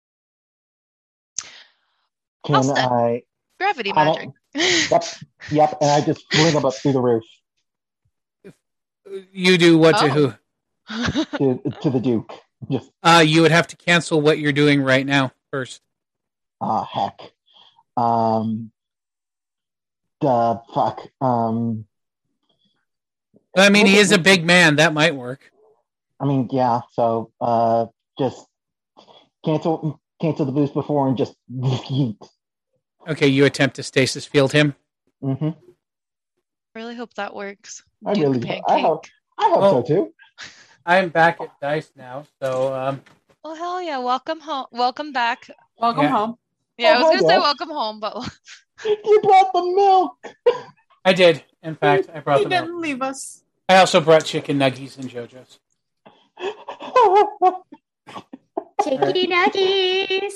Can 2.50 2.56
I'll 2.56 2.64
set- 2.64 2.78
I? 2.92 3.24
Gravity 3.60 3.92
I 3.96 4.06
magic. 4.06 4.22
don't- 4.24 4.92
Yep, 4.92 5.04
yep. 5.52 5.78
And 5.82 5.92
I 5.92 6.02
just 6.02 6.22
fling 6.34 6.54
them 6.54 6.66
up 6.66 6.74
through 6.74 6.94
the 6.94 7.02
roof 7.02 7.24
You 9.32 9.58
do 9.58 9.78
what 9.78 9.98
to 10.00 10.06
Oh. 10.06 10.10
who? 10.10 10.34
to, 11.38 11.72
to 11.82 11.90
the 11.92 12.00
Duke. 12.00 12.34
Just 12.72 12.90
Uh, 13.04 13.24
you 13.26 13.42
would 13.44 13.52
have 13.52 13.68
to 13.68 13.76
cancel 13.78 14.20
what 14.22 14.40
you're 14.40 14.52
doing 14.52 14.82
right 14.82 15.06
now 15.06 15.32
first. 15.52 15.82
ah 16.62 16.84
heck. 16.84 17.20
Um. 17.96 18.72
The 20.22 20.62
fuck. 20.74 21.08
Um. 21.22 21.86
I 23.58 23.70
mean, 23.70 23.86
he 23.86 23.98
is 23.98 24.12
a 24.12 24.18
big 24.18 24.44
man. 24.46 24.76
That 24.78 24.94
might 24.94 25.16
work. 25.16 25.52
I 26.20 26.26
mean, 26.26 26.50
yeah. 26.52 26.82
So, 26.94 27.32
uh, 27.40 27.86
just 28.18 28.46
cancel 29.46 30.02
cancel 30.22 30.46
the 30.46 30.52
boost 30.52 30.74
before 30.74 31.08
and 31.08 31.18
just 31.18 31.36
yeet. 31.52 32.18
Okay, 33.08 33.28
you 33.28 33.46
attempt 33.46 33.76
to 33.78 33.84
stasis 33.84 34.26
field 34.26 34.52
him. 34.52 34.76
Mm-hmm. 35.24 35.50
I 35.50 36.80
really 36.80 36.96
hope 36.96 37.14
that 37.16 37.34
works. 37.36 37.84
I 38.06 38.14
Duke 38.14 38.24
really, 38.24 38.40
pancake. 38.40 38.64
I 38.68 38.80
hope, 38.80 39.06
I 39.38 39.50
hope 39.50 39.60
Oh. 39.64 39.84
so 39.84 39.88
too. 39.88 40.14
I'm 40.86 41.10
back 41.10 41.40
at 41.42 41.50
dice 41.62 41.92
now, 41.96 42.26
so 42.42 42.74
um, 42.74 43.02
Well, 43.44 43.56
hell 43.56 43.82
yeah! 43.82 43.98
Welcome 44.00 44.40
home. 44.40 44.66
Welcome 44.72 45.12
back. 45.14 45.50
Welcome 45.78 46.04
Yeah. 46.04 46.10
home. 46.10 46.36
Yeah, 46.78 46.90
I 46.92 46.96
Oh, 46.98 47.10
was 47.10 47.22
gonna 47.22 47.34
say 47.34 47.38
welcome 47.40 47.70
home, 47.70 48.00
but 48.00 48.16
You 48.86 49.20
brought 49.22 49.52
the 49.54 49.62
milk. 49.76 50.18
I 51.04 51.14
did. 51.14 51.44
In 51.64 51.76
fact, 51.76 52.10
I 52.14 52.20
brought 52.22 52.38
He 52.40 52.44
them 52.46 52.54
out. 52.54 52.62
didn't 52.66 52.80
leave 52.82 53.02
us. 53.02 53.44
I 53.68 53.78
also 53.78 54.00
brought 54.02 54.24
chicken 54.26 54.58
nuggies 54.60 54.98
and 54.98 55.10
JoJo's. 55.10 55.60
Chicky 58.84 59.28
nuggies. 59.28 60.32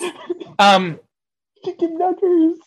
Um, 0.60 1.00
Chicken 1.64 1.98
nuggets. 1.98 2.60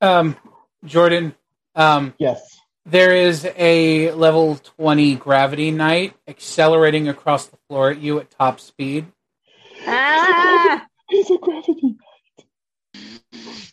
um, 0.00 0.36
Jordan, 0.84 1.34
um, 1.74 2.14
Yes. 2.18 2.58
there 2.86 3.14
is 3.14 3.46
a 3.56 4.10
level 4.12 4.56
20 4.56 5.14
gravity 5.16 5.70
knight 5.70 6.14
accelerating 6.26 7.08
across 7.08 7.46
the 7.46 7.56
floor 7.68 7.90
at 7.90 7.98
you 7.98 8.18
at 8.18 8.30
top 8.30 8.60
speed. 8.60 9.06
Ah! 9.86 10.86
He's 11.08 11.30
a 11.30 11.38
gravity. 11.38 11.96
knight. 12.94 13.72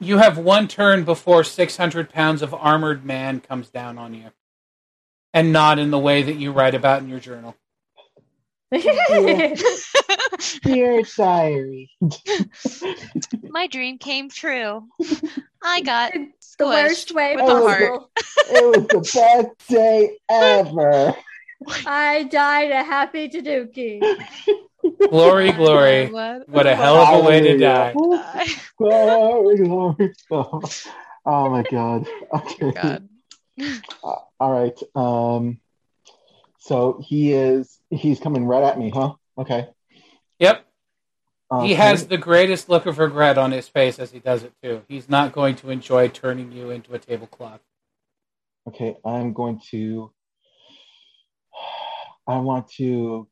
You 0.00 0.16
have 0.18 0.38
one 0.38 0.66
turn 0.66 1.04
before 1.04 1.44
600 1.44 2.08
pounds 2.10 2.40
of 2.42 2.54
armored 2.54 3.04
man 3.04 3.40
comes 3.40 3.68
down 3.68 3.98
on 3.98 4.14
you. 4.14 4.30
And 5.34 5.52
not 5.52 5.78
in 5.78 5.90
the 5.90 5.98
way 5.98 6.22
that 6.22 6.36
you 6.36 6.50
write 6.52 6.74
about 6.74 7.02
in 7.02 7.08
your 7.08 7.20
journal. 7.20 7.54
Dear 10.62 11.02
diary. 11.16 11.90
my 13.48 13.66
dream 13.66 13.98
came 13.98 14.28
true. 14.28 14.86
I 15.62 15.80
got 15.82 16.12
the 16.58 16.66
worst 16.66 17.12
way 17.12 17.36
with 17.36 17.48
a 17.48 17.54
heart. 17.54 17.80
possible. 17.80 18.10
It 18.50 18.76
was 18.76 18.88
the 18.88 19.00
best 19.00 19.68
day 19.68 20.18
ever. 20.28 21.14
I 21.86 22.24
died 22.24 22.70
a 22.70 22.82
happy 22.82 23.28
Tanuki. 23.28 24.02
Glory, 25.08 25.52
glory. 25.56 26.06
What? 26.06 26.48
What 26.48 26.66
a 26.66 26.74
hell 26.74 26.96
of 26.96 27.20
a 27.20 27.26
way 27.26 27.40
to 27.40 27.58
die. 27.58 27.94
Glory, 28.78 29.56
glory. 29.58 30.14
Oh, 30.30 30.62
oh 31.26 31.50
my 31.50 31.62
god. 31.62 32.06
Okay. 32.32 32.72
God. 32.72 33.08
Uh, 34.02 34.16
all 34.38 34.52
right. 34.52 34.78
Um. 34.94 35.60
So 36.60 37.00
he 37.04 37.32
is. 37.32 37.78
He's 37.90 38.20
coming 38.20 38.46
right 38.46 38.62
at 38.62 38.78
me, 38.78 38.90
huh? 38.90 39.14
Okay. 39.36 39.68
Yep. 40.40 40.66
Okay. 41.52 41.66
He 41.68 41.74
has 41.74 42.06
the 42.06 42.16
greatest 42.16 42.68
look 42.68 42.86
of 42.86 42.98
regret 42.98 43.36
on 43.38 43.50
his 43.52 43.68
face 43.68 43.98
as 43.98 44.10
he 44.12 44.18
does 44.20 44.42
it 44.42 44.52
too. 44.62 44.82
He's 44.88 45.08
not 45.08 45.32
going 45.32 45.56
to 45.56 45.70
enjoy 45.70 46.08
turning 46.08 46.52
you 46.52 46.70
into 46.70 46.94
a 46.94 46.98
tablecloth. 46.98 47.60
Okay. 48.68 48.96
I'm 49.04 49.32
going 49.32 49.60
to. 49.70 50.12
I 52.26 52.38
want 52.38 52.68
to. 52.78 53.28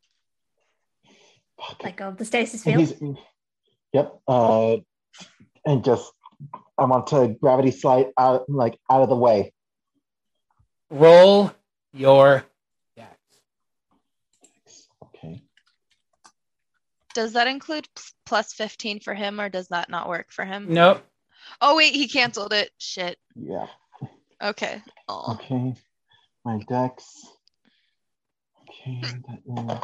Fuck. 1.60 1.82
Let 1.84 1.96
go 1.96 2.08
of 2.08 2.16
the 2.16 2.24
stasis 2.24 2.66
And 2.66 2.76
field. 2.88 2.98
he's- 3.00 3.24
Yep. 3.94 4.20
Uh, 4.28 4.76
and 5.64 5.82
just 5.82 6.12
I 6.76 6.84
want 6.84 7.06
to 7.08 7.34
gravity 7.40 7.70
slide 7.70 8.08
out, 8.18 8.48
like 8.48 8.78
out 8.90 9.00
of 9.02 9.08
the 9.08 9.16
way. 9.16 9.54
Roll 10.90 11.52
your 11.94 12.44
dex. 12.96 13.16
Okay. 15.04 15.42
Does 17.18 17.32
that 17.32 17.48
include 17.48 17.88
plus 18.26 18.52
15 18.52 19.00
for 19.00 19.12
him 19.12 19.40
or 19.40 19.48
does 19.48 19.66
that 19.68 19.90
not 19.90 20.08
work 20.08 20.30
for 20.30 20.44
him? 20.44 20.66
Nope. 20.72 21.02
Oh, 21.60 21.74
wait, 21.74 21.92
he 21.92 22.06
canceled 22.06 22.52
it. 22.52 22.70
Shit. 22.78 23.18
Yeah. 23.34 23.66
Okay. 24.40 24.80
Oh. 25.08 25.32
Okay. 25.32 25.74
My 26.44 26.60
dex. 26.68 27.26
Okay. 28.62 29.00
That 29.02 29.80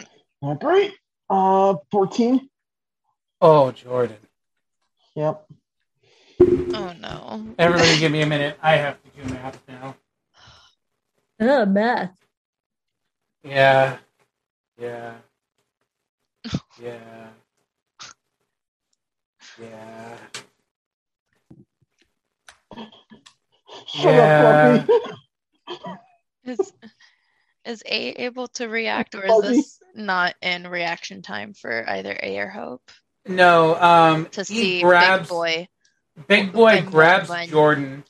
is. 0.00 0.04
Not 0.42 0.58
great. 0.58 0.94
Uh, 1.30 1.76
fourteen. 1.92 2.50
Oh, 3.40 3.70
Jordan. 3.70 4.16
Yep. 5.14 5.46
Oh, 6.40 6.92
no. 6.98 7.54
Everybody 7.56 8.00
give 8.00 8.10
me 8.10 8.22
a 8.22 8.26
minute. 8.26 8.58
I 8.60 8.78
have 8.78 8.96
to 9.00 9.10
do 9.10 9.32
math 9.32 9.62
now. 9.68 9.94
Oh, 11.38 11.66
math. 11.66 12.16
Yeah. 13.44 13.98
Yeah. 14.76 15.14
Yeah. 16.82 17.28
Yeah. 19.60 20.16
Shut 23.86 24.14
Yeah. 24.14 24.84
up, 24.88 25.90
Is, 26.44 26.72
is 27.64 27.82
A 27.86 28.22
able 28.22 28.48
to 28.48 28.68
react 28.68 29.14
or 29.14 29.24
is 29.24 29.30
Fuzzy. 29.30 29.48
this 29.48 29.80
not 29.94 30.34
in 30.40 30.66
reaction 30.68 31.22
time 31.22 31.54
for 31.54 31.84
either 31.88 32.18
A 32.22 32.38
or 32.38 32.48
Hope? 32.48 32.82
No, 33.26 33.74
um, 33.80 34.26
To 34.32 34.40
he 34.40 34.44
see 34.44 34.80
grabs, 34.80 35.22
Big 35.22 35.28
Boy. 35.28 35.68
Big 36.26 36.52
boy 36.52 36.76
Big 36.76 36.86
grabs 36.86 37.28
bun. 37.28 37.48
Jordan. 37.48 38.04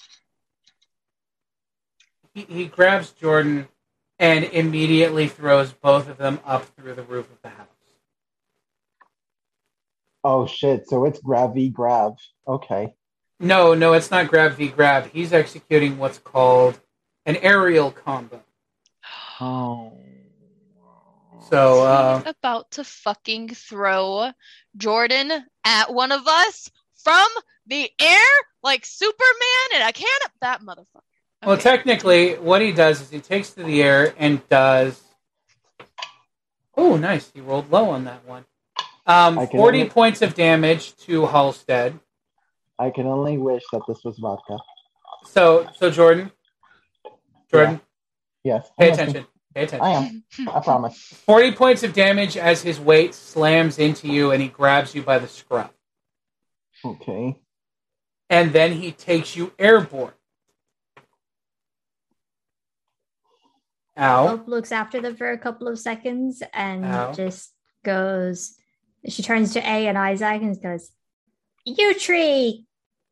He, 2.34 2.42
he 2.42 2.64
grabs 2.66 3.10
Jordan 3.12 3.68
and 4.18 4.44
immediately 4.44 5.28
throws 5.28 5.72
both 5.72 6.08
of 6.08 6.16
them 6.18 6.40
up 6.44 6.64
through 6.76 6.94
the 6.94 7.02
roof 7.02 7.30
of 7.30 7.42
the 7.42 7.48
house. 7.50 7.67
Oh 10.24 10.46
shit! 10.46 10.88
So 10.88 11.04
it's 11.04 11.20
grab 11.20 11.54
v 11.54 11.68
grab. 11.68 12.16
Okay. 12.46 12.94
No, 13.40 13.74
no, 13.74 13.92
it's 13.92 14.10
not 14.10 14.28
grab 14.28 14.54
v 14.54 14.68
grab. 14.68 15.10
He's 15.12 15.32
executing 15.32 15.98
what's 15.98 16.18
called 16.18 16.80
an 17.24 17.36
aerial 17.36 17.90
combo. 17.92 18.42
Oh. 19.40 19.92
So, 21.48 21.82
uh, 21.84 22.18
He's 22.18 22.34
about 22.38 22.72
to 22.72 22.84
fucking 22.84 23.50
throw 23.50 24.32
Jordan 24.76 25.32
at 25.64 25.94
one 25.94 26.12
of 26.12 26.26
us 26.26 26.70
from 27.02 27.26
the 27.66 27.90
air 27.98 28.26
like 28.62 28.84
Superman 28.84 29.68
and 29.74 29.82
I 29.82 29.92
can't 29.92 30.22
that 30.40 30.62
motherfucker. 30.62 31.02
well, 31.44 31.56
technically, 31.56 32.34
what 32.34 32.60
he 32.62 32.72
does 32.72 33.00
is 33.00 33.10
he 33.10 33.20
takes 33.20 33.50
to 33.50 33.62
the 33.62 33.82
air 33.82 34.14
and 34.18 34.46
does. 34.48 35.00
Oh, 36.76 36.96
nice! 36.96 37.30
He 37.32 37.40
rolled 37.40 37.70
low 37.70 37.90
on 37.90 38.04
that 38.04 38.26
one. 38.26 38.44
Um, 39.08 39.34
Forty 39.48 39.78
only- 39.80 39.90
points 39.90 40.22
of 40.22 40.34
damage 40.34 40.94
to 41.06 41.26
Halstead. 41.26 41.98
I 42.78 42.90
can 42.90 43.06
only 43.06 43.38
wish 43.38 43.64
that 43.72 43.82
this 43.88 44.04
was 44.04 44.18
vodka. 44.18 44.58
So, 45.24 45.68
so 45.76 45.90
Jordan, 45.90 46.30
Jordan, 47.50 47.80
Yes. 48.44 48.70
pay 48.78 48.86
I'm 48.86 48.90
listening. 48.92 49.08
attention. 49.08 49.26
Pay 49.54 49.62
attention. 49.64 49.84
I 49.86 49.90
am. 49.90 50.24
I 50.54 50.60
promise. 50.60 50.96
40 51.26 51.52
points 51.52 51.82
of 51.82 51.92
damage 51.92 52.36
as 52.36 52.62
his 52.62 52.78
weight 52.78 53.14
slams 53.14 53.78
into 53.80 54.06
you 54.06 54.30
and 54.30 54.40
he 54.40 54.48
grabs 54.48 54.94
you 54.94 55.02
by 55.02 55.18
the 55.18 55.26
scruff. 55.26 55.72
Okay. 56.84 57.36
And 58.30 58.52
then 58.52 58.72
he 58.74 58.92
takes 58.92 59.34
you 59.34 59.52
airborne. 59.58 60.12
Ow. 63.98 64.28
Hope 64.28 64.46
looks 64.48 64.70
after 64.70 65.00
them 65.00 65.16
for 65.16 65.30
a 65.32 65.38
couple 65.38 65.66
of 65.66 65.78
seconds 65.78 66.42
and 66.52 66.84
Ow. 66.84 67.12
just 67.12 67.52
goes. 67.84 68.54
She 69.06 69.22
turns 69.22 69.52
to 69.52 69.60
A 69.60 69.86
and 69.86 69.96
Isaac 69.98 70.42
and 70.42 70.60
goes, 70.62 70.90
"You 71.64 71.94
tree, 71.98 72.64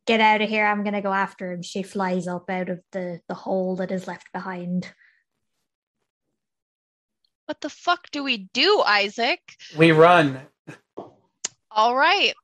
get 0.07 0.21
out 0.21 0.43
of 0.43 0.49
here! 0.49 0.67
I'm 0.67 0.83
gonna 0.85 1.03
go 1.03 1.13
after 1.13 1.53
him." 1.53 1.63
She 1.63 1.83
flies 1.83 2.27
up 2.27 2.51
out 2.51 2.69
of 2.69 2.81
the 2.93 3.21
the 3.29 3.35
hole 3.35 3.77
that 3.77 3.93
is 3.93 4.07
left 4.07 4.33
behind. 4.33 4.93
What 7.47 7.61
the 7.61 7.71
fuck 7.71 8.11
do 8.11 8.25
we 8.25 8.49
do, 8.53 8.83
Isaac? 8.85 9.41
We 9.77 9.93
run. 9.93 10.41
All 11.71 11.95
right. 11.95 12.35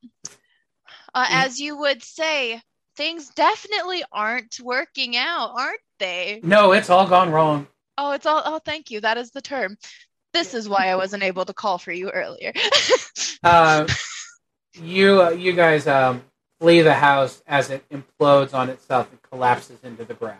Uh, 1.14 1.26
Mm. 1.26 1.44
as 1.44 1.58
you 1.60 1.76
would 1.76 2.02
say, 2.04 2.62
things 2.96 3.28
definitely 3.30 4.04
aren't 4.12 4.60
working 4.60 5.16
out, 5.16 5.50
aren't 5.58 5.80
they? 5.98 6.40
No, 6.44 6.72
it's 6.72 6.88
all 6.90 7.08
gone 7.08 7.30
wrong. 7.30 7.66
Oh, 7.98 8.12
it's 8.12 8.26
all. 8.26 8.42
Oh, 8.44 8.60
thank 8.64 8.90
you. 8.90 9.00
That 9.00 9.18
is 9.18 9.32
the 9.32 9.42
term. 9.42 9.76
This 10.32 10.54
is 10.54 10.68
why 10.68 10.88
I 10.88 10.96
wasn't 10.96 11.22
able 11.22 11.44
to 11.44 11.52
call 11.52 11.78
for 11.78 11.92
you 11.92 12.10
earlier. 12.10 12.52
Uh, 13.44 13.88
you, 14.80 15.20
uh, 15.20 15.30
you 15.30 15.52
guys 15.52 15.88
um, 15.88 16.22
flee 16.60 16.80
the 16.80 16.94
house 16.94 17.42
as 17.44 17.70
it 17.70 17.84
implodes 17.90 18.54
on 18.54 18.68
itself 18.70 19.10
and 19.10 19.20
collapses 19.22 19.80
into 19.82 20.04
the 20.04 20.14
ground. 20.14 20.38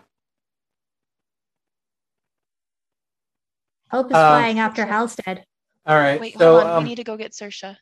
Hope 3.91 4.07
is 4.07 4.15
Um, 4.15 4.21
flying 4.21 4.59
after 4.59 4.85
Halstead. 4.85 5.45
All 5.85 5.97
right. 5.97 6.17
Wait, 6.19 6.37
so, 6.37 6.53
hold 6.53 6.63
on. 6.63 6.77
um, 6.77 6.83
we 6.83 6.89
need 6.91 6.95
to 6.95 7.03
go 7.03 7.17
get 7.17 7.33
Sersha. 7.33 7.75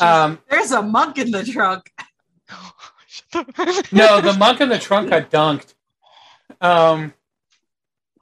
Um, 0.00 0.38
There's 0.48 0.70
a 0.70 0.82
monk 0.82 1.18
in 1.18 1.32
the 1.32 1.42
trunk. 1.44 1.90
no, 3.92 4.20
the 4.20 4.36
monk 4.38 4.60
in 4.60 4.68
the 4.68 4.78
trunk 4.78 5.10
got 5.10 5.30
dunked. 5.32 5.74
Um, 6.60 7.12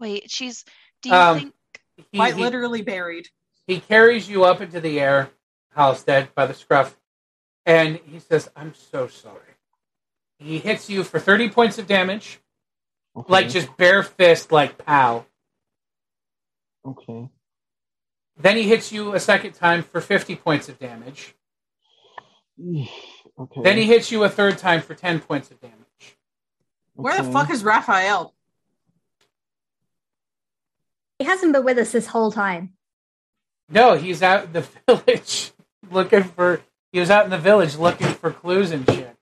Wait, 0.00 0.30
she's. 0.30 0.64
Do 1.02 1.10
you 1.10 1.14
Um, 1.14 1.38
think? 1.38 1.54
He, 2.12 2.18
Quite 2.18 2.34
he- 2.36 2.42
literally 2.42 2.82
buried. 2.82 3.28
he 3.66 3.80
carries 3.80 4.28
you 4.28 4.44
up 4.44 4.60
into 4.60 4.80
the 4.80 5.00
air, 5.00 5.30
Halstead, 5.74 6.34
by 6.34 6.46
the 6.46 6.54
scruff, 6.54 6.96
and 7.66 8.00
he 8.06 8.18
says, 8.18 8.50
I'm 8.56 8.74
so 8.74 9.06
sorry. 9.08 9.42
He 10.38 10.58
hits 10.58 10.88
you 10.88 11.04
for 11.04 11.18
30 11.18 11.50
points 11.50 11.78
of 11.78 11.86
damage, 11.86 12.40
Okay. 13.16 13.32
like 13.32 13.48
just 13.48 13.76
bare 13.76 14.02
fist, 14.02 14.52
like 14.52 14.78
pow. 14.78 15.26
Okay. 16.86 17.28
Then 18.40 18.56
he 18.56 18.62
hits 18.62 18.92
you 18.92 19.14
a 19.14 19.20
second 19.20 19.52
time 19.54 19.82
for 19.82 20.00
50 20.00 20.36
points 20.36 20.68
of 20.68 20.78
damage. 20.78 21.34
Okay. 23.40 23.62
Then 23.62 23.76
he 23.76 23.84
hits 23.84 24.10
you 24.10 24.24
a 24.24 24.28
third 24.28 24.58
time 24.58 24.80
for 24.82 24.96
10 24.96 25.20
points 25.20 25.52
of 25.52 25.60
damage. 25.60 25.76
Where 26.94 27.16
the 27.22 27.30
fuck 27.30 27.50
is 27.50 27.62
Raphael? 27.62 28.34
He 31.18 31.24
hasn't 31.24 31.52
been 31.52 31.64
with 31.64 31.78
us 31.78 31.92
this 31.92 32.06
whole 32.06 32.30
time. 32.30 32.74
No, 33.68 33.94
he's 33.96 34.22
out 34.22 34.44
in 34.44 34.52
the 34.52 34.66
village 34.88 35.52
looking 35.90 36.22
for. 36.24 36.60
He 36.92 37.00
was 37.00 37.10
out 37.10 37.24
in 37.24 37.30
the 37.30 37.38
village 37.38 37.76
looking 37.76 38.06
for 38.08 38.30
clues 38.32 38.70
and 38.70 38.88
shit. 38.88 39.14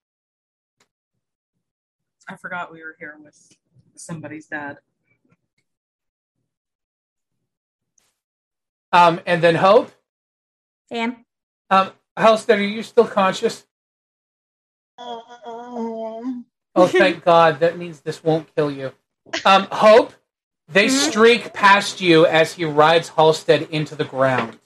I 2.29 2.37
forgot 2.37 2.73
we 2.73 2.83
were 2.83 2.97
here 2.99 3.17
with 3.23 3.37
somebody's 3.97 4.47
dad. 4.47 4.79
Um, 8.93 9.21
and 9.27 9.43
then 9.43 9.57
Hope. 9.57 9.91
Sam, 10.89 11.25
Um, 11.71 11.91
Halstead, 12.17 12.59
are 12.61 12.63
you 12.63 12.83
still 12.85 13.07
conscious? 13.07 13.67
Oh, 14.99 16.35
thank 16.87 17.25
God. 17.25 17.59
That 17.61 17.77
means 17.77 18.01
this 18.01 18.23
won't 18.23 18.55
kill 18.55 18.71
you. 18.71 18.93
Um, 19.45 19.67
Hope, 19.73 20.13
they 20.69 20.89
streak 20.89 21.53
past 21.53 22.01
you 22.01 22.27
as 22.27 22.55
he 22.55 22.65
rides 22.65 23.09
Halstead 23.11 23.63
into 23.71 23.95
the 23.95 24.05
ground. 24.05 24.59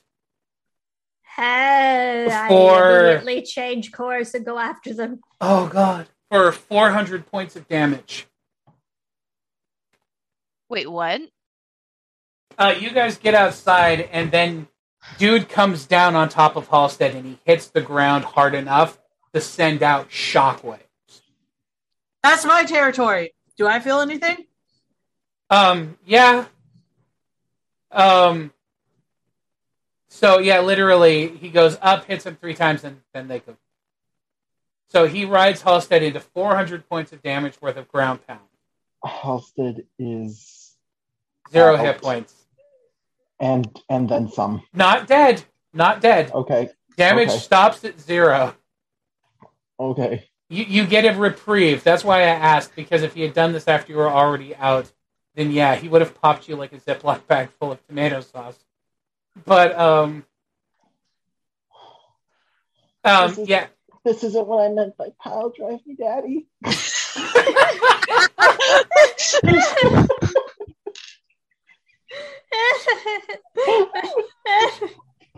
hey, 1.36 2.26
For- 2.48 2.74
I 2.74 3.00
immediately 3.00 3.42
change 3.42 3.92
course 3.92 4.34
and 4.34 4.44
go 4.44 4.58
after 4.58 4.92
them. 4.94 5.20
Oh, 5.40 5.68
God. 5.68 6.08
For 6.30 6.52
400 6.52 7.26
points 7.26 7.56
of 7.56 7.66
damage. 7.68 8.26
Wait, 10.68 10.90
what? 10.90 11.20
Uh, 12.58 12.74
you 12.78 12.90
guys 12.90 13.16
get 13.18 13.34
outside, 13.34 14.02
and 14.12 14.30
then 14.30 14.68
dude 15.18 15.48
comes 15.48 15.86
down 15.86 16.14
on 16.14 16.28
top 16.28 16.56
of 16.56 16.68
Halstead, 16.68 17.14
and 17.14 17.26
he 17.26 17.38
hits 17.44 17.68
the 17.68 17.80
ground 17.80 18.24
hard 18.24 18.54
enough 18.54 18.98
to 19.34 19.40
send 19.40 19.82
out 19.82 20.10
shockwaves. 20.10 20.78
That's 22.22 22.44
my 22.44 22.64
territory. 22.64 23.34
Do 23.56 23.66
I 23.66 23.80
feel 23.80 24.00
anything? 24.00 24.46
Um, 25.50 25.98
yeah. 26.06 26.46
Um, 27.90 28.52
so 30.08 30.38
yeah, 30.38 30.60
literally, 30.60 31.28
he 31.28 31.48
goes 31.48 31.76
up, 31.82 32.04
hits 32.04 32.24
him 32.24 32.36
three 32.36 32.54
times, 32.54 32.84
and 32.84 33.00
then 33.12 33.28
they 33.28 33.40
go. 33.40 33.56
So 34.88 35.06
he 35.06 35.24
rides 35.24 35.62
Halstead 35.62 36.02
into 36.02 36.20
400 36.20 36.88
points 36.88 37.12
of 37.12 37.22
damage 37.22 37.60
worth 37.60 37.76
of 37.76 37.88
ground 37.88 38.26
pound, 38.26 38.40
Halstead 39.04 39.84
is 39.98 40.76
zero 41.50 41.76
Ouch. 41.76 41.80
hit 41.80 42.02
points. 42.02 42.34
and 43.38 43.68
and 43.88 44.08
then 44.08 44.30
some. 44.30 44.62
Not 44.72 45.06
dead, 45.06 45.42
not 45.72 46.00
dead. 46.00 46.32
Okay. 46.32 46.70
Damage 46.96 47.28
okay. 47.28 47.38
stops 47.38 47.84
at 47.84 48.00
zero. 48.00 48.54
Okay. 49.78 50.28
You 50.48 50.64
you 50.64 50.86
get 50.86 51.04
a 51.04 51.18
reprieve. 51.18 51.84
That's 51.84 52.04
why 52.04 52.18
I 52.18 52.26
asked 52.26 52.74
because 52.76 53.02
if 53.02 53.14
he 53.14 53.22
had 53.22 53.32
done 53.32 53.52
this 53.52 53.68
after 53.68 53.92
you 53.92 53.98
were 53.98 54.10
already 54.10 54.54
out, 54.56 54.92
then 55.34 55.50
yeah, 55.52 55.76
he 55.76 55.88
would 55.88 56.00
have 56.00 56.20
popped 56.20 56.48
you 56.48 56.56
like 56.56 56.72
a 56.72 56.78
Ziploc 56.78 57.26
bag 57.26 57.50
full 57.58 57.72
of 57.72 57.86
tomato 57.86 58.20
sauce. 58.20 58.58
But 59.46 59.78
um, 59.78 60.24
um, 63.04 63.28
This 63.30 63.38
is- 63.38 63.48
yeah. 63.48 63.66
This 64.02 64.24
isn't 64.24 64.46
what 64.46 64.64
I 64.64 64.72
meant 64.72 64.96
by 64.96 65.08
pile 65.22 65.50
drive 65.50 65.80
me 65.86 65.94
daddy. 65.94 66.46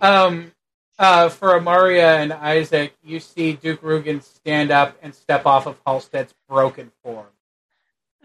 Um, 0.01 0.53
uh, 0.99 1.29
for 1.29 1.51
Amaria 1.51 2.17
and 2.21 2.33
Isaac, 2.33 2.95
you 3.05 3.21
see 3.21 3.53
Duke 3.53 3.83
Rugen 3.83 4.21
stand 4.23 4.71
up 4.71 4.97
and 5.03 5.15
step 5.15 5.47
off 5.47 5.67
of 5.67 5.79
Halstead's 5.87 6.35
broken 6.49 6.91
form. 7.05 7.27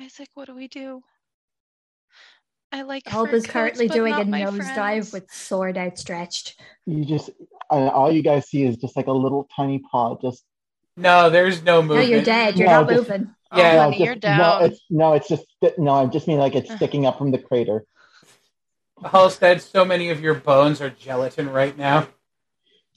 Isaac, 0.02 0.30
what 0.34 0.46
do 0.48 0.56
we 0.56 0.68
do? 0.68 1.04
I 2.72 2.82
like. 2.82 3.08
Hope 3.08 3.30
fur 3.30 3.36
is 3.36 3.46
currently 3.46 3.88
but 3.88 3.94
doing 3.94 4.14
a 4.14 4.26
my 4.26 4.42
nosedive 4.42 5.14
with 5.14 5.32
sword 5.32 5.78
outstretched. 5.78 6.60
You 6.86 7.06
just 7.06 7.30
uh, 7.70 7.88
all 7.88 8.12
you 8.12 8.22
guys 8.22 8.48
see 8.50 8.64
is 8.64 8.78
just 8.78 8.96
like 8.96 9.08
a 9.08 9.12
little 9.12 9.48
tiny 9.56 9.80
paw 9.80 10.18
just 10.22 10.44
No, 10.96 11.30
there's 11.30 11.64
no 11.64 11.82
movement. 11.82 12.10
No, 12.10 12.16
you're 12.16 12.24
dead. 12.24 12.58
You're 12.58 12.68
No, 12.68 12.82
not 12.82 12.90
just- 12.90 13.10
moving. 13.10 13.34
Yeah. 13.56 13.72
oh, 13.72 13.76
no, 13.76 13.80
honey, 13.84 13.98
just, 13.98 14.06
you're 14.06 14.38
no 14.38 14.60
it's 14.62 14.82
no 14.90 15.14
it's 15.14 15.28
just 15.30 15.46
no 15.78 15.94
I 15.94 16.06
just 16.08 16.28
mean 16.28 16.38
like 16.38 16.56
it's 16.56 16.74
sticking 16.76 17.06
up 17.06 17.18
from 17.18 17.32
the 17.32 17.38
crater. 17.38 17.86
Halstead, 19.04 19.62
so 19.62 19.86
many 19.86 20.10
of 20.10 20.20
your 20.20 20.34
bones 20.34 20.82
are 20.82 20.90
gelatin 20.90 21.50
right 21.50 21.78
now. 21.78 22.08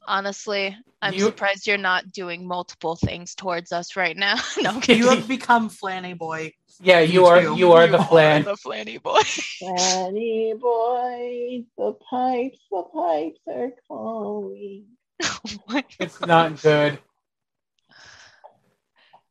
Honestly, 0.06 0.76
I'm 1.02 1.14
You- 1.14 1.26
surprised 1.26 1.66
you're 1.66 1.76
not 1.78 2.10
doing 2.12 2.46
multiple 2.46 2.96
things 2.96 3.34
towards 3.34 3.72
us 3.72 3.96
right 3.96 4.16
now. 4.16 4.34
no, 4.60 4.70
I'm 4.70 4.80
kidding. 4.80 5.02
You 5.02 5.10
have 5.10 5.28
become 5.28 5.68
Flanny 5.70 6.16
Boy. 6.16 6.52
Yeah, 6.82 7.00
you 7.00 7.26
are. 7.26 7.42
too. 7.42 7.56
You 7.56 7.72
are 7.72 7.86
the 7.86 8.02
flan. 8.02 8.44
the 8.44 8.54
flanny 8.54 9.02
boy. 9.02 9.20
flanny 9.20 10.58
boy, 10.58 11.64
the 11.76 11.92
pipes, 12.08 12.58
the 12.70 12.82
pipes 12.94 13.40
are 13.46 13.70
calling. 13.86 14.86
oh 15.22 15.82
It's 16.00 16.20
not 16.22 16.60
good. 16.62 16.98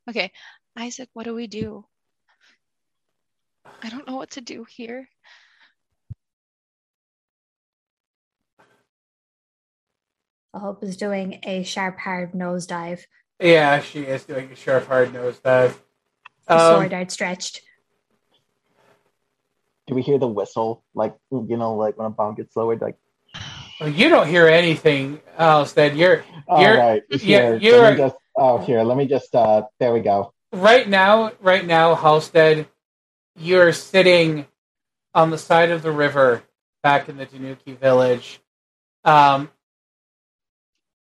Okay, 0.08 0.32
Isaac, 0.78 1.10
what 1.14 1.24
do 1.26 1.34
we 1.34 1.48
do? 1.48 1.86
I 3.82 3.90
don't 3.90 4.08
know 4.08 4.16
what 4.16 4.32
to 4.32 4.42
do 4.42 4.64
here. 4.64 5.10
Hope 10.60 10.84
is 10.84 10.98
doing 10.98 11.40
a 11.44 11.64
sharp, 11.64 11.98
hard 11.98 12.34
nosedive. 12.34 13.02
Yeah, 13.40 13.82
she 13.82 14.02
is 14.02 14.26
doing 14.26 14.52
a 14.52 14.56
sharp, 14.56 14.88
hard 14.88 15.10
nosedive. 15.14 15.76
The 16.48 16.54
Um, 16.58 16.76
sword 16.76 16.94
outstretched. 16.94 17.62
Do 19.88 19.96
we 19.96 20.02
hear 20.02 20.20
the 20.20 20.28
whistle? 20.28 20.84
Like 20.94 21.16
you 21.32 21.58
know, 21.58 21.76
like 21.76 21.98
when 21.98 22.06
a 22.08 22.10
bomb 22.12 22.36
gets 22.36 22.56
lowered, 22.56 22.82
like 22.82 22.98
well, 23.80 23.90
you 23.90 24.10
don't 24.10 24.28
hear 24.28 24.48
anything 24.48 25.20
else. 25.38 25.74
That 25.74 25.96
you're 25.96 26.24
all 26.48 26.62
You're- 26.62 26.78
right, 26.78 27.04
yeah, 27.10 27.18
here, 27.18 27.56
you're- 27.56 27.80
let 27.80 27.92
me 27.94 27.98
just 27.98 28.16
oh 28.36 28.58
here, 28.60 28.84
let 28.84 28.98
me 28.98 29.08
just 29.08 29.34
uh 29.34 29.64
there 29.80 29.94
we 29.94 30.02
go. 30.02 30.34
right 30.52 30.88
now. 30.88 31.32
Right 31.40 31.66
now, 31.66 31.96
Halstead, 31.96 32.68
you're 33.36 33.74
sitting 33.74 34.46
on 35.16 35.32
the 35.32 35.38
side 35.38 35.72
of 35.72 35.82
the 35.82 35.92
river 35.92 36.44
back 36.84 37.10
in 37.10 37.18
the 37.18 37.26
Tanuki 37.26 37.74
village. 37.74 38.40
Um, 39.04 39.50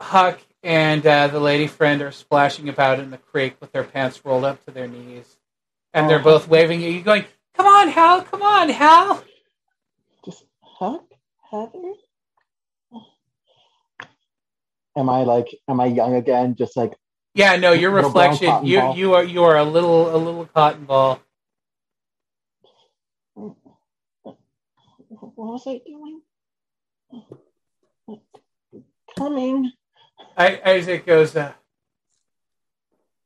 Huck 0.02 0.40
and 0.64 1.06
uh, 1.06 1.28
the 1.28 1.40
lady 1.40 1.68
friend 1.68 2.02
are 2.02 2.12
splashing 2.12 2.70
about 2.70 3.00
in 3.00 3.12
the 3.12 3.18
creek 3.18 3.56
with 3.62 3.72
their 3.72 3.84
pants 3.86 4.24
rolled 4.26 4.46
up 4.46 4.64
to 4.66 4.72
their 4.72 4.88
knees, 4.88 5.38
and 5.94 6.10
they're 6.10 6.20
Oh. 6.20 6.24
both 6.24 6.48
waving 6.48 6.84
at 6.86 6.92
you, 6.92 7.02
going, 7.02 7.26
"Come 7.56 7.68
on, 7.68 7.90
Hal! 7.90 8.24
Come 8.24 8.44
on, 8.44 8.70
Hal!" 8.70 9.24
Just 10.26 10.46
Huck, 10.62 11.06
Heather. 11.52 11.94
Am 14.98 15.10
I 15.10 15.24
like 15.24 15.48
am 15.70 15.80
I 15.82 15.88
young 15.88 16.16
again? 16.16 16.56
Just 16.56 16.78
like 16.78 16.94
Yeah, 17.36 17.56
no, 17.58 17.74
your 17.74 17.92
reflection. 17.92 18.66
You 18.66 18.80
ball. 18.82 18.98
you 18.98 19.14
are 19.16 19.24
you 19.24 19.44
are 19.46 19.58
a 19.58 19.64
little 19.66 20.16
a 20.16 20.18
little 20.18 20.46
cotton 20.48 20.86
ball. 20.86 21.22
what 25.20 25.36
was 25.38 25.64
I 25.68 25.82
doing? 25.86 26.22
Coming. 29.18 29.72
I, 30.38 30.62
Isaac 30.66 31.06
goes, 31.06 31.36
uh, 31.36 31.52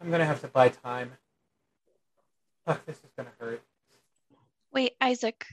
I'm 0.02 0.12
gonna 0.12 0.26
have 0.26 0.42
to 0.42 0.48
buy 0.48 0.70
time. 0.70 1.12
Fuck, 2.66 2.86
this 2.86 2.98
is 2.98 3.12
gonna 3.18 3.32
hurt. 3.40 3.62
Wait, 4.72 4.96
Isaac. 5.00 5.46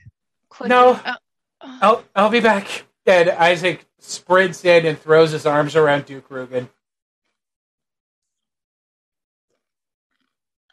Quick. 0.49 0.69
No. 0.69 1.01
uh, 1.05 1.15
I'll 1.61 2.05
I'll 2.15 2.31
be 2.31 2.41
back. 2.41 2.85
And 3.07 3.31
Isaac 3.31 3.87
sprints 3.99 4.65
in 4.65 4.87
and 4.87 4.99
throws 4.99 5.33
his 5.33 5.45
arms 5.45 5.75
around 5.75 6.05
Duke 6.05 6.29
Rugen. 6.29 6.69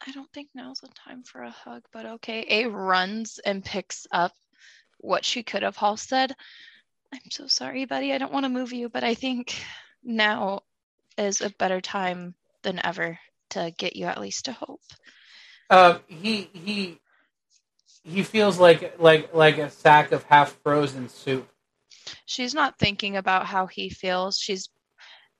I 0.06 0.12
don't 0.12 0.32
think 0.32 0.48
now's 0.54 0.80
the 0.80 0.88
time 0.88 1.22
for 1.22 1.42
a 1.42 1.50
hug, 1.50 1.82
but 1.92 2.06
okay. 2.06 2.46
A 2.48 2.68
runs 2.68 3.40
and 3.44 3.64
picks 3.64 4.06
up 4.12 4.32
what 4.98 5.24
she 5.24 5.42
could 5.42 5.62
have 5.62 5.76
Halstead. 5.76 6.34
I'm 7.12 7.30
so 7.30 7.46
sorry, 7.46 7.84
buddy. 7.84 8.12
I 8.12 8.18
don't 8.18 8.32
want 8.32 8.44
to 8.44 8.50
move 8.50 8.72
you, 8.72 8.88
but 8.88 9.04
I 9.04 9.14
think 9.14 9.54
now 10.02 10.62
is 11.16 11.40
a 11.40 11.50
better 11.50 11.80
time 11.80 12.34
than 12.62 12.84
ever 12.84 13.18
to 13.50 13.72
get 13.76 13.96
you 13.96 14.06
at 14.06 14.20
least 14.20 14.46
to 14.46 14.52
hope. 14.52 14.80
Uh, 15.70 15.98
he 16.06 16.48
he 16.52 16.98
he 18.04 18.22
feels 18.22 18.58
like 18.58 18.98
like 18.98 19.34
like 19.34 19.58
a 19.58 19.70
sack 19.70 20.12
of 20.12 20.24
half 20.24 20.56
frozen 20.62 21.08
soup. 21.08 21.48
She's 22.24 22.54
not 22.54 22.78
thinking 22.78 23.16
about 23.16 23.46
how 23.46 23.66
he 23.66 23.90
feels. 23.90 24.38
She's 24.38 24.68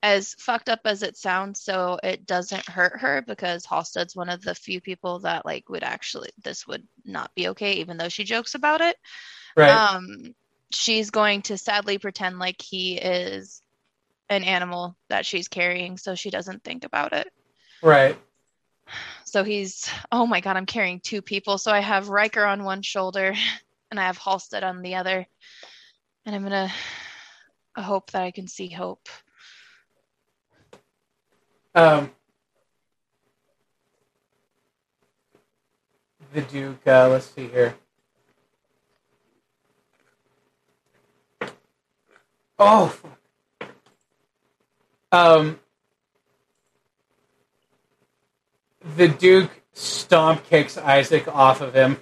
as 0.01 0.33
fucked 0.35 0.69
up 0.69 0.81
as 0.85 1.03
it 1.03 1.17
sounds, 1.17 1.61
so 1.61 1.99
it 2.03 2.25
doesn't 2.25 2.67
hurt 2.67 2.99
her 3.01 3.21
because 3.21 3.65
Halstead's 3.65 4.15
one 4.15 4.29
of 4.29 4.41
the 4.41 4.55
few 4.55 4.79
people 4.79 5.19
that 5.19 5.45
like 5.45 5.67
would 5.69 5.83
actually 5.83 6.29
this 6.41 6.67
would 6.67 6.87
not 7.05 7.33
be 7.35 7.49
okay, 7.49 7.73
even 7.73 7.97
though 7.97 8.09
she 8.09 8.23
jokes 8.23 8.55
about 8.55 8.81
it. 8.81 8.97
Right. 9.57 9.69
Um, 9.69 10.35
she's 10.71 11.09
going 11.09 11.41
to 11.43 11.57
sadly 11.57 11.97
pretend 11.97 12.39
like 12.39 12.61
he 12.61 12.97
is 12.97 13.61
an 14.29 14.43
animal 14.43 14.95
that 15.09 15.25
she's 15.25 15.47
carrying, 15.47 15.97
so 15.97 16.15
she 16.15 16.29
doesn't 16.29 16.63
think 16.63 16.85
about 16.85 17.13
it. 17.13 17.31
right. 17.81 18.17
So 19.25 19.43
he's, 19.43 19.87
oh 20.11 20.25
my 20.25 20.41
god, 20.41 20.57
I'm 20.57 20.65
carrying 20.65 20.99
two 20.99 21.21
people. 21.21 21.59
So 21.59 21.71
I 21.71 21.79
have 21.79 22.09
Riker 22.09 22.43
on 22.43 22.63
one 22.63 22.81
shoulder 22.81 23.35
and 23.91 23.99
I 23.99 24.03
have 24.03 24.17
Halstead 24.17 24.63
on 24.63 24.81
the 24.81 24.95
other. 24.95 25.27
And 26.25 26.35
I'm 26.35 26.43
gonna 26.43 26.71
hope 27.77 28.11
that 28.11 28.23
I 28.23 28.31
can 28.31 28.47
see 28.47 28.69
hope. 28.69 29.07
Um, 31.75 32.11
the 36.33 36.41
Duke. 36.41 36.85
Uh, 36.85 37.09
let's 37.09 37.27
see 37.27 37.47
here. 37.47 37.75
Oh. 42.57 42.93
Um. 45.11 45.59
The 48.95 49.07
Duke 49.07 49.51
stomp 49.73 50.45
kicks 50.45 50.77
Isaac 50.77 51.27
off 51.27 51.61
of 51.61 51.73
him. 51.73 51.97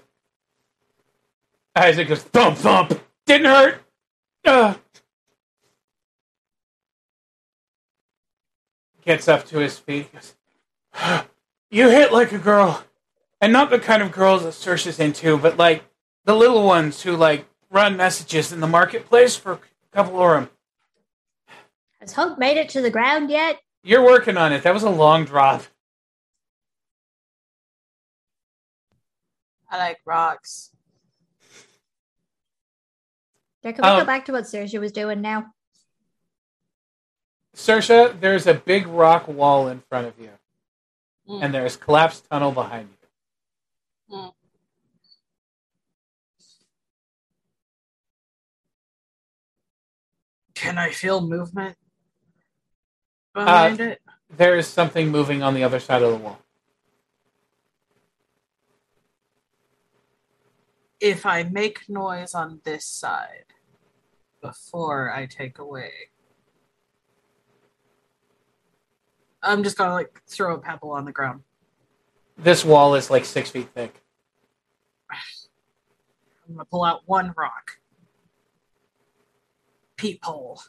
Isaac 1.76 2.08
goes 2.08 2.24
thump 2.24 2.58
thump. 2.58 3.00
Didn't 3.26 3.48
hurt. 3.48 3.82
Ugh. 4.46 4.80
Gets 9.04 9.28
up 9.28 9.46
to 9.48 9.60
his 9.60 9.78
feet. 9.78 10.12
Goes, 10.14 10.36
you 11.70 11.90
hit 11.90 12.12
like 12.12 12.32
a 12.32 12.38
girl, 12.38 12.84
and 13.40 13.54
not 13.54 13.70
the 13.70 13.80
kind 13.80 14.02
of 14.02 14.12
girls 14.12 14.44
that 14.44 14.54
Sersha's 14.54 15.00
into, 15.00 15.38
but 15.38 15.58
like 15.58 15.84
the 16.26 16.36
little 16.36 16.64
ones 16.64 17.04
who 17.04 17.16
like 17.16 17.46
run 17.70 17.96
messages 17.98 18.52
in 18.52 18.60
the 18.60 18.68
marketplace 18.68 19.36
for 19.36 19.54
a 19.54 19.60
couple 19.92 20.20
them. 20.20 20.50
Has 22.00 22.14
Hope 22.14 22.38
made 22.38 22.58
it 22.58 22.70
to 22.70 22.82
the 22.82 22.92
ground 22.92 23.30
yet? 23.30 23.60
You're 23.84 24.04
working 24.06 24.38
on 24.38 24.54
it. 24.54 24.64
That 24.64 24.74
was 24.74 24.84
a 24.84 24.90
long 24.90 25.26
drop. 25.26 25.64
I 29.70 29.78
like 29.78 29.98
rocks. 30.06 30.72
There, 33.64 33.74
can 33.74 33.84
we 33.84 33.90
Um, 33.90 34.00
go 34.02 34.06
back 34.06 34.26
to 34.26 34.32
what 34.32 34.46
Sersha 34.46 34.80
was 34.80 34.92
doing 34.92 35.22
now? 35.22 35.54
Sersha, 37.56 38.18
there's 38.20 38.46
a 38.48 38.54
big 38.54 38.88
rock 38.88 39.28
wall 39.28 39.68
in 39.68 39.82
front 39.82 40.08
of 40.08 40.18
you, 40.20 40.32
Mm. 41.28 41.44
and 41.44 41.54
there's 41.54 41.76
collapsed 41.76 42.30
tunnel 42.30 42.52
behind 42.52 42.90
you. 44.10 44.16
Mm. 44.16 44.34
Can 50.56 50.78
I 50.78 50.92
feel 50.92 51.22
movement 51.22 51.78
behind 53.38 53.80
uh, 53.80 53.84
it? 53.84 54.02
There 54.36 54.58
is 54.58 54.68
something 54.68 55.10
moving 55.10 55.44
on 55.44 55.54
the 55.54 55.64
other 55.64 55.80
side 55.80 56.02
of 56.02 56.12
the 56.12 56.18
wall. 56.18 56.40
If 61.00 61.26
I 61.26 61.44
make 61.44 61.88
noise 61.88 62.34
on 62.34 62.60
this 62.64 62.86
side 62.86 63.46
before 64.42 65.14
I 65.14 65.28
take 65.28 65.60
away, 65.60 65.92
I'm 69.44 69.64
just 69.64 69.78
gonna 69.78 69.94
like 69.94 70.22
throw 70.28 70.56
a 70.56 70.58
pebble 70.58 70.92
on 70.92 71.06
the 71.06 71.12
ground. 71.12 71.44
This 72.38 72.66
wall 72.66 72.96
is 72.96 73.12
like 73.12 73.26
six 73.26 73.52
feet 73.52 73.70
thick. 73.76 73.94
I'm 75.12 76.56
gonna 76.56 76.66
pull 76.66 76.84
out 76.84 77.04
one 77.06 77.34
rock. 77.38 77.78
Peephole. 79.96 80.60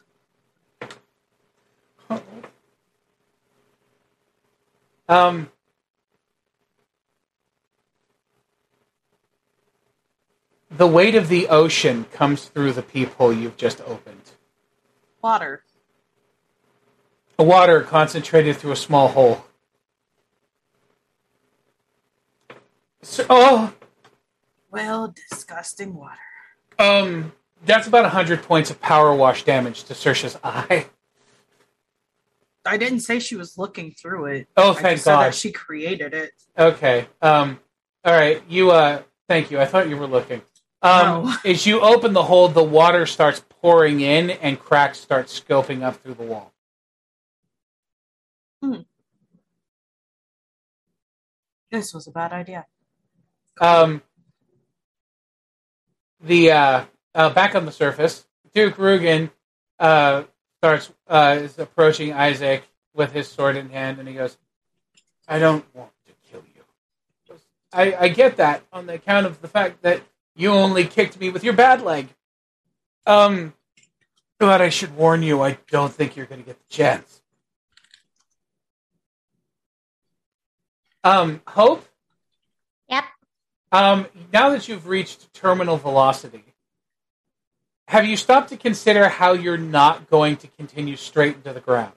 Um, 5.09 5.49
the 10.71 10.87
weight 10.87 11.15
of 11.15 11.27
the 11.29 11.47
ocean 11.47 12.05
comes 12.13 12.45
through 12.45 12.73
the 12.73 12.81
peephole 12.83 13.33
you've 13.33 13.57
just 13.57 13.81
opened. 13.81 14.21
Water. 15.21 15.63
Water 17.37 17.81
concentrated 17.81 18.57
through 18.57 18.73
a 18.73 18.75
small 18.77 19.07
hole. 19.09 19.45
So, 23.01 23.25
oh, 23.29 23.73
Well, 24.71 25.13
disgusting 25.31 25.95
water. 25.95 26.17
um, 26.77 27.31
that's 27.65 27.87
about 27.87 28.05
hundred 28.11 28.43
points 28.43 28.69
of 28.69 28.79
power 28.81 29.13
wash 29.15 29.43
damage 29.43 29.83
to 29.85 29.93
Sersha's 29.93 30.37
eye. 30.43 30.87
I 32.65 32.77
didn't 32.77 33.01
say 33.01 33.19
she 33.19 33.35
was 33.35 33.57
looking 33.57 33.91
through 33.91 34.25
it. 34.25 34.47
Oh, 34.57 34.71
I 34.71 34.73
thank 34.73 34.95
just 34.95 35.05
said 35.05 35.13
God. 35.13 35.25
that 35.25 35.35
she 35.35 35.51
created 35.51 36.13
it. 36.13 36.31
Okay. 36.57 37.07
Um. 37.21 37.59
All 38.03 38.13
right. 38.13 38.43
You. 38.47 38.71
Uh. 38.71 39.01
Thank 39.27 39.51
you. 39.51 39.59
I 39.59 39.65
thought 39.65 39.89
you 39.89 39.97
were 39.97 40.07
looking. 40.07 40.41
Um. 40.81 41.25
No. 41.25 41.35
As 41.45 41.65
you 41.65 41.81
open 41.81 42.13
the 42.13 42.23
hole, 42.23 42.47
the 42.47 42.63
water 42.63 43.05
starts 43.05 43.43
pouring 43.61 44.01
in, 44.01 44.29
and 44.29 44.59
cracks 44.59 44.99
start 44.99 45.27
scoping 45.27 45.83
up 45.83 45.97
through 45.97 46.15
the 46.15 46.23
wall. 46.23 46.53
Hmm. 48.61 48.81
This 51.71 51.93
was 51.93 52.07
a 52.07 52.11
bad 52.11 52.33
idea. 52.33 52.65
Um, 53.61 54.01
the 56.21 56.51
uh, 56.51 56.85
uh, 57.13 57.29
back 57.31 57.55
on 57.55 57.65
the 57.65 57.71
surface, 57.71 58.25
Duke 58.53 58.75
Rugen 58.75 59.29
uh, 59.77 60.23
starts 60.59 60.91
uh, 61.07 61.39
is 61.39 61.57
approaching 61.57 62.11
Isaac 62.11 62.63
with 62.93 63.13
his 63.13 63.29
sword 63.29 63.55
in 63.55 63.69
hand, 63.69 63.97
and 63.97 64.07
he 64.07 64.13
goes, 64.13 64.37
"I 65.27 65.39
don't 65.39 65.63
want 65.73 65.91
to 66.07 66.13
kill 66.29 66.43
you. 66.53 67.35
I, 67.71 67.95
I 67.95 68.07
get 68.09 68.37
that 68.37 68.63
on 68.73 68.85
the 68.85 68.95
account 68.95 69.25
of 69.25 69.41
the 69.41 69.47
fact 69.47 69.81
that 69.83 70.01
you 70.35 70.51
only 70.51 70.85
kicked 70.85 71.17
me 71.17 71.29
with 71.29 71.45
your 71.45 71.53
bad 71.53 71.81
leg. 71.81 72.09
Um, 73.05 73.53
but 74.37 74.61
I 74.61 74.69
should 74.69 74.95
warn 74.95 75.23
you, 75.23 75.41
I 75.41 75.57
don't 75.71 75.93
think 75.93 76.15
you're 76.15 76.25
going 76.25 76.41
to 76.41 76.47
get 76.47 76.59
the 76.59 76.73
chance." 76.73 77.21
Um, 81.05 81.41
Hope. 81.47 81.85
Yep. 82.89 83.05
Um, 83.71 84.07
now 84.33 84.49
that 84.49 84.67
you've 84.67 84.87
reached 84.87 85.33
terminal 85.33 85.77
velocity, 85.77 86.48
have 87.89 88.05
you 88.05 88.15
stopped 88.17 88.49
to 88.49 88.57
consider 88.57 89.09
how 89.09 89.33
you're 89.33 89.57
not 89.57 90.11
going 90.11 90.37
to 90.37 90.47
continue 90.47 90.95
straight 90.95 91.37
into 91.37 91.53
the 91.53 91.59
ground? 91.59 91.93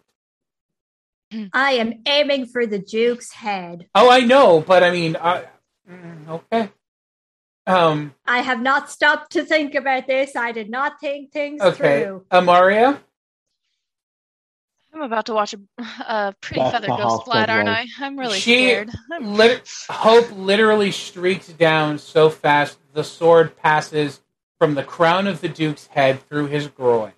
I 1.53 1.73
am 1.73 2.01
aiming 2.07 2.47
for 2.47 2.65
the 2.65 2.79
Duke's 2.79 3.31
head. 3.31 3.89
Oh, 3.95 4.11
I 4.11 4.21
know, 4.21 4.61
but 4.61 4.83
I 4.83 4.91
mean, 4.91 5.17
I, 5.17 5.45
mm, 5.91 6.29
okay. 6.29 6.71
Um, 7.67 8.15
I 8.27 8.39
have 8.39 8.63
not 8.63 8.91
stopped 8.91 9.33
to 9.33 9.45
think 9.45 9.75
about 9.75 10.07
this. 10.07 10.35
I 10.35 10.53
did 10.53 10.71
not 10.71 10.99
think 10.99 11.31
things 11.31 11.61
okay. 11.61 12.05
through. 12.05 12.25
Amaria, 12.31 12.99
I'm 14.95 15.03
about 15.03 15.27
to 15.27 15.35
watch 15.35 15.55
a, 15.55 15.61
a 16.09 16.35
pretty 16.41 16.61
That's 16.61 16.73
feather 16.73 16.87
the 16.87 16.97
go 16.97 17.03
house 17.03 17.21
splat, 17.21 17.51
aren't. 17.51 17.69
I? 17.69 17.87
I'm 18.01 18.19
really 18.19 18.39
She 18.39 18.57
scared. 18.57 18.91
I'm 19.11 19.35
lit- 19.35 19.71
Hope 19.91 20.31
literally 20.33 20.91
streaks 20.91 21.49
down 21.49 21.99
so 21.99 22.31
fast 22.31 22.79
the 22.95 23.05
sword 23.05 23.57
passes 23.59 24.23
from 24.63 24.77
the 24.77 24.85
crown 24.85 25.27
of 25.27 25.41
the 25.41 25.49
Duke's 25.49 25.89
head 25.89 26.23
through 26.29 26.47
his 26.47 26.69
groin 26.69 27.11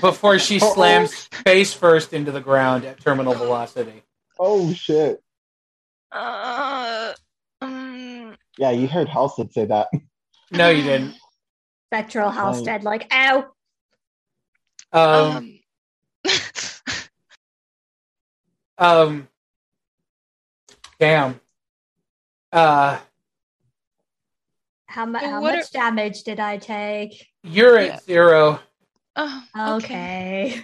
before 0.00 0.38
she 0.38 0.58
slams 0.58 1.12
face 1.44 1.74
first 1.74 2.14
into 2.14 2.32
the 2.32 2.40
ground 2.40 2.86
at 2.86 2.98
terminal 2.98 3.34
velocity. 3.34 4.02
Oh 4.38 4.72
shit. 4.72 5.22
Uh, 6.10 7.12
um, 7.60 8.34
Yeah, 8.56 8.70
you 8.70 8.88
heard 8.88 9.10
Halstead 9.10 9.52
say 9.52 9.66
that. 9.66 9.88
No, 10.50 10.70
you 10.70 10.84
didn't. 10.84 11.16
Spectral 11.90 12.30
Halstead, 12.30 12.82
like, 12.82 13.12
ow. 13.12 13.52
Um, 14.90 15.58
um, 16.24 16.32
um, 18.78 19.28
damn. 20.98 21.38
Uh, 22.50 23.00
How, 24.92 25.06
mu- 25.06 25.18
how 25.18 25.40
what 25.40 25.54
much 25.54 25.70
damage 25.70 26.22
did 26.22 26.38
I 26.38 26.58
take? 26.58 27.26
you're 27.42 27.80
Yeah. 27.80 27.94
at 27.94 28.04
zero. 28.04 28.60
oh, 29.16 29.44
Okay. 29.76 30.62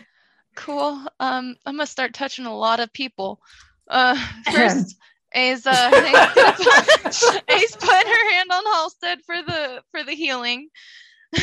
cool. 0.55 1.00
Um, 1.18 1.57
I'm 1.65 1.76
gonna 1.76 1.86
start 1.86 2.12
touching 2.12 2.44
a 2.44 2.55
lot 2.55 2.78
of 2.78 2.92
people. 2.92 3.40
Uh, 3.89 4.16
first, 4.52 4.97
A's 5.32 5.66
uh, 5.66 5.90
A's 7.48 7.76
putting 7.76 8.12
her 8.12 8.32
hand 8.32 8.50
on 8.52 8.65
Halstead 8.66 9.20
for 9.24 9.36
the 9.42 9.82
for 9.92 10.02
the 10.05 10.12
healing. 10.15 10.68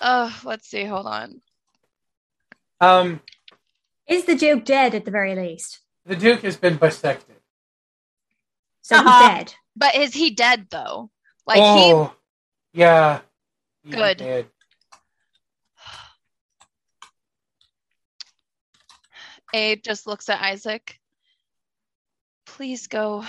Uh, 0.00 0.30
let's 0.44 0.68
see. 0.68 0.84
Hold 0.84 1.06
on. 1.06 1.40
Um, 2.80 3.20
Is 4.06 4.26
the 4.26 4.36
Duke 4.36 4.64
dead 4.64 4.94
at 4.94 5.04
the 5.04 5.10
very 5.10 5.34
least? 5.34 5.80
the 6.06 6.14
Duke 6.14 6.42
has 6.42 6.56
been 6.56 6.76
bisected. 6.76 7.34
So 8.82 8.96
he's 8.96 9.04
Uh-huh. 9.06 9.28
dead. 9.38 9.54
But 9.74 9.96
is 9.96 10.14
he 10.14 10.30
dead 10.30 10.68
though? 10.70 11.10
Like 11.48 11.60
oh, 11.62 12.14
yeah. 12.74 13.20
He 13.82 13.90
Good. 13.90 14.18
did. 14.18 14.46
he, 19.50 19.58
A 19.58 19.76
just 19.76 20.06
looks 20.06 20.28
at 20.28 20.42
Isaac. 20.42 21.00
Please 22.44 22.86
go. 22.86 23.24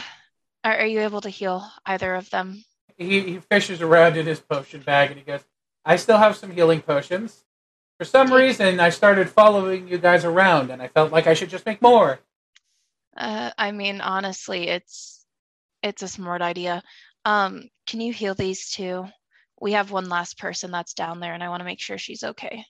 Are, 0.66 0.80
are 0.80 0.86
you 0.86 1.00
able 1.00 1.22
to 1.22 1.30
heal 1.30 1.66
either 1.86 2.14
of 2.14 2.30
them? 2.30 2.66
He, 2.98 3.22
he 3.22 3.40
fishes 3.40 3.82
around 3.82 4.18
in 4.18 4.26
his 4.26 4.42
potion 4.42 4.82
bag 4.82 5.12
and 5.12 5.18
he 5.18 5.26
goes, 5.26 5.46
I 5.86 5.96
still 5.96 6.18
have 6.18 6.36
some 6.36 6.52
healing 6.52 6.82
potions. 6.82 7.46
For 7.98 8.04
some 8.04 8.34
reason, 8.34 8.82
I 8.82 8.90
started 8.90 9.30
following 9.30 9.88
you 9.88 9.98
guys 9.98 10.26
around 10.26 10.72
and 10.72 10.82
I 10.82 10.90
felt 10.90 11.14
like 11.14 11.26
I 11.26 11.34
should 11.34 11.50
just 11.50 11.66
make 11.66 11.82
more. 11.82 12.20
Uh, 13.16 13.52
I 13.58 13.72
mean, 13.72 14.02
honestly, 14.02 14.68
it's 14.68 15.26
it's 15.82 16.02
a 16.02 16.08
smart 16.10 16.42
idea. 16.42 16.84
Um, 17.30 17.70
can 17.88 18.02
you 18.02 18.14
heal 18.14 18.36
these 18.36 18.72
two? 18.72 19.08
We 19.62 19.74
have 19.74 19.92
one 19.92 20.10
last 20.10 20.40
person 20.40 20.72
that's 20.72 20.96
down 20.96 21.20
there, 21.20 21.36
and 21.36 21.44
I 21.44 21.50
want 21.50 21.62
to 21.62 21.66
make 21.66 21.82
sure 21.82 22.00
she's 22.00 22.24
okay. 22.24 22.66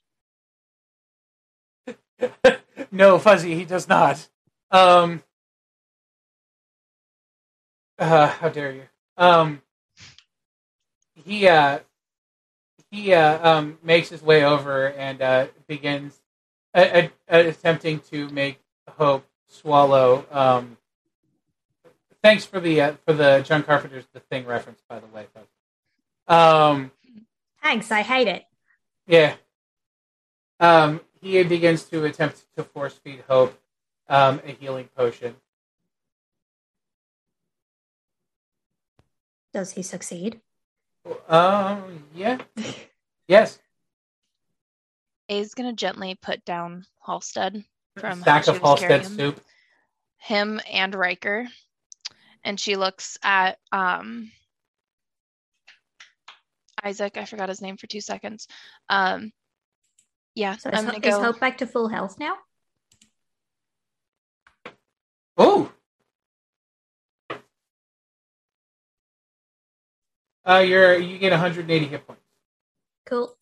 no, 2.92 3.20
Fuzzy, 3.20 3.56
he 3.56 3.66
does 3.66 3.88
not. 3.90 4.28
Um, 4.72 5.24
uh, 8.00 8.28
how 8.28 8.50
dare 8.50 8.72
you? 8.74 8.84
Um, 9.18 9.62
he 11.26 11.48
uh, 11.48 11.80
he 12.92 13.14
uh, 13.14 13.50
um, 13.50 13.80
makes 13.84 14.10
his 14.10 14.22
way 14.24 14.46
over 14.46 14.92
and 14.92 15.22
uh, 15.22 15.48
begins 15.68 16.20
a- 16.76 17.12
a- 17.30 17.50
attempting 17.50 18.00
to 18.12 18.30
make 18.30 18.60
Hope 18.98 19.26
swallow. 19.48 20.26
Um, 20.32 20.78
thanks 22.24 22.46
for 22.46 22.60
the 22.60 22.82
uh, 22.82 22.94
for 23.06 23.14
the 23.14 23.42
John 23.46 23.64
Carpenter's 23.64 24.06
The 24.14 24.20
Thing 24.20 24.46
reference, 24.46 24.82
by 24.88 25.00
the 25.00 25.08
way. 25.08 25.26
Fuzzy. 25.34 25.48
Um, 26.28 26.92
Thanks, 27.64 27.92
I 27.92 28.02
hate 28.02 28.28
it. 28.28 28.46
yeah. 29.08 29.36
Um, 30.62 31.02
he 31.22 31.42
begins 31.44 31.84
to 31.86 32.06
attempt 32.06 32.46
to 32.58 32.64
force 32.64 32.94
feed 32.94 33.24
Hope 33.28 33.58
um, 34.08 34.42
a 34.46 34.52
healing 34.52 34.90
potion. 34.96 35.36
Does 39.54 39.72
he 39.72 39.82
succeed? 39.84 40.42
Um, 41.28 42.04
yeah. 42.16 42.40
Yes. 43.28 43.60
A's 45.30 45.54
gonna 45.54 45.74
gently 45.74 46.18
put 46.20 46.44
down 46.44 46.88
Halstead 47.06 47.64
from 47.96 48.24
Sack 48.24 48.46
how 48.46 48.54
of 48.54 48.58
she 48.58 48.62
was 48.64 48.80
Halstead 48.82 49.06
him. 49.06 49.16
soup. 49.16 49.42
him 50.18 50.60
and 50.72 50.96
Riker, 50.96 51.48
and 52.44 52.60
she 52.60 52.76
looks 52.76 53.18
at 53.24 53.58
um 53.72 54.32
Isaac. 56.84 57.18
I 57.18 57.26
forgot 57.26 57.50
his 57.50 57.62
name 57.62 57.78
for 57.78 57.88
two 57.88 58.02
seconds. 58.02 58.48
Um, 58.90 59.32
yeah, 60.36 60.56
So 60.56 60.70
I'm 60.70 60.86
is, 60.86 60.86
gonna 60.86 61.12
Ho- 61.12 61.20
is. 61.20 61.26
Hope 61.26 61.40
back 61.40 61.58
to 61.60 61.68
full 61.68 61.88
health 61.90 62.18
now? 62.20 62.36
Oh. 65.38 65.72
Uh, 70.46 70.60
you're 70.60 70.98
you 70.98 71.18
get 71.18 71.32
180 71.32 71.86
hit 71.86 72.08
points. 72.08 72.22
Cool. 73.06 73.36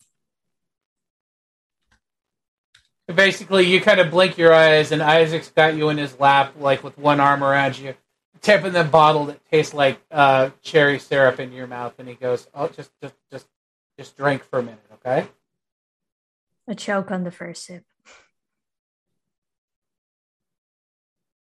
Basically, 3.14 3.66
you 3.66 3.80
kind 3.80 4.00
of 4.00 4.10
blink 4.10 4.36
your 4.36 4.52
eyes, 4.52 4.92
and 4.92 5.02
Isaac's 5.02 5.50
got 5.50 5.74
you 5.74 5.88
in 5.88 5.96
his 5.96 6.20
lap, 6.20 6.54
like 6.58 6.84
with 6.84 6.98
one 6.98 7.20
arm 7.20 7.42
around 7.42 7.78
you, 7.78 7.94
tipping 8.40 8.72
the 8.72 8.84
bottle 8.84 9.26
that 9.26 9.44
tastes 9.50 9.74
like 9.74 10.00
uh, 10.10 10.50
cherry 10.62 10.98
syrup 10.98 11.40
in 11.40 11.52
your 11.52 11.66
mouth, 11.66 11.94
and 11.98 12.08
he 12.08 12.14
goes, 12.14 12.48
"Oh, 12.54 12.68
just, 12.68 12.90
just, 13.02 13.14
just, 13.30 13.46
just 13.98 14.16
drink 14.16 14.44
for 14.44 14.58
a 14.58 14.62
minute, 14.62 14.80
okay?" 14.94 15.28
A 16.66 16.74
choke 16.74 17.10
on 17.10 17.24
the 17.24 17.30
first 17.30 17.64
sip. 17.64 17.84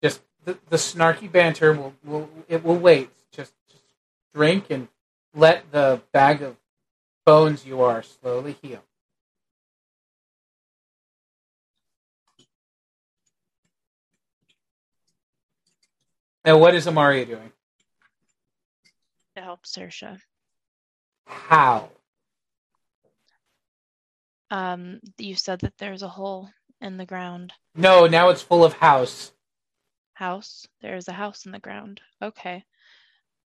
Just 0.03 0.21
the, 0.43 0.57
the 0.69 0.77
snarky 0.77 1.31
banter 1.31 1.73
will, 1.73 1.93
will 2.03 2.29
it 2.47 2.63
will 2.63 2.77
wait. 2.77 3.09
Just, 3.31 3.53
just 3.69 3.83
drink 4.33 4.65
and 4.69 4.87
let 5.33 5.71
the 5.71 6.01
bag 6.13 6.41
of 6.41 6.57
bones 7.25 7.65
you 7.65 7.81
are 7.81 8.03
slowly 8.03 8.55
heal. 8.61 8.83
Now, 16.45 16.57
what 16.57 16.75
is 16.75 16.85
Amaria 16.85 17.25
doing? 17.25 17.51
to 19.35 19.41
help 19.41 19.65
Sersha. 19.65 20.19
How? 21.25 21.89
Um, 24.51 24.99
you 25.17 25.35
said 25.35 25.59
that 25.61 25.77
there's 25.77 26.03
a 26.03 26.07
hole 26.07 26.49
in 26.81 26.97
the 26.97 27.05
ground. 27.05 27.53
No, 27.75 28.07
now 28.07 28.29
it's 28.29 28.41
full 28.41 28.63
of 28.63 28.73
house. 28.73 29.31
House. 30.13 30.67
There's 30.81 31.07
a 31.07 31.13
house 31.13 31.45
in 31.45 31.51
the 31.51 31.59
ground. 31.59 31.99
Okay. 32.21 32.63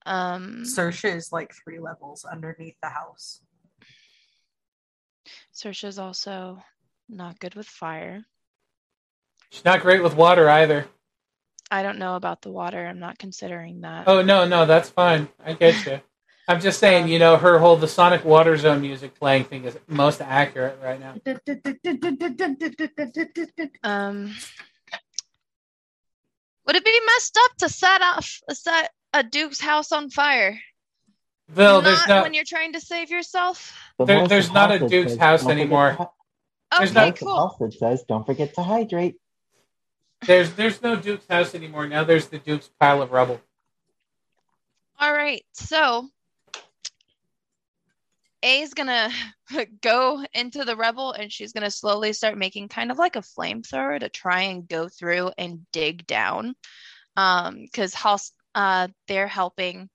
Um, 0.04 0.62
Sersha 0.64 1.14
is 1.14 1.32
like 1.32 1.54
three 1.54 1.78
levels 1.78 2.24
underneath 2.24 2.76
the 2.82 2.88
house. 2.88 3.40
Sersha's 5.54 5.98
also 5.98 6.62
not 7.08 7.38
good 7.38 7.54
with 7.54 7.66
fire. 7.66 8.24
She's 9.50 9.64
not 9.64 9.80
great 9.82 10.02
with 10.02 10.16
water 10.16 10.48
either. 10.48 10.86
I 11.70 11.82
don't 11.82 11.98
know 11.98 12.14
about 12.16 12.42
the 12.42 12.50
water. 12.50 12.86
I'm 12.86 12.98
not 13.00 13.18
considering 13.18 13.80
that. 13.82 14.04
Oh 14.06 14.22
no, 14.22 14.46
no, 14.46 14.66
that's 14.66 14.88
fine. 14.90 15.28
I 15.44 15.52
get 15.54 15.84
you. 15.86 16.00
I'm 16.48 16.60
just 16.60 16.78
saying, 16.78 17.08
you 17.08 17.18
know, 17.18 17.36
her 17.36 17.58
whole 17.58 17.76
the 17.76 17.88
Sonic 17.88 18.24
Water 18.24 18.56
Zone 18.56 18.80
music 18.80 19.18
playing 19.18 19.44
thing 19.44 19.64
is 19.64 19.76
most 19.88 20.20
accurate 20.20 20.78
right 20.80 21.00
now. 21.00 21.14
Um, 23.82 24.32
would 26.66 26.76
it 26.76 26.84
be 26.84 27.00
messed 27.06 27.38
up 27.44 27.56
to 27.58 27.68
set 27.68 28.00
off 28.02 28.40
set 28.52 28.90
a 29.12 29.22
Duke's 29.24 29.60
house 29.60 29.90
on 29.92 30.10
fire? 30.10 30.58
Bill, 31.52 31.76
not 31.80 31.84
there's 31.84 32.06
no 32.08 32.22
when 32.22 32.34
you're 32.34 32.44
trying 32.44 32.72
to 32.72 32.80
save 32.80 33.10
yourself. 33.10 33.76
The 33.98 34.04
There- 34.04 34.26
there's 34.28 34.50
not 34.52 34.70
a 34.72 34.88
Duke's 34.88 35.12
says, 35.12 35.18
house 35.20 35.46
anymore." 35.48 35.90
to 35.90 35.96
hy-" 35.96 36.78
There's 36.78 36.90
Okay, 36.90 37.00
no- 37.06 37.10
Voice 37.10 37.18
cool. 37.20 37.38
Alfred 37.38 37.72
says, 37.74 38.04
"Don't 38.08 38.24
forget 38.26 38.54
to 38.54 38.62
hydrate." 38.62 39.16
There's 40.24 40.52
there's 40.54 40.82
no 40.82 40.96
Duke's 40.96 41.26
house 41.28 41.54
anymore. 41.54 41.86
Now 41.86 42.04
there's 42.04 42.28
the 42.28 42.38
Duke's 42.38 42.70
pile 42.80 43.02
of 43.02 43.12
rubble. 43.12 43.40
All 44.98 45.12
right, 45.12 45.44
so 45.52 46.08
A 48.42 48.62
is 48.62 48.72
gonna 48.72 49.10
go 49.82 50.24
into 50.32 50.64
the 50.64 50.76
rebel 50.76 51.12
and 51.12 51.30
she's 51.30 51.52
gonna 51.52 51.70
slowly 51.70 52.12
start 52.14 52.38
making 52.38 52.68
kind 52.68 52.90
of 52.90 52.98
like 52.98 53.16
a 53.16 53.20
flamethrower 53.20 54.00
to 54.00 54.08
try 54.08 54.42
and 54.42 54.66
go 54.66 54.88
through 54.88 55.32
and 55.36 55.66
dig 55.72 56.06
down. 56.06 56.54
Um, 57.16 57.60
because 57.62 57.94
house 57.94 58.32
uh 58.54 58.88
they're 59.08 59.28
helping 59.28 59.88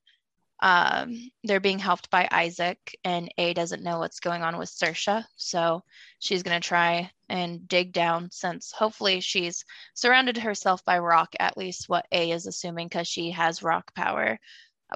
um 0.61 1.32
they're 1.43 1.59
being 1.59 1.80
helped 1.80 2.11
by 2.11 2.27
Isaac 2.32 2.77
and 3.03 3.33
A 3.40 3.53
doesn't 3.53 3.83
know 3.83 3.98
what's 3.98 4.19
going 4.19 4.43
on 4.43 4.58
with 4.58 4.69
Sersha, 4.69 5.25
so 5.35 5.83
she's 6.19 6.43
gonna 6.43 6.59
try 6.59 7.09
and 7.32 7.66
dig 7.66 7.93
down 7.93 8.30
since 8.30 8.74
hopefully 8.74 9.22
she's 9.22 9.64
surrounded 9.93 10.38
herself 10.38 10.84
by 10.84 11.00
rock, 11.00 11.34
at 11.40 11.58
least 11.58 11.88
what 11.88 12.06
A 12.11 12.32
is 12.32 12.45
assuming 12.45 12.90
because 12.90 13.08
she 13.08 13.32
has 13.32 13.64
rock 13.64 13.95
power. 13.95 14.38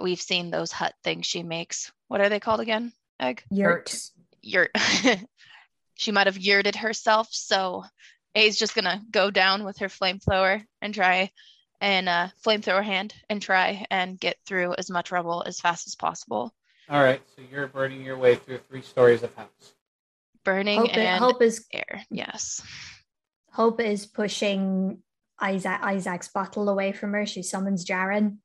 We've 0.02 0.22
seen 0.22 0.52
those 0.52 0.74
hut 0.74 0.94
things 1.02 1.26
she 1.26 1.44
makes. 1.44 1.94
What 2.10 2.20
are 2.20 2.28
they 2.28 2.42
called 2.42 2.60
again? 2.60 2.92
Egg? 3.22 3.42
Yurt. 3.50 3.98
Yurt. 4.42 4.72
she 5.96 6.12
might 6.12 6.28
have 6.28 6.38
yurted 6.38 6.76
herself, 6.76 7.30
so 7.32 7.86
A's 8.36 8.58
just 8.58 8.76
gonna 8.76 9.02
go 9.10 9.32
down 9.32 9.64
with 9.64 9.78
her 9.78 9.88
flamethrower 9.88 10.66
and 10.82 10.94
try 10.94 11.32
and 11.80 12.10
uh, 12.10 12.28
flamethrower 12.46 12.84
hand 12.84 13.14
and 13.30 13.42
try 13.42 13.86
and 13.90 14.20
get 14.20 14.36
through 14.46 14.76
as 14.78 14.90
much 14.90 15.10
rubble 15.10 15.42
as 15.48 15.62
fast 15.62 15.88
as 15.88 15.96
possible. 15.96 16.54
All 16.90 17.02
right, 17.02 17.22
so 17.34 17.44
you're 17.50 17.68
burning 17.68 18.04
your 18.04 18.18
way 18.18 18.36
through 18.36 18.58
three 18.58 18.82
stories 18.82 19.24
of 19.24 19.34
house. 19.36 19.74
Burning 20.46 20.80
Hope, 20.80 20.96
and 20.96 21.20
Hope 21.24 21.42
is 21.42 21.66
air. 21.74 22.04
Yes. 22.10 22.62
Hope 23.52 23.82
is 23.82 24.06
pushing 24.06 25.00
Isaac 25.42 25.80
Isaac's 25.82 26.30
bottle 26.30 26.70
away 26.70 26.94
from 26.94 27.12
her. 27.14 27.26
She 27.26 27.44
summons 27.44 27.84
Jaren. 27.84 28.38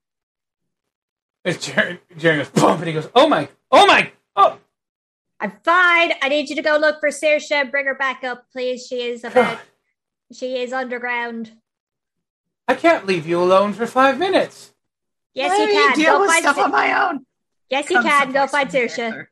As 1.45 1.59
Jerry, 1.59 2.01
Jerry 2.17 2.39
goes 2.39 2.49
boom, 2.49 2.79
and 2.79 2.87
he 2.87 2.93
goes, 2.93 3.09
"Oh 3.15 3.29
my, 3.29 3.49
oh 3.71 3.87
my, 3.87 4.11
oh!" 4.35 4.59
I'm 5.39 5.53
fine. 5.65 6.13
I 6.23 6.29
need 6.29 6.51
you 6.51 6.57
to 6.57 6.63
go 6.63 6.77
look 6.79 7.01
for 7.01 7.11
Sersha 7.11 7.53
and 7.53 7.71
bring 7.71 7.87
her 7.87 7.95
back 7.95 8.25
up, 8.25 8.45
please. 8.53 8.87
She 8.87 9.03
is 9.03 9.23
about 9.25 9.59
she 10.33 10.57
is 10.59 10.73
underground. 10.73 11.53
I 12.67 12.75
can't 12.75 13.07
leave 13.07 13.27
you 13.27 13.43
alone 13.43 13.73
for 13.73 13.87
five 13.87 14.19
minutes. 14.19 14.73
Yes, 15.35 15.51
Let 15.51 15.61
you 15.61 15.67
me 15.67 15.73
can. 15.75 15.97
deal 15.97 16.13
Go 16.15 16.21
with 16.21 16.31
find 16.31 16.43
stuff 16.43 16.57
Sa- 16.57 16.65
on 16.65 16.71
my 16.73 17.09
own. 17.09 17.27
Yes, 17.69 17.89
you 17.91 17.97
Comes 17.97 18.09
can. 18.09 18.33
Go 18.33 18.41
voice 18.43 18.51
find 18.51 18.71
from 18.71 18.81
the 18.81 18.87
Sersha. 18.87 18.97
character. 18.97 19.31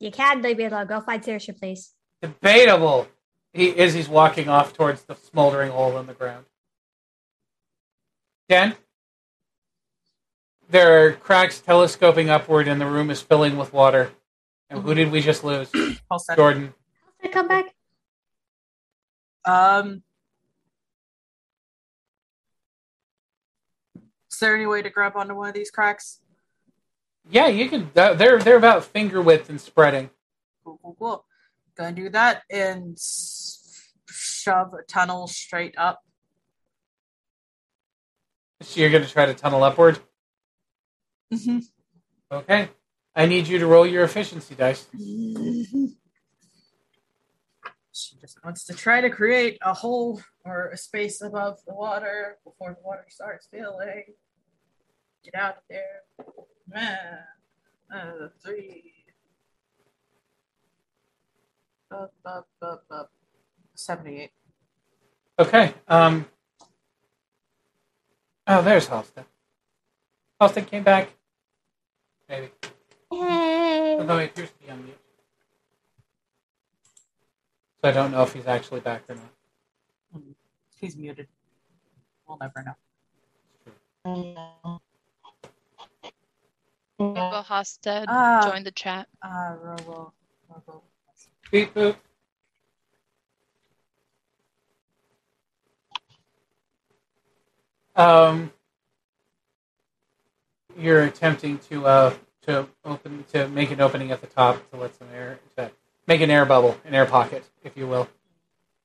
You 0.00 0.10
can 0.10 0.42
leave 0.42 0.58
me 0.58 0.64
alone. 0.66 0.86
Go 0.86 1.00
find 1.00 1.22
Sersha, 1.22 1.58
please. 1.58 1.94
Debatable. 2.22 3.08
He 3.52 3.68
is. 3.68 3.94
He's 3.94 4.08
walking 4.08 4.48
off 4.48 4.72
towards 4.72 5.02
the 5.04 5.14
smoldering 5.14 5.70
hole 5.70 5.98
in 5.98 6.06
the 6.06 6.14
ground. 6.14 6.44
Dan, 8.48 8.76
there 10.70 11.06
are 11.06 11.12
cracks 11.12 11.60
telescoping 11.60 12.30
upward, 12.30 12.68
and 12.68 12.80
the 12.80 12.86
room 12.86 13.10
is 13.10 13.20
filling 13.20 13.56
with 13.56 13.72
water. 13.72 14.12
And 14.70 14.82
who 14.82 14.94
did 14.94 15.10
we 15.10 15.20
just 15.20 15.44
lose? 15.44 15.70
All 16.10 16.18
set. 16.18 16.36
Jordan. 16.36 16.74
Did 17.20 17.30
I 17.30 17.32
come 17.32 17.48
back? 17.48 17.74
Um, 19.44 20.02
is 24.30 24.38
there 24.40 24.54
any 24.54 24.66
way 24.66 24.82
to 24.82 24.90
grab 24.90 25.16
onto 25.16 25.34
one 25.34 25.48
of 25.48 25.54
these 25.54 25.70
cracks? 25.70 26.20
Yeah, 27.30 27.48
you 27.48 27.68
can. 27.68 27.90
They're 27.94 28.38
they're 28.38 28.56
about 28.56 28.84
finger 28.84 29.20
width 29.20 29.50
and 29.50 29.60
spreading. 29.60 30.10
Cool, 30.64 30.78
cool, 30.82 30.96
cool. 30.98 31.24
Gonna 31.76 31.92
do 31.92 32.08
that 32.10 32.42
and 32.50 32.98
shove 34.48 34.72
a 34.74 34.82
tunnel 34.82 35.26
straight 35.26 35.74
up. 35.76 36.00
So 38.62 38.80
you're 38.80 38.90
going 38.90 39.04
to 39.04 39.10
try 39.10 39.26
to 39.26 39.34
tunnel 39.34 39.62
upward. 39.62 40.00
Mm-hmm. 41.32 41.58
Okay. 42.32 42.70
I 43.14 43.26
need 43.26 43.46
you 43.46 43.58
to 43.60 43.66
roll 43.66 43.86
your 43.86 44.04
efficiency 44.04 44.54
dice. 44.54 44.86
She 47.92 48.16
just 48.20 48.42
wants 48.44 48.64
to 48.64 48.74
try 48.74 49.00
to 49.00 49.10
create 49.10 49.58
a 49.62 49.74
hole 49.74 50.20
or 50.44 50.70
a 50.70 50.76
space 50.76 51.20
above 51.22 51.58
the 51.66 51.74
water 51.74 52.38
before 52.44 52.70
the 52.70 52.80
water 52.84 53.06
starts 53.08 53.48
filling. 53.50 54.04
Get 55.24 55.34
out 55.34 55.56
of 55.58 55.62
there. 55.68 56.02
Man. 56.72 57.18
Uh, 57.94 58.28
three. 58.42 58.92
Up, 61.90 62.12
up, 62.24 62.48
up, 62.60 62.84
up. 62.90 63.10
78. 63.74 64.30
Okay. 65.38 65.74
Um. 65.86 66.26
Oh, 68.46 68.62
there's 68.62 68.86
Halstead. 68.88 69.24
Halstead 70.40 70.66
came 70.66 70.82
back. 70.82 71.10
Maybe. 72.28 72.50
Yay! 73.12 73.96
Although 73.98 74.18
he 74.18 74.26
appears 74.26 74.50
to 74.50 74.58
be 74.64 74.70
on 74.70 74.84
mute. 74.84 74.98
So 77.82 77.88
I 77.88 77.92
don't 77.92 78.10
know 78.10 78.22
if 78.22 78.32
he's 78.34 78.46
actually 78.46 78.80
back 78.80 79.04
or 79.08 79.14
not. 79.14 80.22
He's 80.80 80.96
muted. 80.96 81.28
We'll 82.26 82.38
never 82.38 82.76
know. 84.04 84.80
Robo 86.98 87.42
Hosted 87.42 88.06
Ah. 88.08 88.40
join 88.50 88.64
the 88.64 88.72
chat. 88.72 89.08
Uh, 89.22 89.54
Robo. 89.62 90.12
Robo. 90.48 90.82
Beep 91.50 91.74
boop. 91.74 91.96
Um, 97.96 98.52
you're 100.76 101.02
attempting 101.02 101.58
to 101.70 101.86
uh 101.86 102.14
to 102.42 102.68
open 102.84 103.24
to 103.32 103.48
make 103.48 103.70
an 103.70 103.80
opening 103.80 104.12
at 104.12 104.20
the 104.20 104.26
top 104.28 104.70
to 104.70 104.76
let 104.76 104.94
some 104.96 105.08
air 105.12 105.38
to 105.56 105.70
make 106.06 106.20
an 106.20 106.30
air 106.30 106.44
bubble, 106.44 106.76
an 106.84 106.94
air 106.94 107.06
pocket, 107.06 107.44
if 107.64 107.76
you 107.76 107.86
will. 107.86 108.08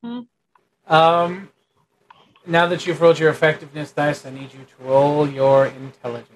Hmm. 0.03 0.21
Um, 0.87 1.49
now 2.45 2.67
that 2.67 2.85
you've 2.85 2.99
rolled 3.01 3.19
your 3.19 3.29
effectiveness 3.29 3.91
dice, 3.91 4.25
I 4.25 4.31
need 4.31 4.53
you 4.53 4.65
to 4.65 4.83
roll 4.83 5.27
your 5.29 5.67
intelligence. 5.67 6.29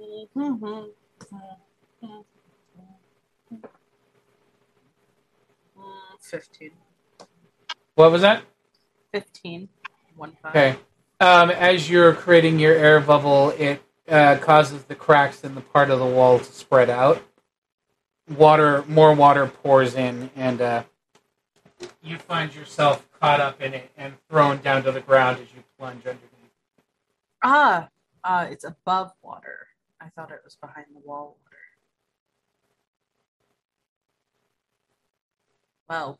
Mm, 0.00 0.13
15. 6.20 6.70
What 7.94 8.10
was 8.10 8.22
that? 8.22 8.42
15. 9.12 9.68
One 10.16 10.32
five. 10.42 10.50
Okay. 10.50 10.78
Um, 11.20 11.50
as 11.50 11.88
you're 11.88 12.12
creating 12.12 12.58
your 12.58 12.74
air 12.74 13.00
bubble, 13.00 13.50
it 13.50 13.82
uh, 14.08 14.36
causes 14.40 14.84
the 14.84 14.94
cracks 14.94 15.44
in 15.44 15.54
the 15.54 15.60
part 15.60 15.90
of 15.90 15.98
the 15.98 16.06
wall 16.06 16.38
to 16.38 16.44
spread 16.44 16.90
out. 16.90 17.22
Water, 18.36 18.84
more 18.88 19.14
water 19.14 19.46
pours 19.46 19.94
in, 19.94 20.30
and 20.34 20.60
uh, 20.60 20.82
you 22.02 22.18
find 22.18 22.54
yourself 22.54 23.06
caught 23.20 23.40
up 23.40 23.60
in 23.60 23.74
it 23.74 23.90
and 23.96 24.14
thrown 24.28 24.58
down 24.58 24.82
to 24.84 24.92
the 24.92 25.00
ground 25.00 25.38
as 25.40 25.48
you 25.54 25.62
plunge 25.78 26.06
underneath. 26.06 26.20
Ah, 27.42 27.88
uh, 28.24 28.46
it's 28.50 28.64
above 28.64 29.12
water. 29.22 29.63
I 30.04 30.08
thought 30.10 30.30
it 30.30 30.40
was 30.44 30.56
behind 30.56 30.86
the 30.94 31.00
wall 31.00 31.38
water. 31.42 31.56
Well, 35.88 36.18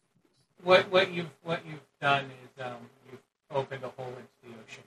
What 0.62 0.90
what 0.90 1.12
you've 1.12 1.30
what 1.42 1.64
you've 1.66 1.80
done 2.00 2.24
is 2.26 2.64
um, 2.64 2.76
you've 3.10 3.20
opened 3.50 3.84
a 3.84 3.88
hole 3.88 4.08
into 4.08 4.22
the 4.42 4.62
ocean. 4.62 4.84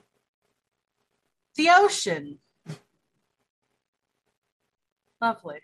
the 1.56 1.68
ocean. 1.70 2.38
Lovely. 5.20 5.58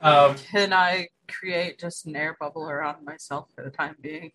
Um, 0.00 0.34
Can 0.36 0.72
I 0.72 1.08
create 1.28 1.78
just 1.78 2.06
an 2.06 2.16
air 2.16 2.36
bubble 2.40 2.68
around 2.68 3.04
myself 3.04 3.48
for 3.54 3.62
the 3.62 3.70
time 3.70 3.94
being? 4.00 4.32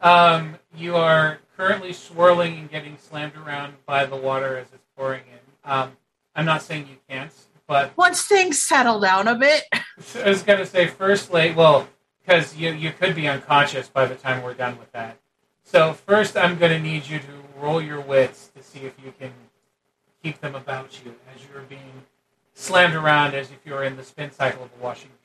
Um, 0.00 0.56
you 0.76 0.94
are 0.96 1.38
currently 1.56 1.92
swirling 1.92 2.56
and 2.58 2.70
getting 2.70 2.96
slammed 2.98 3.34
around 3.36 3.74
by 3.86 4.06
the 4.06 4.16
water 4.16 4.56
as 4.58 4.68
it's 4.72 4.86
pouring 5.00 5.22
in. 5.32 5.70
Um, 5.70 5.96
I'm 6.36 6.44
not 6.44 6.60
saying 6.60 6.86
you 6.88 6.96
can't, 7.08 7.32
but 7.66 7.96
Once 7.96 8.26
things 8.26 8.60
settle 8.60 9.00
down 9.00 9.28
a 9.28 9.34
bit, 9.34 9.64
I 9.72 10.28
was 10.28 10.42
gonna 10.42 10.66
say 10.66 10.88
first, 10.88 11.32
like, 11.32 11.56
well, 11.56 11.88
because 12.20 12.54
you 12.54 12.72
you 12.72 12.92
could 12.92 13.14
be 13.14 13.26
unconscious 13.26 13.88
by 13.88 14.04
the 14.04 14.14
time 14.14 14.42
we're 14.42 14.54
done 14.54 14.78
with 14.78 14.92
that. 14.92 15.16
So 15.64 15.94
first, 15.94 16.36
I'm 16.36 16.58
gonna 16.58 16.78
need 16.78 17.08
you 17.08 17.18
to 17.18 17.26
roll 17.58 17.80
your 17.80 18.00
wits 18.00 18.48
to 18.54 18.62
see 18.62 18.80
if 18.80 18.94
you 19.02 19.14
can 19.18 19.32
keep 20.22 20.38
them 20.40 20.54
about 20.54 21.02
you 21.02 21.14
as 21.34 21.40
you're 21.48 21.62
being 21.62 22.04
slammed 22.52 22.94
around 22.94 23.34
as 23.34 23.50
if 23.50 23.58
you're 23.64 23.84
in 23.84 23.96
the 23.96 24.04
spin 24.04 24.30
cycle 24.30 24.64
of 24.64 24.70
a 24.78 24.84
washing 24.84 25.08
machine. 25.08 25.16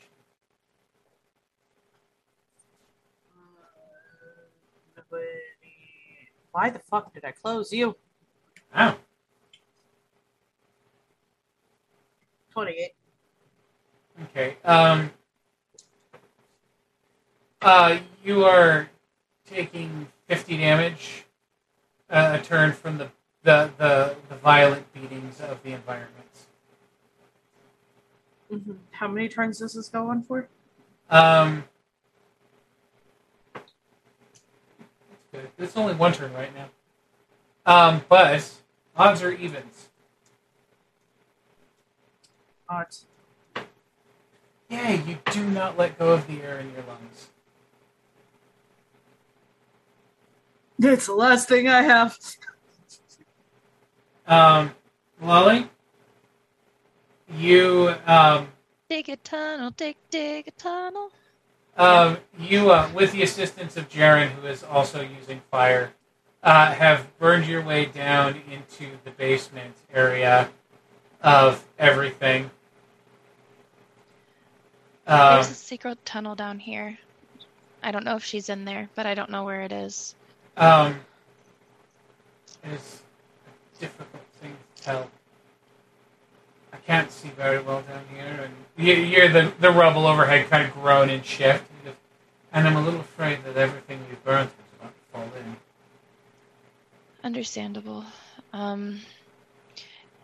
why 6.54 6.70
the 6.70 6.80
fuck 6.80 7.14
did 7.14 7.26
I 7.26 7.32
close 7.32 7.74
you? 7.74 7.98
Wow. 8.74 8.96
28. 12.56 12.92
Okay. 14.24 14.56
Um. 14.64 15.12
Uh, 17.62 17.98
you 18.24 18.46
are 18.46 18.90
taking 19.46 20.08
50 20.28 20.58
damage 20.58 21.26
uh, 22.10 22.38
a 22.40 22.44
turn 22.44 22.72
from 22.72 22.98
the, 22.98 23.10
the 23.44 23.70
the 23.78 24.16
the 24.30 24.36
violent 24.36 24.92
beatings 24.94 25.42
of 25.42 25.62
the 25.64 25.74
environment. 25.74 26.14
Mhm. 28.50 28.78
How 28.92 29.10
many 29.10 29.28
turns 29.28 29.60
does 29.60 29.74
this 29.74 29.90
go 29.90 30.10
on 30.10 30.24
for? 30.24 30.48
Um. 31.10 31.66
That's 33.54 33.74
good. 35.34 35.50
It's 35.58 35.76
only 35.76 35.94
one 35.96 36.14
turn 36.14 36.32
right 36.34 36.54
now. 36.56 36.70
Um, 37.66 38.02
but 38.08 38.50
odds 38.96 39.22
are 39.24 39.32
evens. 39.32 39.85
Odds. 42.70 43.06
Yeah, 44.70 44.92
you 44.92 45.18
do 45.32 45.46
not 45.46 45.78
let 45.78 46.00
go 46.00 46.14
of 46.14 46.28
the 46.28 46.42
air 46.42 46.60
in 46.60 46.72
your 46.74 46.84
lungs. 46.88 47.30
It's 50.80 51.06
the 51.06 51.14
last 51.14 51.48
thing 51.48 51.68
I 51.68 51.84
have. 51.84 52.18
Um, 54.28 54.72
Lolly, 55.22 55.70
you 57.38 57.94
um, 58.08 58.48
Dig 58.90 59.10
a 59.10 59.16
tunnel, 59.18 59.70
dig, 59.72 59.96
dig 60.10 60.48
a 60.48 60.52
tunnel. 60.52 61.12
um, 61.78 62.18
you 62.38 62.72
uh, 62.72 62.90
with 62.94 63.12
the 63.12 63.22
assistance 63.22 63.78
of 63.78 63.88
Jaren, 63.90 64.30
who 64.30 64.48
is 64.48 64.64
also 64.64 65.02
using 65.02 65.42
fire, 65.52 65.94
uh, 66.44 66.74
have 66.74 67.18
burned 67.20 67.46
your 67.46 67.62
way 67.62 67.86
down 67.86 68.42
into 68.52 68.98
the 69.04 69.12
basement 69.12 69.76
area 69.94 70.50
of 71.26 71.66
everything. 71.80 72.52
Um, 75.08 75.36
There's 75.36 75.50
a 75.50 75.56
secret 75.56 76.06
tunnel 76.06 76.36
down 76.36 76.60
here. 76.60 76.98
I 77.84 77.92
don't 77.92 78.06
know 78.06 78.16
if 78.16 78.24
she's 78.24 78.50
in 78.50 78.64
there, 78.64 78.90
but 78.96 79.06
I 79.06 79.16
don't 79.16 79.30
know 79.30 79.44
where 79.44 79.62
it 79.64 79.72
is. 79.72 80.16
Um, 80.56 81.00
it's 82.64 83.02
a 83.78 83.80
difficult 83.82 84.24
thing 84.42 84.56
to 84.76 84.84
tell. 84.84 85.12
I 86.72 86.78
can't 86.78 87.12
see 87.12 87.30
very 87.30 87.62
well 87.62 87.82
down 87.82 88.04
here, 88.14 88.40
and 88.44 88.54
you 88.78 88.94
you 88.94 89.06
hear 89.06 89.28
the, 89.28 89.52
the 89.60 89.72
rubble 89.72 90.08
overhead 90.08 90.50
kind 90.50 90.68
of 90.68 90.74
groan 90.74 91.10
and 91.10 91.26
shift. 91.26 91.66
And 92.54 92.66
I'm 92.68 92.78
a 92.78 92.82
little 92.82 93.02
afraid 93.02 93.44
that 93.44 93.58
everything 93.58 94.00
we've 94.08 94.24
burnt 94.24 94.50
is 94.50 94.80
about 94.80 94.94
to 94.94 95.12
fall 95.12 95.38
in. 95.38 95.58
Understandable. 97.22 98.06
Um, 98.54 99.02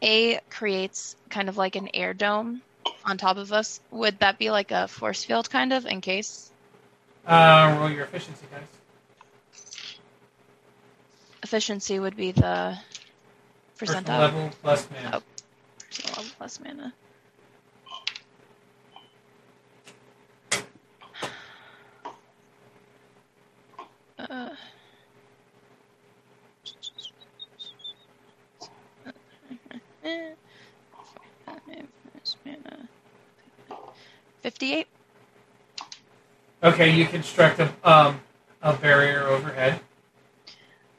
A 0.03 0.39
creates 0.49 1.15
kind 1.29 1.47
of 1.49 1.57
like 1.57 1.75
an 1.75 1.89
air 1.93 2.13
dome 2.13 2.61
on 3.05 3.17
top 3.17 3.37
of 3.37 3.51
us. 3.53 3.79
Would 3.91 4.19
that 4.19 4.39
be 4.39 4.49
like 4.49 4.71
a 4.71 4.87
force 4.87 5.23
field, 5.23 5.49
kind 5.49 5.73
of, 5.73 5.85
in 5.85 6.01
case? 6.01 6.51
Uh, 7.25 7.77
roll 7.79 7.89
your 7.89 8.05
efficiency, 8.05 8.45
guys. 8.51 8.63
Efficiency 11.43 11.99
would 11.99 12.15
be 12.15 12.31
the 12.31 12.77
Personal 13.77 14.03
percentile. 14.03 14.19
level 14.19 14.51
plus 14.61 14.87
mana. 14.91 15.17
Oh, 15.17 15.23
personal 15.79 16.15
level 16.17 16.31
plus 16.37 16.59
mana. 16.59 16.93
Uh, 24.19 24.49
Okay, 36.63 36.91
you 36.95 37.05
construct 37.05 37.59
a 37.59 37.73
um 37.83 38.21
a 38.61 38.73
barrier 38.73 39.23
overhead. 39.23 39.79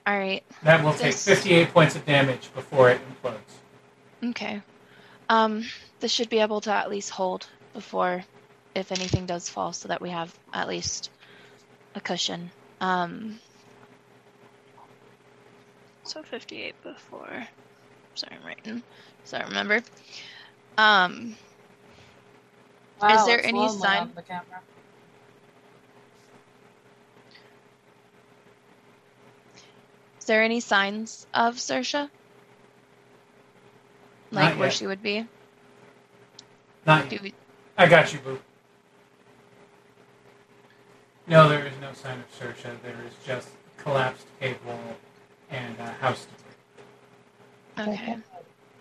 All 0.06 0.18
right. 0.18 0.42
That 0.64 0.82
will 0.82 0.92
take 0.92 1.12
This- 1.12 1.24
58 1.24 1.72
points 1.72 1.94
of 1.94 2.04
damage 2.04 2.52
before 2.54 2.90
it 2.90 3.00
implodes. 3.08 4.30
Okay. 4.30 4.60
Um, 5.28 5.64
this 6.00 6.10
should 6.12 6.28
be 6.28 6.40
able 6.40 6.60
to 6.62 6.72
at 6.72 6.90
least 6.90 7.10
hold 7.10 7.46
before, 7.72 8.24
if 8.74 8.90
anything 8.90 9.26
does 9.26 9.48
fall, 9.48 9.72
so 9.72 9.88
that 9.88 10.00
we 10.00 10.10
have 10.10 10.36
at 10.52 10.66
least 10.68 11.10
a 11.94 12.00
cushion. 12.00 12.50
Um, 12.80 13.38
so 16.02 16.22
58 16.22 16.74
before. 16.82 17.46
Sorry, 18.16 18.36
I'm 18.36 18.44
writing. 18.44 18.82
So 19.24 19.38
I 19.38 19.44
remember. 19.44 19.82
Um, 20.76 21.36
Wow, 23.02 23.26
there 23.26 23.38
it's 23.38 23.46
any 23.48 23.58
lonely 23.58 23.78
sign- 23.80 24.12
the 24.14 24.22
camera. 24.22 24.60
is 30.18 30.24
there 30.26 30.42
any 30.42 30.60
signs 30.60 31.26
of 31.34 31.56
Sersha? 31.56 32.08
Not 34.30 34.50
Like 34.50 34.58
where 34.58 34.68
yet. 34.68 34.74
she 34.74 34.86
would 34.86 35.02
be? 35.02 35.26
Not 36.86 37.08
Do 37.08 37.16
yet. 37.16 37.22
we, 37.22 37.34
I 37.76 37.86
got 37.86 38.12
you, 38.12 38.18
boo. 38.20 38.38
No, 41.26 41.48
there 41.48 41.66
is 41.66 41.72
no 41.80 41.92
sign 41.92 42.18
of 42.20 42.30
Sersha. 42.38 42.80
There 42.82 42.96
is 43.06 43.14
just 43.26 43.48
collapsed 43.78 44.26
cave 44.40 44.58
wall 44.66 44.78
and 45.50 45.78
uh, 45.80 45.92
house 45.94 46.26
debris. 47.76 47.94
okay. 47.94 48.16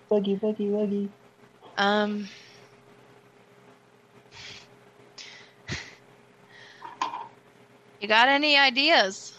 Boogie, 0.09 0.39
boogie, 0.39 0.69
boogie. 0.71 1.09
Um. 1.77 2.27
You 8.01 8.07
got 8.07 8.29
any 8.29 8.57
ideas? 8.57 9.31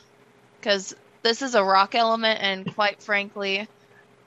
Because 0.60 0.94
this 1.22 1.42
is 1.42 1.56
a 1.56 1.64
rock 1.64 1.96
element, 1.96 2.40
and 2.40 2.72
quite 2.74 3.02
frankly, 3.02 3.66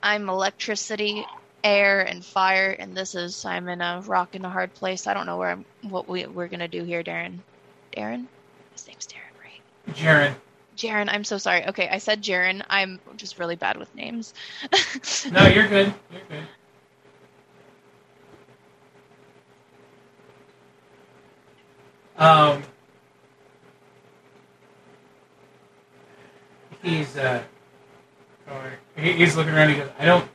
I'm 0.02 0.28
electricity, 0.28 1.24
air, 1.64 2.02
and 2.02 2.22
fire, 2.22 2.70
and 2.78 2.94
this 2.94 3.14
is 3.14 3.46
I'm 3.46 3.66
in 3.70 3.80
a 3.80 4.02
rock 4.04 4.34
in 4.34 4.44
a 4.44 4.50
hard 4.50 4.74
place. 4.74 5.06
I 5.06 5.14
don't 5.14 5.24
know 5.24 5.38
where 5.38 5.50
I'm, 5.50 5.64
what 5.88 6.06
we 6.06 6.26
we're 6.26 6.48
gonna 6.48 6.68
do 6.68 6.84
here, 6.84 7.02
Darren. 7.02 7.38
Darren, 7.96 8.26
his 8.74 8.86
name's 8.86 9.06
Darren, 9.06 9.40
right? 9.42 9.96
Jaren, 9.96 10.34
Jaren, 10.76 11.08
I'm 11.08 11.24
so 11.24 11.38
sorry. 11.38 11.66
Okay, 11.68 11.88
I 11.88 11.96
said 11.96 12.22
Jaren. 12.22 12.62
I'm 12.68 13.00
just 13.16 13.38
really 13.38 13.56
bad 13.56 13.78
with 13.78 13.94
names. 13.94 14.34
no, 15.32 15.46
you're 15.46 15.66
good. 15.66 15.94
You're 16.12 16.22
good. 16.28 16.46
Um, 22.18 22.62
he's 26.82 27.16
uh. 27.16 27.42
He's 28.96 29.36
looking 29.36 29.52
around. 29.52 29.70
He 29.70 29.76
goes, 29.76 29.90
"I 29.98 30.04
don't, 30.04 30.28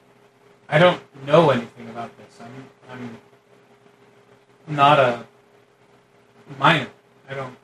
I 0.68 0.78
don't 0.78 1.02
know 1.26 1.50
anything 1.50 1.90
about 1.90 2.12
this. 2.18 2.40
I'm, 2.42 2.66
I'm 2.90 3.18
not 4.68 5.00
a 5.00 5.26
miner. 6.60 6.88
I 7.30 7.34
don't." 7.34 7.56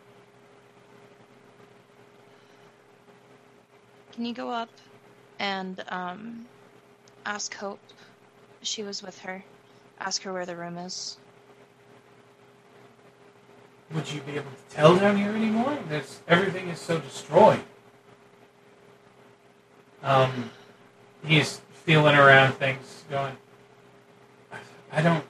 Can 4.14 4.26
you 4.26 4.34
go 4.34 4.50
up 4.50 4.70
and 5.38 5.84
um, 5.90 6.46
ask 7.26 7.54
Hope? 7.54 7.80
She 8.64 8.84
was 8.84 9.04
with 9.04 9.20
her. 9.20 9.44
Ask 10.00 10.24
her 10.24 10.34
where 10.34 10.46
the 10.46 10.56
room 10.56 10.78
is. 10.78 11.18
Would 13.94 14.12
you 14.12 14.22
be 14.22 14.34
able 14.34 14.52
to 14.52 14.76
tell 14.76 14.98
down 14.98 15.18
here 15.18 15.32
anymore? 15.32 15.78
There's, 15.88 16.20
everything 16.28 16.70
is 16.70 16.80
so 16.80 17.00
destroyed. 17.00 17.62
Um, 20.04 20.50
he's 21.26 21.62
feeling 21.74 22.16
around 22.16 22.54
things, 22.54 23.04
going, 23.10 23.36
I 24.92 25.02
don't 25.02 25.24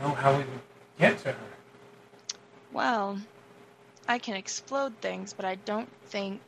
know 0.00 0.10
how 0.10 0.32
we 0.32 0.38
would 0.38 0.60
get 0.98 1.18
to 1.18 1.32
her. 1.32 1.38
Well, 2.72 3.18
I 4.08 4.18
can 4.18 4.34
explode 4.34 4.94
things, 5.00 5.32
but 5.32 5.44
I 5.44 5.54
don't 5.56 5.88
think 6.06 6.40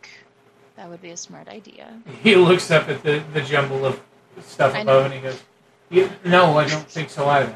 that 0.77 0.89
would 0.89 1.01
be 1.01 1.11
a 1.11 1.17
smart 1.17 1.49
idea. 1.49 2.01
He 2.23 2.37
looks 2.37 2.71
up 2.71 2.89
at 2.89 3.03
the, 3.03 3.23
the 3.33 3.41
jumble 3.41 3.85
of 3.85 4.01
stuff 4.43 4.75
I 4.75 4.81
above 4.81 4.87
know. 4.87 5.05
and 5.07 5.15
he 5.15 5.21
goes, 5.21 5.41
You, 5.91 6.11
no, 6.25 6.59
I 6.59 6.69
don't 6.69 6.89
think 6.89 7.11
so 7.11 7.27
either. 7.29 7.55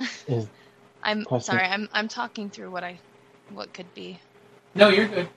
Is 0.26 0.48
I'm 1.02 1.24
Question. 1.24 1.54
sorry. 1.56 1.64
I'm 1.66 1.88
I'm 1.92 2.08
talking 2.08 2.50
through 2.50 2.70
what 2.70 2.84
I 2.84 2.98
what 3.50 3.72
could 3.72 3.92
be. 3.94 4.20
No, 4.74 4.88
you're 4.88 5.08
good. 5.08 5.28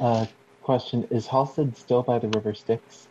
uh 0.00 0.26
question 0.68 1.08
is 1.08 1.26
Halstead 1.26 1.74
still 1.78 2.02
by 2.02 2.18
the 2.18 2.28
river 2.28 2.52
Styx? 2.52 3.08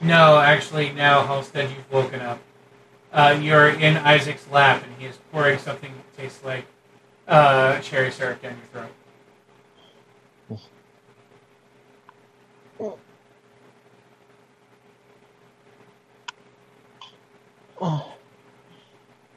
No, 0.00 0.40
actually, 0.40 0.90
now 0.90 1.24
Halstead, 1.24 1.70
you've 1.70 1.92
woken 1.92 2.18
up. 2.18 2.40
Uh, 3.12 3.38
you're 3.40 3.68
in 3.68 3.96
Isaac's 3.98 4.50
lap, 4.50 4.82
and 4.82 4.92
he 4.98 5.06
is 5.06 5.16
pouring 5.30 5.60
something 5.60 5.92
that 5.94 6.20
tastes 6.20 6.42
like 6.42 6.64
uh, 7.28 7.78
cherry 7.78 8.10
syrup 8.10 8.42
down 8.42 8.56
your 8.56 8.84
throat. 12.80 12.98
Oh, 17.80 18.12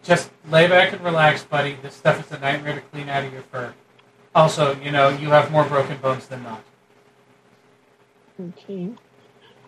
Just 0.02 0.32
lay 0.50 0.68
back 0.68 0.94
and 0.94 1.04
relax, 1.04 1.44
buddy. 1.44 1.78
This 1.84 1.94
stuff 1.94 2.26
is 2.26 2.36
a 2.36 2.40
nightmare 2.40 2.74
to 2.74 2.82
clean 2.82 3.08
out 3.08 3.24
of 3.24 3.32
your 3.32 3.44
fur. 3.44 3.72
Also, 4.34 4.76
you 4.82 4.92
know, 4.92 5.10
you 5.10 5.30
have 5.30 5.52
more 5.52 5.64
broken 5.66 5.98
bones 5.98 6.26
than 6.26 6.42
not. 6.42 6.64
Okay. 8.40 8.90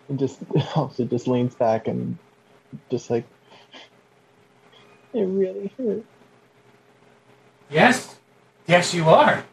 And 0.08 0.18
just 0.18 0.40
also 0.76 1.04
just 1.04 1.28
leans 1.28 1.54
back 1.54 1.88
and 1.88 2.18
just 2.90 3.10
like 3.10 3.24
it 5.14 5.22
really 5.22 5.72
hurt. 5.78 6.04
Yes? 7.70 8.16
Yes, 8.66 8.94
you 8.94 9.08
are. 9.08 9.44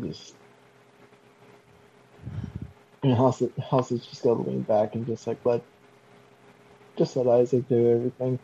Just 0.00 0.34
and 3.02 3.16
House 3.16 3.42
House 3.70 3.92
is 3.92 4.04
just 4.06 4.22
gonna 4.22 4.42
lean 4.42 4.62
back 4.62 4.94
and 4.94 5.06
just 5.06 5.26
like 5.26 5.38
let 5.44 5.62
just 6.96 7.16
let 7.16 7.26
Isaac 7.26 7.68
do 7.68 7.90
everything. 7.90 8.38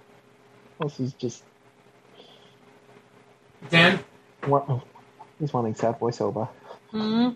House 0.80 0.98
is 0.98 1.12
just 1.14 1.42
Dan, 3.70 4.00
wa- 4.46 4.80
he's 5.38 5.52
wanting 5.52 5.74
sad 5.74 5.98
voiceover. 5.98 6.48
Hmm. 6.90 7.30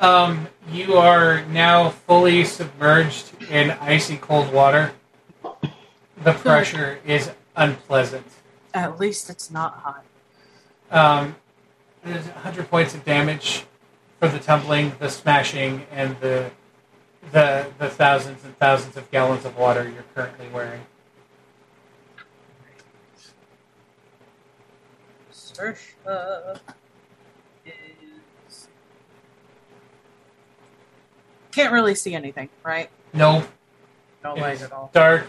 um, 0.00 0.48
you 0.70 0.94
are 0.94 1.44
now 1.46 1.90
fully 1.90 2.44
submerged 2.44 3.32
in 3.50 3.70
icy 3.72 4.16
cold 4.16 4.52
water. 4.52 4.92
The 6.22 6.32
pressure 6.32 6.98
is 7.04 7.30
unpleasant. 7.56 8.26
At 8.72 8.98
least 8.98 9.28
it's 9.30 9.50
not 9.50 9.74
hot. 9.74 10.04
Um, 10.90 11.36
there's 12.04 12.26
100 12.26 12.70
points 12.70 12.94
of 12.94 13.04
damage 13.04 13.64
for 14.20 14.28
the 14.28 14.38
tumbling, 14.38 14.92
the 14.98 15.10
smashing, 15.10 15.86
and 15.90 16.18
the 16.20 16.50
the 17.32 17.66
the 17.78 17.88
thousands 17.88 18.44
and 18.44 18.56
thousands 18.58 18.96
of 18.96 19.10
gallons 19.10 19.44
of 19.44 19.56
water 19.56 19.84
you're 19.84 20.04
currently 20.14 20.46
wearing. 20.52 20.82
Sersha 25.54 26.58
is. 27.64 28.68
Can't 31.52 31.72
really 31.72 31.94
see 31.94 32.14
anything, 32.14 32.48
right? 32.64 32.90
No. 33.12 33.44
No 34.22 34.34
It 34.34 34.40
light 34.40 34.62
at 34.62 34.72
all. 34.72 34.90
Dark. 34.92 35.28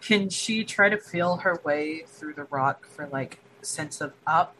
Can 0.00 0.28
she 0.28 0.64
try 0.64 0.88
to 0.88 0.98
feel 0.98 1.36
her 1.36 1.60
way 1.62 2.02
through 2.04 2.34
the 2.34 2.44
rock 2.44 2.86
for 2.86 3.06
like 3.06 3.38
sense 3.62 4.00
of 4.00 4.12
up? 4.26 4.56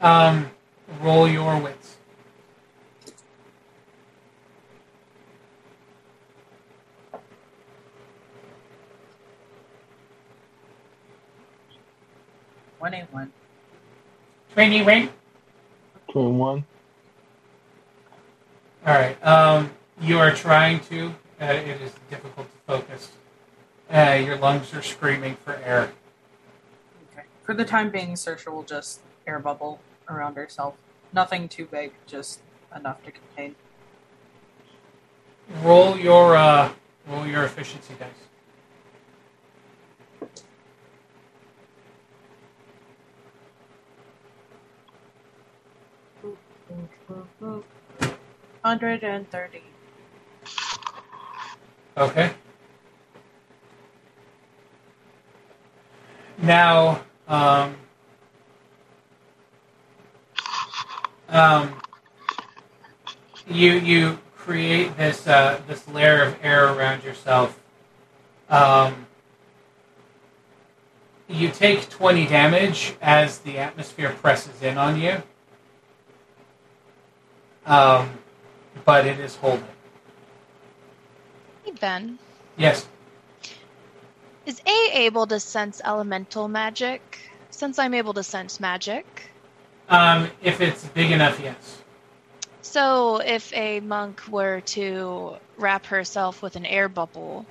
Um, 0.00 0.50
roll 1.02 1.28
your 1.28 1.58
wits. 1.58 1.98
One 12.84 12.92
eight 12.92 13.06
one. 13.12 13.32
Twenty 14.52 14.82
win. 14.82 15.08
Twin 16.10 16.36
one. 16.36 16.66
All 18.86 18.92
right. 18.92 19.16
Um, 19.26 19.70
you 20.02 20.18
are 20.18 20.30
trying 20.32 20.80
to. 20.90 21.06
Uh, 21.40 21.46
it 21.46 21.80
is 21.80 21.92
difficult 22.10 22.46
to 22.46 22.58
focus. 22.66 23.12
Uh, 23.90 24.20
your 24.22 24.36
lungs 24.36 24.74
are 24.74 24.82
screaming 24.82 25.36
for 25.36 25.54
air. 25.64 25.94
Okay. 27.10 27.26
For 27.42 27.54
the 27.54 27.64
time 27.64 27.88
being, 27.88 28.16
Sersha 28.16 28.52
will 28.52 28.64
just 28.64 29.00
air 29.26 29.38
bubble 29.38 29.80
around 30.06 30.36
herself. 30.36 30.74
Nothing 31.10 31.48
too 31.48 31.64
big, 31.64 31.94
just 32.06 32.40
enough 32.76 33.02
to 33.04 33.12
contain. 33.12 33.54
Roll 35.62 35.96
your 35.96 36.36
uh, 36.36 36.70
roll 37.08 37.26
your 37.26 37.44
efficiency 37.44 37.94
dice. 37.98 38.10
Hundred 48.64 49.04
and 49.04 49.30
thirty. 49.30 49.62
Okay. 51.96 52.32
Now, 56.38 57.02
um, 57.28 57.76
um, 61.28 61.74
you 63.46 63.72
you 63.72 64.18
create 64.36 64.96
this 64.96 65.26
uh, 65.26 65.60
this 65.68 65.86
layer 65.88 66.22
of 66.22 66.36
air 66.42 66.72
around 66.72 67.04
yourself. 67.04 67.60
Um, 68.48 69.06
you 71.28 71.48
take 71.50 71.88
twenty 71.88 72.26
damage 72.26 72.94
as 73.00 73.38
the 73.38 73.58
atmosphere 73.58 74.10
presses 74.20 74.62
in 74.62 74.76
on 74.76 75.00
you, 75.00 75.22
um, 77.66 78.18
but 78.84 79.06
it 79.06 79.18
is 79.20 79.36
holding. 79.36 79.64
Hey 81.64 81.72
Ben, 81.72 82.18
Yes. 82.56 82.86
is 84.46 84.60
A 84.66 84.90
able 85.06 85.26
to 85.26 85.40
sense 85.40 85.80
elemental 85.84 86.48
magic? 86.48 87.18
Since 87.50 87.78
I'm 87.78 87.94
able 87.94 88.14
to 88.14 88.22
sense 88.24 88.60
magic, 88.60 89.32
Um, 89.88 90.30
if 90.42 90.60
it's 90.60 90.84
big 90.88 91.10
enough, 91.12 91.40
yes. 91.40 91.82
so 92.62 93.18
if 93.18 93.52
a 93.54 93.80
monk 93.80 94.22
were 94.28 94.60
to 94.62 95.36
wrap 95.56 95.86
herself 95.86 96.42
with 96.42 96.56
an 96.56 96.66
air 96.66 96.88
bubble, 96.88 97.46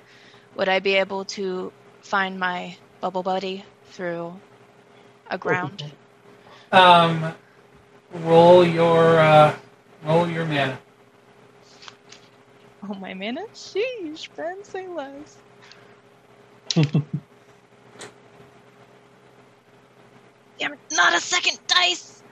would 0.56 0.69
I 0.69 0.80
be 0.80 0.95
able 0.95 1.25
to 1.38 1.74
find 2.01 2.40
my 2.40 2.77
bubble 3.01 3.24
buddy 3.24 3.66
through 3.85 4.42
a 5.27 5.38
ground? 5.38 5.83
Um, 6.72 7.33
roll 8.11 8.66
your 8.66 9.19
uh, 9.19 9.56
roll 10.06 10.27
your 10.30 10.45
mana. 10.45 10.77
Oh 12.83 12.93
my 12.95 13.14
mana, 13.14 13.45
sheesh, 13.53 14.27
Ben, 14.35 14.64
say 14.64 14.88
less. 14.88 15.38
Damn 20.59 20.73
it, 20.73 20.80
not 20.91 21.15
a 21.15 21.19
second 21.19 21.59
dice! 21.67 22.23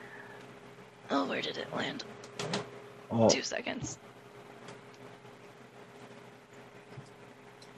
Oh, 1.10 1.26
where 1.28 1.42
did 1.42 1.58
it 1.58 1.74
land? 1.76 2.04
Uh, 3.12 3.30
Two 3.30 3.42
seconds. 3.42 3.98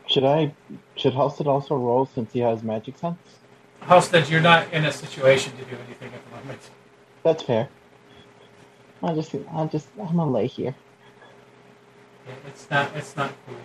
should 0.08 0.24
I 0.24 0.54
should 0.96 1.14
Halstead 1.14 1.48
also 1.48 1.76
roll 1.76 2.06
since 2.06 2.34
he 2.34 2.40
has 2.40 2.62
magic 2.62 2.98
sense? 2.98 3.18
Halstead, 3.82 4.30
you're 4.30 4.42
not 4.42 4.72
in 4.72 4.86
a 4.86 4.92
situation 4.92 5.52
to 5.58 5.64
do 5.66 5.76
anything 5.88 6.12
at 6.14 6.24
the 6.30 6.36
moment. 6.38 6.60
That's 7.24 7.42
fair. 7.44 7.68
I'll 9.04 9.16
just 9.16 9.36
I'll 9.52 9.68
just 9.68 9.88
I'm 10.00 10.16
gonna 10.16 10.32
lay 10.32 10.48
here. 10.48 10.74
It's 12.48 12.70
not. 12.70 12.96
It's 12.96 13.16
not 13.18 13.34
cool. 13.46 13.56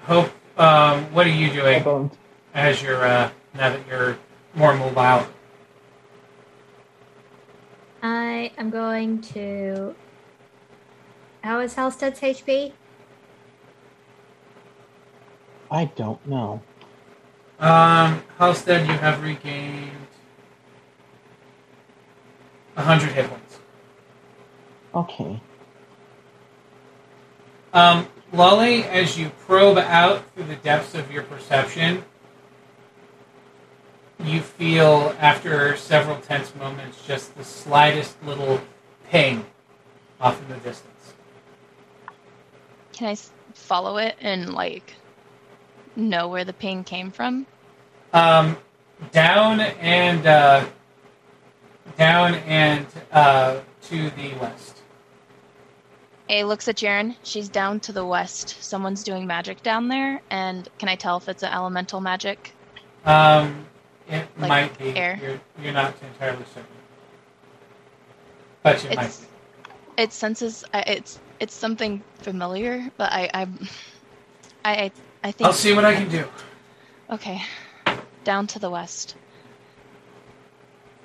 Hope. 0.00 0.30
Um, 0.58 1.12
what 1.12 1.26
are 1.26 1.30
you 1.30 1.52
doing 1.52 2.10
as 2.54 2.82
you're 2.82 3.04
uh, 3.04 3.30
now 3.54 3.70
that 3.70 3.86
you're 3.86 4.18
more 4.54 4.74
mobile? 4.74 5.26
I 8.02 8.52
am 8.56 8.70
going 8.70 9.20
to. 9.34 9.94
How 11.44 11.60
is 11.60 11.74
Halstead's 11.74 12.20
HP? 12.20 12.72
I 15.70 15.84
don't 15.84 16.26
know. 16.26 16.62
Um, 17.58 18.22
Halstead, 18.38 18.86
you 18.86 18.94
have 18.94 19.22
regained 19.22 20.05
hundred 22.76 23.12
hit 23.12 23.28
points. 23.28 23.58
Okay. 24.94 25.40
Um, 27.72 28.08
Lolly, 28.32 28.84
as 28.84 29.18
you 29.18 29.30
probe 29.46 29.78
out 29.78 30.22
through 30.34 30.44
the 30.44 30.56
depths 30.56 30.94
of 30.94 31.10
your 31.12 31.22
perception, 31.24 32.04
you 34.24 34.40
feel 34.40 35.14
after 35.20 35.76
several 35.76 36.18
tense 36.20 36.54
moments 36.56 37.06
just 37.06 37.36
the 37.36 37.44
slightest 37.44 38.16
little 38.24 38.60
ping 39.10 39.44
off 40.20 40.40
in 40.40 40.48
the 40.48 40.56
distance. 40.56 41.14
Can 42.92 43.08
I 43.08 43.16
follow 43.52 43.98
it 43.98 44.16
and 44.20 44.54
like 44.54 44.94
know 45.94 46.28
where 46.28 46.44
the 46.44 46.52
ping 46.52 46.82
came 46.82 47.10
from? 47.10 47.46
Um, 48.12 48.56
down 49.12 49.60
and 49.60 50.26
uh, 50.26 50.64
down 51.96 52.34
and 52.34 52.86
uh, 53.12 53.60
to 53.82 54.10
the 54.10 54.34
west. 54.40 54.82
A 56.28 56.44
looks 56.44 56.66
at 56.68 56.76
Jaren. 56.76 57.16
She's 57.22 57.48
down 57.48 57.80
to 57.80 57.92
the 57.92 58.04
west. 58.04 58.56
Someone's 58.62 59.04
doing 59.04 59.26
magic 59.26 59.62
down 59.62 59.88
there, 59.88 60.20
and 60.30 60.68
can 60.78 60.88
I 60.88 60.96
tell 60.96 61.16
if 61.18 61.28
it's 61.28 61.42
an 61.42 61.52
elemental 61.52 62.00
magic? 62.00 62.52
Um, 63.04 63.64
it 64.08 64.26
Like 64.36 64.48
might 64.48 64.78
be. 64.78 64.96
air? 64.96 65.18
You're, 65.22 65.40
you're 65.62 65.72
not 65.72 65.94
entirely 66.02 66.44
certain, 66.52 66.66
but 68.62 68.84
it 68.84 68.94
might 68.94 69.06
It's 69.06 69.20
be. 69.20 69.26
it 69.96 70.12
senses 70.12 70.64
it's 70.74 71.20
it's 71.40 71.54
something 71.54 72.02
familiar, 72.18 72.90
but 72.96 73.12
I 73.12 73.30
I 73.34 73.48
I, 74.64 74.90
I 75.22 75.32
think 75.32 75.46
I'll 75.46 75.52
see 75.52 75.74
what 75.74 75.84
I 75.84 75.94
can 75.94 76.08
do. 76.08 76.26
Okay, 77.10 77.42
down 78.24 78.46
to 78.48 78.58
the 78.58 78.70
west. 78.70 79.16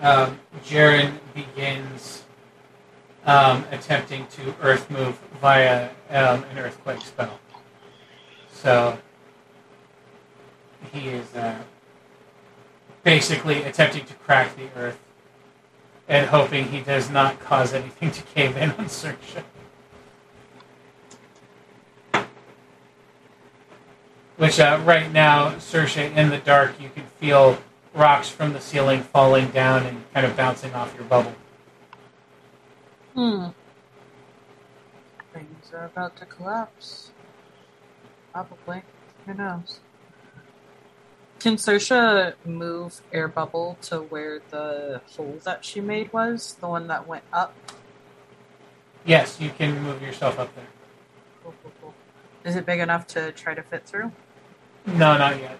Um, 0.01 0.39
Jaren 0.65 1.19
begins 1.33 2.23
um, 3.25 3.65
attempting 3.71 4.25
to 4.27 4.55
earth 4.61 4.89
move 4.89 5.19
via 5.39 5.89
um, 6.09 6.43
an 6.43 6.57
earthquake 6.57 7.01
spell. 7.01 7.39
So 8.51 8.97
he 10.91 11.09
is 11.09 11.33
uh, 11.35 11.59
basically 13.03 13.63
attempting 13.63 14.05
to 14.05 14.13
crack 14.15 14.55
the 14.55 14.67
earth 14.75 14.99
and 16.07 16.27
hoping 16.27 16.65
he 16.65 16.81
does 16.81 17.09
not 17.09 17.39
cause 17.39 17.73
anything 17.73 18.11
to 18.11 18.21
cave 18.23 18.57
in 18.57 18.71
on 18.71 18.85
Sersha. 18.85 19.43
Which 24.37 24.59
uh, 24.59 24.81
right 24.83 25.11
now, 25.11 25.51
Sersha, 25.55 26.15
in 26.15 26.29
the 26.29 26.39
dark, 26.39 26.81
you 26.81 26.89
can 26.89 27.05
feel 27.19 27.59
rocks 27.93 28.29
from 28.29 28.53
the 28.53 28.61
ceiling 28.61 29.01
falling 29.01 29.49
down 29.49 29.85
and 29.85 30.03
kind 30.13 30.25
of 30.25 30.35
bouncing 30.35 30.73
off 30.73 30.93
your 30.95 31.03
bubble. 31.03 31.33
Hmm. 33.13 33.47
Things 35.33 35.71
are 35.73 35.85
about 35.85 36.15
to 36.17 36.25
collapse. 36.25 37.11
Probably. 38.33 38.83
Who 39.25 39.33
knows? 39.33 39.79
Can 41.39 41.55
Sersha 41.55 42.35
move 42.45 43.01
air 43.11 43.27
bubble 43.27 43.77
to 43.83 43.97
where 43.97 44.41
the 44.51 45.01
hole 45.15 45.39
that 45.43 45.65
she 45.65 45.81
made 45.81 46.13
was? 46.13 46.55
The 46.59 46.67
one 46.67 46.87
that 46.87 47.07
went 47.07 47.23
up? 47.33 47.55
Yes, 49.05 49.41
you 49.41 49.49
can 49.49 49.81
move 49.81 50.01
yourself 50.01 50.37
up 50.37 50.53
there. 50.55 50.67
Cool, 51.43 51.55
cool, 51.63 51.71
cool. 51.81 51.93
Is 52.45 52.55
it 52.55 52.65
big 52.65 52.79
enough 52.79 53.07
to 53.07 53.31
try 53.31 53.55
to 53.55 53.63
fit 53.63 53.85
through? 53.85 54.11
No, 54.85 55.17
not 55.17 55.39
yet. 55.39 55.59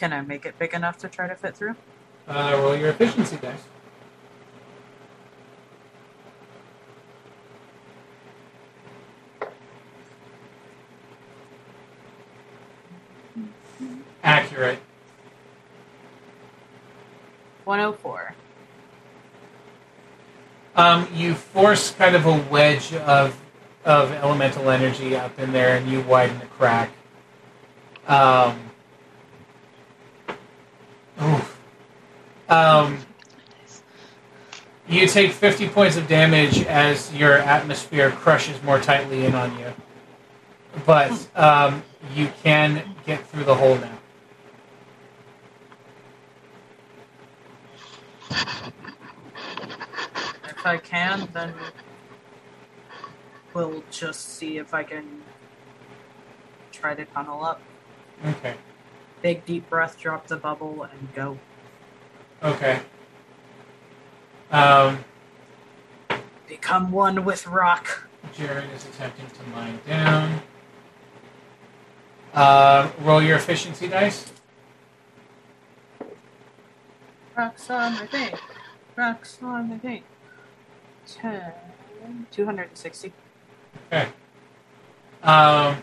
Can 0.00 0.14
I 0.14 0.22
make 0.22 0.46
it 0.46 0.58
big 0.58 0.72
enough 0.72 0.96
to 1.00 1.10
try 1.10 1.28
to 1.28 1.34
fit 1.34 1.54
through? 1.54 1.76
Uh, 2.26 2.54
roll 2.56 2.74
your 2.74 2.88
efficiency 2.88 3.36
dice. 3.36 3.60
Accurate. 14.22 14.78
104. 17.64 18.34
Um, 20.76 21.08
you 21.12 21.34
force 21.34 21.90
kind 21.90 22.16
of 22.16 22.24
a 22.24 22.42
wedge 22.50 22.94
of 22.94 23.38
of 23.84 24.12
elemental 24.12 24.70
energy 24.70 25.14
up 25.14 25.38
in 25.38 25.52
there, 25.52 25.76
and 25.76 25.86
you 25.90 26.00
widen 26.00 26.38
the 26.38 26.46
crack. 26.46 26.90
Um, 28.08 28.69
oof. 31.22 31.60
Um, 32.48 32.98
you 34.88 35.06
take 35.06 35.32
fifty 35.32 35.68
points 35.68 35.96
of 35.96 36.08
damage 36.08 36.64
as 36.64 37.14
your 37.14 37.38
atmosphere 37.38 38.10
crushes 38.10 38.62
more 38.62 38.80
tightly 38.80 39.24
in 39.24 39.34
on 39.34 39.56
you, 39.58 39.72
but 40.84 41.28
um, 41.36 41.82
you 42.14 42.30
can 42.42 42.96
get 43.06 43.26
through 43.28 43.44
the 43.44 43.54
hole 43.54 43.76
now. 43.76 43.98
If 50.44 50.66
I 50.66 50.76
can, 50.76 51.28
then 51.32 51.54
we'll 53.54 53.82
just 53.90 54.36
see 54.36 54.58
if 54.58 54.74
I 54.74 54.82
can 54.82 55.22
try 56.72 56.94
to 56.94 57.04
tunnel 57.06 57.44
up. 57.44 57.62
Okay. 58.26 58.56
Big 59.22 59.44
deep 59.44 59.68
breath, 59.68 59.98
drop 59.98 60.26
the 60.26 60.36
bubble, 60.36 60.82
and 60.84 61.14
go. 61.14 61.38
Okay. 62.42 62.80
Um, 64.50 65.04
Become 66.48 66.90
one 66.90 67.24
with 67.24 67.46
rock. 67.46 68.08
Jared 68.34 68.70
is 68.74 68.84
attempting 68.86 69.26
to 69.26 69.42
mine 69.50 69.78
down. 69.86 70.42
Uh, 72.34 72.90
roll 73.00 73.22
your 73.22 73.36
efficiency 73.36 73.88
dice. 73.88 74.32
Rocks 77.36 77.70
on 77.70 77.94
my 77.94 78.06
thing. 78.06 78.34
Rocks 78.96 79.38
on 79.42 79.70
my 79.70 79.78
thing. 79.78 80.02
10, 81.06 81.52
260. 82.30 83.12
Okay. 83.92 84.08
Um, 85.22 85.82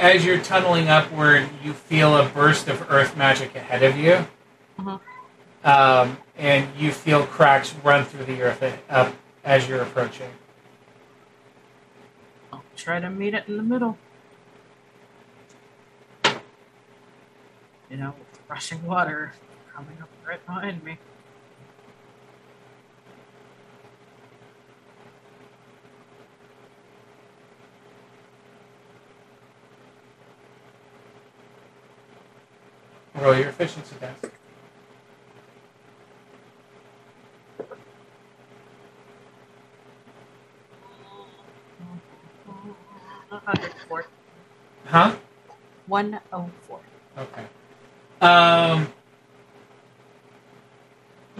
as 0.00 0.24
you're 0.24 0.40
tunneling 0.40 0.88
upward, 0.88 1.48
you 1.62 1.74
feel 1.74 2.16
a 2.16 2.26
burst 2.26 2.68
of 2.68 2.90
earth 2.90 3.16
magic 3.16 3.54
ahead 3.54 3.82
of 3.82 3.96
you. 3.98 4.26
Mhm. 4.78 4.98
Um, 5.62 6.18
and 6.38 6.74
you 6.76 6.90
feel 6.90 7.26
cracks 7.26 7.74
run 7.84 8.04
through 8.06 8.24
the 8.24 8.42
earth 8.42 8.64
up 8.88 9.14
as 9.44 9.68
you're 9.68 9.82
approaching. 9.82 10.30
I'll 12.50 12.64
try 12.76 12.98
to 12.98 13.10
meet 13.10 13.34
it 13.34 13.46
in 13.46 13.58
the 13.58 13.62
middle. 13.62 13.98
You 17.90 17.96
know, 17.98 18.14
rushing 18.48 18.86
water 18.86 19.34
coming 19.74 19.98
up 20.00 20.08
right 20.26 20.44
behind 20.46 20.82
me. 20.82 20.98
Roll 33.20 33.36
your 33.36 33.50
efficiency 33.50 33.94
dice. 34.00 34.30
One 43.28 43.40
hundred 43.44 43.74
four. 43.88 44.06
Huh? 44.86 45.14
104. 45.86 46.80
Okay. 47.18 47.44
Um, 48.20 48.92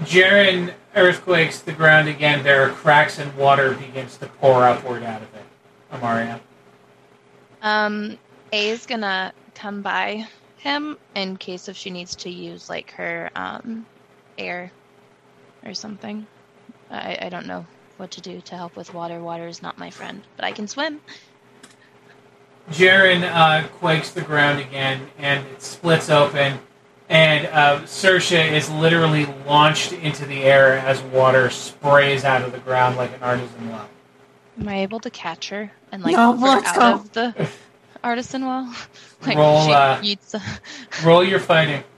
Jaren 0.01 0.75
earthquakes 0.95 1.61
the 1.61 1.73
ground 1.73 2.09
again. 2.09 2.43
There 2.43 2.63
are 2.63 2.71
cracks 2.71 3.19
and 3.19 3.35
water 3.37 3.75
begins 3.75 4.17
to 4.19 4.27
pour 4.27 4.65
upward 4.65 5.03
out 5.03 5.23
of 5.23 5.29
it. 5.35 5.45
Amaria. 5.93 6.41
Um, 7.63 8.19
A 8.53 8.69
is 8.69 8.87
gonna 8.87 9.33
come 9.55 9.83
by 9.83 10.27
him 10.61 10.99
in 11.15 11.37
case 11.37 11.69
if 11.69 11.77
she 11.77 11.91
needs 11.91 12.15
to 12.17 12.31
use 12.31 12.69
like 12.69 12.93
her 12.93 13.31
um 13.35 13.87
air 14.39 14.73
or 15.65 15.75
something. 15.75 16.27
I 16.91 17.19
I 17.23 17.29
don't 17.29 17.47
know 17.47 17.67
what 17.97 18.11
to 18.13 18.21
do 18.21 18.41
to 18.41 18.57
help 18.57 18.77
with 18.77 18.95
water. 18.95 19.21
Water 19.23 19.47
is 19.47 19.63
not 19.63 19.79
my 19.79 19.91
friend, 19.91 20.23
but 20.37 20.45
I 20.45 20.53
can 20.53 20.69
swim. 20.69 21.01
Jaren 22.71 23.23
uh, 23.25 23.67
quakes 23.69 24.11
the 24.11 24.21
ground 24.23 24.61
again, 24.61 25.09
and 25.19 25.45
it 25.49 25.61
splits 25.63 26.09
open, 26.09 26.61
and 27.09 27.47
uh, 27.47 27.81
Sersha 27.81 28.53
is 28.53 28.71
literally 28.71 29.27
launched 29.47 29.93
into 29.93 30.25
the 30.25 30.45
air 30.45 30.79
as 30.79 31.03
water 31.03 31.51
sprays 31.51 32.25
out 32.25 32.43
of 32.43 32.53
the 32.53 32.59
ground 32.59 32.97
like 32.97 33.13
an 33.17 33.23
artesian 33.23 33.71
well. 33.71 33.89
Am 34.61 34.69
I 34.69 34.81
able 34.81 35.01
to 35.01 35.11
catch 35.11 35.49
her 35.49 35.73
and 35.91 36.03
like 36.03 36.15
No, 36.17 36.35
pull 36.35 36.51
her 36.53 36.65
out 36.67 36.77
go. 36.77 36.93
of 36.93 37.13
the 37.13 37.49
artisan 38.03 38.45
wall? 38.47 38.73
like 39.27 39.37
roll, 39.37 39.67
she 39.67 39.73
uh, 39.73 40.41
roll 41.05 41.25
your 41.25 41.41
fighting. 41.41 41.85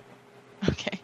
Okay. 0.69 1.01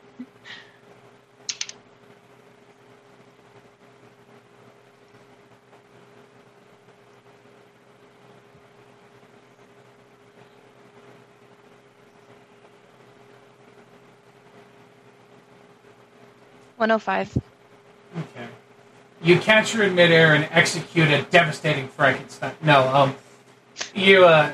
One 16.76 16.92
oh 16.92 16.98
five. 17.00 17.36
Okay. 18.16 18.46
You 19.20 19.40
catch 19.40 19.72
her 19.72 19.82
in 19.82 19.96
midair 19.96 20.34
and 20.34 20.48
execute 20.52 21.08
a 21.08 21.22
devastating 21.22 21.88
Frankenstein. 21.88 22.54
No, 22.62 22.86
um, 22.94 23.16
you 23.94 24.24
uh, 24.24 24.52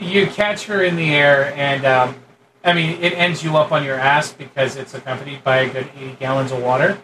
you 0.00 0.26
catch 0.26 0.66
her 0.66 0.82
in 0.82 0.96
the 0.96 1.14
air, 1.14 1.52
and 1.56 1.84
um, 1.84 2.16
I 2.64 2.72
mean, 2.72 3.02
it 3.02 3.12
ends 3.12 3.42
you 3.42 3.56
up 3.56 3.72
on 3.72 3.84
your 3.84 3.98
ass 3.98 4.32
because 4.32 4.76
it's 4.76 4.94
accompanied 4.94 5.44
by 5.44 5.58
a 5.60 5.70
good 5.70 5.88
80 5.96 6.16
gallons 6.18 6.52
of 6.52 6.62
water. 6.62 6.98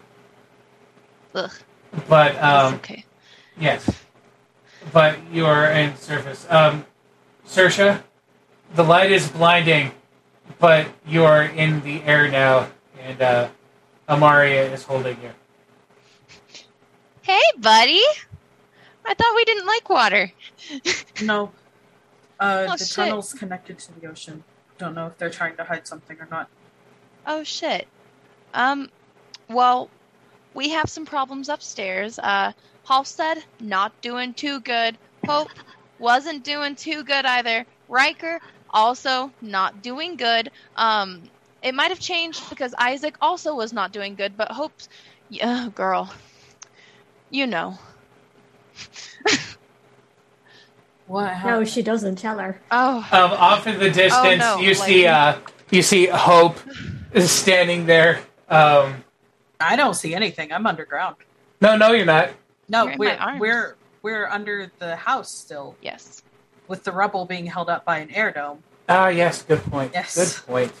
Ugh. 1.35 1.51
But 2.07 2.33
That's 2.33 2.67
um, 2.67 2.73
okay. 2.75 3.05
yes, 3.59 3.89
but 4.91 5.17
you're 5.31 5.65
in 5.67 5.95
surface. 5.97 6.45
Um, 6.49 6.85
Sersha, 7.47 8.03
the 8.75 8.83
light 8.83 9.11
is 9.11 9.29
blinding, 9.29 9.91
but 10.59 10.87
you're 11.07 11.43
in 11.43 11.81
the 11.81 12.03
air 12.03 12.29
now, 12.29 12.69
and 13.01 13.21
uh, 13.21 13.49
Amaria 14.09 14.71
is 14.71 14.83
holding 14.83 15.17
you. 15.21 15.31
Hey, 17.21 17.41
buddy. 17.57 18.01
I 19.05 19.13
thought 19.13 19.35
we 19.35 19.45
didn't 19.45 19.65
like 19.65 19.89
water. 19.89 20.31
No. 21.21 21.51
Uh, 22.39 22.67
Oh, 22.69 22.71
the 22.77 22.85
shit. 22.85 22.95
tunnel's 22.95 23.33
connected 23.33 23.79
to 23.79 23.99
the 23.99 24.07
ocean. 24.07 24.43
Don't 24.77 24.93
know 24.93 25.07
if 25.07 25.17
they're 25.17 25.29
trying 25.29 25.55
to 25.57 25.63
hide 25.63 25.87
something 25.87 26.19
or 26.19 26.27
not. 26.29 26.49
Oh 27.25 27.43
shit. 27.43 27.87
Um 28.53 28.89
well, 29.49 29.89
we 30.53 30.69
have 30.69 30.89
some 30.89 31.05
problems 31.05 31.49
upstairs. 31.49 32.19
Uh 32.19 32.51
Halstead 32.87 33.43
not 33.59 33.99
doing 34.01 34.33
too 34.33 34.59
good. 34.61 34.97
Hope 35.25 35.49
wasn't 35.99 36.43
doing 36.43 36.75
too 36.75 37.03
good 37.03 37.25
either. 37.25 37.65
Riker 37.89 38.39
also 38.69 39.31
not 39.41 39.81
doing 39.81 40.15
good. 40.15 40.51
Um 40.75 41.23
it 41.63 41.73
might 41.73 41.89
have 41.89 41.99
changed 41.99 42.47
because 42.49 42.73
Isaac 42.77 43.15
also 43.19 43.55
was 43.55 43.73
not 43.73 43.91
doing 43.91 44.13
good, 44.15 44.37
but 44.37 44.51
Hope's 44.51 44.89
yeah, 45.29 45.69
girl. 45.75 46.13
You 47.31 47.47
know. 47.47 47.77
What 51.07 51.43
No, 51.45 51.63
she 51.63 51.81
doesn't 51.81 52.17
tell 52.17 52.37
her. 52.37 52.59
Oh, 52.69 52.97
Um, 53.11 53.31
off 53.31 53.65
in 53.65 53.79
the 53.79 53.89
distance, 53.89 54.39
no, 54.39 54.59
you 54.59 54.69
like- 54.69 54.77
see 54.77 55.07
uh, 55.07 55.35
you 55.71 55.81
see 55.81 56.07
Hope 56.07 56.57
is 57.13 57.31
standing 57.31 57.85
there. 57.85 58.19
Um, 58.49 59.03
I 59.59 59.75
don't 59.75 59.93
see 59.95 60.13
anything. 60.13 60.51
I'm 60.51 60.67
underground. 60.67 61.15
no, 61.61 61.75
no, 61.77 61.91
you're 61.93 62.05
not. 62.05 62.29
No, 62.69 62.87
You're 62.87 62.97
we're 62.97 63.37
we're 63.39 63.75
we're 64.01 64.27
under 64.27 64.69
the 64.79 64.95
house 64.97 65.31
still, 65.31 65.75
yes. 65.81 66.21
with 66.67 66.83
the 66.83 66.91
rubble 66.91 67.25
being 67.25 67.45
held 67.45 67.69
up 67.69 67.85
by 67.85 67.99
an 67.99 68.11
air 68.11 68.31
dome. 68.31 68.61
Ah, 68.89 69.07
yes, 69.07 69.41
good 69.43 69.63
point. 69.63 69.91
Yes. 69.93 70.15
Good 70.15 70.45
point. 70.47 70.73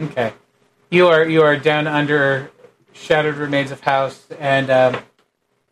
Okay, 0.00 0.32
you 0.90 1.08
are 1.08 1.24
you 1.28 1.42
are 1.42 1.56
down 1.56 1.86
under 1.86 2.50
shattered 2.94 3.36
remains 3.36 3.70
of 3.70 3.80
house, 3.80 4.26
and 4.40 4.70
um, 4.70 4.96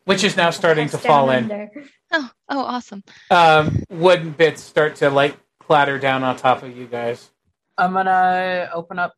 which 0.05 0.23
is 0.25 0.37
now 0.37 0.51
starting 0.51 0.89
to 0.91 0.99
fall 0.99 1.31
in. 1.31 1.45
under. 1.51 1.71
Oh, 2.13 2.31
oh 2.49 2.61
awesome. 2.61 3.05
Um, 3.31 3.85
wooden 3.89 4.31
bits 4.33 4.63
start 4.63 4.97
to 4.97 5.11
like 5.11 5.37
clatter 5.61 5.99
down 5.99 6.23
on 6.23 6.37
top 6.37 6.63
of 6.63 6.77
you 6.77 6.87
guys. 6.87 7.31
I'm 7.79 7.93
gonna 7.93 8.69
open 8.75 8.99
up. 8.99 9.15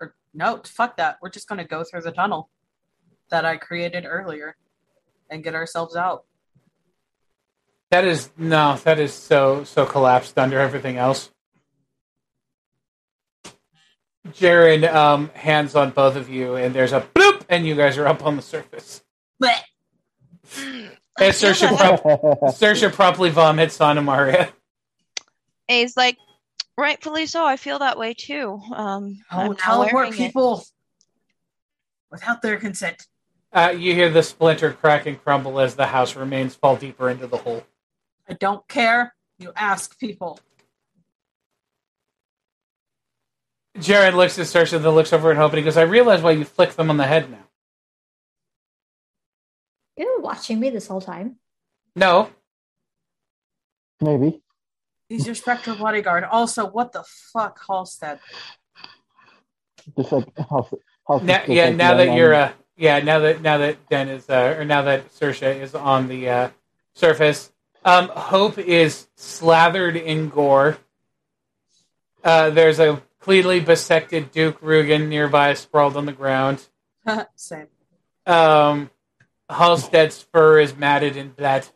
Or 0.00 0.14
no, 0.32 0.60
fuck 0.64 0.96
that. 0.96 1.18
We're 1.20 1.30
just 1.30 1.48
gonna 1.48 1.66
go 1.66 1.84
through 1.84 2.02
the 2.02 2.12
tunnel 2.12 2.48
that 3.30 3.44
I 3.44 3.56
created 3.56 4.04
earlier 4.06 4.56
and 5.30 5.44
get 5.44 5.54
ourselves 5.54 5.94
out. 5.94 6.24
That 7.90 8.04
is 8.04 8.30
no, 8.36 8.76
that 8.84 8.98
is 8.98 9.12
so 9.12 9.64
so 9.64 9.86
collapsed 9.86 10.38
under 10.38 10.58
everything 10.58 10.96
else. 10.96 11.30
Jared 14.32 14.84
um, 14.84 15.30
hands 15.34 15.74
on 15.74 15.90
both 15.90 16.16
of 16.16 16.28
you, 16.28 16.56
and 16.56 16.74
there's 16.74 16.92
a 16.92 17.00
bloop, 17.00 17.44
and 17.48 17.66
you 17.66 17.74
guys 17.74 17.96
are 17.96 18.06
up 18.06 18.24
on 18.24 18.36
the 18.36 18.42
surface. 18.42 19.02
Blech. 19.42 20.90
And 21.20 21.34
Sersha, 21.34 21.68
prop- 21.76 22.02
Sersha 22.54 22.92
promptly 22.92 23.30
vomits 23.30 23.80
on 23.80 23.96
Amaria. 23.96 24.50
A's 25.68 25.96
like, 25.96 26.16
rightfully 26.76 27.26
so. 27.26 27.44
I 27.44 27.56
feel 27.56 27.80
that 27.80 27.98
way 27.98 28.14
too. 28.14 28.60
Um, 28.74 29.18
Oh, 29.30 29.52
teleport 29.52 29.92
wearing 29.92 30.12
it. 30.12 30.16
people 30.16 30.64
without 32.10 32.40
their 32.42 32.56
consent. 32.58 33.06
Uh, 33.52 33.74
you 33.76 33.94
hear 33.94 34.10
the 34.10 34.22
splinter 34.22 34.72
crack 34.72 35.06
and 35.06 35.22
crumble 35.22 35.58
as 35.60 35.74
the 35.74 35.86
house 35.86 36.14
remains 36.16 36.54
fall 36.54 36.76
deeper 36.76 37.08
into 37.10 37.26
the 37.26 37.38
hole. 37.38 37.64
I 38.28 38.34
don't 38.34 38.66
care. 38.68 39.14
You 39.38 39.52
ask 39.56 39.98
people. 39.98 40.38
Jared 43.78 44.14
looks 44.14 44.38
at 44.38 44.46
Sersha, 44.46 44.82
then 44.82 44.94
looks 44.94 45.12
over 45.12 45.30
at 45.30 45.36
Hope, 45.36 45.52
and 45.52 45.58
he 45.58 45.64
goes, 45.64 45.76
"I 45.76 45.82
realize 45.82 46.20
why 46.20 46.32
you 46.32 46.44
flick 46.44 46.72
them 46.74 46.90
on 46.90 46.96
the 46.96 47.06
head 47.06 47.30
now." 47.30 47.47
You 49.98 50.16
were 50.16 50.22
watching 50.22 50.58
me 50.58 50.70
this 50.70 50.86
whole 50.86 51.00
time. 51.00 51.36
No, 51.94 52.30
Maybe. 54.00 54.42
He's 55.08 55.26
your 55.26 55.34
spectral 55.34 55.76
bodyguard. 55.76 56.24
Also, 56.24 56.66
what 56.66 56.92
the 56.92 57.04
fuck, 57.32 57.58
Halstead? 57.66 58.20
Just 59.96 60.12
like 60.12 60.38
house, 60.38 60.72
house 61.06 61.22
now, 61.22 61.42
yeah. 61.46 61.66
like 61.66 61.76
Now 61.76 61.94
that 61.94 62.14
you're, 62.14 62.34
uh, 62.34 62.52
yeah, 62.76 63.00
now 63.00 63.20
that 63.20 63.40
now 63.40 63.58
that 63.58 63.88
Den 63.88 64.08
is, 64.08 64.28
uh, 64.28 64.56
or 64.58 64.64
now 64.64 64.82
that 64.82 65.10
Sersha 65.12 65.58
is 65.60 65.74
on 65.74 66.08
the 66.08 66.28
uh, 66.28 66.50
surface, 66.94 67.50
um, 67.84 68.08
Hope 68.08 68.58
is 68.58 69.08
slathered 69.16 69.96
in 69.96 70.28
gore. 70.28 70.76
Uh, 72.22 72.50
there's 72.50 72.78
a 72.78 73.02
cleanly 73.20 73.60
bisected 73.60 74.30
Duke 74.30 74.60
Rugen 74.60 75.08
nearby, 75.08 75.54
sprawled 75.54 75.96
on 75.96 76.04
the 76.04 76.12
ground. 76.12 76.66
Same. 77.34 77.68
Um, 78.26 78.90
Halstead's 79.50 80.22
fur 80.22 80.60
is 80.60 80.76
matted 80.76 81.16
in 81.16 81.30
blood. 81.30 81.66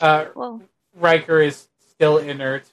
Uh, 0.00 0.26
Well, 0.34 0.62
Riker 0.94 1.40
is 1.40 1.68
still 1.90 2.18
inert. 2.18 2.70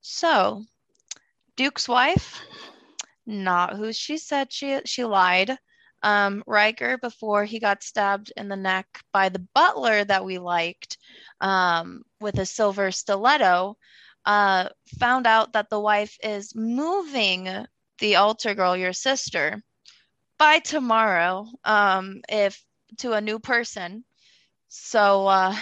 so 0.00 0.64
Duke's 1.56 1.88
wife, 1.88 2.40
not 3.26 3.76
who 3.76 3.92
she 3.92 4.18
said 4.18 4.52
she 4.52 4.80
she 4.84 5.04
lied. 5.04 5.56
Um, 6.02 6.44
Riker, 6.46 6.98
before 6.98 7.44
he 7.44 7.58
got 7.58 7.82
stabbed 7.82 8.32
in 8.36 8.48
the 8.48 8.56
neck 8.56 8.86
by 9.12 9.28
the 9.28 9.44
butler 9.54 10.04
that 10.04 10.24
we 10.24 10.38
liked, 10.38 10.98
um, 11.40 12.02
with 12.20 12.38
a 12.38 12.46
silver 12.46 12.90
stiletto, 12.92 13.76
uh, 14.26 14.68
found 14.98 15.26
out 15.26 15.54
that 15.54 15.70
the 15.70 15.80
wife 15.80 16.18
is 16.22 16.54
moving 16.54 17.48
the 18.00 18.16
altar 18.16 18.54
girl, 18.54 18.76
your 18.76 18.92
sister, 18.92 19.62
by 20.38 20.58
tomorrow, 20.60 21.46
um, 21.64 22.20
if 22.28 22.62
to 22.98 23.12
a 23.12 23.22
new 23.22 23.38
person. 23.38 24.04
So 24.68 25.26
uh, 25.26 25.56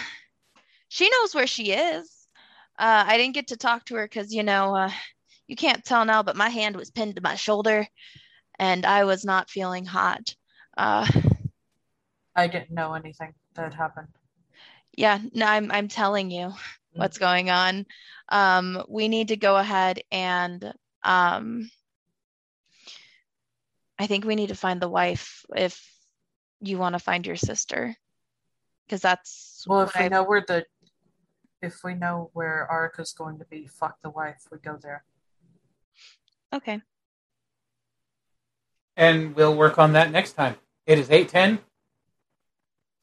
she 0.89 1.09
knows 1.09 1.35
where 1.35 1.47
she 1.47 1.71
is. 1.73 2.27
Uh, 2.77 3.05
I 3.07 3.17
didn't 3.17 3.35
get 3.35 3.47
to 3.49 3.57
talk 3.57 3.85
to 3.85 3.95
her 3.95 4.05
because 4.05 4.33
you 4.33 4.43
know 4.43 4.75
uh, 4.75 4.91
you 5.47 5.55
can't 5.55 5.83
tell 5.85 6.05
now, 6.05 6.23
but 6.23 6.37
my 6.37 6.49
hand 6.49 6.75
was 6.75 6.91
pinned 6.91 7.15
to 7.15 7.21
my 7.21 7.35
shoulder, 7.35 7.87
and 8.59 8.85
I 8.85 9.05
was 9.05 9.25
not 9.25 9.49
feeling 9.49 9.85
hot. 9.85 10.35
Uh, 10.77 11.07
I 12.35 12.47
didn't 12.47 12.71
know 12.71 12.93
anything 12.93 13.35
that 13.55 13.73
happened. 13.73 14.09
yeah, 14.97 15.19
no, 15.33 15.45
I'm 15.45 15.71
I'm 15.71 15.87
telling 15.87 16.31
you 16.31 16.53
what's 16.95 17.17
going 17.17 17.49
on. 17.49 17.85
Um, 18.29 18.83
we 18.87 19.07
need 19.07 19.27
to 19.29 19.35
go 19.37 19.55
ahead 19.57 20.01
and 20.11 20.73
um, 21.03 21.69
I 23.99 24.07
think 24.07 24.25
we 24.25 24.35
need 24.35 24.49
to 24.49 24.55
find 24.55 24.81
the 24.81 24.89
wife 24.89 25.45
if 25.55 25.81
you 26.61 26.77
want 26.77 26.93
to 26.93 26.99
find 26.99 27.25
your 27.27 27.35
sister, 27.35 27.95
because 28.87 29.01
that's 29.01 29.63
Well, 29.67 29.79
what 29.79 29.89
if 29.89 29.95
we 29.99 30.05
I- 30.05 30.09
know 30.09 30.23
where 30.23 30.43
the, 30.47 30.65
if 31.61 31.83
we 31.83 31.93
know 31.93 32.29
where 32.33 32.67
Arca's 32.69 33.13
going 33.13 33.39
to 33.39 33.45
be, 33.45 33.67
fuck 33.67 33.97
the 34.01 34.09
wife. 34.09 34.41
We 34.51 34.57
go 34.59 34.77
there. 34.81 35.03
okay. 36.53 36.81
and 38.97 39.35
we'll 39.35 39.55
work 39.55 39.77
on 39.77 39.93
that 39.93 40.11
next 40.11 40.33
time. 40.33 40.55
It 40.87 40.97
is 40.99 41.11
eight 41.11 41.29
ten, 41.29 41.59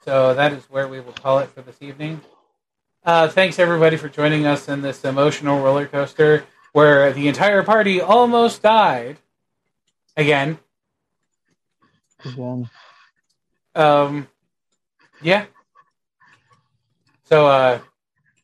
so 0.05 0.35
that 0.35 0.53
is 0.53 0.65
where 0.71 0.89
we 0.89 1.01
will 1.01 1.13
call 1.13 1.39
it 1.41 1.49
for 1.51 1.61
this 1.63 1.77
evening. 1.83 2.21
Uh, 3.05 3.29
thanks 3.29 3.59
everybody 3.59 3.97
for 3.97 4.09
joining 4.09 4.47
us 4.47 4.69
in 4.69 4.81
this 4.81 5.05
emotional 5.05 5.61
roller 5.61 5.87
coaster 5.87 6.45
where 6.73 7.13
the 7.13 7.27
entire 7.27 7.63
party 7.65 8.01
almost 8.01 8.63
died 8.63 9.19
again. 10.17 10.59
Again. 12.25 12.71
Um, 13.75 14.29
yeah. 15.21 15.47
So 17.25 17.49
uh, 17.49 17.81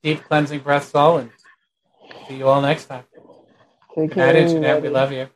deep 0.03 0.25
cleansing 0.25 0.61
breaths 0.61 0.93
all, 0.95 1.19
and 1.19 1.31
see 2.27 2.37
you 2.39 2.49
all 2.49 2.61
next 2.61 2.87
time. 2.87 3.05
Take 3.95 4.11
Good 4.11 4.17
care. 4.17 4.27
night, 4.27 4.37
Internet. 4.37 4.83
We 4.83 4.89
love 4.89 5.13
you. 5.13 5.29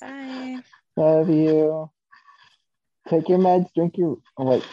Bye. 0.00 0.62
Love 0.96 1.28
you. 1.30 1.90
Take 3.08 3.28
your 3.28 3.38
meds. 3.38 3.72
Drink 3.74 3.96
your. 3.98 4.18
Oh 4.36 4.44
wait. 4.44 4.64